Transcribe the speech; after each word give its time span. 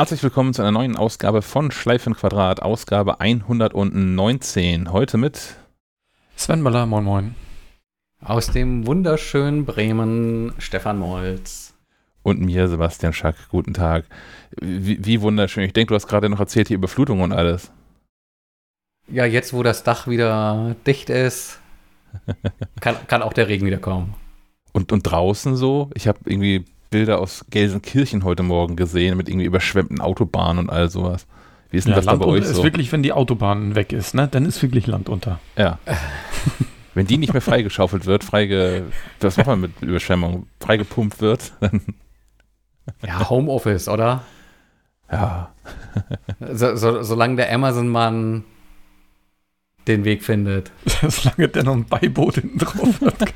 Herzlich 0.00 0.22
willkommen 0.22 0.54
zu 0.54 0.62
einer 0.62 0.70
neuen 0.70 0.96
Ausgabe 0.96 1.42
von 1.42 1.70
Schleifenquadrat, 1.70 2.62
Ausgabe 2.62 3.20
119. 3.20 4.94
Heute 4.94 5.18
mit 5.18 5.56
Sven 6.36 6.62
Möller, 6.62 6.86
moin 6.86 7.04
moin. 7.04 7.34
Aus 8.22 8.46
dem 8.46 8.86
wunderschönen 8.86 9.66
Bremen, 9.66 10.54
Stefan 10.56 10.98
Molz. 10.98 11.74
Und 12.22 12.40
mir, 12.40 12.66
Sebastian 12.68 13.12
Schack. 13.12 13.50
Guten 13.50 13.74
Tag. 13.74 14.06
Wie, 14.58 15.04
wie 15.04 15.20
wunderschön. 15.20 15.64
Ich 15.64 15.74
denke, 15.74 15.90
du 15.90 15.96
hast 15.96 16.06
gerade 16.06 16.30
noch 16.30 16.40
erzählt, 16.40 16.68
hier 16.68 16.78
Überflutung 16.78 17.20
und 17.20 17.32
alles. 17.32 17.70
Ja, 19.06 19.26
jetzt, 19.26 19.52
wo 19.52 19.62
das 19.62 19.82
Dach 19.82 20.06
wieder 20.06 20.76
dicht 20.86 21.10
ist, 21.10 21.60
kann, 22.80 22.96
kann 23.06 23.20
auch 23.20 23.34
der 23.34 23.48
Regen 23.48 23.66
wieder 23.66 23.76
kommen. 23.76 24.14
Und, 24.72 24.92
und 24.92 25.02
draußen 25.02 25.56
so? 25.56 25.90
Ich 25.92 26.08
habe 26.08 26.20
irgendwie 26.24 26.64
Bilder 26.90 27.20
aus 27.20 27.44
Gelsenkirchen 27.50 28.24
heute 28.24 28.42
Morgen 28.42 28.76
gesehen 28.76 29.16
mit 29.16 29.28
irgendwie 29.28 29.46
überschwemmten 29.46 30.00
Autobahnen 30.00 30.58
und 30.58 30.70
all 30.70 30.90
sowas. 30.90 31.26
Wie 31.70 31.76
ist 31.76 31.84
denn 31.84 31.92
ja, 31.92 31.96
das 31.96 32.06
Land 32.06 32.20
da 32.20 32.26
bei 32.26 32.32
euch 32.32 32.44
so? 32.44 32.50
ist 32.50 32.62
wirklich, 32.64 32.90
wenn 32.90 33.04
die 33.04 33.12
Autobahn 33.12 33.76
weg 33.76 33.92
ist, 33.92 34.14
ne? 34.14 34.26
Dann 34.28 34.44
ist 34.44 34.60
wirklich 34.60 34.88
Land 34.88 35.08
unter. 35.08 35.38
Ja. 35.56 35.78
wenn 36.94 37.06
die 37.06 37.16
nicht 37.16 37.32
mehr 37.32 37.42
freigeschaufelt 37.42 38.06
wird, 38.06 38.24
freige, 38.24 38.86
was 39.20 39.36
macht 39.36 39.46
man 39.46 39.60
mit 39.60 39.80
Überschwemmung? 39.80 40.48
Freigepumpt 40.60 41.20
wird, 41.20 41.52
dann. 41.60 41.80
Ja, 43.06 43.30
Homeoffice, 43.30 43.88
oder? 43.88 44.24
Ja. 45.12 45.54
so, 46.40 46.74
so, 46.74 47.04
solange 47.04 47.36
der 47.36 47.52
Amazon-Mann 47.52 48.42
den 49.86 50.04
Weg 50.04 50.24
findet. 50.24 50.72
Solange 51.08 51.48
der 51.48 51.62
noch 51.62 51.74
ein 51.74 51.84
Beiboot 51.84 52.34
hinten 52.34 52.58
drauf 52.58 53.00
hat. 53.00 53.32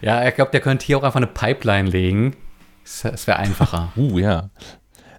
Ja, 0.00 0.26
ich 0.26 0.34
glaube, 0.34 0.50
der 0.50 0.60
könnte 0.60 0.86
hier 0.86 0.98
auch 0.98 1.02
einfach 1.02 1.16
eine 1.16 1.26
Pipeline 1.26 1.88
legen. 1.88 2.36
Das 3.02 3.26
wäre 3.26 3.38
einfacher. 3.38 3.92
Uh, 3.96 4.18
ja. 4.18 4.50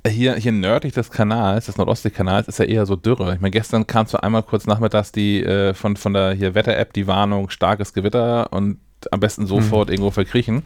Äh, 0.03 0.09
hier, 0.09 0.35
hier 0.35 0.51
nördlich 0.51 0.93
des 0.93 1.11
Kanals, 1.11 1.67
des 1.67 1.77
Nordostseekanals, 1.77 2.47
ist 2.47 2.59
ja 2.59 2.65
eher 2.65 2.85
so 2.85 2.95
Dürre. 2.95 3.33
Ich 3.33 3.41
meine, 3.41 3.51
gestern 3.51 3.85
kam 3.87 4.07
so 4.07 4.17
einmal 4.17 4.43
kurz 4.43 4.65
nachmittags 4.65 5.11
die 5.11 5.43
äh, 5.43 5.73
von, 5.73 5.95
von 5.95 6.13
der 6.13 6.33
hier 6.33 6.55
Wetter-App 6.55 6.93
die 6.93 7.07
Warnung, 7.07 7.49
starkes 7.49 7.93
Gewitter 7.93 8.51
und 8.51 8.79
am 9.11 9.19
besten 9.19 9.45
sofort 9.45 9.87
hm. 9.87 9.93
irgendwo 9.93 10.11
verkriechen. 10.11 10.63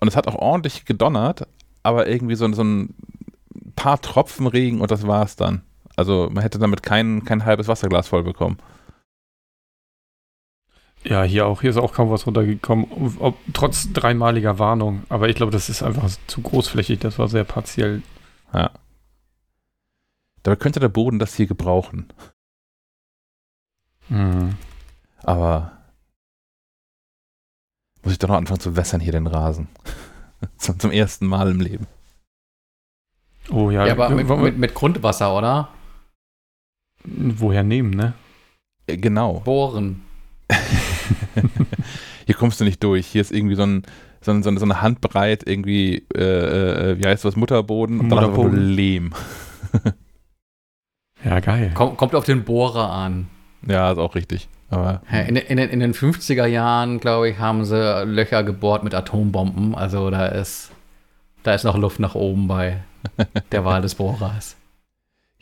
Und 0.00 0.08
es 0.08 0.16
hat 0.16 0.26
auch 0.26 0.34
ordentlich 0.34 0.84
gedonnert, 0.84 1.46
aber 1.82 2.08
irgendwie 2.08 2.34
so, 2.34 2.50
so 2.52 2.62
ein 2.62 2.94
paar 3.76 4.00
Tropfen 4.00 4.46
Regen 4.46 4.80
und 4.80 4.90
das 4.90 5.06
war 5.06 5.24
es 5.24 5.36
dann. 5.36 5.62
Also 5.96 6.28
man 6.32 6.42
hätte 6.42 6.58
damit 6.58 6.82
kein, 6.82 7.24
kein 7.24 7.44
halbes 7.44 7.68
Wasserglas 7.68 8.08
voll 8.08 8.24
bekommen. 8.24 8.58
Ja, 11.04 11.22
hier 11.22 11.46
auch. 11.46 11.60
Hier 11.60 11.70
ist 11.70 11.76
auch 11.76 11.92
kaum 11.92 12.10
was 12.10 12.26
runtergekommen, 12.26 12.86
ob, 13.18 13.36
trotz 13.52 13.92
dreimaliger 13.92 14.58
Warnung. 14.58 15.04
Aber 15.10 15.28
ich 15.28 15.36
glaube, 15.36 15.52
das 15.52 15.68
ist 15.68 15.82
einfach 15.82 16.08
zu 16.26 16.40
großflächig. 16.40 16.98
Das 17.00 17.18
war 17.18 17.28
sehr 17.28 17.44
partiell. 17.44 18.02
Ja. 18.52 18.70
Dabei 20.42 20.56
könnte 20.56 20.80
der 20.80 20.88
Boden 20.88 21.18
das 21.18 21.34
hier 21.34 21.46
gebrauchen. 21.46 22.08
Mhm. 24.08 24.56
Aber 25.22 25.72
muss 28.02 28.12
ich 28.12 28.18
doch 28.18 28.28
noch 28.28 28.36
anfangen 28.36 28.60
zu 28.60 28.76
wässern 28.76 29.00
hier 29.00 29.12
den 29.12 29.26
Rasen. 29.26 29.68
zum, 30.56 30.78
zum 30.78 30.90
ersten 30.90 31.26
Mal 31.26 31.50
im 31.50 31.60
Leben. 31.60 31.86
Oh 33.50 33.70
ja. 33.70 33.86
Ja, 33.86 33.92
aber 33.92 34.10
mit, 34.10 34.28
mit, 34.28 34.58
mit 34.58 34.74
Grundwasser, 34.74 35.36
oder? 35.36 35.68
Woher 37.04 37.62
nehmen, 37.62 37.90
ne? 37.90 38.14
Äh, 38.86 38.96
genau. 38.96 39.40
Bohren. 39.40 40.02
hier 42.26 42.34
kommst 42.34 42.60
du 42.60 42.64
nicht 42.64 42.82
durch. 42.82 43.06
Hier 43.06 43.20
ist 43.20 43.32
irgendwie 43.32 43.54
so, 43.54 43.64
ein, 43.64 43.82
so, 44.20 44.32
ein, 44.32 44.42
so 44.42 44.50
eine 44.50 44.82
Handbreit, 44.82 45.46
irgendwie, 45.46 46.06
äh, 46.14 46.92
äh, 46.92 46.98
wie 46.98 47.06
heißt 47.06 47.24
das, 47.24 47.36
Mutterboden 47.36 48.00
und 48.00 48.08
dann 48.10 48.74
Lehm. 48.74 49.12
ja, 51.24 51.40
geil. 51.40 51.72
Komm, 51.74 51.96
kommt 51.96 52.14
auf 52.14 52.24
den 52.24 52.44
Bohrer 52.44 52.90
an. 52.90 53.28
Ja, 53.66 53.92
ist 53.92 53.98
auch 53.98 54.14
richtig. 54.14 54.48
Aber, 54.70 55.02
in, 55.10 55.36
in, 55.36 55.58
in 55.58 55.80
den 55.80 55.94
50er 55.94 56.46
Jahren, 56.46 56.98
glaube 56.98 57.28
ich, 57.28 57.38
haben 57.38 57.64
sie 57.64 58.04
Löcher 58.04 58.42
gebohrt 58.42 58.82
mit 58.82 58.94
Atombomben. 58.94 59.74
Also 59.74 60.10
da 60.10 60.26
ist, 60.26 60.72
da 61.42 61.54
ist 61.54 61.64
noch 61.64 61.76
Luft 61.76 62.00
nach 62.00 62.14
oben 62.14 62.48
bei 62.48 62.78
der 63.52 63.64
Wahl 63.64 63.82
des 63.82 63.94
Bohrers. 63.94 64.56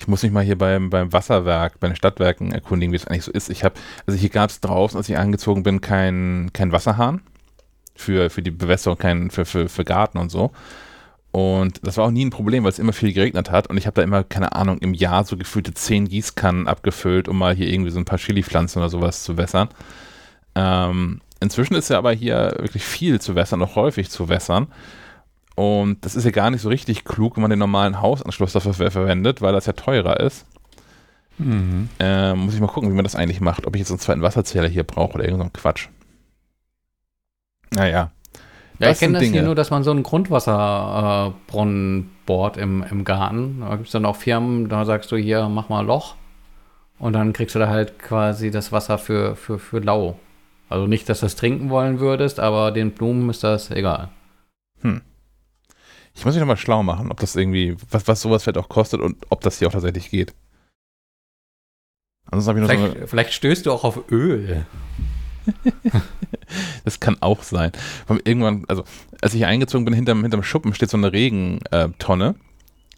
Ich 0.03 0.09
muss 0.09 0.25
mich 0.25 0.33
mal 0.33 0.43
hier 0.43 0.59
beim, 0.59 0.91
beim 0.91 1.13
Wasserwerk, 1.13 1.79
bei 1.79 1.87
den 1.87 1.95
Stadtwerken 1.95 2.51
erkundigen, 2.51 2.91
wie 2.91 2.97
es 2.97 3.07
eigentlich 3.07 3.23
so 3.23 3.31
ist. 3.31 3.49
Ich 3.51 3.63
habe, 3.63 3.77
also 4.05 4.19
hier 4.19 4.31
gab 4.31 4.51
es 4.51 4.59
draußen, 4.59 4.99
als 4.99 5.09
ich 5.09 5.17
angezogen 5.17 5.63
bin, 5.63 5.81
kein, 5.81 6.51
kein 6.53 6.73
Wasserhahn 6.73 7.23
für, 7.95 8.29
für 8.29 8.43
die 8.43 8.51
Bewässerung, 8.51 8.99
kein, 8.99 9.31
für, 9.31 9.45
für, 9.45 9.69
für 9.69 9.85
Garten 9.85 10.19
und 10.19 10.29
so. 10.29 10.51
Und 11.31 11.87
das 11.87 11.99
war 11.99 12.07
auch 12.07 12.11
nie 12.11 12.25
ein 12.25 12.31
Problem, 12.31 12.65
weil 12.65 12.73
es 12.73 12.81
immer 12.81 12.93
viel 12.93 13.12
geregnet 13.12 13.53
hat. 13.53 13.69
Und 13.69 13.77
ich 13.77 13.87
habe 13.87 13.95
da 13.95 14.03
immer, 14.03 14.25
keine 14.25 14.57
Ahnung, 14.57 14.79
im 14.79 14.93
Jahr 14.93 15.23
so 15.23 15.37
gefühlte 15.37 15.73
zehn 15.73 16.09
Gießkannen 16.09 16.67
abgefüllt, 16.67 17.29
um 17.29 17.39
mal 17.39 17.55
hier 17.55 17.69
irgendwie 17.69 17.93
so 17.93 18.01
ein 18.01 18.05
paar 18.05 18.19
Chili-Pflanzen 18.19 18.81
oder 18.81 18.89
sowas 18.89 19.23
zu 19.23 19.37
wässern. 19.37 19.69
Ähm, 20.57 21.21
inzwischen 21.39 21.77
ist 21.77 21.91
ja 21.91 21.99
aber 21.99 22.11
hier 22.11 22.57
wirklich 22.59 22.83
viel 22.83 23.21
zu 23.21 23.37
wässern, 23.37 23.62
auch 23.62 23.77
häufig 23.77 24.11
zu 24.11 24.29
wässern. 24.29 24.67
Und 25.55 26.05
das 26.05 26.15
ist 26.15 26.25
ja 26.25 26.31
gar 26.31 26.51
nicht 26.51 26.63
so 26.63 26.69
richtig 26.69 27.05
klug, 27.05 27.37
wenn 27.37 27.43
man 27.43 27.51
den 27.51 27.59
normalen 27.59 28.01
Hausanschluss 28.01 28.53
dafür 28.53 28.91
verwendet, 28.91 29.43
weil 29.43 29.53
das 29.53 29.67
ja 29.67 29.73
teurer 29.75 30.21
ist. 30.21 30.47
Mhm. 31.39 31.89
Ähm, 31.99 32.39
muss 32.39 32.55
ich 32.55 32.61
mal 32.61 32.69
gucken, 32.69 32.91
wie 32.91 32.95
man 32.95 33.05
das 33.05 33.17
eigentlich 33.17 33.41
macht. 33.41 33.67
Ob 33.67 33.75
ich 33.75 33.81
jetzt 33.81 33.91
einen 33.91 33.99
zweiten 33.99 34.23
Wasserzähler 34.23 34.69
hier 34.69 34.85
brauche 34.85 35.15
oder 35.15 35.25
irgendein 35.25 35.51
so 35.55 35.61
Quatsch. 35.61 35.89
Naja. 37.71 38.11
Ja, 38.79 38.91
ich 38.91 38.99
kenne 38.99 39.15
das 39.15 39.23
Dinge. 39.23 39.35
hier 39.35 39.43
nur, 39.43 39.55
dass 39.55 39.71
man 39.71 39.85
so 39.85 39.91
einen 39.91 40.03
Grundwasserbrunnen 40.03 42.01
äh, 42.01 42.05
bohrt 42.27 42.57
im, 42.57 42.83
im 42.91 43.05
Garten. 43.05 43.61
Da 43.61 43.77
gibt 43.77 43.87
es 43.87 43.93
dann 43.93 44.07
auch 44.07 44.17
Firmen, 44.17 44.69
da 44.69 44.85
sagst 44.85 45.12
du 45.12 45.17
hier, 45.17 45.49
mach 45.49 45.69
mal 45.69 45.81
ein 45.81 45.87
Loch. 45.87 46.17
Und 46.99 47.12
dann 47.15 47.33
kriegst 47.33 47.55
du 47.55 47.59
da 47.59 47.69
halt 47.69 47.99
quasi 47.99 48.51
das 48.51 48.73
Wasser 48.73 48.99
für, 48.99 49.37
für, 49.37 49.59
für 49.59 49.79
lau. 49.79 50.19
Also 50.69 50.87
nicht, 50.87 51.09
dass 51.09 51.21
du 51.21 51.27
das 51.27 51.37
trinken 51.37 51.71
wollen 51.71 52.01
würdest, 52.01 52.41
aber 52.41 52.71
den 52.71 52.93
Blumen 52.93 53.29
ist 53.31 53.45
das 53.45 53.71
egal. 53.71 54.09
Hm. 54.81 55.03
Ich 56.15 56.25
muss 56.25 56.34
mich 56.34 56.41
nochmal 56.41 56.56
schlau 56.56 56.83
machen, 56.83 57.11
ob 57.11 57.21
das 57.21 57.37
irgendwie, 57.37 57.77
was, 57.91 58.06
was 58.06 58.21
sowas 58.21 58.43
vielleicht 58.43 58.59
auch 58.59 58.69
kostet 58.69 59.00
und 59.00 59.17
ob 59.31 59.41
das 59.41 59.59
hier 59.59 59.69
auch 59.69 59.73
tatsächlich 59.73 60.11
geht. 60.11 60.34
Ansonsten 62.31 62.49
habe 62.49 62.59
ich 62.61 62.78
noch 62.78 62.87
vielleicht, 62.87 63.00
so 63.00 63.06
vielleicht 63.06 63.33
stößt 63.33 63.67
du 63.67 63.73
auch 63.73 63.84
auf 63.84 64.11
Öl. 64.11 64.67
das 66.84 67.00
kann 67.00 67.17
auch 67.21 67.43
sein. 67.43 67.73
Irgendwann, 68.25 68.65
also 68.69 68.84
als 69.21 69.34
ich 69.34 69.45
eingezogen 69.45 69.84
bin, 69.84 69.95
hinterm, 69.95 70.23
hinterm 70.23 70.43
Schuppen 70.43 70.75
steht 70.75 70.91
so 70.91 70.97
eine 70.97 71.12
Regentonne. 71.12 72.37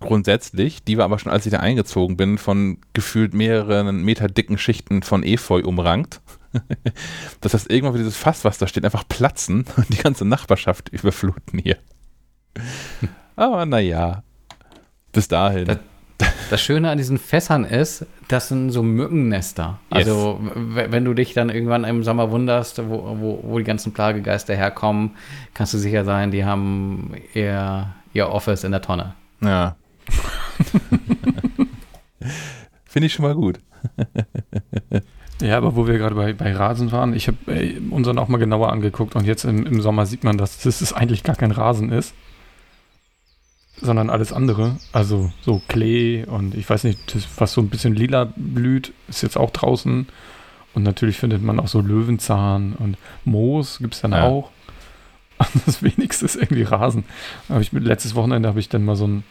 Grundsätzlich, 0.00 0.84
die 0.84 0.98
war 0.98 1.06
aber 1.06 1.18
schon, 1.18 1.32
als 1.32 1.46
ich 1.46 1.52
da 1.52 1.60
eingezogen 1.60 2.16
bin, 2.16 2.36
von 2.36 2.78
gefühlt 2.92 3.32
mehreren 3.32 4.02
Meter 4.02 4.28
dicken 4.28 4.58
Schichten 4.58 5.02
von 5.02 5.22
Efeu 5.22 5.62
umrankt. 5.62 6.20
das 7.40 7.54
heißt, 7.54 7.70
irgendwann 7.70 7.94
wird 7.94 8.02
dieses 8.02 8.16
Fass, 8.16 8.44
was 8.44 8.58
da 8.58 8.66
steht, 8.66 8.84
einfach 8.84 9.08
platzen 9.08 9.64
und 9.76 9.92
die 9.92 10.02
ganze 10.02 10.24
Nachbarschaft 10.24 10.88
überfluten 10.92 11.58
hier. 11.58 11.78
Aber 13.36 13.66
naja, 13.66 14.22
bis 15.12 15.28
dahin. 15.28 15.66
Das, 15.66 15.78
das, 16.50 16.60
Schöne 16.60 16.90
an 16.90 16.98
diesen 16.98 17.18
Fässern 17.18 17.64
ist, 17.64 18.06
das 18.28 18.48
sind 18.48 18.70
so 18.70 18.82
Mückennester. 18.82 19.80
Yes. 19.90 20.06
Also, 20.06 20.40
wenn 20.54 21.04
du 21.04 21.14
dich 21.14 21.34
dann 21.34 21.50
irgendwann 21.50 21.84
im 21.84 22.04
Sommer 22.04 22.30
wunderst, 22.30 22.78
wo, 22.88 23.16
wo, 23.18 23.40
wo 23.42 23.58
die 23.58 23.64
ganzen 23.64 23.92
Plagegeister 23.92 24.54
herkommen, 24.54 25.16
kannst 25.52 25.74
du 25.74 25.78
sicher 25.78 26.04
sein, 26.04 26.30
die 26.30 26.44
haben 26.44 27.14
ihr, 27.34 27.88
ihr 28.12 28.28
Office 28.28 28.64
in 28.64 28.72
der 28.72 28.82
Tonne. 28.82 29.14
Ja. 29.40 29.76
Finde 32.84 33.06
ich 33.06 33.12
schon 33.12 33.24
mal 33.24 33.34
gut. 33.34 33.58
Ja, 35.40 35.56
aber 35.56 35.74
wo 35.74 35.86
wir 35.86 35.98
gerade 35.98 36.14
bei, 36.14 36.32
bei 36.32 36.54
Rasen 36.54 36.92
waren, 36.92 37.12
ich 37.12 37.26
habe 37.26 37.36
unseren 37.90 38.18
auch 38.18 38.28
mal 38.28 38.38
genauer 38.38 38.70
angeguckt 38.72 39.16
und 39.16 39.26
jetzt 39.26 39.44
im, 39.44 39.66
im 39.66 39.80
Sommer 39.80 40.06
sieht 40.06 40.22
man, 40.24 40.38
dass 40.38 40.58
das 40.60 40.92
eigentlich 40.92 41.24
gar 41.24 41.34
kein 41.36 41.50
Rasen 41.50 41.90
ist, 41.90 42.14
sondern 43.80 44.10
alles 44.10 44.32
andere. 44.32 44.76
Also 44.92 45.32
so 45.42 45.60
Klee 45.68 46.24
und 46.24 46.54
ich 46.54 46.68
weiß 46.68 46.84
nicht, 46.84 47.14
das, 47.14 47.26
was 47.36 47.52
so 47.52 47.60
ein 47.60 47.68
bisschen 47.68 47.94
lila 47.94 48.32
blüht, 48.36 48.92
ist 49.08 49.22
jetzt 49.22 49.36
auch 49.36 49.50
draußen. 49.50 50.06
Und 50.74 50.82
natürlich 50.82 51.18
findet 51.18 51.42
man 51.42 51.60
auch 51.60 51.68
so 51.68 51.80
Löwenzahn 51.80 52.74
und 52.74 52.96
Moos 53.24 53.78
gibt 53.78 53.94
es 53.94 54.00
dann 54.00 54.12
ja. 54.12 54.24
auch. 54.24 54.50
das 55.66 55.82
wenigste 55.82 56.24
ist 56.24 56.36
irgendwie 56.36 56.62
Rasen. 56.62 57.04
Hab 57.48 57.60
ich, 57.60 57.72
letztes 57.72 58.14
Wochenende 58.14 58.48
habe 58.48 58.60
ich 58.60 58.68
dann 58.68 58.84
mal 58.84 58.96
so 58.96 59.04
einen 59.04 59.24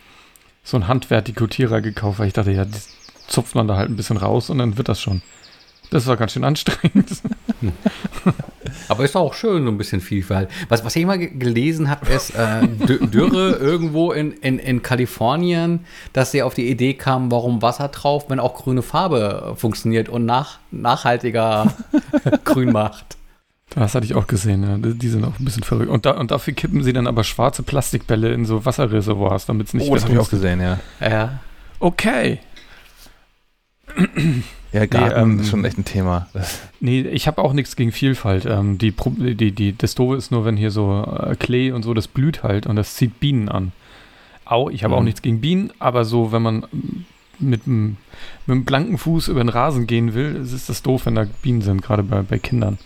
so 0.63 0.78
ein 0.78 0.88
Handvertikutierer 0.88 1.81
gekauft, 1.81 2.19
weil 2.19 2.28
ich 2.28 2.34
dachte, 2.34 2.51
ja, 2.51 2.63
das 2.63 2.90
zupft 3.28 3.56
man 3.56 3.68
da 3.68 3.75
halt 3.75 3.90
ein 3.90 3.98
bisschen 3.98 4.18
raus 4.18 4.50
und 4.50 4.60
dann 4.60 4.78
wird 4.78 4.90
das 4.90 5.01
schon. 5.01 5.22
Das 5.89 6.07
war 6.07 6.18
ganz 6.18 6.33
schön 6.33 6.44
anstrengend. 6.44 7.21
Aber 8.88 9.03
ist 9.03 9.15
auch 9.15 9.33
schön, 9.33 9.63
so 9.63 9.69
ein 9.69 9.77
bisschen 9.77 10.01
Vielfalt. 10.01 10.50
Was, 10.69 10.83
was 10.83 10.95
ich 10.95 11.03
immer 11.03 11.18
gelesen 11.18 11.89
habe, 11.89 12.12
ist 12.12 12.31
äh, 12.31 12.68
Dürre 12.68 13.51
irgendwo 13.51 14.12
in, 14.12 14.31
in, 14.33 14.59
in 14.59 14.81
Kalifornien, 14.81 15.85
dass 16.12 16.31
sie 16.31 16.41
auf 16.41 16.53
die 16.53 16.69
Idee 16.69 16.95
kamen, 16.95 17.31
warum 17.31 17.62
Wasser 17.62 17.89
drauf, 17.89 18.30
wenn 18.30 18.39
auch 18.39 18.56
grüne 18.56 18.81
Farbe 18.81 19.53
funktioniert 19.56 20.09
und 20.09 20.25
nach, 20.25 20.59
nachhaltiger 20.71 21.74
grün 22.44 22.71
macht. 22.71 23.18
Das 23.75 23.95
hatte 23.95 24.06
ich 24.06 24.13
auch 24.13 24.27
gesehen, 24.27 24.63
ja. 24.63 24.77
Die 24.77 25.09
sind 25.09 25.24
auch 25.25 25.39
ein 25.39 25.45
bisschen 25.45 25.63
verrückt. 25.63 25.89
Und, 25.89 26.06
da, 26.06 26.12
und 26.12 26.31
dafür 26.31 26.53
kippen 26.53 26.83
sie 26.83 26.94
dann 26.94 27.07
aber 27.07 27.24
schwarze 27.24 27.63
Plastikbälle 27.63 28.31
in 28.31 28.45
so 28.45 28.65
Wasserreservoirs, 28.65 29.45
damit 29.45 29.68
es 29.68 29.74
nicht. 29.74 29.89
Oh, 29.89 29.95
das 29.95 30.03
habe 30.03 30.13
ich 30.13 30.19
auch 30.19 30.30
gesehen, 30.30 30.62
ja. 30.62 30.80
Ja. 31.00 31.39
Okay. 31.80 32.39
Ja, 34.73 34.87
Garten 34.87 35.15
nee, 35.15 35.33
ähm, 35.33 35.39
ist 35.39 35.49
schon 35.49 35.63
echt 35.65 35.77
ein 35.77 35.85
Thema. 35.85 36.27
Nee, 36.79 37.01
ich 37.01 37.27
habe 37.27 37.41
auch 37.41 37.53
nichts 37.53 37.75
gegen 37.75 37.91
Vielfalt. 37.91 38.45
Ähm, 38.45 38.79
die, 38.79 38.91
die, 38.91 39.51
die, 39.51 39.77
das 39.77 39.93
Doofe 39.93 40.17
ist 40.17 40.31
nur, 40.31 40.45
wenn 40.45 40.57
hier 40.57 40.71
so 40.71 41.05
äh, 41.05 41.35
Klee 41.35 41.71
und 41.71 41.83
so, 41.83 41.93
das 41.93 42.07
blüht 42.07 42.41
halt 42.41 42.65
und 42.65 42.75
das 42.75 42.95
zieht 42.95 43.19
Bienen 43.19 43.49
an. 43.49 43.71
Au, 44.45 44.69
ich 44.69 44.83
habe 44.83 44.95
mhm. 44.95 44.99
auch 44.99 45.03
nichts 45.03 45.21
gegen 45.21 45.41
Bienen, 45.41 45.71
aber 45.77 46.05
so, 46.05 46.31
wenn 46.31 46.41
man 46.41 46.65
mit 47.39 47.61
einem, 47.67 47.97
blanken 48.47 48.97
Fuß 48.97 49.27
über 49.27 49.43
den 49.43 49.49
Rasen 49.49 49.85
gehen 49.85 50.15
will, 50.15 50.35
ist 50.35 50.69
das 50.69 50.81
doof, 50.81 51.05
wenn 51.05 51.15
da 51.15 51.25
Bienen 51.41 51.61
sind, 51.61 51.81
gerade 51.81 52.03
bei, 52.03 52.21
bei 52.23 52.39
Kindern. 52.39 52.79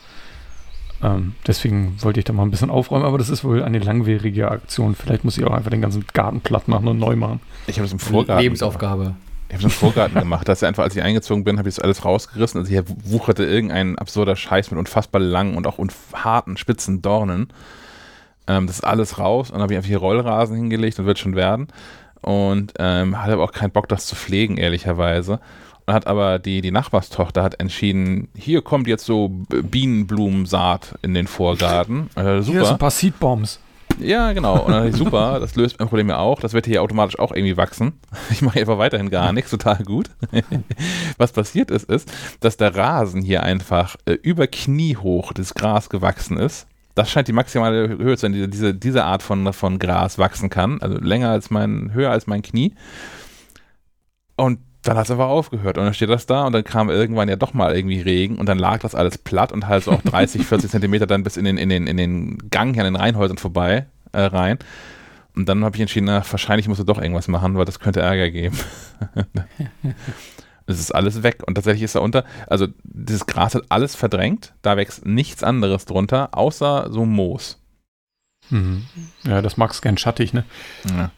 Ähm, 1.01 1.35
deswegen 1.45 1.95
wollte 2.01 2.19
ich 2.19 2.25
da 2.25 2.33
mal 2.33 2.43
ein 2.43 2.51
bisschen 2.51 2.69
aufräumen, 2.69 3.05
aber 3.05 3.17
das 3.17 3.29
ist 3.29 3.43
wohl 3.43 3.63
eine 3.63 3.79
langwierige 3.79 4.51
Aktion. 4.51 4.95
Vielleicht 4.95 5.23
muss 5.23 5.37
ich 5.37 5.45
auch 5.45 5.53
einfach 5.53 5.69
den 5.71 5.81
ganzen 5.81 6.05
Garten 6.13 6.41
platt 6.41 6.67
machen 6.67 6.87
und 6.87 6.97
neu 6.97 7.15
machen. 7.15 7.39
Ich 7.67 7.77
habe 7.77 7.85
es 7.85 7.93
im 7.93 7.99
Vorgarten. 7.99 8.43
Lebensaufgabe. 8.43 9.15
Ich 9.47 9.53
habe 9.53 9.59
es 9.59 9.63
im 9.63 9.69
Vorgarten 9.69 10.19
gemacht. 10.19 10.47
Das 10.47 10.59
ist 10.59 10.63
einfach, 10.63 10.83
als 10.83 10.95
ich 10.95 11.01
eingezogen 11.01 11.43
bin, 11.43 11.57
habe 11.57 11.69
ich 11.69 11.75
das 11.75 11.83
alles 11.83 12.05
rausgerissen. 12.05 12.59
Also 12.59 12.69
hier 12.69 12.83
wucherte 13.03 13.43
irgendein 13.45 13.97
absurder 13.97 14.35
Scheiß 14.35 14.71
mit 14.71 14.79
unfassbar 14.79 15.21
langen 15.21 15.55
und 15.55 15.67
auch 15.67 15.79
harten, 16.13 16.57
spitzen 16.57 17.01
Dornen. 17.01 17.47
Ähm, 18.47 18.67
das 18.67 18.77
ist 18.77 18.83
alles 18.83 19.19
raus 19.19 19.49
und 19.49 19.55
dann 19.55 19.63
habe 19.63 19.73
ich 19.73 19.77
einfach 19.77 19.89
hier 19.89 19.99
Rollrasen 19.99 20.55
hingelegt 20.55 20.99
und 20.99 21.05
wird 21.05 21.19
schon 21.19 21.35
werden. 21.35 21.67
Und 22.21 22.73
ähm, 22.79 23.21
hatte 23.21 23.33
aber 23.33 23.43
auch 23.43 23.51
keinen 23.51 23.71
Bock, 23.71 23.87
das 23.87 24.05
zu 24.05 24.15
pflegen, 24.15 24.57
ehrlicherweise 24.57 25.39
hat 25.93 26.05
aber 26.07 26.37
die, 26.37 26.61
die 26.61 26.71
Nachbarstochter 26.71 27.43
hat 27.43 27.59
entschieden, 27.59 28.27
hier 28.35 28.61
kommt 28.61 28.87
jetzt 28.87 29.05
so 29.05 29.29
Bienenblumensaat 29.49 30.95
in 31.01 31.13
den 31.13 31.27
Vorgarten. 31.27 32.09
Äh, 32.15 32.41
super. 32.41 32.51
Hier 32.51 32.61
ist 32.61 32.71
ein 32.71 32.77
paar 32.77 32.91
Seedbombs. 32.91 33.59
Ja, 33.99 34.33
genau. 34.33 34.59
Und 34.59 34.71
dann 34.71 34.83
dachte 34.83 34.89
ich, 34.89 34.95
super, 34.95 35.39
das 35.39 35.55
löst 35.55 35.79
mein 35.79 35.87
Problem 35.87 36.09
ja 36.09 36.19
auch. 36.19 36.39
Das 36.39 36.53
wird 36.53 36.65
hier 36.65 36.81
automatisch 36.81 37.17
auch 37.19 37.31
irgendwie 37.31 37.57
wachsen. 37.57 37.93
Ich 38.29 38.41
mache 38.41 38.59
einfach 38.59 38.77
weiterhin 38.77 39.09
gar 39.09 39.31
nichts, 39.33 39.51
total 39.51 39.83
gut. 39.83 40.09
Was 41.17 41.31
passiert 41.31 41.71
ist, 41.71 41.89
ist, 41.89 42.11
dass 42.39 42.57
der 42.57 42.75
Rasen 42.75 43.21
hier 43.21 43.43
einfach 43.43 43.95
äh, 44.05 44.13
über 44.13 44.47
Knie 44.47 44.95
hoch 44.97 45.33
das 45.33 45.53
Gras 45.53 45.89
gewachsen 45.89 46.37
ist. 46.37 46.67
Das 46.93 47.09
scheint 47.09 47.27
die 47.27 47.33
maximale 47.33 47.89
Höhe 47.89 48.15
zu 48.15 48.21
sein, 48.21 48.33
die 48.33 48.49
diese, 48.49 48.73
diese 48.73 49.05
Art 49.05 49.23
von, 49.23 49.53
von 49.53 49.79
Gras 49.79 50.17
wachsen 50.17 50.49
kann. 50.49 50.81
Also 50.81 50.97
länger 50.97 51.29
als 51.29 51.49
mein, 51.49 51.93
höher 51.93 52.11
als 52.11 52.27
mein 52.27 52.41
Knie. 52.41 52.73
Und 54.35 54.59
dann 54.87 54.97
hat 54.97 55.05
es 55.05 55.11
einfach 55.11 55.27
aufgehört 55.27 55.77
und 55.77 55.83
dann 55.83 55.93
steht 55.93 56.09
das 56.09 56.25
da 56.25 56.45
und 56.45 56.53
dann 56.53 56.63
kam 56.63 56.89
irgendwann 56.89 57.27
ja 57.27 57.35
doch 57.35 57.53
mal 57.53 57.75
irgendwie 57.75 57.99
Regen 57.99 58.37
und 58.37 58.47
dann 58.47 58.57
lag 58.57 58.79
das 58.79 58.95
alles 58.95 59.17
platt 59.17 59.51
und 59.51 59.67
halt 59.67 59.83
so 59.83 59.91
auch 59.91 60.01
30, 60.01 60.45
40 60.45 60.71
Zentimeter 60.71 61.05
dann 61.05 61.23
bis 61.23 61.35
in 61.35 61.45
den, 61.45 61.57
in 61.57 61.69
den, 61.69 61.87
in 61.87 61.97
den 61.97 62.37
Gang 62.49 62.73
hier 62.73 62.85
an 62.85 62.93
den 62.93 62.99
Reihenhäusern 62.99 63.37
vorbei 63.37 63.87
äh, 64.13 64.21
rein. 64.21 64.59
Und 65.35 65.47
dann 65.49 65.63
habe 65.63 65.75
ich 65.75 65.81
entschieden, 65.81 66.05
na, 66.05 66.23
wahrscheinlich 66.29 66.67
musst 66.67 66.79
du 66.79 66.85
doch 66.85 67.01
irgendwas 67.01 67.27
machen, 67.27 67.57
weil 67.57 67.65
das 67.65 67.79
könnte 67.79 67.99
Ärger 67.99 68.31
geben. 68.31 68.57
es 70.65 70.79
ist 70.79 70.95
alles 70.95 71.21
weg 71.21 71.43
und 71.45 71.55
tatsächlich 71.55 71.83
ist 71.83 71.95
da 71.95 71.99
unter, 71.99 72.23
also 72.47 72.67
dieses 72.83 73.25
Gras 73.25 73.55
hat 73.55 73.63
alles 73.69 73.93
verdrängt, 73.93 74.53
da 74.61 74.77
wächst 74.77 75.05
nichts 75.05 75.43
anderes 75.43 75.85
drunter, 75.85 76.29
außer 76.31 76.91
so 76.91 77.05
Moos. 77.05 77.61
Mhm. 78.49 78.85
Ja, 79.25 79.41
das 79.41 79.57
magst 79.57 79.81
gern 79.81 79.97
schattig, 79.97 80.33
ne? 80.33 80.45
Ja. 80.89 81.11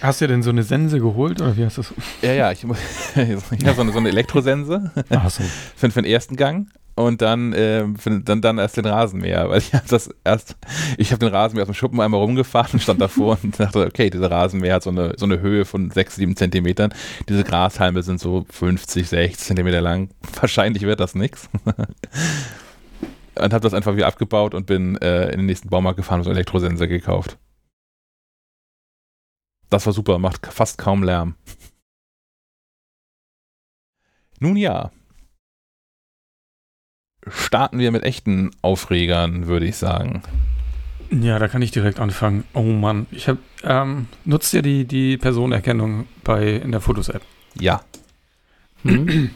Hast 0.00 0.20
du 0.20 0.26
denn 0.26 0.42
so 0.42 0.50
eine 0.50 0.62
Sense 0.62 0.98
geholt 0.98 1.40
oder 1.40 1.56
wie 1.56 1.64
hast 1.64 1.78
du 1.78 1.82
das? 1.82 1.92
Ja, 2.22 2.32
ja, 2.32 2.52
ich, 2.52 2.64
ich 3.16 3.66
habe 3.66 3.74
so 3.74 3.82
eine, 3.82 3.92
so 3.92 3.98
eine 3.98 4.08
Elektrosense 4.08 4.92
so. 4.94 5.44
für, 5.76 5.90
für 5.90 6.02
den 6.02 6.10
ersten 6.10 6.36
Gang 6.36 6.68
und 6.96 7.22
dann, 7.22 7.52
äh, 7.52 7.84
dann, 8.24 8.40
dann 8.40 8.58
erst 8.58 8.76
den 8.76 8.86
Rasenmäher, 8.86 9.48
weil 9.48 9.58
ich 9.58 9.74
habe 9.74 9.84
das 9.88 10.10
erst, 10.22 10.56
ich 10.96 11.10
habe 11.10 11.18
den 11.18 11.34
Rasenmäher 11.34 11.62
aus 11.62 11.68
dem 11.68 11.74
Schuppen 11.74 12.00
einmal 12.00 12.20
rumgefahren 12.20 12.74
und 12.74 12.80
stand 12.80 13.00
davor 13.00 13.36
und 13.42 13.58
dachte, 13.60 13.84
okay, 13.84 14.10
dieser 14.10 14.30
Rasenmäher 14.30 14.74
hat 14.74 14.84
so 14.84 14.90
eine, 14.90 15.14
so 15.16 15.26
eine 15.26 15.40
Höhe 15.40 15.64
von 15.64 15.90
6, 15.90 16.14
7 16.16 16.36
Zentimetern. 16.36 16.94
Diese 17.28 17.42
Grashalme 17.42 18.02
sind 18.02 18.20
so 18.20 18.46
50, 18.48 19.08
60 19.08 19.38
Zentimeter 19.38 19.80
lang. 19.80 20.10
Wahrscheinlich 20.40 20.84
wird 20.84 21.00
das 21.00 21.16
nichts. 21.16 21.48
Und 21.64 23.52
habe 23.52 23.60
das 23.60 23.74
einfach 23.74 23.96
wieder 23.96 24.06
abgebaut 24.06 24.54
und 24.54 24.66
bin 24.66 24.96
äh, 24.98 25.30
in 25.30 25.38
den 25.38 25.46
nächsten 25.46 25.68
Baumarkt 25.68 25.96
gefahren 25.96 26.20
und 26.20 26.24
so 26.24 26.30
eine 26.30 26.38
Elektrosense 26.38 26.86
gekauft. 26.86 27.38
Das 29.70 29.86
war 29.86 29.92
super, 29.92 30.18
macht 30.18 30.46
fast 30.46 30.78
kaum 30.78 31.02
Lärm. 31.02 31.34
Nun 34.40 34.56
ja. 34.56 34.90
Starten 37.26 37.78
wir 37.78 37.90
mit 37.90 38.02
echten 38.02 38.50
Aufregern, 38.60 39.46
würde 39.46 39.66
ich 39.66 39.76
sagen. 39.76 40.22
Ja, 41.10 41.38
da 41.38 41.48
kann 41.48 41.62
ich 41.62 41.70
direkt 41.70 42.00
anfangen. 42.00 42.44
Oh 42.54 42.62
Mann, 42.62 43.06
ich 43.10 43.28
habe 43.28 43.38
ähm, 43.62 44.06
nutzt 44.24 44.52
ihr 44.54 44.62
die 44.62 44.84
die 44.84 45.16
Personenerkennung 45.16 46.06
bei 46.24 46.56
in 46.56 46.72
der 46.72 46.80
Fotos-App? 46.80 47.22
Ja. 47.58 47.82
Hm? 48.82 49.30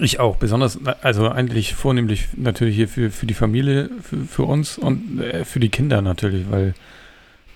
Ich 0.00 0.20
auch, 0.20 0.36
besonders, 0.36 0.78
also 1.02 1.30
eigentlich 1.30 1.74
vornehmlich 1.74 2.28
natürlich 2.36 2.76
hier 2.76 2.88
für, 2.88 3.10
für 3.10 3.26
die 3.26 3.34
Familie, 3.34 3.90
für, 4.02 4.18
für 4.24 4.42
uns 4.44 4.78
und 4.78 5.20
äh, 5.20 5.44
für 5.44 5.60
die 5.60 5.70
Kinder 5.70 6.02
natürlich, 6.02 6.50
weil 6.50 6.74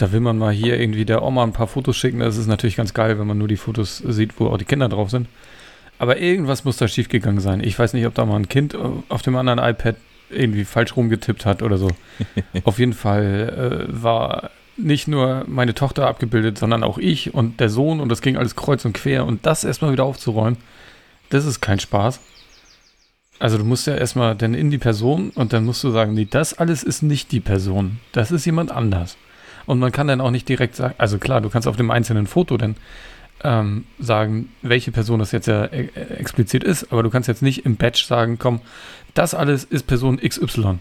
da 0.02 0.10
will 0.10 0.18
man 0.18 0.36
mal 0.36 0.52
hier 0.52 0.80
irgendwie 0.80 1.04
der 1.04 1.22
Oma 1.22 1.44
ein 1.44 1.52
paar 1.52 1.68
Fotos 1.68 1.96
schicken. 1.96 2.18
Das 2.18 2.36
ist 2.36 2.48
natürlich 2.48 2.74
ganz 2.74 2.92
geil, 2.92 3.20
wenn 3.20 3.26
man 3.28 3.38
nur 3.38 3.46
die 3.46 3.56
Fotos 3.56 3.98
sieht, 3.98 4.40
wo 4.40 4.48
auch 4.48 4.58
die 4.58 4.64
Kinder 4.64 4.88
drauf 4.88 5.10
sind. 5.10 5.28
Aber 6.00 6.18
irgendwas 6.18 6.64
muss 6.64 6.76
da 6.76 6.88
schiefgegangen 6.88 7.40
sein. 7.40 7.62
Ich 7.62 7.78
weiß 7.78 7.92
nicht, 7.92 8.04
ob 8.06 8.14
da 8.14 8.26
mal 8.26 8.34
ein 8.34 8.48
Kind 8.48 8.76
auf 9.08 9.22
dem 9.22 9.36
anderen 9.36 9.60
iPad 9.60 9.94
irgendwie 10.28 10.64
falsch 10.64 10.96
rumgetippt 10.96 11.46
hat 11.46 11.62
oder 11.62 11.78
so. 11.78 11.88
auf 12.64 12.80
jeden 12.80 12.94
Fall 12.94 13.86
äh, 13.88 14.02
war 14.02 14.50
nicht 14.76 15.06
nur 15.06 15.44
meine 15.46 15.72
Tochter 15.74 16.08
abgebildet, 16.08 16.58
sondern 16.58 16.82
auch 16.82 16.98
ich 16.98 17.32
und 17.32 17.60
der 17.60 17.68
Sohn 17.68 18.00
und 18.00 18.08
das 18.08 18.22
ging 18.22 18.36
alles 18.36 18.56
kreuz 18.56 18.84
und 18.84 18.94
quer 18.94 19.24
und 19.24 19.46
das 19.46 19.62
erstmal 19.62 19.92
wieder 19.92 20.04
aufzuräumen, 20.04 20.56
das 21.30 21.44
ist 21.44 21.60
kein 21.60 21.78
Spaß. 21.78 22.18
Also 23.38 23.58
du 23.58 23.64
musst 23.64 23.86
ja 23.86 23.94
erstmal 23.94 24.34
dann 24.34 24.54
in 24.54 24.72
die 24.72 24.78
Person 24.78 25.30
und 25.30 25.52
dann 25.52 25.64
musst 25.64 25.84
du 25.84 25.90
sagen, 25.90 26.14
nee, 26.14 26.26
das 26.28 26.54
alles 26.54 26.82
ist 26.82 27.02
nicht 27.02 27.30
die 27.30 27.40
Person, 27.40 28.00
das 28.10 28.32
ist 28.32 28.46
jemand 28.46 28.72
anders. 28.72 29.16
Und 29.66 29.78
man 29.78 29.92
kann 29.92 30.08
dann 30.08 30.20
auch 30.20 30.30
nicht 30.30 30.48
direkt 30.48 30.76
sagen, 30.76 30.94
also 30.98 31.18
klar, 31.18 31.40
du 31.40 31.50
kannst 31.50 31.68
auf 31.68 31.76
dem 31.76 31.90
einzelnen 31.90 32.26
Foto 32.26 32.56
dann 32.56 32.76
ähm, 33.44 33.84
sagen, 33.98 34.50
welche 34.62 34.92
Person 34.92 35.18
das 35.18 35.32
jetzt 35.32 35.46
ja 35.46 35.64
e 35.66 35.88
explizit 36.18 36.64
ist, 36.64 36.92
aber 36.92 37.02
du 37.02 37.10
kannst 37.10 37.28
jetzt 37.28 37.42
nicht 37.42 37.64
im 37.64 37.76
Batch 37.76 38.04
sagen, 38.06 38.38
komm, 38.38 38.60
das 39.14 39.34
alles 39.34 39.64
ist 39.64 39.86
Person 39.86 40.18
XY. 40.18 40.78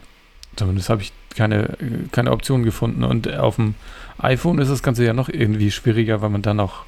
Zumindest 0.55 0.89
habe 0.89 1.01
ich 1.01 1.11
keine, 1.35 1.77
keine 2.11 2.31
Option 2.31 2.63
gefunden. 2.63 3.03
Und 3.03 3.33
auf 3.33 3.55
dem 3.55 3.75
iPhone 4.17 4.59
ist 4.59 4.69
das 4.69 4.83
Ganze 4.83 5.05
ja 5.05 5.13
noch 5.13 5.29
irgendwie 5.29 5.71
schwieriger, 5.71 6.21
weil 6.21 6.29
man 6.29 6.41
dann 6.41 6.59
auch 6.59 6.83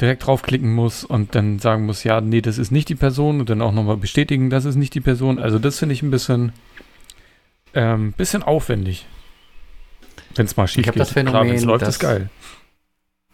direkt 0.00 0.26
draufklicken 0.26 0.72
muss 0.72 1.04
und 1.04 1.34
dann 1.34 1.58
sagen 1.58 1.86
muss, 1.86 2.04
ja, 2.04 2.20
nee, 2.20 2.40
das 2.40 2.58
ist 2.58 2.70
nicht 2.70 2.88
die 2.88 2.94
Person 2.94 3.40
und 3.40 3.50
dann 3.50 3.62
auch 3.62 3.72
nochmal 3.72 3.96
bestätigen, 3.96 4.48
das 4.48 4.64
ist 4.64 4.76
nicht 4.76 4.94
die 4.94 5.00
Person. 5.00 5.38
Also 5.38 5.58
das 5.58 5.78
finde 5.78 5.94
ich 5.94 6.02
ein 6.02 6.10
bisschen, 6.10 6.52
ähm, 7.74 8.12
bisschen 8.12 8.42
aufwendig. 8.42 9.06
Wenn 10.38 10.46
es 10.46 10.56
mal 10.56 10.66
schief 10.66 10.86
ich 10.86 10.92
geht. 10.92 11.00
Das 11.00 11.10
Phänomen, 11.10 11.32
Klar, 11.32 11.46
wenn 11.46 11.54
es 11.54 11.64
läuft, 11.64 11.82
dass, 11.82 11.96
ist 11.96 12.00
geil. 12.00 12.30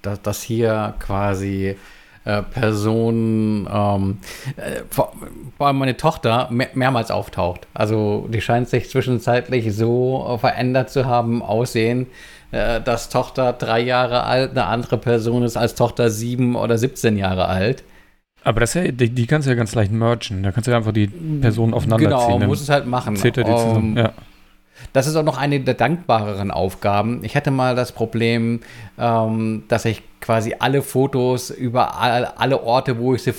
Dass, 0.02 0.22
dass 0.22 0.42
hier 0.42 0.94
quasi 0.98 1.76
äh, 2.24 2.42
Personen, 2.42 3.68
ähm, 3.70 4.18
äh, 4.56 4.82
vor, 4.88 5.12
vor, 5.56 5.66
allem 5.66 5.78
meine 5.78 5.96
Tochter, 5.96 6.48
mehr, 6.50 6.70
mehrmals 6.74 7.10
auftaucht. 7.10 7.66
Also 7.74 8.26
die 8.30 8.40
scheint 8.40 8.68
sich 8.68 8.88
zwischenzeitlich 8.88 9.74
so 9.74 10.38
verändert 10.40 10.90
zu 10.90 11.04
haben, 11.04 11.42
aussehen, 11.42 12.06
äh, 12.50 12.80
dass 12.80 13.10
Tochter 13.10 13.52
drei 13.52 13.80
Jahre 13.80 14.24
alt 14.24 14.52
eine 14.52 14.64
andere 14.64 14.96
Person 14.96 15.42
ist 15.42 15.56
als 15.56 15.74
Tochter 15.74 16.10
sieben 16.10 16.56
oder 16.56 16.78
17 16.78 17.18
Jahre 17.18 17.46
alt. 17.46 17.84
Aber 18.42 18.60
das 18.60 18.74
ja, 18.74 18.90
die, 18.90 19.10
die 19.10 19.26
kannst 19.26 19.46
du 19.46 19.50
ja 19.50 19.56
ganz 19.56 19.74
leicht 19.74 19.90
mergen. 19.90 20.42
Da 20.42 20.52
kannst 20.52 20.66
du 20.66 20.70
ja 20.70 20.76
einfach 20.76 20.92
die 20.92 21.06
Personen 21.06 21.74
aufeinander 21.74 22.06
genau, 22.06 22.26
ziehen. 22.26 22.34
Genau, 22.36 22.46
muss 22.46 22.60
es 22.60 22.68
halt 22.68 22.86
machen. 22.86 23.16
Zählt 23.16 23.38
er 23.38 23.44
die 23.44 23.50
zusammen. 23.50 23.92
Um, 23.92 23.96
ja. 23.96 24.12
Das 24.92 25.06
ist 25.06 25.16
auch 25.16 25.24
noch 25.24 25.38
eine 25.38 25.60
der 25.60 25.74
dankbareren 25.74 26.50
Aufgaben. 26.50 27.24
Ich 27.24 27.36
hatte 27.36 27.50
mal 27.50 27.74
das 27.74 27.92
Problem, 27.92 28.60
ähm, 28.98 29.64
dass 29.68 29.84
ich 29.84 30.02
quasi 30.20 30.54
alle 30.58 30.82
Fotos 30.82 31.50
über 31.50 32.00
alle, 32.00 32.38
alle 32.38 32.62
Orte, 32.62 32.98
wo 32.98 33.14
ich 33.14 33.22
sie 33.22 33.34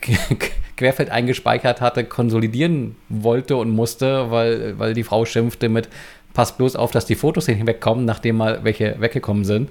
querfeld 0.76 1.10
eingespeichert 1.10 1.80
hatte, 1.80 2.04
konsolidieren 2.04 2.96
wollte 3.08 3.56
und 3.56 3.70
musste, 3.70 4.30
weil, 4.30 4.78
weil 4.78 4.94
die 4.94 5.02
Frau 5.02 5.24
schimpfte 5.24 5.68
mit, 5.68 5.88
pass 6.32 6.56
bloß 6.56 6.76
auf, 6.76 6.90
dass 6.90 7.06
die 7.06 7.16
Fotos 7.16 7.48
nicht 7.48 7.66
wegkommen, 7.66 8.04
nachdem 8.04 8.36
mal 8.38 8.60
welche 8.62 9.00
weggekommen 9.00 9.44
sind. 9.44 9.70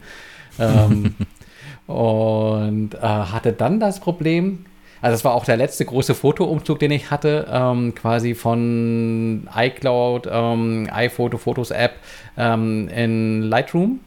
ähm, 0.59 1.15
und 1.88 2.93
äh, 2.93 3.00
hatte 3.00 3.53
dann 3.53 3.79
das 3.79 4.00
Problem, 4.00 4.65
also 5.01 5.13
das 5.13 5.25
war 5.25 5.34
auch 5.34 5.46
der 5.46 5.58
letzte 5.58 5.86
große 5.86 6.15
Fotoumzug, 6.15 6.79
den 6.79 6.91
ich 6.91 7.12
hatte, 7.12 7.48
ähm, 7.51 7.96
quasi 7.96 8.36
von 8.36 9.48
iCloud, 9.56 10.27
ähm, 10.32 10.88
iPhoto, 10.91 11.38
Fotos 11.38 11.72
App 11.72 11.94
ähm, 12.38 12.89
in 12.89 13.44
Lightroom. 13.44 14.00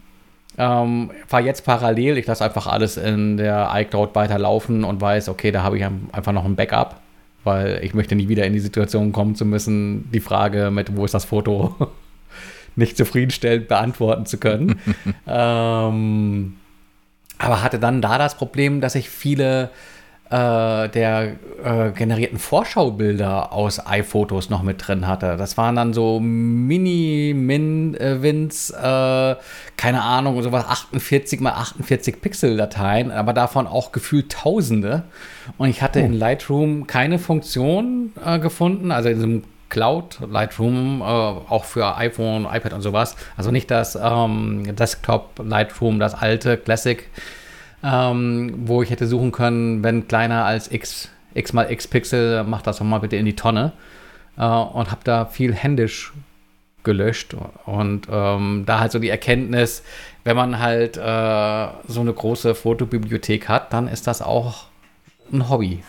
Ähm, 0.58 1.10
war 1.30 1.40
jetzt 1.40 1.64
parallel, 1.64 2.18
ich 2.18 2.26
lasse 2.26 2.44
einfach 2.44 2.66
alles 2.66 2.98
in 2.98 3.38
der 3.38 3.70
iCloud 3.72 4.14
weiterlaufen 4.14 4.84
und 4.84 5.00
weiß, 5.00 5.30
okay, 5.30 5.50
da 5.50 5.62
habe 5.62 5.78
ich 5.78 5.84
einfach 5.84 6.32
noch 6.32 6.44
ein 6.44 6.56
Backup 6.56 7.00
weil 7.44 7.80
ich 7.82 7.94
möchte 7.94 8.14
nie 8.14 8.28
wieder 8.28 8.46
in 8.46 8.52
die 8.52 8.60
Situation 8.60 9.12
kommen 9.12 9.34
zu 9.34 9.44
müssen, 9.44 10.10
die 10.12 10.20
Frage 10.20 10.70
mit, 10.70 10.96
wo 10.96 11.04
ist 11.04 11.14
das 11.14 11.24
Foto, 11.24 11.74
nicht 12.76 12.96
zufriedenstellend 12.96 13.68
beantworten 13.68 14.26
zu 14.26 14.38
können. 14.38 14.80
ähm, 15.26 16.56
aber 17.38 17.62
hatte 17.62 17.78
dann 17.78 18.00
da 18.00 18.18
das 18.18 18.36
Problem, 18.36 18.80
dass 18.80 18.94
ich 18.94 19.10
viele 19.10 19.70
äh, 20.32 20.88
der 20.88 21.36
äh, 21.62 21.90
generierten 21.90 22.38
Vorschaubilder 22.38 23.52
aus 23.52 23.86
iPhotos 23.86 24.48
noch 24.48 24.62
mit 24.62 24.86
drin 24.86 25.06
hatte. 25.06 25.36
Das 25.36 25.58
waren 25.58 25.76
dann 25.76 25.92
so 25.92 26.18
Mini-Min-Wins, 26.20 27.20
äh, 28.70 29.36
keine 29.76 30.02
Ahnung, 30.02 30.42
sowas 30.42 30.64
48 30.66 31.40
mal 31.40 31.52
48 31.52 32.22
Pixel-Dateien, 32.22 33.10
aber 33.10 33.34
davon 33.34 33.66
auch 33.66 33.92
gefühlt 33.92 34.32
Tausende. 34.32 35.02
Und 35.58 35.68
ich 35.68 35.82
hatte 35.82 36.00
oh. 36.00 36.04
in 36.06 36.14
Lightroom 36.14 36.86
keine 36.86 37.18
Funktion 37.18 38.14
äh, 38.24 38.38
gefunden, 38.38 38.90
also 38.90 39.10
in 39.10 39.16
diesem 39.16 39.42
Cloud, 39.68 40.18
Lightroom, 40.30 41.02
äh, 41.02 41.04
auch 41.04 41.64
für 41.64 41.94
iPhone, 41.98 42.46
iPad 42.50 42.72
und 42.72 42.80
sowas. 42.80 43.16
Also 43.36 43.50
nicht 43.50 43.70
das 43.70 43.98
ähm, 44.02 44.74
Desktop 44.76 45.42
Lightroom, 45.44 45.98
das 45.98 46.14
alte 46.14 46.56
Classic 46.56 47.06
ähm, 47.82 48.54
wo 48.64 48.82
ich 48.82 48.90
hätte 48.90 49.06
suchen 49.06 49.32
können, 49.32 49.82
wenn 49.82 50.08
kleiner 50.08 50.44
als 50.44 50.70
x, 50.70 51.08
x 51.34 51.52
mal 51.52 51.70
x 51.70 51.88
Pixel, 51.88 52.44
mach 52.44 52.62
das 52.62 52.78
doch 52.78 52.84
mal 52.84 52.98
bitte 52.98 53.16
in 53.16 53.26
die 53.26 53.36
Tonne. 53.36 53.72
Äh, 54.36 54.44
und 54.44 54.90
habe 54.90 55.00
da 55.04 55.26
viel 55.26 55.54
händisch 55.54 56.12
gelöscht. 56.84 57.36
Und 57.64 58.08
ähm, 58.10 58.64
da 58.66 58.80
halt 58.80 58.92
so 58.92 58.98
die 58.98 59.08
Erkenntnis, 59.08 59.82
wenn 60.24 60.36
man 60.36 60.58
halt 60.58 60.96
äh, 60.96 61.68
so 61.86 62.00
eine 62.00 62.12
große 62.12 62.54
Fotobibliothek 62.54 63.48
hat, 63.48 63.72
dann 63.72 63.88
ist 63.88 64.06
das 64.06 64.22
auch 64.22 64.66
ein 65.32 65.48
Hobby. 65.48 65.82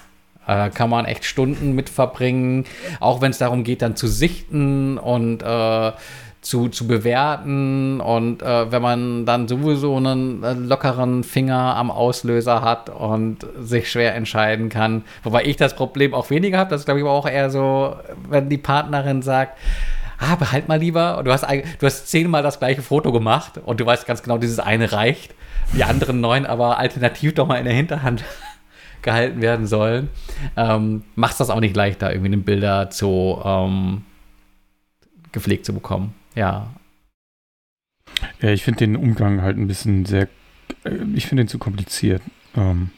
Äh, 0.48 0.70
kann 0.70 0.90
man 0.90 1.06
echt 1.06 1.26
Stunden 1.26 1.74
mit 1.74 1.90
verbringen, 1.90 2.66
auch 3.00 3.22
wenn 3.22 3.32
es 3.32 3.38
darum 3.38 3.64
geht, 3.64 3.82
dann 3.82 3.96
zu 3.96 4.08
sichten 4.08 4.98
und 4.98 5.42
äh, 5.42 5.92
zu, 6.44 6.70
zu 6.70 6.88
bewerten. 6.88 8.00
Und 8.00 8.42
äh, 8.42 8.72
wenn 8.72 8.82
man 8.82 9.26
dann 9.26 9.48
sowieso 9.48 9.98
einen 9.98 10.44
äh, 10.44 10.54
lockeren 10.54 11.24
Finger 11.24 11.76
am 11.76 11.90
Auslöser 11.90 12.62
hat 12.62 12.90
und 12.90 13.48
sich 13.60 13.90
schwer 13.90 14.16
entscheiden 14.16 14.70
kann, 14.70 15.04
wobei 15.24 15.44
ich 15.46 15.56
das 15.56 15.76
Problem 15.76 16.14
auch 16.14 16.30
weniger 16.30 16.60
habe, 16.60 16.70
das 16.70 16.86
glaube 16.86 17.00
ich 17.00 17.06
aber 17.06 17.14
auch 17.14 17.28
eher 17.28 17.50
so, 17.50 17.96
wenn 18.30 18.50
die 18.50 18.58
Partnerin 18.58 19.22
sagt, 19.22 19.58
ah, 20.20 20.36
behalt 20.36 20.68
mal 20.68 20.80
lieber. 20.80 21.22
Du 21.24 21.32
hast, 21.32 21.44
du 21.44 21.86
hast 21.86 22.08
zehnmal 22.08 22.44
das 22.44 22.60
gleiche 22.60 22.82
Foto 22.82 23.12
gemacht 23.12 23.60
und 23.66 23.80
du 23.80 23.86
weißt 23.86 24.06
ganz 24.06 24.22
genau, 24.22 24.38
dieses 24.38 24.60
eine 24.60 24.92
reicht. 24.92 25.34
Die 25.76 25.84
anderen 25.84 26.22
neun 26.22 26.46
aber 26.46 26.78
alternativ 26.78 27.34
doch 27.34 27.48
mal 27.48 27.56
in 27.56 27.66
der 27.66 27.74
Hinterhand 27.74 28.24
gehalten 29.02 29.42
werden 29.42 29.66
sollen. 29.66 30.10
Ähm, 30.56 31.04
macht 31.16 31.40
das 31.40 31.50
auch 31.50 31.60
nicht 31.60 31.76
leichter, 31.76 32.12
irgendwie 32.12 32.34
eine 32.34 32.38
Bilder 32.38 32.90
zu 32.90 33.42
ähm, 33.44 34.04
gepflegt 35.32 35.66
zu 35.66 35.74
bekommen. 35.74 36.14
Ja. 36.36 36.74
Ja, 38.42 38.50
ich 38.50 38.64
finde 38.64 38.80
den 38.80 38.96
Umgang 38.96 39.42
halt 39.42 39.58
ein 39.58 39.68
bisschen 39.68 40.06
sehr, 40.06 40.28
äh, 40.84 41.04
ich 41.14 41.28
finde 41.28 41.44
den 41.44 41.48
zu 41.48 41.60
kompliziert. 41.60 42.22
Ähm, 42.56 42.92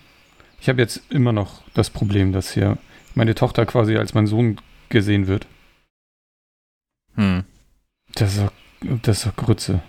ich 0.60 0.70
habe 0.70 0.82
jetzt 0.82 1.02
immer 1.12 1.32
noch 1.32 1.62
das 1.74 1.90
Problem, 1.90 2.32
dass 2.32 2.52
hier 2.52 2.78
meine 3.14 3.36
Tochter 3.36 3.66
quasi 3.66 3.98
als 3.98 4.14
mein 4.14 4.28
Sohn 4.28 4.60
gesehen 4.90 5.28
wird. 5.28 5.48
Hm. 7.16 7.44
Das 8.14 8.36
ist 8.36 8.44
doch, 8.44 8.52
das 9.02 9.18
ist 9.18 9.26
doch 9.28 9.36
Grütze. 9.36 9.82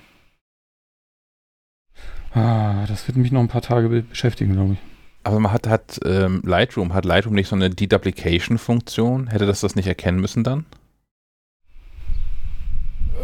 Ah, 2.32 2.84
das 2.86 3.08
wird 3.08 3.16
mich 3.16 3.32
noch 3.32 3.40
ein 3.40 3.48
paar 3.48 3.62
Tage 3.62 3.88
beschäftigen, 4.02 4.52
glaube 4.52 4.74
ich. 4.74 4.78
Aber 5.24 5.40
man 5.40 5.52
hat, 5.52 5.66
hat 5.66 5.98
ähm, 6.04 6.42
Lightroom, 6.44 6.92
hat 6.92 7.04
Lightroom 7.04 7.34
nicht 7.34 7.48
so 7.48 7.56
eine 7.56 7.70
Deduplication-Funktion? 7.70 9.28
Hätte 9.28 9.46
das 9.46 9.60
das 9.60 9.74
nicht 9.74 9.88
erkennen 9.88 10.20
müssen 10.20 10.44
dann? 10.44 10.66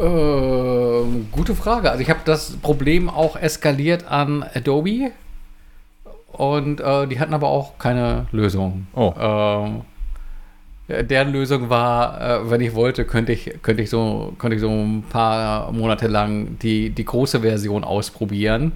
Ähm, 0.01 1.29
gute 1.33 1.55
Frage. 1.55 1.91
Also 1.91 2.03
ich 2.03 2.11
habe 2.11 2.21
das 2.25 2.57
Problem 2.57 3.11
auch 3.11 3.37
eskaliert 3.37 4.07
an 4.07 4.45
Adobe 4.55 5.11
und 6.33 6.81
äh, 6.81 7.07
die 7.07 7.21
hatten 7.21 7.35
aber 7.35 7.49
auch 7.49 7.79
keine 7.79 8.27
Lösung. 8.33 8.87
Oh. 8.95 9.13
Ähm, 9.19 9.83
deren 10.89 11.33
Lösung 11.33 11.69
war, 11.71 12.21
äh, 12.21 12.51
wenn 12.51 12.61
ich 12.61 12.75
wollte, 12.75 13.05
könnte 13.05 13.33
ich, 13.33 13.59
könnte 13.63 13.83
ich 13.83 13.91
so, 13.91 14.35
könnte 14.39 14.57
ich 14.57 14.61
so 14.61 14.71
ein 14.71 15.05
paar 15.09 15.71
Monate 15.73 16.07
lang 16.09 16.59
die, 16.61 16.91
die 16.91 17.05
große 17.05 17.41
Version 17.41 17.85
ausprobieren. 17.85 18.73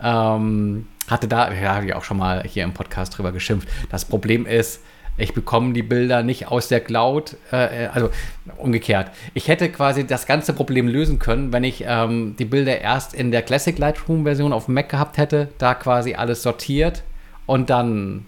Ähm, 0.00 0.88
hatte 1.08 1.28
da, 1.28 1.52
ja, 1.52 1.74
habe 1.76 1.86
ich 1.86 1.94
auch 1.94 2.04
schon 2.04 2.18
mal 2.18 2.42
hier 2.42 2.64
im 2.64 2.72
Podcast 2.72 3.16
drüber 3.16 3.32
geschimpft. 3.32 3.68
Das 3.90 4.04
Problem 4.04 4.46
ist, 4.46 4.82
ich 5.18 5.34
bekomme 5.34 5.72
die 5.72 5.82
Bilder 5.82 6.22
nicht 6.22 6.48
aus 6.48 6.68
der 6.68 6.80
Cloud, 6.80 7.36
äh, 7.52 7.84
äh, 7.84 7.88
also 7.88 8.10
umgekehrt. 8.58 9.10
Ich 9.34 9.48
hätte 9.48 9.70
quasi 9.70 10.06
das 10.06 10.26
ganze 10.26 10.52
Problem 10.52 10.88
lösen 10.88 11.18
können, 11.18 11.52
wenn 11.52 11.64
ich 11.64 11.84
ähm, 11.86 12.36
die 12.38 12.44
Bilder 12.44 12.80
erst 12.80 13.14
in 13.14 13.30
der 13.30 13.42
Classic 13.42 13.76
Lightroom-Version 13.76 14.52
auf 14.52 14.66
dem 14.66 14.74
Mac 14.74 14.88
gehabt 14.88 15.16
hätte, 15.16 15.48
da 15.58 15.74
quasi 15.74 16.14
alles 16.14 16.42
sortiert 16.42 17.02
und 17.46 17.70
dann 17.70 18.26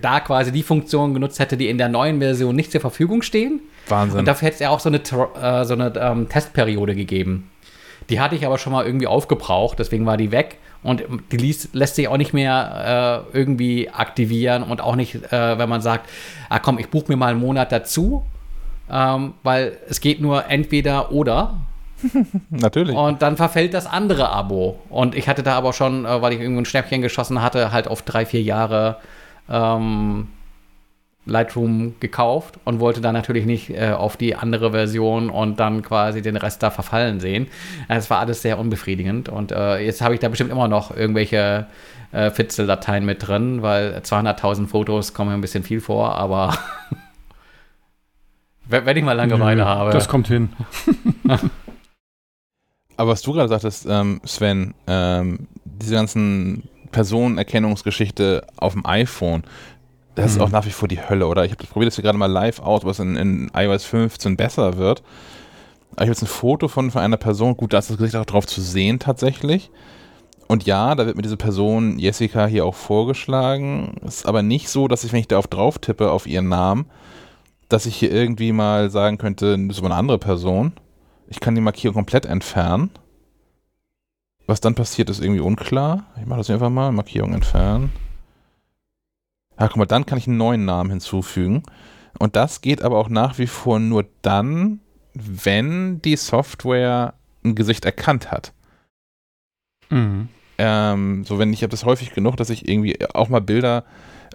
da 0.00 0.20
quasi 0.20 0.50
die 0.50 0.62
Funktionen 0.62 1.14
genutzt 1.14 1.38
hätte, 1.38 1.56
die 1.56 1.68
in 1.68 1.78
der 1.78 1.88
neuen 1.88 2.18
Version 2.18 2.56
nicht 2.56 2.72
zur 2.72 2.80
Verfügung 2.80 3.22
stehen. 3.22 3.60
Wahnsinn. 3.88 4.20
Und 4.20 4.26
dafür 4.26 4.46
hätte 4.46 4.54
es 4.54 4.60
ja 4.60 4.70
auch 4.70 4.80
so 4.80 4.88
eine, 4.88 4.98
äh, 4.98 5.64
so 5.64 5.74
eine 5.74 5.92
ähm, 5.96 6.28
Testperiode 6.28 6.94
gegeben. 6.94 7.50
Die 8.10 8.20
hatte 8.20 8.34
ich 8.34 8.46
aber 8.46 8.58
schon 8.58 8.72
mal 8.72 8.84
irgendwie 8.84 9.06
aufgebraucht, 9.06 9.78
deswegen 9.78 10.06
war 10.06 10.16
die 10.16 10.32
weg. 10.32 10.58
Und 10.84 11.02
die 11.32 11.38
ließ, 11.38 11.70
lässt 11.72 11.96
sich 11.96 12.08
auch 12.08 12.18
nicht 12.18 12.34
mehr 12.34 13.24
äh, 13.32 13.36
irgendwie 13.36 13.90
aktivieren 13.90 14.62
und 14.62 14.82
auch 14.82 14.96
nicht, 14.96 15.14
äh, 15.32 15.58
wenn 15.58 15.68
man 15.68 15.80
sagt, 15.80 16.08
ah 16.50 16.58
komm, 16.58 16.78
ich 16.78 16.90
buche 16.90 17.06
mir 17.08 17.16
mal 17.16 17.30
einen 17.30 17.40
Monat 17.40 17.72
dazu, 17.72 18.24
ähm, 18.90 19.32
weil 19.42 19.78
es 19.88 20.00
geht 20.00 20.20
nur 20.20 20.50
entweder 20.50 21.10
oder. 21.10 21.54
Natürlich. 22.50 22.94
Und 22.94 23.22
dann 23.22 23.38
verfällt 23.38 23.72
das 23.72 23.86
andere 23.86 24.28
Abo. 24.28 24.78
Und 24.90 25.14
ich 25.14 25.26
hatte 25.26 25.42
da 25.42 25.56
aber 25.56 25.72
schon, 25.72 26.04
äh, 26.04 26.20
weil 26.20 26.34
ich 26.34 26.40
irgendwo 26.40 26.60
ein 26.60 26.66
Schnäppchen 26.66 27.00
geschossen 27.00 27.40
hatte, 27.40 27.72
halt 27.72 27.88
auf 27.88 28.02
drei, 28.02 28.26
vier 28.26 28.42
Jahre 28.42 28.98
ähm, 29.48 30.28
Lightroom 31.26 31.94
gekauft 32.00 32.58
und 32.64 32.80
wollte 32.80 33.00
dann 33.00 33.14
natürlich 33.14 33.46
nicht 33.46 33.70
äh, 33.70 33.92
auf 33.92 34.16
die 34.16 34.34
andere 34.34 34.72
Version 34.72 35.30
und 35.30 35.58
dann 35.58 35.82
quasi 35.82 36.20
den 36.20 36.36
Rest 36.36 36.62
da 36.62 36.70
verfallen 36.70 37.20
sehen. 37.20 37.46
Es 37.88 38.10
war 38.10 38.18
alles 38.18 38.42
sehr 38.42 38.58
unbefriedigend 38.58 39.28
und 39.28 39.50
äh, 39.52 39.78
jetzt 39.78 40.02
habe 40.02 40.14
ich 40.14 40.20
da 40.20 40.28
bestimmt 40.28 40.50
immer 40.50 40.68
noch 40.68 40.94
irgendwelche 40.94 41.66
äh, 42.12 42.30
Fitzel-Dateien 42.30 43.04
mit 43.04 43.26
drin, 43.26 43.62
weil 43.62 43.98
200.000 43.98 44.66
Fotos 44.66 45.14
kommen 45.14 45.30
mir 45.30 45.36
ein 45.36 45.40
bisschen 45.40 45.64
viel 45.64 45.80
vor, 45.80 46.14
aber 46.14 46.56
wenn 48.66 48.96
ich 48.96 49.04
mal 49.04 49.12
Langeweile 49.12 49.62
Nö, 49.62 49.68
habe. 49.68 49.90
Das 49.92 50.08
kommt 50.08 50.28
hin. 50.28 50.50
aber 52.96 53.10
was 53.10 53.22
du 53.22 53.32
gerade 53.32 53.48
sagtest, 53.48 53.86
ähm, 53.88 54.20
Sven, 54.24 54.74
ähm, 54.86 55.48
diese 55.64 55.94
ganzen 55.94 56.68
Personenerkennungsgeschichte 56.92 58.46
auf 58.56 58.74
dem 58.74 58.86
iPhone, 58.86 59.42
das 60.14 60.32
ist 60.32 60.40
auch 60.40 60.46
mhm. 60.46 60.52
nach 60.52 60.66
wie 60.66 60.70
vor 60.70 60.88
die 60.88 61.00
Hölle, 61.00 61.26
oder? 61.26 61.44
Ich 61.44 61.50
habe 61.50 61.62
das 61.62 61.70
probiert 61.70 61.88
das 61.88 61.96
hier 61.96 62.04
gerade 62.04 62.18
mal 62.18 62.30
live 62.30 62.60
aus, 62.60 62.84
was 62.84 62.98
in, 62.98 63.16
in 63.16 63.50
iOS 63.54 63.84
15 63.84 64.36
besser 64.36 64.76
wird. 64.76 65.02
ich 65.92 66.00
habe 66.00 66.10
jetzt 66.10 66.22
ein 66.22 66.26
Foto 66.26 66.68
von, 66.68 66.90
von 66.90 67.02
einer 67.02 67.16
Person, 67.16 67.56
gut, 67.56 67.72
da 67.72 67.78
ist 67.78 67.90
das 67.90 67.98
Gesicht 67.98 68.16
auch 68.16 68.24
drauf 68.24 68.46
zu 68.46 68.60
sehen 68.60 68.98
tatsächlich. 68.98 69.70
Und 70.46 70.66
ja, 70.66 70.94
da 70.94 71.06
wird 71.06 71.16
mir 71.16 71.22
diese 71.22 71.36
Person 71.36 71.98
Jessica 71.98 72.46
hier 72.46 72.66
auch 72.66 72.74
vorgeschlagen. 72.74 73.96
Ist 74.06 74.26
aber 74.26 74.42
nicht 74.42 74.68
so, 74.68 74.88
dass 74.88 75.02
ich, 75.02 75.12
wenn 75.12 75.20
ich 75.20 75.28
darauf 75.28 75.46
drauf 75.46 75.78
tippe, 75.78 76.10
auf 76.10 76.26
ihren 76.26 76.48
Namen, 76.48 76.86
dass 77.68 77.86
ich 77.86 77.96
hier 77.96 78.12
irgendwie 78.12 78.52
mal 78.52 78.90
sagen 78.90 79.18
könnte, 79.18 79.56
das 79.58 79.76
ist 79.76 79.78
aber 79.78 79.88
eine 79.88 79.98
andere 79.98 80.18
Person. 80.18 80.72
Ich 81.28 81.40
kann 81.40 81.54
die 81.54 81.60
Markierung 81.60 81.94
komplett 81.94 82.26
entfernen. 82.26 82.90
Was 84.46 84.60
dann 84.60 84.74
passiert, 84.74 85.08
ist 85.08 85.22
irgendwie 85.22 85.40
unklar. 85.40 86.04
Ich 86.20 86.26
mache 86.26 86.40
das 86.40 86.50
einfach 86.50 86.68
mal. 86.68 86.92
Markierung 86.92 87.32
entfernen. 87.32 87.90
Ja, 89.58 89.68
guck 89.68 89.76
mal, 89.76 89.86
dann 89.86 90.06
kann 90.06 90.18
ich 90.18 90.26
einen 90.26 90.36
neuen 90.36 90.64
Namen 90.64 90.90
hinzufügen. 90.90 91.62
Und 92.18 92.36
das 92.36 92.60
geht 92.60 92.82
aber 92.82 92.98
auch 92.98 93.08
nach 93.08 93.38
wie 93.38 93.46
vor 93.46 93.78
nur 93.78 94.06
dann, 94.22 94.80
wenn 95.14 96.00
die 96.02 96.16
Software 96.16 97.14
ein 97.44 97.54
Gesicht 97.54 97.84
erkannt 97.84 98.30
hat. 98.30 98.52
Mhm. 99.90 100.28
Ähm, 100.58 101.24
so, 101.24 101.38
wenn 101.38 101.52
ich 101.52 101.62
habe 101.62 101.70
das 101.70 101.84
häufig 101.84 102.12
genug, 102.14 102.36
dass 102.36 102.50
ich 102.50 102.68
irgendwie 102.68 102.96
auch 103.12 103.28
mal 103.28 103.40
Bilder 103.40 103.84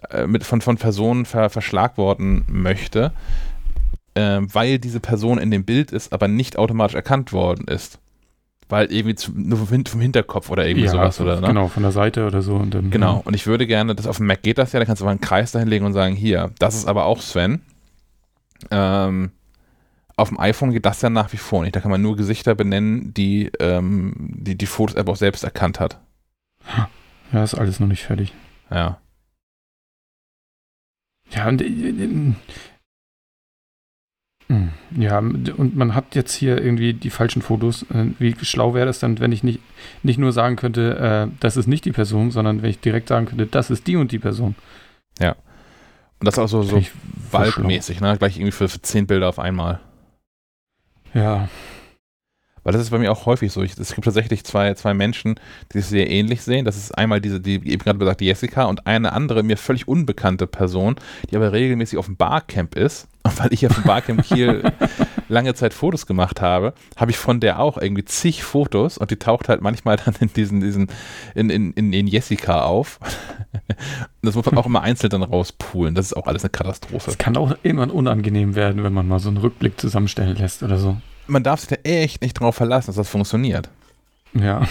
äh, 0.09 0.27
mit, 0.27 0.43
von, 0.43 0.61
von 0.61 0.77
Personen 0.77 1.25
ver, 1.25 1.49
verschlagworten 1.49 2.45
möchte, 2.47 3.13
äh, 4.15 4.39
weil 4.41 4.79
diese 4.79 4.99
Person 4.99 5.37
in 5.37 5.51
dem 5.51 5.63
Bild 5.65 5.91
ist, 5.91 6.11
aber 6.11 6.27
nicht 6.27 6.57
automatisch 6.57 6.95
erkannt 6.95 7.31
worden 7.31 7.67
ist 7.67 7.99
weil 8.69 8.91
irgendwie 8.91 9.15
zu, 9.15 9.31
nur 9.35 9.57
vom, 9.57 9.85
vom, 9.85 9.99
Hinterkopf 9.99 10.49
oder 10.49 10.65
irgendwie 10.65 10.85
ja, 10.85 10.91
sowas, 10.91 11.19
oder? 11.19 11.41
Ne? 11.41 11.47
Genau, 11.47 11.67
von 11.67 11.83
der 11.83 11.91
Seite 11.91 12.25
oder 12.25 12.41
so. 12.41 12.55
Und 12.55 12.73
dann, 12.73 12.91
genau, 12.91 13.21
und 13.25 13.33
ich 13.33 13.47
würde 13.47 13.67
gerne, 13.67 13.95
das 13.95 14.07
auf 14.07 14.17
dem 14.17 14.27
Mac 14.27 14.43
geht 14.43 14.57
das 14.57 14.71
ja, 14.71 14.79
da 14.79 14.85
kannst 14.85 15.01
du 15.01 15.05
mal 15.05 15.11
einen 15.11 15.21
Kreis 15.21 15.51
dahinlegen 15.51 15.85
und 15.85 15.93
sagen, 15.93 16.15
hier, 16.15 16.51
das 16.59 16.75
ist 16.75 16.87
aber 16.87 17.05
auch 17.05 17.19
Sven. 17.19 17.61
Ähm, 18.71 19.31
auf 20.15 20.29
dem 20.29 20.39
iPhone 20.39 20.71
geht 20.71 20.85
das 20.85 21.01
ja 21.01 21.09
nach 21.09 21.33
wie 21.33 21.37
vor 21.37 21.63
nicht. 21.63 21.75
Da 21.75 21.79
kann 21.79 21.91
man 21.91 22.01
nur 22.01 22.15
Gesichter 22.15 22.53
benennen, 22.53 23.13
die 23.13 23.51
ähm, 23.59 24.13
die, 24.17 24.55
die 24.55 24.65
Fotos-App 24.65 25.07
auch 25.07 25.15
selbst 25.15 25.43
erkannt 25.43 25.79
hat. 25.79 25.99
Ja, 27.31 27.43
ist 27.43 27.55
alles 27.55 27.79
noch 27.79 27.87
nicht 27.87 28.03
fertig. 28.03 28.33
Ja. 28.69 28.99
Ja, 31.31 31.47
und, 31.47 31.61
äh, 31.61 31.65
äh, 31.65 32.33
ja, 34.97 35.19
und 35.19 35.75
man 35.75 35.93
hat 35.93 36.15
jetzt 36.15 36.33
hier 36.33 36.59
irgendwie 36.59 36.93
die 36.93 37.11
falschen 37.11 37.43
Fotos. 37.43 37.83
Äh, 37.91 38.07
wie 38.17 38.35
schlau 38.41 38.73
wäre 38.73 38.87
das 38.87 38.99
dann, 38.99 39.19
wenn 39.19 39.31
ich 39.31 39.43
nicht, 39.43 39.59
nicht 40.01 40.17
nur 40.17 40.31
sagen 40.31 40.55
könnte, 40.55 41.29
äh, 41.29 41.35
das 41.39 41.55
ist 41.55 41.67
nicht 41.67 41.85
die 41.85 41.91
Person, 41.91 42.31
sondern 42.31 42.63
wenn 42.63 42.69
ich 42.71 42.79
direkt 42.79 43.09
sagen 43.09 43.27
könnte, 43.27 43.45
das 43.45 43.69
ist 43.69 43.85
die 43.85 43.95
und 43.95 44.11
die 44.11 44.17
Person. 44.17 44.55
Ja. 45.19 45.35
Und 46.19 46.27
das 46.27 46.39
auch 46.39 46.47
so, 46.47 46.63
so 46.63 46.81
waldmäßig, 47.31 48.01
ne? 48.01 48.17
Gleich 48.17 48.37
irgendwie 48.37 48.51
für, 48.51 48.67
für 48.67 48.81
zehn 48.81 49.05
Bilder 49.05 49.29
auf 49.29 49.37
einmal. 49.37 49.79
Ja. 51.13 51.47
Weil 52.69 52.73
das 52.73 52.83
ist 52.83 52.91
bei 52.91 52.99
mir 52.99 53.11
auch 53.11 53.25
häufig 53.25 53.51
so. 53.51 53.63
Ich, 53.63 53.75
es 53.79 53.95
gibt 53.95 54.05
tatsächlich 54.05 54.43
zwei, 54.43 54.71
zwei 54.75 54.93
Menschen, 54.93 55.39
die 55.73 55.79
sich 55.79 55.87
sehr 55.87 56.07
ähnlich 56.07 56.43
sehen. 56.43 56.65
Das 56.65 56.77
ist 56.77 56.95
einmal 56.95 57.19
diese, 57.19 57.41
die 57.41 57.55
eben 57.55 57.79
gerade 57.79 57.97
gesagt, 57.97 58.21
die 58.21 58.27
Jessica 58.27 58.65
und 58.65 58.85
eine 58.85 59.13
andere, 59.13 59.41
mir 59.41 59.57
völlig 59.57 59.87
unbekannte 59.87 60.45
Person, 60.45 60.97
die 61.31 61.35
aber 61.35 61.51
regelmäßig 61.51 61.97
auf 61.97 62.05
dem 62.05 62.15
Barcamp 62.15 62.75
ist. 62.75 63.07
Und 63.23 63.39
weil 63.39 63.51
ich 63.53 63.61
ja 63.61 63.69
vom 63.69 63.85
Barcamp 63.85 64.23
Kiel 64.23 64.71
lange 65.29 65.55
Zeit 65.55 65.73
Fotos 65.73 66.05
gemacht 66.05 66.41
habe, 66.41 66.75
habe 66.95 67.09
ich 67.09 67.17
von 67.17 67.39
der 67.39 67.59
auch 67.59 67.79
irgendwie 67.79 68.05
zig 68.05 68.43
Fotos 68.43 68.99
und 68.99 69.09
die 69.09 69.17
taucht 69.17 69.49
halt 69.49 69.63
manchmal 69.63 69.95
dann 69.95 70.13
in 70.19 70.31
diesen, 70.31 70.61
diesen, 70.61 70.89
in, 71.33 71.49
in, 71.49 71.73
in, 71.73 71.91
in 71.91 72.05
Jessica 72.05 72.65
auf. 72.65 72.99
das 74.21 74.35
muss 74.35 74.45
man 74.45 74.59
auch 74.59 74.67
immer 74.67 74.83
einzeln 74.83 75.09
dann 75.09 75.23
rauspulen. 75.23 75.95
Das 75.95 76.05
ist 76.05 76.13
auch 76.13 76.27
alles 76.27 76.43
eine 76.43 76.51
Katastrophe. 76.51 77.09
Es 77.09 77.17
kann 77.17 77.35
auch 77.35 77.55
irgendwann 77.63 77.89
unangenehm 77.89 78.53
werden, 78.53 78.83
wenn 78.83 78.93
man 78.93 79.07
mal 79.07 79.17
so 79.17 79.29
einen 79.29 79.37
Rückblick 79.37 79.79
zusammenstellen 79.79 80.35
lässt 80.35 80.61
oder 80.61 80.77
so 80.77 80.97
man 81.29 81.43
darf 81.43 81.61
sich 81.61 81.69
da 81.69 81.75
echt 81.83 82.21
nicht 82.21 82.33
drauf 82.33 82.55
verlassen, 82.55 82.87
dass 82.87 82.95
das 82.95 83.09
funktioniert. 83.09 83.69
Ja. 84.33 84.59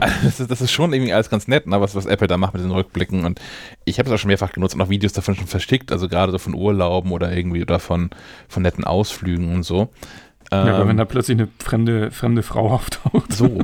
also 0.00 0.16
das, 0.24 0.40
ist, 0.40 0.50
das, 0.50 0.60
ist, 0.60 0.70
schon 0.70 0.92
irgendwie 0.92 1.12
alles 1.12 1.30
ganz 1.30 1.48
nett, 1.48 1.66
ne, 1.66 1.80
was, 1.80 1.94
was 1.94 2.06
Apple 2.06 2.26
da 2.26 2.36
macht 2.36 2.54
mit 2.54 2.62
den 2.62 2.70
Rückblicken. 2.70 3.24
Und 3.24 3.40
ich 3.84 3.98
habe 3.98 4.08
es 4.08 4.14
auch 4.14 4.18
schon 4.18 4.28
mehrfach 4.28 4.52
genutzt 4.52 4.74
und 4.74 4.82
auch 4.82 4.90
Videos 4.90 5.12
davon 5.12 5.34
schon 5.34 5.46
verschickt, 5.46 5.92
also 5.92 6.08
gerade 6.08 6.32
so 6.32 6.38
von 6.38 6.54
Urlauben 6.54 7.12
oder 7.12 7.32
irgendwie 7.32 7.62
oder 7.62 7.78
von, 7.78 8.10
von 8.48 8.62
netten 8.62 8.84
Ausflügen 8.84 9.54
und 9.54 9.62
so. 9.62 9.92
Ja, 10.52 10.68
ähm, 10.68 10.74
aber 10.74 10.88
wenn 10.88 10.96
da 10.96 11.04
plötzlich 11.04 11.38
eine 11.38 11.48
fremde, 11.58 12.10
fremde 12.10 12.42
Frau 12.42 12.70
auftaucht. 12.72 13.32
So. 13.32 13.58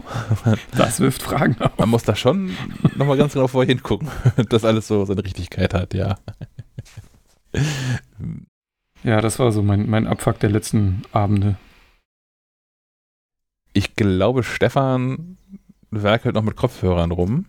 das 0.76 1.00
wirft 1.00 1.23
Fragen 1.23 1.61
auf. 1.61 1.78
Man 1.78 1.90
muss 1.90 2.02
da 2.04 2.16
schon 2.16 2.57
nochmal 2.97 3.16
ganz 3.16 3.35
genau 3.35 3.49
vorher 3.49 3.69
hingucken, 3.69 4.09
dass 4.49 4.64
alles 4.64 4.88
so 4.88 5.04
seine 5.04 5.25
Richtigkeit 5.25 5.75
hat, 5.75 5.95
ja. 5.95 6.16
Ja, 9.04 9.21
das 9.21 9.38
war 9.38 9.52
so 9.52 9.62
mein, 9.62 9.90
mein 9.90 10.07
Abfuck 10.07 10.40
der 10.40 10.50
letzten 10.50 11.02
Abende 11.12 11.57
ich 13.73 13.97
glaube, 13.97 14.43
Stefan 14.43 15.37
werkelt 15.91 16.35
noch 16.35 16.43
mit 16.43 16.57
Kopfhörern 16.57 17.11
rum. 17.11 17.47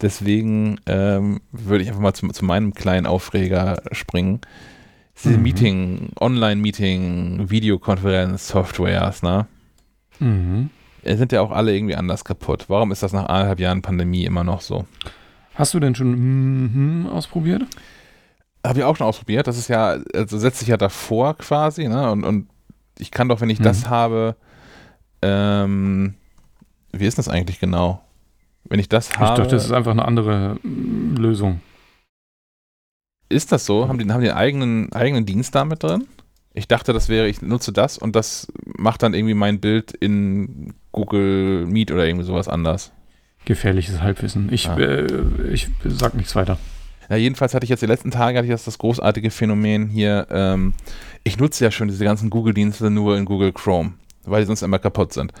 Deswegen 0.00 0.80
ähm, 0.86 1.40
würde 1.52 1.82
ich 1.82 1.88
einfach 1.88 2.00
mal 2.00 2.14
zu, 2.14 2.28
zu, 2.28 2.44
meinem 2.44 2.72
kleinen 2.72 3.06
Aufreger 3.06 3.82
springen. 3.92 4.40
Diese 5.22 5.36
mhm. 5.36 5.42
Meeting, 5.42 6.08
Online-Meeting, 6.18 7.50
Videokonferenz, 7.50 8.48
Softwares, 8.48 9.22
ne? 9.22 9.46
Mhm. 10.18 10.70
Sind 11.04 11.32
ja 11.32 11.42
auch 11.42 11.50
alle 11.50 11.74
irgendwie 11.74 11.96
anders 11.96 12.24
kaputt. 12.24 12.66
Warum 12.68 12.92
ist 12.92 13.02
das 13.02 13.12
nach 13.12 13.26
anderthalb 13.26 13.60
Jahren 13.60 13.82
Pandemie 13.82 14.24
immer 14.24 14.44
noch 14.44 14.60
so? 14.60 14.86
Hast 15.54 15.74
du 15.74 15.80
denn 15.80 15.94
schon 15.94 16.12
mm 16.12 17.06
-hmm 17.06 17.10
ausprobiert? 17.10 17.62
Habe 18.64 18.80
ich 18.80 18.84
auch 18.84 18.96
schon 18.96 19.06
ausprobiert. 19.06 19.46
Das 19.46 19.58
ist 19.58 19.68
ja, 19.68 19.98
also 20.14 20.38
setzt 20.38 20.60
sich 20.60 20.68
ja 20.68 20.76
davor 20.76 21.36
quasi, 21.36 21.88
ne? 21.88 22.10
Und, 22.10 22.24
und 22.24 22.48
ich 22.98 23.10
kann 23.10 23.28
doch, 23.28 23.40
wenn 23.40 23.50
ich 23.50 23.58
mhm. 23.58 23.64
das 23.64 23.88
habe, 23.88 24.36
ähm, 25.22 26.14
wie 26.92 27.06
ist 27.06 27.18
das 27.18 27.28
eigentlich 27.28 27.60
genau? 27.60 28.02
Wenn 28.64 28.80
ich 28.80 28.88
das 28.88 29.18
habe. 29.18 29.32
Ich 29.32 29.38
dachte, 29.38 29.56
das 29.56 29.64
ist 29.64 29.72
einfach 29.72 29.92
eine 29.92 30.04
andere 30.04 30.56
mm, 30.62 31.16
Lösung. 31.16 31.60
Ist 33.28 33.52
das 33.52 33.64
so? 33.64 33.88
Haben 33.88 33.98
die, 33.98 34.10
haben 34.10 34.22
die 34.22 34.30
einen 34.30 34.38
eigenen, 34.38 34.92
eigenen 34.92 35.26
Dienst 35.26 35.54
damit 35.54 35.82
drin? 35.82 36.06
Ich 36.52 36.66
dachte, 36.66 36.92
das 36.92 37.08
wäre, 37.08 37.28
ich 37.28 37.42
nutze 37.42 37.72
das 37.72 37.96
und 37.96 38.16
das 38.16 38.52
macht 38.64 39.02
dann 39.02 39.14
irgendwie 39.14 39.34
mein 39.34 39.60
Bild 39.60 39.92
in 39.92 40.74
Google 40.90 41.64
Meet 41.66 41.92
oder 41.92 42.06
irgendwie 42.06 42.26
sowas 42.26 42.48
anders. 42.48 42.92
Gefährliches 43.44 44.00
Halbwissen. 44.02 44.52
Ich, 44.52 44.68
ah. 44.68 44.76
äh, 44.78 45.06
ich 45.52 45.68
sag 45.84 46.14
nichts 46.14 46.34
weiter. 46.34 46.58
Ja, 47.08 47.16
jedenfalls 47.16 47.54
hatte 47.54 47.64
ich 47.64 47.70
jetzt 47.70 47.82
die 47.82 47.86
letzten 47.86 48.10
Tage 48.10 48.38
hatte 48.38 48.46
ich 48.46 48.52
das, 48.52 48.64
das 48.64 48.78
großartige 48.78 49.30
Phänomen 49.30 49.88
hier. 49.88 50.26
Ähm, 50.30 50.74
ich 51.22 51.38
nutze 51.38 51.64
ja 51.64 51.70
schon 51.70 51.88
diese 51.88 52.04
ganzen 52.04 52.30
Google-Dienste 52.30 52.90
nur 52.90 53.16
in 53.16 53.24
Google 53.24 53.52
Chrome 53.52 53.94
weil 54.30 54.42
die 54.42 54.46
sonst 54.46 54.62
immer 54.62 54.78
kaputt 54.78 55.12
sind. 55.12 55.32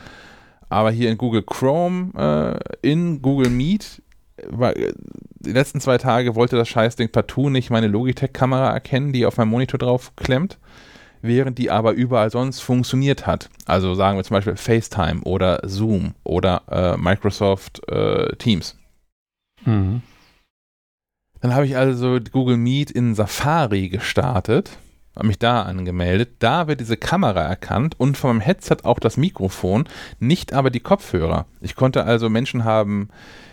Aber 0.68 0.90
hier 0.90 1.10
in 1.10 1.18
Google 1.18 1.42
Chrome, 1.42 2.12
äh, 2.16 2.88
in 2.88 3.20
Google 3.22 3.50
Meet, 3.50 4.02
war, 4.48 4.72
die 4.72 5.52
letzten 5.52 5.80
zwei 5.80 5.98
Tage 5.98 6.34
wollte 6.34 6.56
das 6.56 6.68
Scheißding 6.68 7.10
partout 7.10 7.50
nicht 7.50 7.70
meine 7.70 7.88
Logitech-Kamera 7.88 8.70
erkennen, 8.70 9.12
die 9.12 9.26
auf 9.26 9.36
meinem 9.36 9.50
Monitor 9.50 9.78
drauf 9.78 10.12
klemmt, 10.16 10.58
während 11.22 11.58
die 11.58 11.70
aber 11.70 11.92
überall 11.92 12.30
sonst 12.30 12.60
funktioniert 12.60 13.26
hat. 13.26 13.50
Also 13.66 13.94
sagen 13.94 14.16
wir 14.16 14.24
zum 14.24 14.36
Beispiel 14.36 14.56
FaceTime 14.56 15.22
oder 15.22 15.60
Zoom 15.64 16.14
oder 16.24 16.62
äh, 16.70 16.96
Microsoft 16.96 17.86
äh, 17.88 18.34
Teams. 18.36 18.78
Mhm. 19.64 20.02
Dann 21.40 21.54
habe 21.54 21.66
ich 21.66 21.76
also 21.76 22.18
Google 22.32 22.58
Meet 22.58 22.90
in 22.90 23.14
Safari 23.14 23.88
gestartet 23.88 24.78
habe 25.20 25.28
mich 25.28 25.38
da 25.38 25.62
angemeldet. 25.62 26.36
Da 26.38 26.66
wird 26.66 26.80
diese 26.80 26.96
Kamera 26.96 27.42
erkannt 27.42 27.94
und 27.98 28.22
meinem 28.24 28.40
Headset 28.40 28.78
auch 28.84 28.98
das 28.98 29.18
Mikrofon, 29.18 29.86
nicht 30.18 30.54
aber 30.54 30.70
die 30.70 30.80
Kopfhörer. 30.80 31.44
Ich 31.60 31.76
konnte 31.76 32.04
also 32.04 32.30
Menschen 32.30 32.64
haben 32.64 33.10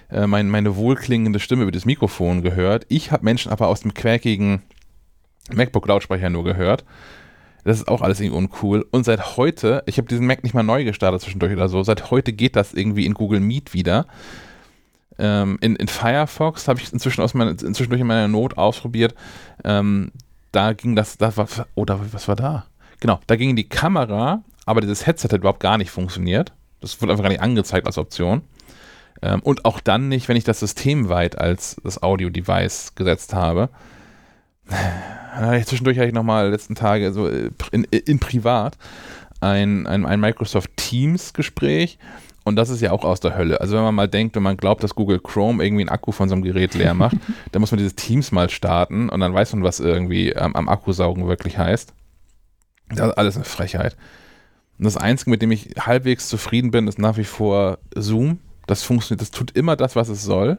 äh, 0.10 0.28
mein, 0.28 0.50
meine 0.50 0.78
wohlklingende 0.78 1.42
Stimme 1.42 1.64
über 1.64 1.74
das 1.74 1.84
Mikrofon 1.84 2.42
gehört. 2.42 2.86
Ich 2.88 3.12
habe 3.12 3.26
Menschen 3.26 3.52
aber 3.52 3.68
aus 3.68 3.82
dem 3.82 3.94
quäkigen 3.94 4.62
MacBook-Lautsprecher 5.52 6.30
nur 6.30 6.46
gehört. 6.46 6.86
Das 7.66 7.76
ist 7.76 7.90
auch 7.90 8.02
alles 8.02 8.22
irgendwie 8.22 8.38
uncool. 8.38 8.88
Und 8.92 9.04
seit 9.04 9.36
heute, 9.36 9.84
ich 9.88 9.98
habe 9.98 10.08
diesen 10.08 10.26
Mac 10.26 10.44
nicht 10.44 10.54
mal 10.54 10.64
neu 10.64 10.86
gestartet 10.86 11.20
zwischendurch 11.20 11.52
oder 11.52 11.68
so, 11.68 11.84
seit 11.84 12.12
heute 12.12 12.32
geht 12.32 12.56
das 12.56 12.74
irgendwie 12.74 13.06
in 13.06 13.14
Google 13.14 13.42
Meet 13.42 13.74
wieder. 13.74 14.08
Ähm, 15.20 15.58
in, 15.60 15.76
in, 15.76 15.90
Firefox 15.90 16.70
habe 16.70 16.80
ich 16.80 16.94
inzwischen, 16.94 17.22
aus 17.22 17.34
meiner, 17.34 17.52
inzwischen 17.52 17.90
durch 17.90 18.04
meine 18.04 18.30
Not 18.30 18.58
ausprobiert. 18.58 19.16
Ähm, 19.66 20.14
da 20.58 20.74
ging 20.74 20.96
das, 20.96 21.20
das 21.20 21.38
war, 21.38 21.48
oder 21.76 22.00
was 22.12 22.28
war 22.28 22.36
da? 22.36 22.66
Genau, 23.00 23.20
da 23.28 23.36
ging 23.36 23.56
die 23.56 23.70
Kamera, 23.70 24.44
aber 24.66 24.82
dieses 24.82 25.06
Headset 25.06 25.30
hat 25.32 25.40
überhaupt 25.40 25.60
gar 25.60 25.78
nicht 25.78 25.92
funktioniert. 25.92 26.52
Das 26.82 27.00
wurde 27.00 27.12
einfach 27.12 27.24
gar 27.24 27.30
nicht 27.30 27.42
angezeigt 27.42 27.86
als 27.86 28.00
Option. 28.00 28.42
Ähm, 29.22 29.42
und 29.42 29.66
auch 29.66 29.80
dann 29.80 30.10
nicht, 30.10 30.28
wenn 30.28 30.36
ich 30.36 30.46
das 30.46 30.60
systemweit 30.60 31.38
als 31.38 31.76
das 31.84 32.02
Audio-Device 32.02 32.96
gesetzt 32.96 33.36
habe. 33.36 33.70
Zwischendurch 35.64 36.00
hatte 36.00 36.08
ich 36.08 36.14
nochmal 36.16 36.50
letzten 36.50 36.74
Tage 36.74 37.14
so 37.14 37.28
äh, 37.28 37.52
in, 37.72 37.84
in 37.84 38.20
privat 38.20 38.80
ein, 39.40 39.86
ein, 39.86 40.08
ein 40.08 40.20
Microsoft 40.20 40.72
Teams-Gespräch 40.76 42.00
und 42.48 42.56
das 42.56 42.70
ist 42.70 42.82
ja 42.82 42.92
auch 42.92 43.04
aus 43.04 43.20
der 43.20 43.36
Hölle. 43.36 43.60
Also 43.60 43.76
wenn 43.76 43.84
man 43.84 43.94
mal 43.94 44.08
denkt, 44.08 44.36
wenn 44.36 44.44
man 44.44 44.56
glaubt, 44.56 44.84
dass 44.84 44.96
Google 44.96 45.20
Chrome 45.20 45.64
irgendwie 45.64 45.82
einen 45.82 45.90
Akku 45.90 46.12
von 46.12 46.30
so 46.30 46.36
einem 46.36 46.44
Gerät 46.44 46.74
leer 46.74 46.94
macht, 46.94 47.18
dann 47.52 47.60
muss 47.60 47.72
man 47.72 47.78
dieses 47.78 47.96
Teams 47.96 48.32
mal 48.32 48.50
starten 48.50 49.10
und 49.10 49.20
dann 49.20 49.34
weiß 49.34 49.54
man, 49.54 49.64
was 49.64 49.80
irgendwie 49.80 50.36
am, 50.36 50.56
am 50.56 50.70
Akkusaugen 50.70 51.28
wirklich 51.28 51.58
heißt. 51.58 51.94
Das 52.90 53.10
ist 53.10 53.18
alles 53.18 53.36
eine 53.36 53.46
Frechheit. 53.46 53.98
Und 54.78 54.86
das 54.86 54.96
Einzige, 54.96 55.30
mit 55.30 55.42
dem 55.42 55.52
ich 55.52 55.72
halbwegs 55.80 56.30
zufrieden 56.30 56.72
bin, 56.72 56.88
ist 56.88 57.00
nach 57.00 57.18
wie 57.18 57.26
vor 57.26 57.80
Zoom. 57.94 58.40
Das 58.66 58.84
funktioniert, 58.84 59.22
das 59.22 59.32
tut 59.32 59.52
immer 59.52 59.76
das, 59.76 59.96
was 59.96 60.08
es 60.08 60.24
soll. 60.24 60.58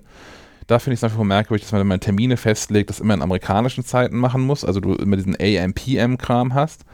Da 0.67 0.79
finde 0.79 0.95
ich 0.95 0.99
es 0.99 1.03
nach 1.03 1.13
wie 1.13 1.17
vor 1.17 1.25
merkwürdig, 1.25 1.65
dass 1.65 1.73
man, 1.73 1.81
wenn 1.81 1.87
man 1.87 2.01
Termine 2.01 2.37
festlegt, 2.37 2.91
das 2.91 3.01
immer 3.01 3.15
in 3.15 3.23
amerikanischen 3.23 3.85
Zeiten 3.85 4.19
machen 4.19 4.43
muss. 4.43 4.65
Also 4.65 4.81
du 4.81 4.93
immer 4.95 5.17
diesen 5.17 5.37
AM-PM-Kram 5.41 6.53
hast 6.53 6.85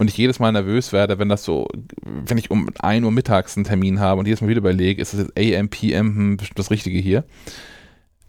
und 0.00 0.08
ich 0.08 0.16
jedes 0.16 0.38
Mal 0.38 0.50
nervös 0.50 0.94
werde, 0.94 1.18
wenn 1.18 1.28
das 1.28 1.44
so, 1.44 1.68
wenn 2.02 2.38
ich 2.38 2.50
um 2.50 2.70
1 2.78 3.04
Uhr 3.04 3.12
mittags 3.12 3.58
einen 3.58 3.64
Termin 3.64 4.00
habe 4.00 4.18
und 4.18 4.24
jedes 4.24 4.40
Mal 4.40 4.48
wieder 4.48 4.60
überlege, 4.60 5.02
ist 5.02 5.12
das 5.12 5.20
jetzt 5.20 5.38
AM, 5.38 5.68
PM, 5.68 6.16
hm, 6.16 6.36
bestimmt 6.38 6.58
das 6.58 6.70
Richtige 6.70 6.98
hier. 6.98 7.22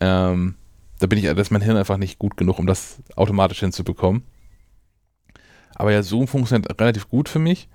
Ähm, 0.01 0.55
da 0.99 1.07
bin 1.07 1.17
ich, 1.17 1.23
da 1.23 1.31
ist 1.31 1.49
mein 1.49 1.61
Hirn 1.61 1.77
einfach 1.77 1.95
nicht 1.95 2.19
gut 2.19 2.35
genug, 2.35 2.59
um 2.59 2.67
das 2.67 2.97
automatisch 3.15 3.61
hinzubekommen. 3.61 4.23
Aber 5.73 5.93
ja, 5.93 6.03
Zoom 6.03 6.27
funktioniert 6.27 6.77
relativ 6.77 7.07
gut 7.07 7.29
für 7.29 7.39
mich. 7.39 7.69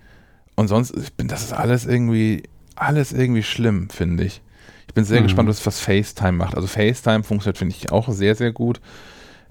Und 0.56 0.68
sonst, 0.68 0.94
ich 0.94 1.14
bin, 1.14 1.26
das 1.26 1.42
ist 1.42 1.54
alles 1.54 1.86
irgendwie, 1.86 2.42
alles 2.74 3.14
irgendwie 3.14 3.42
schlimm, 3.42 3.88
finde 3.88 4.24
ich. 4.24 4.42
Ich 4.88 4.92
bin 4.92 5.06
sehr 5.06 5.20
mhm. 5.20 5.24
gespannt, 5.24 5.48
was, 5.48 5.64
was 5.64 5.80
FaceTime 5.80 6.32
macht. 6.32 6.54
Also 6.54 6.68
FaceTime 6.68 7.24
funktioniert, 7.24 7.56
finde 7.56 7.74
ich, 7.74 7.90
auch 7.92 8.10
sehr, 8.10 8.34
sehr 8.34 8.52
gut. 8.52 8.78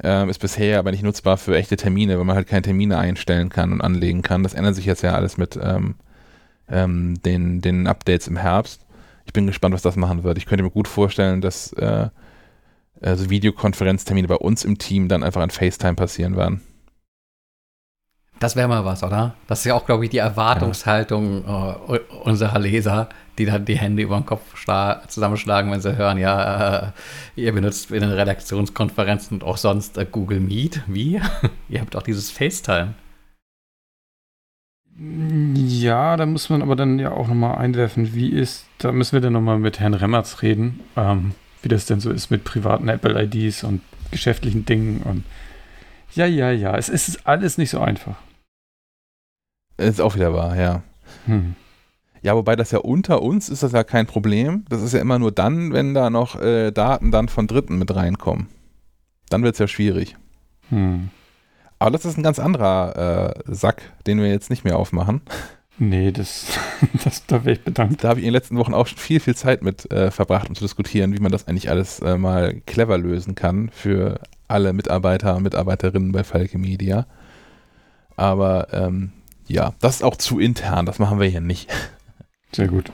Ähm, 0.03 0.29
ist 0.29 0.39
bisher 0.39 0.79
aber 0.79 0.91
nicht 0.91 1.03
nutzbar 1.03 1.37
für 1.37 1.55
echte 1.55 1.77
Termine, 1.77 2.17
weil 2.17 2.25
man 2.25 2.35
halt 2.35 2.47
keine 2.47 2.63
Termine 2.63 2.97
einstellen 2.97 3.49
kann 3.49 3.71
und 3.71 3.81
anlegen 3.81 4.21
kann. 4.21 4.43
Das 4.43 4.53
ändert 4.53 4.75
sich 4.75 4.85
jetzt 4.85 5.03
ja 5.03 5.13
alles 5.13 5.37
mit 5.37 5.57
ähm, 5.61 5.95
ähm, 6.69 7.21
den, 7.23 7.61
den 7.61 7.87
Updates 7.87 8.27
im 8.27 8.37
Herbst. 8.37 8.85
Ich 9.25 9.33
bin 9.33 9.47
gespannt, 9.47 9.73
was 9.73 9.81
das 9.81 9.95
machen 9.95 10.23
wird. 10.23 10.37
Ich 10.37 10.45
könnte 10.45 10.63
mir 10.63 10.69
gut 10.69 10.87
vorstellen, 10.87 11.41
dass 11.41 11.71
äh, 11.73 12.09
also 13.01 13.29
Videokonferenztermine 13.29 14.27
bei 14.27 14.35
uns 14.35 14.63
im 14.63 14.77
Team 14.77 15.07
dann 15.07 15.23
einfach 15.23 15.41
an 15.41 15.49
FaceTime 15.49 15.95
passieren 15.95 16.35
werden. 16.35 16.61
Das 18.39 18.55
wäre 18.55 18.67
mal 18.67 18.83
was, 18.83 19.01
oder? 19.01 19.33
Das 19.47 19.59
ist 19.59 19.65
ja 19.65 19.75
auch, 19.75 19.85
glaube 19.85 20.03
ich, 20.03 20.09
die 20.09 20.17
Erwartungshaltung 20.17 21.45
äh, 21.45 21.99
unserer 22.23 22.59
Leser, 22.59 23.07
die 23.37 23.45
dann 23.45 23.65
die 23.65 23.77
Hände 23.77 24.03
über 24.03 24.17
den 24.17 24.25
Kopf 24.25 24.41
zusammenschlagen, 25.07 25.71
wenn 25.71 25.81
sie 25.81 25.95
hören, 25.97 26.17
ja, 26.17 26.77
äh, 26.77 26.91
ihr 27.35 27.53
benutzt 27.53 27.91
in 27.91 28.01
den 28.01 28.11
Redaktionskonferenzen 28.11 29.37
und 29.37 29.43
auch 29.43 29.57
sonst 29.57 29.97
äh, 29.97 30.05
Google 30.09 30.41
Meet. 30.41 30.81
Wie? 30.87 31.21
ihr 31.69 31.81
habt 31.81 31.95
auch 31.95 32.03
dieses 32.03 32.29
FaceTime. 32.29 32.93
Ja, 34.97 36.15
da 36.15 36.25
muss 36.25 36.49
man 36.49 36.61
aber 36.61 36.75
dann 36.75 36.99
ja 36.99 37.11
auch 37.11 37.27
nochmal 37.27 37.57
einwerfen, 37.57 38.13
wie 38.13 38.29
ist, 38.29 38.65
da 38.77 38.91
müssen 38.93 39.13
wir 39.13 39.21
dann 39.21 39.33
nochmal 39.33 39.59
mit 39.59 39.79
Herrn 39.79 39.93
Remmerz 39.93 40.41
reden, 40.41 40.81
ähm, 40.95 41.31
wie 41.61 41.67
das 41.67 41.85
denn 41.85 41.99
so 41.99 42.11
ist 42.11 42.31
mit 42.31 42.45
privaten 42.45 42.87
Apple-IDs 42.87 43.65
und 43.65 43.81
geschäftlichen 44.11 44.65
Dingen 44.65 45.01
und 45.03 45.23
ja, 46.13 46.25
ja, 46.25 46.51
ja, 46.51 46.77
es 46.77 46.89
ist 46.89 47.27
alles 47.27 47.57
nicht 47.57 47.69
so 47.69 47.79
einfach. 47.79 48.15
Ist 49.77 50.01
auch 50.01 50.15
wieder 50.15 50.33
wahr, 50.33 50.55
ja. 50.55 50.83
Hm. 51.25 51.55
Ja, 52.21 52.35
wobei 52.35 52.55
das 52.55 52.71
ja 52.71 52.79
unter 52.79 53.21
uns 53.21 53.49
ist 53.49 53.61
das 53.61 53.73
ja 53.73 53.83
kein 53.83 54.07
Problem. 54.07 54.65
Das 54.69 54.81
ist 54.81 54.93
ja 54.93 55.01
immer 55.01 55.19
nur 55.19 55.31
dann, 55.31 55.73
wenn 55.73 55.93
da 55.93 56.09
noch 56.09 56.41
äh, 56.41 56.71
Daten 56.71 57.11
dann 57.11 57.29
von 57.29 57.47
Dritten 57.47 57.77
mit 57.77 57.93
reinkommen. 57.93 58.47
Dann 59.29 59.43
wird 59.43 59.55
es 59.55 59.59
ja 59.59 59.67
schwierig. 59.67 60.15
Hm. 60.69 61.09
Aber 61.77 61.91
das 61.91 62.05
ist 62.05 62.17
ein 62.17 62.23
ganz 62.23 62.39
anderer 62.39 63.35
äh, 63.35 63.53
Sack, 63.53 63.91
den 64.07 64.19
wir 64.19 64.29
jetzt 64.29 64.49
nicht 64.49 64.63
mehr 64.63 64.79
aufmachen. 64.79 65.21
Nee, 65.77 66.11
das, 66.11 66.47
das 67.03 67.25
da 67.27 67.43
wäre 67.43 67.57
ich 67.57 67.63
bedankt. 67.63 68.03
Da 68.03 68.09
habe 68.09 68.19
ich 68.19 68.25
in 68.25 68.29
den 68.29 68.39
letzten 68.39 68.57
Wochen 68.57 68.73
auch 68.73 68.87
schon 68.87 68.97
viel, 68.97 69.19
viel 69.19 69.35
Zeit 69.35 69.61
mit 69.61 69.91
äh, 69.91 70.09
verbracht, 70.09 70.47
um 70.47 70.55
zu 70.55 70.63
diskutieren, 70.63 71.13
wie 71.13 71.21
man 71.21 71.31
das 71.31 71.47
eigentlich 71.47 71.69
alles 71.69 71.99
äh, 71.99 72.17
mal 72.17 72.61
clever 72.65 72.97
lösen 72.97 73.35
kann 73.35 73.69
für 73.69 74.19
alle 74.47 74.73
Mitarbeiter 74.73 75.35
und 75.35 75.43
Mitarbeiterinnen 75.43 76.11
bei 76.11 76.23
Falke 76.23 76.57
Media. 76.57 77.05
Aber 78.15 78.67
ähm, 78.71 79.11
ja, 79.47 79.73
das 79.79 79.97
ist 79.97 80.03
auch 80.03 80.15
zu 80.15 80.39
intern, 80.39 80.85
das 80.85 80.99
machen 80.99 81.19
wir 81.19 81.27
hier 81.27 81.41
nicht. 81.41 81.71
Sehr 82.51 82.67
gut. 82.67 82.91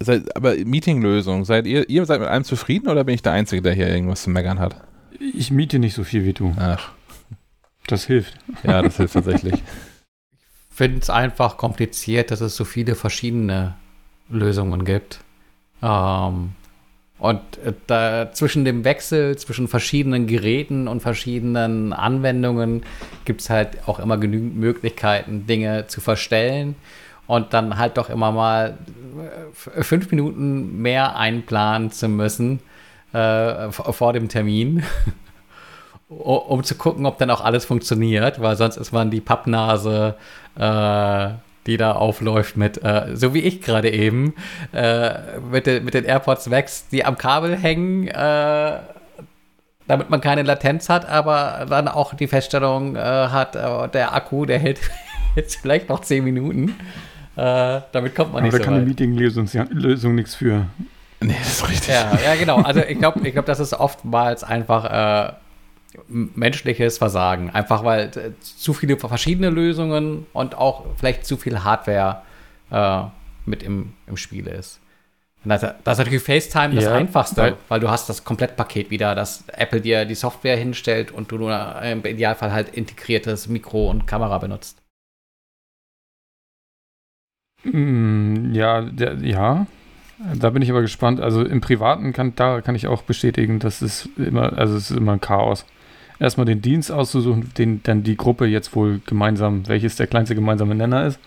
Seid, 0.00 0.34
aber 0.36 0.54
Meetinglösung, 0.54 1.44
seid 1.44 1.66
ihr, 1.66 1.88
ihr 1.88 2.06
seid 2.06 2.20
mit 2.20 2.28
allem 2.28 2.44
zufrieden 2.44 2.88
oder 2.88 3.04
bin 3.04 3.14
ich 3.14 3.22
der 3.22 3.32
Einzige, 3.32 3.62
der 3.62 3.74
hier 3.74 3.88
irgendwas 3.88 4.22
zu 4.22 4.30
meckern 4.30 4.60
hat? 4.60 4.76
Ich 5.18 5.50
miete 5.50 5.78
nicht 5.78 5.94
so 5.94 6.04
viel 6.04 6.24
wie 6.24 6.32
du. 6.32 6.54
Ach. 6.58 6.92
Das 7.88 8.04
hilft. 8.04 8.36
Ja, 8.62 8.82
das 8.82 8.96
hilft 8.98 9.14
tatsächlich. 9.14 9.54
Ich 9.54 9.60
finde 10.70 11.00
es 11.00 11.10
einfach 11.10 11.56
kompliziert, 11.56 12.30
dass 12.30 12.40
es 12.40 12.54
so 12.54 12.64
viele 12.64 12.94
verschiedene 12.94 13.74
Lösungen 14.28 14.84
gibt. 14.84 15.20
Ähm, 15.82 16.52
und 17.18 17.40
äh, 17.64 17.72
da 17.86 18.32
zwischen 18.32 18.64
dem 18.64 18.84
Wechsel 18.84 19.36
zwischen 19.36 19.68
verschiedenen 19.68 20.26
Geräten 20.26 20.86
und 20.88 21.00
verschiedenen 21.00 21.92
Anwendungen 21.92 22.82
gibt 23.24 23.40
es 23.40 23.50
halt 23.50 23.86
auch 23.86 23.98
immer 23.98 24.18
genügend 24.18 24.56
Möglichkeiten, 24.56 25.46
Dinge 25.46 25.86
zu 25.88 26.00
verstellen 26.00 26.76
und 27.26 27.52
dann 27.54 27.76
halt 27.76 27.98
doch 27.98 28.08
immer 28.08 28.32
mal 28.32 28.78
äh, 29.76 29.82
fünf 29.82 30.10
Minuten 30.10 30.80
mehr 30.80 31.16
einplanen 31.16 31.90
zu 31.90 32.08
müssen 32.08 32.60
äh, 33.12 33.70
vor 33.70 34.12
dem 34.12 34.28
Termin, 34.28 34.84
um 36.08 36.62
zu 36.62 36.76
gucken, 36.76 37.04
ob 37.04 37.18
dann 37.18 37.30
auch 37.30 37.42
alles 37.42 37.64
funktioniert, 37.64 38.40
weil 38.40 38.56
sonst 38.56 38.76
ist 38.76 38.92
man 38.92 39.10
die 39.10 39.20
Pappnase 39.20 40.14
äh, 40.56 41.30
die 41.68 41.76
da 41.76 41.92
aufläuft 41.92 42.56
mit, 42.56 42.82
äh, 42.82 43.14
so 43.14 43.34
wie 43.34 43.40
ich 43.40 43.60
gerade 43.60 43.90
eben, 43.90 44.34
äh, 44.72 45.38
mit, 45.52 45.66
de, 45.66 45.80
mit 45.80 45.94
den 45.94 46.04
AirPods 46.04 46.48
Max, 46.48 46.88
die 46.88 47.04
am 47.04 47.18
Kabel 47.18 47.56
hängen, 47.56 48.08
äh, 48.08 48.78
damit 49.86 50.10
man 50.10 50.20
keine 50.20 50.42
Latenz 50.42 50.88
hat, 50.88 51.08
aber 51.08 51.66
dann 51.68 51.86
auch 51.88 52.14
die 52.14 52.26
Feststellung 52.26 52.96
äh, 52.96 53.00
hat, 53.00 53.54
äh, 53.54 53.88
der 53.88 54.14
Akku, 54.14 54.46
der 54.46 54.58
hält 54.58 54.80
jetzt 55.36 55.56
vielleicht 55.56 55.88
noch 55.88 56.00
10 56.00 56.24
Minuten. 56.24 56.74
Äh, 57.36 57.80
damit 57.92 58.14
kommt 58.14 58.32
man 58.32 58.42
aber 58.42 58.42
nicht 58.42 58.52
so 58.52 58.58
da 58.58 58.64
kann 58.64 58.74
weit. 58.74 58.80
eine 58.80 58.88
Meeting-Lösung 58.88 60.14
nichts 60.14 60.34
für. 60.34 60.66
Nee, 61.20 61.36
das 61.38 61.48
ist 61.48 61.68
richtig. 61.68 61.94
Ja, 61.94 62.18
ja 62.24 62.34
genau. 62.34 62.62
Also 62.62 62.80
ich 62.80 62.98
glaube, 62.98 63.26
ich 63.26 63.32
glaub, 63.32 63.46
das 63.46 63.60
ist 63.60 63.74
oftmals 63.74 64.42
einfach 64.42 65.34
menschliches 66.08 66.98
Versagen. 66.98 67.50
Einfach 67.50 67.84
weil 67.84 68.10
äh, 68.16 68.32
zu 68.40 68.72
viele 68.74 68.96
verschiedene 68.96 69.50
Lösungen 69.50 70.26
und 70.32 70.56
auch 70.56 70.86
vielleicht 70.96 71.26
zu 71.26 71.36
viel 71.36 71.64
Hardware 71.64 72.22
äh, 72.70 73.02
mit 73.46 73.62
im, 73.62 73.94
im 74.06 74.16
Spiel 74.16 74.46
ist. 74.46 74.80
Das, 75.44 75.60
das, 75.60 75.72
ist 75.74 75.98
natürlich 75.98 76.22
FaceTime 76.22 76.74
das 76.74 76.84
ja, 76.84 76.94
Einfachste, 76.94 77.56
weil, 77.68 77.80
du 77.80 77.88
hast 77.88 78.08
das 78.08 78.24
Komplettpaket 78.24 78.90
wieder, 78.90 79.14
dass 79.14 79.44
Apple 79.48 79.80
dir 79.80 80.04
die 80.04 80.16
Software 80.16 80.56
hinstellt 80.56 81.12
und 81.12 81.30
du 81.30 81.38
nur 81.38 81.80
im 81.82 82.04
Idealfall 82.04 82.52
halt 82.52 82.70
integriertes 82.70 83.48
Mikro 83.48 83.88
und 83.88 84.06
Kamera 84.06 84.38
benutzt. 84.38 84.82
Mm, 87.64 88.52
ja, 88.52 88.82
der, 88.82 89.14
ja. 89.18 89.66
Da 90.34 90.50
bin 90.50 90.62
ich 90.62 90.70
aber 90.70 90.82
gespannt. 90.82 91.20
Also 91.20 91.44
im 91.44 91.60
Privaten 91.60 92.12
kann, 92.12 92.34
da 92.34 92.60
kann 92.60 92.74
ich 92.74 92.88
auch 92.88 93.02
bestätigen, 93.02 93.60
dass 93.60 93.80
es 93.80 94.08
immer, 94.16 94.58
also 94.58 94.76
es 94.76 94.90
ist 94.90 94.96
immer 94.96 95.12
ein 95.12 95.20
Chaos 95.20 95.64
erstmal 96.18 96.46
den 96.46 96.62
Dienst 96.62 96.90
auszusuchen, 96.90 97.52
den 97.56 97.82
dann 97.82 98.02
die 98.02 98.16
Gruppe 98.16 98.46
jetzt 98.46 98.74
wohl 98.74 99.00
gemeinsam, 99.06 99.66
welches 99.68 99.96
der 99.96 100.06
kleinste 100.06 100.34
gemeinsame 100.34 100.74
Nenner 100.74 101.06
ist. 101.06 101.20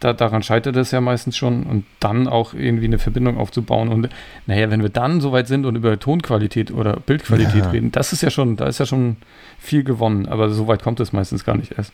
Da, 0.00 0.12
daran 0.12 0.42
scheitert 0.42 0.74
es 0.76 0.90
ja 0.90 1.00
meistens 1.00 1.36
schon 1.36 1.62
und 1.62 1.84
dann 2.00 2.26
auch 2.26 2.54
irgendwie 2.54 2.86
eine 2.86 2.98
Verbindung 2.98 3.38
aufzubauen. 3.38 3.88
Und 3.88 4.08
naja, 4.48 4.68
wenn 4.68 4.82
wir 4.82 4.88
dann 4.88 5.20
soweit 5.20 5.46
sind 5.46 5.64
und 5.64 5.76
über 5.76 5.96
Tonqualität 5.96 6.72
oder 6.72 6.96
Bildqualität 6.96 7.64
ja. 7.64 7.70
reden, 7.70 7.92
das 7.92 8.12
ist 8.12 8.20
ja 8.20 8.30
schon, 8.30 8.56
da 8.56 8.66
ist 8.66 8.80
ja 8.80 8.86
schon 8.86 9.16
viel 9.60 9.84
gewonnen, 9.84 10.26
aber 10.26 10.50
soweit 10.50 10.82
kommt 10.82 10.98
es 10.98 11.12
meistens 11.12 11.44
gar 11.44 11.56
nicht 11.56 11.78
erst. 11.78 11.92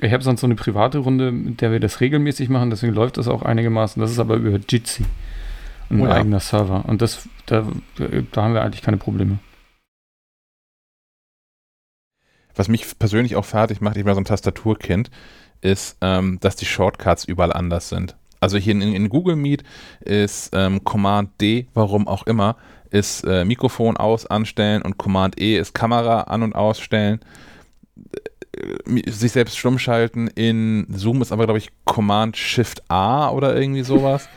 Ich 0.00 0.12
habe 0.12 0.24
sonst 0.24 0.40
so 0.40 0.48
eine 0.48 0.56
private 0.56 0.98
Runde, 0.98 1.30
mit 1.30 1.60
der 1.60 1.70
wir 1.70 1.78
das 1.78 2.00
regelmäßig 2.00 2.48
machen, 2.48 2.70
deswegen 2.70 2.92
läuft 2.92 3.18
das 3.18 3.28
auch 3.28 3.42
einigermaßen. 3.42 4.02
Das 4.02 4.10
ist 4.10 4.18
aber 4.18 4.34
über 4.34 4.58
Jitsi, 4.68 5.04
ein 5.90 6.00
oh 6.00 6.06
ja. 6.06 6.12
eigener 6.12 6.40
Server. 6.40 6.84
Und 6.88 7.02
das, 7.02 7.28
da, 7.46 7.64
da 8.32 8.42
haben 8.42 8.54
wir 8.54 8.62
eigentlich 8.62 8.82
keine 8.82 8.96
Probleme 8.96 9.38
was 12.54 12.68
mich 12.68 12.98
persönlich 12.98 13.36
auch 13.36 13.44
fertig 13.44 13.80
macht, 13.80 13.96
ich 13.96 14.04
bin 14.04 14.14
so 14.14 14.20
ein 14.20 14.24
Tastaturkind, 14.24 15.10
ist, 15.60 15.96
ähm, 16.00 16.38
dass 16.40 16.56
die 16.56 16.66
Shortcuts 16.66 17.24
überall 17.24 17.52
anders 17.52 17.88
sind. 17.88 18.16
Also 18.40 18.58
hier 18.58 18.72
in, 18.72 18.82
in 18.82 19.08
Google 19.08 19.36
Meet 19.36 19.64
ist 20.00 20.50
ähm, 20.52 20.84
Command 20.84 21.40
D, 21.40 21.66
warum 21.72 22.06
auch 22.06 22.26
immer, 22.26 22.56
ist 22.90 23.24
äh, 23.24 23.44
Mikrofon 23.44 23.96
aus 23.96 24.26
anstellen 24.26 24.82
und 24.82 24.98
Command 24.98 25.40
E 25.40 25.58
ist 25.58 25.74
Kamera 25.74 26.22
an 26.22 26.42
und 26.42 26.54
ausstellen. 26.54 27.20
Äh, 27.96 29.10
sich 29.10 29.32
selbst 29.32 29.56
stumm 29.56 29.78
schalten. 29.78 30.28
In 30.28 30.86
Zoom 30.90 31.22
ist 31.22 31.32
aber, 31.32 31.44
glaube 31.44 31.58
ich, 31.58 31.70
Command 31.84 32.36
Shift 32.36 32.88
A 32.88 33.30
oder 33.30 33.56
irgendwie 33.56 33.82
sowas. 33.82 34.28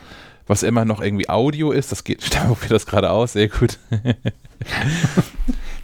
was 0.48 0.62
immer 0.62 0.86
noch 0.86 1.02
irgendwie 1.02 1.28
Audio 1.28 1.70
ist. 1.72 1.92
Das 1.92 2.02
geht, 2.02 2.22
stell 2.24 2.48
mir 2.48 2.56
das 2.68 2.86
gerade 2.86 3.10
aus, 3.10 3.34
sehr 3.34 3.48
gut. 3.48 3.78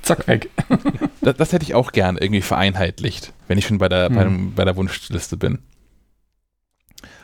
Zack, 0.05 0.29
weg. 0.29 0.51
das, 1.21 1.37
das, 1.37 1.53
hätte 1.53 1.65
ich 1.65 1.75
auch 1.75 1.93
gern 1.93 2.17
irgendwie 2.17 2.43
vereinheitlicht, 2.43 3.33
wenn 3.49 3.59
ich 3.59 3.67
schon 3.67 3.79
bei 3.79 3.89
der, 3.89 4.09
hm. 4.09 4.15
bei, 4.15 4.63
bei, 4.63 4.65
der 4.65 4.77
Wunschliste 4.77 5.37
bin. 5.37 5.61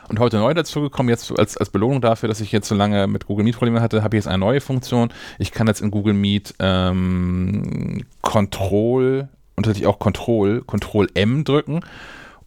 Und 0.09 0.19
heute 0.19 0.37
neu 0.37 0.53
dazu 0.53 0.81
gekommen, 0.81 1.07
jetzt 1.07 1.31
als, 1.37 1.55
als 1.55 1.69
Belohnung 1.69 2.01
dafür, 2.01 2.27
dass 2.27 2.41
ich 2.41 2.51
jetzt 2.51 2.67
so 2.67 2.75
lange 2.75 3.07
mit 3.07 3.27
Google 3.27 3.45
Meet 3.45 3.55
Probleme 3.55 3.81
hatte, 3.81 4.03
habe 4.03 4.15
ich 4.15 4.19
jetzt 4.19 4.27
eine 4.27 4.39
neue 4.39 4.59
Funktion. 4.59 5.09
Ich 5.39 5.51
kann 5.51 5.67
jetzt 5.67 5.81
in 5.81 5.89
Google 5.89 6.13
Meet 6.13 6.55
ähm, 6.59 8.03
Control 8.21 9.29
und 9.55 9.67
natürlich 9.67 9.87
auch 9.87 9.99
Control, 9.99 10.61
Control 10.61 11.07
M 11.13 11.43
drücken 11.45 11.81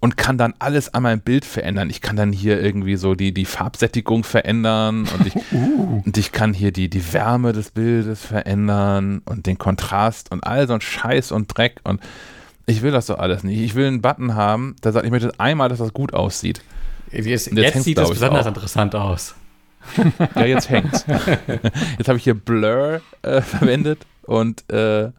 und 0.05 0.19
kann 0.19 0.37
dann 0.37 0.53
alles 0.59 0.93
an 0.93 1.05
meinem 1.05 1.21
Bild 1.21 1.47
verändern. 1.47 1.89
Ich 1.89 2.03
kann 2.03 2.15
dann 2.15 2.31
hier 2.31 2.61
irgendwie 2.61 2.97
so 2.97 3.15
die, 3.15 3.33
die 3.33 3.47
Farbsättigung 3.47 4.23
verändern 4.23 5.09
und 5.09 5.27
ich, 5.27 5.35
uh. 5.53 6.03
und 6.05 6.19
ich 6.19 6.31
kann 6.31 6.53
hier 6.53 6.73
die, 6.73 6.91
die 6.91 7.15
Wärme 7.15 7.55
des 7.55 7.71
Bildes 7.71 8.21
verändern 8.21 9.23
und 9.25 9.47
den 9.47 9.57
Kontrast 9.57 10.31
und 10.31 10.45
all 10.45 10.67
so 10.67 10.75
ein 10.75 10.83
Scheiß 10.83 11.33
und 11.33 11.57
Dreck 11.57 11.81
und 11.85 12.03
ich 12.67 12.83
will 12.83 12.93
das 12.93 13.07
doch 13.07 13.19
alles 13.19 13.45
nicht. 13.45 13.59
Ich 13.61 13.77
will 13.77 13.87
einen 13.87 14.03
Button 14.03 14.35
haben, 14.35 14.77
der 14.85 14.93
sagt, 14.93 15.07
ich 15.07 15.11
möchte 15.11 15.33
einmal, 15.41 15.71
dass 15.71 15.79
das 15.79 15.95
gut 15.95 16.13
aussieht. 16.13 16.61
Jetzt, 17.11 17.51
jetzt 17.51 17.83
sieht 17.83 17.97
das 17.97 18.11
besonders 18.11 18.45
auch. 18.45 18.49
interessant 18.49 18.95
aus. 18.95 19.35
ja, 20.35 20.45
jetzt 20.45 20.69
hängt's. 20.69 21.07
jetzt 21.97 22.09
habe 22.09 22.19
ich 22.19 22.25
hier 22.25 22.35
Blur 22.35 23.01
äh, 23.23 23.41
verwendet 23.41 24.05
und 24.25 24.71
äh, 24.71 25.13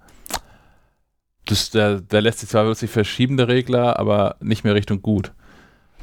das, 1.45 1.69
der, 1.71 2.01
der 2.01 2.21
lässt 2.21 2.39
sich 2.39 2.49
zwar 2.49 2.65
wirklich 2.65 2.91
verschieben, 2.91 3.37
der 3.37 3.47
Regler, 3.47 3.99
aber 3.99 4.35
nicht 4.39 4.63
mehr 4.63 4.75
Richtung 4.75 5.01
gut. 5.01 5.31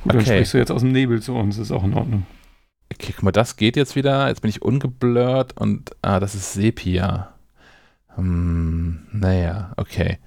Gut, 0.02 0.14
okay. 0.14 0.16
dann 0.16 0.26
sprichst 0.26 0.54
du 0.54 0.58
jetzt 0.58 0.70
aus 0.70 0.82
dem 0.82 0.92
Nebel 0.92 1.20
zu 1.20 1.34
uns, 1.34 1.58
ist 1.58 1.70
auch 1.70 1.84
in 1.84 1.94
Ordnung. 1.94 2.26
Okay, 2.92 3.12
guck 3.14 3.22
mal, 3.22 3.32
das 3.32 3.56
geht 3.56 3.76
jetzt 3.76 3.96
wieder. 3.96 4.28
Jetzt 4.28 4.42
bin 4.42 4.50
ich 4.50 4.62
ungeblurrt 4.62 5.56
und 5.58 5.90
ah, 6.02 6.20
das 6.20 6.34
ist 6.34 6.52
Sepia. 6.52 7.32
Hm, 8.16 9.06
naja, 9.12 9.72
okay. 9.76 10.18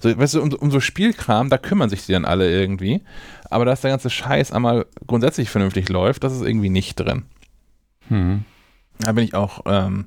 So, 0.00 0.16
weißt 0.16 0.34
du, 0.34 0.42
um, 0.42 0.52
um, 0.52 0.70
so 0.70 0.78
Spielkram, 0.78 1.50
da 1.50 1.58
kümmern 1.58 1.90
sich 1.90 2.06
die 2.06 2.12
dann 2.12 2.24
alle 2.24 2.48
irgendwie. 2.50 3.02
Aber 3.50 3.64
dass 3.64 3.80
der 3.80 3.90
ganze 3.90 4.10
Scheiß 4.10 4.52
einmal 4.52 4.86
grundsätzlich 5.06 5.50
vernünftig 5.50 5.88
läuft, 5.88 6.22
das 6.22 6.34
ist 6.34 6.42
irgendwie 6.42 6.70
nicht 6.70 7.00
drin. 7.00 7.24
Hm. 8.08 8.44
Da 9.00 9.12
bin 9.12 9.24
ich 9.24 9.34
auch, 9.34 9.62
ähm, 9.66 10.06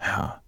ja, 0.00 0.41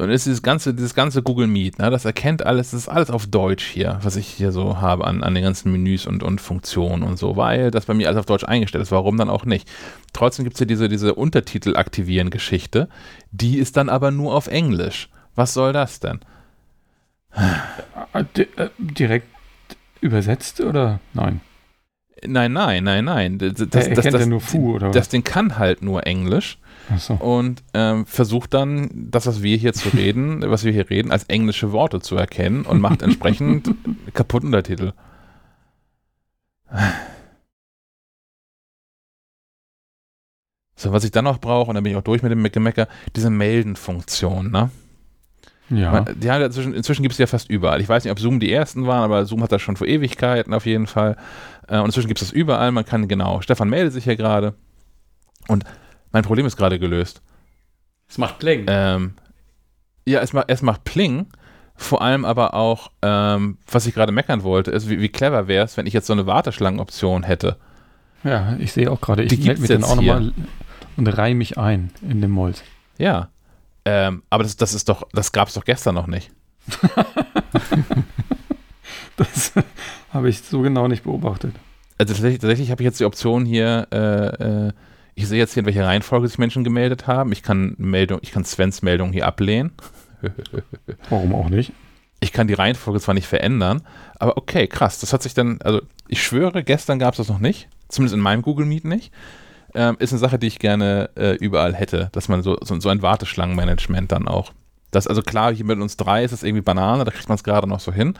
Und 0.00 0.10
ist 0.10 0.26
dieses 0.26 0.42
ganze, 0.42 0.74
dieses 0.74 0.94
ganze 0.94 1.22
Google 1.22 1.48
Meet, 1.48 1.78
ne, 1.78 1.90
das 1.90 2.04
erkennt 2.04 2.46
alles, 2.46 2.70
das 2.70 2.82
ist 2.82 2.88
alles 2.88 3.10
auf 3.10 3.26
Deutsch 3.26 3.64
hier, 3.66 3.98
was 4.02 4.16
ich 4.16 4.28
hier 4.28 4.52
so 4.52 4.80
habe 4.80 5.06
an, 5.06 5.22
an 5.22 5.34
den 5.34 5.42
ganzen 5.42 5.72
Menüs 5.72 6.06
und, 6.06 6.22
und 6.22 6.40
Funktionen 6.40 7.02
und 7.02 7.18
so, 7.18 7.36
weil 7.36 7.70
das 7.70 7.86
bei 7.86 7.94
mir 7.94 8.06
alles 8.06 8.20
auf 8.20 8.26
Deutsch 8.26 8.44
eingestellt 8.44 8.82
ist. 8.82 8.92
Warum 8.92 9.16
dann 9.16 9.30
auch 9.30 9.44
nicht? 9.44 9.68
Trotzdem 10.12 10.44
gibt 10.44 10.54
es 10.54 10.58
hier 10.58 10.66
diese, 10.66 10.88
diese 10.88 11.14
Untertitel 11.14 11.76
aktivieren 11.76 12.30
Geschichte, 12.30 12.88
die 13.32 13.58
ist 13.58 13.76
dann 13.76 13.88
aber 13.88 14.10
nur 14.10 14.34
auf 14.34 14.46
Englisch. 14.46 15.08
Was 15.34 15.54
soll 15.54 15.72
das 15.72 16.00
denn? 16.00 16.20
Äh, 18.12 18.24
direkt 18.78 19.26
übersetzt 20.00 20.60
oder 20.60 21.00
nein? 21.12 21.40
Nein, 22.26 22.52
nein, 22.52 22.84
nein, 22.84 23.04
nein. 23.04 23.38
Das, 23.38 23.54
das, 23.54 23.88
das, 23.88 24.04
das, 24.04 24.26
nur 24.26 24.40
Fu, 24.40 24.74
oder 24.74 24.90
das 24.90 25.08
Ding 25.08 25.22
kann 25.22 25.58
halt 25.58 25.82
nur 25.82 26.06
Englisch 26.06 26.58
so. 26.96 27.14
und 27.14 27.62
ähm, 27.74 28.06
versucht 28.06 28.54
dann, 28.54 28.88
das, 29.10 29.26
was 29.26 29.42
wir 29.42 29.56
hier 29.56 29.72
zu 29.72 29.90
reden, 29.90 30.42
was 30.50 30.64
wir 30.64 30.72
hier 30.72 30.88
reden, 30.88 31.10
als 31.10 31.24
englische 31.24 31.72
Worte 31.72 32.00
zu 32.00 32.16
erkennen 32.16 32.62
und 32.62 32.80
macht 32.80 33.02
entsprechend 33.02 33.74
kaputten 34.14 34.48
Untertitel. 34.48 34.92
So, 40.76 40.92
was 40.92 41.04
ich 41.04 41.10
dann 41.10 41.24
noch 41.24 41.38
brauche, 41.38 41.70
und 41.70 41.74
da 41.74 41.80
bin 41.80 41.92
ich 41.92 41.98
auch 41.98 42.02
durch 42.02 42.22
mit 42.22 42.30
dem 42.30 42.42
Gemecker, 42.50 42.86
diese 43.16 43.30
Melden-Funktion, 43.30 44.50
ne? 44.50 44.70
Ja. 45.70 46.04
Ja 46.20 46.38
inzwischen, 46.38 46.72
inzwischen 46.72 47.02
gibt 47.02 47.12
es 47.12 47.18
ja 47.18 47.26
fast 47.26 47.50
überall. 47.50 47.80
Ich 47.80 47.88
weiß 47.88 48.04
nicht, 48.04 48.12
ob 48.12 48.18
Zoom 48.18 48.40
die 48.40 48.50
ersten 48.50 48.86
waren, 48.86 49.02
aber 49.02 49.26
Zoom 49.26 49.42
hat 49.42 49.52
das 49.52 49.60
schon 49.60 49.76
vor 49.76 49.86
Ewigkeiten 49.86 50.54
auf 50.54 50.66
jeden 50.66 50.86
Fall. 50.86 51.16
Äh, 51.66 51.78
und 51.78 51.86
inzwischen 51.86 52.08
gibt 52.08 52.22
es 52.22 52.28
das 52.28 52.34
überall. 52.34 52.72
Man 52.72 52.84
kann, 52.84 53.08
genau, 53.08 53.40
Stefan 53.42 53.68
meldet 53.68 53.92
sich 53.92 54.04
hier 54.04 54.16
gerade. 54.16 54.54
Und 55.46 55.64
mein 56.12 56.22
Problem 56.24 56.46
ist 56.46 56.56
gerade 56.56 56.78
gelöst. 56.78 57.22
Es 58.08 58.18
macht 58.18 58.38
Pling. 58.38 58.64
Ähm, 58.68 59.14
ja, 60.06 60.20
es, 60.20 60.32
macht, 60.32 60.46
es 60.48 60.62
macht 60.62 60.84
Pling. 60.84 61.26
Vor 61.74 62.02
allem 62.02 62.24
aber 62.24 62.54
auch, 62.54 62.90
ähm, 63.02 63.58
was 63.70 63.86
ich 63.86 63.94
gerade 63.94 64.10
meckern 64.10 64.42
wollte, 64.42 64.70
ist, 64.70 64.88
wie, 64.88 65.00
wie 65.00 65.10
clever 65.10 65.46
wäre 65.46 65.64
es, 65.64 65.76
wenn 65.76 65.86
ich 65.86 65.92
jetzt 65.92 66.06
so 66.08 66.12
eine 66.12 66.26
Warteschlangenoption 66.26 67.22
hätte. 67.22 67.56
Ja, 68.24 68.56
ich 68.58 68.72
sehe 68.72 68.90
auch 68.90 69.00
gerade, 69.00 69.22
ich 69.22 69.38
melde 69.44 69.60
mich 69.60 69.70
dann 69.70 69.84
auch 69.84 69.94
nochmal 69.94 70.32
und 70.96 71.06
reihe 71.06 71.36
mich 71.36 71.56
ein 71.56 71.92
in 72.02 72.20
den 72.20 72.32
Molz. 72.32 72.64
Ja, 72.98 73.28
ähm, 73.84 74.22
aber 74.28 74.42
das, 74.42 74.56
das 74.56 74.74
ist 74.74 74.88
doch, 74.88 75.06
das 75.12 75.30
gab 75.30 75.48
es 75.48 75.54
doch 75.54 75.64
gestern 75.64 75.94
noch 75.94 76.08
nicht. 76.08 76.32
das 79.16 79.52
habe 80.12 80.28
ich 80.28 80.40
so 80.42 80.60
genau 80.60 80.88
nicht 80.88 81.04
beobachtet. 81.04 81.54
Also 81.96 82.12
tatsächlich, 82.12 82.40
tatsächlich 82.40 82.70
habe 82.70 82.82
ich 82.82 82.86
jetzt 82.86 83.00
die 83.00 83.04
Option 83.04 83.44
hier, 83.44 83.86
äh, 83.92 84.66
äh, 84.66 84.72
ich 85.18 85.26
sehe 85.26 85.38
jetzt 85.38 85.54
hier, 85.54 85.62
in 85.62 85.66
welcher 85.66 85.84
Reihenfolge 85.84 86.28
sich 86.28 86.38
Menschen 86.38 86.62
gemeldet 86.62 87.08
haben. 87.08 87.32
Ich 87.32 87.42
kann 87.42 87.74
Meldung, 87.76 88.20
ich 88.22 88.30
kann 88.30 88.44
Svens 88.44 88.82
Meldung 88.82 89.12
hier 89.12 89.26
ablehnen. 89.26 89.72
Warum 91.10 91.34
auch 91.34 91.48
nicht? 91.48 91.72
Ich 92.20 92.32
kann 92.32 92.46
die 92.46 92.54
Reihenfolge 92.54 93.00
zwar 93.00 93.14
nicht 93.14 93.26
verändern, 93.26 93.82
aber 94.20 94.36
okay, 94.36 94.68
krass. 94.68 95.00
Das 95.00 95.12
hat 95.12 95.24
sich 95.24 95.34
dann, 95.34 95.60
also 95.62 95.82
ich 96.06 96.22
schwöre, 96.22 96.62
gestern 96.62 97.00
gab 97.00 97.14
es 97.14 97.18
das 97.18 97.28
noch 97.28 97.40
nicht. 97.40 97.68
Zumindest 97.88 98.14
in 98.14 98.20
meinem 98.20 98.42
Google 98.42 98.64
Meet 98.66 98.84
nicht 98.84 99.12
ähm, 99.74 99.96
ist 99.98 100.12
eine 100.12 100.20
Sache, 100.20 100.38
die 100.38 100.46
ich 100.46 100.60
gerne 100.60 101.10
äh, 101.16 101.34
überall 101.34 101.74
hätte, 101.74 102.10
dass 102.12 102.28
man 102.28 102.44
so, 102.44 102.56
so, 102.62 102.78
so 102.78 102.88
ein 102.88 103.02
Warteschlangenmanagement 103.02 104.12
dann 104.12 104.28
auch. 104.28 104.52
Das, 104.92 105.08
also 105.08 105.22
klar, 105.22 105.52
hier 105.52 105.64
mit 105.64 105.80
uns 105.80 105.96
drei 105.96 106.22
ist 106.22 106.32
es 106.32 106.44
irgendwie 106.44 106.62
Banane, 106.62 107.04
da 107.04 107.10
kriegt 107.10 107.28
man 107.28 107.36
es 107.36 107.44
gerade 107.44 107.68
noch 107.68 107.80
so 107.80 107.92
hin. 107.92 108.14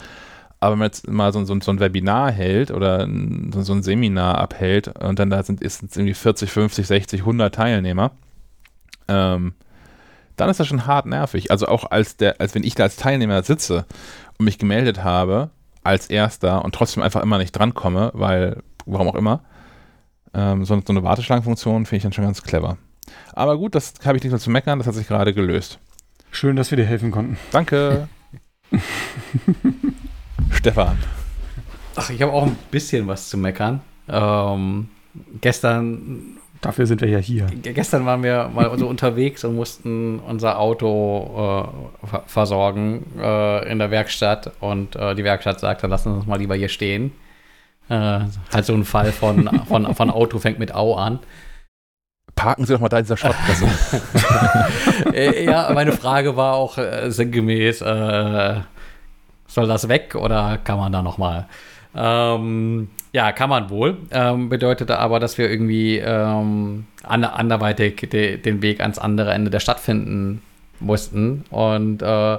Aber 0.61 0.73
wenn 0.73 0.79
man 0.81 0.87
jetzt 0.87 1.09
mal 1.09 1.33
so, 1.33 1.45
so, 1.45 1.59
so 1.61 1.71
ein 1.71 1.81
Webinar 1.81 2.33
hält 2.33 2.71
oder 2.71 3.05
ein, 3.05 3.53
so, 3.53 3.73
ein 3.73 3.83
Seminar 3.83 4.39
abhält 4.39 4.89
und 4.89 5.19
dann 5.19 5.31
da 5.31 5.43
sind 5.43 5.61
ist 5.61 5.83
irgendwie 5.83 6.15
40, 6.15 6.51
50, 6.51 6.87
60, 6.87 7.21
100 7.21 7.55
Teilnehmer, 7.55 8.11
ähm, 9.07 9.55
dann 10.37 10.51
ist 10.51 10.61
das 10.61 10.67
schon 10.67 10.87
hart 10.87 11.07
nervig. 11.07 11.51
Also 11.51 11.67
auch 11.69 11.91
als 11.91 12.17
der, 12.17 12.41
als 12.41 12.55
wenn 12.55 12.65
ich 12.65 12.75
da 12.75 12.85
als 12.85 12.97
Teilnehmer 12.97 13.43
sitze 13.43 13.87
und 14.39 14.45
mich 14.45 14.59
gemeldet 14.59 15.05
habe 15.05 15.51
als 15.85 16.11
erster 16.11 16.65
und 16.65 16.75
trotzdem 16.75 17.03
einfach 17.03 17.23
immer 17.23 17.39
nicht 17.39 17.53
drankomme, 17.53 18.11
weil, 18.15 18.63
warum 18.85 19.09
auch 19.09 19.15
immer, 19.15 19.43
ähm, 20.35 20.65
so, 20.65 20.75
so, 20.85 20.93
eine 20.93 21.03
Warteschlangenfunktion 21.03 21.87
finde 21.87 21.97
ich 21.99 22.03
dann 22.03 22.13
schon 22.13 22.25
ganz 22.25 22.43
clever. 22.43 22.79
Aber 23.33 23.57
gut, 23.57 23.75
das 23.75 23.95
habe 24.05 24.17
ich 24.17 24.23
nicht 24.23 24.33
mehr 24.33 24.41
zu 24.41 24.51
meckern, 24.51 24.79
das 24.79 24.87
hat 24.87 24.95
sich 24.95 25.07
gerade 25.07 25.33
gelöst. 25.33 25.79
Schön, 26.31 26.57
dass 26.57 26.71
wir 26.71 26.77
dir 26.77 26.85
helfen 26.85 27.11
konnten. 27.11 27.39
Danke. 27.53 28.09
Stefan. 30.53 30.99
Ach, 31.97 32.11
ich 32.11 32.23
habe 32.23 32.33
auch 32.33 32.45
ein 32.45 32.57
bisschen 32.71 33.07
was 33.07 33.29
zu 33.29 33.37
meckern. 33.37 33.81
Ähm, 34.09 34.89
gestern. 35.41 36.39
Dafür 36.61 36.87
sind 36.87 37.01
wir 37.01 37.09
ja 37.09 37.19
hier. 37.19 37.47
Gestern 37.63 38.05
waren 38.05 38.25
wir 38.25 38.51
mal 38.53 38.77
so 38.79 38.89
unterwegs 38.89 39.45
und 39.45 39.55
mussten 39.55 40.19
unser 40.19 40.59
Auto 40.59 41.71
äh, 42.05 42.19
versorgen 42.27 43.07
äh, 43.17 43.71
in 43.71 43.79
der 43.79 43.93
Werkstatt. 43.93 44.51
Und 44.59 44.97
äh, 44.97 45.15
die 45.15 45.23
Werkstatt 45.23 45.61
sagte, 45.61 45.87
lassen 45.87 46.13
uns 46.13 46.27
mal 46.27 46.39
lieber 46.39 46.57
hier 46.57 46.69
stehen. 46.69 47.13
Äh, 47.89 48.21
halt 48.53 48.65
so 48.65 48.75
ein 48.75 48.85
Fall 48.85 49.13
von, 49.13 49.49
von, 49.69 49.95
von 49.95 50.11
Auto 50.11 50.41
fängt 50.41 50.59
mit 50.59 50.75
Au 50.75 50.95
an. 50.95 51.21
Parken 52.35 52.67
Sie 52.67 52.73
doch 52.73 52.81
mal 52.81 52.89
da 52.89 52.99
in 52.99 53.05
dieser 53.05 53.17
Schrottpresse. 53.17 53.67
Äh, 55.13 55.45
ja, 55.45 55.71
meine 55.73 55.93
Frage 55.93 56.37
war 56.37 56.55
auch 56.55 56.77
äh, 56.77 57.11
sinngemäß, 57.11 57.81
äh, 57.81 58.61
soll 59.49 59.67
das 59.67 59.89
weg 59.89 60.15
oder 60.15 60.59
kann 60.63 60.79
man 60.79 60.93
da 60.93 61.03
nochmal? 61.03 61.47
Ähm, 61.97 62.89
ja, 63.13 63.33
kann 63.33 63.51
man 63.51 63.71
wohl. 63.71 63.97
Ähm, 64.13 64.49
bedeutete 64.49 64.99
aber, 64.99 65.19
dass 65.19 65.39
wir 65.39 65.51
irgendwie 65.51 65.99
ähm, 65.99 66.87
anderweitig 67.03 68.09
de, 68.11 68.37
den 68.37 68.63
Weg 68.63 68.81
ans 68.81 68.99
andere 68.99 69.33
Ende 69.33 69.51
der 69.51 69.61
Stadt 69.61 69.81
finden 69.81 70.43
mussten. 70.79 71.45
Und 71.51 72.03
äh, 72.03 72.39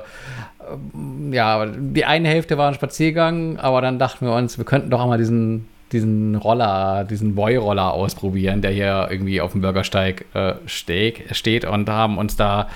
ja, 1.31 1.65
die 1.65 2.05
eine 2.05 2.29
Hälfte 2.29 2.57
war 2.57 2.67
ein 2.69 2.75
Spaziergang, 2.75 3.57
aber 3.57 3.81
dann 3.81 3.99
dachten 3.99 4.25
wir 4.25 4.33
uns, 4.33 4.57
wir 4.57 4.65
könnten 4.65 4.91
doch 4.91 5.01
einmal 5.01 5.17
diesen, 5.17 5.67
diesen 5.91 6.35
Roller, 6.35 7.03
diesen 7.03 7.33
Boy-Roller 7.33 7.91
ausprobieren, 7.91 8.61
der 8.61 8.71
hier 8.71 9.07
irgendwie 9.09 9.41
auf 9.41 9.53
dem 9.53 9.61
Bürgersteig 9.61 10.25
äh, 10.35 10.53
steht, 10.67 11.35
steht 11.35 11.65
und 11.65 11.89
haben 11.89 12.17
uns 12.17 12.35
da 12.35 12.69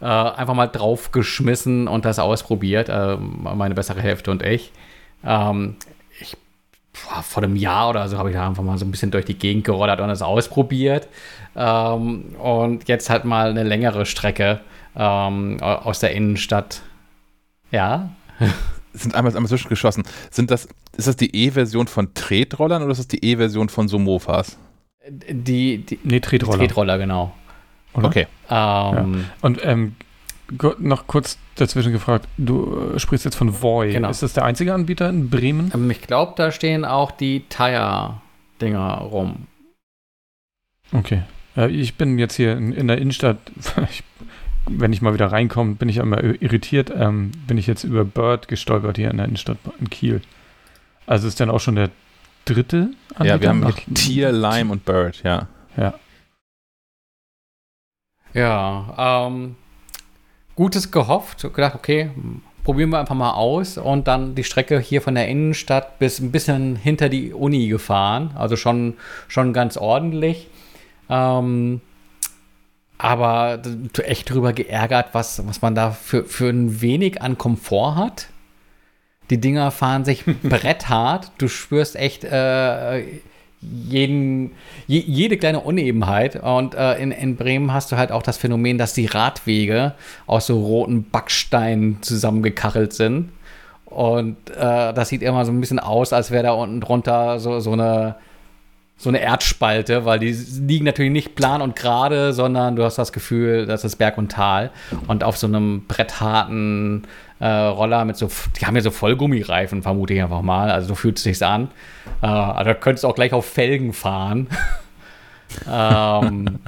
äh, 0.00 0.04
einfach 0.04 0.54
mal 0.54 0.66
draufgeschmissen 0.66 1.88
und 1.88 2.04
das 2.04 2.18
ausprobiert, 2.18 2.88
äh, 2.88 3.16
meine 3.16 3.74
bessere 3.74 4.00
Hälfte 4.00 4.30
und 4.30 4.42
ich. 4.42 4.72
Ähm, 5.24 5.76
ich 6.20 6.36
boah, 6.92 7.22
vor 7.22 7.42
einem 7.42 7.56
Jahr 7.56 7.90
oder 7.90 8.08
so 8.08 8.18
habe 8.18 8.30
ich 8.30 8.36
da 8.36 8.46
einfach 8.46 8.62
mal 8.62 8.78
so 8.78 8.84
ein 8.84 8.90
bisschen 8.90 9.10
durch 9.10 9.24
die 9.24 9.38
Gegend 9.38 9.64
gerollert 9.64 10.00
und 10.00 10.08
das 10.08 10.22
ausprobiert. 10.22 11.08
Ähm, 11.56 12.36
und 12.38 12.88
jetzt 12.88 13.10
halt 13.10 13.24
mal 13.24 13.50
eine 13.50 13.62
längere 13.62 14.06
Strecke 14.06 14.60
ähm, 14.96 15.60
aus 15.60 16.00
der 16.00 16.12
Innenstadt 16.12 16.82
ja. 17.74 18.10
sind 18.92 19.14
einmal, 19.14 19.34
einmal 19.34 19.48
zwischengeschossen. 19.48 20.04
Sind 20.30 20.50
das, 20.50 20.68
ist 20.96 21.08
das 21.08 21.16
die 21.16 21.34
E-Version 21.34 21.88
von 21.88 22.14
Tretrollern 22.14 22.82
oder 22.82 22.92
ist 22.92 22.98
das 22.98 23.08
die 23.08 23.24
E-Version 23.24 23.68
von 23.68 23.88
so 23.88 23.98
Mofas? 23.98 24.56
Die, 25.08 25.78
die 25.78 25.98
nee, 26.04 26.20
Tretroller. 26.20 26.58
Tretroller, 26.58 26.98
genau. 26.98 27.34
Oder? 27.94 28.08
Okay. 28.08 28.26
Ähm, 28.50 29.14
ja. 29.14 29.24
Und 29.40 29.64
ähm, 29.64 29.96
noch 30.78 31.06
kurz 31.06 31.38
dazwischen 31.54 31.92
gefragt, 31.92 32.28
du 32.36 32.92
äh, 32.94 32.98
sprichst 32.98 33.24
jetzt 33.24 33.36
von 33.36 33.62
Voy. 33.62 33.92
Genau. 33.92 34.10
Ist 34.10 34.22
das 34.22 34.34
der 34.34 34.44
einzige 34.44 34.74
Anbieter 34.74 35.08
in 35.08 35.30
Bremen? 35.30 35.70
Ähm, 35.74 35.90
ich 35.90 36.02
glaube, 36.02 36.34
da 36.36 36.50
stehen 36.50 36.84
auch 36.84 37.10
die 37.10 37.44
Tire-Dinger 37.48 38.98
rum. 38.98 39.46
Okay. 40.92 41.22
Ja, 41.56 41.66
ich 41.66 41.94
bin 41.94 42.18
jetzt 42.18 42.34
hier 42.34 42.56
in, 42.56 42.72
in 42.72 42.88
der 42.88 42.98
Innenstadt. 42.98 43.38
Ich 43.90 44.02
wenn 44.66 44.92
ich 44.92 45.02
mal 45.02 45.14
wieder 45.14 45.26
reinkomme, 45.26 45.74
bin 45.74 45.88
ich 45.88 45.98
immer 45.98 46.22
irritiert. 46.22 46.92
Ähm, 46.94 47.32
bin 47.46 47.58
ich 47.58 47.66
jetzt 47.66 47.84
über 47.84 48.04
Bird 48.04 48.48
gestolpert 48.48 48.96
hier 48.96 49.10
in 49.10 49.18
der 49.18 49.26
Innenstadt 49.26 49.58
in 49.78 49.90
Kiel. 49.90 50.20
Also 51.06 51.28
ist 51.28 51.40
dann 51.40 51.50
auch 51.50 51.60
schon 51.60 51.74
der 51.74 51.90
dritte 52.44 52.90
Anbieter 53.14 53.26
Ja, 53.26 53.40
wir 53.40 53.48
haben 53.48 53.94
Tier, 53.94 54.32
Lime 54.32 54.72
und 54.72 54.84
Bird, 54.84 55.22
ja. 55.22 55.48
Ja. 55.76 55.94
Ja, 58.34 59.26
ähm, 59.26 59.56
Gutes 60.56 60.90
gehofft, 60.90 61.42
gedacht, 61.42 61.74
okay, 61.74 62.10
probieren 62.64 62.90
wir 62.90 62.98
einfach 62.98 63.14
mal 63.14 63.32
aus 63.32 63.78
und 63.78 64.08
dann 64.08 64.34
die 64.34 64.44
Strecke 64.44 64.78
hier 64.80 65.02
von 65.02 65.14
der 65.14 65.28
Innenstadt 65.28 65.98
bis 65.98 66.20
ein 66.20 66.32
bisschen 66.32 66.76
hinter 66.76 67.08
die 67.08 67.32
Uni 67.32 67.68
gefahren, 67.68 68.32
also 68.36 68.56
schon, 68.56 68.94
schon 69.28 69.52
ganz 69.52 69.76
ordentlich. 69.76 70.48
Ähm, 71.08 71.80
aber 72.98 73.60
echt 73.98 74.30
drüber 74.30 74.52
geärgert, 74.52 75.08
was, 75.12 75.46
was 75.46 75.60
man 75.60 75.74
da 75.74 75.90
für, 75.90 76.24
für 76.24 76.48
ein 76.48 76.80
wenig 76.80 77.20
an 77.20 77.36
Komfort 77.36 77.96
hat. 77.96 78.28
Die 79.30 79.40
Dinger 79.40 79.70
fahren 79.70 80.04
sich 80.04 80.24
bretthart. 80.42 81.32
Du 81.38 81.48
spürst 81.48 81.96
echt 81.96 82.24
äh, 82.24 83.02
jeden, 83.88 84.52
je, 84.86 85.00
jede 85.00 85.36
kleine 85.36 85.60
Unebenheit. 85.60 86.42
Und 86.42 86.74
äh, 86.74 86.94
in, 86.94 87.10
in 87.12 87.36
Bremen 87.36 87.72
hast 87.72 87.92
du 87.92 87.96
halt 87.96 88.12
auch 88.12 88.22
das 88.22 88.36
Phänomen, 88.36 88.78
dass 88.78 88.94
die 88.94 89.06
Radwege 89.06 89.94
aus 90.26 90.46
so 90.46 90.60
roten 90.60 91.08
Backsteinen 91.10 92.02
zusammengekachelt 92.02 92.92
sind. 92.92 93.30
Und 93.84 94.36
äh, 94.50 94.92
das 94.92 95.08
sieht 95.08 95.22
immer 95.22 95.44
so 95.44 95.52
ein 95.52 95.60
bisschen 95.60 95.78
aus, 95.78 96.12
als 96.12 96.30
wäre 96.30 96.42
da 96.42 96.52
unten 96.52 96.80
drunter 96.80 97.38
so, 97.38 97.60
so 97.60 97.72
eine 97.72 98.16
so 98.96 99.08
eine 99.08 99.20
Erdspalte, 99.20 100.04
weil 100.04 100.18
die 100.18 100.30
liegen 100.32 100.84
natürlich 100.84 101.10
nicht 101.10 101.34
plan 101.34 101.60
und 101.60 101.76
gerade, 101.76 102.32
sondern 102.32 102.76
du 102.76 102.84
hast 102.84 102.96
das 102.96 103.12
Gefühl, 103.12 103.66
das 103.66 103.84
ist 103.84 103.96
Berg 103.96 104.18
und 104.18 104.30
Tal. 104.30 104.70
Und 105.08 105.24
auf 105.24 105.36
so 105.36 105.46
einem 105.46 105.84
brettharten 105.86 107.06
äh, 107.40 107.46
Roller 107.48 108.04
mit 108.04 108.16
so, 108.16 108.30
die 108.58 108.66
haben 108.66 108.76
ja 108.76 108.82
so 108.82 108.90
Vollgummireifen, 108.90 109.82
vermute 109.82 110.14
ich 110.14 110.22
einfach 110.22 110.42
mal. 110.42 110.70
Also 110.70 110.88
so 110.88 110.94
fühlt 110.94 111.18
es 111.18 111.24
sich 111.24 111.44
an. 111.44 111.68
Äh, 112.22 112.26
also 112.26 112.70
da 112.70 112.74
könntest 112.74 113.04
du 113.04 113.08
auch 113.08 113.14
gleich 113.14 113.32
auf 113.32 113.46
Felgen 113.46 113.92
fahren. 113.92 114.46
ähm, 115.70 116.60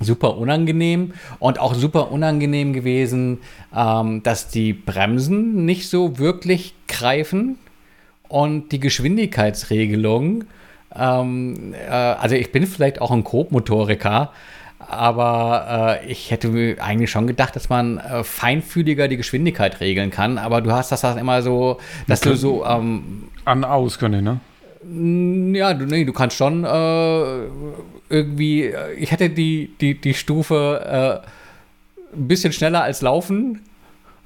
super 0.00 0.36
unangenehm 0.36 1.14
und 1.38 1.58
auch 1.58 1.74
super 1.74 2.12
unangenehm 2.12 2.72
gewesen, 2.72 3.38
ähm, 3.74 4.22
dass 4.22 4.48
die 4.48 4.72
Bremsen 4.72 5.64
nicht 5.64 5.88
so 5.88 6.18
wirklich 6.18 6.74
greifen 6.88 7.56
und 8.28 8.70
die 8.72 8.80
Geschwindigkeitsregelung 8.80 10.44
ähm, 10.96 11.74
äh, 11.74 11.90
also 11.90 12.34
ich 12.34 12.52
bin 12.52 12.66
vielleicht 12.66 13.00
auch 13.00 13.10
ein 13.10 13.24
Grobmotoriker, 13.24 14.32
aber 14.78 16.00
äh, 16.02 16.10
ich 16.10 16.30
hätte 16.30 16.48
mir 16.48 16.82
eigentlich 16.82 17.10
schon 17.10 17.26
gedacht, 17.26 17.56
dass 17.56 17.68
man 17.68 17.98
äh, 17.98 18.24
feinfühliger 18.24 19.08
die 19.08 19.16
Geschwindigkeit 19.16 19.80
regeln 19.80 20.10
kann. 20.10 20.38
Aber 20.38 20.60
du 20.60 20.72
hast 20.72 20.92
das 20.92 21.02
dann 21.02 21.18
immer 21.18 21.42
so, 21.42 21.78
dass 22.08 22.20
du 22.20 22.34
so 22.34 22.64
ähm, 22.64 23.28
an 23.44 23.64
aus 23.64 23.98
können, 23.98 24.24
ne? 24.24 24.40
Ja, 25.56 25.74
du, 25.74 25.86
nee, 25.86 26.04
du 26.04 26.12
kannst 26.12 26.36
schon 26.36 26.64
äh, 26.64 27.46
irgendwie. 28.08 28.64
Äh, 28.64 28.94
ich 28.98 29.12
hätte 29.12 29.30
die 29.30 29.70
die 29.80 30.00
die 30.00 30.14
Stufe 30.14 31.22
äh, 31.24 32.16
ein 32.16 32.28
bisschen 32.28 32.52
schneller 32.52 32.82
als 32.82 33.00
laufen 33.00 33.60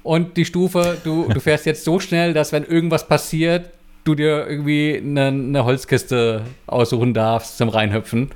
und 0.07 0.37
die 0.37 0.45
Stufe, 0.45 0.97
du, 1.03 1.27
du 1.27 1.39
fährst 1.41 1.65
jetzt 1.65 1.83
so 1.83 1.99
schnell, 1.99 2.33
dass 2.33 2.53
wenn 2.53 2.63
irgendwas 2.63 3.07
passiert, 3.07 3.71
du 4.07 4.15
dir 4.15 4.47
irgendwie 4.47 5.01
eine, 5.03 5.27
eine 5.27 5.65
Holzkiste 5.65 6.43
aussuchen 6.65 7.13
darfst 7.13 7.57
zum 7.57 7.69
Reinhüpfen. 7.69 8.31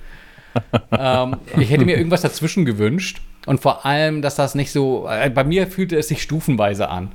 ähm, 0.92 1.38
ich 1.58 1.70
hätte 1.70 1.86
mir 1.86 1.98
irgendwas 1.98 2.22
dazwischen 2.22 2.66
gewünscht. 2.66 3.22
Und 3.46 3.62
vor 3.62 3.86
allem, 3.86 4.22
dass 4.22 4.36
das 4.36 4.54
nicht 4.56 4.72
so. 4.72 5.08
Äh, 5.10 5.30
bei 5.30 5.44
mir 5.44 5.68
fühlte 5.68 5.98
es 5.98 6.08
sich 6.08 6.22
stufenweise 6.22 6.90
an. 6.90 7.12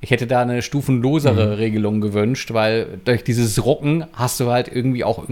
Ich 0.00 0.10
hätte 0.10 0.26
da 0.26 0.42
eine 0.42 0.60
stufenlosere 0.60 1.46
mhm. 1.46 1.52
Regelung 1.54 2.00
gewünscht, 2.00 2.52
weil 2.52 2.98
durch 3.06 3.24
dieses 3.24 3.64
Rucken 3.64 4.04
hast 4.12 4.38
du 4.38 4.50
halt 4.50 4.68
irgendwie 4.68 5.02
auch 5.02 5.24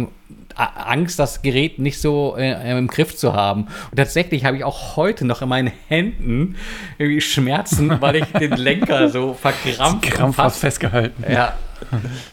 Angst, 0.55 1.19
das 1.19 1.43
Gerät 1.43 1.79
nicht 1.79 2.01
so 2.01 2.37
äh, 2.39 2.79
im 2.79 2.89
Griff 2.89 3.15
zu 3.17 3.35
haben. 3.35 3.69
Und 3.91 3.97
tatsächlich 3.97 4.45
habe 4.45 4.57
ich 4.57 4.65
auch 4.65 4.97
heute 4.97 5.27
noch 5.27 5.43
in 5.43 5.49
meinen 5.49 5.73
Händen 5.89 6.57
irgendwie 6.99 7.21
Schmerzen, 7.21 8.01
weil 8.01 8.17
ich 8.17 8.25
den 8.25 8.53
Lenker 8.53 9.11
so 9.11 9.35
verkrampft 9.35 10.11
krampfhaft 10.11 10.59
festgehalten. 10.59 11.25
Ja. 11.31 11.55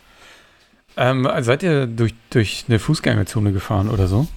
Ähm, 1.00 1.26
seid 1.40 1.64
ihr 1.64 1.88
durch, 1.88 2.14
durch 2.30 2.66
eine 2.68 2.78
Fußgängerzone 2.78 3.54
gefahren 3.54 3.90
oder 3.90 4.08
so? 4.08 4.28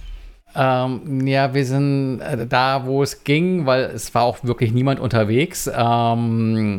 Ähm, 0.55 1.27
ja, 1.27 1.53
wir 1.53 1.65
sind 1.65 2.21
äh, 2.21 2.47
da, 2.47 2.85
wo 2.85 3.03
es 3.03 3.25
ging, 3.25 3.65
weil 3.65 3.83
es 3.83 4.15
war 4.15 4.23
auch 4.23 4.43
wirklich 4.43 4.71
niemand 4.71 5.01
unterwegs. 5.01 5.69
Ähm, 5.75 6.77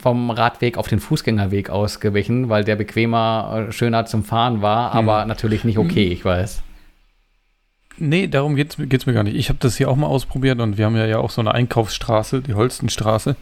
vom 0.00 0.30
Radweg 0.30 0.78
auf 0.78 0.88
den 0.88 1.00
Fußgängerweg 1.00 1.68
ausgewichen, 1.68 2.48
weil 2.48 2.64
der 2.64 2.76
bequemer, 2.76 3.66
äh, 3.68 3.72
schöner 3.72 4.06
zum 4.06 4.24
Fahren 4.24 4.62
war, 4.62 4.94
hm. 4.94 5.00
aber 5.00 5.26
natürlich 5.26 5.64
nicht 5.64 5.76
okay, 5.76 6.08
ich 6.08 6.24
weiß. 6.24 6.62
Nee, 7.98 8.26
darum 8.26 8.56
geht 8.56 8.78
es 8.78 9.06
mir 9.06 9.12
gar 9.12 9.24
nicht. 9.24 9.36
Ich 9.36 9.50
habe 9.50 9.58
das 9.60 9.76
hier 9.76 9.90
auch 9.90 9.96
mal 9.96 10.06
ausprobiert 10.06 10.58
und 10.60 10.78
wir 10.78 10.86
haben 10.86 10.96
ja, 10.96 11.04
ja 11.04 11.18
auch 11.18 11.28
so 11.28 11.42
eine 11.42 11.52
Einkaufsstraße, 11.52 12.40
die 12.40 12.54
Holstenstraße. 12.54 13.36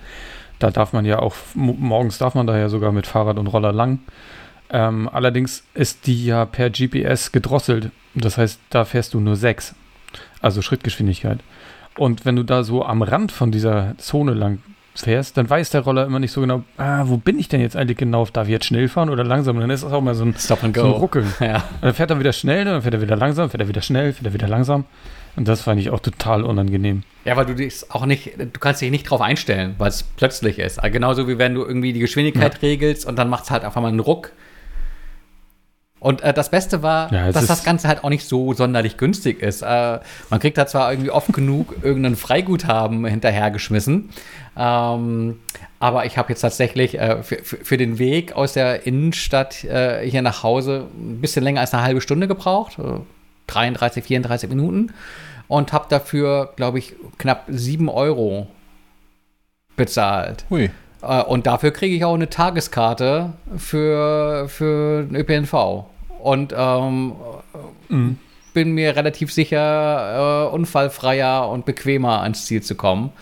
Da 0.59 0.73
darf 0.73 0.93
man 0.93 1.05
ja 1.05 1.21
auch, 1.21 1.37
morgens 1.55 2.19
darf 2.19 2.35
man 2.35 2.49
da 2.49 2.59
ja 2.59 2.69
sogar 2.69 2.91
mit 2.91 3.07
Fahrrad 3.07 3.39
und 3.39 3.47
Roller 3.47 3.73
lang. 3.73 4.01
Ähm, 4.71 5.09
allerdings 5.11 5.65
ist 5.75 6.07
die 6.07 6.27
ja 6.27 6.45
per 6.45 6.71
GPS 6.71 7.33
gedrosselt. 7.33 7.91
Das 8.15 8.39
heißt, 8.39 8.61
da 8.71 8.85
fährst 8.85 9.15
du 9.15 9.21
nur 9.21 9.37
6. 9.37 9.75
Also 10.41 10.63
Schrittgeschwindigkeit. 10.63 11.39
Und 11.97 12.25
wenn 12.25 12.37
du 12.37 12.43
da 12.43 12.63
so 12.63 12.85
am 12.85 13.03
Rand 13.03 13.33
von 13.33 13.51
dieser 13.51 13.95
Zone 13.99 14.35
lang 14.35 14.61
fährst, 14.95 15.37
dann 15.37 15.49
weiß 15.49 15.71
der 15.71 15.83
Roller 15.83 16.07
immer 16.07 16.19
nicht 16.19 16.33
so 16.33 16.41
genau, 16.41 16.65
ah, 16.77 17.05
wo 17.07 17.17
bin 17.17 17.39
ich 17.39 17.49
denn 17.49 17.61
jetzt 17.61 17.77
eigentlich 17.77 17.99
genau? 17.99 18.27
Darf 18.27 18.47
ich 18.47 18.53
jetzt 18.53 18.67
schnell 18.67 18.89
fahren 18.89 19.11
oder 19.11 19.25
langsam? 19.25 19.57
Und 19.57 19.63
dann 19.63 19.71
ist 19.71 19.85
das 19.85 19.93
auch 19.93 20.01
mal 20.01 20.15
so 20.15 20.25
ein, 20.25 20.35
Stop 20.39 20.65
and 20.65 20.75
go. 20.75 20.83
So 20.83 20.91
Ruckeln. 20.93 21.33
Ja. 21.41 21.65
dann 21.81 21.95
fährt 21.95 22.11
er 22.11 22.19
wieder 22.19 22.33
schnell, 22.33 22.65
dann 22.65 22.83
fährt 22.83 22.95
er 22.95 23.01
wieder 23.01 23.17
langsam, 23.17 23.51
fährt 23.51 23.61
er 23.61 23.69
wieder 23.69 23.83
schnell, 23.83 24.13
fährt 24.13 24.27
er 24.27 24.33
wieder 24.35 24.49
langsam. 24.49 24.85
Und 25.37 25.47
das 25.47 25.63
fand 25.63 25.81
ich 25.81 25.91
auch 25.91 26.01
total 26.01 26.43
unangenehm. 26.43 27.05
Ja, 27.25 27.37
weil 27.37 27.47
du 27.47 27.55
dich 27.55 27.85
auch 27.91 28.07
nicht, 28.07 28.33
du 28.39 28.61
kannst 28.61 28.81
dich 28.83 28.91
nicht 28.91 29.05
drauf 29.05 29.21
einstellen, 29.21 29.77
weil 29.79 29.89
es 29.89 30.03
plötzlich 30.03 30.59
ist. 30.59 30.83
Genauso 30.83 31.29
wie 31.29 31.39
wenn 31.39 31.55
du 31.55 31.65
irgendwie 31.65 31.93
die 31.93 32.01
Geschwindigkeit 32.01 32.55
ja. 32.55 32.61
regelst 32.61 33.07
und 33.07 33.17
dann 33.17 33.29
macht 33.29 33.45
es 33.45 33.51
halt 33.51 33.65
einfach 33.65 33.81
mal 33.81 33.89
einen 33.89 34.01
Ruck 34.01 34.33
und 36.01 36.21
äh, 36.23 36.33
das 36.33 36.51
Beste 36.51 36.83
war, 36.83 37.13
ja, 37.13 37.33
dass 37.33 37.47
das 37.47 37.65
Ganze 37.65 37.89
halt 37.89 38.05
auch 38.05 38.09
nicht 38.09 38.27
so 38.27 38.53
sonderlich 38.53 38.97
günstig 38.97 39.43
ist. 39.43 39.63
Äh, 39.63 39.99
man 40.31 40.41
kriegt 40.41 40.57
da 40.57 40.67
zwar 40.67 40.93
irgendwie 40.93 41.11
oft 41.11 41.33
genug 41.33 41.77
irgendein 41.83 42.17
Freiguthaben 42.17 43.05
hinterhergeschmissen, 43.05 44.11
ähm, 44.57 45.41
aber 45.81 46.07
ich 46.07 46.19
habe 46.19 46.31
jetzt 46.31 46.41
tatsächlich 46.41 46.99
äh, 46.99 47.23
für, 47.23 47.37
für, 47.43 47.77
den 47.77 47.99
Weg 47.99 48.33
aus 48.33 48.53
der 48.53 48.87
Innenstadt 48.87 49.65
äh, 49.65 50.09
hier 50.09 50.23
nach 50.23 50.43
Hause 50.43 50.87
ein 50.97 51.21
bisschen 51.21 51.45
länger 51.45 51.61
als 51.61 51.75
eine 51.75 51.83
halbe 51.83 52.01
Stunde 52.01 52.29
gebraucht, 52.29 52.79
33, 53.49 54.05
34 54.05 54.49
Minuten, 54.49 54.93
und 55.49 55.73
habe 55.73 55.87
dafür, 55.89 56.53
glaube 56.57 56.79
ich, 56.79 56.95
knapp 57.19 57.45
7 57.49 57.89
Euro 57.89 58.49
bezahlt. 59.77 60.45
Hui. 60.51 60.71
Äh, 61.03 61.23
und 61.23 61.47
dafür 61.47 61.71
kriege 61.71 61.95
ich 61.95 62.05
auch 62.05 62.15
eine 62.15 62.31
Tageskarte 62.31 63.33
für, 63.57 64.49
für 64.49 65.05
den 65.05 65.17
ÖPNV. 65.17 65.85
Und 66.21 66.55
ähm, 66.57 67.13
mhm. 67.89 68.19
bin 68.55 68.73
mir 68.73 68.97
relativ 68.97 69.33
sicher, 69.33 70.49
äh, 70.49 70.55
unfallfreier 70.55 71.49
und 71.49 71.65
bequemer 71.65 72.23
ans 72.23 72.47
Ziel 72.47 72.63
zu 72.63 72.75
kommen. 72.75 73.13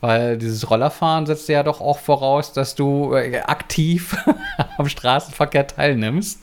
Weil 0.00 0.36
dieses 0.36 0.70
Rollerfahren 0.70 1.24
setzt 1.24 1.48
ja 1.48 1.62
doch 1.62 1.80
auch 1.80 1.98
voraus, 1.98 2.52
dass 2.52 2.74
du 2.74 3.14
äh, 3.14 3.40
aktiv 3.40 4.16
am 4.78 4.88
Straßenverkehr 4.88 5.66
teilnimmst. 5.66 6.42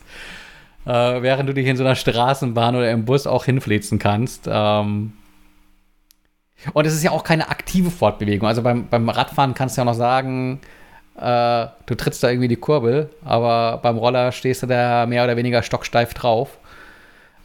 Äh, 0.85 1.21
während 1.21 1.47
du 1.47 1.53
dich 1.53 1.67
in 1.67 1.77
so 1.77 1.83
einer 1.83 1.95
Straßenbahn 1.95 2.75
oder 2.75 2.91
im 2.91 3.05
Bus 3.05 3.27
auch 3.27 3.45
hinflitzen 3.45 3.99
kannst. 3.99 4.49
Ähm, 4.51 5.13
und 6.71 6.85
es 6.87 6.93
ist 6.93 7.03
ja 7.03 7.11
auch 7.11 7.23
keine 7.23 7.49
aktive 7.49 7.91
Fortbewegung. 7.91 8.47
Also 8.47 8.61
beim, 8.61 8.87
beim 8.87 9.09
Radfahren 9.09 9.53
kannst 9.53 9.77
du 9.77 9.81
ja 9.81 9.85
noch 9.85 9.93
sagen, 9.93 10.61
äh, 11.17 11.67
du 11.85 11.95
trittst 11.95 12.23
da 12.23 12.29
irgendwie 12.29 12.47
die 12.47 12.55
Kurbel, 12.55 13.09
aber 13.23 13.79
beim 13.81 13.97
Roller 13.97 14.31
stehst 14.31 14.63
du 14.63 14.67
da 14.67 15.05
mehr 15.05 15.23
oder 15.23 15.35
weniger 15.35 15.61
stocksteif 15.61 16.13
drauf. 16.13 16.57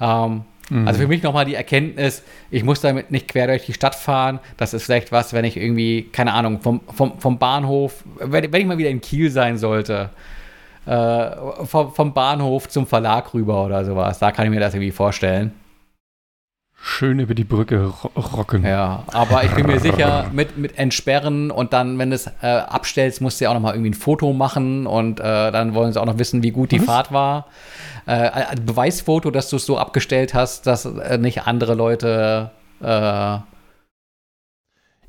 Ähm, 0.00 0.44
mhm. 0.70 0.88
Also 0.88 1.00
für 1.00 1.08
mich 1.08 1.22
nochmal 1.22 1.44
die 1.44 1.54
Erkenntnis, 1.54 2.22
ich 2.50 2.64
muss 2.64 2.80
damit 2.80 3.10
nicht 3.10 3.28
quer 3.28 3.46
durch 3.46 3.66
die 3.66 3.74
Stadt 3.74 3.94
fahren. 3.94 4.40
Das 4.56 4.72
ist 4.72 4.84
vielleicht 4.84 5.12
was, 5.12 5.32
wenn 5.32 5.44
ich 5.44 5.56
irgendwie, 5.56 6.04
keine 6.12 6.32
Ahnung, 6.32 6.60
vom, 6.60 6.80
vom, 6.94 7.18
vom 7.18 7.38
Bahnhof, 7.38 8.04
wenn, 8.20 8.52
wenn 8.52 8.60
ich 8.60 8.66
mal 8.66 8.78
wieder 8.78 8.90
in 8.90 9.00
Kiel 9.00 9.30
sein 9.30 9.58
sollte, 9.58 10.10
äh, 10.86 11.30
vom, 11.64 11.92
vom 11.92 12.14
Bahnhof 12.14 12.68
zum 12.68 12.86
Verlag 12.86 13.34
rüber 13.34 13.66
oder 13.66 13.84
sowas. 13.84 14.18
Da 14.18 14.32
kann 14.32 14.46
ich 14.46 14.50
mir 14.50 14.60
das 14.60 14.74
irgendwie 14.74 14.92
vorstellen. 14.92 15.52
Schön 16.80 17.18
über 17.18 17.34
die 17.34 17.44
Brücke 17.44 17.92
rocken. 18.16 18.64
Ja, 18.64 19.02
aber 19.08 19.42
ich 19.42 19.50
bin 19.50 19.66
mir 19.66 19.80
sicher, 19.80 20.30
mit, 20.32 20.56
mit 20.56 20.78
Entsperren 20.78 21.50
und 21.50 21.72
dann, 21.72 21.98
wenn 21.98 22.10
du 22.10 22.16
es 22.16 22.28
äh, 22.40 22.46
abstellst, 22.46 23.20
musst 23.20 23.40
du 23.40 23.44
ja 23.44 23.50
auch 23.50 23.54
noch 23.54 23.60
mal 23.60 23.74
irgendwie 23.74 23.90
ein 23.90 23.94
Foto 23.94 24.32
machen 24.32 24.86
und 24.86 25.18
äh, 25.18 25.50
dann 25.50 25.74
wollen 25.74 25.92
sie 25.92 26.00
auch 26.00 26.06
noch 26.06 26.18
wissen, 26.18 26.42
wie 26.44 26.52
gut 26.52 26.70
die 26.70 26.78
Was? 26.80 26.86
Fahrt 26.86 27.12
war. 27.12 27.46
Äh, 28.06 28.30
ein 28.30 28.64
Beweisfoto, 28.64 29.32
dass 29.32 29.50
du 29.50 29.56
es 29.56 29.66
so 29.66 29.76
abgestellt 29.76 30.34
hast, 30.34 30.68
dass 30.68 30.84
äh, 30.84 31.18
nicht 31.18 31.46
andere 31.46 31.74
Leute 31.74 32.52
äh, 32.80 33.38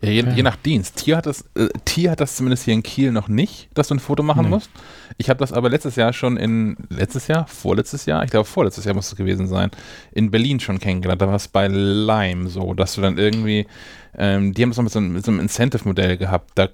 ja, 0.01 0.09
je, 0.09 0.23
je, 0.33 0.43
nach 0.43 0.55
Dienst. 0.55 0.95
Tier 0.95 1.17
hat, 1.17 1.25
das, 1.25 1.41
äh, 1.55 1.67
Tier 1.83 2.11
hat 2.11 2.21
das 2.21 2.37
zumindest 2.37 2.63
hier 2.63 2.73
in 2.73 2.83
Kiel 2.83 3.11
noch 3.11 3.27
nicht, 3.27 3.69
dass 3.73 3.89
du 3.89 3.95
ein 3.95 3.99
Foto 3.99 4.23
machen 4.23 4.43
nee. 4.43 4.49
musst. 4.49 4.69
Ich 5.17 5.29
habe 5.29 5.39
das 5.39 5.51
aber 5.51 5.69
letztes 5.69 5.97
Jahr 5.97 6.13
schon 6.13 6.37
in, 6.37 6.77
letztes 6.89 7.27
Jahr, 7.27 7.47
vorletztes 7.47 8.05
Jahr, 8.05 8.23
ich 8.23 8.31
glaube 8.31 8.45
vorletztes 8.45 8.85
Jahr 8.85 8.95
muss 8.95 9.11
es 9.11 9.17
gewesen 9.17 9.47
sein, 9.47 9.71
in 10.11 10.31
Berlin 10.31 10.61
schon 10.61 10.79
kennengelernt. 10.79 11.21
Da 11.21 11.27
war 11.27 11.35
es 11.35 11.49
bei 11.49 11.67
Lime 11.67 12.47
so, 12.47 12.73
dass 12.73 12.95
du 12.95 13.01
dann 13.01 13.17
irgendwie, 13.17 13.67
ähm, 14.17 14.53
die 14.53 14.63
haben 14.63 14.71
es 14.71 14.77
noch 14.77 14.83
mit 14.83 14.93
so, 14.93 15.01
mit 15.01 15.25
so 15.25 15.31
einem 15.31 15.41
Incentive-Modell 15.41 16.15
gehabt. 16.15 16.51
Da 16.55 16.69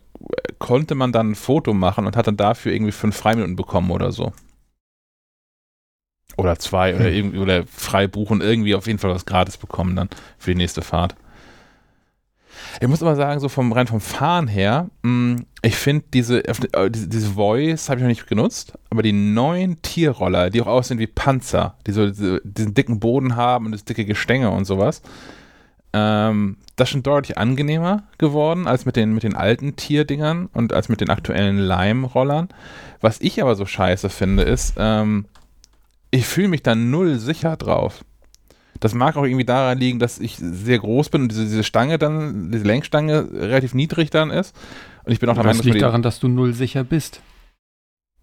konnte 0.59 0.93
man 0.93 1.11
dann 1.11 1.31
ein 1.31 1.35
Foto 1.35 1.73
machen 1.73 2.05
und 2.05 2.15
hat 2.15 2.27
dann 2.27 2.37
dafür 2.37 2.73
irgendwie 2.73 2.91
fünf 2.91 3.17
Freiminuten 3.17 3.55
bekommen 3.55 3.89
oder 3.89 4.11
so. 4.11 4.33
Oder 6.37 6.59
zwei 6.59 6.91
hm. 6.91 6.99
oder 6.99 7.09
irgendwie, 7.09 7.37
oder 7.39 7.63
frei 7.65 8.05
buchen, 8.05 8.41
irgendwie 8.41 8.75
auf 8.75 8.85
jeden 8.85 8.99
Fall 8.99 9.09
was 9.09 9.25
gratis 9.25 9.57
bekommen 9.57 9.95
dann 9.95 10.09
für 10.37 10.51
die 10.51 10.57
nächste 10.57 10.83
Fahrt. 10.83 11.15
Ich 12.81 12.87
muss 12.87 13.01
aber 13.01 13.15
sagen, 13.15 13.39
so 13.39 13.49
vom 13.49 13.71
rein 13.71 13.87
vom 13.87 14.01
Fahren 14.01 14.47
her, 14.47 14.89
mh, 15.03 15.09
mm, 15.11 15.45
ich 15.61 15.75
finde 15.75 16.05
diese, 16.13 16.45
äh, 16.45 16.91
diese, 16.91 17.07
diese 17.07 17.29
Voice 17.31 17.89
habe 17.89 17.99
ich 17.99 18.03
noch 18.03 18.09
nicht 18.09 18.27
genutzt, 18.27 18.73
aber 18.89 19.01
die 19.01 19.13
neuen 19.13 19.81
Tierroller, 19.81 20.49
die 20.49 20.61
auch 20.61 20.67
aussehen 20.67 20.99
wie 20.99 21.07
Panzer, 21.07 21.75
die 21.87 21.91
so 21.91 22.07
diese, 22.07 22.41
diesen 22.43 22.73
dicken 22.73 22.99
Boden 22.99 23.35
haben 23.35 23.65
und 23.65 23.71
das 23.71 23.85
dicke 23.85 24.05
Gestänge 24.05 24.51
und 24.51 24.65
sowas, 24.65 25.01
ähm, 25.93 26.57
das 26.75 26.89
ist 26.89 26.91
schon 26.91 27.03
deutlich 27.03 27.37
angenehmer 27.37 28.03
geworden 28.17 28.67
als 28.67 28.85
mit 28.85 28.97
den, 28.97 29.13
mit 29.13 29.23
den 29.23 29.35
alten 29.35 29.77
Tierdingern 29.77 30.49
und 30.53 30.73
als 30.73 30.89
mit 30.89 30.99
den 30.99 31.09
aktuellen 31.09 31.57
Lime-Rollern. 31.57 32.49
Was 32.99 33.21
ich 33.21 33.41
aber 33.41 33.55
so 33.55 33.65
scheiße 33.65 34.09
finde, 34.09 34.43
ist, 34.43 34.73
ähm, 34.77 35.25
ich 36.11 36.27
fühle 36.27 36.49
mich 36.49 36.63
da 36.63 36.75
null 36.75 37.17
sicher 37.17 37.55
drauf. 37.55 38.03
Das 38.79 38.93
mag 38.93 39.15
auch 39.15 39.23
irgendwie 39.23 39.45
daran 39.45 39.77
liegen, 39.77 39.99
dass 39.99 40.19
ich 40.19 40.37
sehr 40.37 40.79
groß 40.79 41.09
bin 41.09 41.23
und 41.23 41.31
diese, 41.31 41.43
diese 41.43 41.63
Stange 41.63 41.97
dann, 41.97 42.51
diese 42.51 42.65
Lenkstange 42.65 43.29
relativ 43.31 43.73
niedrig 43.73 44.09
dann 44.09 44.31
ist. 44.31 44.55
Und 45.05 45.13
ich 45.13 45.19
bin 45.19 45.29
auch 45.29 45.35
der 45.35 45.43
Meinung, 45.43 45.57
das 45.57 45.65
liegt 45.65 45.81
daran, 45.81 46.01
dass 46.01 46.19
du 46.19 46.27
null 46.27 46.53
sicher 46.53 46.83
bist. 46.83 47.21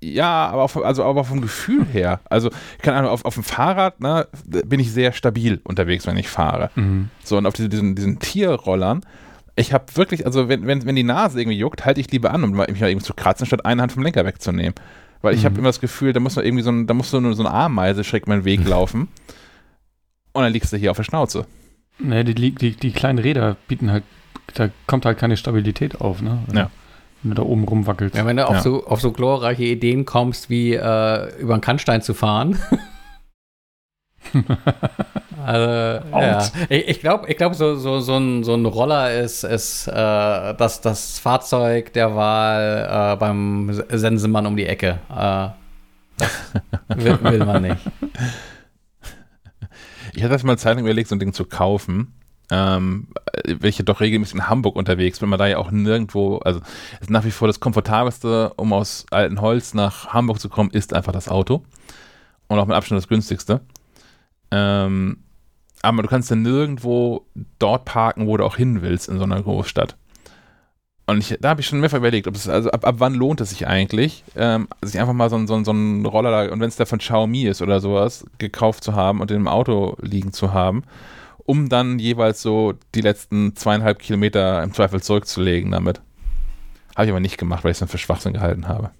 Ja, 0.02 0.48
aber, 0.48 0.62
auf, 0.62 0.76
also, 0.84 1.04
aber 1.04 1.24
vom 1.24 1.40
Gefühl 1.40 1.86
her. 1.86 2.20
Also, 2.28 2.50
keine 2.82 2.96
Ahnung, 2.96 3.10
auf, 3.12 3.24
auf 3.24 3.34
dem 3.34 3.44
Fahrrad 3.44 4.00
ne, 4.00 4.26
bin 4.44 4.80
ich 4.80 4.90
sehr 4.90 5.12
stabil 5.12 5.60
unterwegs, 5.62 6.06
wenn 6.08 6.16
ich 6.16 6.28
fahre. 6.28 6.70
Mhm. 6.74 7.08
So, 7.22 7.38
und 7.38 7.46
auf 7.46 7.54
diese, 7.54 7.68
diesen, 7.68 7.94
diesen 7.94 8.18
Tierrollern, 8.18 9.06
ich 9.54 9.72
habe 9.72 9.84
wirklich, 9.94 10.26
also, 10.26 10.48
wenn, 10.48 10.66
wenn, 10.66 10.84
wenn 10.86 10.96
die 10.96 11.04
Nase 11.04 11.40
irgendwie 11.40 11.58
juckt, 11.58 11.84
halte 11.84 12.00
ich 12.00 12.10
lieber 12.10 12.32
an, 12.32 12.42
um 12.42 12.50
mich 12.50 12.80
mal 12.80 12.90
eben 12.90 13.00
zu 13.00 13.14
kratzen, 13.14 13.46
statt 13.46 13.64
eine 13.64 13.80
Hand 13.80 13.92
vom 13.92 14.02
Lenker 14.02 14.24
wegzunehmen. 14.24 14.74
Weil 15.20 15.34
ich 15.34 15.42
mhm. 15.42 15.46
habe 15.46 15.58
immer 15.58 15.68
das 15.68 15.80
Gefühl, 15.80 16.12
da 16.12 16.18
muss 16.18 16.34
man 16.34 16.44
irgendwie 16.44 16.64
so 16.64 16.72
ein, 16.72 16.88
da 16.88 16.94
muss 16.94 17.10
so 17.10 17.18
eine, 17.18 17.34
so 17.34 17.44
eine 17.44 17.54
Ameise 17.54 18.02
schräg 18.02 18.26
meinen 18.26 18.44
Weg 18.44 18.66
laufen. 18.66 19.08
und 20.32 20.42
dann 20.42 20.52
liegst 20.52 20.72
du 20.72 20.76
hier 20.76 20.90
auf 20.90 20.96
der 20.96 21.04
Schnauze. 21.04 21.46
Nee, 21.98 22.24
die, 22.24 22.52
die, 22.54 22.72
die 22.72 22.90
kleinen 22.92 23.18
Räder 23.18 23.56
bieten 23.68 23.90
halt, 23.90 24.04
da 24.54 24.70
kommt 24.86 25.04
halt 25.04 25.18
keine 25.18 25.36
Stabilität 25.36 26.00
auf, 26.00 26.22
ne? 26.22 26.38
Ja 26.52 26.70
wenn 27.22 27.30
du 27.30 27.36
da 27.36 27.42
oben 27.42 27.64
rumwackelst. 27.64 28.16
Ja, 28.16 28.26
wenn 28.26 28.36
du 28.36 28.42
ja. 28.42 28.48
auf, 28.48 28.60
so, 28.60 28.86
auf 28.86 29.00
so 29.00 29.12
glorreiche 29.12 29.64
Ideen 29.64 30.04
kommst, 30.04 30.50
wie 30.50 30.74
äh, 30.74 31.40
über 31.40 31.54
einen 31.54 31.60
Kannstein 31.60 32.02
zu 32.02 32.14
fahren. 32.14 32.58
also, 35.44 36.06
ja. 36.18 36.48
Ich, 36.68 36.88
ich 36.88 37.00
glaube, 37.00 37.28
ich 37.28 37.36
glaub, 37.36 37.54
so, 37.54 37.76
so, 37.76 38.00
so, 38.00 38.16
ein, 38.16 38.44
so 38.44 38.54
ein 38.54 38.66
Roller 38.66 39.12
ist, 39.12 39.44
ist 39.44 39.86
äh, 39.86 39.92
das, 39.92 40.80
das 40.80 41.18
Fahrzeug 41.18 41.92
der 41.92 42.14
Wahl 42.16 43.14
äh, 43.14 43.16
beim 43.16 43.70
Sensemann 43.88 44.46
um 44.46 44.56
die 44.56 44.66
Ecke. 44.66 44.98
Äh, 45.10 45.48
das 46.18 46.30
will, 46.88 47.18
will 47.22 47.44
man 47.44 47.62
nicht. 47.62 47.78
Ich 50.14 50.22
hatte 50.22 50.32
das 50.32 50.42
mal 50.42 50.52
eine 50.52 50.58
Zeit 50.58 50.76
lang 50.76 50.84
überlegt, 50.84 51.08
so 51.08 51.16
ein 51.16 51.20
Ding 51.20 51.32
zu 51.32 51.44
kaufen 51.44 52.14
ähm, 52.52 53.08
welche 53.46 53.82
doch 53.82 54.00
regelmäßig 54.00 54.34
in 54.34 54.48
Hamburg 54.48 54.76
unterwegs 54.76 55.20
bin, 55.20 55.30
man 55.30 55.38
da 55.38 55.46
ja 55.46 55.56
auch 55.56 55.70
nirgendwo, 55.70 56.36
also 56.38 56.60
ist 57.00 57.08
nach 57.08 57.24
wie 57.24 57.30
vor 57.30 57.48
das 57.48 57.60
komfortabelste, 57.60 58.52
um 58.56 58.74
aus 58.74 59.06
alten 59.10 59.40
Holz 59.40 59.72
nach 59.72 60.08
Hamburg 60.08 60.38
zu 60.38 60.50
kommen, 60.50 60.70
ist 60.70 60.92
einfach 60.92 61.12
das 61.12 61.28
Auto. 61.28 61.64
Und 62.48 62.58
auch 62.58 62.66
mit 62.66 62.76
Abstand 62.76 62.98
das 63.00 63.08
günstigste. 63.08 63.62
Ähm, 64.50 65.24
aber 65.80 66.02
du 66.02 66.08
kannst 66.08 66.28
ja 66.28 66.36
nirgendwo 66.36 67.26
dort 67.58 67.86
parken, 67.86 68.26
wo 68.26 68.36
du 68.36 68.44
auch 68.44 68.56
hin 68.56 68.82
willst 68.82 69.08
in 69.08 69.16
so 69.16 69.24
einer 69.24 69.40
Großstadt. 69.40 69.96
Und 71.12 71.20
ich, 71.20 71.38
da 71.40 71.50
habe 71.50 71.60
ich 71.60 71.66
schon 71.66 71.80
mehrfach 71.80 71.98
überlegt, 71.98 72.26
ob 72.26 72.34
es, 72.34 72.48
also 72.48 72.70
ab, 72.70 72.86
ab 72.86 72.96
wann 72.98 73.14
lohnt 73.14 73.40
es 73.40 73.50
sich 73.50 73.66
eigentlich, 73.66 74.24
ähm, 74.36 74.68
sich 74.82 75.00
einfach 75.00 75.12
mal 75.12 75.30
so, 75.30 75.46
so, 75.46 75.62
so 75.62 75.70
einen 75.70 76.04
Roller, 76.04 76.50
und 76.52 76.60
wenn 76.60 76.68
es 76.68 76.76
der 76.76 76.86
von 76.86 76.98
Xiaomi 76.98 77.44
ist 77.44 77.62
oder 77.62 77.80
sowas, 77.80 78.24
gekauft 78.38 78.84
zu 78.84 78.94
haben 78.94 79.20
und 79.20 79.30
in 79.30 79.38
dem 79.38 79.48
Auto 79.48 79.96
liegen 80.00 80.32
zu 80.32 80.52
haben 80.52 80.84
um 81.44 81.68
dann 81.68 81.98
jeweils 81.98 82.42
so 82.42 82.74
die 82.94 83.00
letzten 83.00 83.56
zweieinhalb 83.56 83.98
Kilometer 83.98 84.62
im 84.62 84.72
Zweifel 84.72 85.02
zurückzulegen 85.02 85.72
damit. 85.72 86.00
Habe 86.94 87.06
ich 87.06 87.10
aber 87.10 87.20
nicht 87.20 87.38
gemacht, 87.38 87.64
weil 87.64 87.70
ich 87.70 87.76
es 87.76 87.80
dann 87.80 87.88
für 87.88 87.98
Schwachsinn 87.98 88.34
gehalten 88.34 88.68
habe. 88.68 88.90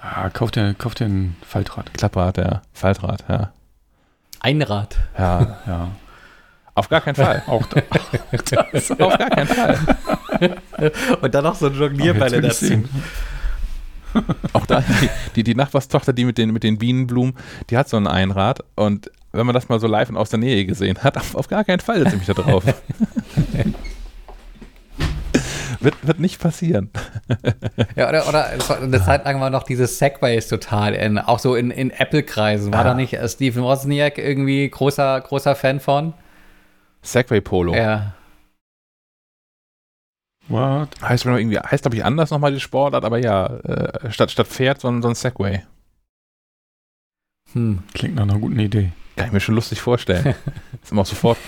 Ah, 0.00 0.28
kauf 0.30 0.50
dir, 0.50 0.74
kauf 0.74 0.94
dir 0.94 1.06
ein 1.06 1.36
Faltrad. 1.42 1.92
Klapprad, 1.94 2.38
ja. 2.38 2.62
Faltrad, 2.72 3.24
ja. 3.28 3.52
Einrad. 4.40 4.96
Ja, 5.18 5.58
ja. 5.66 5.88
Auf 6.76 6.88
gar 6.90 7.00
keinen 7.00 7.14
Fall. 7.14 7.42
Auch 7.46 7.66
das. 7.66 8.90
Auf 9.00 9.18
gar 9.18 9.30
keinen 9.30 9.46
Fall. 9.46 9.78
Und 11.22 11.34
dann 11.34 11.42
noch 11.42 11.54
so 11.54 11.68
Jonglierbälle 11.68 12.42
dazu. 12.42 12.84
Auch 14.52 14.66
da, 14.66 14.80
die, 14.80 15.08
die, 15.36 15.42
die, 15.42 15.54
Nachbarstochter, 15.54 16.12
die 16.12 16.26
mit 16.26 16.36
den, 16.38 16.50
mit 16.52 16.62
den 16.62 16.76
Bienenblumen, 16.78 17.34
die 17.70 17.78
hat 17.78 17.88
so 17.88 17.96
ein 17.96 18.06
Einrad 18.06 18.62
und 18.74 19.10
wenn 19.32 19.46
man 19.46 19.54
das 19.54 19.68
mal 19.68 19.80
so 19.80 19.86
live 19.86 20.08
und 20.08 20.16
aus 20.16 20.30
der 20.30 20.38
Nähe 20.38 20.64
gesehen 20.64 21.02
hat, 21.02 21.16
auf, 21.18 21.34
auf 21.34 21.48
gar 21.48 21.64
keinen 21.64 21.80
Fall 21.80 21.98
setze 21.98 22.16
ich 22.16 22.26
mich 22.26 22.26
da 22.26 22.32
drauf. 22.34 22.64
wird, 25.80 25.94
wird 26.02 26.20
nicht 26.20 26.40
passieren. 26.40 26.90
ja, 27.96 28.08
oder, 28.08 28.28
oder 28.28 28.48
eine 28.80 29.04
Zeit 29.04 29.24
lang 29.24 29.40
war 29.40 29.50
noch 29.50 29.64
dieses 29.64 29.98
Segways 29.98 30.48
total, 30.48 30.94
in, 30.94 31.18
auch 31.18 31.38
so 31.38 31.54
in, 31.54 31.70
in 31.70 31.90
Apple-Kreisen. 31.90 32.72
War 32.72 32.80
ah. 32.80 32.84
da 32.84 32.94
nicht 32.94 33.12
äh, 33.14 33.28
Stephen 33.28 33.62
Wozniak 33.62 34.16
irgendwie 34.18 34.68
großer, 34.68 35.20
großer 35.20 35.54
Fan 35.54 35.80
von? 35.80 36.14
Segway 37.06 37.40
Polo. 37.40 37.74
Ja. 37.74 38.14
What? 40.48 40.88
Heißt, 41.02 41.24
irgendwie, 41.24 41.58
heißt 41.58 41.82
glaube 41.82 41.96
ich, 41.96 42.04
anders 42.04 42.30
nochmal 42.30 42.52
die 42.52 42.60
Sportart, 42.60 43.04
aber 43.04 43.18
ja, 43.18 43.46
äh, 43.46 44.10
statt, 44.12 44.30
statt 44.30 44.46
Pferd, 44.46 44.80
sondern 44.80 45.02
so 45.02 45.08
ein 45.08 45.14
Segway. 45.14 45.62
Hm, 47.52 47.82
klingt 47.94 48.14
nach 48.14 48.22
einer 48.22 48.38
guten 48.38 48.58
Idee. 48.58 48.92
Kann 49.16 49.26
ich 49.26 49.32
mir 49.32 49.40
schon 49.40 49.54
lustig 49.54 49.80
vorstellen. 49.80 50.34
ist 50.82 50.92
immer 50.92 51.02
auch 51.02 51.06
sofort 51.06 51.38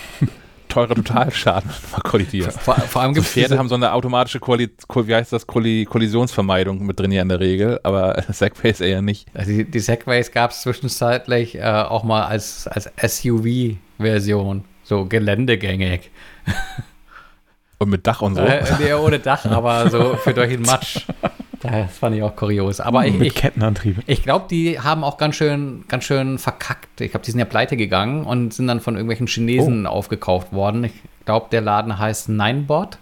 teurer 0.69 0.95
Totalschaden, 0.95 1.69
wenn 1.81 1.91
man 1.91 2.01
kollidiert. 2.03 2.53
Vor, 2.53 2.75
vor 2.75 3.01
allem 3.01 3.13
gibt 3.13 3.25
so 3.25 3.33
Pferde 3.33 3.57
haben 3.57 3.69
so 3.69 3.75
eine 3.75 3.93
automatische 3.93 4.39
Kolli 4.39 4.69
wie 4.95 5.15
heißt 5.15 5.33
das, 5.33 5.47
Kolli 5.47 5.85
Kollisionsvermeidung 5.85 6.85
mit 6.85 6.99
drin 6.99 7.11
ja 7.11 7.21
in 7.21 7.29
der 7.29 7.39
Regel, 7.39 7.79
aber 7.83 8.23
Segways 8.29 8.79
eher 8.79 9.01
nicht. 9.01 9.27
Also 9.33 9.51
die, 9.51 9.65
die 9.65 9.79
Segways 9.79 10.31
gab 10.31 10.51
es 10.51 10.61
zwischenzeitlich 10.61 11.55
äh, 11.55 11.63
auch 11.63 12.03
mal 12.03 12.25
als, 12.25 12.67
als 12.67 12.89
SUV-Version, 13.01 14.63
so 14.89 15.05
geländegängig. 15.05 16.11
Und 17.77 17.89
mit 17.89 18.05
Dach 18.05 18.21
und 18.21 18.35
so? 18.35 18.41
Äh, 18.41 18.63
nee, 18.79 18.93
ohne 18.93 19.19
Dach, 19.19 19.45
aber 19.45 19.89
so 19.89 20.15
für 20.15 20.33
durch 20.33 20.49
den 20.49 20.63
Matsch. 20.63 21.05
Das 21.61 21.97
fand 21.97 22.15
ich 22.15 22.23
auch 22.23 22.35
kurios. 22.35 22.79
Aber 22.79 23.05
ich, 23.05 23.17
Mit 23.17 23.35
Kettenantrieb. 23.35 24.03
Ich 24.07 24.23
glaube, 24.23 24.47
die 24.49 24.79
haben 24.79 25.03
auch 25.03 25.17
ganz 25.17 25.35
schön, 25.35 25.85
ganz 25.87 26.05
schön 26.05 26.39
verkackt. 26.39 27.01
Ich 27.01 27.11
glaube, 27.11 27.25
die 27.25 27.31
sind 27.31 27.39
ja 27.39 27.45
pleite 27.45 27.77
gegangen 27.77 28.25
und 28.25 28.53
sind 28.53 28.67
dann 28.67 28.79
von 28.79 28.95
irgendwelchen 28.95 29.27
Chinesen 29.27 29.85
oh. 29.85 29.89
aufgekauft 29.89 30.51
worden. 30.53 30.85
Ich 30.85 30.93
glaube, 31.25 31.47
der 31.51 31.61
Laden 31.61 31.99
heißt 31.99 32.29
Ninebot. 32.29 32.97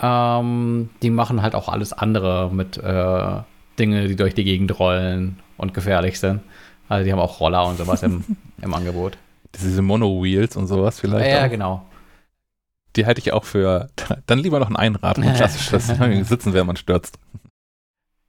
Ähm, 0.00 0.90
die 1.02 1.10
machen 1.10 1.42
halt 1.42 1.54
auch 1.54 1.68
alles 1.68 1.92
andere 1.92 2.50
mit 2.52 2.76
äh, 2.78 3.42
Dinge, 3.78 4.08
die 4.08 4.16
durch 4.16 4.34
die 4.34 4.44
Gegend 4.44 4.78
rollen 4.78 5.38
und 5.56 5.74
gefährlich 5.74 6.20
sind. 6.20 6.40
Also 6.88 7.04
die 7.04 7.12
haben 7.12 7.20
auch 7.20 7.40
Roller 7.40 7.66
und 7.66 7.78
sowas 7.78 8.02
im, 8.02 8.24
im 8.62 8.74
Angebot. 8.74 9.18
Diese 9.54 9.82
Mono-Wheels 9.82 10.56
und 10.56 10.66
sowas 10.66 11.00
vielleicht. 11.00 11.30
Ja, 11.30 11.46
auch. 11.46 11.50
genau 11.50 11.88
die 12.98 13.06
halte 13.06 13.20
ich 13.20 13.32
auch 13.32 13.44
für, 13.44 13.88
dann 14.26 14.38
lieber 14.38 14.58
noch 14.58 14.68
ein 14.68 14.76
Einrad, 14.76 15.18
ein 15.18 15.34
klassisches 15.34 15.86
Sitzen, 16.28 16.52
wenn 16.52 16.66
man 16.66 16.76
stürzt. 16.76 17.18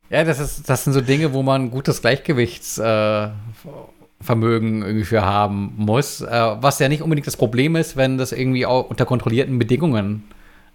Ja, 0.09 0.23
das, 0.23 0.39
ist, 0.39 0.69
das 0.69 0.85
sind 0.85 0.93
so 0.93 1.01
Dinge, 1.01 1.33
wo 1.33 1.43
man 1.43 1.69
gutes 1.69 2.01
Gleichgewichtsvermögen 2.01 4.81
äh, 4.81 4.85
irgendwie 4.85 5.05
für 5.05 5.23
haben 5.23 5.73
muss, 5.77 6.21
äh, 6.21 6.55
was 6.59 6.79
ja 6.79 6.89
nicht 6.89 7.03
unbedingt 7.03 7.27
das 7.27 7.37
Problem 7.37 7.75
ist, 7.75 7.95
wenn 7.95 8.17
das 8.17 8.31
irgendwie 8.31 8.65
auch 8.65 8.89
unter 8.89 9.05
kontrollierten 9.05 9.59
Bedingungen 9.59 10.23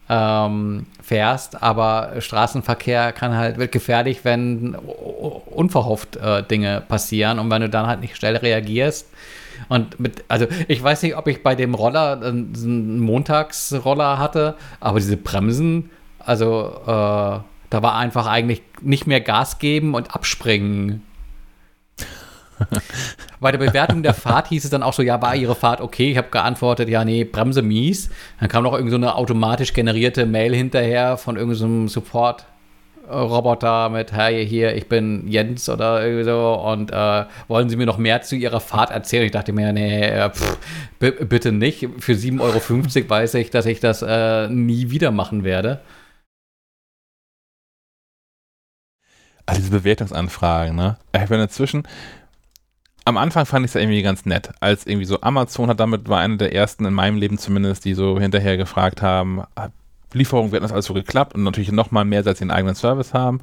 ähm, 0.09 0.87
fährst, 1.03 1.61
aber 1.63 2.13
Straßenverkehr 2.19 3.11
kann 3.13 3.35
halt, 3.35 3.59
wird 3.59 3.73
gefährlich, 3.73 4.25
wenn 4.25 4.77
unverhofft 4.77 6.15
äh, 6.17 6.45
Dinge 6.45 6.81
passieren 6.87 7.41
und 7.41 7.51
wenn 7.51 7.63
du 7.63 7.69
dann 7.69 7.89
halt 7.89 8.01
nicht 8.01 8.17
schnell 8.17 8.37
reagierst, 8.37 9.09
und 9.69 9.99
mit, 10.01 10.25
also 10.29 10.47
ich 10.69 10.83
weiß 10.83 11.03
nicht, 11.03 11.17
ob 11.17 11.27
ich 11.29 11.43
bei 11.43 11.55
dem 11.55 11.75
Roller 11.75 12.21
einen 12.23 13.01
Montagsroller 13.01 14.19
hatte, 14.19 14.57
aber 14.81 14.99
diese 14.99 15.17
Bremsen, 15.17 15.91
also 16.19 16.81
äh, 16.87 17.41
da 17.71 17.83
war 17.83 17.97
einfach 17.97 18.27
eigentlich 18.27 18.63
nicht 18.83 19.07
mehr 19.07 19.21
Gas 19.21 19.59
geben 19.59 19.95
und 19.95 20.15
abspringen. 20.15 21.03
Bei 23.41 23.51
der 23.51 23.59
Bewertung 23.59 24.03
der 24.03 24.15
Fahrt 24.15 24.49
hieß 24.49 24.65
es 24.65 24.71
dann 24.71 24.83
auch 24.83 24.93
so, 24.93 25.03
ja, 25.03 25.21
war 25.21 25.35
Ihre 25.35 25.55
Fahrt 25.55 25.81
okay? 25.81 26.13
Ich 26.13 26.17
habe 26.17 26.29
geantwortet, 26.31 26.89
ja, 26.89 27.05
nee, 27.05 27.25
Bremse 27.25 27.63
mies. 27.63 28.11
Dann 28.39 28.49
kam 28.49 28.63
noch 28.63 28.75
irgend 28.75 28.91
so 28.91 28.97
eine 28.97 29.17
automatisch 29.17 29.73
generierte 29.73 30.25
Mail 30.25 30.55
hinterher 30.55 31.17
von 31.17 31.37
irgendeinem 31.37 31.89
so 31.89 32.01
Support 32.01 32.47
Roboter 33.09 33.89
mit, 33.91 34.13
hey, 34.13 34.47
hier, 34.47 34.75
ich 34.77 34.89
bin 34.89 35.29
Jens 35.29 35.69
oder 35.69 36.05
irgendwie 36.05 36.25
so 36.25 36.55
und 36.55 36.91
äh, 36.91 37.25
wollen 37.49 37.69
Sie 37.69 37.77
mir 37.77 37.87
noch 37.87 37.99
mehr 37.99 38.23
zu 38.23 38.37
Ihrer 38.37 38.61
Fahrt 38.61 38.91
erzählen? 38.91 39.25
Ich 39.25 39.33
dachte 39.33 39.53
mir, 39.53 39.73
nee, 39.73 40.03
äh, 40.03 40.31
pff, 40.31 40.59
bitte 40.99 41.53
nicht. 41.53 41.89
Für 41.99 42.13
7,50 42.13 42.41
Euro 42.41 42.61
weiß 43.11 43.35
ich, 43.35 43.51
dass 43.51 43.67
ich 43.67 43.81
das 43.81 44.03
äh, 44.03 44.49
nie 44.49 44.91
wieder 44.91 45.11
machen 45.11 45.45
werde. 45.45 45.81
Also 49.47 49.61
diese 49.61 49.73
Bewertungsanfragen, 49.73 50.75
ne? 50.75 50.97
Ich 51.15 51.29
bin 51.29 51.39
inzwischen, 51.41 51.87
am 53.05 53.19
Anfang 53.19 53.45
fand 53.45 53.65
ich 53.67 53.71
es 53.71 53.75
ja 53.75 53.81
irgendwie 53.83 54.03
ganz 54.03 54.25
nett, 54.25 54.51
als 54.61 54.87
irgendwie 54.87 55.05
so 55.05 55.21
Amazon 55.21 55.69
hat 55.69 55.81
damit, 55.81 56.09
war 56.09 56.21
einer 56.21 56.39
der 56.39 56.55
ersten 56.55 56.87
in 56.87 56.95
meinem 56.95 57.19
Leben 57.19 57.37
zumindest, 57.37 57.85
die 57.85 57.93
so 57.93 58.19
hinterher 58.19 58.57
gefragt 58.57 59.03
haben, 59.03 59.43
Lieferung 60.15 60.53
wird 60.53 60.63
das 60.63 60.73
alles 60.73 60.87
so 60.87 60.95
geklappt 60.95 61.35
und 61.35 61.43
natürlich 61.43 61.73
noch 61.73 61.91
mal 61.91 62.05
mehr, 62.05 62.23
seit 62.23 62.39
sie 62.39 62.43
einen 62.43 62.51
eigenen 62.51 62.75
Service 62.75 63.13
haben. 63.15 63.41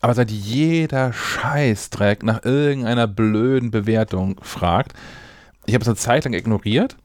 Aber 0.00 0.14
seit 0.14 0.30
jeder 0.30 1.12
Scheißdreck 1.12 2.22
nach 2.24 2.44
irgendeiner 2.44 3.06
blöden 3.06 3.70
Bewertung 3.70 4.36
fragt, 4.42 4.92
ich 5.64 5.74
habe 5.74 5.82
es 5.82 5.88
eine 5.88 5.96
Zeit 5.96 6.24
lang 6.24 6.34
ignoriert 6.34 6.96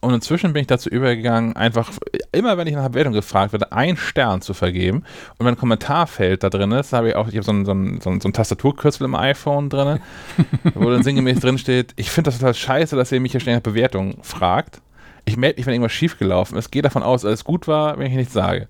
Und 0.00 0.12
inzwischen 0.12 0.52
bin 0.52 0.60
ich 0.60 0.66
dazu 0.66 0.90
übergegangen, 0.90 1.56
einfach 1.56 1.90
immer, 2.32 2.58
wenn 2.58 2.66
ich 2.66 2.74
nach 2.74 2.88
Bewertung 2.88 3.14
gefragt 3.14 3.52
werde, 3.52 3.72
einen 3.72 3.96
Stern 3.96 4.42
zu 4.42 4.52
vergeben. 4.52 5.04
Und 5.38 5.46
wenn 5.46 5.54
ein 5.54 5.58
Kommentarfeld 5.58 6.42
da 6.42 6.50
drin 6.50 6.72
ist, 6.72 6.92
habe 6.92 7.10
ich 7.10 7.16
auch, 7.16 7.28
ich 7.28 7.36
habe 7.36 7.44
so 7.44 7.52
ein, 7.52 7.64
so 7.64 7.72
ein, 7.72 8.00
so 8.00 8.10
ein, 8.10 8.20
so 8.20 8.28
ein 8.28 8.32
Tastaturkürzel 8.32 9.04
im 9.06 9.14
iPhone 9.14 9.70
drin, 9.70 10.00
wo 10.74 10.90
dann 10.90 11.02
sinngemäß 11.02 11.40
drin 11.40 11.56
steht, 11.56 11.94
ich 11.96 12.10
finde 12.10 12.30
das 12.30 12.38
total 12.38 12.54
scheiße, 12.54 12.96
dass 12.96 13.12
ihr 13.12 13.20
mich 13.20 13.32
hier 13.32 13.40
schnell 13.40 13.56
nach 13.56 13.62
Bewertung 13.62 14.18
fragt. 14.22 14.82
Ich 15.24 15.36
melde 15.36 15.58
mich, 15.58 15.66
wenn 15.66 15.74
irgendwas 15.74 15.92
schiefgelaufen 15.92 16.58
ist, 16.58 16.70
gehe 16.70 16.82
davon 16.82 17.02
aus, 17.02 17.22
dass 17.22 17.28
alles 17.28 17.44
gut 17.44 17.68
war, 17.68 17.98
wenn 17.98 18.06
ich 18.06 18.16
nichts 18.16 18.32
sage. 18.32 18.66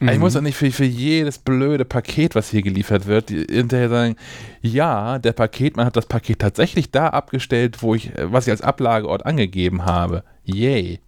Mhm. 0.00 0.08
Ich 0.08 0.18
muss 0.18 0.32
doch 0.32 0.40
nicht 0.40 0.56
für, 0.56 0.70
für 0.70 0.84
jedes 0.84 1.38
blöde 1.38 1.84
Paket, 1.84 2.34
was 2.34 2.50
hier 2.50 2.62
geliefert 2.62 3.06
wird, 3.06 3.30
hinterher 3.30 3.88
sagen, 3.88 4.16
ja, 4.62 5.18
der 5.18 5.32
Paketmann 5.32 5.86
hat 5.86 5.96
das 5.96 6.06
Paket 6.06 6.38
tatsächlich 6.38 6.90
da 6.90 7.08
abgestellt, 7.08 7.82
wo 7.82 7.94
ich, 7.94 8.10
was 8.16 8.46
ich 8.46 8.50
als 8.50 8.62
Ablageort 8.62 9.26
angegeben 9.26 9.84
habe. 9.84 10.24
Yay. 10.44 11.00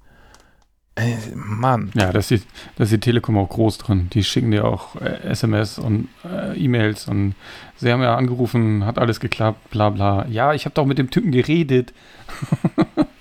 Äh, 0.95 1.17
Mann. 1.35 1.91
Ja, 1.95 2.13
da 2.13 2.19
ist, 2.19 2.31
die, 2.31 2.43
da 2.77 2.85
ist 2.85 2.93
die 2.93 3.01
Telekom 3.01 3.39
auch 3.39 3.49
groß 3.49 3.79
drin. 3.79 4.11
Die 4.13 4.23
schicken 4.23 4.51
dir 4.51 4.67
auch 4.67 5.01
äh, 5.01 5.23
SMS 5.23 5.79
und 5.79 6.09
äh, 6.23 6.55
E-Mails 6.59 7.09
und 7.09 7.35
sie 7.77 7.91
haben 7.91 8.03
ja 8.03 8.15
angerufen, 8.15 8.85
hat 8.85 8.99
alles 8.99 9.19
geklappt, 9.19 9.71
bla 9.71 9.89
bla. 9.89 10.27
Ja, 10.27 10.53
ich 10.53 10.67
habe 10.67 10.75
doch 10.75 10.85
mit 10.85 10.99
dem 10.99 11.11
Typen 11.11 11.33
geredet. 11.33 11.95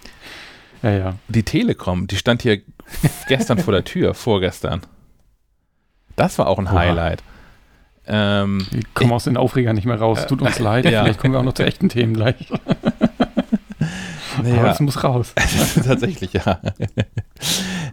ja, 0.84 0.92
ja. 0.92 1.14
Die 1.28 1.44
Telekom, 1.44 2.08
die 2.08 2.16
stand 2.16 2.42
hier 2.42 2.62
gestern 3.28 3.60
vor 3.60 3.74
der 3.74 3.84
Tür, 3.84 4.14
vorgestern. 4.16 4.82
Das 6.16 6.38
war 6.40 6.48
auch 6.48 6.60
ein 6.60 6.68
Oha. 6.68 6.74
Highlight. 6.74 7.24
Ähm, 8.08 8.66
Wir 8.72 8.82
kommen 8.94 9.12
aus 9.14 9.26
den 9.26 9.38
Aufregern 9.38 9.76
nicht 9.76 9.86
mehr 9.86 10.00
raus. 10.00 10.26
Tut 10.28 10.42
uns 10.42 10.60
leid. 10.60 10.86
Ja. 10.86 11.04
Vielleicht 11.04 11.20
kommen 11.20 11.34
wir 11.34 11.40
auch 11.40 11.46
noch 11.46 11.54
zu 11.54 11.64
echten 11.64 11.90
Themen 11.90 12.14
gleich. 12.14 12.52
Naja. 14.42 14.56
Aber 14.60 14.68
das 14.68 14.80
muss 14.80 15.04
raus. 15.04 15.34
Tatsächlich, 15.86 16.34
ja. 16.34 16.60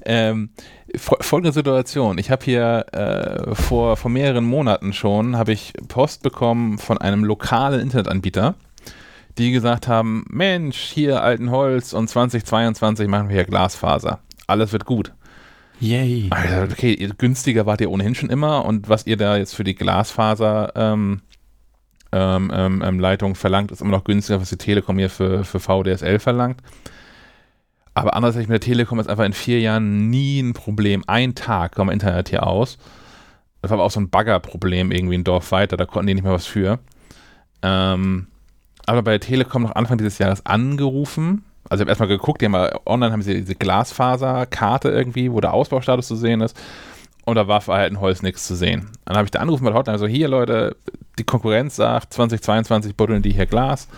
ähm, 0.05 0.51
folgende 0.97 1.53
Situation. 1.53 2.18
Ich 2.18 2.30
habe 2.30 2.45
hier 2.45 2.86
äh, 2.93 3.55
vor, 3.55 3.97
vor 3.97 4.11
mehreren 4.11 4.45
Monaten 4.45 4.93
schon, 4.93 5.36
habe 5.36 5.53
ich 5.53 5.72
Post 5.89 6.22
bekommen 6.22 6.78
von 6.78 6.99
einem 6.99 7.24
lokalen 7.24 7.80
Internetanbieter, 7.80 8.55
die 9.39 9.53
gesagt 9.53 9.89
haben, 9.89 10.24
Mensch, 10.28 10.78
hier 10.78 11.22
Altenholz 11.22 11.93
und 11.93 12.09
2022 12.09 13.09
machen 13.09 13.28
wir 13.28 13.36
hier 13.36 13.45
Glasfaser. 13.45 14.20
Alles 14.47 14.72
wird 14.72 14.84
gut. 14.84 15.12
Yay. 15.80 16.28
Also, 16.30 16.72
okay, 16.72 17.09
günstiger 17.18 17.66
wart 17.66 17.80
ihr 17.80 17.91
ohnehin 17.91 18.14
schon 18.14 18.30
immer 18.30 18.64
und 18.64 18.89
was 18.89 19.07
ihr 19.07 19.16
da 19.16 19.36
jetzt 19.36 19.55
für 19.55 19.64
die 19.64 19.76
Glasfaser 19.76 20.72
ähm, 20.74 21.20
ähm, 22.11 22.51
ähm, 22.53 22.82
ähm, 22.84 23.01
Leitung 23.01 23.34
verlangt, 23.34 23.70
ist 23.70 23.80
immer 23.80 23.93
noch 23.93 24.05
günstiger, 24.05 24.41
was 24.41 24.49
die 24.49 24.57
Telekom 24.57 24.99
hier 24.99 25.11
für, 25.11 25.45
für 25.45 25.61
VDSL 25.61 26.18
verlangt. 26.18 26.61
Aber 27.95 28.14
anders 28.14 28.36
als 28.36 28.47
mit 28.49 28.55
der 28.55 28.61
Telekom 28.61 28.99
ist 28.99 29.09
einfach 29.09 29.24
in 29.24 29.32
vier 29.32 29.61
Jahren 29.61 30.09
nie 30.09 30.41
ein 30.41 30.53
Problem. 30.53 31.05
Ein 31.07 31.34
Tag 31.34 31.74
kam 31.74 31.91
Internet 31.91 32.28
hier 32.28 32.47
aus. 32.47 32.78
Das 33.61 33.70
war 33.70 33.78
aber 33.78 33.84
auch 33.84 33.91
so 33.91 34.01
ein 34.01 34.11
Baggerproblem 34.11 34.93
irgendwie 34.93 35.18
ein 35.18 35.24
Dorf 35.24 35.51
weiter, 35.53 35.76
da 35.76 35.84
konnten 35.84 36.07
die 36.07 36.14
nicht 36.14 36.22
mehr 36.22 36.32
was 36.32 36.47
für. 36.47 36.78
Ähm, 37.62 38.28
aber 38.89 39.03
bei 39.03 39.12
der 39.12 39.20
Telekom 39.20 39.62
noch 39.62 39.74
Anfang 39.74 39.99
dieses 39.99 40.18
Jahres 40.18 40.45
angerufen 40.47 41.45
also 41.68 41.82
ich 41.82 41.84
habe 41.84 41.91
erstmal 41.91 42.09
geguckt, 42.09 42.41
die 42.41 42.47
haben 42.47 42.53
mal, 42.53 42.78
online 42.86 43.12
haben 43.12 43.22
sie 43.22 43.34
diese 43.34 43.55
Glasfaserkarte 43.55 44.89
irgendwie, 44.89 45.32
wo 45.32 45.41
der 45.41 45.53
Ausbaustatus 45.53 46.07
zu 46.07 46.16
sehen 46.16 46.41
ist. 46.41 46.59
Und 47.24 47.34
da 47.34 47.47
war 47.47 47.61
für 47.61 47.74
Altenholz 47.74 48.22
nichts 48.22 48.47
zu 48.47 48.55
sehen. 48.55 48.89
Dann 49.05 49.16
habe 49.16 49.26
ich 49.26 49.30
da 49.30 49.41
angerufen 49.41 49.64
bei 49.64 49.70
der 49.70 49.78
Hotline, 49.78 49.99
so 49.99 50.07
hier 50.07 50.28
Leute, 50.28 50.76
die 51.18 51.24
Konkurrenz 51.24 51.76
sagt, 51.76 52.14
2022 52.14 52.97
buddeln 52.97 53.20
die 53.20 53.32
hier 53.32 53.45
Glas. 53.45 53.89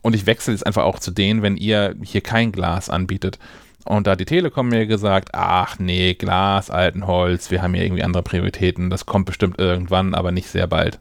Und 0.00 0.14
ich 0.14 0.26
wechsle 0.26 0.54
jetzt 0.54 0.66
einfach 0.66 0.84
auch 0.84 0.98
zu 0.98 1.10
denen, 1.10 1.42
wenn 1.42 1.58
ihr 1.58 1.94
hier 2.02 2.22
kein 2.22 2.52
Glas 2.52 2.88
anbietet. 2.88 3.38
Und 3.84 4.06
da 4.06 4.12
hat 4.12 4.20
die 4.20 4.24
Telekom 4.24 4.68
mir 4.68 4.86
gesagt, 4.86 5.30
ach 5.34 5.78
nee, 5.78 6.14
Glas, 6.14 6.70
Altenholz, 6.70 7.50
wir 7.50 7.60
haben 7.60 7.74
hier 7.74 7.84
irgendwie 7.84 8.02
andere 8.02 8.22
Prioritäten. 8.22 8.88
Das 8.88 9.04
kommt 9.04 9.26
bestimmt 9.26 9.58
irgendwann, 9.58 10.14
aber 10.14 10.32
nicht 10.32 10.48
sehr 10.48 10.66
bald. 10.66 11.00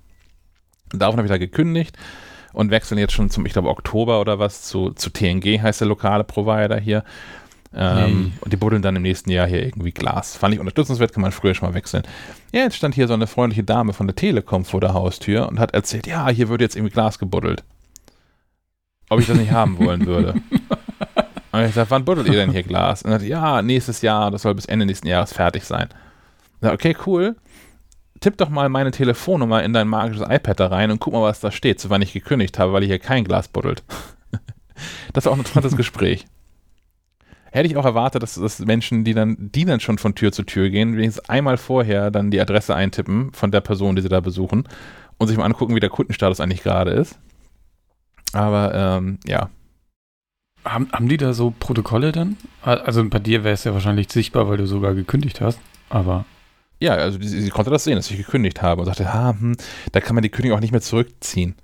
Daraufhin 0.91 1.19
habe 1.19 1.27
ich 1.27 1.31
da 1.31 1.37
gekündigt 1.37 1.97
und 2.53 2.71
wechseln 2.71 2.97
jetzt 2.97 3.13
schon 3.13 3.29
zum, 3.29 3.45
ich 3.45 3.53
glaube, 3.53 3.69
Oktober 3.69 4.21
oder 4.21 4.39
was 4.39 4.61
zu, 4.61 4.91
zu 4.91 5.09
TNG, 5.09 5.61
heißt 5.61 5.81
der 5.81 5.87
lokale 5.87 6.23
Provider 6.23 6.79
hier. 6.79 7.03
Ähm, 7.75 8.31
hey. 8.31 8.31
Und 8.41 8.53
die 8.53 8.57
buddeln 8.57 8.83
dann 8.83 8.95
im 8.95 9.01
nächsten 9.01 9.31
Jahr 9.31 9.47
hier 9.47 9.63
irgendwie 9.63 9.91
Glas. 9.91 10.37
Fand 10.37 10.53
ich 10.53 10.59
unterstützenswert, 10.59 11.11
kann 11.11 11.23
man 11.23 11.31
früher 11.31 11.55
schon 11.55 11.67
mal 11.67 11.73
wechseln. 11.73 12.03
Ja, 12.51 12.61
jetzt 12.61 12.75
stand 12.75 12.93
hier 12.93 13.07
so 13.07 13.15
eine 13.15 13.25
freundliche 13.25 13.63
Dame 13.63 13.93
von 13.93 14.05
der 14.05 14.15
Telekom 14.15 14.63
vor 14.63 14.79
der 14.79 14.93
Haustür 14.93 15.49
und 15.49 15.59
hat 15.59 15.73
erzählt, 15.73 16.05
ja, 16.05 16.29
hier 16.29 16.49
wird 16.49 16.61
jetzt 16.61 16.75
irgendwie 16.75 16.93
Glas 16.93 17.17
gebuddelt. 17.17 17.63
Ob 19.09 19.19
ich 19.19 19.25
das 19.25 19.37
nicht 19.37 19.51
haben 19.51 19.77
wollen 19.79 20.05
würde. 20.05 20.35
Und 21.51 21.61
ich 21.65 21.75
sagte, 21.75 21.91
wann 21.91 22.03
buddelt 22.03 22.25
ihr 22.25 22.33
denn 22.33 22.49
hier 22.49 22.63
Glas? 22.63 23.03
Und 23.03 23.11
er 23.11 23.15
hat, 23.15 23.21
ja, 23.21 23.61
nächstes 23.61 24.01
Jahr, 24.01 24.31
das 24.31 24.41
soll 24.41 24.55
bis 24.55 24.65
Ende 24.65 24.87
nächsten 24.87 25.05
Jahres 25.05 25.33
fertig 25.33 25.65
sein. 25.65 25.87
Ich 26.55 26.61
sag, 26.61 26.73
okay, 26.73 26.97
cool 27.05 27.35
tipp 28.23 28.37
doch 28.37 28.49
mal 28.49 28.69
meine 28.69 28.91
Telefonnummer 28.91 29.63
in 29.63 29.73
dein 29.73 29.87
magisches 29.87 30.25
iPad 30.27 30.59
da 30.59 30.67
rein 30.67 30.91
und 30.91 30.99
guck 30.99 31.13
mal, 31.13 31.21
was 31.21 31.41
da 31.41 31.51
steht, 31.51 31.79
so 31.79 31.89
wann 31.89 32.01
ich 32.01 32.13
gekündigt 32.13 32.57
habe, 32.57 32.71
weil 32.71 32.83
ich 32.83 32.89
hier 32.89 32.99
kein 32.99 33.25
Glas 33.25 33.49
buddelt. 33.49 33.83
das 35.13 35.25
war 35.25 35.33
auch 35.33 35.35
ein 35.35 35.41
interessantes 35.41 35.75
Gespräch. 35.75 36.25
Hätte 37.51 37.67
ich 37.67 37.75
auch 37.77 37.85
erwartet, 37.85 38.23
dass, 38.23 38.35
dass 38.35 38.59
Menschen, 38.59 39.03
die 39.03 39.13
dann, 39.13 39.35
die 39.37 39.65
dann 39.65 39.79
schon 39.79 39.97
von 39.97 40.15
Tür 40.15 40.31
zu 40.31 40.43
Tür 40.43 40.69
gehen, 40.69 40.95
wenigstens 40.95 41.29
einmal 41.29 41.57
vorher 41.57 42.09
dann 42.09 42.31
die 42.31 42.39
Adresse 42.39 42.73
eintippen 42.73 43.31
von 43.33 43.51
der 43.51 43.61
Person, 43.61 43.95
die 43.95 44.01
sie 44.01 44.09
da 44.09 44.21
besuchen 44.21 44.63
und 45.17 45.27
sich 45.27 45.37
mal 45.37 45.45
angucken, 45.45 45.75
wie 45.75 45.79
der 45.79 45.89
Kundenstatus 45.89 46.39
eigentlich 46.39 46.63
gerade 46.63 46.91
ist. 46.91 47.19
Aber 48.31 48.73
ähm, 48.73 49.19
ja. 49.27 49.49
Haben, 50.65 50.87
haben 50.93 51.09
die 51.09 51.17
da 51.17 51.33
so 51.33 51.53
Protokolle 51.59 52.13
dann? 52.13 52.37
Also 52.61 53.07
bei 53.07 53.19
dir 53.19 53.43
wäre 53.43 53.53
es 53.53 53.65
ja 53.65 53.73
wahrscheinlich 53.73 54.09
sichtbar, 54.11 54.47
weil 54.47 54.57
du 54.57 54.65
sogar 54.65 54.95
gekündigt 54.95 55.41
hast, 55.41 55.59
aber 55.89 56.25
ja, 56.83 56.95
also 56.95 57.17
sie, 57.21 57.41
sie, 57.41 57.49
konnte 57.49 57.71
das 57.71 57.85
sehen, 57.85 57.95
dass 57.95 58.11
ich 58.11 58.17
gekündigt 58.17 58.61
habe 58.61 58.81
und 58.81 58.87
sagte, 58.87 59.07
ah, 59.07 59.29
hm, 59.29 59.55
da 59.93 60.01
kann 60.01 60.15
man 60.15 60.21
die 60.21 60.29
Kündigung 60.29 60.57
auch 60.57 60.61
nicht 60.61 60.73
mehr 60.73 60.81
zurückziehen. 60.81 61.55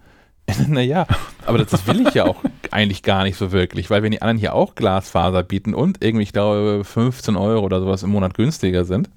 naja, 0.67 1.05
aber 1.45 1.57
das, 1.57 1.86
will 1.88 2.07
ich 2.07 2.13
ja 2.13 2.24
auch 2.24 2.38
eigentlich 2.72 3.03
gar 3.03 3.24
nicht 3.24 3.36
so 3.36 3.51
wirklich, 3.51 3.89
weil 3.89 4.01
wenn 4.01 4.11
die 4.11 4.22
anderen 4.22 4.38
hier 4.38 4.55
auch 4.55 4.76
Glasfaser 4.76 5.43
bieten 5.43 5.74
und 5.74 6.01
irgendwie, 6.01 6.24
ich 6.24 6.32
glaube, 6.32 6.84
15 6.86 7.36
Euro 7.36 7.65
oder 7.65 7.82
sowas 7.82 8.01
im 8.01 8.11
Monat 8.11 8.34
günstiger 8.34 8.86
sind, 8.86 9.09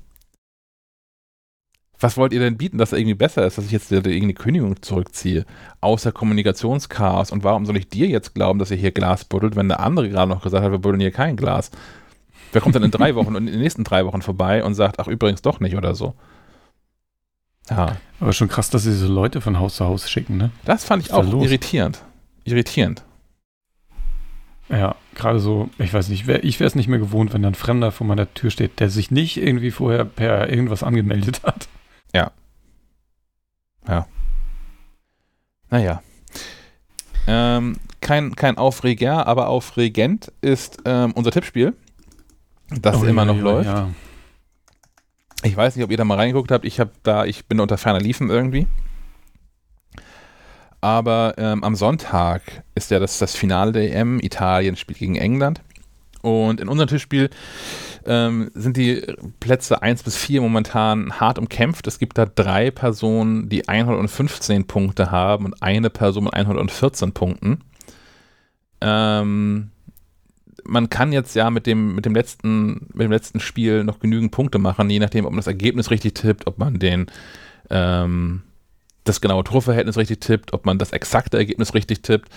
was 2.00 2.16
wollt 2.16 2.32
ihr 2.32 2.40
denn 2.40 2.56
bieten, 2.56 2.78
dass 2.78 2.90
da 2.90 2.96
irgendwie 2.96 3.14
besser 3.14 3.46
ist, 3.46 3.58
dass 3.58 3.66
ich 3.66 3.70
jetzt 3.70 3.92
irgendeine 3.92 4.34
Kündigung 4.34 4.82
zurückziehe? 4.82 5.46
Außer 5.80 6.10
Kommunikationschaos. 6.10 7.30
Und 7.30 7.44
warum 7.44 7.64
soll 7.64 7.76
ich 7.76 7.88
dir 7.88 8.08
jetzt 8.08 8.34
glauben, 8.34 8.58
dass 8.58 8.72
ihr 8.72 8.76
hier 8.76 8.90
Glas 8.90 9.24
buddelt, 9.24 9.54
wenn 9.54 9.68
der 9.68 9.78
andere 9.78 10.08
gerade 10.08 10.28
noch 10.28 10.42
gesagt 10.42 10.64
hat, 10.64 10.72
wir 10.72 10.80
buddeln 10.80 11.00
hier 11.00 11.12
kein 11.12 11.36
Glas? 11.36 11.70
Wer 12.52 12.60
kommt 12.60 12.74
dann 12.74 12.82
in 12.82 12.90
drei 12.90 13.14
Wochen 13.14 13.34
und 13.34 13.46
in 13.46 13.52
den 13.52 13.60
nächsten 13.60 13.82
drei 13.82 14.04
Wochen 14.04 14.22
vorbei 14.22 14.62
und 14.62 14.74
sagt, 14.74 15.00
ach 15.00 15.08
übrigens 15.08 15.42
doch 15.42 15.58
nicht 15.58 15.76
oder 15.76 15.94
so. 15.94 16.14
Ja. 17.70 17.96
Aber 18.20 18.32
schon 18.32 18.48
krass, 18.48 18.70
dass 18.70 18.82
sie 18.82 18.92
so 18.92 19.08
Leute 19.08 19.40
von 19.40 19.58
Haus 19.58 19.76
zu 19.76 19.84
Haus 19.84 20.08
schicken, 20.10 20.36
ne? 20.36 20.50
Das 20.64 20.84
fand 20.84 21.04
ich 21.04 21.12
auch 21.12 21.24
irritierend. 21.24 22.02
Irritierend. 22.44 23.02
Ja, 24.68 24.96
gerade 25.14 25.38
so, 25.38 25.68
ich 25.78 25.92
weiß 25.92 26.08
nicht, 26.08 26.28
ich 26.28 26.60
wäre 26.60 26.66
es 26.66 26.74
nicht 26.74 26.88
mehr 26.88 26.98
gewohnt, 26.98 27.32
wenn 27.32 27.42
dann 27.42 27.52
ein 27.52 27.56
Fremder 27.56 27.92
vor 27.92 28.06
meiner 28.06 28.32
Tür 28.32 28.50
steht, 28.50 28.80
der 28.80 28.90
sich 28.90 29.10
nicht 29.10 29.36
irgendwie 29.36 29.70
vorher 29.70 30.04
per 30.04 30.48
irgendwas 30.48 30.82
angemeldet 30.82 31.42
hat. 31.42 31.68
Ja. 32.14 32.30
Ja. 33.86 34.06
Naja. 35.70 36.02
Ähm, 37.26 37.76
kein, 38.00 38.34
kein 38.34 38.58
Aufreger, 38.58 39.26
aber 39.26 39.48
aufregend 39.48 40.32
ist 40.40 40.78
ähm, 40.84 41.12
unser 41.12 41.30
Tippspiel 41.30 41.74
das 42.80 43.02
oh, 43.02 43.04
immer 43.04 43.24
noch 43.24 43.36
ja, 43.36 43.42
läuft. 43.42 43.68
Ja. 43.68 43.90
Ich 45.42 45.56
weiß 45.56 45.76
nicht, 45.76 45.84
ob 45.84 45.90
ihr 45.90 45.96
da 45.96 46.04
mal 46.04 46.16
reingeguckt 46.16 46.50
habt. 46.50 46.64
Ich 46.64 46.78
habe 46.78 46.92
da, 47.02 47.24
ich 47.24 47.46
bin 47.46 47.60
unter 47.60 47.76
ferner 47.76 48.00
Liefen 48.00 48.30
irgendwie. 48.30 48.66
Aber 50.80 51.34
ähm, 51.38 51.62
am 51.64 51.74
Sonntag 51.74 52.64
ist 52.74 52.90
ja 52.90 52.98
das, 52.98 53.18
das 53.18 53.36
Finale 53.36 53.72
der 53.72 53.94
EM. 53.94 54.18
Italien 54.20 54.76
spielt 54.76 54.98
gegen 54.98 55.16
England. 55.16 55.60
Und 56.22 56.60
in 56.60 56.68
unserem 56.68 56.88
Tischspiel 56.88 57.30
ähm, 58.06 58.50
sind 58.54 58.76
die 58.76 59.04
Plätze 59.40 59.82
1 59.82 60.04
bis 60.04 60.16
4 60.16 60.40
momentan 60.40 61.18
hart 61.18 61.38
umkämpft. 61.38 61.86
Es 61.88 61.98
gibt 61.98 62.16
da 62.16 62.26
drei 62.26 62.70
Personen, 62.70 63.48
die 63.48 63.68
115 63.68 64.66
Punkte 64.68 65.10
haben 65.10 65.46
und 65.46 65.62
eine 65.62 65.90
Person 65.90 66.24
mit 66.24 66.34
114 66.34 67.12
Punkten. 67.12 67.64
Ähm, 68.80 69.71
man 70.64 70.90
kann 70.90 71.12
jetzt 71.12 71.34
ja 71.34 71.50
mit 71.50 71.66
dem, 71.66 71.94
mit 71.94 72.04
dem 72.04 72.14
letzten, 72.14 72.88
mit 72.92 73.02
dem 73.02 73.12
letzten 73.12 73.40
Spiel 73.40 73.84
noch 73.84 74.00
genügend 74.00 74.32
Punkte 74.32 74.58
machen, 74.58 74.90
je 74.90 74.98
nachdem, 74.98 75.24
ob 75.24 75.32
man 75.32 75.38
das 75.38 75.46
Ergebnis 75.46 75.90
richtig 75.90 76.14
tippt, 76.14 76.46
ob 76.46 76.58
man 76.58 76.78
den, 76.78 77.06
ähm, 77.70 78.42
das 79.04 79.20
genaue 79.20 79.44
Torverhältnis 79.44 79.96
richtig 79.96 80.20
tippt, 80.20 80.52
ob 80.52 80.66
man 80.66 80.78
das 80.78 80.92
exakte 80.92 81.36
Ergebnis 81.36 81.74
richtig 81.74 82.02
tippt 82.02 82.28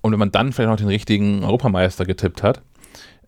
und 0.00 0.12
wenn 0.12 0.18
man 0.18 0.32
dann 0.32 0.52
vielleicht 0.52 0.70
noch 0.70 0.76
den 0.76 0.88
richtigen 0.88 1.44
Europameister 1.44 2.04
getippt 2.04 2.42
hat, 2.42 2.62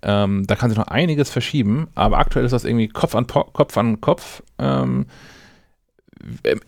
ähm, 0.03 0.47
da 0.47 0.57
kann 0.57 0.70
sich 0.70 0.78
noch 0.78 0.88
einiges 0.88 1.30
verschieben, 1.30 1.88
aber 1.95 2.18
aktuell 2.18 2.45
ist 2.45 2.53
das 2.53 2.64
irgendwie 2.64 2.88
Kopf 2.88 3.14
an 3.14 3.26
po 3.26 3.45
Kopf 3.45 3.76
an 3.76 4.01
Kopf. 4.01 4.43
Ähm, 4.59 5.07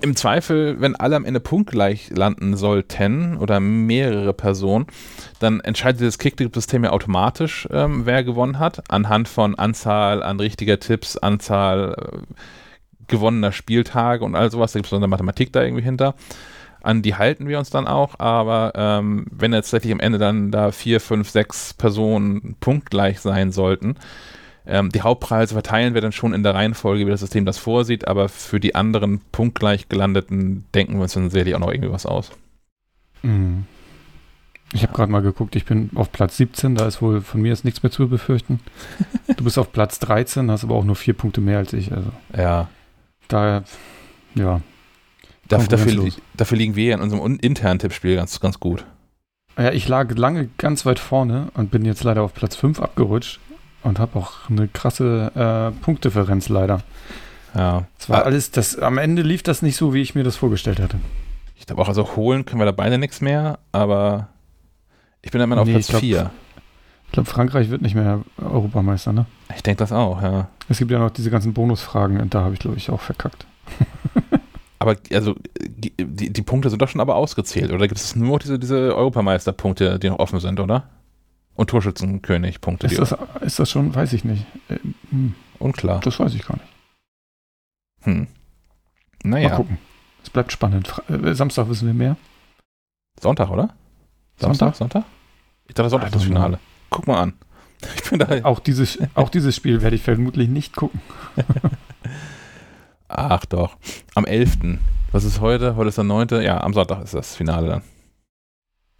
im 0.00 0.16
Zweifel, 0.16 0.80
wenn 0.80 0.96
alle 0.96 1.16
am 1.16 1.24
Ende 1.24 1.40
punktgleich 1.40 2.10
landen 2.10 2.56
sollten 2.56 3.36
oder 3.36 3.60
mehrere 3.60 4.32
Personen, 4.32 4.86
dann 5.40 5.60
entscheidet 5.60 6.00
das 6.00 6.18
Kicktipp-System 6.18 6.84
ja 6.84 6.90
automatisch, 6.90 7.68
ähm, 7.70 8.06
wer 8.06 8.24
gewonnen 8.24 8.58
hat, 8.58 8.90
anhand 8.90 9.28
von 9.28 9.54
Anzahl 9.54 10.22
an 10.22 10.40
richtiger 10.40 10.80
Tipps, 10.80 11.16
Anzahl 11.16 11.94
äh, 11.98 12.34
gewonnener 13.08 13.52
Spieltage 13.52 14.24
und 14.24 14.34
all 14.34 14.50
sowas. 14.50 14.72
Da 14.72 14.78
gibt 14.78 14.86
es 14.86 14.90
so 14.90 14.96
eine 14.96 15.06
Mathematik 15.06 15.52
da 15.52 15.62
irgendwie 15.62 15.84
hinter. 15.84 16.14
An 16.82 17.02
die 17.02 17.14
halten 17.14 17.46
wir 17.46 17.58
uns 17.58 17.70
dann 17.70 17.86
auch, 17.86 18.18
aber 18.18 18.72
ähm, 18.74 19.26
wenn 19.30 19.52
jetzt 19.52 19.70
tatsächlich 19.70 19.92
am 19.92 20.00
Ende 20.00 20.18
dann 20.18 20.50
da 20.50 20.72
vier, 20.72 21.00
fünf, 21.00 21.30
sechs 21.30 21.74
Personen 21.74 22.56
punktgleich 22.58 23.20
sein 23.20 23.52
sollten, 23.52 23.96
ähm, 24.66 24.90
die 24.90 25.02
Hauptpreise 25.02 25.54
verteilen 25.54 25.94
wir 25.94 26.00
dann 26.00 26.12
schon 26.12 26.34
in 26.34 26.42
der 26.42 26.54
Reihenfolge, 26.54 27.06
wie 27.06 27.10
das 27.10 27.20
System 27.20 27.44
das 27.44 27.58
vorsieht, 27.58 28.06
aber 28.06 28.28
für 28.28 28.60
die 28.60 28.74
anderen 28.74 29.20
punktgleich 29.32 29.88
gelandeten 29.88 30.64
denken 30.74 30.94
wir 30.94 31.02
uns 31.02 31.14
dann 31.14 31.30
sicherlich 31.30 31.54
auch 31.54 31.60
noch 31.60 31.72
irgendwie 31.72 31.92
was 31.92 32.06
aus. 32.06 32.30
Mhm. 33.22 33.64
Ich 34.74 34.82
habe 34.82 34.94
gerade 34.94 35.12
mal 35.12 35.20
geguckt, 35.20 35.54
ich 35.54 35.66
bin 35.66 35.90
auf 35.94 36.12
Platz 36.12 36.36
17, 36.38 36.76
da 36.76 36.86
ist 36.86 37.02
wohl 37.02 37.20
von 37.20 37.42
mir 37.42 37.52
ist 37.52 37.64
nichts 37.64 37.82
mehr 37.82 37.92
zu 37.92 38.08
befürchten. 38.08 38.60
Du 39.36 39.44
bist 39.44 39.58
auf 39.58 39.72
Platz 39.72 39.98
13, 39.98 40.50
hast 40.50 40.62
aber 40.62 40.74
auch 40.74 40.84
nur 40.84 40.94
vier 40.94 41.14
Punkte 41.14 41.40
mehr 41.40 41.58
als 41.58 41.72
ich. 41.72 41.90
Also. 41.90 42.10
Ja. 42.36 42.68
Daher, 43.28 43.64
ja. 44.34 44.60
Dafür, 45.48 45.68
dafür, 45.68 46.10
dafür, 46.34 46.58
liegen 46.58 46.76
wir 46.76 46.94
in 46.94 47.00
unserem 47.00 47.38
internen 47.38 47.78
Tippspiel 47.78 48.16
ganz, 48.16 48.38
ganz 48.40 48.60
gut. 48.60 48.84
Ja, 49.58 49.72
ich 49.72 49.88
lag 49.88 50.14
lange 50.14 50.48
ganz 50.58 50.86
weit 50.86 50.98
vorne 50.98 51.48
und 51.54 51.70
bin 51.70 51.84
jetzt 51.84 52.04
leider 52.04 52.22
auf 52.22 52.34
Platz 52.34 52.56
5 52.56 52.80
abgerutscht 52.80 53.40
und 53.82 53.98
habe 53.98 54.18
auch 54.18 54.48
eine 54.48 54.68
krasse 54.68 55.32
äh, 55.34 55.82
Punktdifferenz 55.82 56.48
leider. 56.48 56.80
Ja. 57.54 57.84
Es 57.98 58.08
war 58.08 58.24
alles, 58.24 58.50
das, 58.50 58.78
am 58.78 58.98
Ende 58.98 59.22
lief 59.22 59.42
das 59.42 59.62
nicht 59.62 59.76
so, 59.76 59.92
wie 59.94 60.00
ich 60.00 60.14
mir 60.14 60.24
das 60.24 60.36
vorgestellt 60.36 60.80
hatte. 60.80 60.98
Ich 61.56 61.66
glaube 61.66 61.82
auch, 61.82 61.88
also 61.88 62.16
holen 62.16 62.44
können 62.44 62.60
wir 62.60 62.64
da 62.64 62.72
beide 62.72 62.98
nichts 62.98 63.20
mehr, 63.20 63.58
aber 63.70 64.28
ich 65.20 65.30
bin 65.30 65.40
immer 65.40 65.56
noch 65.56 65.64
nee, 65.64 65.76
auf 65.76 65.86
Platz 65.86 66.00
4. 66.00 66.30
Ich 67.06 67.12
glaube, 67.12 67.28
Frankreich 67.28 67.68
wird 67.70 67.82
nicht 67.82 67.94
mehr 67.94 68.22
Europameister, 68.38 69.12
ne? 69.12 69.26
Ich 69.54 69.62
denke 69.62 69.78
das 69.78 69.92
auch, 69.92 70.22
ja. 70.22 70.48
Es 70.68 70.78
gibt 70.78 70.90
ja 70.90 70.98
noch 70.98 71.10
diese 71.10 71.30
ganzen 71.30 71.52
Bonusfragen 71.52 72.20
und 72.20 72.34
da 72.34 72.42
habe 72.42 72.54
ich, 72.54 72.60
glaube 72.60 72.78
ich, 72.78 72.90
auch 72.90 73.00
verkackt. 73.00 73.46
aber 74.78 74.96
also 75.12 75.36
die, 75.60 75.92
die, 75.98 76.42
Punkte 76.42 76.70
sind 76.70 76.80
doch 76.80 76.88
schon 76.88 77.00
aber 77.00 77.16
ausgezählt, 77.16 77.70
oder 77.70 77.86
gibt 77.86 78.00
es 78.00 78.16
nur 78.16 78.38
diese, 78.38 78.58
diese 78.58 78.96
Europameisterpunkte, 78.96 79.98
die 79.98 80.08
noch 80.08 80.20
offen 80.20 80.40
sind, 80.40 80.58
oder? 80.58 80.88
Und 81.54 81.70
Torschützenkönig-Punkte. 81.70 82.86
Ist, 82.86 82.98
das, 82.98 83.14
ist 83.40 83.58
das 83.58 83.70
schon? 83.70 83.94
Weiß 83.94 84.12
ich 84.12 84.24
nicht. 84.24 84.46
Äh, 84.68 84.78
hm. 85.10 85.34
Unklar. 85.58 86.00
Das 86.00 86.18
weiß 86.18 86.34
ich 86.34 86.46
gar 86.46 86.56
nicht. 86.56 86.68
Hm. 88.02 88.26
Naja. 89.22 89.50
Mal 89.50 89.56
gucken. 89.56 89.78
Es 90.22 90.30
bleibt 90.30 90.52
spannend. 90.52 90.94
Äh, 91.08 91.34
Samstag 91.34 91.68
wissen 91.68 91.86
wir 91.86 91.94
mehr. 91.94 92.16
Sonntag, 93.20 93.50
oder? 93.50 93.74
Samstag? 94.36 94.74
Sonntag? 94.74 95.04
Ich 95.68 95.74
dachte, 95.74 95.90
Sonntag 95.90 96.08
ist 96.08 96.16
das 96.16 96.24
Finale. 96.24 96.58
Guck 96.90 97.06
mal 97.06 97.20
an. 97.20 97.32
Ich 97.96 98.10
bin 98.10 98.20
da. 98.20 98.28
Auch 98.44 98.60
dieses, 98.60 98.96
auch 99.16 99.28
dieses 99.28 99.56
Spiel 99.56 99.82
werde 99.82 99.96
ich 99.96 100.02
vermutlich 100.02 100.48
nicht 100.48 100.76
gucken. 100.76 101.00
Ach 103.08 103.44
doch. 103.44 103.76
Am 104.14 104.24
11. 104.24 104.58
Was 105.10 105.24
ist 105.24 105.40
heute? 105.40 105.74
Heute 105.74 105.88
ist 105.88 105.98
der 105.98 106.04
9. 106.04 106.28
Ja, 106.42 106.62
am 106.62 106.74
Sonntag 106.74 107.02
ist 107.02 107.12
das 107.12 107.34
Finale 107.34 107.68
dann. 107.68 107.82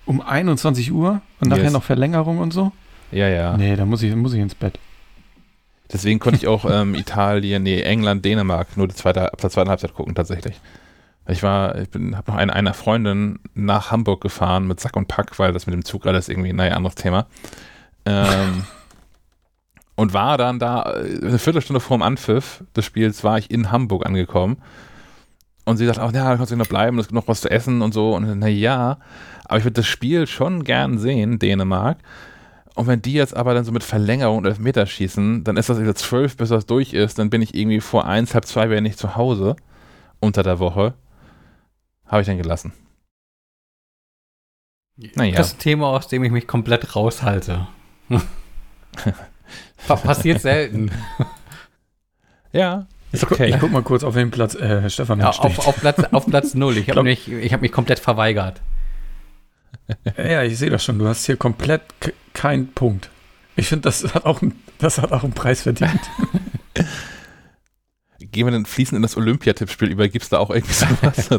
Um 0.04 0.20
21 0.20 0.92
Uhr 0.92 1.20
und 1.40 1.48
nachher 1.48 1.64
yes. 1.64 1.72
noch 1.72 1.82
Verlängerung 1.82 2.38
und 2.38 2.52
so? 2.52 2.72
Ja, 3.10 3.28
ja. 3.28 3.56
Nee, 3.56 3.76
da 3.76 3.84
muss 3.84 4.02
ich, 4.02 4.14
muss 4.14 4.32
ich 4.32 4.40
ins 4.40 4.54
Bett. 4.54 4.78
Deswegen 5.92 6.18
konnte 6.18 6.38
ich 6.38 6.48
auch 6.48 6.64
ähm, 6.68 6.94
Italien, 6.94 7.62
nee, 7.62 7.82
England, 7.82 8.24
Dänemark 8.24 8.76
nur 8.76 8.88
die 8.88 8.94
zweite, 8.94 9.32
ab 9.32 9.40
der 9.40 9.50
zweiten 9.50 9.68
Halbzeit 9.68 9.94
gucken, 9.94 10.14
tatsächlich. 10.14 10.58
Ich 11.28 11.42
war, 11.42 11.76
ich 11.78 11.90
bin, 11.90 12.16
habe 12.16 12.30
noch 12.30 12.38
eine, 12.38 12.52
einer 12.52 12.74
Freundin 12.74 13.38
nach 13.54 13.90
Hamburg 13.90 14.22
gefahren 14.22 14.66
mit 14.66 14.80
Sack 14.80 14.96
und 14.96 15.06
Pack, 15.06 15.38
weil 15.38 15.52
das 15.52 15.66
mit 15.66 15.74
dem 15.74 15.84
Zug 15.84 16.06
alles 16.06 16.28
irgendwie, 16.28 16.52
naja, 16.52 16.74
anderes 16.74 16.94
Thema. 16.96 17.26
Ähm, 18.06 18.64
und 19.94 20.14
war 20.14 20.38
dann 20.38 20.58
da, 20.58 20.82
äh, 20.94 21.26
eine 21.26 21.38
Viertelstunde 21.38 21.80
vor 21.80 21.98
dem 21.98 22.02
Anpfiff 22.02 22.64
des 22.74 22.86
Spiels 22.86 23.22
war 23.22 23.38
ich 23.38 23.50
in 23.50 23.70
Hamburg 23.70 24.06
angekommen. 24.06 24.56
Und 25.64 25.76
sie 25.76 25.86
sagt 25.86 25.98
auch, 25.98 26.12
ja, 26.12 26.30
da 26.30 26.36
kannst 26.36 26.50
du 26.50 26.56
noch 26.56 26.66
bleiben, 26.66 26.98
es 26.98 27.06
gibt 27.06 27.14
noch 27.14 27.28
was 27.28 27.40
zu 27.40 27.50
essen 27.50 27.82
und 27.82 27.94
so. 27.94 28.14
Und 28.14 28.38
na 28.38 28.48
ja, 28.48 28.98
aber 29.44 29.58
ich 29.58 29.64
würde 29.64 29.80
das 29.80 29.86
Spiel 29.86 30.26
schon 30.26 30.64
gern 30.64 30.98
sehen, 30.98 31.38
Dänemark. 31.38 31.98
Und 32.74 32.86
wenn 32.86 33.02
die 33.02 33.12
jetzt 33.12 33.36
aber 33.36 33.54
dann 33.54 33.64
so 33.64 33.72
mit 33.72 33.84
Verlängerung 33.84 34.38
und 34.38 34.46
Elfmeter 34.46 34.86
schießen, 34.86 35.44
dann 35.44 35.56
ist 35.56 35.68
das 35.68 35.78
jetzt 35.78 36.00
zwölf, 36.00 36.36
bis 36.36 36.48
das 36.48 36.66
durch 36.66 36.94
ist, 36.94 37.18
dann 37.18 37.30
bin 37.30 37.42
ich 37.42 37.54
irgendwie 37.54 37.80
vor 37.80 38.06
eins, 38.06 38.34
halb 38.34 38.46
zwei 38.46 38.70
wäre 38.70 38.80
nicht 38.80 38.98
zu 38.98 39.14
Hause 39.14 39.56
unter 40.20 40.42
der 40.42 40.58
Woche. 40.58 40.94
Habe 42.06 42.22
ich 42.22 42.26
dann 42.26 42.38
gelassen. 42.38 42.72
Naja. 45.14 45.36
Das 45.36 45.56
Thema, 45.56 45.88
aus 45.88 46.08
dem 46.08 46.24
ich 46.24 46.32
mich 46.32 46.46
komplett 46.46 46.96
raushalte. 46.96 47.66
Passiert 49.86 50.40
selten. 50.40 50.90
ja, 52.52 52.86
ist 53.12 53.24
okay. 53.24 53.50
Ich 53.50 53.58
guck 53.58 53.70
mal 53.70 53.82
kurz, 53.82 54.04
auf 54.04 54.14
welchem 54.14 54.30
Platz 54.30 54.54
äh, 54.54 54.88
Stefan 54.90 55.20
ja, 55.20 55.30
auf, 55.30 55.66
auf, 55.66 55.80
Platz, 55.80 56.02
auf 56.12 56.26
Platz 56.26 56.54
0. 56.54 56.78
Ich 56.78 56.90
habe 56.90 57.02
mich, 57.02 57.28
hab 57.28 57.60
mich 57.60 57.72
komplett 57.72 57.98
verweigert. 57.98 58.60
Ja, 60.16 60.42
ich 60.42 60.58
sehe 60.58 60.70
das 60.70 60.84
schon. 60.84 60.98
Du 60.98 61.06
hast 61.06 61.26
hier 61.26 61.36
komplett 61.36 61.82
keinen 62.32 62.72
Punkt. 62.72 63.10
Ich 63.56 63.68
finde, 63.68 63.82
das, 63.82 64.14
hat 64.14 64.24
auch, 64.24 64.40
das 64.78 64.98
hat 64.98 65.12
auch 65.12 65.24
einen 65.24 65.34
Preis 65.34 65.62
verdient. 65.62 66.00
gehen 68.32 68.46
wir 68.46 68.52
dann 68.52 68.66
fließend 68.66 68.96
in 68.96 69.02
das 69.02 69.16
Olympiatippspiel 69.16 69.90
über, 69.90 70.08
gibt 70.08 70.24
es 70.24 70.30
da 70.30 70.38
auch 70.38 70.50
irgendwie 70.50 70.72
sowas? 70.72 71.30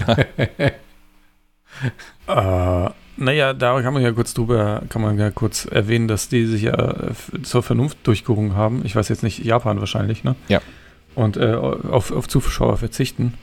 äh, 2.28 2.90
naja, 3.16 3.54
da 3.54 3.82
kann 3.82 3.94
man 3.94 4.04
ja 4.04 4.12
kurz 4.12 4.34
drüber, 4.34 4.84
kann 4.90 5.02
man 5.02 5.18
ja 5.18 5.32
kurz 5.32 5.66
erwähnen, 5.66 6.08
dass 6.08 6.30
die 6.30 6.46
sich 6.46 6.62
ja 6.64 7.12
zur 7.44 7.64
Vernunft 7.64 7.98
durchgerungen 8.04 8.56
haben. 8.56 8.84
Ich 8.86 8.96
weiß 8.96 9.10
jetzt 9.10 9.24
nicht, 9.24 9.44
Japan 9.44 9.80
wahrscheinlich, 9.80 10.24
ne? 10.24 10.36
Ja. 10.48 10.62
Und 11.16 11.38
äh, 11.38 11.54
auf, 11.54 12.12
auf 12.12 12.28
Zuschauer 12.28 12.78
verzichten. 12.78 13.34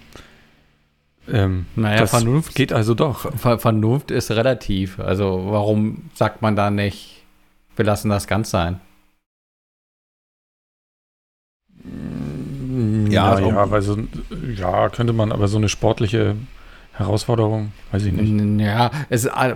Ähm, 1.29 1.67
naja, 1.77 2.07
Vernunft 2.07 2.55
geht 2.55 2.73
also 2.73 2.95
doch. 2.95 3.31
Vernunft 3.37 4.11
ist 4.11 4.31
relativ. 4.31 4.99
Also 4.99 5.47
warum 5.51 6.11
sagt 6.15 6.43
man 6.43 6.57
da 6.57 6.71
nicht, 6.71 7.25
wir 7.77 7.85
lassen 7.85 8.09
das 8.09 8.27
ganz 8.27 8.51
sein? 8.51 8.81
Ja, 13.09 13.39
ja, 13.39 13.47
ja, 13.47 13.71
weil 13.71 13.83
so, 13.83 13.97
ja, 14.55 14.89
könnte 14.89 15.13
man, 15.13 15.33
aber 15.33 15.49
so 15.49 15.57
eine 15.57 15.69
sportliche 15.69 16.37
Herausforderung, 16.93 17.73
weiß 17.93 18.05
ich 18.05 18.13
nicht. 18.13 18.61
Ja, 18.61 18.91
es, 19.09 19.25
äh, 19.25 19.55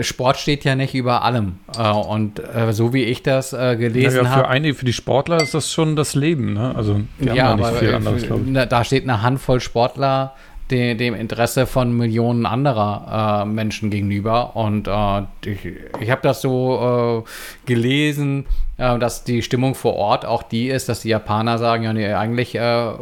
Sport 0.00 0.38
steht 0.38 0.64
ja 0.64 0.74
nicht 0.74 0.94
über 0.94 1.22
allem. 1.22 1.56
Äh, 1.76 1.90
und 1.90 2.40
äh, 2.40 2.72
so 2.72 2.92
wie 2.92 3.04
ich 3.04 3.22
das 3.22 3.50
gelesen 3.50 4.28
habe. 4.28 4.40
Ja, 4.40 4.44
für 4.44 4.48
einige, 4.48 4.74
für 4.74 4.84
die 4.84 4.92
Sportler 4.92 5.42
ist 5.42 5.54
das 5.54 5.72
schon 5.72 5.96
das 5.96 6.14
Leben, 6.14 6.54
ne? 6.54 6.74
Also 6.74 7.00
die 7.18 7.26
ja, 7.26 7.48
haben 7.48 7.60
da 7.60 7.70
nicht 7.70 7.80
viel 7.80 7.94
anderes, 7.94 8.22
glaube 8.24 8.44
ich. 8.46 8.68
Da 8.68 8.84
steht 8.84 9.04
eine 9.04 9.22
Handvoll 9.22 9.60
Sportler 9.60 10.34
de, 10.72 10.94
dem 10.94 11.14
Interesse 11.14 11.66
von 11.66 11.96
Millionen 11.96 12.46
anderer 12.46 13.42
äh, 13.42 13.46
Menschen 13.46 13.90
gegenüber. 13.90 14.56
Und 14.56 14.88
äh, 14.88 15.22
ich, 15.48 15.58
ich 16.00 16.10
habe 16.10 16.22
das 16.22 16.40
so 16.40 17.24
äh, 17.24 17.66
gelesen, 17.66 18.46
äh, 18.78 18.98
dass 18.98 19.24
die 19.24 19.42
Stimmung 19.42 19.74
vor 19.74 19.94
Ort 19.94 20.24
auch 20.24 20.42
die 20.42 20.68
ist, 20.68 20.88
dass 20.88 21.00
die 21.00 21.10
Japaner 21.10 21.58
sagen, 21.58 21.84
ja, 21.84 21.92
nee, 21.92 22.12
eigentlich 22.12 22.54
äh, 22.54 22.92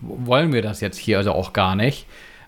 wollen 0.00 0.52
wir 0.52 0.62
das 0.62 0.80
jetzt 0.80 0.98
hier 0.98 1.18
also 1.18 1.32
auch 1.32 1.52
gar 1.52 1.74
nicht. 1.74 2.06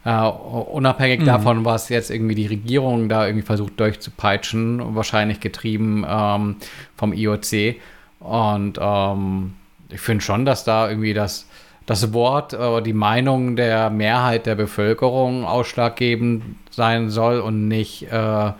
Uh, 0.08 0.28
unabhängig 0.28 1.22
mhm. 1.22 1.24
davon, 1.24 1.64
was 1.64 1.88
jetzt 1.88 2.12
irgendwie 2.12 2.36
die 2.36 2.46
Regierung 2.46 3.08
da 3.08 3.26
irgendwie 3.26 3.44
versucht 3.44 3.80
durchzupeitschen, 3.80 4.94
wahrscheinlich 4.94 5.40
getrieben 5.40 6.06
ähm, 6.08 6.56
vom 6.94 7.12
IOC. 7.12 7.74
Und 8.20 8.78
ähm, 8.80 9.54
ich 9.88 10.00
finde 10.00 10.22
schon, 10.22 10.44
dass 10.44 10.62
da 10.62 10.88
irgendwie 10.88 11.12
das 11.12 11.48
das 11.86 12.12
Wort, 12.12 12.52
äh, 12.52 12.82
die 12.82 12.92
Meinung 12.92 13.56
der 13.56 13.90
Mehrheit 13.90 14.46
der 14.46 14.56
Bevölkerung 14.56 15.44
ausschlaggebend 15.44 16.56
sein 16.70 17.10
soll 17.10 17.40
und 17.40 17.68
nicht 17.68 18.10
äh, 18.12 18.52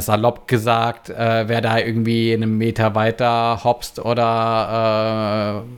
salopp 0.00 0.48
gesagt, 0.48 1.10
äh, 1.10 1.48
wer 1.48 1.60
da 1.60 1.78
irgendwie 1.78 2.32
einen 2.32 2.56
Meter 2.56 2.94
weiter 2.94 3.62
hopst 3.64 3.98
oder 3.98 5.64
äh, 5.64 5.68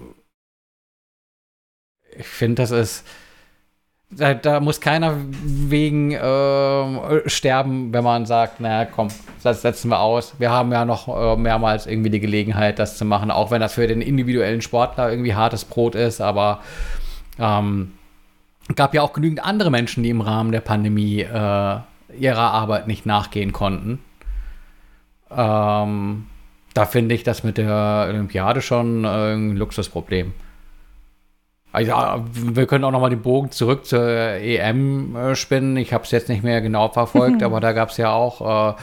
ich 2.20 2.26
finde, 2.26 2.62
das 2.62 2.70
ist 2.70 3.04
da, 4.16 4.34
da, 4.34 4.60
muss 4.60 4.80
keiner 4.80 5.16
wegen 5.44 6.12
äh, 6.12 7.28
sterben, 7.28 7.92
wenn 7.92 8.04
man 8.04 8.26
sagt, 8.26 8.60
naja, 8.60 8.84
komm, 8.84 9.08
das 9.42 9.62
setzen 9.62 9.90
wir 9.90 10.00
aus. 10.00 10.34
Wir 10.38 10.50
haben 10.50 10.72
ja 10.72 10.84
noch 10.84 11.08
äh, 11.08 11.36
mehrmals 11.36 11.86
irgendwie 11.86 12.10
die 12.10 12.20
Gelegenheit, 12.20 12.78
das 12.78 12.96
zu 12.96 13.04
machen, 13.04 13.30
auch 13.30 13.50
wenn 13.50 13.60
das 13.60 13.74
für 13.74 13.86
den 13.86 14.00
individuellen 14.00 14.62
Sportler 14.62 15.10
irgendwie 15.10 15.34
hartes 15.34 15.64
Brot 15.64 15.94
ist, 15.94 16.20
aber 16.20 16.60
ähm, 17.38 17.92
gab 18.74 18.94
ja 18.94 19.02
auch 19.02 19.12
genügend 19.12 19.44
andere 19.44 19.70
Menschen, 19.70 20.02
die 20.02 20.10
im 20.10 20.20
Rahmen 20.20 20.52
der 20.52 20.60
Pandemie 20.60 21.20
äh, 21.20 21.76
ihrer 22.18 22.52
Arbeit 22.52 22.86
nicht 22.86 23.06
nachgehen 23.06 23.52
konnten. 23.52 23.98
Ähm, 25.30 26.26
da 26.74 26.86
finde 26.86 27.14
ich 27.14 27.22
das 27.22 27.44
mit 27.44 27.58
der 27.58 28.06
Olympiade 28.08 28.60
schon 28.60 29.04
äh, 29.04 29.34
ein 29.34 29.56
Luxusproblem. 29.56 30.32
Ja, 31.80 32.24
wir 32.32 32.66
können 32.66 32.84
auch 32.84 32.92
noch 32.92 33.00
mal 33.00 33.10
den 33.10 33.22
Bogen 33.22 33.50
zurück 33.50 33.84
zur 33.84 34.06
EM 34.06 35.16
äh, 35.16 35.34
spinnen. 35.34 35.76
Ich 35.76 35.92
habe 35.92 36.04
es 36.04 36.10
jetzt 36.10 36.28
nicht 36.28 36.44
mehr 36.44 36.60
genau 36.60 36.88
verfolgt, 36.88 37.42
aber 37.42 37.60
da 37.60 37.72
gab 37.72 37.90
es 37.90 37.96
ja 37.96 38.12
auch 38.12 38.76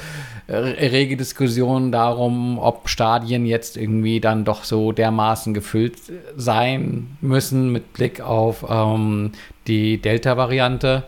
äh, 0.48 0.54
rege 0.54 1.16
Diskussionen 1.16 1.92
darum, 1.92 2.60
ob 2.60 2.90
Stadien 2.90 3.46
jetzt 3.46 3.78
irgendwie 3.78 4.20
dann 4.20 4.44
doch 4.44 4.64
so 4.64 4.92
dermaßen 4.92 5.54
gefüllt 5.54 5.98
sein 6.36 7.18
müssen 7.22 7.72
mit 7.72 7.94
Blick 7.94 8.22
auf 8.22 8.66
ähm, 8.70 9.32
die 9.68 10.02
Delta-Variante. 10.02 11.04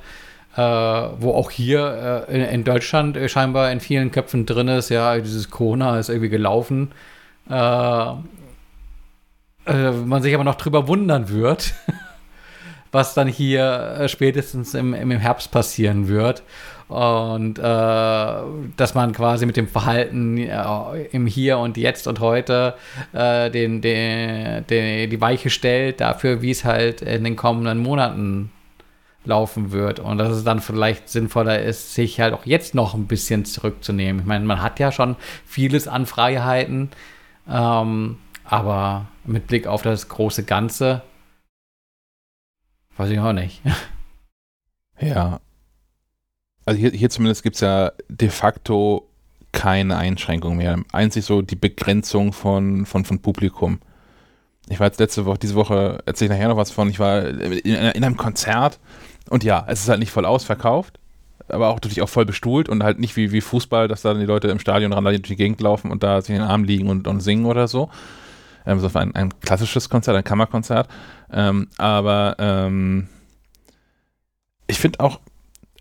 Äh, 0.56 0.62
wo 0.62 1.32
auch 1.32 1.50
hier 1.50 2.28
äh, 2.30 2.36
in, 2.36 2.42
in, 2.44 2.64
Deutschland 2.64 3.18
scheinbar 3.26 3.72
in 3.72 3.80
vielen 3.80 4.12
Köpfen 4.12 4.46
drin 4.46 4.68
ist, 4.68 4.90
ja, 4.90 5.18
dieses 5.18 5.50
Corona 5.50 5.98
ist 5.98 6.10
irgendwie 6.10 6.30
gelaufen. 6.30 6.92
Äh, 7.50 8.06
äh, 9.66 9.92
man 9.92 10.22
sich 10.22 10.34
aber 10.34 10.44
noch 10.44 10.56
drüber 10.56 10.88
wundern 10.88 11.30
wird, 11.30 11.74
was 12.92 13.14
dann 13.14 13.28
hier 13.28 13.98
äh, 14.00 14.10
spätestens 14.10 14.74
im, 14.74 14.94
im 14.94 15.12
Herbst 15.12 15.52
passieren 15.52 16.08
wird. 16.08 16.44
Und 16.90 17.58
äh, 17.58 17.62
dass 17.64 18.94
man 18.94 19.14
quasi 19.14 19.46
mit 19.46 19.58
dem 19.58 19.68
Verhalten 19.68 20.38
äh, 20.38 21.04
im 21.12 21.26
Hier 21.26 21.58
und 21.58 21.78
Jetzt 21.78 22.08
und 22.08 22.20
heute 22.20 22.76
äh, 23.14 23.50
den, 23.50 23.82
den, 23.82 24.68
den, 24.68 25.10
die 25.10 25.22
Weiche 25.22 25.50
stellt 25.50 26.02
dafür, 26.02 26.42
wie 26.42 26.52
es 26.52 26.66
halt 26.66 27.02
in 27.02 27.24
den 27.24 27.36
kommenden 27.36 27.80
Monaten 27.80 28.52
laufen 29.26 29.72
wird. 29.72 30.00
Und 30.00 30.18
dass 30.18 30.30
es 30.30 30.44
dann 30.44 30.60
vielleicht 30.60 31.10
sinnvoller 31.10 31.62
ist, 31.62 31.94
sich 31.94 32.20
halt 32.20 32.34
auch 32.34 32.46
jetzt 32.46 32.76
noch 32.76 32.94
ein 32.94 33.08
bisschen 33.08 33.46
zurückzunehmen. 33.46 34.22
Ich 34.22 34.28
meine, 34.28 34.46
man 34.46 34.62
hat 34.62 34.80
ja 34.80 34.92
schon 34.92 35.16
vieles 35.46 35.88
an 35.88 36.06
Freiheiten. 36.06 36.90
Ähm, 37.50 38.18
aber 38.44 39.08
mit 39.26 39.48
Blick 39.48 39.68
auf 39.68 39.82
das 39.82 40.10
große 40.10 40.44
Ganze, 40.44 41.02
weiß 42.98 43.10
ich 43.10 43.20
auch 43.20 43.34
nicht. 43.34 43.62
Ja. 45.00 45.42
Also 46.66 46.80
hier, 46.80 46.92
hier 46.92 47.10
zumindest 47.10 47.44
gibt 47.44 47.56
es 47.56 47.62
ja 47.62 47.92
de 48.08 48.30
facto 48.30 49.10
keine 49.52 49.98
Einschränkung 49.98 50.58
mehr. 50.58 50.80
Einzig 50.92 51.26
so 51.26 51.42
die 51.42 51.56
Begrenzung 51.56 52.34
von, 52.34 52.86
von, 52.86 53.04
von 53.04 53.20
Publikum. 53.20 53.80
Ich 54.70 54.80
war 54.80 54.88
jetzt 54.88 55.00
letzte 55.00 55.26
Woche, 55.26 55.40
diese 55.40 55.56
Woche 55.56 56.00
erzähle 56.06 56.34
ich 56.34 56.38
nachher 56.38 56.50
noch 56.50 56.58
was 56.58 56.72
von, 56.72 56.90
ich 56.90 57.00
war 57.00 57.26
in, 57.26 57.52
in, 57.64 58.04
einem 58.04 58.18
Konzert 58.18 58.80
und 59.30 59.44
ja, 59.44 59.66
es 59.68 59.82
ist 59.82 59.90
halt 59.90 60.00
nicht 60.00 60.12
voll 60.12 60.26
ausverkauft, 60.26 61.00
aber 61.50 61.70
auch 61.70 61.76
natürlich 61.76 62.02
auch 62.02 62.10
voll 62.10 62.26
bestuhlt 62.26 62.70
und 62.70 62.82
halt 62.82 62.98
nicht 63.00 63.18
wie, 63.18 63.32
wie 63.32 63.42
Fußball, 63.42 63.88
dass 63.88 64.04
da 64.04 64.14
die 64.14 64.26
Leute 64.26 64.48
im 64.48 64.60
Stadion 64.60 64.94
ran 64.94 65.04
durch 65.04 65.22
die 65.22 65.36
Gegend 65.36 65.60
laufen 65.60 65.92
und 65.92 66.02
da 66.02 66.22
sich 66.22 66.30
in 66.30 66.42
den 66.42 66.50
Arm 66.50 66.64
liegen 66.64 66.90
und, 66.90 67.08
und 67.08 67.20
singen 67.20 67.46
oder 67.46 67.68
so, 67.68 67.90
ähm, 68.66 68.80
so 68.80 68.90
ein, 68.98 69.16
ein 69.16 69.40
klassisches 69.40 69.90
Konzert, 69.90 70.18
ein 70.18 70.24
Kammerkonzert. 70.24 70.88
Ähm, 71.32 71.68
aber 71.78 72.36
ähm, 72.40 73.08
ich 74.68 74.80
finde 74.80 75.00
auch, 75.00 75.20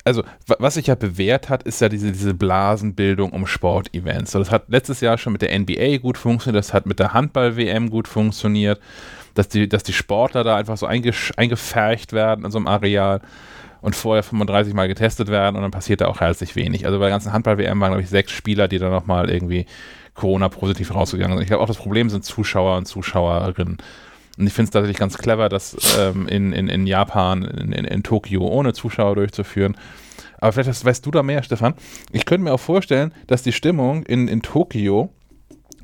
also 0.04 0.24
was 0.46 0.74
sich 0.74 0.88
ja 0.88 0.96
bewährt 0.96 1.48
hat, 1.48 1.62
ist 1.62 1.80
ja 1.80 1.88
diese, 1.88 2.10
diese 2.10 2.34
Blasenbildung 2.34 3.30
um 3.30 3.46
Sportevents. 3.46 4.32
So, 4.32 4.38
das 4.38 4.50
hat 4.50 4.64
letztes 4.68 5.00
Jahr 5.00 5.16
schon 5.16 5.32
mit 5.32 5.42
der 5.42 5.56
NBA 5.56 5.98
gut 5.98 6.18
funktioniert, 6.18 6.58
das 6.58 6.74
hat 6.74 6.86
mit 6.86 6.98
der 6.98 7.12
Handball-WM 7.12 7.88
gut 7.88 8.08
funktioniert, 8.08 8.80
dass 9.34 9.48
die, 9.48 9.68
dass 9.68 9.84
die 9.84 9.92
Sportler 9.92 10.42
da 10.42 10.56
einfach 10.56 10.76
so 10.76 10.86
eingefercht 10.86 12.12
werden 12.12 12.44
in 12.44 12.50
so 12.50 12.58
einem 12.58 12.66
Areal 12.66 13.20
und 13.80 13.96
vorher 13.96 14.22
35 14.22 14.74
Mal 14.74 14.88
getestet 14.88 15.28
werden 15.28 15.56
und 15.56 15.62
dann 15.62 15.70
passiert 15.70 16.00
da 16.00 16.06
auch 16.06 16.20
herzlich 16.20 16.56
wenig. 16.56 16.86
Also 16.86 16.98
bei 16.98 17.04
der 17.04 17.12
ganzen 17.12 17.32
Handball-WM 17.32 17.80
waren, 17.80 17.90
glaube 17.90 18.02
ich, 18.02 18.08
sechs 18.08 18.32
Spieler, 18.32 18.68
die 18.68 18.78
dann 18.78 18.90
nochmal 18.90 19.30
irgendwie 19.30 19.66
Corona-positiv 20.14 20.94
rausgegangen 20.94 21.36
sind. 21.36 21.42
Ich 21.42 21.48
glaube 21.48 21.62
auch 21.62 21.68
das 21.68 21.78
Problem 21.78 22.10
sind 22.10 22.24
Zuschauer 22.24 22.76
und 22.76 22.86
Zuschauerinnen. 22.86 23.78
Und 24.38 24.46
ich 24.46 24.52
finde 24.52 24.64
es 24.64 24.70
tatsächlich 24.70 24.98
ganz 24.98 25.18
clever, 25.18 25.48
das 25.48 25.76
ähm, 25.98 26.26
in, 26.26 26.52
in, 26.52 26.68
in 26.68 26.86
Japan, 26.86 27.42
in, 27.42 27.72
in, 27.72 27.84
in 27.84 28.02
Tokio 28.02 28.46
ohne 28.46 28.72
Zuschauer 28.72 29.14
durchzuführen. 29.14 29.76
Aber 30.38 30.52
vielleicht 30.52 30.70
hast, 30.70 30.84
weißt 30.84 31.04
du 31.04 31.10
da 31.10 31.22
mehr, 31.22 31.42
Stefan. 31.42 31.74
Ich 32.12 32.24
könnte 32.24 32.44
mir 32.44 32.52
auch 32.52 32.60
vorstellen, 32.60 33.12
dass 33.26 33.42
die 33.42 33.52
Stimmung 33.52 34.04
in, 34.04 34.28
in 34.28 34.42
Tokio 34.42 35.10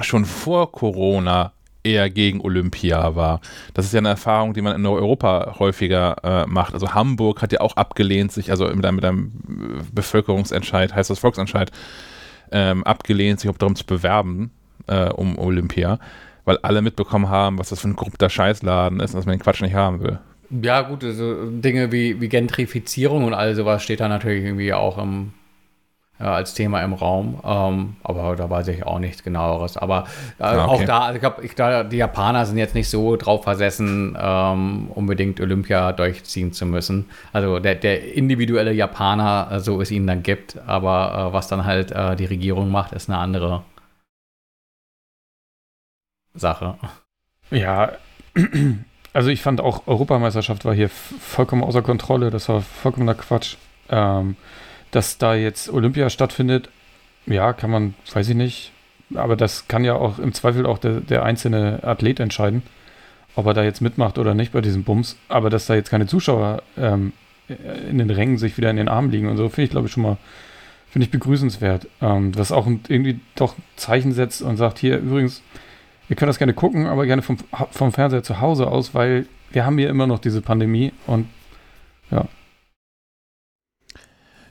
schon 0.00 0.24
vor 0.24 0.72
Corona 0.72 1.52
eher 1.84 2.10
gegen 2.10 2.40
Olympia 2.40 3.14
war. 3.14 3.40
Das 3.74 3.86
ist 3.86 3.92
ja 3.92 3.98
eine 3.98 4.08
Erfahrung, 4.08 4.54
die 4.54 4.62
man 4.62 4.76
in 4.76 4.86
Europa 4.86 5.56
häufiger 5.58 6.16
äh, 6.22 6.46
macht. 6.46 6.74
Also 6.74 6.92
Hamburg 6.92 7.40
hat 7.42 7.52
ja 7.52 7.60
auch 7.60 7.76
abgelehnt, 7.76 8.32
sich 8.32 8.50
also 8.50 8.66
mit 8.66 8.84
einem, 8.84 8.96
mit 8.96 9.04
einem 9.04 9.32
Bevölkerungsentscheid, 9.92 10.94
heißt 10.94 11.10
das 11.10 11.18
Volksentscheid, 11.18 11.70
ähm, 12.52 12.84
abgelehnt, 12.84 13.40
sich 13.40 13.50
darum 13.52 13.76
zu 13.76 13.86
bewerben 13.86 14.50
äh, 14.86 15.08
um 15.10 15.38
Olympia, 15.38 15.98
weil 16.44 16.58
alle 16.58 16.82
mitbekommen 16.82 17.28
haben, 17.28 17.58
was 17.58 17.70
das 17.70 17.80
für 17.80 17.88
ein 17.88 17.96
korrupter 17.96 18.30
Scheißladen 18.30 19.00
ist 19.00 19.14
und 19.14 19.18
dass 19.18 19.26
man 19.26 19.36
den 19.36 19.42
Quatsch 19.42 19.62
nicht 19.62 19.74
haben 19.74 20.00
will. 20.02 20.18
Ja, 20.50 20.80
gut, 20.80 21.04
also 21.04 21.50
Dinge 21.50 21.92
wie, 21.92 22.20
wie 22.20 22.28
Gentrifizierung 22.28 23.24
und 23.24 23.34
all 23.34 23.54
sowas 23.54 23.82
steht 23.82 24.00
da 24.00 24.08
natürlich 24.08 24.44
irgendwie 24.44 24.72
auch 24.72 24.96
im 24.96 25.32
als 26.24 26.54
Thema 26.54 26.82
im 26.82 26.92
Raum. 26.92 27.40
Ähm, 27.44 27.96
aber 28.02 28.34
da 28.36 28.50
weiß 28.50 28.68
ich 28.68 28.84
auch 28.84 28.98
nichts 28.98 29.22
genaueres. 29.22 29.76
Aber 29.76 30.04
äh, 30.38 30.44
ah, 30.44 30.64
okay. 30.64 30.70
auch 30.70 30.84
da, 30.84 31.00
also 31.00 31.14
ich 31.14 31.20
glaube, 31.20 31.44
ich, 31.44 31.54
da, 31.54 31.84
die 31.84 31.96
Japaner 31.98 32.44
sind 32.46 32.58
jetzt 32.58 32.74
nicht 32.74 32.90
so 32.90 33.16
drauf 33.16 33.44
versessen, 33.44 34.16
ähm, 34.20 34.88
unbedingt 34.94 35.40
Olympia 35.40 35.92
durchziehen 35.92 36.52
zu 36.52 36.66
müssen. 36.66 37.08
Also 37.32 37.58
der, 37.60 37.76
der 37.76 38.14
individuelle 38.14 38.72
Japaner, 38.72 39.48
äh, 39.52 39.60
so 39.60 39.80
es 39.80 39.90
ihn 39.90 40.06
dann 40.06 40.22
gibt, 40.22 40.58
aber 40.66 41.28
äh, 41.30 41.32
was 41.32 41.48
dann 41.48 41.64
halt 41.64 41.92
äh, 41.92 42.16
die 42.16 42.26
Regierung 42.26 42.70
macht, 42.70 42.92
ist 42.92 43.08
eine 43.08 43.18
andere 43.18 43.62
Sache. 46.34 46.74
Ja, 47.50 47.92
also 49.12 49.30
ich 49.30 49.42
fand 49.42 49.60
auch 49.60 49.86
Europameisterschaft 49.86 50.64
war 50.64 50.74
hier 50.74 50.88
vollkommen 50.88 51.62
außer 51.62 51.82
Kontrolle. 51.82 52.30
Das 52.30 52.48
war 52.48 52.60
vollkommener 52.60 53.14
Quatsch. 53.14 53.56
Ähm, 53.88 54.36
dass 54.90 55.18
da 55.18 55.34
jetzt 55.34 55.70
Olympia 55.70 56.10
stattfindet, 56.10 56.68
ja, 57.26 57.52
kann 57.52 57.70
man, 57.70 57.94
weiß 58.12 58.28
ich 58.28 58.36
nicht. 58.36 58.72
Aber 59.14 59.36
das 59.36 59.68
kann 59.68 59.84
ja 59.84 59.94
auch 59.94 60.18
im 60.18 60.34
Zweifel 60.34 60.66
auch 60.66 60.78
der, 60.78 61.00
der 61.00 61.22
einzelne 61.22 61.80
Athlet 61.82 62.20
entscheiden, 62.20 62.62
ob 63.36 63.46
er 63.46 63.54
da 63.54 63.62
jetzt 63.62 63.80
mitmacht 63.80 64.18
oder 64.18 64.34
nicht 64.34 64.52
bei 64.52 64.60
diesem 64.60 64.84
Bums. 64.84 65.16
Aber 65.28 65.50
dass 65.50 65.66
da 65.66 65.74
jetzt 65.74 65.90
keine 65.90 66.06
Zuschauer 66.06 66.62
ähm, 66.76 67.12
in 67.88 67.98
den 67.98 68.10
Rängen 68.10 68.38
sich 68.38 68.56
wieder 68.58 68.70
in 68.70 68.76
den 68.76 68.88
Armen 68.88 69.10
liegen 69.10 69.28
und 69.28 69.36
so, 69.36 69.48
finde 69.48 69.64
ich, 69.64 69.70
glaube 69.70 69.86
ich, 69.86 69.92
schon 69.92 70.02
mal, 70.02 70.18
finde 70.90 71.06
ich 71.06 71.10
begrüßenswert. 71.10 71.86
Ähm, 72.02 72.36
was 72.36 72.52
auch 72.52 72.66
irgendwie 72.66 73.20
doch 73.34 73.54
Zeichen 73.76 74.12
setzt 74.12 74.42
und 74.42 74.58
sagt, 74.58 74.78
hier 74.78 74.98
übrigens, 74.98 75.42
ihr 76.08 76.16
könnt 76.16 76.28
das 76.28 76.38
gerne 76.38 76.54
gucken, 76.54 76.86
aber 76.86 77.06
gerne 77.06 77.22
vom, 77.22 77.38
vom 77.70 77.92
Fernseher 77.92 78.22
zu 78.22 78.40
Hause 78.40 78.66
aus, 78.66 78.94
weil 78.94 79.26
wir 79.50 79.64
haben 79.64 79.78
hier 79.78 79.88
immer 79.88 80.06
noch 80.06 80.18
diese 80.18 80.42
Pandemie 80.42 80.92
und 81.06 81.28
ja, 82.10 82.26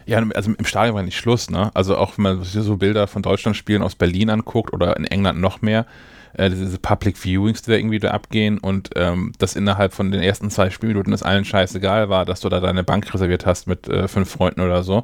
ja, 0.08 0.24
also 0.34 0.53
im 0.58 0.66
Stadion 0.66 0.95
war 0.95 1.03
nicht 1.03 1.18
Schluss, 1.18 1.49
ne? 1.49 1.70
Also 1.74 1.97
auch 1.97 2.18
wenn 2.18 2.24
man 2.24 2.43
sich 2.43 2.64
so 2.64 2.78
Bilder 2.78 3.08
von 3.08 3.22
Deutschland-Spielen 3.22 3.84
aus 3.84 3.95
Berlin 3.95 4.30
anguckt 4.30 4.74
oder 4.74 4.95
in 4.95 5.03
England 5.03 5.39
noch 5.39 5.62
mehr, 5.62 5.86
äh, 6.34 6.49
diese 6.49 6.80
Public 6.80 7.18
Viewings, 7.18 7.62
die 7.62 7.72
da 7.72 7.78
irgendwie 7.78 7.99
da 7.99 8.12
abgehen 8.12 8.58
und 8.58 8.91
ähm, 8.95 9.34
das 9.38 9.58
innerhalb 9.58 9.93
von 9.93 10.12
den 10.12 10.22
ersten 10.22 10.49
zwei 10.49 10.70
Spielminuten 10.70 11.12
es 11.12 11.24
allen 11.24 11.43
scheißegal 11.43 12.08
war, 12.08 12.24
dass 12.24 12.39
du 12.39 12.47
da 12.47 12.62
deine 12.62 12.84
Bank 12.84 13.14
reserviert 13.14 13.45
hast 13.45 13.68
mit 13.68 13.89
äh, 13.89 14.08
fünf 14.08 14.30
Freunden 14.30 14.62
oder 14.62 14.82
so. 14.84 15.03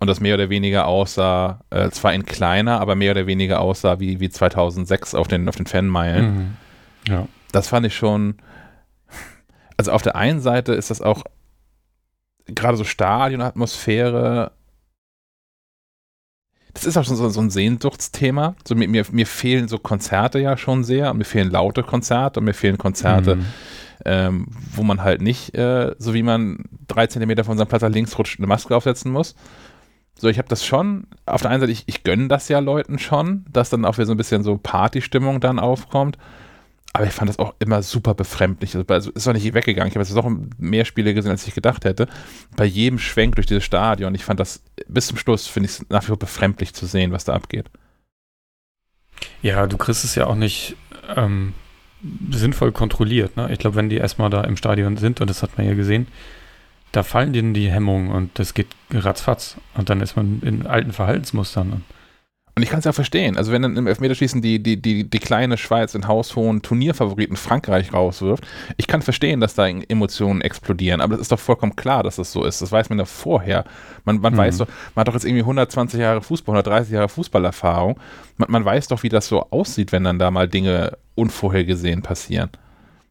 Und 0.00 0.06
das 0.08 0.20
mehr 0.20 0.34
oder 0.34 0.50
weniger 0.50 0.86
aussah, 0.86 1.60
äh, 1.70 1.90
zwar 1.90 2.12
in 2.12 2.24
kleiner, 2.24 2.80
aber 2.80 2.96
mehr 2.96 3.12
oder 3.12 3.26
weniger 3.26 3.60
aussah 3.60 4.00
wie, 4.00 4.20
wie 4.20 4.30
2006 4.30 5.14
auf 5.14 5.28
den, 5.28 5.48
auf 5.48 5.56
den 5.56 5.66
Fanmeilen. 5.66 6.34
Mhm. 6.34 6.56
Ja. 7.08 7.28
Das 7.52 7.68
fand 7.68 7.86
ich 7.86 7.96
schon. 7.96 8.36
Also 9.76 9.92
auf 9.92 10.02
der 10.02 10.16
einen 10.16 10.40
Seite 10.40 10.74
ist 10.74 10.90
das 10.90 11.00
auch 11.00 11.24
gerade 12.48 12.76
so 12.76 12.84
Stadionatmosphäre, 12.84 14.52
das 16.74 16.84
ist 16.84 16.96
auch 16.96 17.04
schon 17.04 17.16
so, 17.16 17.28
so 17.28 17.40
ein 17.40 17.50
Sehnsuchtsthema. 17.50 18.54
So, 18.66 18.74
mir, 18.74 18.88
mir, 18.88 19.04
mir, 19.10 19.26
fehlen 19.26 19.68
so 19.68 19.78
Konzerte 19.78 20.38
ja 20.38 20.56
schon 20.56 20.84
sehr, 20.84 21.12
mir 21.14 21.24
fehlen 21.24 21.50
laute 21.50 21.82
Konzerte 21.82 22.40
und 22.40 22.44
mir 22.44 22.54
fehlen 22.54 22.78
Konzerte, 22.78 23.36
mhm. 23.36 23.46
ähm, 24.04 24.46
wo 24.74 24.82
man 24.82 25.02
halt 25.02 25.20
nicht, 25.20 25.54
äh, 25.54 25.94
so 25.98 26.14
wie 26.14 26.22
man 26.22 26.64
drei 26.86 27.06
Zentimeter 27.06 27.44
von 27.44 27.58
seinem 27.58 27.68
Platz 27.68 27.82
nach 27.82 27.90
links 27.90 28.16
rutscht, 28.18 28.38
eine 28.38 28.46
Maske 28.46 28.76
aufsetzen 28.76 29.10
muss. 29.10 29.34
So, 30.16 30.28
ich 30.28 30.38
habe 30.38 30.48
das 30.48 30.64
schon, 30.64 31.06
auf 31.26 31.42
der 31.42 31.50
einen 31.50 31.60
Seite, 31.60 31.72
ich, 31.72 31.84
ich 31.86 32.02
gönne 32.02 32.28
das 32.28 32.48
ja 32.48 32.58
Leuten 32.58 32.98
schon, 32.98 33.44
dass 33.50 33.70
dann 33.70 33.84
auch 33.84 33.96
wieder 33.96 34.06
so 34.06 34.14
ein 34.14 34.16
bisschen 34.16 34.42
so 34.42 34.56
Partystimmung 34.56 35.40
dann 35.40 35.58
aufkommt. 35.58 36.18
Aber 36.92 37.06
ich 37.06 37.12
fand 37.12 37.28
das 37.28 37.38
auch 37.38 37.54
immer 37.58 37.82
super 37.82 38.14
befremdlich. 38.14 38.74
Also, 38.74 39.10
ist 39.10 39.28
auch 39.28 39.32
nicht 39.32 39.54
weggegangen. 39.54 39.88
Ich 39.88 39.94
habe 39.94 40.04
jetzt 40.04 40.16
auch 40.16 40.30
mehr 40.58 40.84
Spiele 40.84 41.14
gesehen, 41.14 41.30
als 41.30 41.46
ich 41.46 41.54
gedacht 41.54 41.84
hätte. 41.84 42.08
Bei 42.56 42.64
jedem 42.64 42.98
Schwenk 42.98 43.36
durch 43.36 43.46
dieses 43.46 43.64
Stadion. 43.64 44.14
Ich 44.14 44.24
fand 44.24 44.40
das 44.40 44.62
bis 44.88 45.06
zum 45.06 45.18
Schluss, 45.18 45.46
finde 45.46 45.68
ich 45.68 45.78
es 45.78 45.86
nach 45.90 46.02
wie 46.02 46.08
vor 46.08 46.18
befremdlich 46.18 46.74
zu 46.74 46.86
sehen, 46.86 47.12
was 47.12 47.24
da 47.24 47.34
abgeht. 47.34 47.70
Ja, 49.42 49.66
du 49.66 49.76
kriegst 49.76 50.04
es 50.04 50.14
ja 50.14 50.26
auch 50.26 50.34
nicht 50.34 50.76
ähm, 51.14 51.54
sinnvoll 52.30 52.72
kontrolliert. 52.72 53.36
Ne? 53.36 53.52
Ich 53.52 53.58
glaube, 53.58 53.76
wenn 53.76 53.88
die 53.88 53.96
erstmal 53.96 54.30
da 54.30 54.42
im 54.42 54.56
Stadion 54.56 54.96
sind, 54.96 55.20
und 55.20 55.28
das 55.28 55.42
hat 55.42 55.56
man 55.56 55.66
ja 55.66 55.74
gesehen, 55.74 56.06
da 56.92 57.02
fallen 57.02 57.32
denen 57.32 57.54
die 57.54 57.70
Hemmungen 57.70 58.10
und 58.10 58.38
das 58.38 58.54
geht 58.54 58.68
ratzfatz. 58.90 59.56
Und 59.74 59.90
dann 59.90 60.00
ist 60.00 60.16
man 60.16 60.40
in 60.42 60.66
alten 60.66 60.92
Verhaltensmustern. 60.92 61.72
Und 61.72 61.84
ich 62.62 62.70
kann 62.70 62.78
es 62.80 62.84
ja 62.84 62.92
verstehen. 62.92 63.36
Also 63.36 63.52
wenn 63.52 63.62
dann 63.62 63.76
im 63.76 63.86
Elfmeterschießen 63.86 64.40
die, 64.42 64.62
die, 64.62 64.80
die, 64.80 65.08
die 65.08 65.18
kleine 65.18 65.56
Schweiz 65.56 65.92
den 65.92 66.08
haushohen 66.08 66.62
Turnierfavoriten 66.62 67.36
Frankreich 67.36 67.92
rauswirft, 67.92 68.46
ich 68.76 68.86
kann 68.86 69.02
verstehen, 69.02 69.40
dass 69.40 69.54
da 69.54 69.66
Emotionen 69.66 70.40
explodieren. 70.40 71.00
Aber 71.00 71.14
es 71.14 71.22
ist 71.22 71.32
doch 71.32 71.38
vollkommen 71.38 71.76
klar, 71.76 72.02
dass 72.02 72.16
das 72.16 72.32
so 72.32 72.44
ist. 72.44 72.62
Das 72.62 72.72
weiß 72.72 72.88
man 72.88 72.98
ja 72.98 73.04
vorher. 73.04 73.64
Man, 74.04 74.20
man 74.20 74.32
mhm. 74.32 74.38
weiß 74.38 74.58
doch, 74.58 74.68
man 74.94 75.00
hat 75.00 75.08
doch 75.08 75.14
jetzt 75.14 75.24
irgendwie 75.24 75.42
120 75.42 76.00
Jahre 76.00 76.22
Fußball, 76.22 76.54
130 76.54 76.92
Jahre 76.92 77.08
Fußballerfahrung. 77.08 77.98
Man, 78.36 78.50
man 78.50 78.64
weiß 78.64 78.88
doch, 78.88 79.02
wie 79.02 79.08
das 79.08 79.28
so 79.28 79.46
aussieht, 79.50 79.92
wenn 79.92 80.04
dann 80.04 80.18
da 80.18 80.30
mal 80.30 80.48
Dinge 80.48 80.96
unvorhergesehen 81.14 82.02
passieren 82.02 82.50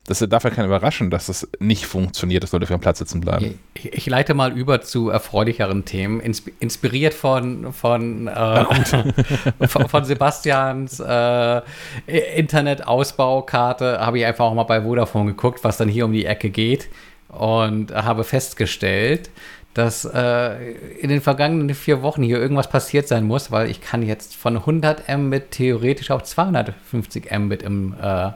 das 0.08 0.20
darf 0.30 0.45
ja 0.45 0.49
keinen 0.49 0.68
überraschen, 0.68 1.10
dass 1.10 1.28
das 1.28 1.47
nicht 1.60 1.86
funktioniert, 1.86 2.41
dass 2.41 2.53
Leute 2.53 2.64
auf 2.64 2.70
ihrem 2.70 2.80
Platz 2.80 2.99
sitzen 2.99 3.20
bleiben. 3.20 3.60
Ich, 3.74 3.93
ich 3.93 4.05
leite 4.05 4.34
mal 4.34 4.58
über 4.58 4.82
zu 4.82 5.10
erfreulicheren 5.10 5.84
Themen, 5.84 6.22
inspiriert 6.22 7.14
von, 7.14 7.74
von, 7.74 8.28
äh, 8.28 8.66
von, 9.68 9.89
von, 9.89 10.05
Sebastians 10.05 11.01
äh, 11.01 11.62
Internetausbaukarte 12.08 13.99
habe 13.99 14.20
ich 14.20 14.26
einfach 14.26 14.45
auch 14.45 14.53
mal 14.53 14.64
bei 14.64 14.82
Vodafone 14.82 15.32
geguckt, 15.32 15.64
was 15.64 15.76
dann 15.76 15.89
hier 15.89 16.05
um 16.05 16.14
die 16.14 16.26
Ecke 16.26 16.49
geht. 16.49 16.88
Und 17.28 17.93
habe 17.93 18.24
festgestellt, 18.24 19.30
dass 19.74 20.05
äh, 20.05 20.72
in 21.01 21.10
den 21.10 21.20
vergangenen 21.20 21.76
vier 21.76 22.01
Wochen 22.01 22.24
hier 22.24 22.39
irgendwas 22.39 22.70
passiert 22.70 23.10
sein 23.10 23.26
muss, 23.26 23.51
weil 23.51 23.70
ich 23.70 23.82
kann 23.82 24.01
jetzt 24.01 24.36
von 24.36 24.55
100 24.55 25.03
Mbit 25.16 25.51
theoretisch 25.51 26.10
auf 26.10 26.24
250 26.24 27.30
Mbit 27.38 27.62
im 27.62 27.93
äh, 28.01 28.32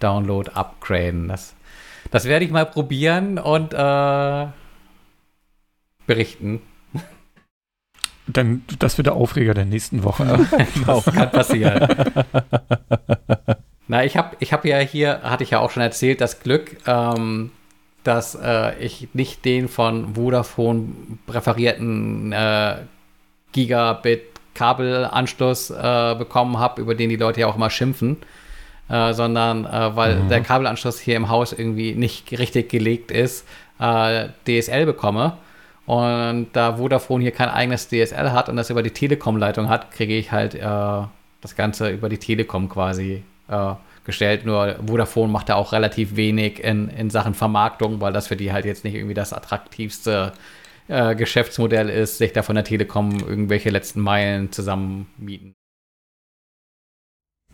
Download 0.00 0.50
upgraden. 0.52 1.28
Das, 1.28 1.54
das 2.10 2.24
werde 2.24 2.44
ich 2.44 2.50
mal 2.50 2.66
probieren 2.66 3.38
und 3.38 3.72
äh, 3.72 4.46
berichten. 6.06 6.62
Dann, 8.26 8.64
das 8.78 8.98
wird 8.98 9.06
der 9.06 9.14
Aufreger 9.14 9.54
der 9.54 9.66
nächsten 9.66 10.02
Woche. 10.02 10.24
genau. 10.74 11.00
Kann 11.00 11.30
passieren. 11.30 11.86
Na, 13.86 14.04
ich 14.04 14.16
habe 14.16 14.36
ich 14.40 14.52
hab 14.52 14.64
ja 14.64 14.78
hier, 14.78 15.22
hatte 15.22 15.44
ich 15.44 15.50
ja 15.50 15.60
auch 15.60 15.70
schon 15.70 15.82
erzählt, 15.82 16.20
das 16.20 16.40
Glück, 16.40 16.76
ähm, 16.86 17.50
dass 18.04 18.36
äh, 18.40 18.78
ich 18.78 19.08
nicht 19.14 19.44
den 19.44 19.68
von 19.68 20.14
Vodafone 20.14 20.88
präferierten 21.26 22.32
äh, 22.32 22.76
Gigabit 23.52 24.22
Kabelanschluss 24.54 25.70
äh, 25.70 26.14
bekommen 26.16 26.58
habe, 26.58 26.82
über 26.82 26.94
den 26.94 27.08
die 27.08 27.16
Leute 27.16 27.40
ja 27.40 27.46
auch 27.46 27.56
immer 27.56 27.70
schimpfen 27.70 28.18
äh, 28.90 29.12
sondern 29.12 29.64
äh, 29.64 29.96
weil 29.96 30.16
mhm. 30.16 30.28
der 30.28 30.40
Kabelanschluss 30.40 30.98
hier 30.98 31.16
im 31.16 31.28
Haus 31.28 31.52
irgendwie 31.52 31.94
nicht 31.94 32.30
richtig 32.38 32.68
gelegt 32.68 33.10
ist, 33.10 33.46
äh, 33.78 34.28
DSL 34.46 34.86
bekomme. 34.86 35.34
Und 35.86 36.48
da 36.52 36.76
Vodafone 36.76 37.22
hier 37.22 37.32
kein 37.32 37.48
eigenes 37.48 37.88
DSL 37.88 38.32
hat 38.32 38.48
und 38.48 38.56
das 38.56 38.70
über 38.70 38.82
die 38.82 38.90
Telekom-Leitung 38.90 39.68
hat, 39.68 39.90
kriege 39.90 40.16
ich 40.16 40.30
halt 40.30 40.54
äh, 40.54 40.60
das 41.40 41.56
Ganze 41.56 41.90
über 41.90 42.08
die 42.08 42.18
Telekom 42.18 42.68
quasi 42.68 43.24
äh, 43.48 43.74
gestellt. 44.04 44.44
Nur 44.44 44.76
Vodafone 44.86 45.32
macht 45.32 45.48
da 45.48 45.54
auch 45.56 45.72
relativ 45.72 46.16
wenig 46.16 46.62
in, 46.62 46.88
in 46.90 47.10
Sachen 47.10 47.34
Vermarktung, 47.34 48.00
weil 48.00 48.12
das 48.12 48.28
für 48.28 48.36
die 48.36 48.52
halt 48.52 48.66
jetzt 48.66 48.84
nicht 48.84 48.94
irgendwie 48.94 49.14
das 49.14 49.32
attraktivste 49.32 50.32
äh, 50.88 51.14
Geschäftsmodell 51.14 51.88
ist, 51.88 52.18
sich 52.18 52.32
da 52.32 52.42
von 52.42 52.54
der 52.54 52.64
Telekom 52.64 53.18
irgendwelche 53.20 53.70
letzten 53.70 54.00
Meilen 54.00 54.52
zusammen 54.52 55.06
mieten. 55.16 55.54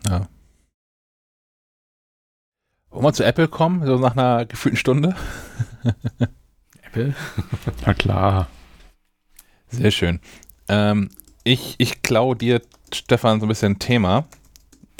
Ja. 0.07 0.27
Wollen 2.97 3.05
wir 3.05 3.13
zu 3.13 3.23
Apple 3.23 3.47
kommen, 3.47 3.85
so 3.85 3.99
nach 3.99 4.17
einer 4.17 4.47
gefühlten 4.47 4.75
Stunde? 4.75 5.15
Apple? 6.81 7.13
Na 7.85 7.93
klar. 7.93 8.47
Sehr 9.67 9.91
schön. 9.91 10.19
Ähm, 10.67 11.11
ich 11.43 11.75
ich 11.77 12.01
klaue 12.01 12.35
dir, 12.35 12.59
Stefan, 12.91 13.39
so 13.39 13.45
ein 13.45 13.49
bisschen 13.49 13.73
ein 13.73 13.79
Thema. 13.79 14.25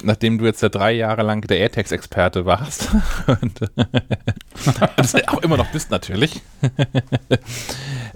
Nachdem 0.04 0.38
du 0.38 0.46
jetzt 0.46 0.62
ja 0.62 0.70
drei 0.70 0.92
Jahre 0.92 1.24
lang 1.24 1.42
der 1.48 1.58
AirTags-Experte 1.58 2.46
warst 2.46 2.90
und 3.42 3.62
das 4.96 5.16
auch 5.28 5.42
immer 5.42 5.58
noch 5.58 5.72
bist 5.72 5.90
natürlich, 5.90 6.44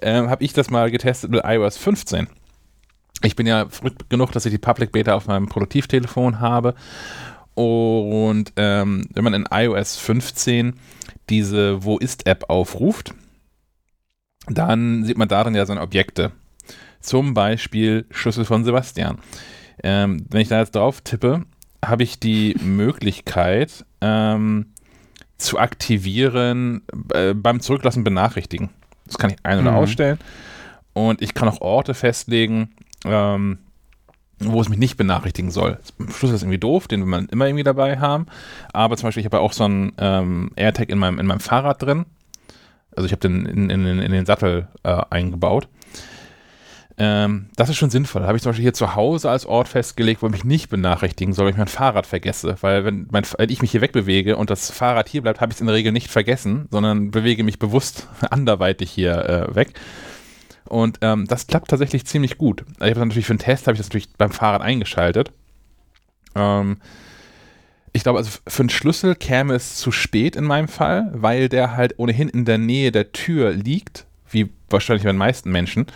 ähm, 0.04 0.30
habe 0.30 0.44
ich 0.44 0.54
das 0.54 0.70
mal 0.70 0.92
getestet 0.92 1.32
mit 1.32 1.42
iOS 1.44 1.78
15. 1.78 2.28
Ich 3.24 3.36
bin 3.36 3.48
ja 3.48 3.68
verrückt 3.68 4.12
genug, 4.12 4.32
dass 4.32 4.46
ich 4.46 4.52
die 4.52 4.60
Public 4.60 4.92
Beta 4.92 5.16
auf 5.16 5.26
meinem 5.26 5.50
Produktivtelefon 5.50 6.40
habe 6.40 6.76
und 7.56 8.54
ähm, 8.56 9.06
wenn 9.14 9.24
man 9.24 9.34
in 9.34 9.48
iOS 9.52 9.98
15 9.98 10.74
diese 11.30 11.84
Wo 11.84 11.98
ist 11.98 12.28
App 12.28 12.46
aufruft, 12.50 13.14
dann 14.48 15.04
sieht 15.04 15.18
man 15.18 15.28
darin 15.28 15.56
ja 15.56 15.66
seine 15.66 15.82
Objekte. 15.82 16.32
Zum 17.00 17.34
Beispiel 17.34 18.06
Schlüssel 18.12 18.46
von 18.46 18.64
Sebastian. 18.64 19.20
Ähm, 19.84 20.26
wenn 20.30 20.42
ich 20.42 20.48
da 20.48 20.60
jetzt 20.60 20.76
drauf 20.76 21.02
tippe, 21.02 21.46
habe 21.84 22.04
ich 22.04 22.20
die 22.20 22.56
Möglichkeit 22.62 23.86
ähm, 24.02 24.68
zu 25.38 25.58
aktivieren 25.58 26.84
äh, 27.14 27.34
beim 27.34 27.60
Zurücklassen 27.60 28.04
benachrichtigen. 28.04 28.70
Das 29.06 29.18
kann 29.18 29.32
ich 29.32 29.38
ein- 29.44 29.60
oder 29.60 29.72
mhm. 29.72 29.78
ausstellen. 29.78 30.20
Und 30.94 31.22
ich 31.22 31.34
kann 31.34 31.50
auch 31.50 31.62
Orte 31.62 31.94
festlegen, 31.94 32.72
ähm, 33.06 33.60
wo 34.44 34.62
es 34.62 34.70
mich 34.70 34.80
nicht 34.80 34.98
benachrichtigen 34.98 35.52
soll. 35.52 35.80
Schlüssel 36.10 36.36
ist 36.36 36.44
irgendwie 36.44 36.58
doof, 36.58 36.88
den 36.88 37.02
will 37.02 37.08
man 37.08 37.28
immer 37.28 37.48
irgendwie 37.48 37.64
dabei 37.64 38.00
haben. 38.00 38.26
Aber 38.74 38.98
zum 38.98 39.08
Beispiel, 39.08 39.22
ich 39.22 39.26
habe 39.26 39.38
ja 39.38 39.44
auch 39.44 39.54
so 39.54 39.64
einen 39.64 39.94
ähm, 39.98 40.52
AirTag 40.56 40.90
in 40.90 40.98
meinem, 40.98 41.20
in 41.20 41.26
meinem 41.26 41.40
Fahrrad 41.40 41.82
drin. 41.82 42.06
Also 42.96 43.06
ich 43.06 43.12
habe 43.12 43.22
den 43.22 43.46
in, 43.46 43.70
in, 43.70 43.86
in, 43.86 44.12
den 44.12 44.26
Sattel 44.26 44.68
äh, 44.84 45.02
eingebaut. 45.10 45.68
Ähm, 46.98 47.48
das 47.56 47.70
ist 47.70 47.78
schon 47.78 47.90
sinnvoll. 47.90 48.22
Da 48.22 48.28
habe 48.28 48.38
ich 48.38 48.44
zum 48.44 48.52
Beispiel 48.52 48.64
hier 48.64 48.74
zu 48.74 48.96
Hause 48.96 49.30
als 49.30 49.46
Ort 49.46 49.68
festgelegt, 49.70 50.22
wo 50.22 50.28
ich 50.28 50.34
mich 50.34 50.44
nicht 50.44 50.70
benachrichtigen 50.70 51.34
soll, 51.34 51.46
wenn 51.46 51.54
ich 51.54 51.58
mein 51.58 51.68
Fahrrad 51.68 52.06
vergesse. 52.06 52.58
Weil 52.62 52.84
wenn, 52.86 53.08
mein, 53.12 53.24
wenn 53.38 53.50
ich 53.50 53.62
mich 53.62 53.72
hier 53.72 53.82
wegbewege 53.82 54.36
und 54.36 54.50
das 54.50 54.70
Fahrrad 54.72 55.08
hier 55.08 55.22
bleibt, 55.22 55.42
habe 55.42 55.52
ich 55.52 55.58
es 55.58 55.62
in 55.62 55.68
der 55.68 55.76
Regel 55.76 55.94
nicht 55.94 56.10
vergessen, 56.10 56.68
sondern 56.70 57.12
bewege 57.12 57.44
mich 57.44 57.60
bewusst 57.60 58.08
anderweitig 58.30 58.92
hier 58.92 59.14
äh, 59.14 59.56
weg. 59.56 59.74
Und 60.66 61.00
ähm, 61.02 61.28
das 61.28 61.48
klappt 61.48 61.70
tatsächlich 61.70 62.06
ziemlich 62.06 62.38
gut. 62.38 62.64
Ich 62.80 62.90
habe 62.90 63.00
natürlich 63.06 63.26
für 63.26 63.34
den 63.34 63.40
Test 63.40 63.68
habe 63.68 63.74
ich 63.74 63.80
das 63.80 63.88
natürlich 63.88 64.10
beim 64.18 64.32
Fahrrad 64.32 64.62
eingeschaltet. 64.62 65.32
Ähm, 66.36 66.78
ich 67.94 68.04
glaube, 68.04 68.20
also 68.20 68.40
für 68.48 68.64
einen 68.64 68.70
Schlüssel 68.70 69.16
käme 69.16 69.54
es 69.54 69.76
zu 69.76 69.92
spät 69.92 70.36
in 70.36 70.46
meinem 70.46 70.70
Fall, 70.70 71.12
weil 71.14 71.50
der 71.50 71.76
halt 71.76 72.00
ohnehin 72.00 72.30
in 72.30 72.46
der 72.46 72.58
Nähe 72.58 72.92
der 72.92 73.12
Tür 73.12 73.52
liegt, 73.52 74.06
wie 74.30 74.50
wahrscheinlich 74.70 75.04
bei 75.04 75.12
den 75.12 75.18
meisten 75.18 75.52
Menschen. 75.52 75.88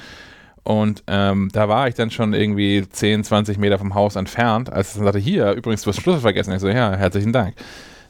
Und 0.64 1.04
ähm, 1.08 1.50
da 1.54 1.70
war 1.70 1.88
ich 1.88 1.96
dann 1.96 2.12
schon 2.12 2.34
irgendwie 2.34 2.84
10, 2.90 3.24
20 3.24 3.60
Meter 3.60 3.78
vom 3.78 3.94
Haus 3.94 4.16
entfernt, 4.16 4.74
als 4.74 4.90
es 4.90 4.94
dann 4.96 5.04
sagte, 5.04 5.20
hier, 5.20 5.52
übrigens, 5.54 5.84
du 5.84 5.90
hast 5.90 5.98
den 5.98 6.02
Schlüssel 6.02 6.22
vergessen. 6.22 6.54
Ich 6.54 6.60
so, 6.60 6.68
ja, 6.68 6.96
herzlichen 6.96 7.32
Dank. 7.32 7.56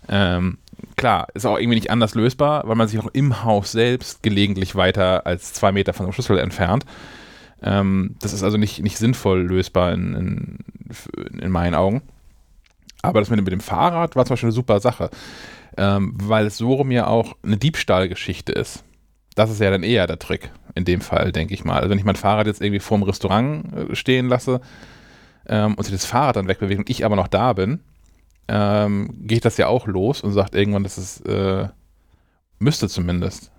Ähm, 0.08 0.58
klar, 0.96 1.28
ist 1.34 1.46
auch 1.46 1.58
irgendwie 1.58 1.76
nicht 1.76 1.92
anders 1.92 2.16
lösbar, 2.16 2.68
weil 2.68 2.76
man 2.76 2.88
sich 2.88 3.00
auch 3.00 3.10
im 3.14 3.44
Haus 3.44 3.72
selbst 3.72 4.24
gelegentlich 4.24 4.76
weiter 4.76 5.26
als 5.26 5.54
zwei 5.54 5.72
Meter 5.72 5.94
von 5.94 6.06
dem 6.06 6.14
Schlüssel 6.14 6.40
entfernt. 6.40 6.86
Ähm, 7.62 8.16
das 8.20 8.34
ist 8.34 8.44
also 8.44 8.58
nicht, 8.58 8.82
nicht 8.84 8.98
sinnvoll 8.98 9.42
lösbar 9.42 9.94
in, 9.94 10.14
in, 10.14 11.40
in, 11.40 11.52
meinen 11.52 11.76
Augen. 11.76 12.02
Aber 13.02 13.20
das 13.20 13.30
mit, 13.30 13.44
mit 13.44 13.52
dem 13.52 13.60
Fahrrad 13.60 14.16
war 14.16 14.26
zum 14.26 14.34
Beispiel 14.34 14.48
eine 14.48 14.54
super 14.54 14.80
Sache, 14.80 15.10
ähm, 15.78 16.14
weil 16.16 16.48
es 16.48 16.58
so 16.58 16.74
rum 16.74 16.92
ja 16.92 17.08
auch 17.08 17.36
eine 17.44 17.58
Diebstahlgeschichte 17.58 18.52
ist. 18.52 18.84
Das 19.36 19.50
ist 19.50 19.62
ja 19.62 19.70
dann 19.70 19.84
eher 19.84 20.08
der 20.08 20.20
Trick 20.20 20.52
in 20.76 20.86
dem 20.86 21.02
Fall, 21.02 21.32
denke 21.32 21.54
ich 21.54 21.64
mal. 21.64 21.78
Also 21.78 21.90
wenn 21.90 22.00
ich 22.00 22.06
mein 22.06 22.16
Fahrrad 22.16 22.48
jetzt 22.48 22.62
irgendwie 22.62 22.80
vorm 22.80 23.04
Restaurant 23.04 23.66
äh, 23.74 23.96
stehen 23.96 24.28
lasse 24.28 24.62
ähm, 25.48 25.76
und 25.76 25.84
sich 25.84 25.94
das 25.94 26.06
Fahrrad 26.06 26.36
dann 26.36 26.48
wegbewegt 26.48 26.80
und 26.80 26.90
ich 26.90 27.06
aber 27.06 27.16
noch 27.16 27.28
da 27.28 27.54
bin, 27.54 27.80
ähm, 28.48 29.28
geht 29.28 29.46
das 29.46 29.58
ja 29.58 29.68
auch 29.68 29.88
los 29.88 30.22
und 30.22 30.34
sagt 30.34 30.56
irgendwann, 30.56 30.84
dass 30.84 30.98
es 30.98 31.22
äh, 31.22 31.68
müsste 32.60 32.88
zumindest 32.88 33.52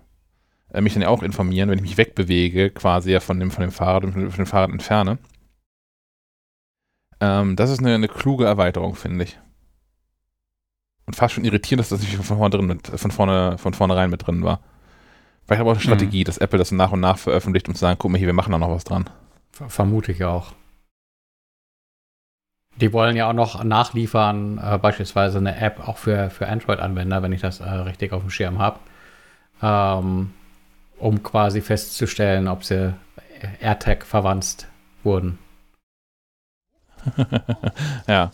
äh, 0.71 0.81
mich 0.81 0.93
dann 0.93 1.01
ja 1.01 1.09
auch 1.09 1.23
informieren, 1.23 1.69
wenn 1.69 1.77
ich 1.77 1.83
mich 1.83 1.97
wegbewege, 1.97 2.69
quasi 2.69 3.11
ja 3.11 3.19
von 3.19 3.39
dem, 3.39 3.51
von 3.51 3.61
dem 3.61 3.71
Fahrrad 3.71 4.03
und 4.03 4.13
von 4.13 4.31
dem 4.31 4.45
Fahrrad 4.45 4.71
entferne. 4.71 5.17
Ähm, 7.19 7.55
das 7.55 7.69
ist 7.69 7.79
eine, 7.79 7.95
eine 7.95 8.07
kluge 8.07 8.45
Erweiterung, 8.45 8.95
finde 8.95 9.25
ich. 9.25 9.39
Und 11.05 11.15
fast 11.15 11.33
schon 11.33 11.45
irritierend, 11.45 11.79
dass 11.79 11.89
das 11.89 12.01
nicht 12.01 12.15
von 12.15 12.37
vorne 12.37 12.49
drin 12.49 12.67
mit, 12.67 12.87
von 12.87 13.11
vorne, 13.11 13.57
von 13.57 13.73
vornherein 13.73 14.09
mit 14.09 14.27
drin 14.27 14.43
war. 14.43 14.59
Vielleicht 15.45 15.61
aber 15.61 15.71
auch 15.71 15.75
eine 15.75 15.79
mhm. 15.79 15.87
Strategie, 15.87 16.19
mhm. 16.21 16.25
dass 16.25 16.37
Apple 16.37 16.59
das 16.59 16.71
nach 16.71 16.91
und 16.91 16.99
nach 16.99 17.17
veröffentlicht, 17.17 17.67
um 17.67 17.75
zu 17.75 17.81
sagen, 17.81 17.97
guck 17.97 18.11
mal 18.11 18.17
hier, 18.17 18.27
wir 18.27 18.33
machen 18.33 18.51
da 18.51 18.57
noch 18.57 18.69
was 18.69 18.83
dran. 18.83 19.09
Vermute 19.51 20.11
ich 20.11 20.23
auch. 20.25 20.51
Die 22.77 22.93
wollen 22.93 23.15
ja 23.15 23.29
auch 23.29 23.33
noch 23.33 23.63
nachliefern, 23.63 24.59
äh, 24.63 24.77
beispielsweise 24.77 25.39
eine 25.39 25.59
App 25.59 25.87
auch 25.87 25.97
für, 25.97 26.29
für 26.29 26.47
Android-Anwender, 26.47 27.23
wenn 27.23 27.31
ich 27.31 27.41
das 27.41 27.59
äh, 27.59 27.69
richtig 27.69 28.13
auf 28.13 28.21
dem 28.21 28.29
Schirm 28.29 28.59
habe, 28.59 28.79
ähm, 29.61 30.33
um 30.99 31.23
quasi 31.23 31.61
festzustellen, 31.61 32.47
ob 32.47 32.63
sie 32.63 32.93
AirTag 33.61 34.05
verwandt 34.05 34.67
wurden. 35.03 35.39
ja. 38.07 38.31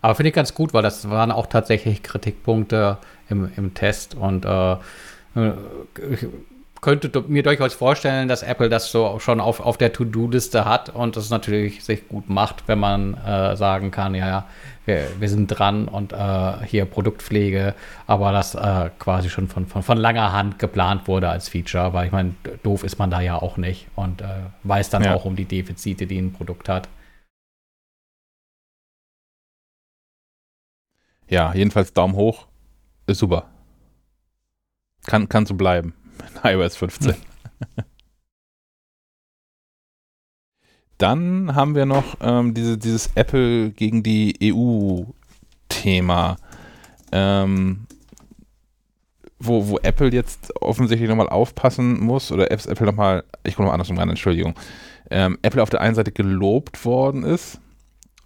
Aber 0.00 0.14
finde 0.14 0.28
ich 0.28 0.34
ganz 0.34 0.54
gut, 0.54 0.74
weil 0.74 0.82
das 0.82 1.08
waren 1.08 1.32
auch 1.32 1.46
tatsächlich 1.46 2.02
Kritikpunkte 2.02 2.98
im, 3.28 3.50
im 3.56 3.72
Test 3.74 4.14
und 4.14 4.44
äh, 4.44 4.76
könnte 6.84 7.24
mir 7.28 7.42
durchaus 7.42 7.72
vorstellen, 7.72 8.28
dass 8.28 8.42
Apple 8.42 8.68
das 8.68 8.92
so 8.92 9.18
schon 9.18 9.40
auf, 9.40 9.60
auf 9.60 9.78
der 9.78 9.94
To-Do-Liste 9.94 10.66
hat 10.66 10.90
und 10.90 11.16
das 11.16 11.30
natürlich 11.30 11.82
sich 11.82 12.06
gut 12.08 12.28
macht, 12.28 12.68
wenn 12.68 12.78
man 12.78 13.14
äh, 13.14 13.56
sagen 13.56 13.90
kann, 13.90 14.14
ja, 14.14 14.28
ja, 14.28 14.46
wir, 14.84 15.06
wir 15.18 15.30
sind 15.30 15.46
dran 15.46 15.88
und 15.88 16.12
äh, 16.12 16.52
hier 16.66 16.84
Produktpflege, 16.84 17.74
aber 18.06 18.32
das 18.32 18.54
äh, 18.54 18.90
quasi 18.98 19.30
schon 19.30 19.48
von, 19.48 19.66
von, 19.66 19.82
von 19.82 19.96
langer 19.96 20.32
Hand 20.32 20.58
geplant 20.58 21.08
wurde 21.08 21.30
als 21.30 21.48
Feature, 21.48 21.94
weil 21.94 22.04
ich 22.04 22.12
meine, 22.12 22.34
doof 22.62 22.84
ist 22.84 22.98
man 22.98 23.10
da 23.10 23.22
ja 23.22 23.40
auch 23.40 23.56
nicht 23.56 23.86
und 23.96 24.20
äh, 24.20 24.26
weiß 24.64 24.90
dann 24.90 25.04
ja. 25.04 25.14
auch 25.14 25.24
um 25.24 25.36
die 25.36 25.46
Defizite, 25.46 26.06
die 26.06 26.18
ein 26.18 26.34
Produkt 26.34 26.68
hat. 26.68 26.86
Ja, 31.30 31.54
jedenfalls 31.54 31.94
Daumen 31.94 32.14
hoch. 32.14 32.46
Ist 33.06 33.20
super. 33.20 33.46
Kann, 35.06 35.30
kann 35.30 35.46
so 35.46 35.54
bleiben. 35.54 35.94
iOS 36.44 36.76
15. 36.76 37.14
Dann 40.98 41.54
haben 41.54 41.74
wir 41.74 41.86
noch 41.86 42.18
ähm, 42.20 42.54
diese, 42.54 42.78
dieses 42.78 43.10
Apple 43.14 43.70
gegen 43.70 44.02
die 44.02 44.36
EU-Thema. 44.54 46.36
Ähm, 47.10 47.86
wo, 49.38 49.68
wo 49.68 49.78
Apple 49.78 50.10
jetzt 50.12 50.52
offensichtlich 50.60 51.08
nochmal 51.08 51.28
aufpassen 51.28 52.00
muss, 52.00 52.32
oder 52.32 52.50
Apple 52.50 52.86
nochmal, 52.86 53.24
ich 53.42 53.56
komme 53.56 53.66
noch 53.66 53.74
andersrum 53.74 53.98
ran, 53.98 54.08
Entschuldigung. 54.08 54.54
Ähm, 55.10 55.38
Apple 55.42 55.62
auf 55.62 55.70
der 55.70 55.80
einen 55.80 55.94
Seite 55.94 56.12
gelobt 56.12 56.84
worden 56.84 57.24
ist 57.24 57.60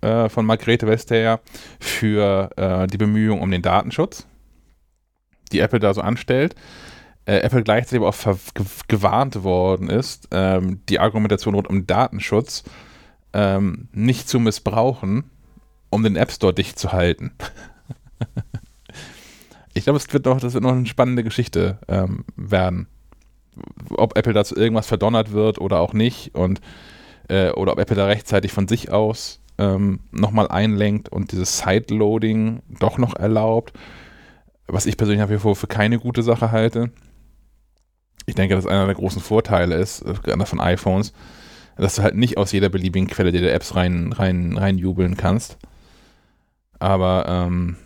äh, 0.00 0.28
von 0.28 0.46
Margrethe 0.46 0.86
Vestager 0.86 1.40
für 1.80 2.50
äh, 2.56 2.86
die 2.86 2.98
Bemühungen 2.98 3.42
um 3.42 3.50
den 3.50 3.62
Datenschutz, 3.62 4.26
die 5.52 5.60
Apple 5.60 5.80
da 5.80 5.92
so 5.92 6.00
anstellt. 6.00 6.54
Äh, 7.28 7.40
Apple 7.40 7.62
gleichzeitig 7.62 8.00
auch 8.00 8.16
gewarnt 8.88 9.42
worden 9.44 9.90
ist, 9.90 10.28
ähm, 10.30 10.80
die 10.88 10.98
Argumentation 10.98 11.54
rund 11.54 11.68
um 11.68 11.86
Datenschutz 11.86 12.64
ähm, 13.34 13.88
nicht 13.92 14.30
zu 14.30 14.40
missbrauchen, 14.40 15.24
um 15.90 16.02
den 16.02 16.16
App 16.16 16.32
Store 16.32 16.54
dicht 16.54 16.78
zu 16.78 16.92
halten. 16.92 17.32
ich 19.74 19.84
glaube, 19.84 19.98
es 19.98 20.10
wird 20.10 20.24
doch, 20.24 20.40
das 20.40 20.54
wird 20.54 20.64
noch 20.64 20.72
eine 20.72 20.86
spannende 20.86 21.22
Geschichte 21.22 21.76
ähm, 21.86 22.24
werden. 22.34 22.88
Ob 23.90 24.16
Apple 24.16 24.32
dazu 24.32 24.56
irgendwas 24.56 24.86
verdonnert 24.86 25.32
wird 25.32 25.60
oder 25.60 25.80
auch 25.80 25.92
nicht 25.92 26.34
und 26.34 26.62
äh, 27.28 27.50
oder 27.50 27.72
ob 27.72 27.78
Apple 27.78 27.96
da 27.96 28.06
rechtzeitig 28.06 28.52
von 28.52 28.68
sich 28.68 28.90
aus 28.90 29.42
ähm, 29.58 30.00
nochmal 30.12 30.48
einlenkt 30.48 31.10
und 31.10 31.32
dieses 31.32 31.58
Sideloading 31.58 32.62
doch 32.80 32.96
noch 32.96 33.14
erlaubt, 33.16 33.74
was 34.66 34.86
ich 34.86 34.96
persönlich 34.96 35.20
nach 35.20 35.30
wie 35.30 35.38
vor 35.38 35.56
für 35.56 35.66
keine 35.66 35.98
gute 35.98 36.22
Sache 36.22 36.52
halte. 36.52 36.90
Ich 38.28 38.34
denke, 38.34 38.54
dass 38.54 38.66
einer 38.66 38.84
der 38.84 38.94
großen 38.94 39.22
Vorteile 39.22 39.76
ist, 39.76 40.02
äh, 40.02 40.44
von 40.44 40.60
iPhones, 40.60 41.14
dass 41.76 41.96
du 41.96 42.02
halt 42.02 42.14
nicht 42.14 42.36
aus 42.36 42.52
jeder 42.52 42.68
beliebigen 42.68 43.08
Quelle 43.08 43.32
dir 43.32 43.52
Apps 43.52 43.74
rein, 43.74 44.12
rein, 44.12 44.56
rein 44.56 44.76
jubeln 44.76 45.16
kannst. 45.16 45.56
Aber 46.78 47.24
ähm, 47.26 47.76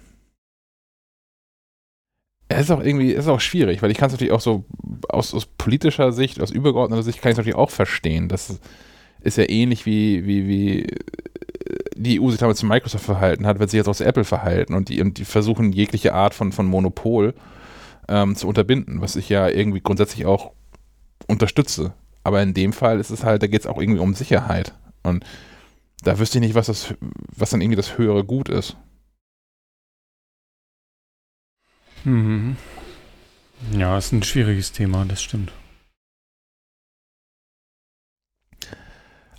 es 2.49 2.63
ist 2.63 2.71
auch 2.73 2.83
irgendwie, 2.83 3.15
es 3.15 3.27
ist 3.27 3.31
auch 3.31 3.41
schwierig, 3.41 3.83
weil 3.83 3.93
ich 3.93 3.99
kann 3.99 4.09
es 4.09 4.15
natürlich 4.15 4.33
auch 4.33 4.41
so 4.41 4.65
aus, 5.09 5.33
aus 5.33 5.47
politischer 5.47 6.11
Sicht, 6.11 6.41
aus 6.41 6.51
übergeordneter 6.51 7.05
Sicht 7.05 7.23
kann 7.23 7.31
ich 7.31 7.35
es 7.35 7.39
natürlich 7.39 7.57
auch 7.57 7.71
verstehen. 7.71 8.29
Das 8.29 8.59
ist 9.21 9.39
ja 9.39 9.49
ähnlich 9.49 9.87
wie, 9.87 10.27
wie, 10.27 10.49
wie 10.49 10.87
die 11.95 12.21
EU 12.21 12.31
sich 12.31 12.41
damals 12.41 12.59
zu 12.59 12.67
Microsoft 12.67 13.05
verhalten 13.05 13.47
hat, 13.47 13.61
wird 13.61 13.71
sich 13.71 13.79
jetzt 13.79 13.89
auch 13.89 13.95
zu 13.95 14.05
Apple 14.05 14.25
verhalten 14.25 14.75
und 14.75 14.89
die, 14.89 15.01
und 15.01 15.19
die 15.19 15.25
versuchen 15.25 15.73
jegliche 15.73 16.15
Art 16.15 16.35
von, 16.35 16.51
von 16.51 16.67
Monopol 16.67 17.33
ähm, 18.09 18.37
zu 18.37 18.49
unterbinden, 18.49 19.01
was 19.01 19.17
ich 19.17 19.29
ja 19.29 19.49
irgendwie 19.49 19.81
grundsätzlich 19.81 20.27
auch 20.27 20.53
unterstütze. 21.27 21.95
Aber 22.25 22.43
in 22.43 22.55
dem 22.55 22.73
Fall 22.73 23.01
ist 23.01 23.11
es 23.11 23.25
halt, 23.25 23.43
da 23.43 23.47
geht 23.47 23.61
es 23.61 23.67
auch 23.67 23.81
irgendwie 23.81 24.01
um 24.01 24.15
Sicherheit. 24.15 24.75
Und 25.03 25.25
da 26.03 26.19
wüsste 26.19 26.39
ich 26.39 26.43
nicht, 26.43 26.55
was 26.55 26.67
das, 26.67 26.95
was 27.37 27.51
dann 27.51 27.61
irgendwie 27.61 27.77
das 27.77 27.99
höhere 27.99 28.25
Gut 28.25 28.49
ist. 28.49 28.77
Mhm. 32.05 32.57
Ja, 33.73 33.97
ist 33.97 34.13
ein 34.13 34.23
schwieriges 34.23 34.73
Thema, 34.73 35.05
das 35.05 35.23
stimmt. 35.23 35.53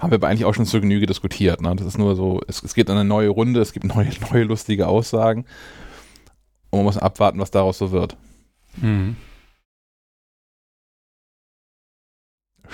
haben 0.03 0.11
wir 0.11 0.17
aber 0.17 0.27
eigentlich 0.27 0.43
auch 0.43 0.53
schon 0.53 0.65
zur 0.65 0.81
Genüge 0.81 1.05
diskutiert. 1.05 1.61
Ne? 1.61 1.73
Das 1.77 1.87
ist 1.87 1.97
nur 1.97 2.15
so, 2.17 2.41
es, 2.47 2.61
es 2.61 2.73
geht 2.73 2.89
in 2.89 2.95
eine 2.95 3.05
neue 3.05 3.29
Runde, 3.29 3.61
es 3.61 3.71
gibt 3.71 3.85
neue, 3.85 4.09
neue 4.31 4.43
lustige 4.43 4.87
Aussagen. 4.87 5.45
Und 6.69 6.79
man 6.79 6.83
muss 6.83 6.97
abwarten, 6.97 7.39
was 7.39 7.51
daraus 7.51 7.77
so 7.77 7.91
wird. 7.91 8.17
Mhm. 8.77 9.15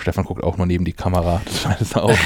Stefan 0.00 0.24
guckt 0.24 0.42
auch 0.42 0.56
nur 0.56 0.66
neben 0.66 0.84
die 0.84 0.92
Kamera. 0.92 1.40
Das 1.44 1.60
scheint 1.62 1.80
es 1.80 1.94
auch. 1.94 2.16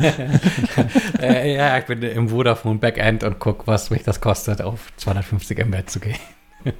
äh, 1.20 1.54
ja, 1.54 1.78
ich 1.78 1.84
bin 1.84 2.02
im 2.02 2.28
Vodafone 2.28 2.78
Backend 2.78 3.22
und 3.22 3.38
gucke, 3.38 3.66
was 3.66 3.90
mich 3.90 4.02
das 4.02 4.20
kostet, 4.20 4.60
auf 4.60 4.92
250 4.96 5.64
Mbit 5.64 5.90
zu 5.90 6.00
gehen. 6.00 6.18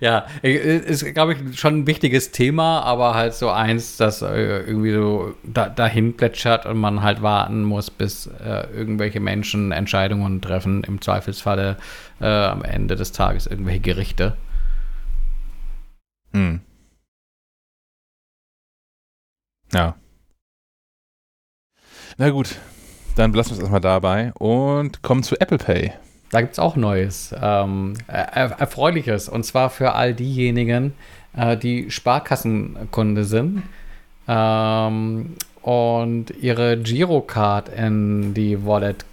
Ja, 0.00 0.26
äh, 0.42 0.78
ist, 0.78 1.04
glaube 1.14 1.34
ich, 1.34 1.58
schon 1.58 1.78
ein 1.78 1.86
wichtiges 1.86 2.32
Thema, 2.32 2.82
aber 2.82 3.14
halt 3.14 3.34
so 3.34 3.50
eins, 3.50 3.96
das 3.96 4.20
äh, 4.20 4.60
irgendwie 4.60 4.92
so 4.92 5.34
da, 5.44 5.68
dahin 5.68 6.16
plätschert 6.16 6.66
und 6.66 6.76
man 6.76 7.02
halt 7.02 7.22
warten 7.22 7.62
muss, 7.62 7.90
bis 7.90 8.26
äh, 8.26 8.66
irgendwelche 8.76 9.20
Menschen 9.20 9.70
Entscheidungen 9.70 10.42
treffen, 10.42 10.82
im 10.84 11.00
Zweifelsfalle 11.00 11.76
äh, 12.20 12.26
am 12.26 12.62
Ende 12.64 12.96
des 12.96 13.12
Tages 13.12 13.46
irgendwelche 13.46 13.80
Gerichte. 13.80 14.36
Hm. 16.36 16.60
Ja. 19.72 19.96
Na 22.18 22.28
gut, 22.28 22.56
dann 23.16 23.32
belassen 23.32 23.52
wir 23.52 23.54
es 23.54 23.60
erstmal 23.60 23.80
dabei 23.80 24.32
und 24.34 25.00
kommen 25.02 25.22
zu 25.22 25.40
Apple 25.40 25.56
Pay. 25.56 25.92
Da 26.30 26.42
gibt 26.42 26.52
es 26.52 26.58
auch 26.58 26.76
Neues, 26.76 27.34
ähm, 27.40 27.94
er 28.06 28.50
Erfreuliches. 28.60 29.30
Und 29.30 29.44
zwar 29.44 29.70
für 29.70 29.94
all 29.94 30.12
diejenigen, 30.12 30.92
äh, 31.34 31.56
die 31.56 31.90
Sparkassenkunde 31.90 33.24
sind 33.24 33.62
ähm, 34.28 35.36
und 35.62 36.30
ihre 36.38 36.76
Girocard 36.76 37.70
in 37.70 38.34
die 38.34 38.66
Wallet 38.66 39.06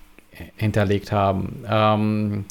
hinterlegt 0.57 1.13
haben. 1.13 1.63
Ähm, 1.69 2.45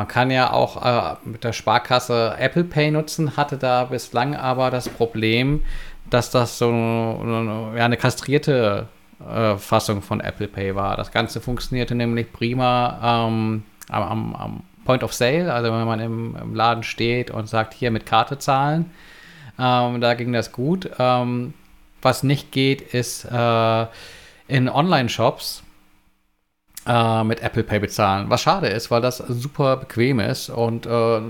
man 0.00 0.08
kann 0.08 0.30
ja 0.30 0.50
auch 0.50 0.82
äh, 0.82 1.16
mit 1.28 1.44
der 1.44 1.52
Sparkasse 1.52 2.34
Apple 2.38 2.64
Pay 2.64 2.90
nutzen, 2.90 3.36
hatte 3.36 3.58
da 3.58 3.84
bislang 3.84 4.34
aber 4.34 4.70
das 4.70 4.88
Problem, 4.88 5.62
dass 6.08 6.30
das 6.30 6.56
so 6.56 6.70
eine, 6.70 7.72
ja, 7.76 7.84
eine 7.84 7.98
kastrierte 7.98 8.88
äh, 9.30 9.58
Fassung 9.58 10.00
von 10.00 10.20
Apple 10.20 10.48
Pay 10.48 10.74
war. 10.74 10.96
Das 10.96 11.12
Ganze 11.12 11.42
funktionierte 11.42 11.94
nämlich 11.94 12.32
prima 12.32 13.26
ähm, 13.28 13.62
am, 13.90 14.34
am, 14.34 14.62
Point 14.86 15.04
of 15.04 15.12
Sale, 15.12 15.52
also 15.52 15.70
wenn 15.70 15.84
man 15.84 16.00
im, 16.00 16.34
im, 16.34 16.54
Laden 16.54 16.82
steht 16.82 17.30
und 17.30 17.46
sagt, 17.46 17.74
hier 17.74 17.90
mit 17.90 18.06
Karte 18.06 18.38
zahlen. 18.38 18.90
Ähm, 19.58 20.00
da 20.00 20.14
ging 20.14 20.32
das 20.32 20.50
gut. 20.50 20.88
Ähm, 20.98 21.52
was 22.00 22.22
nicht 22.22 22.52
geht, 22.52 22.80
ist 22.80 23.26
äh, 23.26 23.86
in 24.48 24.70
Online-Shops 24.70 25.62
äh, 26.86 27.24
mit 27.24 27.42
Apple 27.42 27.62
Pay 27.64 27.80
bezahlen. 27.80 28.30
Was 28.30 28.42
schade 28.42 28.68
ist, 28.68 28.90
weil 28.90 29.00
das 29.00 29.18
super 29.18 29.76
bequem 29.76 30.20
ist 30.20 30.48
und 30.50 30.86
äh, 30.86 31.20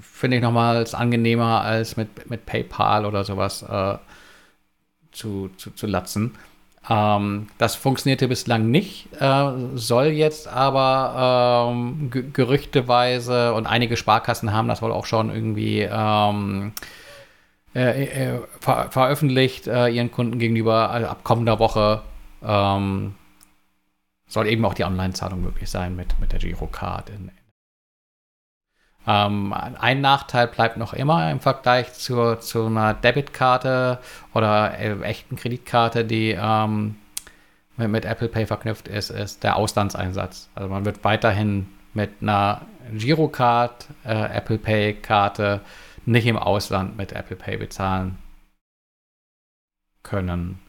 finde 0.00 0.36
ich 0.36 0.42
nochmals 0.42 0.94
angenehmer 0.94 1.62
als 1.62 1.96
mit, 1.96 2.28
mit 2.28 2.46
PayPal 2.46 3.06
oder 3.06 3.24
sowas 3.24 3.62
äh, 3.62 3.96
zu, 5.12 5.50
zu, 5.56 5.70
zu 5.70 5.86
latzen. 5.86 6.34
Ähm, 6.88 7.46
das 7.58 7.76
funktionierte 7.76 8.28
bislang 8.28 8.70
nicht, 8.70 9.08
äh, 9.18 9.52
soll 9.74 10.06
jetzt 10.06 10.48
aber 10.48 11.70
ähm, 11.72 12.10
gerüchteweise 12.10 13.54
und 13.54 13.66
einige 13.66 13.96
Sparkassen 13.96 14.52
haben 14.52 14.68
das 14.68 14.82
wohl 14.82 14.92
auch 14.92 15.06
schon 15.06 15.30
irgendwie 15.30 15.88
ähm, 15.90 16.72
äh, 17.74 18.04
äh, 18.04 18.40
ver 18.60 18.88
veröffentlicht 18.90 19.66
äh, 19.66 19.88
ihren 19.88 20.10
Kunden 20.10 20.38
gegenüber. 20.38 20.90
Also 20.90 21.08
ab 21.08 21.24
kommender 21.24 21.58
Woche 21.58 22.02
ähm, 22.44 23.14
soll 24.34 24.48
eben 24.48 24.64
auch 24.64 24.74
die 24.74 24.84
Online-Zahlung 24.84 25.40
möglich 25.40 25.70
sein 25.70 25.96
mit, 25.96 26.18
mit 26.20 26.32
der 26.32 26.40
Girocard 26.40 27.08
in, 27.08 27.30
ähm, 29.06 29.52
ein 29.52 30.00
Nachteil 30.00 30.48
bleibt 30.48 30.76
noch 30.76 30.94
immer 30.94 31.30
im 31.30 31.40
Vergleich 31.40 31.92
zur, 31.92 32.40
zu 32.40 32.66
einer 32.66 32.94
Debitkarte 32.94 33.98
oder 34.32 34.78
äh, 34.78 35.00
echten 35.02 35.36
Kreditkarte, 35.36 36.04
die 36.04 36.36
ähm, 36.38 36.96
mit, 37.76 37.90
mit, 37.90 38.04
Apple 38.06 38.28
Pay 38.28 38.46
verknüpft 38.46 38.88
ist, 38.88 39.10
ist 39.10 39.44
der 39.44 39.56
Auslandseinsatz. 39.56 40.48
Also 40.54 40.70
man 40.70 40.84
wird 40.84 41.04
weiterhin 41.04 41.68
mit 41.92 42.10
einer 42.22 42.62
Girocard, 42.92 43.88
äh, 44.04 44.36
Apple 44.36 44.58
Pay 44.58 44.94
Karte 44.94 45.60
nicht 46.06 46.26
im 46.26 46.38
Ausland 46.38 46.96
mit 46.96 47.12
Apple 47.12 47.36
Pay 47.36 47.58
bezahlen 47.58 48.18
können. 50.02 50.63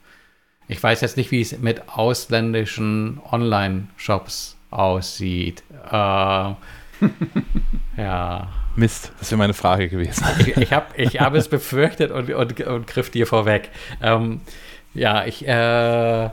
Ich 0.68 0.82
weiß 0.82 1.01
jetzt 1.01 1.18
nicht, 1.18 1.32
wie 1.32 1.41
es 1.41 1.57
mit 1.59 1.89
ausländischen 1.89 3.20
Online-Shops 3.32 4.57
aussieht. 4.72 5.63
Äh, 5.91 5.93
ja. 7.97 8.47
Mist, 8.76 9.11
das 9.20 9.32
wäre 9.32 9.39
meine 9.39 9.53
Frage 9.53 9.88
gewesen. 9.88 10.26
Ich, 10.39 10.57
ich 10.57 10.74
habe 10.74 10.88
ich 10.97 11.20
hab 11.20 11.34
es 11.34 11.47
befürchtet 11.47 12.11
und, 12.11 12.30
und, 12.30 12.59
und 12.61 12.88
griff 12.88 13.09
dir 13.09 13.26
vorweg. 13.26 13.70
Ähm, 14.01 14.41
ja, 14.93 15.26
ich 15.26 15.47
äh, 15.47 16.30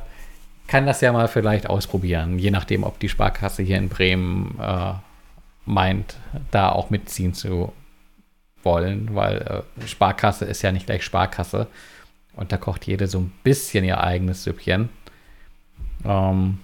kann 0.66 0.86
das 0.86 1.00
ja 1.00 1.12
mal 1.12 1.28
vielleicht 1.28 1.68
ausprobieren, 1.68 2.38
je 2.38 2.50
nachdem, 2.50 2.82
ob 2.82 2.98
die 2.98 3.08
Sparkasse 3.08 3.62
hier 3.62 3.76
in 3.76 3.88
Bremen 3.88 4.58
äh, 4.60 4.94
meint, 5.66 6.16
da 6.50 6.70
auch 6.70 6.90
mitziehen 6.90 7.34
zu 7.34 7.72
wollen, 8.62 9.14
weil 9.14 9.64
äh, 9.82 9.86
Sparkasse 9.86 10.44
ist 10.44 10.62
ja 10.62 10.72
nicht 10.72 10.86
gleich 10.86 11.04
Sparkasse. 11.04 11.66
Und 12.34 12.52
da 12.52 12.56
kocht 12.56 12.86
jede 12.86 13.06
so 13.06 13.18
ein 13.18 13.32
bisschen 13.42 13.84
ihr 13.84 14.02
eigenes 14.02 14.44
Süppchen. 14.44 14.88
Ähm, 16.04 16.58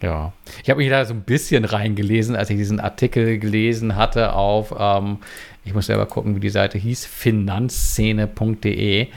ja, 0.00 0.32
ich 0.62 0.70
habe 0.70 0.78
mich 0.78 0.90
da 0.90 1.04
so 1.04 1.14
ein 1.14 1.22
bisschen 1.22 1.64
reingelesen, 1.64 2.36
als 2.36 2.50
ich 2.50 2.56
diesen 2.56 2.78
Artikel 2.78 3.38
gelesen 3.38 3.96
hatte 3.96 4.34
auf, 4.34 4.72
ähm, 4.78 5.18
ich 5.64 5.74
muss 5.74 5.86
selber 5.86 6.06
gucken, 6.06 6.36
wie 6.36 6.40
die 6.40 6.50
Seite 6.50 6.78
hieß, 6.78 7.04
finanzszene.de. 7.04 9.08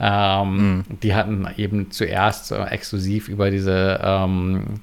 Ähm, 0.00 0.78
mm. 0.78 0.84
Die 1.02 1.14
hatten 1.14 1.46
eben 1.56 1.92
zuerst 1.92 2.52
äh, 2.52 2.64
exklusiv 2.64 3.28
über 3.28 3.50
diese 3.50 4.00
ähm, 4.02 4.80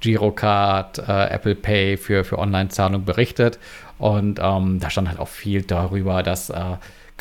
Girocard, 0.00 0.98
äh, 0.98 1.30
Apple 1.30 1.54
Pay 1.54 1.96
für, 1.96 2.24
für 2.24 2.38
Online-Zahlung 2.38 3.04
berichtet. 3.04 3.58
Und 3.98 4.40
ähm, 4.42 4.80
da 4.80 4.90
stand 4.90 5.08
halt 5.08 5.20
auch 5.20 5.28
viel 5.28 5.62
darüber, 5.62 6.22
dass 6.22 6.50
äh, 6.50 6.76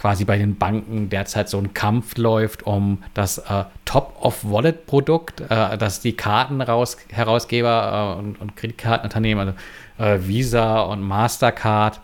quasi 0.07 0.23
bei 0.23 0.37
den 0.37 0.55
Banken 0.55 1.09
derzeit 1.09 1.49
so 1.49 1.57
ein 1.57 1.73
Kampf 1.73 2.17
läuft 2.17 2.65
um 2.65 3.03
das 3.13 3.39
äh, 3.39 3.65
Top-of-Wallet-Produkt, 3.83 5.41
äh, 5.41 5.77
dass 5.77 5.99
die 5.99 6.13
Kartenherausgeber 6.13 8.15
äh, 8.15 8.17
und, 8.17 8.39
und 8.39 8.55
Kreditkartenunternehmen, 8.55 9.53
also 9.97 9.99
äh, 10.25 10.25
Visa 10.25 10.79
und 10.79 11.01
Mastercard, 11.01 11.99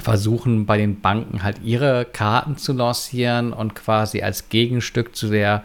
versuchen 0.00 0.64
bei 0.64 0.78
den 0.78 1.00
Banken 1.00 1.42
halt 1.42 1.60
ihre 1.62 2.06
Karten 2.06 2.56
zu 2.56 2.72
lancieren 2.72 3.52
und 3.52 3.74
quasi 3.74 4.22
als 4.22 4.48
Gegenstück 4.48 5.14
zu 5.14 5.28
der 5.28 5.64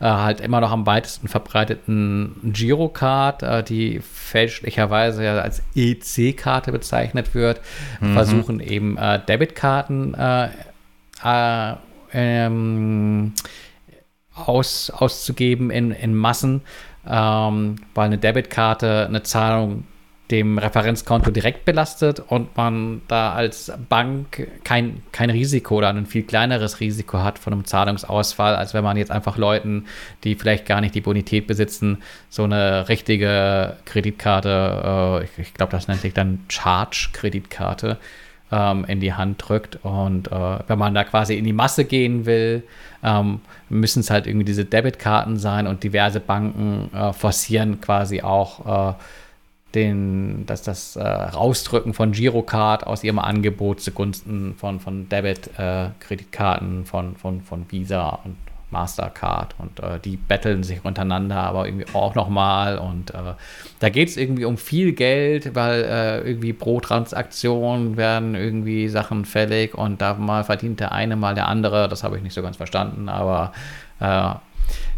äh, 0.00 0.04
halt 0.04 0.40
immer 0.40 0.62
noch 0.62 0.70
am 0.70 0.86
weitesten 0.86 1.28
verbreiteten 1.28 2.36
Girocard, 2.42 3.42
äh, 3.42 3.62
die 3.62 4.00
fälschlicherweise 4.00 5.24
ja 5.24 5.40
als 5.40 5.62
EC-Karte 5.74 6.72
bezeichnet 6.72 7.34
wird, 7.34 7.60
mhm. 8.00 8.14
versuchen 8.14 8.60
eben 8.60 8.96
äh, 8.96 9.20
Debitkarten 9.26 10.14
äh, 10.14 10.48
äh, 11.24 11.74
ähm, 12.12 13.32
aus, 14.34 14.90
auszugeben 14.90 15.70
in, 15.70 15.90
in 15.90 16.14
Massen, 16.14 16.62
ähm, 17.06 17.76
weil 17.94 18.06
eine 18.06 18.18
Debitkarte 18.18 19.06
eine 19.06 19.22
Zahlung 19.22 19.84
dem 20.32 20.56
Referenzkonto 20.56 21.30
direkt 21.30 21.66
belastet 21.66 22.20
und 22.20 22.56
man 22.56 23.02
da 23.06 23.34
als 23.34 23.70
Bank 23.90 24.48
kein, 24.64 25.02
kein 25.12 25.28
Risiko 25.28 25.76
oder 25.76 25.90
ein 25.90 26.06
viel 26.06 26.22
kleineres 26.22 26.80
Risiko 26.80 27.18
hat 27.18 27.38
von 27.38 27.52
einem 27.52 27.66
Zahlungsausfall, 27.66 28.56
als 28.56 28.72
wenn 28.72 28.82
man 28.82 28.96
jetzt 28.96 29.10
einfach 29.10 29.36
Leuten, 29.36 29.84
die 30.24 30.34
vielleicht 30.34 30.64
gar 30.64 30.80
nicht 30.80 30.94
die 30.94 31.02
Bonität 31.02 31.46
besitzen, 31.46 32.02
so 32.30 32.44
eine 32.44 32.88
richtige 32.88 33.76
Kreditkarte, 33.84 35.20
äh, 35.20 35.24
ich, 35.24 35.48
ich 35.48 35.54
glaube, 35.54 35.72
das 35.72 35.86
nennt 35.86 36.00
sich 36.00 36.14
dann 36.14 36.40
Charge-Kreditkarte, 36.48 37.98
ähm, 38.52 38.84
in 38.84 39.00
die 39.00 39.14
Hand 39.14 39.42
drückt. 39.48 39.78
Und 39.82 40.30
äh, 40.30 40.58
wenn 40.66 40.78
man 40.78 40.94
da 40.94 41.02
quasi 41.02 41.36
in 41.36 41.44
die 41.44 41.52
Masse 41.52 41.84
gehen 41.84 42.26
will, 42.26 42.62
ähm, 43.02 43.40
müssen 43.68 44.00
es 44.00 44.10
halt 44.10 44.26
irgendwie 44.26 44.44
diese 44.44 44.64
Debitkarten 44.64 45.38
sein 45.38 45.66
und 45.66 45.82
diverse 45.82 46.20
Banken 46.20 46.90
äh, 46.94 47.12
forcieren 47.12 47.80
quasi 47.80 48.20
auch 48.20 48.90
äh, 48.90 48.94
den, 49.74 50.44
das, 50.46 50.62
das 50.62 50.96
äh, 50.96 51.02
Rausdrücken 51.02 51.94
von 51.94 52.12
Girocard 52.12 52.86
aus 52.86 53.02
ihrem 53.02 53.18
Angebot 53.18 53.80
zugunsten 53.80 54.54
von, 54.56 54.80
von 54.80 55.08
Debit-Kreditkarten 55.08 56.82
äh, 56.82 56.84
von, 56.84 57.16
von, 57.16 57.40
von 57.40 57.64
Visa 57.70 58.20
und 58.24 58.36
Mastercard 58.72 59.54
und 59.58 59.80
äh, 59.80 60.00
die 60.00 60.16
betteln 60.16 60.62
sich 60.62 60.84
untereinander, 60.84 61.36
aber 61.36 61.66
irgendwie 61.66 61.86
auch 61.92 62.14
nochmal 62.14 62.78
und 62.78 63.12
äh, 63.12 63.34
da 63.78 63.88
geht 63.88 64.08
es 64.08 64.16
irgendwie 64.16 64.44
um 64.44 64.56
viel 64.56 64.92
Geld, 64.92 65.54
weil 65.54 65.82
äh, 65.84 66.20
irgendwie 66.28 66.52
pro 66.52 66.80
Transaktion 66.80 67.96
werden 67.96 68.34
irgendwie 68.34 68.88
Sachen 68.88 69.24
fällig 69.24 69.74
und 69.74 70.00
da 70.02 70.14
mal 70.14 70.44
verdient 70.44 70.80
der 70.80 70.92
eine, 70.92 71.16
mal 71.16 71.34
der 71.34 71.48
andere, 71.48 71.88
das 71.88 72.02
habe 72.02 72.16
ich 72.16 72.22
nicht 72.22 72.34
so 72.34 72.42
ganz 72.42 72.56
verstanden, 72.56 73.08
aber 73.08 73.52
äh, 74.00 74.34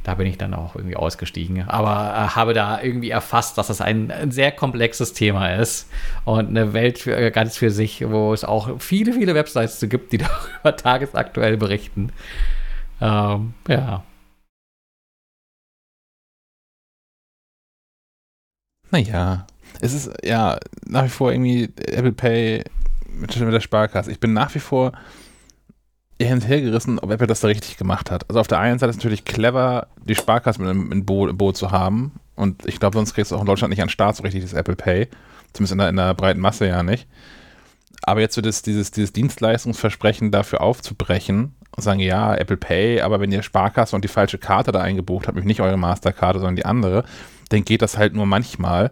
da 0.05 0.15
bin 0.15 0.27
ich 0.27 0.37
dann 0.37 0.55
auch 0.55 0.77
irgendwie 0.77 0.97
ausgestiegen. 0.97 1.67
Aber 1.67 2.15
äh, 2.15 2.37
habe 2.37 2.53
da 2.53 2.81
irgendwie 2.81 3.11
erfasst, 3.11 3.59
dass 3.59 3.69
das 3.69 3.81
ein, 3.81 4.11
ein, 4.11 4.31
sehr 4.31 4.53
komplexes 4.53 5.15
Thema 5.15 5.55
ist 5.55 5.89
und 6.25 6.51
eine 6.51 6.75
Welt 6.75 6.99
für, 6.99 7.17
äh, 7.17 7.31
ganz 7.31 7.57
für 7.57 7.71
sich, 7.71 8.07
wo 8.09 8.33
es 8.33 8.45
auch 8.45 8.81
viele, 8.81 9.15
viele 9.15 9.35
Websites 9.35 9.79
zu 9.79 9.89
gibt, 9.89 10.13
die 10.13 10.19
darüber 10.63 10.77
tagesaktuell 10.77 11.57
berichten. 11.57 12.13
Ähm, 13.05 13.53
ja. 13.69 14.03
Naja, 18.91 19.47
es 19.81 19.93
ist 19.93 20.11
ja 20.25 20.59
nach 20.87 21.05
wie 21.05 21.09
vor 21.11 21.31
irgendwie 21.31 21.65
Apple 21.65 22.13
Pay 22.13 22.65
mit, 23.09 23.39
mit 23.39 23.53
der 23.53 23.61
Sparkasse. 23.61 24.11
Ich 24.11 24.21
bin 24.21 24.33
nach 24.33 24.55
wie 24.55 24.61
vor 24.61 24.93
eher 26.19 26.29
hinterhergerissen, 26.29 26.99
ob 26.99 27.11
Apple 27.11 27.27
das 27.27 27.41
da 27.41 27.49
richtig 27.49 27.77
gemacht 27.77 28.11
hat. 28.11 28.27
Also 28.31 28.41
auf 28.41 28.47
der 28.47 28.61
einen 28.61 28.79
Seite 28.79 28.91
ist 28.91 28.97
es 28.97 29.03
natürlich 29.03 29.27
clever, 29.27 29.89
die 30.03 30.15
Sparkasse 30.15 30.63
mit 30.63 30.71
im, 30.71 30.91
im 30.91 31.05
Boot, 31.05 31.57
zu 31.59 31.73
haben. 31.73 32.13
Und 32.37 32.67
ich 32.67 32.81
glaube, 32.81 32.97
sonst 32.97 33.13
kriegst 33.13 33.33
du 33.33 33.37
auch 33.37 33.41
in 33.41 33.47
Deutschland 33.47 33.71
nicht 33.71 33.83
an 33.83 33.91
Start 33.91 34.17
so 34.17 34.23
richtig 34.23 34.43
das 34.43 34.55
Apple 34.55 34.77
Pay. 34.77 35.09
Zumindest 35.53 35.73
in 35.73 35.79
der, 35.79 35.89
in 35.91 35.97
der 35.97 36.15
breiten 36.15 36.41
Masse 36.41 36.67
ja 36.67 36.83
nicht. 36.83 37.07
Aber 38.03 38.21
jetzt 38.21 38.35
so 38.35 38.41
das, 38.41 38.63
dieses, 38.63 38.93
dieses 38.93 39.13
Dienstleistungsversprechen 39.13 40.31
dafür 40.31 40.63
aufzubrechen 40.63 41.55
und 41.77 41.83
sagen, 41.83 42.01
ja, 42.01 42.35
Apple 42.35 42.57
Pay, 42.57 43.01
aber 43.01 43.21
wenn 43.21 43.33
ihr 43.33 43.43
Sparkasse 43.43 43.97
und 43.97 44.05
die 44.05 44.09
falsche 44.09 44.39
Karte 44.39 44.73
da 44.73 44.81
eingebucht 44.81 45.27
habt, 45.27 45.37
nämlich 45.37 45.49
nicht 45.49 45.61
eure 45.61 45.77
Masterkarte, 45.77 46.39
sondern 46.39 46.57
die 46.57 46.65
andere, 46.65 47.05
dann 47.49 47.65
geht 47.65 47.83
das 47.83 47.99
halt 47.99 48.15
nur 48.15 48.27
manchmal. 48.27 48.91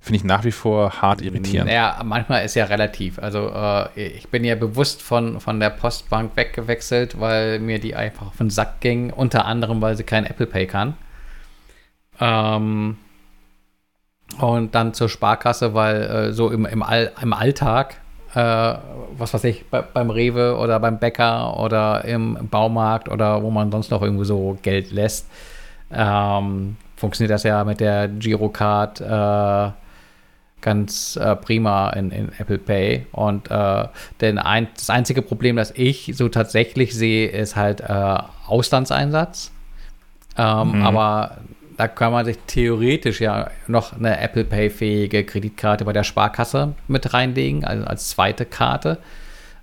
Finde 0.00 0.16
ich 0.16 0.24
nach 0.24 0.42
wie 0.42 0.50
vor 0.50 1.00
hart 1.00 1.22
irritierend. 1.22 1.68
Naja, 1.68 2.00
manchmal 2.04 2.44
ist 2.44 2.56
ja 2.56 2.64
relativ. 2.64 3.20
Also 3.20 3.52
äh, 3.54 4.02
ich 4.02 4.28
bin 4.28 4.42
ja 4.42 4.56
bewusst 4.56 5.00
von, 5.00 5.38
von 5.38 5.60
der 5.60 5.70
Postbank 5.70 6.32
weggewechselt, 6.34 7.20
weil 7.20 7.60
mir 7.60 7.78
die 7.78 7.94
einfach 7.94 8.26
auf 8.26 8.36
den 8.36 8.50
Sack 8.50 8.80
ging, 8.80 9.12
unter 9.12 9.44
anderem, 9.44 9.80
weil 9.80 9.96
sie 9.96 10.02
kein 10.02 10.26
Apple 10.26 10.46
Pay 10.46 10.66
kann. 10.66 10.94
Ähm, 12.18 12.96
und 14.40 14.74
dann 14.74 14.92
zur 14.92 15.08
Sparkasse, 15.08 15.74
weil 15.74 16.02
äh, 16.02 16.32
so 16.32 16.50
im, 16.50 16.66
im, 16.66 16.82
All, 16.82 17.12
im 17.20 17.32
Alltag 17.32 18.00
äh, 18.34 18.74
was 19.18 19.34
weiß 19.34 19.44
ich, 19.44 19.68
bei, 19.68 19.82
beim 19.82 20.10
Rewe 20.10 20.56
oder 20.56 20.80
beim 20.80 20.98
Bäcker 20.98 21.58
oder 21.58 22.04
im 22.04 22.48
Baumarkt 22.50 23.08
oder 23.08 23.42
wo 23.42 23.50
man 23.50 23.70
sonst 23.70 23.90
noch 23.90 24.02
irgendwo 24.02 24.24
so 24.24 24.58
Geld 24.62 24.90
lässt, 24.90 25.28
ähm, 25.92 26.76
funktioniert 26.96 27.30
das 27.30 27.42
ja 27.42 27.64
mit 27.64 27.80
der 27.80 28.08
Girocard 28.08 29.00
äh, 29.00 29.72
ganz 30.62 31.16
äh, 31.16 31.36
prima 31.36 31.90
in, 31.90 32.10
in, 32.10 32.32
Apple 32.38 32.58
Pay. 32.58 33.06
Und 33.12 33.50
äh, 33.50 33.88
denn 34.20 34.38
ein, 34.38 34.68
das 34.76 34.88
einzige 34.88 35.20
Problem, 35.20 35.56
das 35.56 35.72
ich 35.76 36.12
so 36.14 36.28
tatsächlich 36.28 36.94
sehe, 36.94 37.28
ist 37.28 37.56
halt 37.56 37.80
äh, 37.80 38.18
Auslandseinsatz. 38.46 39.52
Ähm, 40.38 40.78
mhm. 40.78 40.86
Aber 40.86 41.38
da 41.82 41.88
kann 41.88 42.12
man 42.12 42.24
sich 42.24 42.38
theoretisch 42.46 43.20
ja 43.20 43.50
noch 43.66 43.92
eine 43.92 44.20
Apple 44.20 44.44
Pay-fähige 44.44 45.24
Kreditkarte 45.24 45.84
bei 45.84 45.92
der 45.92 46.04
Sparkasse 46.04 46.74
mit 46.86 47.12
reinlegen, 47.12 47.64
also 47.64 47.84
als 47.84 48.10
zweite 48.10 48.44
Karte. 48.44 48.98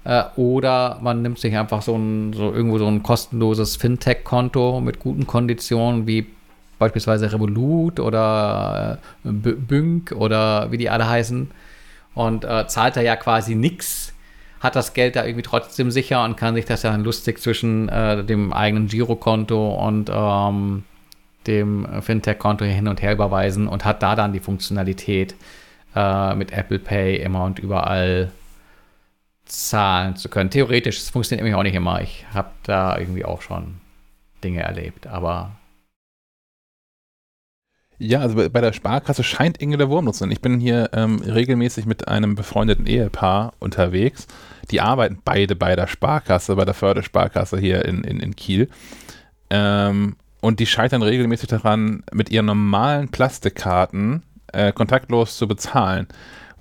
Äh, 0.03 0.23
oder 0.35 0.99
man 1.01 1.21
nimmt 1.21 1.39
sich 1.39 1.55
einfach 1.55 1.81
so, 1.81 1.95
ein, 1.95 2.33
so 2.33 2.51
irgendwo 2.51 2.77
so 2.77 2.87
ein 2.87 3.03
kostenloses 3.03 3.77
Fintech-Konto 3.77 4.81
mit 4.81 4.99
guten 4.99 5.27
Konditionen 5.27 6.07
wie 6.07 6.27
beispielsweise 6.77 7.31
Revolut 7.31 8.01
oder 8.01 8.97
äh, 9.23 9.29
Bünk 9.31 10.11
oder 10.11 10.73
wie 10.73 10.77
die 10.77 10.89
alle 10.89 11.07
heißen 11.07 11.49
und 12.15 12.43
äh, 12.43 12.67
zahlt 12.67 12.97
da 12.97 13.01
ja 13.01 13.15
quasi 13.15 13.55
nichts, 13.55 14.13
hat 14.59 14.75
das 14.75 14.93
Geld 14.93 15.15
da 15.15 15.23
irgendwie 15.23 15.43
trotzdem 15.43 15.89
sicher 15.89 16.25
und 16.25 16.35
kann 16.35 16.55
sich 16.55 16.65
das 16.65 16.83
ja 16.83 16.93
lustig 16.97 17.39
zwischen 17.39 17.87
äh, 17.87 18.25
dem 18.25 18.51
eigenen 18.51 18.87
Girokonto 18.89 19.69
und 19.87 20.11
ähm, 20.13 20.83
dem 21.47 21.87
Fintech-Konto 22.01 22.65
hin 22.65 22.87
und 22.87 23.01
her 23.01 23.13
überweisen 23.13 23.67
und 23.67 23.85
hat 23.85 24.03
da 24.03 24.15
dann 24.15 24.33
die 24.33 24.39
Funktionalität 24.39 25.35
äh, 25.95 26.35
mit 26.35 26.51
Apple 26.51 26.79
Pay 26.79 27.17
immer 27.17 27.43
und 27.43 27.59
überall 27.59 28.31
zahlen 29.45 30.15
zu 30.15 30.29
können. 30.29 30.49
Theoretisch, 30.49 30.97
es 30.97 31.09
funktioniert 31.09 31.43
nämlich 31.43 31.57
auch 31.57 31.63
nicht 31.63 31.75
immer. 31.75 32.01
Ich 32.01 32.25
habe 32.33 32.51
da 32.63 32.97
irgendwie 32.97 33.25
auch 33.25 33.41
schon 33.41 33.81
Dinge 34.43 34.61
erlebt, 34.61 35.07
aber 35.07 35.51
ja, 38.01 38.21
also 38.21 38.49
bei 38.49 38.61
der 38.61 38.71
Sparkasse 38.71 39.25
scheint 39.25 39.57
Inge 39.57 39.75
der 39.75 39.89
Wurm 39.89 40.05
zu 40.13 40.19
sein. 40.19 40.31
Ich 40.31 40.39
bin 40.39 40.61
hier 40.61 40.89
ähm, 40.93 41.19
regelmäßig 41.19 41.85
mit 41.85 42.07
einem 42.07 42.35
befreundeten 42.35 42.87
Ehepaar 42.87 43.53
unterwegs. 43.59 44.25
Die 44.71 44.79
arbeiten 44.79 45.19
beide 45.25 45.57
bei 45.57 45.75
der 45.75 45.87
Sparkasse, 45.87 46.55
bei 46.55 46.63
der 46.63 46.73
Fördersparkasse 46.73 47.59
hier 47.59 47.83
in, 47.83 48.05
in, 48.05 48.21
in 48.21 48.37
Kiel. 48.37 48.69
Ähm, 49.49 50.15
und 50.41 50.59
die 50.59 50.65
scheitern 50.65 51.01
regelmäßig 51.01 51.49
daran, 51.49 52.03
mit 52.13 52.29
ihren 52.29 52.45
normalen 52.45 53.09
Plastikkarten 53.09 54.23
äh, 54.53 54.71
kontaktlos 54.71 55.37
zu 55.37 55.47
bezahlen. 55.47 56.07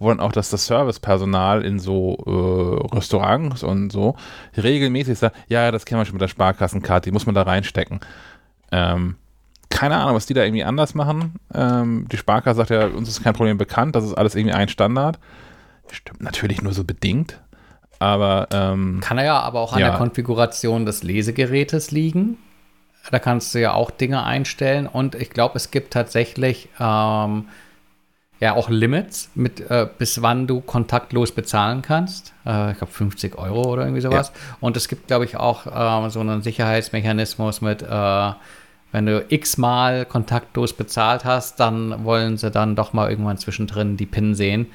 wo 0.01 0.09
dann 0.11 0.21
auch 0.21 0.31
das, 0.31 0.51
das 0.51 0.67
Servicepersonal 0.67 1.65
in 1.65 1.81
so 1.81 2.17
äh, 2.25 2.95
Restaurants 2.95 3.65
und 3.65 3.91
so 3.91 4.15
regelmäßig 4.57 5.19
sagt, 5.19 5.37
ja, 5.49 5.73
das 5.73 5.85
kennen 5.85 6.01
wir 6.01 6.05
schon 6.05 6.15
mit 6.15 6.23
der 6.23 6.29
Sparkassenkarte, 6.29 7.11
die 7.11 7.13
muss 7.13 7.27
man 7.27 7.35
da 7.35 7.43
reinstecken. 7.43 7.99
Ähm, 8.71 9.17
keine 9.71 9.97
Ahnung, 9.97 10.15
was 10.15 10.27
die 10.27 10.35
da 10.35 10.45
irgendwie 10.45 10.65
anders 10.65 10.95
machen. 10.95 11.35
Ähm, 11.53 12.07
die 12.11 12.17
Sparkasse 12.17 12.59
sagt 12.59 12.71
ja, 12.71 12.87
uns 12.87 13.09
ist 13.09 13.25
kein 13.25 13.35
Problem 13.35 13.59
bekannt, 13.59 13.97
das 13.97 14.05
ist 14.05 14.15
alles 14.15 14.35
irgendwie 14.35 14.55
ein 14.55 14.69
Standard. 14.69 15.19
Stimmt 15.91 16.23
natürlich 16.23 16.63
nur 16.63 16.73
so 16.73 16.85
bedingt. 16.85 17.41
Aber 17.99 18.47
ähm, 18.53 19.01
kann 19.01 19.19
er 19.19 19.25
ja 19.25 19.41
aber 19.41 19.61
auch 19.61 19.73
an 19.73 19.81
ja. 19.81 19.89
der 19.89 19.99
Konfiguration 19.99 20.87
des 20.87 21.03
Lesegerätes 21.03 21.91
liegen. 21.91 22.39
Da 23.11 23.19
kannst 23.19 23.55
du 23.55 23.61
ja 23.61 23.73
auch 23.73 23.91
Dinge 23.91 24.25
einstellen 24.25 24.87
und 24.87 25.15
ich 25.15 25.31
glaube, 25.31 25.57
es 25.57 25.71
gibt 25.71 25.93
tatsächlich 25.93 26.69
ähm, 26.79 27.47
ja 28.41 28.55
auch 28.55 28.69
Limits, 28.69 29.31
mit 29.35 29.61
äh, 29.71 29.89
bis 29.99 30.23
wann 30.23 30.47
du 30.47 30.61
kontaktlos 30.61 31.33
bezahlen 31.33 31.83
kannst. 31.83 32.33
Äh, 32.47 32.73
ich 32.73 32.79
glaube 32.79 32.93
50 32.93 33.37
Euro 33.37 33.63
oder 33.73 33.83
irgendwie 33.83 34.01
sowas. 34.01 34.33
Ja. 34.35 34.57
Und 34.61 34.77
es 34.77 34.89
gibt, 34.89 35.09
glaube 35.09 35.25
ich, 35.25 35.37
auch 35.37 35.67
äh, 35.67 36.11
so 36.11 36.21
einen 36.21 36.43
Sicherheitsmechanismus 36.43 37.61
mit, 37.61 37.83
äh, 37.83 38.33
wenn 38.93 39.07
du 39.07 39.25
x-mal 39.29 40.07
kontaktlos 40.07 40.73
bezahlt 40.73 41.25
hast, 41.25 41.61
dann 41.61 42.05
wollen 42.05 42.37
sie 42.37 42.51
dann 42.51 42.77
doch 42.77 42.93
mal 42.93 43.11
irgendwann 43.11 43.37
zwischendrin 43.37 43.97
die 43.97 44.07
PIN 44.07 44.35
sehen. 44.35 44.67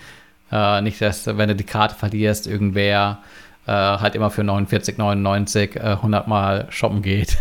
Äh, 0.51 0.81
nicht, 0.81 1.01
dass 1.01 1.26
wenn 1.26 1.49
du 1.49 1.55
die 1.55 1.64
Karte 1.64 1.95
verlierst, 1.95 2.45
irgendwer 2.45 3.19
äh, 3.65 3.72
halt 3.72 4.15
immer 4.15 4.30
für 4.30 4.41
49,99 4.41 5.80
100 5.80 6.27
Mal 6.27 6.68
shoppen 6.69 7.01
geht. 7.01 7.38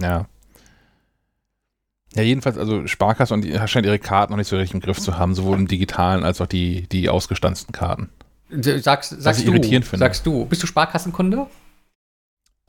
Ja. 0.00 0.26
Ja, 2.14 2.22
jedenfalls, 2.22 2.56
also 2.56 2.86
Sparkasse 2.86 3.34
und 3.34 3.42
die 3.42 3.58
scheint 3.68 3.86
ihre 3.86 3.98
Karten 3.98 4.32
noch 4.32 4.38
nicht 4.38 4.48
so 4.48 4.56
richtig 4.56 4.74
im 4.74 4.80
Griff 4.80 4.98
zu 4.98 5.18
haben, 5.18 5.34
sowohl 5.34 5.58
im 5.58 5.68
digitalen 5.68 6.24
als 6.24 6.40
auch 6.40 6.46
die, 6.46 6.88
die 6.88 7.08
ausgestanzten 7.08 7.72
Karten. 7.72 8.08
Sagst, 8.50 9.10
sagst 9.20 9.46
du, 9.46 9.96
sagst 9.96 10.26
du, 10.26 10.46
bist 10.46 10.62
du 10.62 10.66
Sparkassenkunde? 10.66 11.46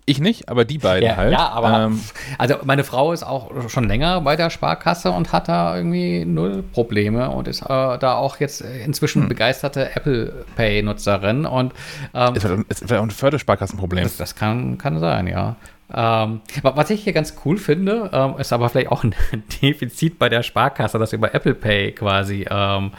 Ich 0.09 0.19
nicht, 0.19 0.49
aber 0.49 0.65
die 0.65 0.79
beiden 0.79 1.07
ja, 1.07 1.17
halt. 1.17 1.31
Ja, 1.31 1.49
aber 1.49 1.85
ähm, 1.85 2.01
also 2.39 2.55
meine 2.63 2.83
Frau 2.83 3.13
ist 3.13 3.21
auch 3.21 3.69
schon 3.69 3.87
länger 3.87 4.21
bei 4.21 4.35
der 4.35 4.49
Sparkasse 4.49 5.11
und 5.11 5.31
hat 5.31 5.47
da 5.47 5.75
irgendwie 5.77 6.25
null 6.25 6.63
Probleme 6.63 7.29
und 7.29 7.47
ist 7.47 7.61
äh, 7.61 7.67
da 7.67 8.15
auch 8.15 8.39
jetzt 8.39 8.61
inzwischen 8.61 9.21
hm. 9.21 9.29
begeisterte 9.29 9.95
Apple 9.95 10.45
Pay-Nutzerin 10.55 11.45
und 11.45 11.73
ähm, 12.15 12.33
ist, 12.33 12.43
ist 12.81 12.91
auch 12.91 13.03
ein 13.03 13.11
Fördersparkassenproblem. 13.11 14.03
Das, 14.03 14.17
das 14.17 14.35
kann, 14.35 14.79
kann 14.79 14.99
sein, 14.99 15.27
ja. 15.27 15.57
Ähm, 15.93 16.41
was 16.61 16.89
ich 16.89 17.03
hier 17.03 17.13
ganz 17.13 17.35
cool 17.45 17.57
finde, 17.57 18.09
ähm, 18.13 18.35
ist 18.37 18.53
aber 18.53 18.69
vielleicht 18.69 18.91
auch 18.91 19.03
ein 19.03 19.15
Defizit 19.61 20.19
bei 20.19 20.29
der 20.29 20.43
Sparkasse, 20.43 20.99
dass 20.99 21.13
über 21.13 21.33
Apple 21.33 21.55
Pay 21.55 21.93
quasi 21.93 22.45
ähm, 22.49 22.91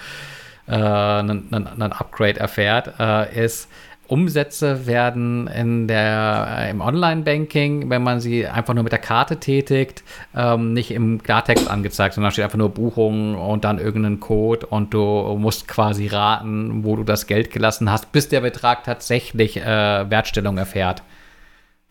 äh, 0.67 0.75
ein, 0.75 1.93
Upgrade 1.93 2.41
erfährt, 2.41 2.95
äh, 2.99 3.45
ist, 3.45 3.69
Umsätze 4.11 4.89
werden 4.89 5.47
in 5.47 5.87
der, 5.87 6.67
im 6.69 6.81
Online-Banking, 6.81 7.91
wenn 7.91 8.03
man 8.03 8.19
sie 8.19 8.45
einfach 8.45 8.75
nur 8.75 8.83
mit 8.83 8.91
der 8.91 8.99
Karte 8.99 9.39
tätigt, 9.39 10.03
ähm, 10.35 10.73
nicht 10.73 10.91
im 10.91 11.23
Klartext 11.23 11.71
angezeigt, 11.71 12.15
sondern 12.15 12.31
da 12.31 12.33
steht 12.33 12.45
einfach 12.45 12.59
nur 12.59 12.71
Buchung 12.71 13.37
und 13.37 13.65
dann 13.65 13.79
irgendein 13.79 14.19
Code 14.19 14.67
und 14.67 14.93
du 14.93 15.37
musst 15.39 15.69
quasi 15.69 16.09
raten, 16.09 16.83
wo 16.83 16.97
du 16.97 17.05
das 17.05 17.29
Geld 17.29 17.53
gelassen 17.53 17.89
hast, 17.89 18.11
bis 18.11 18.29
der 18.29 18.41
Betrag 18.41 18.83
tatsächlich 18.83 19.59
äh, 19.59 20.11
Wertstellung 20.11 20.59
erfährt. 20.59 21.05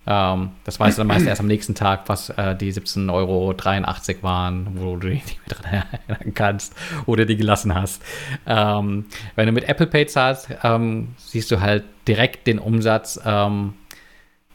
Ähm, 0.07 0.51
das 0.63 0.80
weißt 0.80 0.97
du 0.97 1.01
dann 1.01 1.07
meist 1.07 1.27
erst 1.27 1.41
am 1.41 1.47
nächsten 1.47 1.76
Tag, 1.76 2.07
was 2.07 2.30
äh, 2.30 2.55
die 2.55 2.73
17,83 2.73 3.09
Euro 3.13 4.23
waren, 4.23 4.67
wo 4.80 4.95
du 4.95 5.09
dich 5.09 5.26
nicht 5.26 5.47
mehr 5.47 5.57
dran 5.57 5.85
erinnern 6.07 6.34
kannst 6.34 6.76
oder 7.05 7.26
die 7.26 7.35
gelassen 7.35 7.76
hast. 7.76 8.01
Ähm, 8.47 9.05
wenn 9.35 9.45
du 9.45 9.51
mit 9.51 9.67
Apple 9.67 9.88
Pay 9.88 10.07
zahlst, 10.07 10.49
ähm, 10.63 11.09
siehst 11.17 11.51
du 11.51 11.59
halt 11.61 11.84
direkt 12.07 12.47
den 12.47 12.59
Umsatz, 12.59 13.19
ähm, 13.26 13.73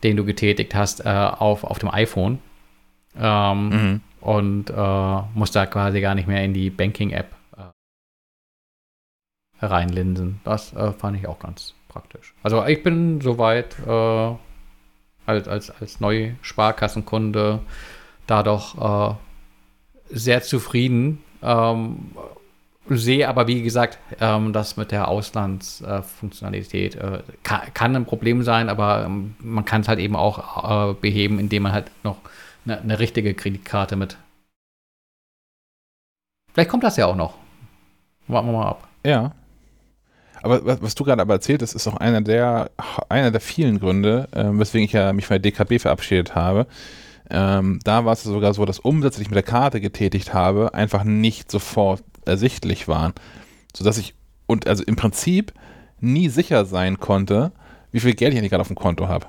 den 0.02 0.16
du 0.16 0.24
getätigt 0.24 0.74
hast, 0.74 1.04
äh, 1.04 1.08
auf, 1.08 1.64
auf 1.64 1.78
dem 1.78 1.90
iPhone. 1.90 2.38
Ähm, 3.16 3.68
mhm. 3.68 4.00
Und 4.20 4.70
äh, 4.70 5.20
musst 5.34 5.54
da 5.54 5.66
quasi 5.66 6.00
gar 6.00 6.14
nicht 6.14 6.26
mehr 6.26 6.42
in 6.42 6.54
die 6.54 6.70
Banking-App 6.70 7.30
äh, 9.60 9.66
reinlinsen. 9.66 10.40
Das 10.44 10.72
äh, 10.72 10.92
fand 10.92 11.18
ich 11.18 11.28
auch 11.28 11.38
ganz 11.38 11.74
praktisch. 11.88 12.34
Also 12.42 12.64
ich 12.64 12.82
bin 12.82 13.20
soweit 13.20 13.76
äh, 13.86 14.32
als, 15.26 15.48
als, 15.48 15.70
als 15.70 16.00
Neusparkassenkunde 16.00 17.60
da 18.26 18.42
doch 18.42 19.10
äh, 19.10 19.14
sehr 20.10 20.42
zufrieden. 20.42 21.22
Ähm, 21.42 22.12
sehe 22.88 23.28
aber, 23.28 23.46
wie 23.46 23.62
gesagt, 23.62 23.98
ähm, 24.20 24.52
das 24.52 24.76
mit 24.76 24.92
der 24.92 25.08
Auslandsfunktionalität 25.08 26.96
äh, 26.96 27.22
kann, 27.42 27.62
kann, 27.72 27.96
ein 27.96 28.04
Problem 28.04 28.42
sein, 28.42 28.68
aber 28.68 29.04
ähm, 29.04 29.36
man 29.38 29.64
kann 29.64 29.80
es 29.80 29.88
halt 29.88 29.98
eben 29.98 30.16
auch 30.16 30.90
äh, 30.90 30.94
beheben, 30.94 31.38
indem 31.38 31.64
man 31.64 31.72
halt 31.72 31.90
noch 32.02 32.18
eine, 32.66 32.80
eine 32.80 32.98
richtige 32.98 33.34
Kreditkarte 33.34 33.96
mit. 33.96 34.16
Vielleicht 36.52 36.70
kommt 36.70 36.84
das 36.84 36.96
ja 36.96 37.06
auch 37.06 37.16
noch. 37.16 37.34
Warten 38.28 38.48
wir 38.48 38.52
mal 38.52 38.68
ab. 38.68 38.88
Ja. 39.04 39.32
Aber 40.44 40.62
was, 40.66 40.82
was 40.82 40.94
du 40.94 41.04
gerade 41.04 41.22
aber 41.22 41.32
erzählt 41.32 41.62
hast, 41.62 41.74
ist 41.74 41.88
auch 41.88 41.96
einer 41.96 42.20
der, 42.20 42.70
einer 43.08 43.30
der 43.30 43.40
vielen 43.40 43.80
Gründe, 43.80 44.28
äh, 44.32 44.44
weswegen 44.44 44.84
ich 44.84 44.92
ja 44.92 45.10
mich 45.14 45.26
von 45.26 45.40
der 45.40 45.50
DKB 45.50 45.80
verabschiedet 45.80 46.34
habe. 46.34 46.66
Ähm, 47.30 47.80
da 47.82 48.04
war 48.04 48.12
es 48.12 48.24
sogar 48.24 48.52
so, 48.52 48.66
dass 48.66 48.78
Umsätze, 48.78 49.16
die 49.16 49.22
ich 49.22 49.30
mit 49.30 49.36
der 49.36 49.42
Karte 49.42 49.80
getätigt 49.80 50.34
habe, 50.34 50.74
einfach 50.74 51.02
nicht 51.02 51.50
sofort 51.50 52.02
ersichtlich 52.26 52.88
waren. 52.88 53.14
Sodass 53.74 53.96
ich, 53.96 54.14
und 54.46 54.68
also 54.68 54.84
im 54.84 54.96
Prinzip 54.96 55.54
nie 56.00 56.28
sicher 56.28 56.66
sein 56.66 57.00
konnte, 57.00 57.52
wie 57.90 58.00
viel 58.00 58.12
Geld 58.12 58.34
ich 58.34 58.38
eigentlich 58.38 58.50
gerade 58.50 58.60
auf 58.60 58.68
dem 58.68 58.76
Konto 58.76 59.08
habe. 59.08 59.26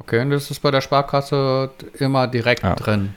Okay, 0.00 0.20
und 0.20 0.28
das 0.28 0.50
ist 0.50 0.60
bei 0.60 0.70
der 0.70 0.82
Sparkasse 0.82 1.70
immer 1.98 2.28
direkt 2.28 2.62
ja. 2.62 2.74
drin. 2.74 3.14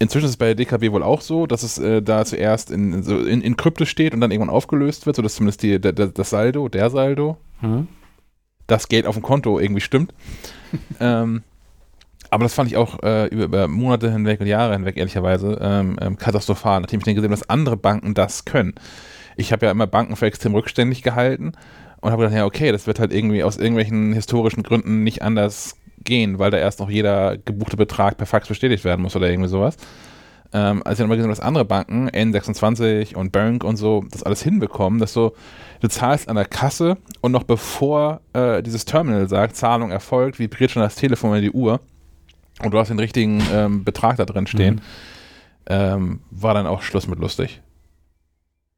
Inzwischen 0.00 0.26
ist 0.26 0.32
es 0.32 0.36
bei 0.36 0.46
der 0.46 0.54
DKB 0.54 0.92
wohl 0.92 1.02
auch 1.02 1.20
so, 1.20 1.46
dass 1.46 1.64
es 1.64 1.78
äh, 1.78 2.00
da 2.02 2.24
zuerst 2.24 2.70
in, 2.70 3.02
so 3.02 3.18
in, 3.18 3.40
in 3.40 3.56
Krypte 3.56 3.84
steht 3.84 4.14
und 4.14 4.20
dann 4.20 4.30
irgendwann 4.30 4.54
aufgelöst 4.54 5.06
wird, 5.06 5.16
sodass 5.16 5.34
zumindest 5.34 5.62
die, 5.62 5.80
der, 5.80 5.92
das 5.92 6.30
Saldo, 6.30 6.68
der 6.68 6.90
Saldo, 6.90 7.36
hm. 7.60 7.88
das 8.68 8.88
Geld 8.88 9.06
auf 9.06 9.16
dem 9.16 9.22
Konto 9.22 9.58
irgendwie 9.58 9.80
stimmt. 9.80 10.14
ähm, 11.00 11.42
aber 12.30 12.44
das 12.44 12.54
fand 12.54 12.70
ich 12.70 12.76
auch 12.76 13.02
äh, 13.02 13.26
über, 13.26 13.44
über, 13.44 13.68
Monate 13.68 14.12
hinweg 14.12 14.40
und 14.40 14.46
Jahre 14.46 14.74
hinweg, 14.74 14.96
ehrlicherweise, 14.96 15.58
ähm, 15.60 15.96
ähm, 16.00 16.16
katastrophal, 16.16 16.80
nachdem 16.80 17.00
ich 17.00 17.04
dann 17.04 17.14
gesehen 17.14 17.30
habe, 17.30 17.40
dass 17.40 17.50
andere 17.50 17.76
Banken 17.76 18.14
das 18.14 18.44
können. 18.44 18.74
Ich 19.36 19.52
habe 19.52 19.66
ja 19.66 19.72
immer 19.72 19.86
Banken 19.86 20.14
für 20.14 20.26
extrem 20.26 20.54
rückständig 20.54 21.02
gehalten 21.02 21.52
und 22.00 22.12
habe 22.12 22.22
gedacht, 22.22 22.36
ja, 22.36 22.44
okay, 22.44 22.70
das 22.70 22.86
wird 22.86 23.00
halt 23.00 23.12
irgendwie 23.12 23.42
aus 23.42 23.56
irgendwelchen 23.56 24.12
historischen 24.12 24.62
Gründen 24.62 25.02
nicht 25.02 25.22
anders 25.22 25.77
gehen, 26.04 26.38
weil 26.38 26.50
da 26.50 26.58
erst 26.58 26.80
noch 26.80 26.90
jeder 26.90 27.36
gebuchte 27.36 27.76
Betrag 27.76 28.16
per 28.16 28.26
Fax 28.26 28.48
bestätigt 28.48 28.84
werden 28.84 29.02
muss 29.02 29.16
oder 29.16 29.28
irgendwie 29.28 29.48
sowas. 29.48 29.76
Ähm, 30.50 30.82
als 30.84 30.98
ich 30.98 31.02
dann 31.02 31.08
mal 31.08 31.16
gesehen 31.16 31.30
habe, 31.30 31.36
dass 31.38 31.46
andere 31.46 31.64
Banken, 31.66 32.08
N26 32.08 33.14
und 33.14 33.32
Bank 33.32 33.64
und 33.64 33.76
so, 33.76 34.04
das 34.10 34.22
alles 34.22 34.42
hinbekommen, 34.42 34.98
dass 34.98 35.12
so, 35.12 35.34
du 35.80 35.88
zahlst 35.88 36.28
an 36.28 36.36
der 36.36 36.46
Kasse 36.46 36.96
und 37.20 37.32
noch 37.32 37.42
bevor 37.42 38.22
äh, 38.32 38.62
dieses 38.62 38.86
Terminal 38.86 39.28
sagt, 39.28 39.56
Zahlung 39.56 39.90
erfolgt, 39.90 40.38
vibriert 40.38 40.70
schon 40.70 40.82
das 40.82 40.94
Telefon 40.94 41.36
in 41.36 41.42
die 41.42 41.50
Uhr 41.50 41.80
und 42.62 42.72
du 42.72 42.78
hast 42.78 42.88
den 42.88 42.98
richtigen 42.98 43.42
ähm, 43.52 43.84
Betrag 43.84 44.16
da 44.16 44.24
drin 44.24 44.46
stehen, 44.46 44.76
mhm. 44.76 44.80
ähm, 45.66 46.20
war 46.30 46.54
dann 46.54 46.66
auch 46.66 46.80
Schluss 46.80 47.06
mit 47.06 47.18
lustig. 47.18 47.60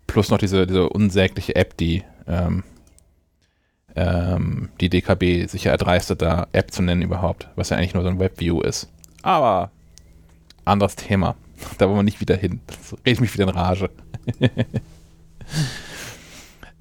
Plus 0.08 0.30
noch 0.30 0.38
diese, 0.38 0.66
diese 0.66 0.88
unsägliche 0.88 1.54
App, 1.54 1.76
die 1.76 2.02
ähm, 2.26 2.64
ähm, 3.96 4.68
die 4.80 4.88
DKB 4.88 5.48
sich 5.48 5.64
ja 5.64 5.72
erdreistet, 5.72 6.22
da 6.22 6.46
App 6.52 6.70
zu 6.70 6.82
nennen 6.82 7.02
überhaupt, 7.02 7.48
was 7.56 7.70
ja 7.70 7.76
eigentlich 7.76 7.94
nur 7.94 8.02
so 8.02 8.08
ein 8.08 8.18
Webview 8.18 8.60
ist. 8.60 8.88
Aber 9.22 9.70
anderes 10.64 10.96
Thema. 10.96 11.36
Da 11.76 11.86
wollen 11.86 11.98
wir 11.98 12.02
nicht 12.04 12.22
wieder 12.22 12.36
hin. 12.36 12.60
Das 12.66 12.96
rede 13.04 13.20
mich 13.20 13.34
wieder 13.34 13.44
in 13.44 13.50
Rage. 13.50 13.90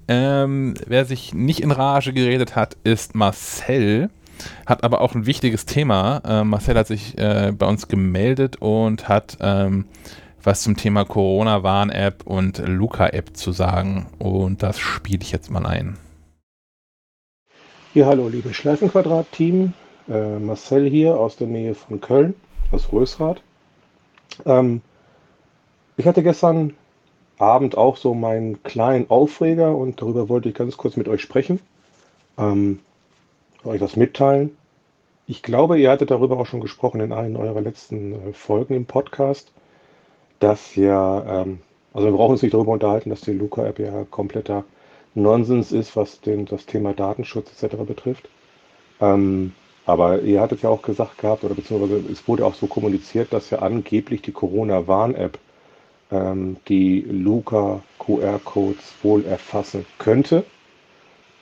ähm, 0.08 0.72
wer 0.86 1.04
sich 1.04 1.34
nicht 1.34 1.60
in 1.60 1.70
Rage 1.70 2.14
geredet 2.14 2.56
hat, 2.56 2.78
ist 2.82 3.14
Marcel. 3.14 4.08
Hat 4.64 4.82
aber 4.82 5.02
auch 5.02 5.14
ein 5.14 5.26
wichtiges 5.26 5.66
Thema. 5.66 6.22
Äh, 6.24 6.44
Marcel 6.44 6.78
hat 6.78 6.86
sich 6.86 7.18
äh, 7.18 7.52
bei 7.52 7.66
uns 7.66 7.88
gemeldet 7.88 8.56
und 8.56 9.06
hat 9.06 9.36
ähm, 9.40 9.84
was 10.42 10.62
zum 10.62 10.78
Thema 10.78 11.04
Corona-Warn-App 11.04 12.22
und 12.24 12.58
Luca-App 12.66 13.36
zu 13.36 13.52
sagen. 13.52 14.06
Und 14.18 14.62
das 14.62 14.78
spiele 14.78 15.20
ich 15.20 15.32
jetzt 15.32 15.50
mal 15.50 15.66
ein. 15.66 15.98
Ja, 17.92 18.06
hallo, 18.06 18.28
liebe 18.28 18.54
Schleifenquadrat-Team. 18.54 19.72
Äh, 20.08 20.38
Marcel 20.38 20.88
hier 20.88 21.18
aus 21.18 21.36
der 21.36 21.48
Nähe 21.48 21.74
von 21.74 22.00
Köln, 22.00 22.34
aus 22.70 22.92
Rösrath. 22.92 23.42
Ähm, 24.46 24.80
ich 25.96 26.06
hatte 26.06 26.22
gestern 26.22 26.74
Abend 27.38 27.76
auch 27.76 27.96
so 27.96 28.14
meinen 28.14 28.62
kleinen 28.62 29.10
Aufreger 29.10 29.76
und 29.76 30.00
darüber 30.00 30.28
wollte 30.28 30.48
ich 30.50 30.54
ganz 30.54 30.76
kurz 30.76 30.96
mit 30.96 31.08
euch 31.08 31.20
sprechen. 31.20 31.58
Ähm, 32.38 32.78
euch 33.64 33.80
was 33.80 33.96
mitteilen. 33.96 34.56
Ich 35.26 35.42
glaube, 35.42 35.80
ihr 35.80 35.90
hattet 35.90 36.12
darüber 36.12 36.38
auch 36.38 36.46
schon 36.46 36.60
gesprochen 36.60 37.00
in 37.00 37.12
einer 37.12 37.40
eurer 37.40 37.60
letzten 37.60 38.12
äh, 38.12 38.32
Folgen 38.32 38.74
im 38.74 38.86
Podcast, 38.86 39.50
dass 40.38 40.76
ja 40.76 41.42
ähm, 41.42 41.60
Also 41.92 42.06
wir 42.08 42.12
brauchen 42.16 42.32
uns 42.32 42.42
nicht 42.42 42.54
darüber 42.54 42.72
unterhalten, 42.72 43.10
dass 43.10 43.22
die 43.22 43.32
Luca-App 43.32 43.80
ja 43.80 44.04
kompletter 44.10 44.64
Nonsens 45.14 45.72
ist, 45.72 45.96
was 45.96 46.20
den, 46.20 46.46
das 46.46 46.66
Thema 46.66 46.92
Datenschutz 46.92 47.62
etc. 47.62 47.76
betrifft. 47.76 48.28
Ähm, 49.00 49.52
aber 49.86 50.22
ihr 50.22 50.40
hattet 50.40 50.62
ja 50.62 50.68
auch 50.68 50.82
gesagt 50.82 51.18
gehabt, 51.18 51.42
oder 51.42 51.54
beziehungsweise 51.54 52.02
es 52.12 52.28
wurde 52.28 52.44
auch 52.46 52.54
so 52.54 52.66
kommuniziert, 52.66 53.32
dass 53.32 53.50
ja 53.50 53.60
angeblich 53.60 54.22
die 54.22 54.32
Corona-Warn-App 54.32 55.38
ähm, 56.12 56.56
die 56.68 57.00
Luca 57.00 57.82
QR-Codes 57.98 58.94
wohl 59.02 59.24
erfassen 59.24 59.86
könnte. 59.98 60.44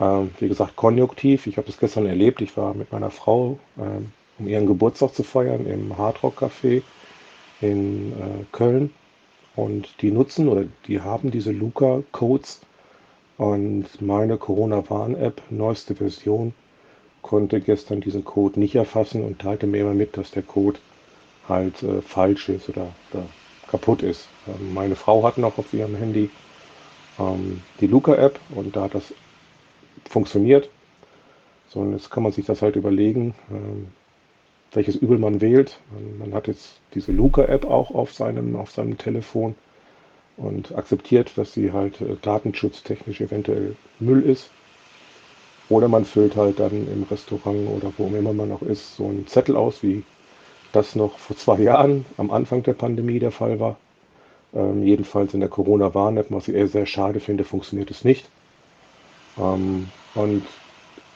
Ähm, 0.01 0.31
wie 0.39 0.49
gesagt, 0.49 0.77
konjunktiv. 0.77 1.47
Ich 1.47 1.57
habe 1.57 1.67
das 1.67 1.79
gestern 1.79 2.07
erlebt. 2.07 2.41
Ich 2.41 2.57
war 2.57 2.75
mit 2.75 2.93
meiner 2.93 3.11
Frau, 3.11 3.59
ähm, 3.79 4.13
um 4.39 4.47
ihren 4.47 4.67
Geburtstag 4.67 5.15
zu 5.15 5.25
feiern, 5.25 5.67
im 5.67 5.97
Hardrock 5.99 6.43
Café 6.43 6.83
in 7.61 8.13
äh, 8.13 8.45
Köln. 8.53 8.93
Und 9.57 10.03
die 10.03 10.13
nutzen 10.13 10.49
oder 10.49 10.65
die 10.87 11.01
haben 11.01 11.33
diese 11.33 11.51
Luca-Codes. 11.51 12.61
Und 13.39 14.03
meine 14.03 14.37
Corona-Warn-App, 14.37 15.41
neueste 15.51 15.95
Version, 15.95 16.53
konnte 17.23 17.61
gestern 17.61 18.01
diesen 18.01 18.25
Code 18.25 18.59
nicht 18.59 18.75
erfassen 18.75 19.23
und 19.25 19.39
teilte 19.39 19.67
mir 19.69 19.83
immer 19.83 19.95
mit, 19.95 20.17
dass 20.17 20.33
der 20.33 20.43
Code 20.43 20.81
halt 21.49 21.83
äh, 21.85 22.03
falsch 22.03 22.49
ist 22.49 22.69
oder, 22.69 22.89
oder 23.13 23.25
kaputt 23.69 24.03
ist. 24.03 24.29
Ähm, 24.49 24.75
meine 24.75 24.97
Frau 24.97 25.23
hat 25.23 25.39
noch 25.39 25.57
auf 25.57 25.73
ihrem 25.73 25.95
Handy 25.95 26.31
ähm, 27.19 27.63
die 27.81 27.87
Luca-App 27.87 28.41
und 28.55 28.75
da 28.75 28.83
hat 28.83 28.95
das 28.97 29.15
funktioniert. 30.09 30.69
So, 31.69 31.81
und 31.81 31.93
jetzt 31.93 32.11
kann 32.11 32.25
man 32.25 32.33
sich 32.33 32.45
das 32.45 32.61
halt 32.61 32.75
überlegen, 32.75 33.35
ähm, 33.53 33.87
welches 34.73 34.97
Übel 34.97 35.19
man 35.19 35.41
wählt. 35.41 35.79
Man 36.19 36.35
hat 36.35 36.49
jetzt 36.49 36.81
diese 36.95 37.13
Luca-App 37.13 37.65
auch 37.65 37.93
auf 37.93 38.13
seinem, 38.13 38.57
auf 38.57 38.73
seinem 38.73 38.99
Telefon 38.99 39.55
und 40.39 40.75
akzeptiert, 40.75 41.33
dass 41.37 41.53
sie 41.53 41.73
halt 41.73 42.01
äh, 42.01 42.17
datenschutztechnisch 42.23 43.21
eventuell 43.21 43.77
Müll 44.01 44.23
ist. 44.23 44.51
Oder 45.69 45.89
man 45.89 46.07
füllt 46.07 46.37
halt 46.37 46.61
dann 46.61 46.89
im 46.89 47.03
Restaurant 47.11 47.69
oder 47.69 47.93
wo 47.99 48.07
immer 48.07 48.33
man 48.33 48.49
noch 48.49 48.63
ist, 48.63 48.97
so 48.97 49.07
einen 49.07 49.27
Zettel 49.27 49.55
aus, 49.55 49.83
wie 49.83 50.03
das 50.73 50.95
noch 50.95 51.19
vor 51.19 51.37
zwei 51.37 51.61
Jahren 51.61 52.07
am 52.17 52.31
Anfang 52.31 52.63
der 52.63 52.73
Pandemie 52.73 53.19
der 53.19 53.33
Fall 53.33 53.61
war. 53.61 53.77
Ähm, 54.55 54.83
jedenfalls 54.83 55.35
in 55.35 55.41
der 55.41 55.51
Corona-Warn-App, 55.51 56.27
was 56.31 56.49
ich 56.49 56.55
eher 56.55 56.69
sehr 56.69 56.87
schade 56.87 57.21
finde, 57.21 57.45
funktioniert 57.45 57.91
es 57.91 58.05
nicht. 58.05 58.31
Ähm, 59.39 59.89
und 60.15 60.43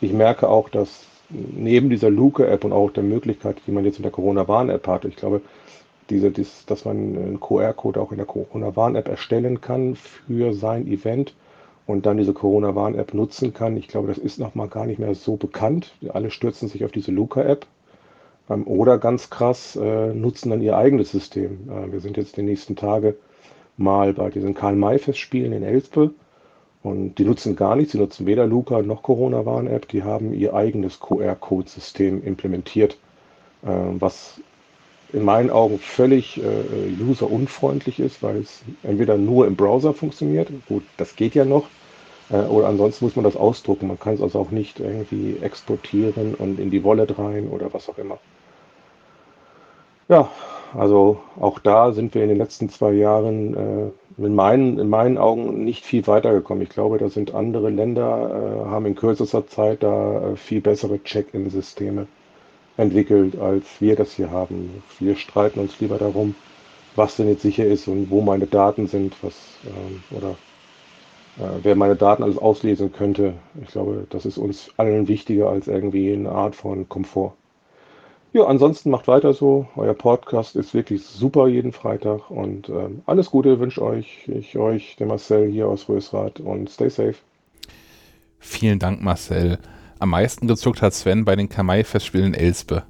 ich 0.02 0.12
merke 0.12 0.48
auch, 0.48 0.68
dass 0.68 1.06
neben 1.30 1.88
dieser 1.88 2.10
Luke-App 2.10 2.64
und 2.64 2.72
auch 2.72 2.90
der 2.90 3.04
Möglichkeit, 3.04 3.56
die 3.66 3.72
man 3.72 3.84
jetzt 3.84 3.96
in 3.96 4.02
der 4.02 4.12
Corona-Warn-App 4.12 4.86
hat, 4.86 5.04
ich 5.06 5.16
glaube, 5.16 5.40
diese, 6.12 6.30
dies, 6.30 6.64
dass 6.66 6.84
man 6.84 6.96
einen 6.96 7.40
QR-Code 7.40 8.00
auch 8.00 8.12
in 8.12 8.18
der 8.18 8.26
Corona-Warn-App 8.26 9.08
erstellen 9.08 9.60
kann 9.60 9.96
für 9.96 10.52
sein 10.52 10.86
Event 10.86 11.34
und 11.86 12.06
dann 12.06 12.18
diese 12.18 12.32
Corona-Warn-App 12.32 13.14
nutzen 13.14 13.54
kann. 13.54 13.76
Ich 13.76 13.88
glaube, 13.88 14.08
das 14.08 14.18
ist 14.18 14.38
noch 14.38 14.54
mal 14.54 14.68
gar 14.68 14.86
nicht 14.86 14.98
mehr 14.98 15.14
so 15.14 15.36
bekannt. 15.36 15.94
Alle 16.12 16.30
stürzen 16.30 16.68
sich 16.68 16.84
auf 16.84 16.92
diese 16.92 17.10
Luca-App. 17.10 17.66
Ähm, 18.50 18.66
oder 18.66 18.98
ganz 18.98 19.30
krass, 19.30 19.76
äh, 19.76 20.12
nutzen 20.12 20.50
dann 20.50 20.62
ihr 20.62 20.76
eigenes 20.76 21.10
System. 21.10 21.68
Äh, 21.70 21.92
wir 21.92 22.00
sind 22.00 22.16
jetzt 22.16 22.36
die 22.36 22.42
nächsten 22.42 22.76
Tage 22.76 23.16
mal 23.76 24.12
bei 24.12 24.30
diesen 24.30 24.54
Karl-May-Festspielen 24.54 25.52
in 25.52 25.62
Elspe. 25.62 26.10
Und 26.82 27.14
die 27.16 27.24
nutzen 27.24 27.54
gar 27.54 27.76
nichts, 27.76 27.92
sie 27.92 27.98
nutzen 27.98 28.26
weder 28.26 28.46
Luca 28.46 28.82
noch 28.82 29.02
Corona-Warn-App, 29.02 29.86
die 29.88 30.02
haben 30.02 30.34
ihr 30.34 30.52
eigenes 30.52 30.98
QR-Code-System 30.98 32.24
implementiert, 32.24 32.98
äh, 33.62 33.68
was 33.68 34.40
in 35.12 35.24
meinen 35.24 35.50
Augen 35.50 35.78
völlig 35.78 36.38
äh, 36.38 37.02
userunfreundlich 37.02 38.00
ist, 38.00 38.22
weil 38.22 38.38
es 38.38 38.62
entweder 38.82 39.18
nur 39.18 39.46
im 39.46 39.56
Browser 39.56 39.94
funktioniert, 39.94 40.50
gut, 40.68 40.84
das 40.96 41.16
geht 41.16 41.34
ja 41.34 41.44
noch, 41.44 41.68
äh, 42.30 42.36
oder 42.36 42.68
ansonsten 42.68 43.04
muss 43.04 43.16
man 43.16 43.24
das 43.24 43.36
ausdrucken. 43.36 43.88
Man 43.88 43.98
kann 44.00 44.14
es 44.14 44.22
also 44.22 44.38
auch 44.38 44.50
nicht 44.50 44.80
irgendwie 44.80 45.36
exportieren 45.42 46.34
und 46.34 46.58
in 46.58 46.70
die 46.70 46.84
Wallet 46.84 47.18
rein 47.18 47.48
oder 47.48 47.72
was 47.72 47.88
auch 47.88 47.98
immer. 47.98 48.18
Ja, 50.08 50.30
also 50.74 51.20
auch 51.40 51.58
da 51.58 51.92
sind 51.92 52.14
wir 52.14 52.22
in 52.22 52.28
den 52.28 52.38
letzten 52.38 52.68
zwei 52.68 52.92
Jahren 52.92 53.54
äh, 54.18 54.24
in, 54.24 54.34
meinen, 54.34 54.78
in 54.78 54.88
meinen 54.88 55.18
Augen 55.18 55.64
nicht 55.64 55.84
viel 55.84 56.06
weitergekommen. 56.06 56.62
Ich 56.62 56.70
glaube, 56.70 56.98
da 56.98 57.08
sind 57.08 57.34
andere 57.34 57.70
Länder, 57.70 58.64
äh, 58.66 58.70
haben 58.70 58.86
in 58.86 58.94
kürzester 58.94 59.46
Zeit 59.46 59.82
da 59.82 60.32
äh, 60.32 60.36
viel 60.36 60.60
bessere 60.60 61.02
Check-in-Systeme 61.02 62.06
entwickelt, 62.76 63.38
als 63.38 63.64
wir 63.80 63.96
das 63.96 64.12
hier 64.14 64.30
haben. 64.30 64.82
Wir 64.98 65.16
streiten 65.16 65.60
uns 65.60 65.78
lieber 65.80 65.98
darum, 65.98 66.34
was 66.96 67.16
denn 67.16 67.28
jetzt 67.28 67.42
sicher 67.42 67.66
ist 67.66 67.88
und 67.88 68.10
wo 68.10 68.20
meine 68.20 68.46
Daten 68.46 68.86
sind, 68.86 69.14
was 69.22 69.34
ähm, 69.66 70.02
oder 70.10 70.30
äh, 71.38 71.58
wer 71.62 71.74
meine 71.74 71.96
Daten 71.96 72.22
alles 72.22 72.38
auslesen 72.38 72.92
könnte. 72.92 73.34
Ich 73.62 73.68
glaube, 73.68 74.06
das 74.10 74.26
ist 74.26 74.38
uns 74.38 74.70
allen 74.76 75.08
wichtiger 75.08 75.48
als 75.48 75.68
irgendwie 75.68 76.12
eine 76.12 76.30
Art 76.30 76.54
von 76.54 76.88
Komfort. 76.88 77.34
Ja, 78.34 78.46
ansonsten 78.46 78.90
macht 78.90 79.08
weiter 79.08 79.34
so. 79.34 79.66
Euer 79.76 79.92
Podcast 79.92 80.56
ist 80.56 80.72
wirklich 80.72 81.04
super 81.04 81.48
jeden 81.48 81.72
Freitag 81.72 82.30
und 82.30 82.70
ähm, 82.70 83.02
alles 83.04 83.30
Gute 83.30 83.60
wünsche 83.60 83.82
euch, 83.82 84.26
ich 84.26 84.56
euch, 84.56 84.96
der 84.96 85.06
Marcel 85.06 85.50
hier 85.50 85.68
aus 85.68 85.86
Rösrath 85.88 86.40
und 86.40 86.70
stay 86.70 86.88
safe. 86.88 87.16
Vielen 88.38 88.78
Dank, 88.78 89.02
Marcel. 89.02 89.58
Am 90.02 90.10
meisten 90.10 90.48
gezuckt 90.48 90.82
hat 90.82 90.94
Sven 90.94 91.24
bei 91.24 91.36
den 91.36 91.48
Kamai-Festspielen 91.48 92.34
in 92.34 92.34
Elspe. 92.34 92.82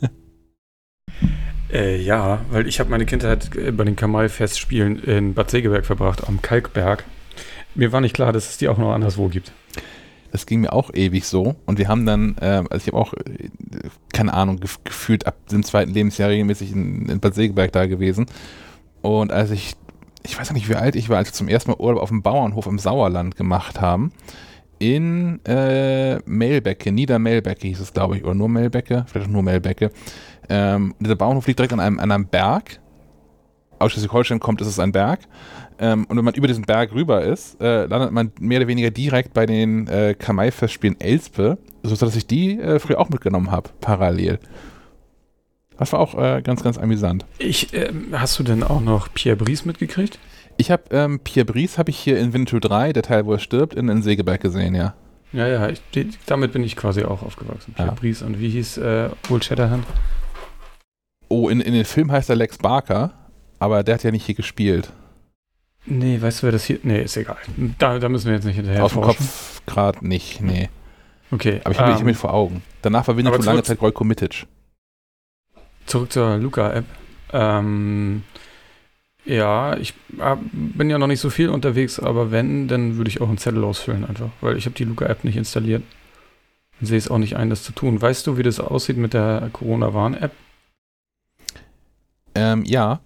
äh, 1.72 2.00
ja, 2.00 2.42
weil 2.52 2.68
ich 2.68 2.78
habe 2.78 2.88
meine 2.88 3.04
Kindheit 3.04 3.50
bei 3.76 3.82
den 3.82 3.96
Kamai-Festspielen 3.96 5.02
in 5.02 5.34
Bad 5.34 5.50
Segeberg 5.50 5.84
verbracht, 5.84 6.28
am 6.28 6.40
Kalkberg. 6.40 7.02
Mir 7.74 7.90
war 7.90 8.00
nicht 8.00 8.14
klar, 8.14 8.32
dass 8.32 8.48
es 8.48 8.58
die 8.58 8.68
auch 8.68 8.78
noch 8.78 8.92
anderswo 8.92 9.26
gibt. 9.26 9.50
Das 10.30 10.46
ging 10.46 10.60
mir 10.60 10.72
auch 10.72 10.94
ewig 10.94 11.24
so. 11.24 11.56
Und 11.66 11.80
wir 11.80 11.88
haben 11.88 12.06
dann, 12.06 12.36
äh, 12.40 12.62
also 12.70 12.76
ich 12.76 12.86
habe 12.86 12.98
auch, 12.98 13.12
äh, 13.14 13.48
keine 14.12 14.32
Ahnung, 14.32 14.60
gef 14.60 14.78
gefühlt 14.84 15.26
ab 15.26 15.34
dem 15.48 15.64
zweiten 15.64 15.92
Lebensjahr 15.92 16.30
regelmäßig 16.30 16.70
in, 16.70 17.08
in 17.08 17.18
Bad 17.18 17.34
Segeberg 17.34 17.72
da 17.72 17.86
gewesen. 17.86 18.26
Und 19.02 19.32
als 19.32 19.50
ich, 19.50 19.74
ich 20.22 20.38
weiß 20.38 20.52
nicht, 20.52 20.68
wie 20.68 20.76
alt 20.76 20.94
ich 20.94 21.08
war, 21.08 21.16
als 21.18 21.30
wir 21.30 21.32
zum 21.32 21.48
ersten 21.48 21.72
Mal 21.72 21.80
Urlaub 21.80 22.00
auf 22.00 22.10
dem 22.10 22.22
Bauernhof 22.22 22.68
im 22.68 22.78
Sauerland 22.78 23.34
gemacht 23.34 23.80
haben, 23.80 24.12
in 24.80 25.44
äh, 25.44 26.18
Melbecke, 26.24 26.90
Niedermelbecke 26.90 27.68
hieß 27.68 27.80
es, 27.80 27.92
glaube 27.92 28.16
ich, 28.16 28.24
oder 28.24 28.34
nur 28.34 28.48
Melbecke, 28.48 29.04
vielleicht 29.06 29.28
auch 29.28 29.32
nur 29.32 29.42
Melbecke. 29.42 29.92
Ähm, 30.48 30.94
dieser 30.98 31.16
Bauernhof 31.16 31.46
liegt 31.46 31.58
direkt 31.58 31.74
an 31.74 31.80
einem, 31.80 32.00
an 32.00 32.10
einem 32.10 32.26
Berg. 32.26 32.80
Aus 33.78 33.92
Schleswig-Holstein 33.92 34.40
kommt, 34.40 34.60
ist 34.60 34.66
es 34.66 34.78
ein 34.78 34.90
Berg. 34.90 35.20
Ähm, 35.78 36.06
und 36.06 36.16
wenn 36.16 36.24
man 36.24 36.34
über 36.34 36.46
diesen 36.46 36.64
Berg 36.64 36.92
rüber 36.92 37.22
ist, 37.22 37.60
äh, 37.60 37.86
landet 37.86 38.12
man 38.12 38.32
mehr 38.40 38.58
oder 38.58 38.68
weniger 38.68 38.90
direkt 38.90 39.34
bei 39.34 39.46
den 39.46 39.86
äh, 39.86 40.14
Kamai-Festspielen 40.18 40.98
Elspe, 40.98 41.58
sodass 41.82 42.16
ich 42.16 42.26
die 42.26 42.58
äh, 42.58 42.78
früher 42.78 43.00
auch 43.00 43.10
mitgenommen 43.10 43.50
habe, 43.50 43.70
parallel. 43.80 44.38
Das 45.78 45.92
war 45.92 46.00
auch 46.00 46.14
äh, 46.14 46.42
ganz, 46.42 46.62
ganz 46.62 46.78
amüsant. 46.78 47.24
Ich, 47.38 47.72
ähm, 47.74 48.08
hast 48.12 48.38
du 48.38 48.42
denn 48.42 48.62
auch 48.62 48.80
noch 48.80 49.12
Pierre 49.12 49.36
Brice 49.36 49.64
mitgekriegt? 49.64 50.18
Ich 50.60 50.70
habe 50.70 50.82
ähm, 50.90 51.20
Pierre 51.20 51.46
Brice 51.46 51.78
habe 51.78 51.88
ich 51.88 51.98
hier 51.98 52.18
in 52.18 52.34
Winnetou 52.34 52.58
3, 52.58 52.92
der 52.92 53.02
Teil, 53.02 53.24
wo 53.24 53.32
er 53.32 53.38
stirbt, 53.38 53.72
in, 53.72 53.88
in 53.88 54.02
Segeberg 54.02 54.42
gesehen, 54.42 54.74
ja. 54.74 54.92
Ja, 55.32 55.48
ja, 55.48 55.70
ich, 55.70 55.80
damit 56.26 56.52
bin 56.52 56.62
ich 56.62 56.76
quasi 56.76 57.02
auch 57.02 57.22
aufgewachsen. 57.22 57.72
Pierre 57.72 57.88
ja. 57.88 57.94
Brice 57.94 58.20
und 58.20 58.38
wie 58.38 58.50
hieß 58.50 58.76
äh, 58.76 59.08
Old 59.30 59.42
Shatterhand? 59.42 59.86
Oh, 61.28 61.48
in, 61.48 61.62
in 61.62 61.72
den 61.72 61.86
Film 61.86 62.12
heißt 62.12 62.28
er 62.28 62.36
Lex 62.36 62.58
Barker, 62.58 63.14
aber 63.58 63.82
der 63.82 63.94
hat 63.94 64.02
ja 64.02 64.10
nicht 64.10 64.26
hier 64.26 64.34
gespielt. 64.34 64.92
Nee, 65.86 66.20
weißt 66.20 66.42
du, 66.42 66.48
wer 66.48 66.52
das 66.52 66.64
hier. 66.64 66.78
Nee, 66.82 67.04
ist 67.04 67.16
egal. 67.16 67.38
Da, 67.78 67.98
da 67.98 68.10
müssen 68.10 68.26
wir 68.26 68.34
jetzt 68.34 68.44
nicht 68.44 68.56
hinterher. 68.56 68.84
Aus 68.84 68.92
dem 68.92 69.00
Kopf 69.00 69.62
gerade 69.64 70.06
nicht, 70.06 70.42
nee. 70.42 70.68
Okay. 71.30 71.62
Aber 71.64 71.72
ich 71.72 71.80
habe 71.80 71.98
ähm, 71.98 72.04
mich 72.04 72.18
vor 72.18 72.34
Augen. 72.34 72.62
Danach 72.82 73.08
war 73.08 73.16
Winnetou 73.16 73.42
lange 73.42 73.62
Zeit 73.62 73.80
Roy 73.80 73.92
Mitic. 74.02 74.46
Zurück 75.86 76.12
zur 76.12 76.36
Luca-App. 76.36 76.84
Ähm, 77.32 78.24
ja, 79.24 79.76
ich 79.76 79.94
äh, 80.18 80.36
bin 80.52 80.90
ja 80.90 80.98
noch 80.98 81.06
nicht 81.06 81.20
so 81.20 81.30
viel 81.30 81.48
unterwegs, 81.48 82.00
aber 82.00 82.30
wenn, 82.30 82.68
dann 82.68 82.96
würde 82.96 83.10
ich 83.10 83.20
auch 83.20 83.28
einen 83.28 83.38
Zettel 83.38 83.64
ausfüllen 83.64 84.04
einfach, 84.04 84.30
weil 84.40 84.56
ich 84.56 84.66
habe 84.66 84.76
die 84.76 84.84
Luca-App 84.84 85.24
nicht 85.24 85.36
installiert. 85.36 85.82
Und 86.80 86.86
sehe 86.86 86.98
es 86.98 87.10
auch 87.10 87.18
nicht 87.18 87.36
ein, 87.36 87.50
das 87.50 87.62
zu 87.62 87.72
tun. 87.72 88.00
Weißt 88.00 88.26
du, 88.26 88.38
wie 88.38 88.42
das 88.42 88.58
aussieht 88.58 88.96
mit 88.96 89.12
der 89.12 89.50
Corona-Warn-App? 89.52 90.32
Ähm, 92.34 92.64
ja. 92.64 93.00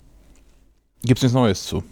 Gibt 1.02 1.18
es 1.18 1.24
nichts 1.24 1.34
Neues 1.34 1.66
zu. 1.66 1.82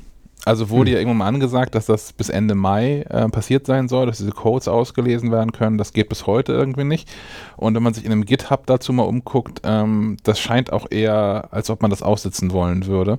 Also 0.44 0.70
wurde 0.70 0.90
hm. 0.90 0.94
ja 0.94 0.98
irgendwann 1.00 1.18
mal 1.18 1.28
angesagt, 1.28 1.74
dass 1.74 1.86
das 1.86 2.12
bis 2.12 2.28
Ende 2.28 2.54
Mai 2.54 3.02
äh, 3.08 3.28
passiert 3.28 3.66
sein 3.66 3.88
soll, 3.88 4.06
dass 4.06 4.18
diese 4.18 4.32
Codes 4.32 4.68
ausgelesen 4.68 5.30
werden 5.30 5.52
können. 5.52 5.78
Das 5.78 5.92
geht 5.92 6.08
bis 6.08 6.26
heute 6.26 6.52
irgendwie 6.52 6.84
nicht. 6.84 7.08
Und 7.56 7.74
wenn 7.74 7.82
man 7.82 7.94
sich 7.94 8.04
in 8.04 8.12
einem 8.12 8.24
GitHub 8.24 8.66
dazu 8.66 8.92
mal 8.92 9.04
umguckt, 9.04 9.60
ähm, 9.64 10.16
das 10.22 10.40
scheint 10.40 10.72
auch 10.72 10.86
eher, 10.90 11.48
als 11.50 11.70
ob 11.70 11.82
man 11.82 11.90
das 11.90 12.02
aussitzen 12.02 12.52
wollen 12.52 12.86
würde. 12.86 13.18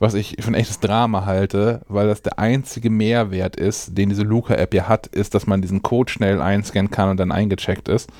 Was 0.00 0.14
ich 0.14 0.36
für 0.40 0.48
ein 0.48 0.54
echtes 0.54 0.80
Drama 0.80 1.26
halte, 1.26 1.82
weil 1.86 2.08
das 2.08 2.22
der 2.22 2.40
einzige 2.40 2.90
Mehrwert 2.90 3.54
ist, 3.54 3.96
den 3.96 4.08
diese 4.08 4.22
Luca-App 4.22 4.74
ja 4.74 4.88
hat, 4.88 5.06
ist, 5.06 5.34
dass 5.34 5.46
man 5.46 5.62
diesen 5.62 5.82
Code 5.82 6.10
schnell 6.10 6.40
einscannen 6.40 6.90
kann 6.90 7.10
und 7.10 7.20
dann 7.20 7.30
eingecheckt 7.30 7.88
ist. 7.88 8.10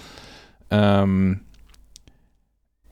Ähm, 0.70 1.40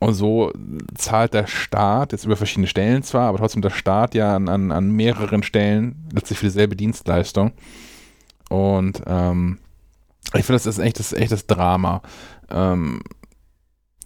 Und 0.00 0.14
so 0.14 0.52
zahlt 0.94 1.34
der 1.34 1.46
Staat, 1.48 2.12
jetzt 2.12 2.24
über 2.24 2.36
verschiedene 2.36 2.68
Stellen 2.68 3.02
zwar, 3.02 3.28
aber 3.28 3.38
trotzdem 3.38 3.62
der 3.62 3.70
Staat 3.70 4.14
ja 4.14 4.36
an, 4.36 4.48
an, 4.48 4.70
an 4.70 4.90
mehreren 4.92 5.42
Stellen 5.42 6.08
letztlich 6.12 6.38
für 6.38 6.46
dieselbe 6.46 6.76
Dienstleistung. 6.76 7.52
Und 8.48 9.02
ähm, 9.06 9.58
ich 10.34 10.44
finde, 10.44 10.54
das 10.54 10.66
ist 10.66 10.78
echt 10.78 10.98
das, 11.00 11.12
echt 11.12 11.32
das 11.32 11.46
Drama. 11.46 12.00
Ähm, 12.48 13.00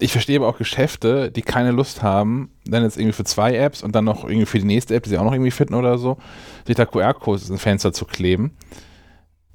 ich 0.03 0.13
verstehe 0.13 0.39
aber 0.39 0.49
auch 0.49 0.59
Geschäfte, 0.59 1.31
die 1.31 1.43
keine 1.43 1.71
Lust 1.71 2.03
haben, 2.03 2.51
dann 2.67 2.83
jetzt 2.83 2.97
irgendwie 2.97 3.15
für 3.15 3.25
zwei 3.25 3.55
Apps 3.55 3.83
und 3.83 3.95
dann 3.95 4.05
noch 4.05 4.25
irgendwie 4.25 4.47
für 4.47 4.59
die 4.59 4.65
nächste 4.65 4.95
App, 4.95 5.05
die 5.05 5.11
sie 5.11 5.19
auch 5.19 5.25
noch 5.25 5.33
irgendwie 5.33 5.51
finden 5.51 5.75
oder 5.75 5.97
so, 5.99 6.19
sich 6.67 6.77
da 6.77 6.85
QR-Codes 6.85 7.49
ins 7.51 7.63
Fenster 7.63 7.93
zu 7.93 8.05
kleben. 8.05 8.57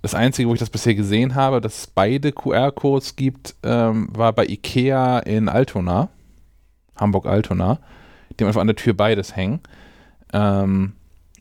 Das 0.01 0.15
Einzige, 0.15 0.47
wo 0.47 0.53
ich 0.53 0.59
das 0.59 0.69
bisher 0.69 0.95
gesehen 0.95 1.35
habe, 1.35 1.59
dass 1.59 1.79
es 1.79 1.87
beide 1.87 2.31
QR-Codes 2.31 3.15
gibt, 3.15 3.55
ähm, 3.63 4.09
war 4.13 4.31
bei 4.31 4.45
Ikea 4.45 5.19
in 5.19 5.49
Altona. 5.49 6.09
Hamburg-Altona. 6.95 7.79
Die 8.31 8.43
haben 8.43 8.47
einfach 8.47 8.61
an 8.61 8.67
der 8.67 8.75
Tür 8.75 8.93
beides 8.93 9.35
hängen. 9.35 9.59
Ähm, 10.33 10.93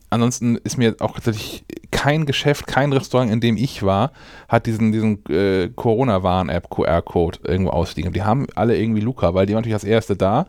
ansonsten 0.09 0.57
ist 0.57 0.77
mir 0.77 0.95
auch 0.99 1.13
tatsächlich 1.13 1.63
kein 1.91 2.25
Geschäft, 2.25 2.67
kein 2.67 2.93
Restaurant, 2.93 3.31
in 3.31 3.39
dem 3.39 3.57
ich 3.57 3.83
war, 3.83 4.11
hat 4.47 4.65
diesen, 4.65 4.91
diesen 4.91 5.23
äh, 5.29 5.69
Corona-Warn-App 5.75 6.69
QR-Code 6.69 7.39
irgendwo 7.43 7.71
ausliegen. 7.71 8.13
Die 8.13 8.23
haben 8.23 8.47
alle 8.55 8.77
irgendwie 8.77 9.01
Luca, 9.01 9.33
weil 9.33 9.45
die 9.45 9.53
waren 9.53 9.61
natürlich 9.61 9.75
als 9.75 9.83
erste 9.83 10.15
da. 10.15 10.47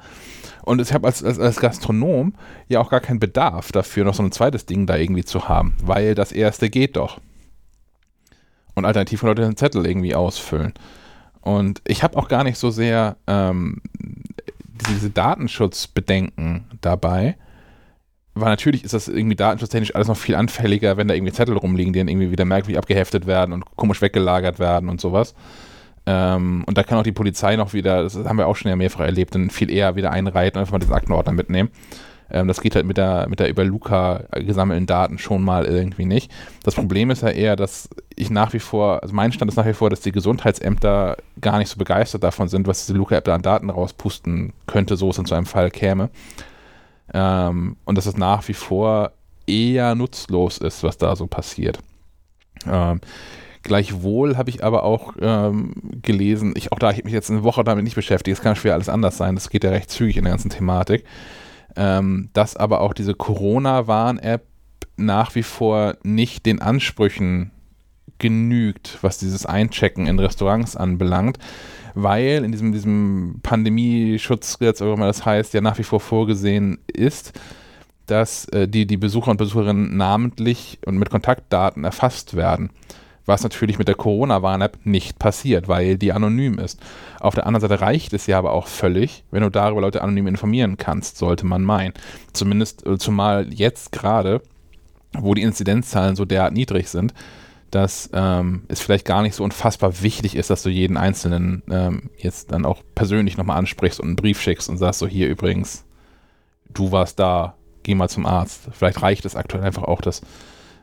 Und 0.63 0.81
ich 0.81 0.93
habe 0.93 1.07
als, 1.07 1.25
als, 1.25 1.39
als, 1.39 1.61
Gastronom 1.61 2.35
ja 2.69 2.81
auch 2.81 2.91
gar 2.91 3.01
keinen 3.01 3.21
Bedarf 3.21 3.73
dafür, 3.73 4.05
noch 4.05 4.15
so 4.15 4.23
ein 4.23 4.33
zweites 4.33 4.67
Ding 4.67 4.87
da 4.87 4.97
irgendwie 4.97 5.25
zu 5.25 5.49
haben, 5.49 5.75
weil 5.83 6.15
das 6.15 6.31
erste 6.33 6.69
geht 6.69 6.97
doch. 6.97 7.19
Und 8.75 8.85
alternativ 8.85 9.21
können 9.21 9.31
Leute 9.31 9.43
den 9.43 9.57
Zettel 9.57 9.87
irgendwie 9.87 10.15
ausfüllen. 10.15 10.75
Und 11.41 11.81
ich 11.87 12.03
habe 12.03 12.19
auch 12.19 12.29
gar 12.29 12.45
nicht 12.45 12.59
so 12.59 12.71
sehr 12.71 13.17
ähm, 13.27 13.81
diese 14.91 15.11
Datenschutzbedenken 15.11 16.67
dabei. 16.81 17.37
Weil 18.41 18.51
natürlich 18.51 18.85
ist 18.85 18.95
das 18.95 19.09
irgendwie 19.09 19.37
datenschutztechnisch 19.37 19.95
alles 19.95 20.09
noch 20.09 20.17
viel 20.17 20.35
anfälliger, 20.35 20.97
wenn 20.97 21.09
da 21.09 21.15
irgendwie 21.15 21.33
Zettel 21.33 21.57
rumliegen, 21.57 21.93
die 21.93 21.99
dann 21.99 22.09
irgendwie 22.09 22.31
wieder 22.31 22.45
merkwürdig 22.45 22.79
abgeheftet 22.79 23.27
werden 23.27 23.53
und 23.53 23.65
komisch 23.77 24.03
weggelagert 24.03 24.59
werden 24.59 24.89
und 24.89 25.01
sowas. 25.01 25.35
Ähm, 26.07 26.65
und 26.67 26.79
da 26.79 26.83
kann 26.85 26.99
auch 26.99 27.03
die 27.03 27.13
Polizei 27.13 27.57
noch 27.57 27.75
wieder, 27.75 28.03
das 28.03 28.17
haben 28.17 28.39
wir 28.39 28.47
auch 28.47 28.57
schon 28.57 28.71
ja 28.71 28.77
mehrfach 28.77 29.01
erlebt, 29.01 29.35
dann 29.35 29.51
viel 29.51 29.71
eher 29.71 29.97
wieder 29.97 30.11
einreiten 30.11 30.57
und 30.57 30.61
einfach 30.61 30.73
mal 30.73 30.79
den 30.79 30.93
Aktenordner 30.93 31.33
mitnehmen. 31.33 31.71
Ähm, 32.31 32.49
das 32.49 32.61
geht 32.61 32.75
halt 32.75 32.87
mit 32.87 32.97
der, 32.97 33.29
mit 33.29 33.41
der 33.41 33.49
über 33.49 33.65
Luca 33.65 34.25
gesammelten 34.35 34.87
Daten 34.87 35.19
schon 35.19 35.43
mal 35.43 35.65
irgendwie 35.65 36.05
nicht. 36.05 36.31
Das 36.63 36.75
Problem 36.75 37.11
ist 37.11 37.23
ja 37.23 37.29
eher, 37.29 37.57
dass 37.57 37.89
ich 38.17 38.31
nach 38.31 38.53
wie 38.53 38.59
vor, 38.59 39.03
also 39.03 39.15
mein 39.15 39.33
Stand 39.33 39.51
ist 39.51 39.57
nach 39.57 39.67
wie 39.67 39.75
vor, 39.75 39.91
dass 39.91 40.01
die 40.01 40.13
Gesundheitsämter 40.13 41.17
gar 41.41 41.59
nicht 41.59 41.69
so 41.69 41.77
begeistert 41.77 42.23
davon 42.23 42.49
sind, 42.49 42.67
was 42.67 42.87
diese 42.87 42.97
Luca-App 42.97 43.25
da 43.25 43.35
an 43.35 43.43
Daten 43.43 43.71
rauspusten 43.71 44.53
könnte, 44.67 44.97
so 44.97 45.11
es 45.11 45.19
in 45.19 45.27
so 45.27 45.35
einem 45.35 45.47
Fall 45.47 45.71
käme. 45.71 46.11
Ähm, 47.13 47.77
und 47.85 47.99
dass 47.99 48.07
es 48.07 48.17
nach 48.17 48.47
wie 48.49 48.55
vor 48.55 49.13
eher 49.47 49.95
nutzlos 49.95 50.59
ist, 50.59 50.83
was 50.83 50.99
da 50.99 51.17
so 51.17 51.27
passiert. 51.27 51.79
Ähm, 52.67 53.01
Gleichwohl 53.65 54.37
habe 54.37 54.51
ich 54.51 54.65
aber 54.65 54.85
auch 54.85 55.15
ähm, 55.21 55.75
gelesen, 56.01 56.55
ich, 56.57 56.73
auch 56.73 56.79
da, 56.79 56.91
ich 56.91 57.05
mich 57.05 57.13
jetzt 57.13 57.31
eine 57.31 57.43
Woche 57.43 57.65
damit 57.65 57.85
nicht 57.85 57.97
beschäftigt, 57.97 58.39
es 58.39 58.43
kann 58.43 58.57
schwer 58.57 58.75
alles 58.75 58.89
anders 58.89 59.19
sein, 59.19 59.35
das 59.35 59.51
geht 59.51 59.65
ja 59.65 59.71
recht 59.71 59.91
zügig 59.91 60.17
in 60.17 60.25
der 60.25 60.33
ganzen 60.33 60.49
Thematik 60.49 61.05
ähm, 61.79 62.31
dass 62.33 62.57
aber 62.57 62.81
auch 62.81 62.93
diese 62.93 63.15
Corona-Warn-App 63.15 64.45
nach 64.97 65.35
wie 65.37 65.45
vor 65.45 65.97
nicht 66.03 66.45
den 66.45 66.61
Ansprüchen 66.61 67.53
genügt, 68.19 68.99
was 69.03 69.19
dieses 69.19 69.47
Einchecken 69.47 70.07
in 70.07 70.19
Restaurants 70.19 70.77
anbelangt, 70.77 71.39
weil 71.95 72.45
in 72.45 72.53
diesem, 72.53 72.73
diesem 72.73 73.41
Pandemieschutzgesetz, 73.43 74.81
wie 74.81 74.97
das 74.97 75.25
heißt, 75.25 75.55
ja 75.55 75.61
nach 75.61 75.79
wie 75.79 75.85
vor 75.85 76.01
vorgesehen 76.01 76.79
ist, 76.87 77.39
dass 78.07 78.47
äh, 78.47 78.67
die, 78.69 78.87
die 78.87 78.97
Besucher 78.97 79.31
und 79.31 79.37
Besucherinnen 79.37 79.97
namentlich 79.97 80.79
und 80.87 80.99
mit 80.99 81.11
Kontaktdaten 81.11 81.85
erfasst 81.85 82.35
werden 82.35 82.71
was 83.29 83.43
natürlich 83.43 83.79
mit 83.79 83.89
der 83.89 83.95
Corona-Warn-App 83.95 84.79
nicht 84.85 85.19
passiert, 85.19 85.69
weil 85.69 85.99
die 85.99 86.13
anonym 86.13 86.59
ist. 86.59 86.81
Auf 87.21 87.35
der 87.35 87.47
anderen 87.47 87.61
Seite 87.61 87.83
reicht 87.83 88.15
es 88.15 88.27
ja 88.27 88.39
aber 88.39 88.53
auch 88.53 88.67
völlig, 88.67 89.23
wenn 89.31 89.43
du 89.43 89.51
darüber 89.51 89.83
Leute 89.83 90.03
anonym 90.03 90.27
informieren 90.27 90.79
kannst, 90.79 91.19
sollte 91.19 91.45
man 91.45 91.63
meinen. 91.63 91.93
Zumindest, 92.33 92.87
äh, 92.87 92.97
zumal 92.97 93.53
jetzt 93.53 93.93
gerade, 93.93 94.41
wo 95.13 95.35
die 95.35 95.43
Inzidenzzahlen 95.43 96.17
so 96.17 96.25
derart 96.25 96.55
niedrig 96.55 96.89
sind, 96.89 97.13
dass 97.71 98.09
ähm, 98.13 98.63
es 98.69 98.81
vielleicht 98.81 99.05
gar 99.05 99.23
nicht 99.23 99.35
so 99.35 99.45
unfassbar 99.45 100.03
wichtig 100.03 100.37
ist, 100.37 100.51
dass 100.51 100.63
du 100.63 100.71
jeden 100.71 100.97
Einzelnen 100.97 101.63
ähm, 101.71 102.11
jetzt 102.17 102.53
dann 102.53 102.65
auch 102.65 102.83
persönlich 102.95 103.37
nochmal 103.37 103.59
ansprichst 103.59 104.01
und 104.01 104.07
einen 104.07 104.17
Brief 104.17 104.41
schickst 104.41 104.69
und 104.69 104.79
sagst 104.79 105.01
so, 105.01 105.07
hier 105.07 105.29
übrigens, 105.29 105.85
du 106.73 106.93
warst 106.93 107.19
da, 107.19 107.55
geh 107.83 107.95
mal 107.95 108.09
zum 108.09 108.27
Arzt. 108.27 108.69
Vielleicht 108.73 109.03
reicht 109.03 109.25
es 109.25 109.37
aktuell 109.37 109.65
einfach 109.65 109.85
auch, 109.85 110.01
dass 110.01 110.23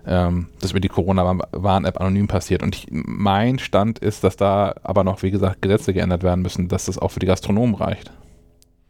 ähm, 0.06 0.48
das 0.60 0.72
über 0.72 0.80
die 0.80 0.90
Corona-Warn-App 0.90 2.00
anonym 2.00 2.28
passiert. 2.28 2.62
Und 2.62 2.76
ich, 2.76 2.88
mein 2.92 3.58
Stand 3.58 4.00
ist, 4.00 4.24
dass 4.24 4.38
da 4.38 4.76
aber 4.84 5.04
noch, 5.04 5.24
wie 5.24 5.32
gesagt, 5.32 5.62
Gesetze 5.62 5.94
geändert 5.94 6.24
werden 6.24 6.42
müssen, 6.42 6.68
dass 6.68 6.86
das 6.86 7.00
auch 7.00 7.10
für 7.10 7.20
die 7.20 7.26
Gastronomen 7.26 7.76
reicht. 7.76 8.12